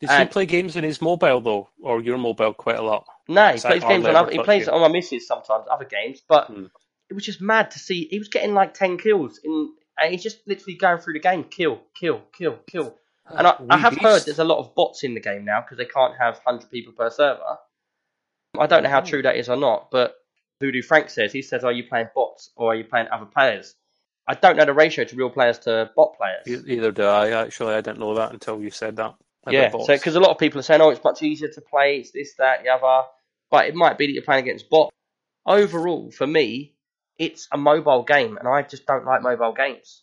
Does 0.00 0.10
he 0.16 0.24
play 0.26 0.46
games 0.46 0.76
on 0.76 0.84
his 0.84 1.02
mobile 1.02 1.40
though, 1.40 1.68
or 1.82 2.00
your 2.00 2.18
mobile 2.18 2.54
quite 2.54 2.76
a 2.76 2.82
lot? 2.82 3.04
No, 3.28 3.48
he 3.52 3.58
plays 3.60 3.82
games 3.82 4.04
on 4.06 4.14
other. 4.16 4.30
He 4.30 4.38
plays 4.38 4.68
on 4.68 4.80
my 4.80 4.88
missus 4.88 5.26
sometimes, 5.26 5.66
other 5.70 5.84
games. 5.86 6.22
But 6.28 6.46
Hmm. 6.48 6.66
it 7.10 7.14
was 7.14 7.24
just 7.24 7.40
mad 7.40 7.70
to 7.72 7.78
see. 7.78 8.06
He 8.08 8.18
was 8.18 8.28
getting 8.28 8.54
like 8.54 8.74
ten 8.74 8.98
kills 8.98 9.40
in, 9.42 9.72
and 9.98 10.12
he's 10.12 10.22
just 10.22 10.46
literally 10.46 10.76
going 10.76 10.98
through 10.98 11.14
the 11.14 11.20
game, 11.20 11.44
kill, 11.44 11.80
kill, 11.98 12.22
kill, 12.32 12.58
kill. 12.70 12.96
And 13.30 13.46
I, 13.46 13.56
I 13.68 13.76
have 13.76 13.96
heard 13.96 14.22
there's 14.24 14.38
a 14.38 14.44
lot 14.44 14.58
of 14.58 14.74
bots 14.74 15.04
in 15.04 15.14
the 15.14 15.20
game 15.20 15.44
now 15.44 15.60
because 15.60 15.76
they 15.78 15.84
can't 15.84 16.14
have 16.16 16.38
hundred 16.46 16.70
people 16.70 16.92
per 16.92 17.10
server. 17.10 17.58
I 18.58 18.66
don't 18.66 18.82
know 18.82 18.88
how 18.88 19.00
Oh. 19.00 19.04
true 19.04 19.22
that 19.22 19.36
is 19.36 19.48
or 19.48 19.56
not, 19.56 19.90
but 19.90 20.14
Voodoo 20.60 20.82
Frank 20.82 21.10
says 21.10 21.32
he 21.32 21.42
says, 21.42 21.64
"Are 21.64 21.72
you 21.72 21.84
playing 21.84 22.08
bots 22.14 22.50
or 22.56 22.72
are 22.72 22.74
you 22.74 22.84
playing 22.84 23.08
other 23.12 23.26
players?" 23.26 23.74
I 24.26 24.34
don't 24.34 24.56
know 24.56 24.66
the 24.66 24.74
ratio 24.74 25.04
to 25.04 25.16
real 25.16 25.30
players 25.30 25.58
to 25.60 25.90
bot 25.96 26.14
players. 26.16 26.66
Either 26.66 26.92
do 26.92 27.02
I. 27.02 27.30
Actually, 27.30 27.74
I 27.74 27.80
didn't 27.80 27.98
know 27.98 28.14
that 28.14 28.32
until 28.32 28.60
you 28.60 28.70
said 28.70 28.96
that. 28.96 29.14
Yeah, 29.48 29.70
bots. 29.70 29.86
so 29.86 29.94
because 29.94 30.16
a 30.16 30.20
lot 30.20 30.30
of 30.30 30.38
people 30.38 30.58
are 30.60 30.62
saying, 30.62 30.80
"Oh, 30.80 30.90
it's 30.90 31.02
much 31.02 31.22
easier 31.22 31.48
to 31.48 31.60
play. 31.62 31.98
It's 31.98 32.10
this, 32.10 32.34
that, 32.38 32.62
the 32.62 32.68
other," 32.68 33.08
but 33.50 33.66
it 33.66 33.74
might 33.74 33.96
be 33.96 34.06
that 34.06 34.12
you're 34.12 34.22
playing 34.22 34.44
against 34.44 34.68
bots. 34.68 34.94
Overall, 35.46 36.10
for 36.10 36.26
me, 36.26 36.74
it's 37.18 37.48
a 37.52 37.56
mobile 37.56 38.02
game, 38.02 38.36
and 38.36 38.46
I 38.46 38.62
just 38.62 38.86
don't 38.86 39.06
like 39.06 39.22
mobile 39.22 39.52
games. 39.52 40.02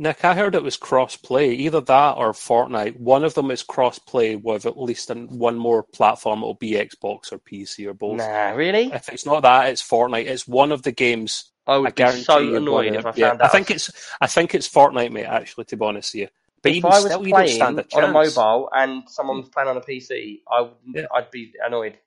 Nick, 0.00 0.24
I 0.24 0.34
heard 0.34 0.54
it 0.54 0.62
was 0.62 0.78
cross-play. 0.78 1.52
Either 1.52 1.82
that 1.82 2.16
or 2.16 2.32
Fortnite. 2.32 2.98
One 2.98 3.22
of 3.22 3.34
them 3.34 3.50
is 3.50 3.62
cross-play 3.62 4.34
with 4.34 4.64
at 4.64 4.80
least 4.80 5.10
an, 5.10 5.28
one 5.28 5.58
more 5.58 5.82
platform. 5.82 6.38
It'll 6.38 6.54
be 6.54 6.72
Xbox 6.72 7.30
or 7.30 7.38
PC 7.38 7.86
or 7.86 7.92
both. 7.92 8.16
Nah, 8.16 8.52
really? 8.52 8.90
If 8.90 9.10
it's 9.10 9.26
not 9.26 9.42
that, 9.42 9.68
it's 9.68 9.86
Fortnite. 9.86 10.24
It's 10.24 10.48
one 10.48 10.72
of 10.72 10.82
the 10.84 10.90
games. 10.90 11.52
Oh, 11.66 11.72
I 11.72 11.76
I 11.76 11.78
would 11.80 11.94
be 11.94 12.10
so 12.22 12.56
annoyed 12.56 12.94
if 12.94 13.04
I 13.04 13.12
yeah, 13.14 13.28
found 13.28 13.42
I 13.42 13.48
think 13.48 13.70
it's. 13.70 13.90
I 14.22 14.26
think 14.26 14.54
it's 14.54 14.66
Fortnite, 14.66 15.12
mate. 15.12 15.26
Actually, 15.26 15.66
to 15.66 15.76
be 15.76 15.84
honest 15.84 16.14
with 16.14 16.20
you. 16.22 16.28
But 16.62 16.70
if 16.70 16.76
even 16.76 16.90
I 16.90 16.94
was 16.94 17.04
still, 17.04 17.22
playing 17.22 17.60
a 17.60 17.66
on 17.66 18.04
a 18.04 18.10
mobile 18.10 18.70
and 18.72 19.02
someone 19.06 19.36
hmm. 19.36 19.40
was 19.40 19.50
playing 19.50 19.68
on 19.68 19.76
a 19.76 19.82
PC, 19.82 20.40
I 20.50 20.62
would, 20.62 20.72
Yeah. 20.94 21.06
I'd 21.14 21.30
be 21.30 21.52
annoyed. 21.62 21.98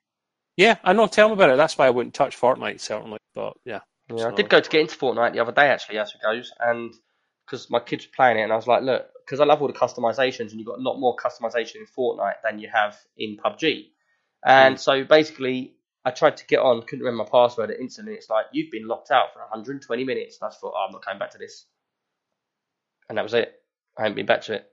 Yeah, 0.56 0.78
I 0.82 0.94
know. 0.94 1.06
Tell 1.06 1.28
me 1.28 1.34
about 1.34 1.50
it. 1.50 1.56
That's 1.56 1.78
why 1.78 1.86
I 1.86 1.90
wouldn't 1.90 2.14
touch 2.14 2.40
Fortnite 2.40 2.80
certainly. 2.80 3.18
But 3.36 3.54
yeah, 3.64 3.80
Yeah, 4.12 4.28
I 4.28 4.34
did 4.34 4.48
go 4.48 4.58
to 4.58 4.68
get 4.68 4.80
into 4.80 4.96
Fortnite 4.96 5.32
the 5.32 5.40
other 5.40 5.52
day 5.52 5.68
actually, 5.68 5.98
as 5.98 6.12
it 6.12 6.22
goes, 6.22 6.52
and 6.58 6.92
because 7.46 7.70
my 7.70 7.80
kids 7.80 8.06
were 8.06 8.12
playing 8.14 8.38
it, 8.38 8.42
and 8.42 8.52
I 8.52 8.56
was 8.56 8.66
like, 8.66 8.82
look, 8.82 9.06
because 9.24 9.40
I 9.40 9.44
love 9.44 9.60
all 9.60 9.68
the 9.68 9.74
customizations, 9.74 10.50
and 10.50 10.52
you've 10.52 10.66
got 10.66 10.78
a 10.78 10.82
lot 10.82 10.98
more 10.98 11.16
customization 11.16 11.76
in 11.76 11.86
Fortnite 11.86 12.42
than 12.42 12.58
you 12.58 12.68
have 12.72 12.96
in 13.16 13.36
PUBG. 13.36 13.86
And 14.44 14.74
hmm. 14.74 14.78
so 14.78 15.04
basically, 15.04 15.74
I 16.04 16.10
tried 16.10 16.36
to 16.36 16.46
get 16.46 16.58
on, 16.58 16.82
couldn't 16.82 17.04
remember 17.04 17.24
my 17.24 17.30
password, 17.30 17.70
and 17.70 17.80
instantly 17.80 18.14
it's 18.14 18.28
like, 18.28 18.46
you've 18.52 18.70
been 18.70 18.86
locked 18.86 19.10
out 19.10 19.32
for 19.32 19.40
120 19.40 20.04
minutes. 20.04 20.38
And 20.40 20.46
I 20.46 20.50
just 20.50 20.60
thought, 20.60 20.74
oh, 20.76 20.84
I'm 20.86 20.92
not 20.92 21.04
coming 21.04 21.18
back 21.18 21.30
to 21.30 21.38
this. 21.38 21.66
And 23.08 23.16
that 23.16 23.22
was 23.22 23.34
it. 23.34 23.54
I 23.98 24.02
haven't 24.02 24.16
been 24.16 24.26
back 24.26 24.42
to 24.42 24.54
it. 24.54 24.70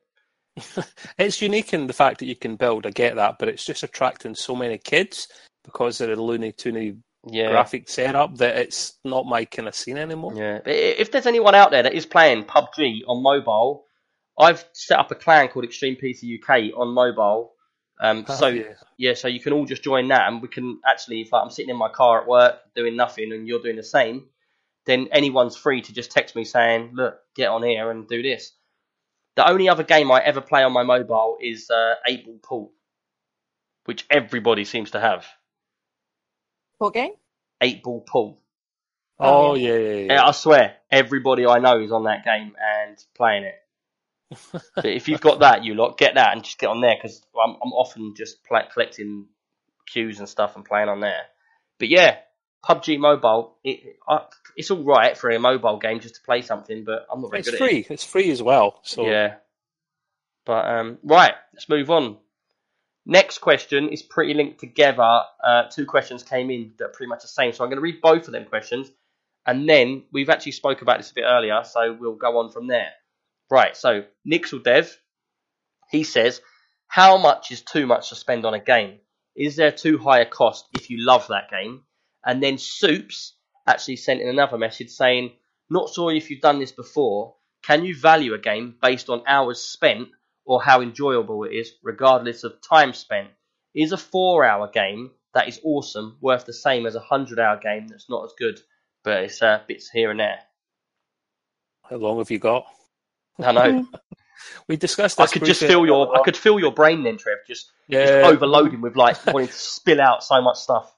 it's 1.18 1.42
unique 1.42 1.74
in 1.74 1.88
the 1.88 1.94
fact 1.94 2.20
that 2.20 2.26
you 2.26 2.36
can 2.36 2.58
build. 2.58 2.86
I 2.86 2.90
get 2.90 3.16
that, 3.16 3.38
but 3.40 3.48
it's 3.48 3.66
just 3.66 3.84
attracting 3.84 4.36
so 4.36 4.56
many 4.56 4.78
kids 4.78 5.28
because 5.64 5.98
they're 5.98 6.16
the 6.16 6.22
loony 6.22 6.52
toony 6.52 6.98
Yeah. 7.28 7.52
graphic 7.52 7.88
setup 7.88 8.38
that 8.38 8.58
it's 8.58 8.98
not 9.04 9.26
my 9.26 9.46
kind 9.46 9.68
of 9.68 9.76
scene 9.76 9.98
anymore. 9.98 10.34
Yeah. 10.36 10.60
If 10.66 11.12
there's 11.12 11.28
anyone 11.28 11.54
out 11.54 11.72
there 11.72 11.84
that 11.84 11.94
is 11.94 12.06
playing 12.06 12.46
PUBG 12.46 13.02
on 13.08 13.22
mobile, 13.22 13.86
I've 14.40 14.66
set 14.74 14.98
up 15.00 15.12
a 15.12 15.16
clan 15.16 15.50
called 15.50 15.66
Extreme 15.66 15.98
PC 15.98 16.40
UK 16.42 16.76
on 16.76 16.90
mobile. 16.90 17.54
Um, 18.00 18.26
so 18.26 18.48
yeah. 18.48 18.64
yeah, 18.98 19.14
so 19.14 19.28
you 19.28 19.40
can 19.40 19.54
all 19.54 19.66
just 19.66 19.84
join 19.84 20.08
that, 20.08 20.28
and 20.28 20.42
we 20.42 20.48
can 20.48 20.80
actually, 20.88 21.22
if 21.22 21.32
like, 21.32 21.44
I'm 21.44 21.52
sitting 21.52 21.70
in 21.70 21.78
my 21.78 21.90
car 21.90 22.22
at 22.22 22.28
work 22.28 22.60
doing 22.76 22.96
nothing, 22.96 23.32
and 23.32 23.48
you're 23.48 23.62
doing 23.62 23.76
the 23.76 23.84
same, 23.84 24.26
then 24.88 25.08
anyone's 25.12 25.56
free 25.56 25.82
to 25.82 25.94
just 25.94 26.10
text 26.10 26.36
me 26.36 26.44
saying, 26.44 26.92
"Look, 26.96 27.20
get 27.36 27.50
on 27.50 27.62
here 27.62 27.92
and 27.92 28.08
do 28.08 28.24
this." 28.24 28.54
The 29.36 29.48
only 29.48 29.70
other 29.70 29.84
game 29.84 30.12
I 30.12 30.20
ever 30.22 30.42
play 30.42 30.64
on 30.64 30.74
my 30.74 30.82
mobile 30.82 31.38
is 31.40 31.70
uh, 31.70 31.94
Ball 32.08 32.40
Pool, 32.42 32.74
which 33.86 34.08
everybody 34.10 34.66
seems 34.66 34.92
to 34.92 35.00
have. 35.00 35.28
What 36.82 36.96
game? 36.96 37.12
Eight 37.62 37.84
Ball 37.84 38.02
Pool. 38.02 38.42
Oh 39.20 39.52
Oh, 39.52 39.54
yeah, 39.54 39.78
yeah, 39.78 39.78
yeah. 39.78 40.14
Yeah, 40.14 40.26
I 40.26 40.32
swear, 40.32 40.78
everybody 40.90 41.46
I 41.46 41.60
know 41.60 41.80
is 41.80 41.92
on 41.92 42.06
that 42.06 42.26
game 42.26 42.56
and 42.60 42.98
playing 43.14 43.44
it. 43.44 43.56
but 44.76 44.86
if 44.88 45.08
you've 45.08 45.22
got 45.22 45.42
that, 45.42 45.64
you 45.64 45.76
lot 45.76 46.00
get 46.00 46.16
that 46.16 46.34
and 46.34 46.44
just 46.44 46.58
get 46.58 46.72
on 46.72 46.82
there 46.82 46.96
because 46.96 47.22
I'm, 47.40 47.52
I'm 47.64 47.72
often 47.74 48.16
just 48.18 48.44
play, 48.44 48.64
collecting 48.74 49.28
cues 49.86 50.18
and 50.18 50.28
stuff 50.28 50.56
and 50.56 50.66
playing 50.66 50.90
on 50.90 51.02
there. 51.02 51.22
But 51.78 51.90
yeah, 51.90 52.18
PUBG 52.68 52.98
Mobile, 52.98 53.58
it, 53.64 53.98
I, 54.10 54.22
it's 54.58 54.72
all 54.72 54.84
right 54.84 55.16
for 55.16 55.30
a 55.30 55.38
mobile 55.38 55.78
game 55.78 56.00
just 56.00 56.16
to 56.16 56.22
play 56.22 56.42
something, 56.42 56.84
but 56.84 57.06
I'm 57.14 57.22
not 57.22 57.30
very 57.30 57.44
good. 57.44 57.54
It's 57.54 57.60
good 57.60 57.70
free. 57.70 57.86
It's 57.92 58.06
free 58.06 58.32
as 58.32 58.42
well. 58.42 58.80
So. 58.82 59.06
Yeah. 59.06 59.36
But 60.48 60.66
um, 60.66 60.98
right, 61.04 61.36
let's 61.54 61.70
move 61.70 61.92
on. 61.92 62.18
Next 63.06 63.40
question 63.40 63.90
is 63.90 64.04
pretty 64.04 64.34
linked 64.34 64.60
together. 64.60 65.22
Uh, 65.44 65.64
two 65.72 65.86
questions 65.86 66.24
came 66.24 66.52
in 66.52 66.74
that 66.78 66.86
are 66.86 66.90
pretty 66.90 67.10
much 67.10 67.24
the 67.24 67.28
same, 67.28 67.52
so 67.52 67.64
I'm 67.64 67.70
going 67.70 67.78
to 67.78 67.82
read 67.82 68.02
both 68.02 68.28
of 68.28 68.34
them 68.34 68.46
questions, 68.46 68.92
and 69.46 69.68
then 69.68 70.04
we've 70.12 70.30
actually 70.30 70.52
spoke 70.52 70.82
about 70.82 71.00
this 71.00 71.12
a 71.12 71.16
bit 71.16 71.26
earlier, 71.26 71.64
so 71.64 71.98
we'll 72.00 72.16
go 72.16 72.38
on 72.38 72.52
from 72.52 72.68
there. 72.68 72.92
Right, 73.50 73.76
so 73.76 74.06
Nixel 74.26 74.64
Dev, 74.64 74.96
he 75.90 76.04
says, 76.04 76.42
how 76.88 77.18
much 77.18 77.52
is 77.52 77.62
too 77.62 77.88
much 77.88 78.10
to 78.10 78.16
spend 78.16 78.46
on 78.46 78.54
a 78.54 78.60
game? 78.60 79.00
Is 79.36 79.56
there 79.56 79.72
too 79.72 79.98
high 79.98 80.20
a 80.20 80.26
cost 80.26 80.66
if 80.74 80.90
you 80.90 81.06
love 81.06 81.28
that 81.30 81.50
game? 81.50 81.84
And 82.26 82.44
then 82.44 82.58
Soups 82.58 83.34
actually 83.68 83.96
sent 83.96 84.22
in 84.22 84.28
another 84.28 84.58
message 84.58 84.90
saying, 84.90 85.32
not 85.70 85.90
sure 85.94 86.14
if 86.14 86.30
you've 86.30 86.42
done 86.42 86.60
this 86.60 86.72
before. 86.72 87.36
Can 87.64 87.86
you 87.86 87.96
value 87.96 88.34
a 88.34 88.40
game 88.40 88.76
based 88.82 89.10
on 89.10 89.24
hours 89.26 89.62
spent 89.62 90.10
or 90.46 90.62
how 90.62 90.82
enjoyable 90.82 91.44
it 91.44 91.54
is, 91.54 91.74
regardless 91.84 92.44
of 92.44 92.62
time 92.62 92.94
spent? 92.94 93.30
Is 93.74 93.92
a 93.92 93.98
four 93.98 94.44
hour 94.44 94.68
game 94.68 95.12
that 95.34 95.48
is 95.48 95.60
awesome 95.64 96.18
worth 96.22 96.46
the 96.46 96.54
same 96.54 96.86
as 96.86 96.96
a 96.96 97.00
hundred 97.00 97.40
hour 97.40 97.58
game 97.58 97.88
that's 97.88 98.10
not 98.10 98.26
as 98.26 98.34
good, 98.38 98.60
but 99.04 99.24
it's 99.24 99.42
uh, 99.42 99.62
bits 99.68 99.90
here 99.90 100.12
and 100.12 100.20
there? 100.20 100.40
how 101.92 101.98
long 101.98 102.18
have 102.20 102.32
you 102.32 102.40
got? 102.40 102.66
I 103.40 103.52
know. 103.52 103.86
We 104.68 104.76
discussed 104.76 105.20
I 105.20 105.28
could 105.28 105.46
just 105.46 105.60
feel 105.60 105.86
your, 105.86 106.18
I 106.18 106.24
could 106.24 106.36
feel 106.36 106.60
your 106.60 106.72
brain 106.72 107.04
then, 107.04 107.18
Trev, 107.18 107.38
just, 107.48 107.72
just 107.92 108.12
overloading 108.12 108.82
with 108.82 108.96
like 108.96 109.24
wanting 109.28 109.50
to 109.50 109.54
spill 109.54 110.02
out 110.02 110.24
so 110.24 110.42
much 110.42 110.58
stuff. 110.58 110.92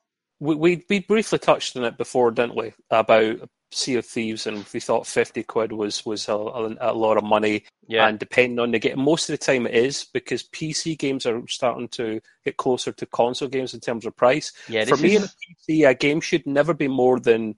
We, 0.44 0.56
we 0.56 0.86
we 0.90 0.99
briefly 0.99 1.40
touched 1.40 1.76
on 1.78 1.84
it 1.86 1.98
before, 1.98 2.32
didn't 2.32 2.56
we? 2.56 2.74
About 2.91 3.49
Sea 3.72 3.95
of 3.95 4.06
Thieves, 4.06 4.45
and 4.45 4.65
we 4.74 4.80
thought 4.80 5.07
fifty 5.07 5.41
quid 5.44 5.72
was 5.72 6.06
was 6.06 6.28
a, 6.28 6.34
a, 6.34 6.94
lot 6.94 7.18
of 7.18 7.24
money. 7.24 7.64
Yeah. 7.88 8.07
And 8.07 8.20
depending 8.20 8.60
on 8.60 8.72
the 8.72 8.80
game, 8.80 8.99
most 8.99 9.30
of 9.30 9.34
the 9.40 9.44
time 9.45 9.65
it 9.65 9.74
is 9.74 10.06
because 10.14 10.44
PC 10.44 10.98
games 10.98 11.26
are 11.26 11.41
starting 11.48 11.88
to 11.90 12.20
get 12.45 12.57
closer 12.57 12.91
to 12.91 13.06
console 13.07 13.48
games 13.48 13.74
in 13.74 13.80
terms 13.80 14.06
of 14.06 14.15
price. 14.15 14.52
Yeah, 14.68 14.86
For 14.86 14.98
me, 14.98 15.15
is- 15.15 15.24
a 15.24 15.72
PC, 15.72 15.90
a 15.90 15.94
game 15.94 16.22
should 16.22 16.45
never 16.45 16.74
be 16.74 16.88
more 16.88 17.20
than 17.20 17.56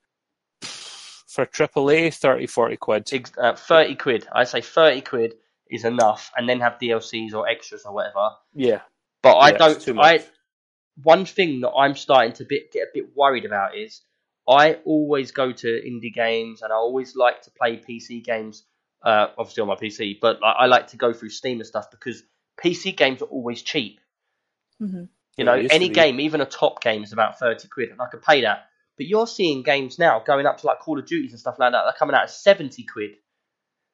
for 0.61 1.41
a 1.41 1.47
AAA 1.47 2.13
30, 2.13 2.47
40 2.47 2.77
quid. 2.77 3.11
Uh, 3.37 3.55
30 3.55 3.95
quid. 3.95 4.27
I 4.31 4.43
say 4.45 4.61
30 4.61 5.01
quid 5.01 5.33
is 5.69 5.83
enough, 5.83 6.31
and 6.37 6.47
then 6.47 6.59
have 6.61 6.77
DLCs 6.79 7.33
or 7.33 7.47
extras 7.47 7.83
or 7.85 7.93
whatever. 7.93 8.29
Yeah, 8.53 8.81
But 9.21 9.33
I 9.37 9.49
Yeah, 9.49 9.57
too 9.73 9.79
don't. 9.93 9.95
much. 9.97 10.05
I 10.21 10.25
one 11.03 11.25
thing 11.25 11.61
that 11.61 11.71
I'm 11.71 11.95
starting 11.95 12.33
to 12.33 12.45
bit, 12.47 12.71
get 12.71 12.83
a 12.83 12.87
bit 12.93 13.15
worried 13.15 13.45
about 13.45 13.75
is 13.77 14.01
I 14.47 14.75
always 14.85 15.31
go 15.31 15.51
to 15.51 15.67
indie 15.67 16.13
games, 16.13 16.61
and 16.61 16.71
I 16.71 16.75
always 16.75 17.15
like 17.15 17.41
to 17.43 17.51
play 17.51 17.77
PC 17.77 18.23
games. 18.23 18.63
Uh, 19.03 19.27
obviously 19.37 19.61
on 19.61 19.67
my 19.67 19.75
PC, 19.75 20.17
but 20.19 20.39
I, 20.43 20.51
I 20.51 20.65
like 20.65 20.87
to 20.87 20.97
go 20.97 21.13
through 21.13 21.29
Steam 21.29 21.59
and 21.59 21.67
stuff 21.67 21.91
because 21.91 22.23
PC 22.59 22.95
games 22.97 23.21
are 23.21 23.25
always 23.25 23.61
cheap. 23.61 23.99
hmm 24.79 25.03
You 25.37 25.43
know, 25.45 25.53
it 25.53 25.71
any 25.71 25.89
game, 25.89 26.19
even 26.19 26.41
a 26.41 26.45
top 26.45 26.81
game, 26.81 27.03
is 27.03 27.13
about 27.13 27.37
thirty 27.37 27.67
quid, 27.67 27.89
and 27.91 28.01
I 28.01 28.07
could 28.07 28.23
pay 28.23 28.41
that. 28.41 28.65
But 28.97 29.05
you're 29.07 29.27
seeing 29.27 29.61
games 29.61 29.99
now 29.99 30.21
going 30.25 30.45
up 30.47 30.57
to 30.59 30.67
like 30.67 30.79
Call 30.79 30.97
of 30.97 31.05
Duties 31.05 31.31
and 31.31 31.39
stuff 31.39 31.59
like 31.59 31.73
that. 31.73 31.83
They're 31.83 31.93
coming 31.99 32.15
out 32.15 32.23
at 32.23 32.31
seventy 32.31 32.83
quid, 32.83 33.11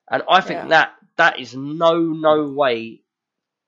and 0.09 0.23
I 0.29 0.39
think 0.41 0.61
Yeah. 0.61 0.67
that 0.67 0.93
that 1.17 1.39
is 1.39 1.55
no 1.55 1.99
no 1.99 2.47
way 2.49 3.01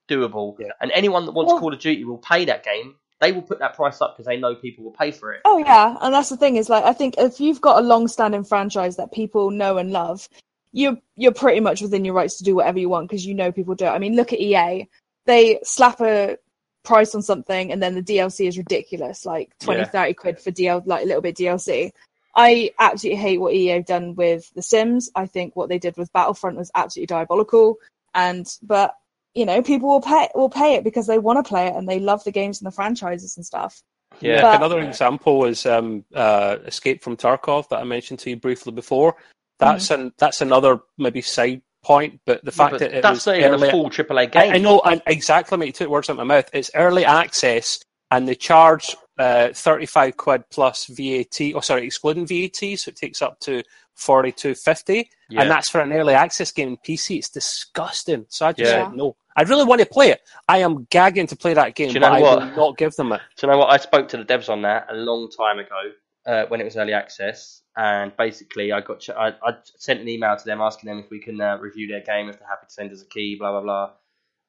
doable. 0.09 0.55
Yeah. 0.59 0.67
And 0.79 0.91
anyone 0.91 1.25
that 1.25 1.31
wants 1.33 1.51
Well- 1.51 1.59
Call 1.59 1.73
of 1.73 1.79
Duty 1.79 2.03
will 2.05 2.19
pay 2.19 2.45
that 2.45 2.63
game. 2.63 2.95
They 3.23 3.31
will 3.31 3.41
put 3.41 3.59
that 3.59 3.73
price 3.75 4.01
up 4.01 4.15
because 4.15 4.25
they 4.25 4.35
know 4.35 4.53
people 4.53 4.83
will 4.83 4.91
pay 4.91 5.11
for 5.11 5.31
it. 5.31 5.41
Oh 5.45 5.57
yeah, 5.57 5.95
and 6.01 6.13
that's 6.13 6.29
the 6.29 6.35
thing 6.35 6.57
is 6.57 6.69
like 6.69 6.83
I 6.83 6.91
think 6.91 7.15
if 7.17 7.39
you've 7.39 7.61
got 7.61 7.79
a 7.79 7.87
long-standing 7.87 8.43
franchise 8.43 8.97
that 8.97 9.13
people 9.13 9.49
know 9.49 9.77
and 9.77 9.91
love, 9.91 10.27
you're 10.73 10.97
you're 11.15 11.31
pretty 11.31 11.61
much 11.61 11.81
within 11.81 12.03
your 12.03 12.15
rights 12.15 12.37
to 12.39 12.43
do 12.43 12.53
whatever 12.53 12.79
you 12.79 12.89
want 12.89 13.07
because 13.07 13.25
you 13.25 13.33
know 13.33 13.51
people 13.51 13.75
do 13.75 13.85
it. 13.85 13.89
I 13.89 13.99
mean, 13.99 14.17
look 14.17 14.33
at 14.33 14.41
EA; 14.41 14.89
they 15.25 15.59
slap 15.63 16.01
a 16.01 16.37
price 16.83 17.15
on 17.15 17.21
something 17.21 17.71
and 17.71 17.81
then 17.81 17.95
the 17.95 18.03
DLC 18.03 18.45
is 18.45 18.57
ridiculous, 18.57 19.25
like 19.25 19.57
20, 19.59 19.79
Yeah. 19.79 19.85
30 19.85 20.13
quid 20.15 20.39
for 20.39 20.51
DL, 20.51 20.85
like 20.85 21.03
a 21.03 21.05
little 21.05 21.21
bit 21.21 21.37
DLC. 21.37 21.91
I 22.35 22.71
absolutely 22.77 23.21
hate 23.21 23.39
what 23.39 23.53
EA 23.53 23.67
have 23.67 23.85
done 23.85 24.15
with 24.15 24.51
The 24.53 24.61
Sims. 24.61 25.09
I 25.15 25.27
think 25.27 25.55
what 25.55 25.69
they 25.69 25.79
did 25.79 25.95
with 25.95 26.11
Battlefront 26.11 26.57
was 26.57 26.71
absolutely 26.75 27.07
diabolical. 27.07 27.77
And 28.13 28.45
but 28.61 28.95
you 29.35 29.45
know, 29.45 29.61
people 29.61 29.89
will 29.89 30.01
pay 30.01 30.29
will 30.35 30.49
pay 30.49 30.75
it 30.75 30.83
because 30.83 31.07
they 31.07 31.19
want 31.19 31.43
to 31.43 31.47
play 31.47 31.67
it 31.67 31.75
and 31.75 31.87
they 31.89 31.99
love 31.99 32.23
the 32.23 32.31
games 32.31 32.59
and 32.61 32.67
the 32.67 32.71
franchises 32.75 33.35
and 33.37 33.45
stuff. 33.45 33.81
Yeah, 34.21 34.41
But- 34.41 34.57
another 34.57 34.79
example 34.81 35.45
is 35.45 35.65
um, 35.65 36.05
uh, 36.13 36.57
Escape 36.65 37.03
from 37.03 37.17
Tarkov 37.17 37.69
that 37.69 37.79
I 37.79 37.83
mentioned 37.83 38.19
to 38.19 38.29
you 38.29 38.35
briefly 38.35 38.71
before. 38.71 39.15
That's 39.59 39.91
an 39.91 40.13
that's 40.17 40.41
another 40.41 40.79
maybe 40.97 41.21
side 41.21 41.61
point, 41.83 42.19
but 42.25 42.43
the 42.43 42.51
fact 42.51 42.71
But 42.73 42.79
that 42.81 42.93
it 42.93 43.01
that's 43.01 43.25
was 43.25 43.27
not 43.27 43.37
even 43.37 43.51
early, 43.53 43.67
a 43.69 43.71
full 43.71 43.89
AAA 43.89 44.31
game. 44.31 44.53
I 44.53 44.57
know, 44.57 44.81
and 44.81 45.01
exactly, 45.07 45.57
mate. 45.57 45.67
You 45.67 45.71
took 45.71 45.89
words 45.89 46.09
out 46.09 46.13
of 46.13 46.17
my 46.17 46.23
mouth. 46.35 46.49
It's 46.53 46.69
early 46.75 47.05
access, 47.05 47.79
and 48.11 48.27
they 48.27 48.35
charge 48.35 48.95
uh, 49.17 49.49
thirty-five 49.53 50.17
quid 50.17 50.43
plus 50.49 50.85
VAT. 50.87 51.39
Oh, 51.55 51.61
sorry, 51.61 51.85
excluding 51.85 52.25
VAT, 52.27 52.77
so 52.77 52.89
it 52.89 52.95
takes 52.97 53.21
up 53.21 53.39
to 53.41 53.63
forty-two 53.95 54.55
fifty, 54.55 55.09
Yeah. 55.29 55.41
and 55.41 55.51
that's 55.51 55.69
for 55.69 55.81
an 55.81 55.91
early 55.93 56.13
access 56.13 56.51
game 56.51 56.69
in 56.69 56.77
PC. 56.77 57.17
It's 57.17 57.29
disgusting. 57.29 58.25
So 58.29 58.45
I 58.47 58.51
just 58.53 58.71
Yeah. 58.71 58.85
said 58.85 58.95
no. 58.95 59.15
I 59.35 59.41
really 59.43 59.65
want 59.65 59.81
to 59.81 59.87
play 59.87 60.09
it. 60.11 60.21
I 60.47 60.59
am 60.59 60.85
gagging 60.91 61.25
to 61.27 61.35
play 61.35 61.53
that 61.55 61.73
game, 61.75 61.87
Do 61.89 61.95
you 61.95 61.99
but 62.01 62.09
know 62.09 62.15
I 62.15 62.21
what? 62.21 62.39
will 62.39 62.55
not 62.55 62.77
give 62.77 62.93
them 62.93 63.11
it. 63.13 63.21
Do 63.37 63.47
you 63.47 63.51
know 63.51 63.57
what? 63.59 63.69
I 63.71 63.77
spoke 63.77 64.07
to 64.09 64.17
the 64.17 64.25
devs 64.25 64.47
on 64.49 64.61
that 64.61 64.85
a 64.91 64.93
long 64.93 65.29
time 65.35 65.57
ago 65.57 65.91
uh, 66.27 66.45
when 66.49 66.61
it 66.61 66.65
was 66.65 66.77
early 66.77 66.93
access, 66.93 67.63
and 67.75 68.15
basically 68.15 68.71
I 68.71 68.81
got 68.81 68.99
ch- 68.99 69.09
I, 69.09 69.29
I 69.43 69.55
sent 69.77 70.01
an 70.01 70.07
email 70.07 70.35
to 70.37 70.45
them 70.45 70.61
asking 70.61 70.89
them 70.89 70.99
if 70.99 71.09
we 71.09 71.19
can 71.19 71.41
uh, 71.41 71.57
review 71.57 71.87
their 71.87 72.01
game, 72.01 72.29
if 72.29 72.37
they're 72.37 72.47
happy 72.47 72.67
to 72.67 72.73
send 72.73 72.91
us 72.91 73.01
a 73.01 73.05
key, 73.07 73.35
blah 73.39 73.51
blah 73.51 73.61
blah, 73.61 73.91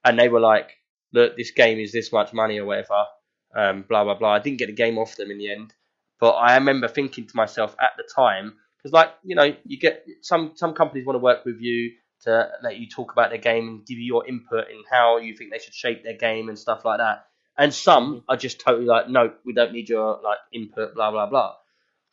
and 0.05 0.19
they 0.19 0.29
were 0.29 0.41
like, 0.41 0.77
"Look, 1.13 1.37
this 1.37 1.51
game 1.51 1.79
is 1.79 1.91
this 1.93 2.13
much 2.13 2.33
money 2.33 2.59
or 2.59 2.67
whatever." 2.67 3.05
Um, 3.57 3.85
blah 3.89 4.05
blah 4.05 4.15
blah. 4.19 4.33
I 4.35 4.39
didn't 4.41 4.59
get 4.59 4.67
the 4.67 4.73
game 4.75 4.99
off 4.99 5.17
them 5.17 5.31
in 5.31 5.39
the 5.39 5.51
end, 5.51 5.73
but 6.21 6.33
I 6.33 6.55
remember 6.57 6.89
thinking 6.89 7.27
to 7.27 7.37
myself 7.37 7.75
at 7.81 7.93
the 7.97 8.05
time 8.15 8.55
because, 8.85 8.93
like, 8.93 9.15
you 9.23 9.35
know, 9.35 9.57
you 9.65 9.79
get 9.79 10.07
some 10.21 10.53
some 10.57 10.75
companies 10.75 11.07
want 11.07 11.15
to 11.15 11.21
work 11.21 11.47
with 11.47 11.57
you 11.59 11.93
to 12.25 12.51
let 12.63 12.77
you 12.77 12.87
talk 12.87 13.13
about 13.13 13.31
their 13.31 13.39
game 13.39 13.67
and 13.69 13.87
give 13.87 13.99
you 13.99 14.05
your 14.05 14.27
input 14.27 14.69
in 14.71 14.83
how 14.91 15.17
you 15.17 15.35
think 15.35 15.51
they 15.51 15.59
should 15.59 15.73
shape 15.75 16.05
their 16.05 16.17
game 16.19 16.51
and 16.51 16.59
stuff 16.59 16.85
like 16.85 16.99
that. 16.99 17.25
And 17.57 17.73
some 17.73 18.25
are 18.29 18.37
just 18.37 18.61
totally 18.61 18.85
like, 18.85 19.09
no, 19.09 19.33
we 19.45 19.55
don't 19.55 19.73
need 19.73 19.89
your 19.89 20.21
like 20.23 20.39
input, 20.53 20.95
blah 20.95 21.11
blah 21.11 21.27
blah. 21.27 21.55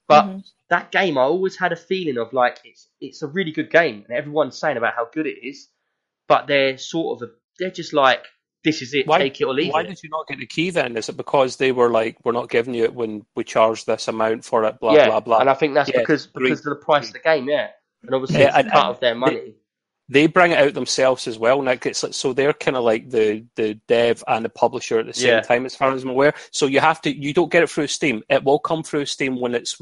But 0.08 0.26
Mhm. 0.26 0.44
that 0.70 0.92
game, 0.92 1.18
I 1.18 1.24
always 1.24 1.58
had 1.58 1.74
a 1.74 1.76
feeling 1.76 2.18
of 2.18 2.32
like 2.32 2.62
it's 2.64 2.88
it's 3.02 3.22
a 3.22 3.28
really 3.28 3.52
good 3.52 3.70
game, 3.70 4.06
and 4.08 4.18
everyone's 4.18 4.58
saying 4.58 4.78
about 4.78 4.96
how 4.96 5.10
good 5.12 5.28
it 5.28 5.46
is, 5.46 5.68
but 6.28 6.48
they're 6.48 6.78
sort 6.78 7.22
of 7.22 7.30
a, 7.30 7.34
they're 7.60 7.72
just 7.72 7.92
like, 7.94 8.26
this 8.64 8.82
is 8.82 8.94
it, 8.94 9.08
Why- 9.08 9.18
take 9.20 9.42
it 9.42 9.46
or 9.46 9.54
leave 9.54 9.74
Why 9.74 9.82
it. 9.82 9.88
did 9.88 10.04
you 10.04 10.10
not 10.10 10.28
get 10.28 10.40
the 10.40 10.46
key 10.46 10.70
then? 10.70 10.96
Is 10.98 11.10
it 11.10 11.18
because 11.18 11.56
they 11.58 11.72
were 11.72 11.90
like, 11.90 12.18
we're 12.24 12.32
not 12.32 12.50
giving 12.50 12.74
you 12.74 12.84
it 12.84 12.94
when 12.94 13.26
we 13.36 13.44
charge 13.44 13.86
this 13.86 14.08
amount 14.08 14.46
for 14.46 14.64
it, 14.66 14.80
blah 14.80 14.94
yeah, 14.94 15.08
blah 15.08 15.20
blah? 15.20 15.40
and 15.40 15.50
I 15.50 15.54
think 15.56 15.74
that's 15.74 15.90
Yeah, 15.94 16.00
because 16.02 16.26
agreed. 16.28 16.50
because 16.50 16.60
of 16.66 16.66
the 16.80 16.86
price 16.86 17.08
of 17.08 17.14
the 17.14 17.20
game, 17.20 17.48
yeah, 17.50 17.70
and 18.04 18.14
obviously 18.14 18.40
Yeah, 18.42 18.50
it's 18.50 18.58
and- 18.58 18.72
cut 18.72 18.80
and 18.86 18.90
of 18.96 19.00
their 19.00 19.16
money. 19.16 19.56
they 20.10 20.28
bring 20.28 20.52
it 20.52 20.60
out 20.60 20.74
themselves 20.74 21.26
as 21.28 21.40
well, 21.40 21.62
Nick. 21.62 21.86
It's 21.86 22.04
like, 22.04 22.14
so 22.14 22.34
they're 22.34 22.54
kind 22.54 22.76
of 22.78 22.84
like 22.84 23.10
the 23.10 23.46
the 23.56 23.76
dev 23.88 24.24
and 24.28 24.44
the 24.46 24.50
publisher 24.50 25.00
at 25.00 25.06
the 25.08 25.14
same 25.14 25.30
Yeah. 25.30 25.42
time, 25.42 25.66
as 25.66 25.76
far 25.76 25.92
as 25.94 26.04
I'm 26.04 26.10
aware. 26.10 26.34
So 26.52 26.66
you 26.68 26.82
have 26.82 27.02
to, 27.04 27.16
you 27.16 27.34
don't 27.34 27.52
get 27.52 27.64
it 27.64 27.70
through 27.70 27.88
Steam. 27.88 28.22
It 28.30 28.44
will 28.44 28.60
come 28.60 28.84
through 28.84 29.06
Steam 29.08 29.40
when 29.40 29.56
it's 29.56 29.78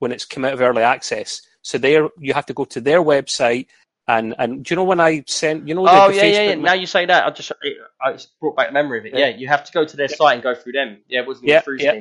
when 0.00 0.12
it's 0.12 0.24
come 0.24 0.44
out 0.44 0.54
of 0.54 0.60
early 0.60 0.82
access. 0.82 1.40
So 1.62 1.78
there, 1.78 2.08
you 2.18 2.32
have 2.34 2.46
to 2.46 2.54
go 2.54 2.64
to 2.64 2.80
their 2.80 3.02
website. 3.02 3.66
And, 4.08 4.34
and 4.38 4.64
do 4.64 4.72
you 4.72 4.76
know 4.76 4.84
when 4.84 5.00
I 5.00 5.24
sent 5.26 5.68
you 5.68 5.74
know 5.74 5.88
the, 5.88 5.90
Oh 5.92 6.08
the 6.08 6.14
yeah, 6.16 6.24
yeah, 6.24 6.42
yeah. 6.50 6.54
Now 6.56 6.74
you 6.74 6.86
say 6.86 7.06
that, 7.06 7.26
I 7.26 7.30
just 7.30 7.52
it, 7.62 7.78
I 8.00 8.12
just 8.12 8.38
brought 8.40 8.56
back 8.56 8.72
memory 8.72 9.00
of 9.00 9.06
it. 9.06 9.14
Yeah, 9.14 9.28
Yeah. 9.28 9.36
you 9.38 9.48
have 9.48 9.64
to 9.64 9.72
go 9.72 9.84
to 9.84 9.96
their 9.96 10.08
site 10.08 10.34
and 10.34 10.42
go 10.42 10.54
through 10.54 10.72
them. 10.72 10.98
Yeah, 11.08 11.20
it 11.20 11.26
wasn't 11.26 11.48
Yeah, 11.48 11.60
through 11.60 11.78
yeah. 11.78 11.92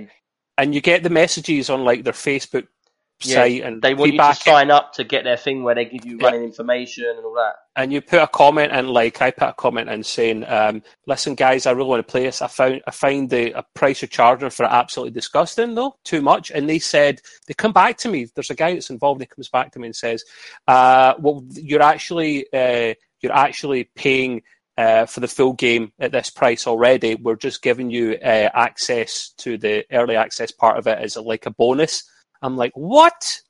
And 0.58 0.76
you 0.76 0.82
get 0.82 1.03
the 1.03 1.10
messages 1.10 1.69
on 1.69 1.86
like 1.86 2.03
their 2.03 2.14
Facebook 2.14 2.68
Yeah, 2.78 2.78
site 3.22 3.61
and 3.64 3.81
They 3.81 3.93
want 3.93 4.14
you 4.14 4.17
to 4.19 4.33
sign 4.35 4.72
up 4.72 4.93
to 4.93 5.03
get 5.03 5.23
their 5.23 5.38
thing 5.38 5.64
where 5.64 5.75
they 5.75 5.85
give 5.85 6.06
you 6.06 6.17
running 6.19 6.43
information 6.43 7.06
and 7.06 7.25
all 7.25 7.33
that. 7.35 7.56
and 7.75 7.91
you 7.93 8.01
put 8.01 8.22
a 8.22 8.27
comment 8.27 8.72
in, 8.72 8.88
like 8.88 9.22
I 9.22 9.31
put 9.31 9.49
a 9.49 9.53
comment 9.53 9.89
in 9.89 10.03
saying, 10.03 10.45
um, 10.48 10.81
"Listen, 11.07 11.35
guys, 11.35 11.65
I 11.65 11.72
really 11.72 11.89
want 11.89 12.06
to 12.06 12.11
play 12.11 12.23
this. 12.23 12.41
I 12.41 12.48
found 12.48 12.81
I 12.88 12.91
find 12.91 13.30
the 13.30 13.51
a 13.57 13.64
price 13.73 14.01
you're 14.01 14.09
charging 14.09 14.49
for 14.49 14.64
it 14.64 14.72
absolutely 14.72 15.11
disgusting, 15.11 15.75
though, 15.75 15.95
too 16.03 16.22
much." 16.22 16.51
And 16.51 16.69
they 16.69 16.80
said 16.80 17.19
they 17.48 17.53
come 17.53 17.73
back 17.73 17.98
to 17.99 18.09
me. 18.09 18.27
There's 18.35 18.49
a 18.49 18.56
guy 18.56 18.73
that's 18.73 18.89
involved. 18.89 19.22
and 19.22 19.30
He 19.30 19.35
comes 19.35 19.49
back 19.49 19.72
to 19.73 19.80
me 19.80 19.88
and 19.88 19.95
says, 19.95 20.23
uh, 20.67 21.14
"Well, 21.19 21.43
you're 21.51 21.81
actually 21.81 22.45
uh, 22.53 22.93
you're 23.22 23.33
actually 23.33 23.85
paying." 23.95 24.43
Uh, 24.77 25.06
for 25.06 25.19
the 25.19 25.27
full 25.27 25.51
game 25.51 25.91
at 25.99 26.14
this 26.14 26.30
price 26.30 26.65
already, 26.65 27.14
we're 27.15 27.35
just 27.35 27.61
giving 27.61 27.89
you 27.89 28.14
uh, 28.23 28.49
access 28.53 29.33
to 29.38 29.57
the 29.57 29.83
early 29.91 30.15
access 30.15 30.51
part 30.51 30.77
of 30.77 30.88
it 30.88 30.98
as 30.99 31.17
a, 31.17 31.22
like 31.22 31.45
a 31.45 31.51
bonus. 31.51 32.01
I'm 32.42 32.58
like, 32.58 32.72
what? 32.76 33.42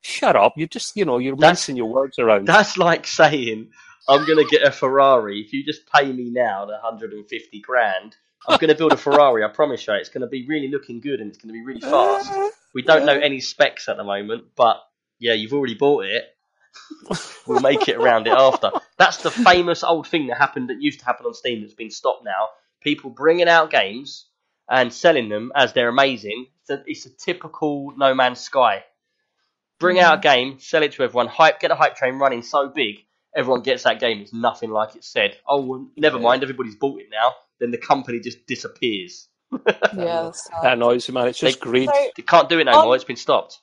Shut 0.00 0.36
up! 0.36 0.54
You're 0.56 0.68
just, 0.68 0.96
you 0.96 1.04
know, 1.04 1.18
you're 1.18 1.36
That's- 1.36 1.50
mincing 1.58 1.76
your 1.76 1.90
words 1.92 2.18
around. 2.18 2.46
That's 2.46 2.78
like 2.78 3.06
saying 3.06 3.70
I'm 4.08 4.26
gonna 4.26 4.44
get 4.44 4.62
a 4.62 4.70
Ferrari. 4.70 5.40
If 5.40 5.52
you 5.52 5.64
just 5.64 5.90
pay 5.92 6.10
me 6.12 6.30
now 6.30 6.64
the 6.66 6.72
150 6.74 7.60
grand, 7.60 8.16
I'm 8.48 8.58
gonna 8.58 8.74
build 8.74 8.92
a 8.92 8.96
Ferrari. 8.96 9.44
I 9.44 9.48
promise 9.48 9.86
you, 9.86 9.94
it's 9.94 10.08
gonna 10.08 10.28
be 10.28 10.46
really 10.46 10.68
looking 10.68 11.00
good 11.00 11.20
and 11.20 11.28
it's 11.28 11.38
gonna 11.38 11.52
be 11.52 11.64
really 11.64 11.80
fast. 11.80 12.32
We 12.74 12.82
don't 12.82 13.04
know 13.06 13.18
any 13.18 13.40
specs 13.40 13.88
at 13.88 13.96
the 13.96 14.04
moment, 14.04 14.44
but 14.56 14.76
yeah, 15.18 15.34
you've 15.34 15.52
already 15.52 15.74
bought 15.74 16.04
it. 16.06 16.24
we'll 17.46 17.60
make 17.60 17.88
it 17.88 17.96
around 17.96 18.26
it 18.26 18.32
after. 18.32 18.70
That's 18.98 19.18
the 19.18 19.30
famous 19.30 19.82
old 19.82 20.06
thing 20.06 20.28
that 20.28 20.38
happened 20.38 20.70
that 20.70 20.80
used 20.80 21.00
to 21.00 21.04
happen 21.06 21.26
on 21.26 21.34
Steam 21.34 21.60
that's 21.60 21.74
been 21.74 21.90
stopped 21.90 22.24
now. 22.24 22.48
People 22.80 23.10
bringing 23.10 23.48
out 23.48 23.70
games 23.70 24.26
and 24.70 24.92
selling 24.92 25.28
them 25.28 25.50
as 25.56 25.72
they're 25.72 25.88
amazing. 25.88 26.46
It's 26.68 26.70
a, 26.70 26.82
it's 26.86 27.06
a 27.06 27.10
typical 27.10 27.92
No 27.96 28.14
Man's 28.14 28.40
Sky. 28.40 28.84
Bring 29.80 30.00
out 30.00 30.18
a 30.18 30.20
game, 30.20 30.58
sell 30.58 30.82
it 30.82 30.92
to 30.92 31.04
everyone, 31.04 31.28
hype, 31.28 31.60
get 31.60 31.70
a 31.70 31.74
hype 31.76 31.94
train 31.96 32.14
running 32.16 32.42
so 32.42 32.68
big, 32.68 32.96
everyone 33.36 33.62
gets 33.62 33.84
that 33.84 34.00
game. 34.00 34.20
It's 34.20 34.32
nothing 34.32 34.70
like 34.70 34.96
it 34.96 35.04
said. 35.04 35.36
Oh, 35.46 35.60
well, 35.60 35.88
never 35.96 36.18
mind, 36.18 36.42
everybody's 36.42 36.74
bought 36.74 37.00
it 37.00 37.06
now. 37.12 37.32
Then 37.60 37.70
the 37.70 37.78
company 37.78 38.20
just 38.20 38.46
disappears. 38.46 39.28
Yeah. 39.96 40.30
That 40.62 40.74
annoys 40.74 41.08
me, 41.08 41.14
man. 41.14 41.28
It's 41.28 41.38
just 41.38 41.60
They- 41.60 41.64
greed. 41.64 41.88
So, 41.88 42.10
They 42.16 42.22
can't 42.22 42.48
do 42.48 42.58
it 42.58 42.64
no 42.64 42.72
Um, 42.72 42.84
more. 42.86 42.94
It's 42.96 43.04
been 43.04 43.16
stopped. 43.16 43.60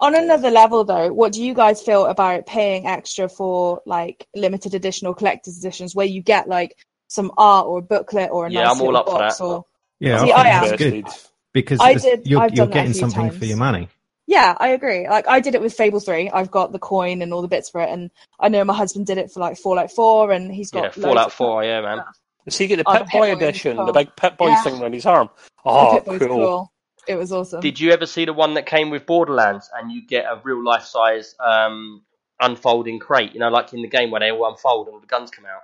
on 0.00 0.14
another 0.16 0.50
level, 0.50 0.84
though, 0.84 1.12
what 1.12 1.32
do 1.32 1.42
you 1.42 1.54
guys 1.54 1.80
feel 1.82 2.06
about 2.06 2.44
paying 2.46 2.86
extra 2.86 3.28
for 3.28 3.80
like 3.86 4.26
limited 4.34 4.74
edition 4.74 5.06
or 5.06 5.14
collector's 5.14 5.56
editions, 5.58 5.94
where 5.94 6.06
you 6.06 6.20
get 6.20 6.48
like 6.48 6.76
some 7.08 7.30
art 7.38 7.66
or 7.66 7.78
a 7.78 7.82
booklet 7.82 8.30
or 8.32 8.46
a 8.46 8.50
Yeah, 8.50 8.64
nice 8.64 8.74
I'm 8.74 8.80
all 8.82 8.86
little 8.92 9.00
up 9.00 9.06
for 9.06 9.18
box? 9.18 9.38
that. 9.38 9.44
Or 9.44 9.64
Yeah, 10.00 10.24
See, 10.24 10.32
I 10.32 10.42
I 10.42 10.48
am. 10.48 10.76
good 10.76 10.92
Interested. 10.94 11.28
Because 11.52 11.80
I 11.80 11.94
did- 11.94 12.26
you're, 12.26 12.40
I've 12.40 12.50
you're 12.52 12.66
done 12.66 12.70
that 12.70 12.76
a 12.76 12.80
getting 12.80 12.92
something 12.94 13.28
times. 13.28 13.38
for 13.38 13.44
your 13.44 13.56
money. 13.58 13.88
yeah, 14.26 14.54
I 14.58 14.68
agree. 14.68 15.08
Like 15.08 15.28
I 15.28 15.40
did 15.40 15.54
it 15.54 15.60
with 15.60 15.74
Fable 15.74 16.00
Three. 16.00 16.30
I've 16.30 16.50
got 16.50 16.72
the 16.72 16.78
coin 16.78 17.20
and 17.22 17.32
all 17.34 17.42
the 17.42 17.48
bits 17.48 17.68
for 17.70 17.80
it, 17.82 17.90
and 17.90 18.10
I 18.40 18.48
know 18.48 18.64
my 18.64 18.74
husband 18.74 19.06
did 19.06 19.18
it 19.18 19.30
for 19.30 19.40
like 19.40 19.58
Fallout 19.58 19.90
Four, 19.90 20.32
and 20.32 20.50
he's 20.52 20.70
got 20.70 20.78
Yeah, 20.78 20.84
loads 20.84 20.96
Fallout 21.02 21.26
of- 21.26 21.32
4, 21.34 21.64
yeah, 21.64 21.80
man. 21.82 22.04
Does 22.46 22.58
he 22.58 22.66
get 22.66 22.76
the 22.76 22.84
Oh, 22.86 22.92
the 22.94 22.98
Pit 23.00 23.08
Pit 23.08 23.20
Boy 23.20 23.34
Boy 23.34 23.36
edition, 23.36 23.76
the 23.76 23.92
big 23.92 24.16
Pip-Boy 24.16 24.48
Yeah. 24.48 24.62
thing 24.62 24.82
on 24.82 24.92
his 24.92 25.06
arm? 25.06 25.28
The 25.64 25.70
Oh, 25.70 25.94
Pip-Boy's 25.94 26.18
cool. 26.28 26.72
It 27.06 27.14
was 27.16 27.32
awesome. 27.32 27.60
Did 27.60 27.78
you 27.78 27.92
ever 27.92 28.06
see 28.06 28.24
the 28.24 28.32
one 28.32 28.54
that 28.54 28.66
came 28.66 28.90
with 28.90 29.06
Borderlands 29.06 29.68
and 29.76 29.90
you 29.92 30.06
get 30.06 30.24
a 30.24 30.40
real 30.42 30.64
life 30.64 30.84
size 30.84 31.34
um, 31.38 32.02
unfolding 32.40 32.98
crate? 32.98 33.32
You 33.34 33.40
know, 33.40 33.48
like 33.48 33.72
in 33.72 33.82
the 33.82 33.88
game 33.88 34.10
where 34.10 34.20
they 34.20 34.30
all 34.30 34.48
unfold 34.50 34.86
and 34.86 34.94
all 34.94 35.00
the 35.00 35.06
guns 35.06 35.30
come 35.30 35.44
out. 35.46 35.62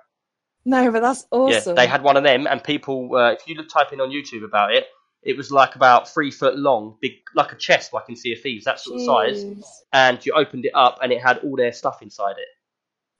no, 0.65 0.91
but 0.91 1.01
that's 1.01 1.25
awesome. 1.31 1.71
Yeah, 1.75 1.81
they 1.81 1.87
had 1.87 2.03
one 2.03 2.15
of 2.17 2.23
them, 2.23 2.45
and 2.47 2.63
people, 2.63 3.09
uh, 3.15 3.31
if 3.31 3.47
you 3.47 3.55
look 3.55 3.67
type 3.69 3.91
in 3.93 3.99
on 4.01 4.09
YouTube 4.09 4.43
about 4.45 4.73
it, 4.73 4.87
it 5.21 5.35
was 5.35 5.51
like 5.51 5.75
about 5.75 6.07
three 6.07 6.31
foot 6.31 6.57
long, 6.57 6.95
big, 7.01 7.13
like 7.35 7.51
a 7.51 7.55
chest, 7.55 7.93
like 7.93 8.05
in 8.09 8.15
Sea 8.15 8.33
of 8.33 8.41
Thieves, 8.41 8.65
that 8.65 8.79
sort 8.79 8.99
of 8.99 9.05
size. 9.05 9.43
Jeez. 9.43 9.65
And 9.93 10.25
you 10.25 10.33
opened 10.33 10.65
it 10.65 10.71
up, 10.75 10.99
and 11.01 11.11
it 11.11 11.21
had 11.21 11.39
all 11.39 11.55
their 11.55 11.73
stuff 11.73 12.01
inside 12.01 12.35
it. 12.37 12.47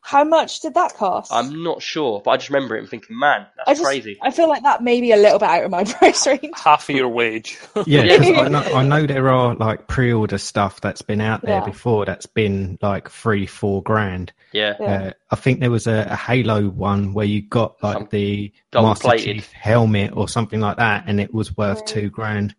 How 0.01 0.23
much 0.23 0.61
did 0.61 0.73
that 0.75 0.95
cost? 0.95 1.31
I'm 1.31 1.61
not 1.61 1.81
sure, 1.81 2.21
but 2.23 2.31
I 2.31 2.37
just 2.37 2.49
remember 2.49 2.75
it 2.75 2.79
and 2.79 2.89
thinking, 2.89 3.19
man, 3.19 3.45
that's 3.57 3.69
I 3.69 3.73
just, 3.73 3.83
crazy. 3.83 4.17
I 4.21 4.31
feel 4.31 4.47
like 4.47 4.63
that 4.63 4.81
may 4.81 5.01
be 5.01 5.11
a 5.11 5.17
little 5.17 5.39
bit 5.39 5.49
out 5.49 5.65
of 5.65 5.71
my 5.71 5.83
price 5.99 6.25
range. 6.25 6.51
Half 6.55 6.89
of 6.89 6.95
your 6.95 7.09
wage. 7.09 7.59
Yeah, 7.85 8.03
Yeah. 8.03 8.17
'cause 8.17 8.27
I, 8.45 8.47
know, 8.47 8.59
I 8.61 8.83
know 8.83 9.05
there 9.05 9.29
are 9.29 9.55
like 9.55 9.87
pre-order 9.87 10.37
stuff 10.37 10.79
that's 10.81 11.01
been 11.01 11.19
out 11.21 11.41
there 11.41 11.59
Yeah. 11.59 11.65
before 11.65 12.05
that's 12.05 12.25
been 12.25 12.77
like 12.81 13.09
three, 13.09 13.45
four 13.45 13.83
grand. 13.83 14.31
Yeah, 14.53 14.75
Yeah. 14.79 14.85
Uh, 14.87 15.11
I 15.31 15.35
think 15.35 15.59
there 15.59 15.69
was 15.69 15.85
a, 15.85 16.07
a 16.09 16.15
Halo 16.15 16.69
one 16.69 17.13
where 17.13 17.25
you 17.27 17.41
got 17.41 17.83
like 17.83 17.97
Some 17.97 18.07
the 18.11 18.53
Master 18.73 19.01
plated. 19.03 19.35
Chief 19.35 19.51
helmet 19.51 20.13
or 20.15 20.29
something 20.29 20.61
like 20.61 20.77
that, 20.77 21.03
and 21.07 21.19
it 21.19 21.33
was 21.33 21.55
worth 21.57 21.79
Right. 21.79 21.87
two 21.87 22.09
grand. 22.09 22.55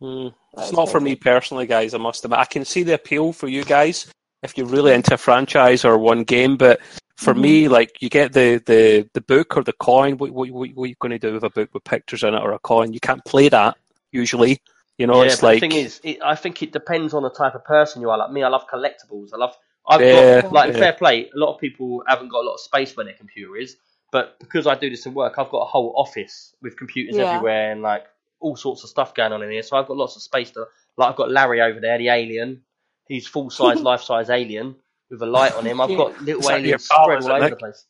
Mm, 0.00 0.34
it's 0.58 0.72
not 0.72 0.90
for 0.90 1.00
me 1.00 1.14
personally, 1.14 1.66
guys. 1.66 1.94
I 1.94 1.98
must 1.98 2.24
admit, 2.24 2.40
I 2.40 2.44
can 2.44 2.64
see 2.64 2.82
the 2.82 2.94
appeal 2.94 3.32
for 3.32 3.46
you 3.48 3.64
guys 3.64 4.10
if 4.42 4.56
you're 4.58 4.66
really 4.66 4.92
into 4.92 5.14
a 5.14 5.18
franchise 5.18 5.84
or 5.84 5.98
one 5.98 6.24
game. 6.24 6.56
But 6.56 6.80
for 7.16 7.34
Mhm. 7.34 7.40
me, 7.40 7.68
like 7.68 8.02
you 8.02 8.08
get 8.08 8.32
the, 8.32 8.62
the, 8.66 9.08
the 9.14 9.20
book 9.20 9.56
or 9.56 9.62
the 9.62 9.72
coin. 9.74 10.16
What, 10.16 10.30
what, 10.32 10.50
what, 10.50 10.70
what 10.74 10.84
are 10.84 10.88
you 10.88 10.96
going 11.00 11.12
to 11.12 11.18
do 11.18 11.32
with 11.34 11.44
a 11.44 11.50
book 11.50 11.70
with 11.72 11.84
pictures 11.84 12.22
in 12.22 12.34
it 12.34 12.42
or 12.42 12.52
a 12.52 12.58
coin? 12.58 12.92
You 12.92 13.00
can't 13.00 13.24
play 13.24 13.48
that 13.48 13.76
usually. 14.10 14.60
You 14.98 15.06
know, 15.06 15.22
yeah. 15.22 15.32
it's 15.32 15.42
like 15.42 15.60
the 15.60 15.68
thing 15.68 15.72
is, 15.76 16.00
it, 16.04 16.18
I 16.22 16.34
think 16.36 16.62
it 16.62 16.72
depends 16.72 17.14
on 17.14 17.22
the 17.22 17.30
type 17.30 17.54
of 17.54 17.64
person 17.64 18.02
you 18.02 18.10
are. 18.10 18.18
Like 18.18 18.30
me, 18.30 18.42
I 18.42 18.48
love 18.48 18.66
collectibles. 18.72 19.30
I 19.32 19.36
love. 19.36 19.56
I've 19.88 20.00
Yeah, 20.00 20.42
got 20.42 20.52
like 20.52 20.72
yeah. 20.72 20.78
fair 20.78 20.92
play. 20.92 21.28
A 21.34 21.38
lot 21.38 21.54
of 21.54 21.60
people 21.60 22.04
haven't 22.06 22.28
got 22.28 22.42
a 22.42 22.46
lot 22.46 22.54
of 22.54 22.60
space 22.60 22.96
where 22.96 23.04
their 23.04 23.14
computer 23.14 23.56
is, 23.56 23.76
but 24.12 24.38
because 24.38 24.66
I 24.66 24.74
do 24.76 24.90
this 24.90 25.06
in 25.06 25.14
work, 25.14 25.38
I've 25.38 25.48
got 25.48 25.58
a 25.58 25.66
whole 25.66 25.92
office 25.96 26.54
with 26.62 26.76
computers 26.76 27.16
Yeah. 27.16 27.24
everywhere 27.26 27.72
and 27.72 27.82
like 27.82 28.04
all 28.38 28.54
sorts 28.54 28.84
of 28.84 28.90
stuff 28.90 29.14
going 29.14 29.32
on 29.32 29.42
in 29.42 29.50
here. 29.50 29.62
So 29.62 29.76
I've 29.76 29.88
got 29.88 29.96
lots 29.96 30.14
of 30.16 30.22
space 30.22 30.50
to. 30.52 30.66
Like 30.96 31.08
I've 31.10 31.16
got 31.16 31.30
Larry 31.32 31.60
over 31.62 31.80
there, 31.80 31.98
the 31.98 32.10
alien. 32.10 32.62
He's 33.08 33.26
full 33.26 33.50
size, 33.50 33.80
life 33.82 34.02
size 34.02 34.30
alien 34.30 34.76
with 35.10 35.22
a 35.22 35.26
light 35.26 35.54
on 35.54 35.66
him. 35.66 35.80
I've 35.80 35.88
got 35.96 36.20
little 36.22 36.42
Is 36.42 36.50
aliens 36.50 36.88
pal, 36.88 37.04
spread 37.04 37.22
all 37.22 37.32
over 37.32 37.50
the 37.50 37.56
place. 37.56 37.86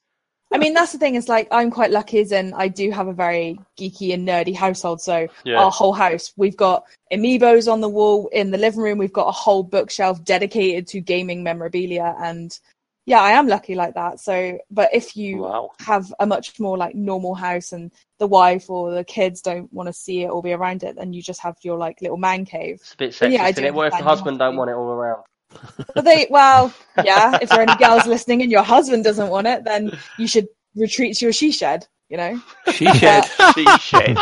I 0.52 0.58
mean, 0.58 0.74
that's 0.74 0.92
the 0.92 0.98
thing. 0.98 1.14
Is 1.14 1.28
like 1.28 1.48
I'm 1.50 1.70
quite 1.70 1.90
lucky, 1.90 2.20
as 2.20 2.30
in 2.30 2.52
I 2.52 2.68
do 2.68 2.90
have 2.90 3.08
a 3.08 3.12
very 3.12 3.58
geeky 3.78 4.12
and 4.12 4.28
nerdy 4.28 4.54
household. 4.54 5.00
So 5.00 5.26
Yeah. 5.44 5.58
our 5.58 5.70
whole 5.70 5.94
house, 5.94 6.32
we've 6.36 6.56
got 6.56 6.84
amiibos 7.12 7.72
on 7.72 7.80
the 7.80 7.88
wall 7.88 8.28
in 8.32 8.50
the 8.50 8.58
living 8.58 8.80
room. 8.80 8.98
We've 8.98 9.12
got 9.12 9.28
a 9.28 9.32
whole 9.32 9.62
bookshelf 9.62 10.22
dedicated 10.24 10.86
to 10.88 11.00
gaming 11.00 11.42
memorabilia, 11.42 12.14
and 12.20 12.58
yeah, 13.04 13.20
I 13.20 13.32
am 13.32 13.48
lucky 13.48 13.74
like 13.74 13.94
that. 13.94 14.20
So, 14.20 14.58
but 14.70 14.90
if 14.94 15.16
you 15.16 15.38
wow. 15.38 15.70
have 15.80 16.12
a 16.20 16.26
much 16.26 16.58
more 16.60 16.76
like 16.78 16.94
normal 16.94 17.34
house 17.34 17.72
and 17.72 17.90
the 18.18 18.26
wife 18.28 18.70
or 18.70 18.92
the 18.92 19.04
kids 19.04 19.40
don't 19.42 19.72
want 19.72 19.88
to 19.88 19.92
see 19.92 20.22
it 20.22 20.28
or 20.28 20.42
be 20.42 20.52
around 20.52 20.84
it, 20.84 20.96
then 20.96 21.12
you 21.12 21.20
just 21.22 21.40
have 21.40 21.56
your 21.62 21.78
like 21.78 22.00
little 22.00 22.16
man 22.16 22.44
cave. 22.44 22.76
It's 22.80 22.94
a 22.94 22.96
bit 22.96 23.16
But 23.18 23.30
sexist, 23.30 23.32
yeah, 23.32 23.44
I 23.44 23.48
isn't 23.48 23.62
do 23.62 23.66
it? 23.66 23.74
What 23.74 23.86
if 23.88 23.98
the 23.98 24.04
husband 24.04 24.38
don't 24.38 24.56
want 24.56 24.70
it 24.70 24.74
all 24.74 24.90
around? 24.90 25.22
But 25.94 26.04
they, 26.04 26.26
well, 26.30 26.72
yeah, 27.04 27.38
if 27.42 27.48
there 27.50 27.58
are 27.58 27.62
any 27.62 27.76
girls 27.76 28.06
listening 28.06 28.40
and 28.42 28.50
your 28.50 28.62
husband 28.62 29.04
doesn't 29.04 29.28
want 29.28 29.46
it, 29.46 29.64
then 29.64 29.98
you 30.18 30.26
should 30.26 30.46
retreat 30.76 31.16
to 31.18 31.26
your 31.26 31.32
she 31.32 31.50
shed. 31.52 31.86
You 32.08 32.16
know. 32.18 32.40
She 32.72 32.86
shed. 32.94 33.24
She 33.54 33.64
shed. 33.78 34.16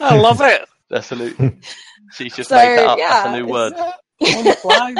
I 0.00 0.16
love 0.18 0.40
it. 0.40 0.68
That's 0.90 1.10
a 1.12 1.16
new. 1.16 1.34
She's 2.12 2.34
just 2.36 2.48
so 2.50 2.56
made 2.56 2.78
that 2.78 2.86
up. 2.86 2.98
yeah, 2.98 3.08
That's 3.24 3.28
a 3.28 3.40
new 3.40 3.46
word. 3.46 3.72
uh, 3.74 3.92
On 4.36 4.44
the 4.44 4.52
fly. 4.54 4.94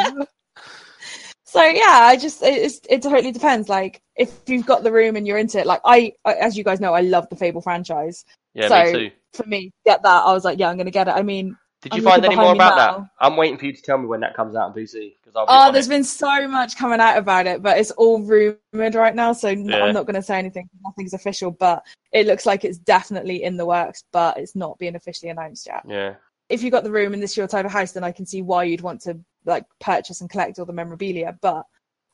So 1.46 1.62
yeah, 1.62 2.00
I 2.02 2.16
just 2.16 2.42
it, 2.42 2.72
it 2.90 3.02
totally 3.02 3.30
depends. 3.30 3.68
Like 3.68 4.02
if 4.16 4.32
you've 4.46 4.66
got 4.66 4.82
the 4.82 4.90
room 4.90 5.14
and 5.14 5.26
you're 5.26 5.38
into 5.38 5.60
it, 5.60 5.66
like 5.66 5.80
I, 5.84 6.12
I 6.24 6.34
as 6.34 6.58
you 6.58 6.64
guys 6.64 6.80
know, 6.80 6.92
I 6.92 7.02
love 7.02 7.28
the 7.30 7.36
Fable 7.36 7.60
franchise. 7.60 8.24
Yeah, 8.52 8.68
so 8.68 8.84
me 8.84 8.92
too. 8.92 9.10
for 9.32 9.44
me, 9.46 9.72
get 9.84 10.02
that. 10.02 10.24
I 10.24 10.32
was 10.32 10.44
like, 10.44 10.58
yeah, 10.58 10.68
I'm 10.68 10.76
gonna 10.76 10.90
get 10.90 11.06
it. 11.06 11.12
I 11.12 11.22
mean, 11.22 11.56
Did 11.82 11.94
you 11.94 11.98
I'm 11.98 12.04
find 12.04 12.24
any 12.24 12.34
more 12.34 12.52
about 12.52 12.98
me 12.98 13.04
that? 13.04 13.10
I'm 13.20 13.36
waiting 13.36 13.58
for 13.58 13.66
you 13.66 13.72
to 13.74 13.80
tell 13.80 13.96
me 13.96 14.06
when 14.06 14.20
that 14.20 14.34
comes 14.34 14.56
out 14.56 14.70
on 14.70 14.74
PC 14.74 15.14
because 15.22 15.34
oh, 15.36 15.70
there's 15.70 15.86
it. 15.86 15.90
been 15.90 16.04
so 16.04 16.48
much 16.48 16.76
coming 16.76 16.98
out 16.98 17.16
about 17.16 17.46
it, 17.46 17.62
but 17.62 17.78
it's 17.78 17.92
all 17.92 18.20
rumored 18.20 18.96
right 18.96 19.14
now. 19.14 19.32
So 19.32 19.48
Yeah. 19.48 19.84
I'm 19.84 19.94
not 19.94 20.06
gonna 20.06 20.22
say 20.22 20.38
anything. 20.40 20.68
Nothing's 20.84 21.14
official, 21.14 21.52
but 21.52 21.84
it 22.10 22.26
looks 22.26 22.44
like 22.44 22.64
it's 22.64 22.78
definitely 22.78 23.44
in 23.44 23.56
the 23.56 23.66
works, 23.66 24.02
but 24.12 24.36
it's 24.36 24.56
not 24.56 24.78
being 24.78 24.96
officially 24.96 25.30
announced 25.30 25.68
yet. 25.68 25.84
Yeah, 25.86 26.14
if 26.48 26.62
you 26.64 26.72
got 26.72 26.82
the 26.82 26.90
room 26.90 27.14
and 27.14 27.22
this 27.22 27.32
is 27.32 27.36
your 27.36 27.48
type 27.48 27.66
of 27.66 27.72
house, 27.72 27.92
then 27.92 28.04
I 28.04 28.10
can 28.10 28.26
see 28.26 28.42
why 28.42 28.64
you'd 28.64 28.80
want 28.80 29.00
to 29.02 29.18
like 29.46 29.64
purchase 29.80 30.20
and 30.20 30.28
collect 30.28 30.58
all 30.58 30.66
the 30.66 30.72
memorabilia. 30.72 31.36
But 31.40 31.64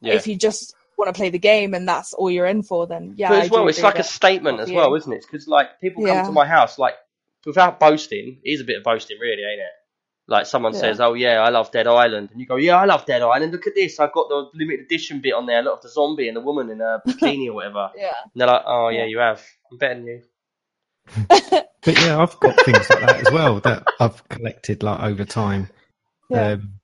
yeah. 0.01 0.15
if 0.15 0.27
you 0.27 0.36
just 0.36 0.75
want 0.99 1.12
to 1.15 1.19
play 1.19 1.31
the 1.31 1.39
game 1.39 1.75
and 1.75 1.89
that's 1.89 2.12
all 2.12 2.31
you're 2.31 2.47
in 2.47 2.62
for, 2.62 2.86
then 2.86 3.15
yeah. 3.17 3.31
but 3.31 3.43
as 3.44 3.51
well, 3.51 3.67
it's 3.69 3.83
like 3.83 3.99
a 3.99 4.05
statement 4.05 4.61
as 4.61 4.70
well, 4.70 4.94
isn't 4.94 5.12
it? 5.12 5.25
Because 5.28 5.49
like 5.49 5.81
people 5.81 6.07
Yeah. 6.07 6.23
come 6.23 6.27
to 6.27 6.33
my 6.33 6.47
house, 6.47 6.78
like 6.78 6.94
without 7.47 7.81
boasting, 7.81 8.39
it 8.44 8.51
is 8.51 8.61
a 8.61 8.65
bit 8.65 8.77
of 8.78 8.85
boasting, 8.85 9.19
really, 9.20 9.43
ain't 9.43 9.61
it? 9.61 9.67
Like 10.28 10.47
someone 10.47 10.73
Yeah. 10.75 10.81
says, 10.81 11.01
"Oh 11.01 11.15
yeah, 11.15 11.41
I 11.41 11.49
love 11.49 11.73
Dead 11.73 11.89
Island," 11.89 12.28
and 12.31 12.41
you 12.41 12.47
go, 12.47 12.55
"Yeah, 12.57 12.77
I 12.77 12.85
love 12.85 13.05
Dead 13.07 13.23
Island. 13.23 13.51
Look 13.51 13.67
at 13.67 13.75
this, 13.75 13.99
I've 13.99 14.12
got 14.12 14.28
the 14.28 14.49
limited 14.55 14.85
edition 14.86 15.20
bit 15.20 15.33
on 15.35 15.47
there. 15.47 15.62
Look 15.62 15.78
at 15.78 15.83
the 15.83 15.89
zombie 15.89 16.28
and 16.28 16.36
the 16.36 16.41
woman 16.41 16.70
in 16.70 16.81
a 16.81 17.02
bikini 17.07 17.49
or 17.49 17.55
whatever." 17.55 17.91
Yeah. 17.97 18.12
And 18.23 18.41
they're 18.41 18.47
like, 18.47 18.62
"Oh 18.65 18.89
yeah, 18.89 19.01
Yeah. 19.01 19.07
you 19.07 19.19
have. 19.19 19.43
I'm 19.73 19.78
better 19.78 19.94
than 19.94 20.07
you." 20.07 20.23
But 21.85 22.01
yeah, 22.01 22.23
I've 22.23 22.39
got 22.39 22.57
things 22.65 22.89
like 22.89 23.01
that 23.01 23.27
as 23.27 23.33
well 23.33 23.59
that 23.61 23.85
I've 23.99 24.27
collected 24.28 24.83
like 24.83 25.01
over 25.02 25.25
time. 25.25 25.69
Yeah. 26.31 26.52
Um, 26.52 26.75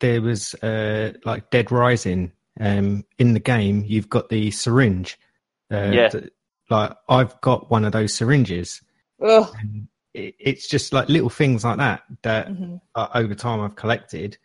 there 0.00 0.20
was 0.22 0.54
uh, 0.56 1.12
like 1.24 1.50
Dead 1.50 1.70
Rising. 1.70 2.32
Um, 2.58 3.04
in 3.18 3.32
the 3.32 3.40
game, 3.40 3.84
you've 3.86 4.08
got 4.10 4.28
the 4.28 4.50
syringe. 4.50 5.18
Uh, 5.72 5.90
Yeah. 5.92 6.08
that- 6.08 6.32
like 6.68 6.92
I've 7.08 7.40
got 7.40 7.68
one 7.70 7.84
of 7.84 7.90
those 7.92 8.14
syringes. 8.14 8.80
Ugh. 9.24 9.48
And 9.58 9.88
it, 10.14 10.34
it's 10.38 10.68
just 10.68 10.92
like 10.92 11.08
little 11.08 11.28
things 11.30 11.64
like 11.64 11.78
that 11.78 12.02
that 12.22 12.48
Mhm. 12.48 12.80
uh, 12.94 13.08
over 13.14 13.34
time 13.34 13.60
I've 13.60 13.74
collected. 13.76 14.36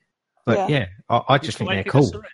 But 0.45 0.69
Yeah. 0.69 0.80
yeah, 0.80 0.85
I, 1.09 1.22
I 1.35 1.38
just 1.38 1.58
think 1.59 1.69
they're 1.69 1.84
cool. 1.84 2.03
syringe. 2.08 2.25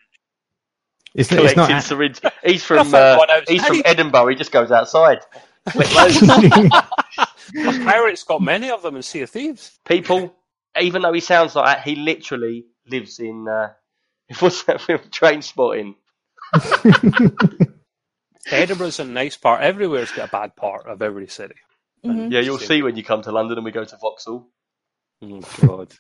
It's, 1.14 1.30
it's 1.30 1.38
Collecting 1.54 1.76
not. 1.76 1.84
syringe. 1.84 2.22
He's 2.46 2.64
from 2.64 2.94
uh, 2.94 3.18
he's 3.50 3.66
from 3.66 3.82
Edinburgh. 3.84 4.28
He 4.28 4.36
just 4.36 4.54
goes 4.54 4.72
outside. 4.72 5.20
Collect 5.70 5.94
loads. 5.94 6.22
A 6.22 7.84
pirate's 7.84 8.24
got 8.24 8.42
many 8.42 8.72
of 8.72 8.82
them 8.82 8.96
in 8.96 9.02
Sea 9.04 9.22
of 9.24 9.30
Thieves. 9.30 9.78
People, 9.86 10.34
even 10.80 11.02
though 11.02 11.12
he 11.14 11.20
sounds 11.20 11.54
like 11.56 11.66
that, 11.66 11.84
he 11.86 11.96
literally 11.96 12.66
lives 12.88 13.20
in. 13.20 13.48
Uh, 13.48 13.74
what's 14.40 14.64
that 14.64 14.82
film? 14.82 15.00
Trainspotting. 15.10 15.96
Edinburgh's 18.52 19.00
a 19.00 19.06
nice 19.06 19.38
part. 19.38 19.62
Everywhere's 19.62 20.12
got 20.12 20.30
a 20.30 20.32
bad 20.32 20.56
part 20.56 20.88
of 20.88 21.02
every 21.02 21.28
city. 21.28 21.56
Mhm. 22.06 22.32
Yeah, 22.32 22.40
you'll 22.40 22.58
see 22.58 22.82
when 22.82 22.96
you 22.96 23.04
come 23.04 23.22
to 23.24 23.32
London 23.32 23.58
and 23.58 23.66
we 23.66 23.72
go 23.72 23.84
to 23.86 23.98
Vauxhall. 23.98 24.48
Oh, 25.24 25.42
God. 25.62 25.94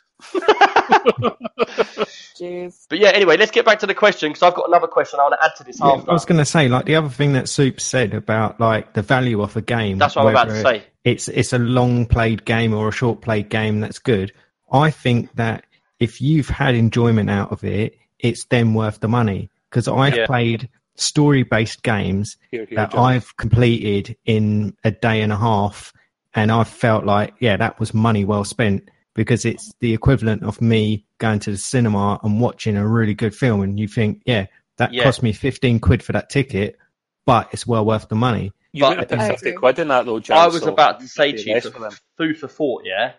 Jeez. 2.40 2.86
But 2.90 2.98
yeah, 3.00 3.10
anyway, 3.10 3.38
let's 3.38 3.52
get 3.52 3.66
back 3.66 3.80
to 3.80 3.88
the 3.88 3.94
question 3.94 4.30
because 4.32 4.42
I've 4.42 4.56
got 4.56 4.68
another 4.68 4.88
question 4.88 5.20
I 5.20 5.24
want 5.24 5.36
to 5.40 5.46
add 5.46 5.52
to 5.58 5.64
this 5.64 5.80
Yeah, 5.80 5.92
after. 5.92 6.10
I 6.10 6.14
was 6.14 6.26
going 6.26 6.40
to 6.40 6.46
say, 6.46 6.68
like 6.68 6.86
the 6.86 6.96
other 6.96 7.10
thing 7.10 7.34
that 7.34 7.48
Soup 7.48 7.80
said 7.80 8.16
about 8.16 8.60
like 8.60 8.94
the 8.94 9.04
value 9.04 9.42
of 9.42 9.56
a 9.56 9.62
game. 9.62 10.00
That's 10.00 10.16
what 10.16 10.26
I'm 10.26 10.32
about 10.32 10.46
to 10.46 10.54
whether 10.54 10.80
say. 10.80 10.84
It's 11.04 11.28
it's 11.28 11.54
a 11.54 11.60
long 11.60 12.08
played 12.08 12.44
game 12.46 12.74
or 12.74 12.88
a 12.88 12.92
short 12.92 13.22
played 13.22 13.50
game 13.50 13.80
that's 13.80 14.00
good. 14.00 14.34
I 14.72 14.90
think 14.90 15.32
that 15.36 15.66
if 16.02 16.20
you've 16.20 16.50
had 16.50 16.76
enjoyment 16.76 17.30
out 17.30 17.52
of 17.52 17.64
it, 17.64 17.98
it's 18.20 18.44
then 18.46 18.74
worth 18.74 19.00
the 19.00 19.08
money. 19.08 19.50
Because 19.70 19.88
I've 19.88 20.16
Yeah. 20.18 20.26
played 20.26 20.68
story 20.96 21.44
based 21.44 21.82
games 21.84 22.36
Here, 22.52 22.66
here, 22.66 22.76
that 22.76 22.92
John. 22.92 23.06
I've 23.14 23.38
completed 23.38 24.18
in 24.26 24.76
a 24.84 24.92
day 24.92 25.22
and 25.22 25.32
a 25.32 25.38
half, 25.38 25.94
and 26.34 26.52
I've 26.52 26.68
felt 26.68 27.06
like, 27.06 27.34
yeah, 27.40 27.56
that 27.58 27.80
was 27.80 27.94
money 27.94 28.26
well 28.26 28.44
spent 28.44 28.90
because 29.14 29.46
it's 29.46 29.72
the 29.80 29.94
equivalent 29.94 30.44
of 30.44 30.62
me 30.62 31.06
going 31.18 31.40
to 31.40 31.52
the 31.52 31.58
cinema 31.58 32.20
and 32.24 32.40
watching 32.42 32.76
a 32.78 32.88
really 32.88 33.14
good 33.14 33.34
film, 33.36 33.62
and 33.62 33.80
you 33.80 33.88
think, 33.88 34.22
yeah, 34.26 34.48
that 34.78 34.94
Yeah. 34.94 35.04
cost 35.04 35.22
me 35.24 35.32
fifteen 35.34 35.80
quid 35.80 36.02
for 36.04 36.12
that 36.14 36.30
ticket, 36.30 36.78
but 37.26 37.50
it's 37.54 37.66
well 37.68 37.86
worth 37.86 38.10
the 38.10 38.16
money. 38.16 38.52
You 38.74 38.82
But- 38.84 38.90
would 38.90 39.00
have 39.00 39.10
put 39.10 39.20
I 39.20 39.28
50 39.30 39.52
quid 39.54 39.80
in 39.80 39.88
that, 39.90 40.06
though, 40.06 40.20
John. 40.20 40.38
I 40.38 40.48
was 40.48 40.62
so 40.64 40.72
about 40.72 41.00
to 41.02 41.08
say 41.08 41.32
to 41.34 41.42
you, 41.50 41.60
for 41.62 41.72
for 41.72 41.80
them. 41.80 41.92
food 42.18 42.38
for 42.38 42.48
thought, 42.48 42.84
yeah. 42.86 43.14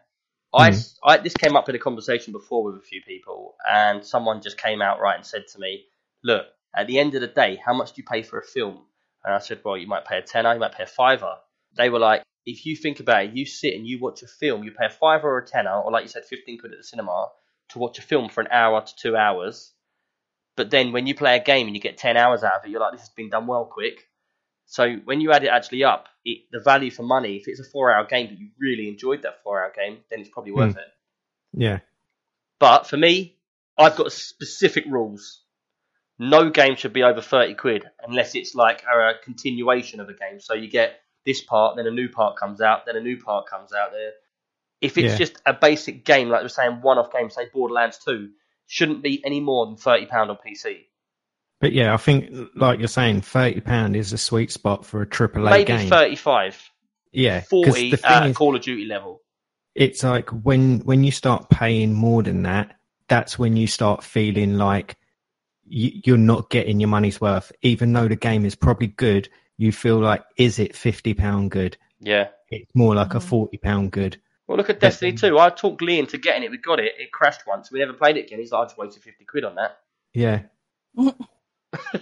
I, 0.54 0.70
mm. 0.70 0.74
s- 0.74 0.98
I- 1.04 1.18
this 1.18 1.34
came 1.34 1.56
up 1.56 1.68
in 1.68 1.76
a 1.76 1.80
conversation 1.80 2.32
before 2.32 2.64
with 2.64 2.76
a 2.76 2.80
few 2.86 3.02
people, 3.02 3.56
and 3.68 4.04
someone 4.04 4.42
just 4.42 4.58
came 4.58 4.82
out 4.82 5.00
right 5.00 5.16
and 5.16 5.26
said 5.26 5.46
to 5.48 5.60
me, 5.60 5.86
"Look, 6.24 6.46
at 6.76 6.86
the 6.88 6.98
end 6.98 7.14
of 7.14 7.22
the 7.22 7.28
day, 7.28 7.56
how 7.56 7.74
much 7.74 7.92
do 7.94 8.02
you 8.02 8.06
pay 8.06 8.22
for 8.22 8.38
a 8.38 8.44
film?" 8.44 8.86
And 9.24 9.34
I 9.34 9.38
said, 9.38 9.62
"Well, 9.64 9.78
you 9.78 9.86
might 9.86 10.06
pay 10.06 10.18
a 10.18 10.22
tenner, 10.22 10.54
you 10.54 10.60
might 10.60 10.72
pay 10.74 10.84
a 10.84 10.86
fiver." 10.86 11.38
They 11.74 11.90
were 11.90 12.00
like, 12.00 12.22
"If 12.46 12.66
you 12.66 12.76
think 12.76 13.00
about 13.00 13.24
it, 13.26 13.32
you 13.34 13.46
sit 13.46 13.74
and 13.74 13.86
you 13.86 14.00
watch 14.00 14.22
a 14.22 14.28
film, 14.28 14.64
you 14.64 14.72
pay 14.72 14.86
a 14.86 14.90
fiver 14.90 15.30
or 15.30 15.38
a 15.38 15.46
tenner, 15.46 15.80
or 15.82 15.92
like 15.92 16.04
you 16.04 16.08
said, 16.10 16.24
fifteen 16.26 16.58
quid 16.58 16.72
at 16.72 16.78
the 16.78 16.84
cinema 16.84 17.30
to 17.70 17.78
watch 17.78 17.98
a 17.98 18.02
film 18.02 18.28
for 18.28 18.40
an 18.42 18.48
hour 18.50 18.82
to 18.82 18.96
two 18.96 19.16
hours. 19.16 19.72
But 20.56 20.70
then 20.70 20.92
when 20.92 21.06
you 21.06 21.14
play 21.14 21.36
a 21.36 21.44
game 21.44 21.66
and 21.68 21.76
you 21.76 21.82
get 21.82 21.98
ten 21.98 22.16
hours 22.16 22.44
out 22.44 22.54
of 22.54 22.64
it, 22.66 22.70
you're 22.70 22.80
like, 22.80 22.92
this 22.92 23.02
has 23.02 23.10
been 23.10 23.30
done 23.30 23.46
well 23.46 23.66
quick." 23.66 24.08
So 24.72 24.96
when 25.04 25.20
you 25.20 25.32
add 25.32 25.44
it 25.44 25.48
actually 25.48 25.84
up, 25.84 26.06
it, 26.24 26.44
the 26.50 26.58
value 26.58 26.90
for 26.90 27.02
money, 27.02 27.36
if 27.36 27.46
it's 27.46 27.60
a 27.60 27.64
four-hour 27.64 28.06
game 28.06 28.28
but 28.28 28.38
you 28.38 28.48
really 28.58 28.88
enjoyed 28.88 29.20
that 29.20 29.42
four-hour 29.44 29.70
game, 29.76 29.98
then 30.08 30.20
it's 30.20 30.30
probably 30.30 30.52
worth 30.52 30.72
hmm. 30.72 30.78
it. 30.78 30.86
Yeah. 31.52 31.80
But 32.58 32.86
for 32.86 32.96
me, 32.96 33.36
I've 33.76 33.96
got 33.96 34.10
specific 34.12 34.86
rules. 34.86 35.42
No 36.18 36.48
game 36.48 36.76
should 36.76 36.94
be 36.94 37.02
over 37.02 37.20
30 37.20 37.52
quid 37.56 37.84
unless 38.02 38.34
it's 38.34 38.54
like 38.54 38.82
a 38.84 39.12
continuation 39.22 40.00
of 40.00 40.08
a 40.08 40.14
game. 40.14 40.40
So 40.40 40.54
you 40.54 40.70
get 40.70 41.00
this 41.26 41.42
part, 41.42 41.76
then 41.76 41.86
a 41.86 41.90
new 41.90 42.08
part 42.08 42.38
comes 42.38 42.62
out, 42.62 42.86
then 42.86 42.96
a 42.96 43.00
new 43.02 43.22
part 43.22 43.46
comes 43.48 43.74
out 43.74 43.90
there. 43.92 44.12
If 44.80 44.96
it's 44.96 45.12
Yeah. 45.12 45.18
just 45.18 45.36
a 45.44 45.52
basic 45.52 46.02
game, 46.02 46.30
like 46.30 46.40
we're 46.40 46.48
saying, 46.48 46.80
one 46.80 46.96
off 46.96 47.12
game, 47.12 47.28
say 47.28 47.50
Borderlands 47.52 47.98
2, 47.98 48.30
shouldn't 48.68 49.02
be 49.02 49.22
any 49.22 49.40
more 49.40 49.66
than 49.66 49.76
£30 49.76 50.30
on 50.30 50.38
PC. 50.38 50.86
But 51.62 51.72
yeah, 51.72 51.94
I 51.94 51.96
think, 51.96 52.34
like 52.56 52.80
you're 52.80 52.88
saying, 52.88 53.20
thirty 53.22 53.60
pound 53.60 53.94
is 53.96 54.12
a 54.12 54.18
sweet 54.18 54.50
spot 54.50 54.84
for 54.84 55.00
a 55.00 55.06
triple 55.06 55.46
A 55.46 55.50
Maybe 55.52 55.64
game. 55.66 55.88
35, 55.88 56.70
Yeah, 57.12 57.40
40 57.42 57.92
the 57.92 58.10
at 58.10 58.26
is, 58.26 58.36
Call 58.36 58.56
of 58.56 58.62
Duty 58.62 58.84
level. 58.84 59.22
it's 59.76 60.02
like 60.02 60.28
when 60.30 60.80
when 60.80 61.04
you 61.04 61.12
start 61.12 61.48
paying 61.50 61.94
more 61.94 62.22
than 62.24 62.42
that, 62.42 62.76
that's 63.08 63.38
when 63.38 63.56
you 63.56 63.68
start 63.68 64.02
feeling 64.02 64.58
like 64.58 64.96
you, 65.64 65.92
you're 66.04 66.16
not 66.18 66.50
getting 66.50 66.80
your 66.80 66.88
money's 66.88 67.20
worth. 67.20 67.52
Even 67.62 67.92
though 67.92 68.08
the 68.08 68.16
game 68.16 68.44
is 68.44 68.56
probably 68.56 68.88
good, 68.88 69.28
you 69.56 69.70
feel 69.70 69.98
like, 70.00 70.24
is 70.36 70.58
it 70.58 70.74
fifty 70.74 71.14
pound 71.14 71.52
good? 71.52 71.76
Yeah. 72.00 72.28
It's 72.50 72.74
more 72.74 72.96
like 72.96 73.14
a 73.14 73.18
Mhm. 73.18 73.22
forty 73.22 73.56
pound 73.58 73.92
good. 73.92 74.20
Well, 74.48 74.58
look 74.58 74.68
at 74.68 74.80
Destiny 74.80 75.12
2. 75.12 75.38
I 75.38 75.48
talked 75.50 75.80
Lee 75.80 76.00
into 76.00 76.18
getting 76.18 76.42
it. 76.42 76.50
We 76.50 76.58
got 76.58 76.80
it. 76.80 76.92
It 76.98 77.12
crashed 77.12 77.46
once. 77.46 77.70
We 77.70 77.78
never 77.78 77.92
played 77.92 78.16
it 78.16 78.26
again. 78.26 78.40
He's 78.40 78.50
like, 78.50 78.62
I 78.62 78.64
just 78.64 78.76
wasted 78.76 79.02
50 79.04 79.24
quid 79.24 79.44
on 79.44 79.54
that. 79.54 79.78
Yeah, 80.12 80.40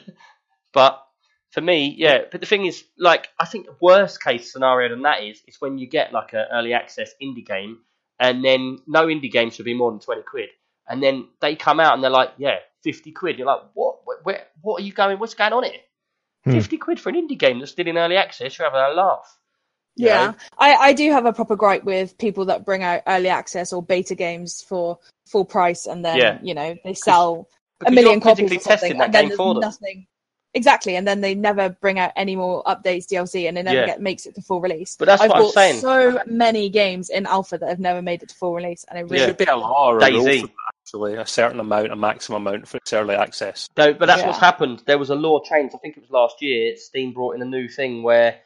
But 0.73 1.05
for 1.51 1.61
me, 1.61 1.95
yeah. 1.99 2.23
But 2.31 2.41
the 2.41 2.47
thing 2.47 2.67
is, 2.67 2.85
like, 2.99 3.29
I 3.39 3.45
think 3.45 3.67
the 3.67 3.77
worst 3.81 4.23
case 4.23 4.53
scenario 4.53 4.89
than 4.91 5.03
that 5.03 5.23
is 5.23 5.41
is 5.47 5.61
when 5.61 5.79
you 5.79 5.89
get 5.89 6.13
like 6.13 6.33
an 6.33 6.47
early 6.53 6.75
access 6.75 7.13
indie 7.21 7.45
game, 7.45 7.79
and 8.19 8.45
then 8.45 8.79
no 8.87 9.07
indie 9.07 9.31
game 9.31 9.51
should 9.51 9.65
be 9.65 9.75
more 9.75 9.91
than 9.91 10.01
twenty 10.01 10.23
quid, 10.23 10.51
and 10.89 11.03
then 11.03 11.29
they 11.41 11.57
come 11.57 11.81
out 11.81 11.95
and 11.95 12.03
they're 12.03 12.11
like, 12.11 12.31
yeah, 12.39 12.59
fifty 12.83 13.13
quid. 13.13 13.39
You're 13.39 13.47
like, 13.47 13.63
what? 13.75 13.97
Where? 14.23 14.47
what 14.63 14.81
are 14.81 14.85
you 14.85 14.93
going? 14.93 15.19
What's 15.19 15.35
going 15.35 15.53
on 15.53 15.65
here? 15.65 15.81
Hmm. 16.45 16.53
Fifty 16.53 16.77
quid 16.77 17.01
for 17.01 17.09
an 17.09 17.17
indie 17.17 17.39
game 17.39 17.59
that's 17.59 17.73
still 17.73 17.89
in 17.89 17.99
early 17.99 18.17
access. 18.17 18.57
You're 18.59 18.71
having 18.71 18.93
a 18.93 18.95
laugh. 18.95 19.37
Yeah, 19.97 20.27
know? 20.29 20.35
I, 20.57 20.75
I 20.75 20.93
do 20.93 21.11
have 21.11 21.27
a 21.27 21.33
proper 21.33 21.57
gripe 21.57 21.85
with 21.85 22.17
people 22.17 22.47
that 22.47 22.65
bring 22.65 22.83
out 22.83 23.03
early 23.07 23.29
access 23.29 23.73
or 23.73 23.83
beta 23.83 24.15
games 24.15 24.65
for 24.67 24.99
full 25.27 25.45
price 25.45 25.87
and 25.87 26.05
then 26.05 26.17
Yeah. 26.17 26.39
you 26.43 26.55
know 26.55 26.77
they 26.85 26.95
sell 26.95 27.49
a 27.87 27.91
million 27.91 28.15
you're 28.15 28.21
copies 28.21 28.51
physically 28.51 28.57
or 28.57 28.61
something, 28.61 28.79
testing 28.79 28.99
that 28.99 29.05
and 29.07 29.15
then 29.15 29.23
game 29.25 29.29
there's 29.31 29.37
for 29.37 29.55
them. 29.55 29.61
nothing. 29.61 30.07
Exactly, 30.53 30.97
and 30.97 31.07
then 31.07 31.21
they 31.21 31.35
never 31.37 31.69
bring 31.69 32.01
out 32.01 32.11
any 32.17 32.35
more 32.35 32.65
updates, 32.65 33.07
DLC, 33.07 33.49
and 33.49 33.57
it 33.57 33.63
never 33.63 33.77
Yeah. 33.81 33.87
get 33.87 34.01
makes 34.01 34.27
it 34.27 34.35
to 34.35 34.43
full 34.43 34.61
release. 34.61 34.97
But 34.99 35.05
that's 35.07 35.23
I've 35.23 35.31
what 35.31 35.43
I'm 35.45 35.51
saying. 35.53 35.81
so 35.81 36.21
many 36.27 36.69
games 36.69 37.09
in 37.09 37.25
alpha 37.27 37.57
that 37.59 37.69
have 37.69 37.79
never 37.79 38.03
made 38.03 38.25
it 38.25 38.31
to 38.31 38.35
full 38.35 38.53
release, 38.55 38.85
and 38.91 38.99
it 38.99 39.09
There 39.09 39.19
Yeah. 39.19 39.27
should 39.27 39.37
be 39.37 39.45
a 39.45 39.57
law 39.57 39.91
or 39.91 39.99
a 40.01 40.11
rule 40.11 40.25
Daisy. 40.25 40.53
actually, 40.85 41.15
a 41.15 41.25
certain 41.25 41.61
amount, 41.61 41.93
a 41.93 41.97
maximum 41.97 42.45
amount 42.49 42.67
for 42.67 42.81
early 42.93 43.15
access. 43.15 43.69
No, 43.77 43.93
but 43.95 44.07
that's 44.07 44.23
Yeah. 44.23 44.27
what's 44.27 44.41
happened. 44.41 44.83
There 44.87 44.99
was 44.99 45.11
a 45.11 45.15
law 45.15 45.39
change. 45.41 45.71
I 45.73 45.79
think 45.79 45.97
it 45.97 46.01
was 46.01 46.11
last 46.11 46.43
year. 46.43 46.77
Steam 46.77 47.13
brought 47.13 47.37
in 47.37 47.43
a 47.43 47.47
new 47.47 47.69
thing 47.69 48.03
where 48.03 48.41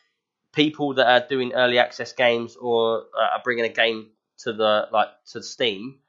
people 0.53 0.93
that 0.95 1.07
are 1.07 1.27
doing 1.27 1.55
early 1.55 1.79
access 1.79 2.13
games 2.13 2.55
or 2.57 3.05
uh, 3.19 3.37
are 3.37 3.41
bringing 3.43 3.65
a 3.65 3.69
game 3.71 4.11
to 4.41 4.53
the 4.53 4.89
like 4.93 5.09
to 5.33 5.43
Steam, 5.43 6.01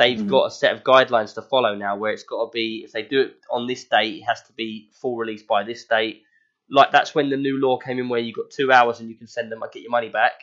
they've 0.00 0.18
Mhm. 0.18 0.28
got 0.28 0.46
a 0.46 0.50
set 0.50 0.72
of 0.74 0.82
guidelines 0.82 1.34
to 1.34 1.42
follow 1.42 1.74
now. 1.74 1.96
Where 1.96 2.12
it's 2.12 2.24
got 2.24 2.44
to 2.46 2.50
be 2.50 2.82
if 2.84 2.92
they 2.92 3.02
do 3.02 3.20
it 3.20 3.36
on 3.50 3.66
this 3.66 3.84
date, 3.84 4.14
it 4.20 4.22
has 4.22 4.42
to 4.48 4.52
be 4.54 4.90
full 5.00 5.16
release 5.16 5.42
by 5.42 5.62
this 5.62 5.84
date. 5.84 6.22
Like 6.68 6.90
that's 6.92 7.14
when 7.14 7.30
the 7.30 7.36
new 7.36 7.58
law 7.60 7.76
came 7.78 7.98
in, 7.98 8.08
where 8.08 8.20
you 8.20 8.32
got 8.32 8.50
two 8.50 8.72
hours 8.72 9.00
and 9.00 9.08
you 9.08 9.16
can 9.16 9.26
send 9.26 9.50
them, 9.52 9.62
I 9.62 9.68
get 9.72 9.82
your 9.82 9.90
money 9.90 10.08
back. 10.08 10.34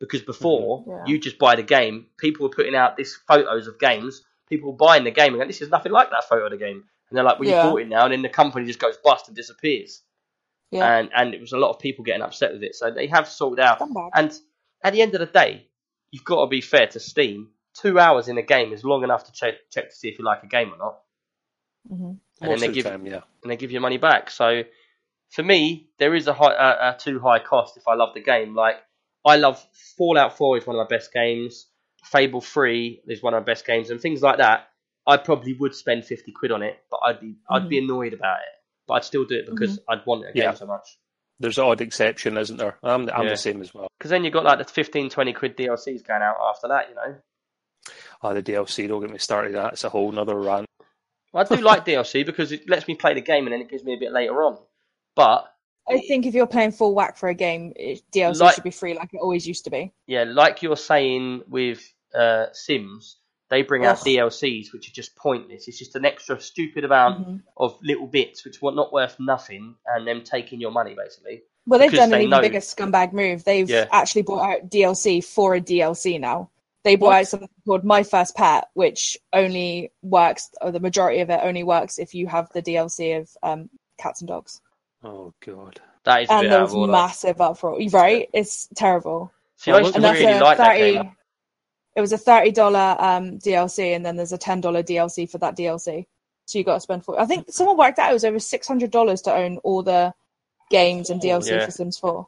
Because 0.00 0.22
before 0.22 0.84
Yeah. 0.86 1.04
you 1.06 1.18
just 1.18 1.38
buy 1.38 1.54
the 1.56 1.62
game, 1.62 2.06
people 2.18 2.42
were 2.46 2.54
putting 2.54 2.74
out 2.74 2.96
these 2.96 3.14
photos 3.28 3.66
of 3.68 3.78
games. 3.78 4.22
People 4.48 4.72
were 4.72 4.76
buying 4.76 5.04
the 5.04 5.10
game 5.10 5.28
and 5.28 5.36
going, 5.36 5.48
"This 5.48 5.62
is 5.62 5.70
nothing 5.70 5.92
like 5.92 6.10
that 6.10 6.24
photo 6.28 6.46
of 6.46 6.50
the 6.50 6.58
game." 6.58 6.84
And 7.08 7.16
they're 7.16 7.24
like, 7.24 7.38
"Well, 7.38 7.48
you 7.48 7.54
Yeah. 7.54 7.62
bought 7.70 7.80
it 7.82 7.88
now," 7.88 8.04
and 8.04 8.12
then 8.12 8.22
the 8.22 8.28
company 8.28 8.66
just 8.66 8.78
goes 8.78 8.96
bust 8.98 9.28
and 9.28 9.36
disappears. 9.36 10.02
yeah. 10.70 10.98
And 10.98 11.10
and 11.14 11.34
it 11.34 11.40
was 11.40 11.52
a 11.52 11.56
lot 11.58 11.70
of 11.70 11.78
people 11.78 12.04
getting 12.04 12.22
upset 12.22 12.52
with 12.52 12.62
it. 12.64 12.74
So 12.74 12.90
they 12.90 13.06
have 13.06 13.28
sorted 13.28 13.60
out. 13.64 13.80
And 14.14 14.32
at 14.82 14.92
the 14.92 15.02
end 15.02 15.14
of 15.14 15.20
the 15.20 15.26
day, 15.26 15.68
you've 16.10 16.24
got 16.24 16.40
to 16.40 16.46
be 16.48 16.60
fair 16.60 16.86
to 16.88 16.98
Steam. 17.00 17.53
Two 17.80 17.98
hours 17.98 18.28
in 18.28 18.38
a 18.38 18.42
game 18.42 18.72
is 18.72 18.84
long 18.84 19.02
enough 19.04 19.24
to 19.24 19.32
check 19.32 19.54
check 19.70 19.90
to 19.90 19.94
see 19.94 20.08
if 20.08 20.18
you 20.18 20.24
like 20.24 20.42
a 20.42 20.46
game 20.46 20.72
or 20.72 20.76
not, 20.78 21.00
Mhm. 21.90 22.18
and 22.40 22.50
then 22.50 22.58
they 22.60 22.66
of 22.66 22.74
the 22.74 22.82
give 22.82 22.84
time, 22.84 23.06
yeah. 23.06 23.20
and 23.42 23.50
they 23.50 23.56
give 23.56 23.72
you 23.72 23.80
money 23.80 23.98
back. 23.98 24.30
So 24.30 24.62
for 25.30 25.42
me, 25.42 25.88
there 25.98 26.14
is 26.14 26.26
a 26.28 26.32
high 26.32 26.52
a, 26.52 26.94
a 26.94 26.96
too 26.98 27.18
high 27.18 27.40
cost 27.40 27.76
if 27.76 27.88
I 27.88 27.94
love 27.94 28.14
the 28.14 28.22
game. 28.22 28.54
Like 28.54 28.76
I 29.24 29.36
love 29.36 29.64
Fallout 29.96 30.36
4 30.36 30.58
is 30.58 30.66
one 30.66 30.76
of 30.76 30.88
my 30.88 30.96
best 30.96 31.12
games. 31.12 31.66
Fable 32.04 32.40
3 32.42 33.00
is 33.06 33.22
one 33.22 33.32
of 33.34 33.40
my 33.40 33.44
best 33.44 33.66
games, 33.66 33.90
and 33.90 34.00
things 34.00 34.22
like 34.22 34.38
that. 34.38 34.68
I 35.06 35.16
probably 35.18 35.52
would 35.54 35.74
spend 35.74 36.04
fifty 36.06 36.32
quid 36.32 36.50
on 36.52 36.62
it, 36.62 36.78
but 36.90 37.00
I'd 37.04 37.20
be 37.20 37.34
I'd 37.50 37.68
be 37.68 37.78
annoyed 37.78 38.12
about 38.14 38.38
it. 38.38 38.54
But 38.86 38.94
I'd 38.94 39.04
still 39.04 39.24
do 39.24 39.36
it 39.36 39.46
because 39.46 39.78
I'd 39.88 40.04
want 40.06 40.22
a 40.28 40.32
game 40.32 40.42
Yeah. 40.44 40.54
so 40.54 40.66
much. 40.66 40.96
There's 41.40 41.58
an 41.58 41.64
odd 41.64 41.80
exception, 41.80 42.36
isn't 42.38 42.56
there? 42.58 42.78
I'm, 42.82 43.08
I'm 43.10 43.24
Yeah. 43.24 43.30
the 43.30 43.36
same 43.36 43.60
as 43.60 43.74
well. 43.74 43.88
Because 43.98 44.10
then 44.10 44.22
you've 44.24 44.32
got 44.32 44.44
like 44.44 44.58
the 44.58 44.64
15, 44.64 45.10
20 45.10 45.32
quid 45.32 45.56
DLCs 45.56 46.06
going 46.06 46.22
out 46.22 46.36
after 46.40 46.68
that, 46.68 46.88
you 46.90 46.94
know. 46.94 47.16
Oh, 48.26 48.32
the 48.32 48.42
DLC, 48.42 48.88
don't 48.88 49.02
get 49.02 49.10
me 49.10 49.18
started. 49.18 49.54
That's 49.54 49.84
a 49.84 49.90
whole 49.90 50.10
nother 50.10 50.40
rant. 50.40 50.66
Well, 51.32 51.46
I 51.48 51.56
do 51.56 51.62
like 51.62 51.84
DLC 51.84 52.24
because 52.24 52.52
it 52.52 52.68
lets 52.70 52.88
me 52.88 52.94
play 52.94 53.12
the 53.12 53.20
game 53.20 53.46
and 53.46 53.52
then 53.52 53.60
it 53.60 53.68
gives 53.68 53.84
me 53.84 53.92
a 53.94 53.98
bit 53.98 54.12
later 54.12 54.42
on. 54.42 54.56
But 55.14 55.44
I 55.88 55.98
think 55.98 56.24
if 56.24 56.32
you're 56.34 56.46
playing 56.46 56.70
full 56.72 56.94
whack 56.94 57.18
for 57.18 57.28
a 57.28 57.34
game, 57.34 57.72
it, 57.76 58.00
DLC 58.12 58.40
Like- 58.40 58.54
should 58.54 58.64
be 58.64 58.70
free, 58.70 58.94
like 58.94 59.12
it 59.12 59.18
always 59.20 59.46
used 59.46 59.64
to 59.64 59.70
be. 59.70 59.92
yeah, 60.06 60.24
like 60.24 60.62
you're 60.62 60.76
saying 60.76 61.42
with 61.48 61.82
uh, 62.14 62.46
Sims, 62.52 63.18
they 63.50 63.60
bring 63.62 63.84
out 63.84 63.98
Ugh. 63.98 64.04
DLCs 64.06 64.72
which 64.72 64.88
are 64.88 64.92
just 64.92 65.14
pointless. 65.16 65.68
It's 65.68 65.78
just 65.78 65.94
an 65.96 66.06
extra 66.06 66.40
stupid 66.40 66.84
amount 66.84 67.28
Mhm. 67.28 67.42
of 67.58 67.78
little 67.82 68.06
bits 68.06 68.42
which 68.44 68.62
were 68.62 68.72
not 68.72 68.90
worth 68.92 69.16
nothing, 69.20 69.74
and 69.86 70.06
them 70.08 70.22
taking 70.22 70.60
your 70.60 70.70
money 70.70 70.94
basically. 70.94 71.42
Well, 71.66 71.78
they've 71.80 71.92
done 71.92 72.04
an 72.04 72.10
they 72.10 72.18
even 72.20 72.30
know- 72.30 72.40
bigger 72.40 72.60
scumbag 72.60 73.12
move. 73.12 73.44
They've 73.44 73.68
Yeah. 73.68 73.86
actually 73.90 74.22
bought 74.22 74.48
out 74.48 74.70
DLC 74.70 75.20
for 75.20 75.54
a 75.56 75.60
DLC 75.60 76.18
now. 76.18 76.50
They 76.84 76.96
brought 76.96 77.08
What? 77.08 77.20
out 77.20 77.26
something 77.28 77.48
called 77.66 77.84
My 77.84 78.02
First 78.02 78.36
Pet, 78.36 78.68
which 78.74 79.16
only 79.32 79.90
works, 80.02 80.50
or 80.60 80.70
the 80.70 80.80
majority 80.80 81.20
of 81.20 81.30
it 81.30 81.40
only 81.42 81.64
works 81.64 81.98
if 81.98 82.14
you 82.14 82.26
have 82.26 82.48
the 82.52 82.62
DLC 82.62 83.18
of 83.18 83.30
um, 83.42 83.70
cats 83.98 84.20
and 84.20 84.28
dogs. 84.28 84.60
Oh, 85.02 85.32
God. 85.44 85.80
That 86.04 86.22
is 86.22 86.28
a 86.28 86.32
And 86.34 86.42
bit 86.42 86.52
out 86.52 86.70
there's 86.70 86.88
massive 86.88 87.40
uproar, 87.40 87.78
right? 87.90 88.28
It's 88.34 88.68
terrible. 88.74 89.32
See, 89.56 89.72
I 89.72 89.80
used 89.80 89.94
to 89.94 90.00
really 90.00 90.24
a 90.24 90.40
like 90.40 90.58
that 90.58 90.76
game. 90.76 91.12
It 91.96 92.00
was 92.00 92.12
a 92.12 92.18
thirty 92.18 92.50
dollar 92.50 92.96
um, 92.98 93.38
DLC, 93.38 93.94
and 93.94 94.04
then 94.04 94.16
there's 94.16 94.32
a 94.32 94.38
ten 94.38 94.60
dollar 94.60 94.82
DLC 94.82 95.30
for 95.30 95.38
that 95.38 95.56
DLC. 95.56 96.06
So 96.46 96.58
you 96.58 96.64
got 96.64 96.74
to 96.74 96.80
spend 96.80 97.04
for. 97.04 97.18
I 97.18 97.24
think 97.24 97.46
someone 97.50 97.78
worked 97.78 97.98
out 97.98 98.10
it 98.10 98.14
was 98.14 98.24
over 98.24 98.38
six 98.38 98.66
hundred 98.68 98.90
dollars 98.90 99.22
to 99.22 99.34
own 99.34 99.58
all 99.58 99.82
the 99.82 100.12
games 100.70 101.08
and 101.08 101.22
DLC 101.22 101.50
yeah. 101.50 101.64
for 101.64 101.70
Sims 101.70 101.96
Four. 101.96 102.26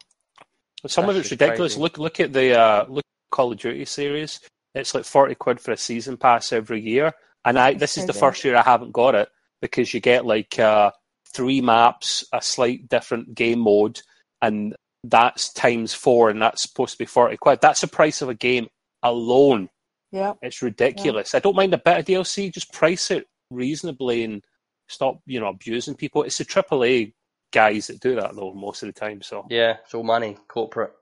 Some 0.87 1.09
of 1.09 1.17
it's 1.17 1.31
ridiculous. 1.31 1.75
crazy. 1.75 1.81
Look, 1.81 1.99
look 1.99 2.21
at 2.21 2.33
the 2.33 2.59
uh, 2.59 2.87
look 2.89 3.05
at 3.05 3.16
Call 3.31 3.53
of 3.53 3.59
Duty 3.59 3.85
series. 3.85 4.41
It's 4.75 4.95
like 4.95 5.05
forty 5.05 5.35
quid 5.35 5.61
for 5.61 5.73
a 5.73 5.77
season 5.77 6.17
pass 6.17 6.53
every 6.53 6.81
year, 6.81 7.13
and 7.45 7.59
I 7.59 7.75
this 7.75 7.97
is 7.97 8.07
the 8.07 8.13
crazy. 8.13 8.21
first 8.21 8.45
year 8.45 8.57
I 8.57 8.63
haven't 8.63 8.93
got 8.93 9.15
it 9.15 9.29
because 9.61 9.93
you 9.95 10.01
get 10.01 10.27
like 10.27 10.59
uh, 10.59 10.91
three 11.33 11.61
maps, 11.61 12.25
a 12.33 12.43
slight 12.43 12.89
different 12.89 13.35
game 13.35 13.61
mode, 13.61 14.01
and 14.43 14.75
that's 15.05 15.53
times 15.53 15.95
four, 15.95 16.31
and 16.31 16.43
that's 16.43 16.63
supposed 16.63 16.93
to 16.93 16.99
be 16.99 17.07
forty 17.07 17.37
quid. 17.37 17.61
That's 17.61 17.81
the 17.81 17.89
price 17.89 18.23
of 18.23 18.29
a 18.29 18.35
game 18.35 18.69
alone. 19.03 19.69
Yeah. 20.13 20.35
It's 20.43 20.63
ridiculous. 20.63 21.35
I 21.35 21.41
don't 21.41 21.57
mind 21.57 21.75
a 21.75 21.79
bit 21.79 21.99
of 21.99 22.05
DLC. 22.05 22.53
Just 22.53 22.73
price 22.73 23.11
it 23.11 23.27
reasonably 23.51 24.25
and 24.25 24.45
stop, 24.89 25.21
you 25.27 25.41
know, 25.41 25.49
abusing 25.49 25.95
people. 25.95 26.23
It's 26.23 26.39
the 26.39 26.45
AAA 26.45 27.13
guys 27.53 27.87
that 27.87 28.01
do 28.01 28.15
that 28.17 28.35
though 28.35 28.55
most 28.55 28.83
of 28.83 28.89
the 28.89 28.93
time. 28.93 29.23
So 29.23 29.47
Yeah, 29.51 29.77
it's 29.85 29.95
all 29.95 30.03
money, 30.03 30.37
corporate. 30.49 30.93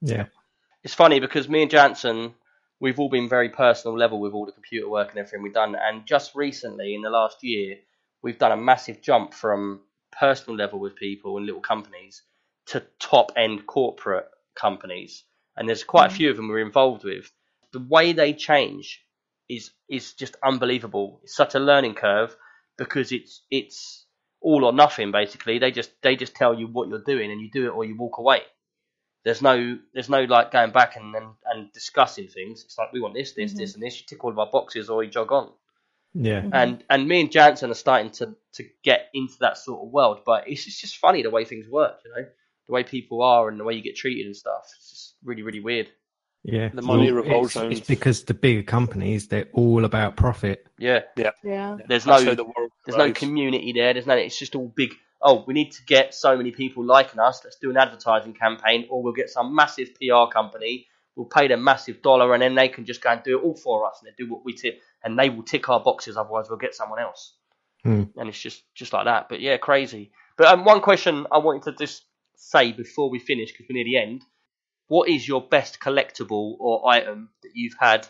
Yeah. 0.00 0.26
It's 0.84 0.94
funny 0.94 1.18
because 1.18 1.48
me 1.48 1.62
and 1.62 1.70
Jansen, 1.70 2.34
we've 2.78 3.00
all 3.00 3.08
been 3.08 3.26
very 3.26 3.48
personal 3.48 3.96
level 3.96 4.20
with 4.20 4.34
all 4.34 4.44
the 4.44 4.52
computer 4.52 4.86
work 4.86 5.08
and 5.08 5.18
everything 5.18 5.42
we've 5.42 5.54
done. 5.54 5.74
And 5.74 6.06
just 6.06 6.34
recently, 6.34 6.94
in 6.94 7.00
the 7.00 7.08
last 7.08 7.42
year, 7.42 7.78
we've 8.22 8.38
done 8.38 8.52
a 8.52 8.56
massive 8.56 9.00
jump 9.00 9.32
from 9.32 9.80
personal 10.12 10.56
level 10.56 10.78
with 10.78 10.94
people 10.94 11.38
and 11.38 11.46
little 11.46 11.62
companies 11.62 12.22
to 12.66 12.84
top 13.00 13.32
end 13.34 13.66
corporate 13.66 14.28
companies. 14.54 15.24
And 15.56 15.66
there's 15.66 15.84
quite 15.84 16.06
a 16.06 16.08
mm-hmm. 16.08 16.16
few 16.16 16.30
of 16.30 16.36
them 16.36 16.48
we're 16.48 16.58
involved 16.58 17.04
with. 17.04 17.32
The 17.72 17.80
way 17.88 18.12
they 18.12 18.34
change 18.34 19.00
is 19.48 19.70
is 19.88 20.12
just 20.12 20.36
unbelievable. 20.44 21.20
It's 21.22 21.34
such 21.34 21.54
a 21.54 21.60
learning 21.60 21.94
curve 21.94 22.36
because 22.76 23.10
it's 23.10 23.42
it's 23.50 24.04
all 24.42 24.64
or 24.64 24.72
nothing 24.72 25.12
basically. 25.12 25.58
They 25.58 25.70
just 25.70 25.90
they 26.02 26.14
just 26.14 26.34
tell 26.34 26.52
you 26.52 26.66
what 26.66 26.88
you're 26.88 27.02
doing 27.02 27.30
and 27.32 27.40
you 27.40 27.50
do 27.50 27.66
it 27.66 27.70
or 27.70 27.84
you 27.86 27.96
walk 27.96 28.18
away. 28.18 28.42
There's 29.24 29.40
no 29.42 29.78
there's 29.94 30.08
no 30.10 30.24
like 30.24 30.50
going 30.52 30.70
back 30.70 30.96
and 30.96 31.14
and, 31.14 31.26
and 31.46 31.72
discussing 31.72 32.28
things. 32.28 32.62
It's 32.64 32.76
like 32.78 32.92
we 32.92 33.00
want 33.00 33.14
this, 33.14 33.32
this, 33.32 33.54
Mhm. 33.54 33.56
this, 33.58 33.74
and 33.74 33.82
this. 33.82 33.98
You 34.00 34.06
tick 34.06 34.22
all 34.24 34.30
of 34.30 34.38
our 34.38 34.50
boxes 34.50 34.90
or 34.90 35.02
you 35.02 35.10
jog 35.10 35.32
on. 35.32 35.50
Yeah. 36.14 36.42
Mhm. 36.42 36.50
And 36.52 36.84
and 36.90 37.08
me 37.08 37.20
and 37.22 37.32
Jansen 37.32 37.70
are 37.70 37.74
starting 37.74 38.10
to 38.12 38.36
to 38.52 38.64
get 38.82 39.08
into 39.14 39.34
that 39.40 39.56
sort 39.58 39.82
of 39.82 39.88
world. 39.92 40.20
But 40.26 40.46
it's 40.48 40.64
just, 40.64 40.80
just 40.80 40.96
funny 40.98 41.22
the 41.22 41.30
way 41.30 41.44
things 41.44 41.68
work, 41.68 42.00
you 42.04 42.10
know. 42.14 42.26
the 42.66 42.72
way 42.72 42.82
people 42.82 43.22
are 43.22 43.48
and 43.50 43.60
the 43.60 43.64
way 43.64 43.74
you 43.74 43.82
get 43.82 43.94
treated 43.96 44.24
and 44.24 44.34
stuff. 44.34 44.62
It's 44.76 44.88
just 44.90 45.14
really, 45.22 45.42
really 45.42 45.60
weird. 45.60 45.88
Yeah, 46.44 46.68
The 46.72 46.80
money 46.82 47.10
Well, 47.12 47.22
revolves 47.22 47.56
it's, 47.56 47.78
it's 47.80 47.86
because 47.88 48.24
the 48.24 48.34
bigger 48.34 48.62
companies 48.62 49.28
they're 49.28 49.48
all 49.54 49.84
about 49.86 50.16
profit. 50.16 50.66
Yeah, 50.78 51.00
Yeah. 51.16 51.30
yeah. 51.42 51.76
there's 51.88 52.06
no 52.06 52.20
the 52.34 52.44
world 52.44 52.70
there's 52.86 52.98
no 52.98 53.12
community 53.12 53.72
there. 53.72 53.92
There's 53.94 54.06
no. 54.06 54.14
It's 54.14 54.38
just 54.38 54.54
all 54.54 54.68
big. 54.68 54.94
Oh, 55.26 55.42
we 55.46 55.54
need 55.54 55.72
to 55.72 55.82
get 55.84 56.14
so 56.14 56.36
many 56.36 56.50
people 56.50 56.84
liking 56.84 57.18
us. 57.18 57.40
Let's 57.42 57.56
do 57.56 57.70
an 57.70 57.78
advertising 57.78 58.34
campaign, 58.34 58.86
or 58.90 59.02
we'll 59.02 59.14
get 59.14 59.30
some 59.30 59.54
massive 59.54 59.88
PR 59.94 60.30
company. 60.30 60.86
We'll 61.16 61.26
pay 61.26 61.48
them 61.48 61.64
massive 61.64 62.02
dollar, 62.02 62.34
and 62.34 62.42
then 62.42 62.54
they 62.54 62.68
can 62.68 62.84
just 62.84 63.00
go 63.00 63.10
and 63.10 63.22
do 63.22 63.38
it 63.38 63.42
all 63.42 63.56
for 63.56 63.86
us, 63.88 64.00
and 64.00 64.08
they 64.08 64.14
do 64.22 64.30
what 64.30 64.44
we 64.44 64.52
tick, 64.52 64.80
and 65.02 65.18
they 65.18 65.30
will 65.30 65.42
tick 65.42 65.68
our 65.70 65.80
boxes. 65.80 66.18
Otherwise, 66.18 66.46
we'll 66.50 66.58
get 66.58 66.74
someone 66.74 66.98
else. 67.00 67.34
Hmm. 67.82 68.04
And 68.16 68.28
it's 68.28 68.40
just 68.40 68.62
just 68.74 68.92
like 68.92 69.06
that. 69.06 69.28
But 69.28 69.40
yeah, 69.40 69.56
crazy. 69.56 70.12
But 70.36 70.48
um, 70.48 70.64
one 70.64 70.80
question 70.80 71.26
I 71.32 71.38
wanted 71.38 71.62
to 71.64 71.72
just 71.72 72.04
say 72.36 72.72
before 72.72 73.08
we 73.08 73.18
finish, 73.18 73.52
because 73.52 73.66
we're 73.68 73.76
near 73.76 73.84
the 73.84 73.96
end. 73.96 74.22
What 74.88 75.08
is 75.08 75.26
your 75.26 75.40
best 75.40 75.80
collectible 75.80 76.56
or 76.58 76.86
item 76.90 77.30
that 77.42 77.52
you've 77.54 77.76
had 77.80 78.06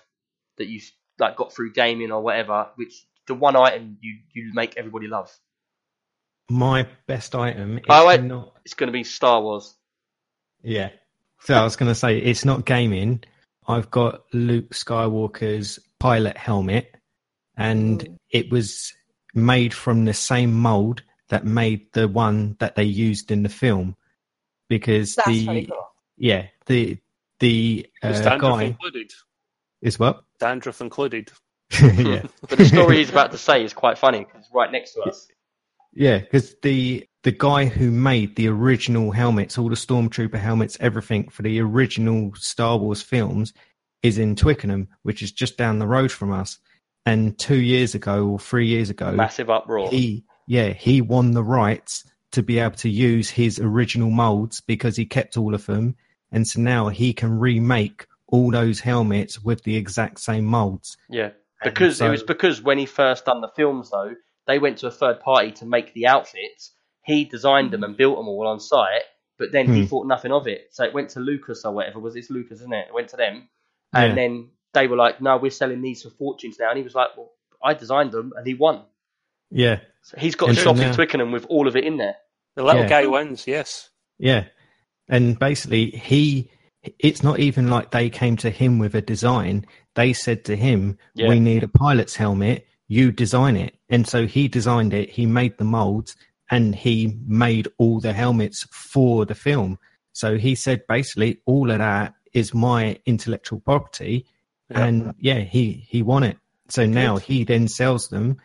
that 0.58 0.66
you've 0.66 0.90
like 1.20 1.36
got 1.36 1.54
through 1.54 1.72
gaming 1.72 2.10
or 2.10 2.22
whatever? 2.22 2.68
Which 2.74 3.06
the 3.26 3.34
one 3.34 3.54
item 3.54 3.98
you 4.00 4.18
you 4.32 4.52
make 4.52 4.76
everybody 4.76 5.06
love? 5.06 5.30
My 6.50 6.86
best 7.06 7.34
item 7.34 7.78
is 7.78 7.84
Oh, 7.88 8.06
wait. 8.06 8.22
not. 8.22 8.54
It's 8.64 8.74
going 8.74 8.88
to 8.88 8.92
be 8.92 9.04
Star 9.04 9.40
Wars. 9.42 9.74
Yeah. 10.62 10.90
So 11.40 11.54
I 11.54 11.64
was 11.64 11.76
going 11.76 11.90
to 11.90 11.94
say 11.94 12.18
it's 12.18 12.44
not 12.44 12.64
gaming. 12.64 13.22
I've 13.66 13.90
got 13.90 14.22
Luke 14.32 14.70
Skywalker's 14.70 15.78
pilot 15.98 16.36
helmet, 16.36 16.94
and 17.56 18.02
Ooh. 18.06 18.18
it 18.30 18.50
was 18.50 18.92
made 19.34 19.72
from 19.74 20.04
the 20.04 20.14
same 20.14 20.52
mold 20.52 21.02
that 21.28 21.44
made 21.46 21.92
the 21.92 22.08
one 22.08 22.56
that 22.60 22.76
they 22.76 22.84
used 22.84 23.30
in 23.30 23.42
the 23.42 23.48
film. 23.48 23.96
Because 24.68 25.14
That's 25.14 25.28
the 25.28 25.66
cool. 25.66 25.88
yeah 26.16 26.46
the 26.66 26.98
the 27.40 27.86
Is 28.02 28.20
uh, 28.20 28.22
dandruff 28.30 28.40
guy 28.58 28.62
included? 28.64 29.10
is 29.82 29.98
what 29.98 30.24
Dandruff 30.40 30.80
included. 30.80 31.30
yeah 31.82 32.22
But 32.48 32.58
the 32.58 32.64
story 32.64 32.98
he's 32.98 33.10
about 33.10 33.32
to 33.32 33.38
say 33.38 33.62
is 33.64 33.72
quite 33.74 33.98
funny 33.98 34.20
because 34.24 34.46
right 34.54 34.70
next 34.72 34.92
to 34.94 35.02
us. 35.02 35.28
Yeah, 35.94 36.18
because 36.18 36.54
the 36.62 37.06
the 37.22 37.32
guy 37.32 37.64
who 37.66 37.90
made 37.90 38.36
the 38.36 38.48
original 38.48 39.10
helmets, 39.10 39.56
all 39.56 39.68
the 39.68 39.76
stormtrooper 39.76 40.38
helmets, 40.38 40.76
everything 40.80 41.28
for 41.30 41.42
the 41.42 41.60
original 41.60 42.32
Star 42.34 42.76
Wars 42.76 43.00
films, 43.00 43.52
is 44.02 44.18
in 44.18 44.36
Twickenham, 44.36 44.88
which 45.02 45.22
is 45.22 45.32
just 45.32 45.56
down 45.56 45.78
the 45.78 45.86
road 45.86 46.12
from 46.12 46.32
us. 46.32 46.58
And 47.06 47.38
two 47.38 47.60
years 47.60 47.94
ago 47.94 48.26
or 48.28 48.38
three 48.38 48.66
years 48.66 48.90
ago, 48.90 49.12
Massive 49.12 49.50
uproar. 49.50 49.90
he 49.90 50.24
yeah 50.46 50.70
he 50.72 51.00
won 51.00 51.32
the 51.32 51.44
rights 51.44 52.04
to 52.32 52.42
be 52.42 52.58
able 52.58 52.76
to 52.76 52.88
use 52.90 53.30
his 53.30 53.60
original 53.60 54.10
molds 54.10 54.60
because 54.60 54.96
he 54.96 55.06
kept 55.06 55.36
all 55.36 55.54
of 55.54 55.66
them, 55.66 55.96
and 56.32 56.46
so 56.46 56.60
now 56.60 56.88
he 56.88 57.12
can 57.12 57.38
remake 57.38 58.06
all 58.28 58.50
those 58.50 58.80
helmets 58.80 59.42
with 59.42 59.62
the 59.62 59.76
exact 59.76 60.18
same 60.18 60.44
molds. 60.44 60.96
Yeah, 61.08 61.30
because 61.62 61.98
so- 61.98 62.06
it 62.06 62.10
was 62.10 62.22
because 62.22 62.60
when 62.62 62.78
he 62.78 62.86
first 62.86 63.26
done 63.26 63.40
the 63.40 63.50
films 63.54 63.90
though, 63.90 64.14
they 64.46 64.58
went 64.58 64.78
to 64.78 64.86
a 64.86 64.90
third 64.90 65.20
party 65.20 65.52
to 65.52 65.66
make 65.66 65.92
the 65.94 66.06
outfits. 66.06 66.72
He 67.02 67.24
designed 67.24 67.70
them 67.70 67.84
and 67.84 67.96
built 67.96 68.16
them 68.16 68.28
all 68.28 68.46
on 68.46 68.60
site, 68.60 69.02
but 69.38 69.52
then 69.52 69.72
he 69.72 69.80
Hmm. 69.82 69.86
thought 69.86 70.06
nothing 70.06 70.32
of 70.32 70.46
it. 70.46 70.68
So 70.70 70.84
it 70.84 70.94
went 70.94 71.10
to 71.10 71.20
Lucas 71.20 71.64
or 71.64 71.72
whatever. 71.72 71.98
Was 71.98 72.16
it's 72.16 72.30
Lucas, 72.30 72.60
isn't 72.60 72.72
it? 72.72 72.88
It 72.88 72.94
went 72.94 73.08
to 73.10 73.16
them, 73.16 73.48
and 73.92 74.10
Yeah. 74.10 74.14
then 74.14 74.50
they 74.72 74.86
were 74.86 74.96
like, 74.96 75.20
"No, 75.20 75.36
we're 75.36 75.50
selling 75.50 75.82
these 75.82 76.02
for 76.02 76.10
fortunes 76.10 76.58
now." 76.58 76.70
And 76.70 76.78
he 76.78 76.84
was 76.84 76.94
like, 76.94 77.16
"Well, 77.16 77.32
I 77.62 77.74
designed 77.74 78.12
them," 78.12 78.32
and 78.36 78.46
he 78.46 78.54
won. 78.54 78.82
Yeah, 79.50 79.80
So 80.02 80.16
he's 80.18 80.34
got 80.34 80.46
a 80.46 80.48
And 80.50 80.58
so 80.58 80.64
shop 80.64 80.76
in 80.78 80.92
Twickenham 80.92 81.30
with 81.32 81.46
all 81.46 81.68
of 81.68 81.76
it 81.76 81.84
in 81.84 81.96
there. 81.96 82.16
The 82.56 82.62
little 82.64 82.82
Yeah. 82.82 82.88
guy 82.88 83.06
wins, 83.06 83.46
yes. 83.46 83.88
Yeah. 84.18 84.44
And 85.08 85.38
basically, 85.38 85.90
he, 85.90 86.50
it's 86.98 87.22
not 87.22 87.38
even 87.38 87.68
like 87.70 87.90
they 87.90 88.10
came 88.10 88.36
to 88.38 88.50
him 88.50 88.78
with 88.78 88.94
a 88.94 89.00
design. 89.02 89.66
They 89.94 90.12
said 90.12 90.44
to 90.46 90.56
him, 90.56 90.98
Yeah. 91.14 91.28
We 91.28 91.40
need 91.40 91.62
a 91.62 91.68
pilot's 91.68 92.16
helmet. 92.16 92.66
You 92.88 93.12
design 93.12 93.56
it. 93.56 93.76
And 93.88 94.06
so 94.06 94.26
he 94.26 94.48
designed 94.48 94.92
it. 94.94 95.10
He 95.10 95.26
made 95.26 95.58
the 95.58 95.64
molds 95.64 96.16
and 96.50 96.74
he 96.74 97.18
made 97.26 97.68
all 97.78 98.00
the 98.00 98.12
helmets 98.12 98.66
for 98.70 99.24
the 99.24 99.34
film. 99.34 99.78
So 100.12 100.36
he 100.36 100.54
said, 100.54 100.86
basically, 100.88 101.40
all 101.46 101.70
of 101.70 101.78
that 101.78 102.14
is 102.32 102.54
my 102.54 102.98
intellectual 103.06 103.60
property. 103.60 104.26
Yeah. 104.70 104.84
And 104.84 105.14
yeah, 105.18 105.40
he, 105.40 105.84
he 105.88 106.02
won 106.02 106.22
it. 106.22 106.38
So 106.68 106.86
now 106.86 107.16
he 107.16 107.44
then 107.44 107.68
sells 107.68 108.08
them. 108.08 108.38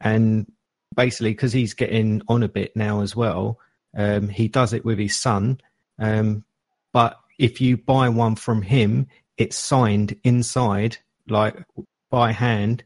And 0.00 0.50
basically, 0.94 1.32
because 1.32 1.52
he's 1.52 1.74
getting 1.74 2.22
on 2.28 2.42
a 2.42 2.48
bit 2.48 2.76
now 2.76 3.00
as 3.00 3.14
well, 3.14 3.58
um, 3.96 4.28
he 4.28 4.48
does 4.48 4.72
it 4.72 4.84
with 4.84 4.98
his 4.98 5.18
son. 5.18 5.60
Um, 5.98 6.44
but 6.92 7.18
if 7.38 7.60
you 7.60 7.76
buy 7.76 8.08
one 8.08 8.36
from 8.36 8.62
him, 8.62 9.08
it's 9.36 9.56
signed 9.56 10.18
inside, 10.24 10.98
like 11.28 11.56
by 12.10 12.32
hand. 12.32 12.82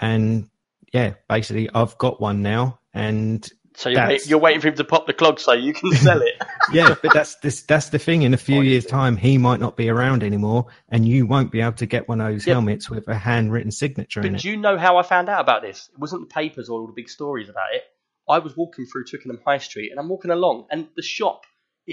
And 0.00 0.48
yeah, 0.92 1.14
basically, 1.28 1.68
I've 1.72 1.96
got 1.98 2.20
one 2.20 2.42
now. 2.42 2.80
And 2.94 3.46
So 3.74 3.88
you're, 3.90 4.06
wait, 4.06 4.26
you're 4.26 4.38
waiting 4.38 4.60
for 4.60 4.68
him 4.68 4.74
to 4.76 4.84
pop 4.84 5.06
the 5.06 5.12
clog 5.12 5.38
so 5.40 5.52
you 5.52 5.72
can 5.74 5.90
sell 5.96 6.22
it. 6.22 6.34
yeah, 6.72 6.94
but 7.02 7.12
that's 7.12 7.36
this, 7.36 7.62
that's 7.62 7.90
the 7.90 7.98
thing. 7.98 8.22
In 8.22 8.32
a 8.34 8.38
few 8.38 8.62
years' 8.62 8.86
time, 8.86 9.16
he 9.16 9.36
might 9.38 9.60
not 9.60 9.76
be 9.76 9.88
around 9.88 10.22
anymore, 10.22 10.66
and 10.88 11.06
you 11.06 11.26
won't 11.26 11.52
be 11.52 11.60
able 11.60 11.72
to 11.74 11.86
get 11.86 12.08
one 12.08 12.20
of 12.20 12.28
those 12.32 12.46
Yeah. 12.46 12.54
helmets 12.54 12.88
with 12.88 13.06
a 13.08 13.14
handwritten 13.14 13.70
signature 13.70 14.20
in 14.20 14.32
But 14.32 14.40
it. 14.40 14.42
do 14.42 14.50
you 14.50 14.56
know 14.56 14.78
how 14.78 14.96
I 14.96 15.02
found 15.02 15.28
out 15.28 15.40
about 15.40 15.62
this? 15.62 15.88
It 15.92 15.98
wasn't 15.98 16.28
the 16.28 16.32
papers 16.34 16.68
or 16.68 16.80
all 16.80 16.86
the 16.86 16.92
big 16.94 17.08
stories 17.10 17.48
about 17.48 17.74
it. 17.74 17.82
I 18.28 18.38
was 18.38 18.56
walking 18.56 18.86
through 18.86 19.04
Twickenham 19.04 19.40
High 19.46 19.58
Street 19.58 19.90
and 19.90 20.00
I'm 20.00 20.08
walking 20.08 20.30
along, 20.30 20.66
and 20.70 20.88
the 20.96 21.02
shop 21.02 21.42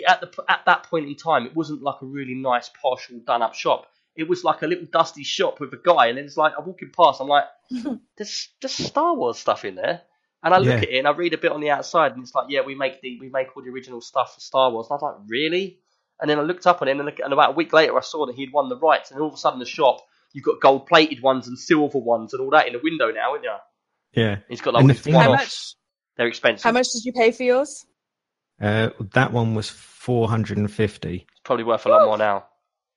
at 0.07 0.21
the 0.21 0.29
at 0.49 0.61
that 0.65 0.83
point 0.83 1.07
in 1.07 1.15
time, 1.15 1.45
it 1.45 1.55
wasn't 1.55 1.83
like 1.83 2.01
a 2.01 2.05
really 2.05 2.33
nice, 2.33 2.69
posh, 2.81 3.09
all 3.11 3.19
done 3.27 3.41
up 3.43 3.53
shop. 3.53 3.85
It 4.15 4.27
was 4.29 4.43
like 4.43 4.61
a 4.61 4.67
little 4.67 4.85
dusty 4.91 5.23
shop 5.23 5.59
with 5.59 5.73
a 5.73 5.79
guy, 5.83 6.07
and 6.07 6.17
then 6.17 6.25
it's 6.25 6.37
like 6.37 6.53
I'm 6.57 6.65
walking 6.65 6.91
past. 6.95 7.19
I'm 7.21 7.27
like, 7.27 7.45
there's 8.17 8.49
there's 8.61 8.73
Star 8.73 9.15
Wars 9.15 9.37
stuff 9.39 9.65
in 9.65 9.75
there, 9.75 10.01
and 10.43 10.53
I 10.53 10.57
look 10.59 10.67
Yeah. 10.67 10.77
at 10.77 10.83
it 10.83 10.97
and 10.99 11.07
I 11.07 11.11
read 11.11 11.33
a 11.33 11.37
bit 11.37 11.51
on 11.51 11.61
the 11.61 11.71
outside, 11.71 12.11
and 12.13 12.21
it's 12.23 12.35
like, 12.35 12.45
yeah, 12.49 12.61
we 12.61 12.75
make 12.75 13.01
the 13.01 13.17
we 13.19 13.29
make 13.29 13.55
all 13.57 13.63
the 13.63 13.69
original 13.71 14.01
stuff 14.01 14.35
for 14.35 14.39
Star 14.39 14.71
Wars. 14.71 14.87
And 14.89 14.93
I 14.93 15.03
was 15.03 15.15
like, 15.19 15.29
really? 15.29 15.79
And 16.21 16.29
then 16.29 16.37
I 16.39 16.43
looked 16.43 16.67
up 16.67 16.81
on 16.81 16.87
him, 16.87 16.99
and, 16.99 17.07
then- 17.09 17.17
and 17.23 17.33
about 17.33 17.49
a 17.51 17.53
week 17.55 17.73
later, 17.73 17.97
I 17.97 18.01
saw 18.01 18.25
that 18.27 18.35
he'd 18.35 18.53
won 18.53 18.69
the 18.69 18.77
rights, 18.77 19.09
and 19.11 19.19
all 19.19 19.29
of 19.29 19.33
a 19.33 19.37
sudden, 19.37 19.59
the 19.59 19.65
shop 19.65 19.97
you've 20.31 20.45
got 20.45 20.59
gold 20.61 20.85
plated 20.87 21.21
ones 21.21 21.47
and 21.47 21.57
silver 21.59 21.99
ones 21.99 22.33
and 22.33 22.41
all 22.41 22.49
that 22.51 22.65
in 22.67 22.73
the 22.73 22.79
window 22.83 23.11
now, 23.11 23.33
haven't 23.33 23.43
you? 23.43 23.55
yeah, 24.23 24.37
He's 24.49 24.61
got 24.61 24.73
like 24.73 24.81
And 24.83 24.91
all 24.91 24.97
the 24.97 25.11
one 25.11 25.23
How 25.25 25.33
offs. 25.33 25.75
They're 26.17 26.27
expensive. 26.27 26.63
How 26.63 26.71
much 26.71 26.87
did 26.91 27.03
you 27.05 27.13
pay 27.13 27.31
for 27.31 27.43
yours? 27.43 27.85
uh, 28.61 28.89
that 29.13 29.31
one 29.33 29.55
was 29.55 29.69
four 29.69 30.29
hundred 30.29 30.57
and 30.59 30.71
fifty. 30.71 31.25
It's 31.31 31.41
probably 31.43 31.65
worth 31.65 31.85
a 31.85 31.89
lot 31.89 32.05
more 32.05 32.17
now. 32.17 32.45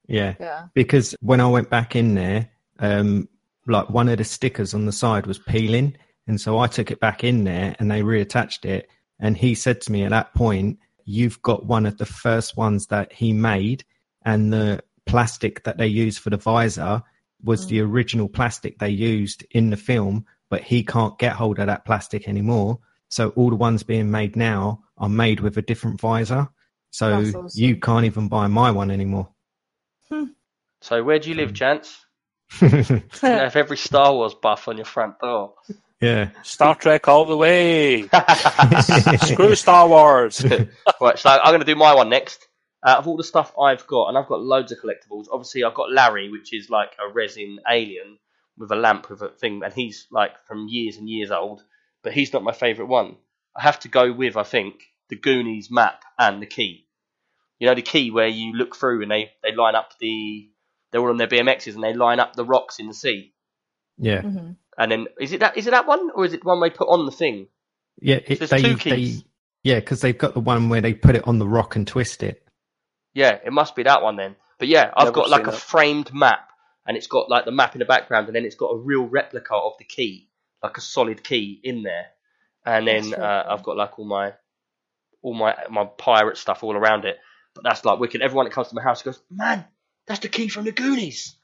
Yeah, 0.08 0.34
Yeah. 0.38 0.66
because 0.74 1.14
when 1.20 1.40
I 1.40 1.48
went 1.48 1.70
back 1.70 1.96
in 1.96 2.14
there, 2.14 2.50
um, 2.78 3.28
like 3.66 3.90
one 3.90 4.08
of 4.08 4.18
the 4.18 4.24
stickers 4.24 4.74
on 4.74 4.86
the 4.86 4.92
side 4.92 5.26
was 5.26 5.38
peeling, 5.38 5.96
and 6.26 6.40
so 6.40 6.58
I 6.58 6.66
took 6.66 6.90
it 6.90 7.00
back 7.00 7.24
in 7.24 7.44
there 7.44 7.74
and 7.78 7.90
they 7.90 8.02
reattached 8.02 8.64
it. 8.64 8.88
And 9.18 9.36
he 9.36 9.54
said 9.54 9.80
to 9.82 9.92
me 9.92 10.04
at 10.04 10.10
that 10.10 10.34
point, 10.34 10.78
"You've 11.04 11.40
got 11.42 11.66
one 11.66 11.86
of 11.86 11.98
the 11.98 12.06
first 12.06 12.56
ones 12.56 12.86
that 12.88 13.12
he 13.12 13.32
made, 13.32 13.84
and 14.24 14.52
the 14.52 14.82
plastic 15.06 15.64
that 15.64 15.78
they 15.78 15.86
used 15.86 16.18
for 16.18 16.30
the 16.30 16.36
visor 16.36 17.02
was 17.42 17.66
the 17.66 17.80
original 17.80 18.28
plastic 18.28 18.78
they 18.78 18.90
used 18.90 19.44
in 19.50 19.70
the 19.70 19.76
film, 19.76 20.24
but 20.50 20.62
he 20.62 20.82
can't 20.82 21.18
get 21.18 21.34
hold 21.36 21.58
of 21.58 21.66
that 21.66 21.84
plastic 21.84 22.28
anymore. 22.28 22.78
So 23.08 23.30
all 23.30 23.50
the 23.50 23.56
ones 23.56 23.82
being 23.82 24.10
made 24.10 24.36
now 24.36 24.82
are 24.98 25.08
made 25.08 25.40
with 25.40 25.56
a 25.56 25.62
different 25.62 26.00
visor. 26.00 26.48
So 26.90 27.18
awesome. 27.18 27.48
you 27.54 27.76
can't 27.76 28.04
even 28.04 28.28
buy 28.28 28.46
my 28.46 28.70
one 28.70 28.90
anymore." 28.90 29.28
So 30.80 31.02
where 31.02 31.18
do 31.18 31.28
you 31.28 31.34
live, 31.34 31.50
hmm. 31.50 31.56
Jance? 31.56 31.98
You 33.22 33.28
have 33.28 33.56
every 33.56 33.76
Star 33.76 34.12
Wars 34.12 34.34
buff 34.34 34.68
on 34.68 34.76
your 34.76 34.84
front 34.84 35.18
door. 35.18 35.54
yeah. 36.00 36.30
Star 36.42 36.74
Trek 36.74 37.08
all 37.08 37.24
the 37.24 37.36
way. 37.36 38.08
Screw 39.26 39.54
Star 39.54 39.88
Wars. 39.88 40.44
right, 41.00 41.18
so 41.18 41.30
I'm 41.30 41.50
going 41.50 41.60
to 41.60 41.66
do 41.66 41.74
my 41.74 41.94
one 41.94 42.08
next. 42.08 42.46
Out 42.86 42.98
of 42.98 43.08
all 43.08 43.16
the 43.16 43.24
stuff 43.24 43.52
I've 43.60 43.84
got, 43.88 44.08
and 44.08 44.18
I've 44.18 44.28
got 44.28 44.42
loads 44.42 44.70
of 44.70 44.78
collectibles. 44.78 45.26
Obviously, 45.32 45.64
I've 45.64 45.74
got 45.74 45.90
Larry, 45.90 46.30
which 46.30 46.54
is 46.54 46.70
like 46.70 46.92
a 47.00 47.12
resin 47.12 47.58
alien 47.68 48.18
with 48.56 48.70
a 48.70 48.76
lamp 48.76 49.10
with 49.10 49.22
a 49.22 49.28
thing, 49.28 49.62
and 49.64 49.72
he's 49.72 50.06
like 50.12 50.32
from 50.46 50.68
years 50.68 50.96
and 50.96 51.08
years 51.08 51.32
old. 51.32 51.64
But 52.04 52.12
he's 52.12 52.32
not 52.32 52.44
my 52.44 52.52
favourite 52.52 52.88
one. 52.88 53.16
I 53.56 53.62
have 53.62 53.80
to 53.80 53.88
go 53.88 54.12
with, 54.12 54.36
I 54.36 54.44
think, 54.44 54.84
the 55.08 55.16
Goonies 55.16 55.70
map 55.70 56.04
and 56.16 56.40
the 56.40 56.46
key. 56.46 56.85
You 57.58 57.68
know, 57.68 57.74
the 57.74 57.82
key 57.82 58.10
where 58.10 58.28
you 58.28 58.52
look 58.54 58.76
through 58.76 59.02
and 59.02 59.10
they, 59.10 59.32
they 59.42 59.54
line 59.54 59.74
up 59.74 59.92
the. 60.00 60.48
They're 60.92 61.00
all 61.00 61.10
on 61.10 61.16
their 61.16 61.26
BMXs 61.26 61.74
and 61.74 61.82
they 61.82 61.94
line 61.94 62.20
up 62.20 62.36
the 62.36 62.44
rocks 62.44 62.78
in 62.78 62.86
the 62.86 62.94
sea. 62.94 63.34
Yeah. 63.98 64.22
hmm 64.22 64.52
And 64.78 64.92
then 64.92 65.06
is 65.20 65.32
it 65.32 65.40
that 65.40 65.56
is 65.56 65.66
it 65.66 65.70
that 65.72 65.86
one 65.86 66.10
or 66.14 66.24
is 66.24 66.32
it 66.32 66.44
one 66.44 66.60
they 66.60 66.70
put 66.70 66.88
on 66.88 67.06
the 67.06 67.12
thing? 67.12 67.48
Yeah. 68.00 68.20
It, 68.26 68.38
There's 68.38 68.50
they, 68.50 68.62
two 68.62 68.76
keys. 68.76 69.22
They, 69.22 69.26
yeah, 69.64 69.80
because 69.80 70.00
they've 70.00 70.16
got 70.16 70.34
the 70.34 70.40
one 70.40 70.68
where 70.68 70.80
they 70.80 70.94
put 70.94 71.16
it 71.16 71.26
on 71.26 71.38
the 71.38 71.48
rock 71.48 71.74
and 71.76 71.86
twist 71.86 72.22
it. 72.22 72.46
Yeah, 73.14 73.38
it 73.44 73.52
must 73.52 73.74
be 73.74 73.82
that 73.82 74.02
one 74.02 74.16
then. 74.16 74.36
But 74.58 74.68
yeah, 74.68 74.92
I've 74.96 75.06
Never 75.06 75.14
got 75.16 75.30
like 75.30 75.40
seen 75.40 75.48
a 75.48 75.52
that. 75.52 75.60
framed 75.60 76.14
map, 76.14 76.50
and 76.86 76.96
it's 76.96 77.08
got 77.08 77.28
like 77.30 77.46
the 77.46 77.50
map 77.50 77.74
in 77.74 77.80
the 77.80 77.84
background, 77.84 78.26
and 78.28 78.36
then 78.36 78.44
it's 78.44 78.54
got 78.54 78.68
a 78.68 78.78
real 78.78 79.02
replica 79.04 79.54
of 79.54 79.72
the 79.78 79.84
key, 79.84 80.28
like 80.62 80.76
a 80.76 80.80
solid 80.80 81.24
key 81.24 81.60
in 81.64 81.82
there. 81.82 82.06
And 82.64 82.86
then 82.86 83.14
uh. 83.14 83.44
I've 83.48 83.62
got 83.62 83.76
like 83.76 83.98
all 83.98 84.04
my 84.04 84.34
all 85.22 85.34
my 85.34 85.56
my 85.70 85.86
pirate 85.98 86.36
stuff 86.36 86.62
all 86.62 86.76
around 86.76 87.04
it. 87.04 87.18
But 87.56 87.64
that's 87.64 87.84
like 87.84 87.98
wicked. 87.98 88.22
Everyone 88.22 88.44
that 88.44 88.52
comes 88.52 88.68
to 88.68 88.74
my 88.74 88.82
house 88.82 89.02
goes, 89.02 89.20
man, 89.30 89.64
that's 90.06 90.20
the 90.20 90.28
key 90.28 90.48
from 90.48 90.64
the 90.64 90.72
Goonies. 90.72 91.36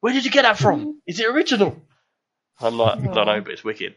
Where 0.00 0.12
did 0.12 0.24
you 0.24 0.30
get 0.30 0.42
that 0.42 0.58
from? 0.58 1.00
Is 1.06 1.20
it 1.20 1.26
original? 1.26 1.80
I'm 2.58 2.76
like, 2.76 2.98
I 2.98 3.02
don't 3.02 3.26
know, 3.26 3.40
but 3.40 3.52
it's 3.52 3.64
wicked. 3.64 3.94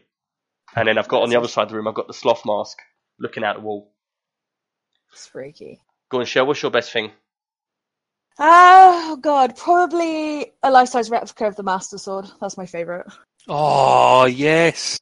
And 0.76 0.86
then 0.86 0.98
I've 0.98 1.08
got 1.08 1.22
on 1.22 1.30
the 1.30 1.36
other 1.36 1.48
side 1.48 1.64
of 1.64 1.68
the 1.70 1.76
room, 1.76 1.88
I've 1.88 1.94
got 1.94 2.06
the 2.06 2.14
sloth 2.14 2.44
mask 2.44 2.78
looking 3.18 3.44
out 3.44 3.56
the 3.56 3.62
wall. 3.62 3.92
It's 5.12 5.26
freaky. 5.26 5.80
Go 6.10 6.20
on, 6.20 6.26
Shell. 6.26 6.46
What's 6.46 6.62
your 6.62 6.70
best 6.70 6.92
thing? 6.92 7.12
Oh 8.38 9.16
god, 9.20 9.56
probably 9.56 10.52
a 10.62 10.70
life-size 10.70 11.08
replica 11.08 11.46
of 11.46 11.56
the 11.56 11.62
Master 11.62 11.98
Sword. 11.98 12.26
That's 12.40 12.56
my 12.56 12.66
favorite. 12.66 13.06
Oh 13.48 14.24
yes. 14.26 14.98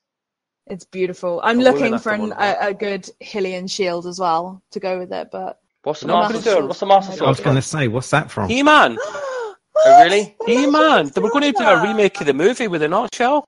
It's 0.67 0.85
beautiful. 0.85 1.41
I'm 1.43 1.59
I 1.61 1.65
will 1.65 1.73
looking 1.73 1.99
for 1.99 2.13
an, 2.13 2.33
a, 2.33 2.57
a 2.69 2.75
good 2.75 3.09
Hylian 3.23 3.71
shield 3.71 4.07
as 4.07 4.21
well 4.21 4.63
to 4.73 4.81
go 4.81 4.99
with 4.99 5.13
it, 5.13 5.31
but 5.33 5.59
What's 5.83 6.01
the 6.01 6.07
No, 6.09 6.15
master 6.21 6.35
Master 6.35 6.51
sword? 6.51 6.55
Sword. 6.57 6.69
What's 6.69 6.81
the 6.81 6.87
master 6.87 7.13
I 7.13 7.17
sword? 7.17 7.27
I 7.27 7.31
was 7.31 7.41
going 7.41 7.57
to 7.57 7.63
say, 7.63 7.89
what's 7.89 8.11
that 8.11 8.31
from? 8.31 8.49
He 8.49 8.63
Man. 8.63 8.99
Oh, 9.85 10.03
really? 10.05 10.37
He 10.47 10.67
Man. 10.67 11.09
They 11.09 11.21
were 11.21 11.31
going 11.31 11.53
to 11.53 11.59
do 11.59 11.65
a 11.65 11.83
remake 11.83 12.21
of 12.21 12.27
the 12.27 12.35
movie 12.35 12.69
with 12.69 12.83
a 12.83 12.89
nutshell. 12.89 13.45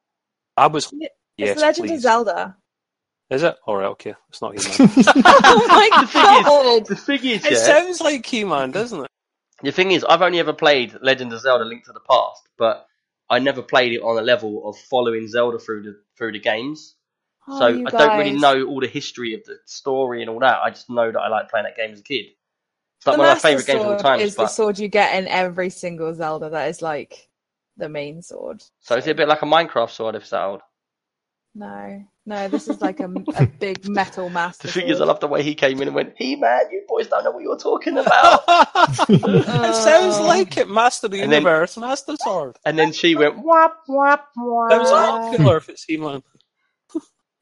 I 0.56 0.66
was. 0.68 0.92
It's 0.92 1.12
Yes, 1.36 1.56
Legend 1.56 1.88
please. 1.88 1.96
of 1.96 2.00
Zelda. 2.02 2.56
Is 3.30 3.42
it? 3.42 3.56
All 3.66 3.76
right. 3.76 3.86
Okay. 3.88 4.14
It's 4.30 4.42
not 4.42 4.52
He 4.58 4.58
Man. 4.66 4.90
oh 5.26 5.66
my 5.68 5.90
god! 6.44 6.86
The 6.86 6.96
thing 6.96 7.24
is, 7.24 7.44
it 7.44 7.52
yeah, 7.52 7.58
sounds 7.58 8.00
like 8.00 8.26
He 8.26 8.44
Man, 8.44 8.70
doesn't 8.70 9.00
it? 9.04 9.08
the 9.62 9.72
thing 9.72 9.92
is, 9.92 10.04
I've 10.04 10.22
only 10.22 10.40
ever 10.40 10.52
played 10.52 10.96
Legend 11.02 11.32
of 11.32 11.40
Zelda: 11.40 11.64
Link 11.64 11.84
to 11.84 11.92
the 11.92 12.00
Past, 12.00 12.48
but 12.58 12.86
I 13.30 13.38
never 13.38 13.62
played 13.62 13.92
it 13.92 14.00
on 14.02 14.18
a 14.18 14.22
level 14.22 14.68
of 14.68 14.76
following 14.78 15.28
Zelda 15.28 15.58
through 15.58 15.82
the 15.82 16.00
through 16.18 16.32
the 16.32 16.40
games. 16.40 16.93
Oh, 17.47 17.58
so 17.58 17.66
you 17.68 17.86
I 17.86 17.90
don't 17.90 18.18
really 18.18 18.39
know 18.39 18.64
all 18.66 18.81
the 18.81 18.86
history 18.86 19.34
of 19.34 19.44
the 19.44 19.58
story 19.66 20.23
and 20.23 20.31
all 20.31 20.40
that. 20.40 20.58
I 20.62 20.70
just 20.70 20.89
know 20.89 21.10
that 21.12 21.18
I 21.18 21.28
like 21.28 21.50
playing 21.50 21.64
that 21.64 21.76
game 21.76 21.92
as 21.92 22.00
a 22.00 22.02
kid. 22.02 22.26
It's 22.98 23.06
like 23.06 23.16
the 23.16 23.18
one 23.18 23.28
of 23.28 23.31
my 23.31 23.34
Master 23.34 23.48
favorite 23.48 23.66
games 23.66 23.81
of 23.81 23.86
all 23.86 23.92
Sword 23.92 24.00
time. 24.02 24.20
is 24.20 24.34
the 24.36 24.47
sword 24.47 24.78
you 24.78 24.89
get 24.89 25.14
in 25.16 25.28
every 25.28 25.68
single 25.70 26.14
Zelda. 26.14 26.48
That 26.50 26.68
is 26.68 26.81
like 26.81 27.28
the 27.76 27.89
main 27.89 28.23
sword. 28.23 28.62
so 28.81 28.97
is 28.97 29.06
it 29.06 29.10
a 29.10 29.14
bit 29.14 29.28
like 29.28 29.42
a 29.42 29.47
Minecraft 29.47 29.90
sword 29.90 30.14
if 30.14 30.23
it's 30.23 30.31
that 30.31 30.42
old? 30.44 30.60
No, 31.56 32.05
no, 32.26 32.48
this 32.48 32.66
is 32.66 32.81
like 32.81 32.98
a, 32.98 33.12
a 33.36 33.47
big 33.60 33.86
metal 33.89 34.28
master. 34.28 34.66
The 34.66 34.73
thing 34.73 34.89
is, 34.89 35.00
I 35.00 35.05
love 35.05 35.20
the 35.20 35.28
way 35.28 35.42
he 35.44 35.55
came 35.55 35.81
in 35.82 35.86
and 35.86 35.94
went, 35.94 36.14
"He 36.16 36.34
man, 36.34 36.62
you 36.73 36.82
boys 36.89 37.06
don't 37.06 37.23
know 37.23 37.31
what 37.31 37.42
you're 37.44 37.56
talking 37.58 37.97
about." 37.98 38.42
it 38.48 39.74
sounds 39.74 40.18
like 40.18 40.56
it. 40.56 40.68
Master 40.68 41.06
of 41.06 41.12
the 41.12 41.20
And 41.20 41.31
then- 41.31 41.42
Universe, 41.42 41.76
Master 41.76 42.16
Sword. 42.20 42.56
and 42.64 42.76
then 42.78 42.92
she 42.92 43.14
went, 43.14 43.39
"Wap 43.39 43.82
wap 43.86 44.31
wap." 44.36 44.70
Sounds 44.73 44.89
a 44.90 44.92
lot 44.94 45.36
cooler 45.36 45.56
if 45.58 45.68
it's 45.68 45.84
He 45.84 45.97
Man. 45.97 46.23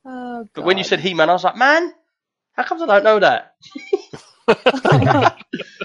Oh, 0.05 0.48
But 0.55 0.64
when 0.64 0.78
you 0.78 0.84
said 0.84 1.00
He 1.00 1.14
Man, 1.14 1.31
I 1.31 1.34
was 1.34 1.44
like, 1.44 1.56
"Man, 1.56 1.92
how 2.52 2.64
comes 2.64 2.82
I 2.82 2.86
don't 2.86 3.05
know 3.05 3.20
that?" 3.20 3.55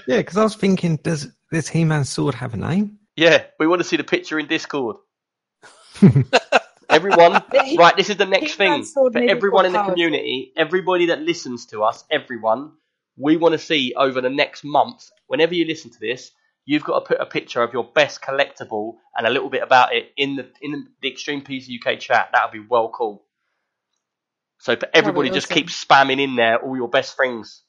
Yeah, 0.06 0.18
because 0.18 0.36
I 0.38 0.42
was 0.44 0.56
thinking, 0.56 0.96
does 0.96 1.28
this 1.50 1.68
He-Man 1.68 2.04
sword 2.04 2.34
have 2.36 2.54
a 2.54 2.56
name? 2.58 2.98
Yeah, 3.16 3.44
we 3.58 3.66
want 3.66 3.80
to 3.82 3.88
see 3.88 3.96
the 3.96 4.04
picture 4.04 4.38
in 4.38 4.46
Discord. 4.48 4.96
Everyone, 6.90 7.42
he- 7.52 7.78
right, 7.78 7.96
this 7.96 8.10
is 8.10 8.16
the 8.16 8.26
next 8.26 8.56
thing 8.56 8.72
He-Man's 8.72 8.92
sword 8.94 9.12
for 9.14 9.20
everyone 9.28 9.66
in 9.66 9.72
the 9.72 9.78
powerful. 9.78 9.94
community, 9.94 10.52
everybody 10.56 11.06
that 11.06 11.20
listens 11.22 11.66
to 11.66 11.82
us, 11.84 12.04
everyone, 12.10 12.72
we 13.18 13.36
want 13.36 13.52
to 13.52 13.58
see 13.58 13.94
over 13.96 14.20
the 14.20 14.30
next 14.30 14.64
month, 14.64 15.10
whenever 15.26 15.54
you 15.54 15.66
listen 15.66 15.90
to 15.90 16.00
this, 16.00 16.32
you've 16.66 16.84
got 16.84 17.00
to 17.00 17.06
put 17.06 17.20
a 17.20 17.26
picture 17.26 17.62
of 17.62 17.72
your 17.72 17.84
best 17.84 18.22
collectible 18.22 18.94
and 19.16 19.26
a 19.26 19.30
little 19.30 19.50
bit 19.50 19.62
about 19.62 19.94
it 19.94 20.12
in 20.16 20.36
the 20.36 20.50
in 20.62 20.86
the 21.02 21.08
Extreme 21.10 21.42
PC 21.42 21.78
UK 21.84 21.98
chat. 22.00 22.30
That 22.32 22.46
would 22.46 22.52
be 22.62 22.66
well 22.68 22.90
cool. 22.90 23.24
So 24.58 24.76
for 24.76 24.88
everybody, 24.92 25.30
just 25.30 25.50
awesome. 25.50 25.54
keep 25.54 25.66
spamming 25.68 26.20
in 26.20 26.36
there 26.36 26.58
all 26.58 26.76
your 26.76 26.88
best 26.88 27.16
things. 27.16 27.62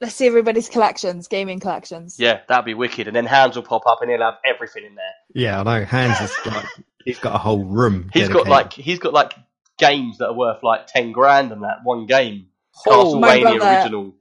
Let's 0.00 0.14
see 0.14 0.26
everybody's 0.26 0.68
collections, 0.68 1.28
gaming 1.28 1.60
collections. 1.60 2.16
Yeah, 2.18 2.40
that'd 2.48 2.64
be 2.64 2.74
wicked. 2.74 3.06
And 3.06 3.14
then 3.14 3.24
Hans 3.26 3.54
will 3.54 3.62
pop 3.62 3.82
up 3.86 3.98
and 4.02 4.10
he'll 4.10 4.20
have 4.20 4.38
everything 4.44 4.84
in 4.84 4.94
there. 4.96 5.04
Yeah, 5.34 5.60
I 5.60 5.62
know. 5.62 5.84
Hans 5.84 6.20
is 6.20 6.32
like, 6.46 6.64
he's 7.04 7.18
got 7.20 7.34
a 7.34 7.38
whole 7.38 7.64
room. 7.64 8.10
He's 8.12 8.28
got 8.28 8.48
like 8.48 8.72
he's 8.72 8.98
got 8.98 9.12
like 9.12 9.34
games 9.78 10.18
that 10.18 10.28
are 10.28 10.34
worth 10.34 10.62
like 10.62 10.86
ten 10.88 11.12
grand 11.12 11.52
and 11.52 11.62
that 11.62 11.78
one 11.84 12.06
game. 12.06 12.46
Oh, 12.86 13.18
my 13.20 13.38
Castlevania 13.38 13.42
brother- 13.58 13.76
original. 13.80 14.14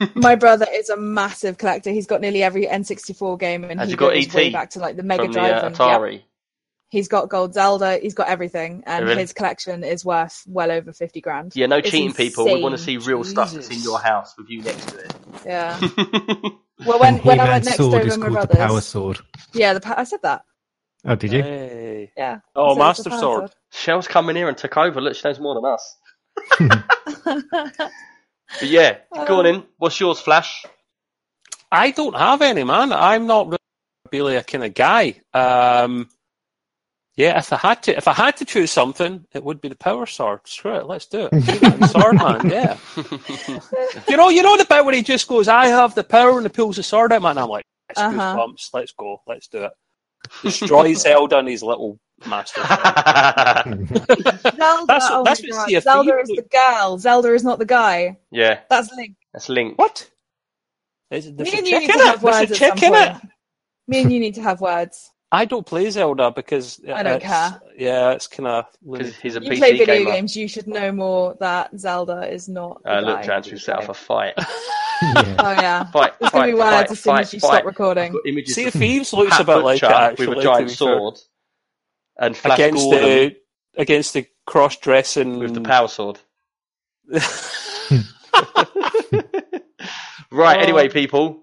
My 0.14 0.34
brother 0.36 0.66
is 0.72 0.88
a 0.88 0.96
massive 0.96 1.58
collector. 1.58 1.90
He's 1.90 2.06
got 2.06 2.22
nearly 2.22 2.42
every 2.42 2.66
N64 2.66 3.38
game, 3.38 3.62
and 3.64 3.78
Has 3.78 3.88
he 3.88 3.92
he 3.92 3.96
got 3.96 4.14
goes 4.14 4.26
ET 4.26 4.34
way 4.34 4.50
back 4.50 4.70
to 4.70 4.78
like 4.80 4.96
the 4.96 5.02
Mega 5.02 5.24
from 5.24 5.32
the 5.32 5.38
Drive. 5.38 5.62
uh, 5.62 5.66
and, 5.66 5.76
yeah, 5.78 5.98
Atari. 5.98 6.22
He's 6.92 7.08
got 7.08 7.28
Gold 7.30 7.54
Zelda. 7.54 7.96
He's 7.98 8.12
got 8.14 8.28
everything, 8.28 8.82
and 8.86 9.06
Really? 9.06 9.22
his 9.22 9.32
collection 9.32 9.82
is 9.82 10.04
worth 10.04 10.42
well 10.46 10.70
over 10.70 10.92
fifty 10.92 11.20
grand. 11.22 11.52
Yeah, 11.56 11.66
no 11.66 11.78
It's 11.78 11.90
cheating, 11.90 12.12
people. 12.12 12.44
We 12.44 12.62
want 12.62 12.76
to 12.76 12.78
see 12.82 12.94
insane. 12.94 13.08
real 13.08 13.24
stuff 13.24 13.52
that's 13.52 13.70
in 13.70 13.80
your 13.80 13.98
house 13.98 14.34
with 14.36 14.48
you 14.50 14.62
next 14.62 14.86
to 14.90 14.98
it. 14.98 15.14
Yeah. 15.44 15.80
Well, 16.84 16.98
when 16.98 17.18
when 17.18 17.38
I 17.38 17.48
went 17.48 17.64
next 17.66 17.76
sword 17.76 17.94
over 17.94 18.06
is 18.08 18.14
to 18.14 18.18
my 18.20 18.26
called 18.28 18.40
the 18.42 18.46
brother's, 18.56 18.66
Power 18.72 18.80
Sword. 18.80 19.18
yeah, 19.52 19.72
the 19.74 19.80
pa- 19.80 19.94
I 19.98 20.02
said 20.02 20.18
that. 20.22 20.42
Oh, 21.04 21.14
did 21.14 21.32
you? 21.32 21.40
Hey. 21.42 22.10
Yeah. 22.16 22.38
Oh, 22.56 22.64
I 22.64 22.68
said 22.68 22.72
it's 22.72 22.78
Master 22.78 23.02
the 23.04 23.10
Power 23.10 23.20
Sword. 23.20 23.50
Shell's 23.70 24.08
come 24.08 24.28
in 24.30 24.36
here 24.36 24.48
and 24.48 24.56
took 24.58 24.76
over. 24.76 25.00
Look, 25.00 25.14
she 25.14 25.22
knows 25.28 25.38
more 25.38 25.54
than 25.54 25.64
us. 25.64 25.96
But 28.60 28.68
yeah, 28.68 28.98
go 29.26 29.38
on 29.38 29.46
Um, 29.46 29.54
in. 29.54 29.64
What's 29.78 29.98
yours, 30.00 30.18
Flash? 30.20 30.64
I 31.70 31.90
don't 31.92 32.16
have 32.16 32.42
any, 32.42 32.64
man. 32.64 32.92
I'm 32.92 33.26
not 33.26 33.58
really 34.12 34.36
a 34.36 34.42
kind 34.42 34.64
of 34.64 34.74
guy. 34.74 35.20
Um, 35.32 36.08
yeah, 37.16 37.38
if 37.38 37.52
I 37.52 37.56
had 37.56 37.82
to, 37.84 37.96
if 37.96 38.08
I 38.08 38.12
had 38.14 38.36
to 38.38 38.44
choose 38.44 38.70
something, 38.70 39.26
it 39.32 39.42
would 39.44 39.60
be 39.60 39.68
the 39.68 39.76
power 39.76 40.06
sword. 40.06 40.40
Screw 40.44 40.76
it, 40.76 40.86
let's 40.86 41.06
do 41.06 41.28
it. 41.30 41.42
He-Man, 41.44 41.88
sword 41.88 42.16
man, 42.16 42.48
yeah. 42.48 42.76
you 44.08 44.16
know, 44.16 44.28
you 44.30 44.42
know 44.42 44.56
the 44.56 44.66
bit 44.68 44.84
where 44.84 44.94
he 44.94 45.02
just 45.02 45.28
goes, 45.28 45.48
"I 45.48 45.66
have 45.66 45.94
the 45.94 46.04
power," 46.04 46.36
and 46.38 46.42
he 46.46 46.48
pulls 46.48 46.76
the 46.76 46.82
sword 46.82 47.12
out, 47.12 47.22
man. 47.22 47.38
I'm 47.38 47.48
like, 47.48 47.64
"Let's 47.88 48.00
Uh-huh. 48.00 48.36
goosebumps. 48.36 48.70
Let's 48.74 48.92
go. 48.92 49.20
Let's 49.26 49.48
do 49.48 49.64
it." 49.64 49.72
Destroy 50.42 50.94
Zelda 50.94 51.38
and 51.38 51.48
his 51.48 51.62
little 51.62 51.98
master. 52.26 52.62
Zelda. 52.62 53.64
That's 54.86 55.06
oh 55.10 55.22
that's 55.24 55.42
my 55.42 55.56
what 55.56 55.70
God. 55.72 55.82
Zelda 55.82 56.18
is 56.20 56.28
the 56.28 56.46
girl. 56.50 56.98
Zelda 56.98 57.34
is 57.34 57.44
not 57.44 57.58
the 57.58 57.66
guy. 57.66 58.18
yeah, 58.30 58.60
That's 58.70 58.90
Link. 58.96 59.16
that's 59.32 59.48
Link. 59.48 59.78
what? 59.78 60.08
Is 61.10 61.26
it, 61.26 61.36
there's 61.36 61.52
Me 61.52 61.58
and 61.58 61.66
you 61.68 61.72
chick 61.80 61.88
need 61.88 61.92
to 61.92 61.98
have 62.06 62.22
words 62.22 62.50
a 62.50 62.54
at 62.54 62.56
some 62.56 62.76
chick 62.76 62.82
in 62.84 62.94
it. 62.94 63.12
point. 63.12 63.32
Me 63.88 64.02
and 64.02 64.12
you 64.12 64.20
need 64.20 64.34
to 64.36 64.42
have 64.42 64.60
words. 64.62 65.10
I 65.34 65.46
don't 65.46 65.64
play 65.66 65.88
Zelda 65.90 66.30
because 66.30 66.78
I 66.92 67.02
don't 67.02 67.22
care. 67.22 67.60
Yeah, 67.78 68.10
it's 68.12 68.26
kind 68.26 68.46
of. 68.46 68.66
Because 68.88 69.16
he's 69.16 69.34
a 69.36 69.42
You 69.42 69.50
PC 69.52 69.58
play 69.58 69.70
video 69.78 69.86
gamer. 69.86 70.10
games. 70.12 70.36
You 70.36 70.46
should 70.46 70.66
know 70.68 70.92
more 70.92 71.34
that 71.40 71.70
Zelda 71.78 72.30
is 72.30 72.50
not. 72.50 72.82
Uh, 72.84 73.00
look, 73.00 73.20
Jance, 73.22 73.46
who 73.46 73.56
set 73.56 73.76
off 73.78 73.88
a 73.88 73.94
fight. 73.94 74.34
yeah. 74.38 75.36
Oh 75.38 75.50
yeah. 75.52 75.84
Fight, 75.90 76.12
There's 76.20 76.30
gonna 76.32 76.52
be 76.52 76.52
fight, 76.52 76.58
words 76.58 76.74
fight, 76.76 76.90
as 76.90 77.00
soon 77.00 77.12
fight, 77.14 77.20
as 77.22 77.32
you 77.32 77.40
fight. 77.40 77.48
stop 77.48 77.64
recording. 77.64 78.12
I've 78.14 78.26
images 78.26 78.54
Sea 78.54 78.62
of 78.64 78.74
of 78.74 78.80
Thieves 78.80 79.12
looks 79.14 79.30
Pat 79.32 79.40
a 79.40 79.44
bit 79.44 79.56
like 79.56 79.76
it 79.78 79.80
Butcher 79.80 79.94
actually. 79.94 80.26
with 80.28 80.38
a 80.38 80.42
giant 80.42 80.68
be 80.68 80.74
fair. 80.74 80.76
sword 80.76 81.18
and 82.18 82.36
Flash 82.36 82.58
against 82.58 82.82
Gordon 82.84 83.02
the 83.02 83.36
against 83.80 84.12
the 84.12 84.26
cross 84.46 84.76
dressing 84.76 85.38
with 85.38 85.54
the 85.54 85.60
power 85.62 85.88
sword. 85.88 86.18
right, 90.30 90.56
Oh. 90.58 90.60
anyway, 90.60 90.88
people, 90.88 91.41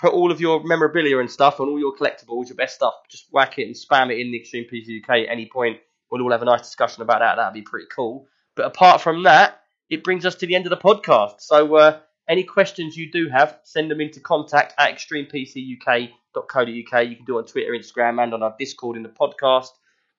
put 0.00 0.12
all 0.12 0.32
of 0.32 0.40
your 0.40 0.62
memorabilia 0.64 1.18
and 1.18 1.30
stuff 1.30 1.60
on 1.60 1.68
all 1.68 1.78
your 1.78 1.94
collectibles, 1.94 2.48
your 2.48 2.56
best 2.56 2.74
stuff. 2.74 2.94
Just 3.10 3.26
whack 3.30 3.58
it 3.58 3.66
and 3.66 3.74
spam 3.74 4.10
it 4.10 4.18
in 4.18 4.30
the 4.30 4.38
Extreme 4.38 4.66
PC 4.72 5.02
UK 5.02 5.10
at 5.26 5.32
any 5.32 5.46
point. 5.46 5.78
We'll 6.10 6.22
all 6.22 6.32
have 6.32 6.42
a 6.42 6.46
nice 6.46 6.62
discussion 6.62 7.02
about 7.02 7.20
that. 7.20 7.36
That'd 7.36 7.54
be 7.54 7.62
pretty 7.62 7.86
cool. 7.94 8.26
But 8.56 8.66
apart 8.66 9.00
from 9.00 9.24
that, 9.24 9.60
it 9.90 10.02
brings 10.02 10.24
us 10.24 10.34
to 10.36 10.46
the 10.46 10.54
end 10.54 10.66
of 10.66 10.70
the 10.70 10.76
podcast. 10.76 11.40
So, 11.40 11.76
uh, 11.76 12.00
any 12.28 12.44
questions 12.44 12.96
you 12.96 13.10
do 13.10 13.28
have, 13.28 13.58
send 13.64 13.90
them 13.90 14.00
into 14.00 14.20
contact 14.20 14.74
at 14.78 14.94
extremepcuk.co.uk. 14.94 16.66
You 16.66 17.16
can 17.16 17.24
do 17.26 17.38
it 17.38 17.40
on 17.40 17.44
Twitter, 17.46 17.72
Instagram, 17.72 18.22
and 18.22 18.32
on 18.32 18.42
our 18.42 18.54
Discord 18.58 18.96
in 18.96 19.02
the 19.02 19.08
podcast 19.08 19.70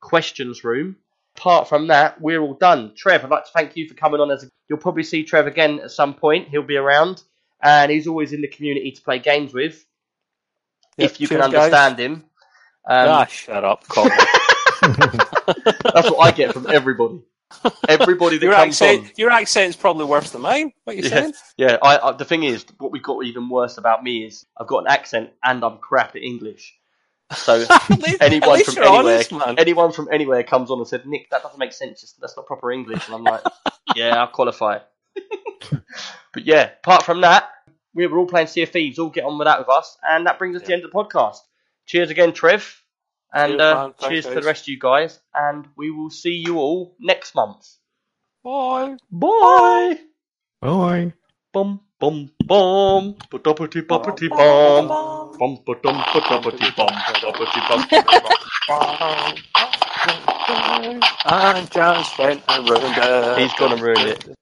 questions 0.02 0.64
room. 0.64 0.98
Apart 1.38 1.70
from 1.70 1.88
that, 1.88 2.20
we're 2.20 2.42
all 2.42 2.54
done. 2.54 2.94
Trev, 2.96 3.24
I'd 3.24 3.30
like 3.30 3.46
to 3.46 3.52
thank 3.54 3.78
you 3.78 3.88
for 3.88 3.94
coming 3.94 4.20
on. 4.20 4.30
As 4.30 4.44
a, 4.44 4.50
you'll 4.68 4.80
probably 4.80 5.04
see 5.04 5.24
Trev 5.24 5.48
again 5.48 5.80
at 5.80 5.92
some 5.92 6.14
point. 6.14 6.50
He'll 6.50 6.64
be 6.64 6.76
around, 6.76 7.24
and 7.64 7.92
he's 7.92 8.08
always 8.08 8.34
in 8.34 8.42
the 8.42 8.48
community 8.48 8.92
to 8.92 9.02
play 9.02 9.20
games 9.20 9.54
with. 9.54 9.86
Yep, 10.98 11.12
if 11.12 11.22
you 11.22 11.28
can 11.28 11.38
cheers, 11.40 11.52
guys. 11.52 11.56
understand 11.74 12.00
him, 12.00 12.14
um, 12.88 13.08
ah, 13.10 13.26
shut 13.26 13.64
up, 13.64 13.88
Colin. 13.88 14.12
that's 14.82 16.10
what 16.10 16.20
I 16.20 16.32
get 16.32 16.54
from 16.54 16.68
everybody. 16.70 17.22
Everybody 17.88 18.38
that 18.38 18.46
your 18.46 18.54
comes 18.54 18.82
accent, 18.82 19.06
on. 19.06 19.12
your 19.18 19.30
accent's 19.32 19.76
probably 19.76 20.06
worse 20.06 20.32
than 20.32 20.42
mine. 20.42 20.72
What 20.86 20.96
you 20.96 21.04
Yeah, 21.04 21.10
saying? 21.10 21.34
yeah. 21.58 21.78
I, 21.84 21.98
I, 21.98 22.12
the 22.14 22.26
thing 22.26 22.44
is, 22.44 22.66
what 22.78 22.92
we've 22.92 23.04
got 23.04 23.24
even 23.26 23.50
worse 23.50 23.78
about 23.78 24.04
me 24.04 24.26
is 24.26 24.46
I've 24.58 24.68
got 24.68 24.80
an 24.80 24.88
accent 24.88 25.32
and 25.44 25.64
I'm 25.64 25.78
crap 25.78 26.16
at 26.16 26.22
English. 26.24 26.74
So 27.34 27.58
least- 27.90 28.22
anyone 28.22 28.64
from 28.64 28.78
anywhere, 28.78 28.92
honest, 28.92 29.34
anyone 29.58 29.92
from 29.92 30.10
anywhere 30.12 30.44
comes 30.44 30.72
on 30.72 30.80
and 30.80 30.88
said, 30.88 31.06
"Nick, 31.06 31.30
that 31.30 31.44
doesn't 31.44 31.60
make 31.60 31.74
sense. 31.74 32.16
That's 32.20 32.36
not 32.36 32.46
proper 32.46 32.72
English." 32.72 33.06
And 33.08 33.16
I'm 33.16 33.24
like, 33.24 33.42
"Yeah, 33.96 34.16
I'll 34.20 34.28
qualify." 34.28 34.80
But 36.34 36.46
yeah, 36.46 36.72
apart 36.84 37.04
from 37.04 37.22
that, 37.22 37.50
we 37.94 38.08
were 38.08 38.18
all 38.18 38.26
playing 38.26 38.48
Sea 38.48 38.64
of 38.64 38.70
Thieves. 38.70 39.00
All 39.00 39.10
get 39.10 39.26
on 39.26 39.38
with 39.38 39.48
that 39.48 39.60
with 39.60 39.70
us, 39.70 39.98
and 40.04 40.28
that 40.28 40.38
brings 40.40 40.56
us 40.56 40.62
to 40.64 40.68
the 40.68 40.74
end 40.74 40.84
of 40.84 40.92
the 40.92 40.98
podcast. 40.98 41.38
Cheers 41.86 42.10
again, 42.10 42.34
Trev, 42.34 42.84
and 43.34 43.54
Cheers, 43.54 43.62
uh. 43.62 43.84
Thanks, 43.84 44.08
cheers 44.08 44.26
to 44.26 44.42
the 44.42 44.48
rest 44.48 44.64
of 44.64 44.68
you 44.70 44.80
guys. 44.80 45.20
And 45.34 45.68
we 45.76 45.92
will 45.92 46.10
see 46.10 46.44
you 46.46 46.58
all 46.58 46.96
next 47.00 47.36
month. 47.36 47.68
Bye. 48.44 48.98
Bye. 49.12 50.00
Bye. 50.62 51.14
Bum 51.54 51.82
Bum 52.02 52.32
bum, 52.48 53.16
ba-duppity 53.30 53.86
buppity 53.86 54.28
bum, 54.28 54.88
bum 55.38 55.60
ba-dum 55.64 56.04
ba-duppity 56.12 56.76
bum, 56.76 56.90
ba-duppity 56.90 57.62
bum. 57.70 57.86
I 61.24 61.68
just 61.72 62.18
went 62.18 62.42
and 62.48 62.68
ruined 62.68 62.98
it. 62.98 63.38
He's 63.38 63.54
gonna 63.54 63.76
ruin 63.76 64.08
it. 64.08 64.36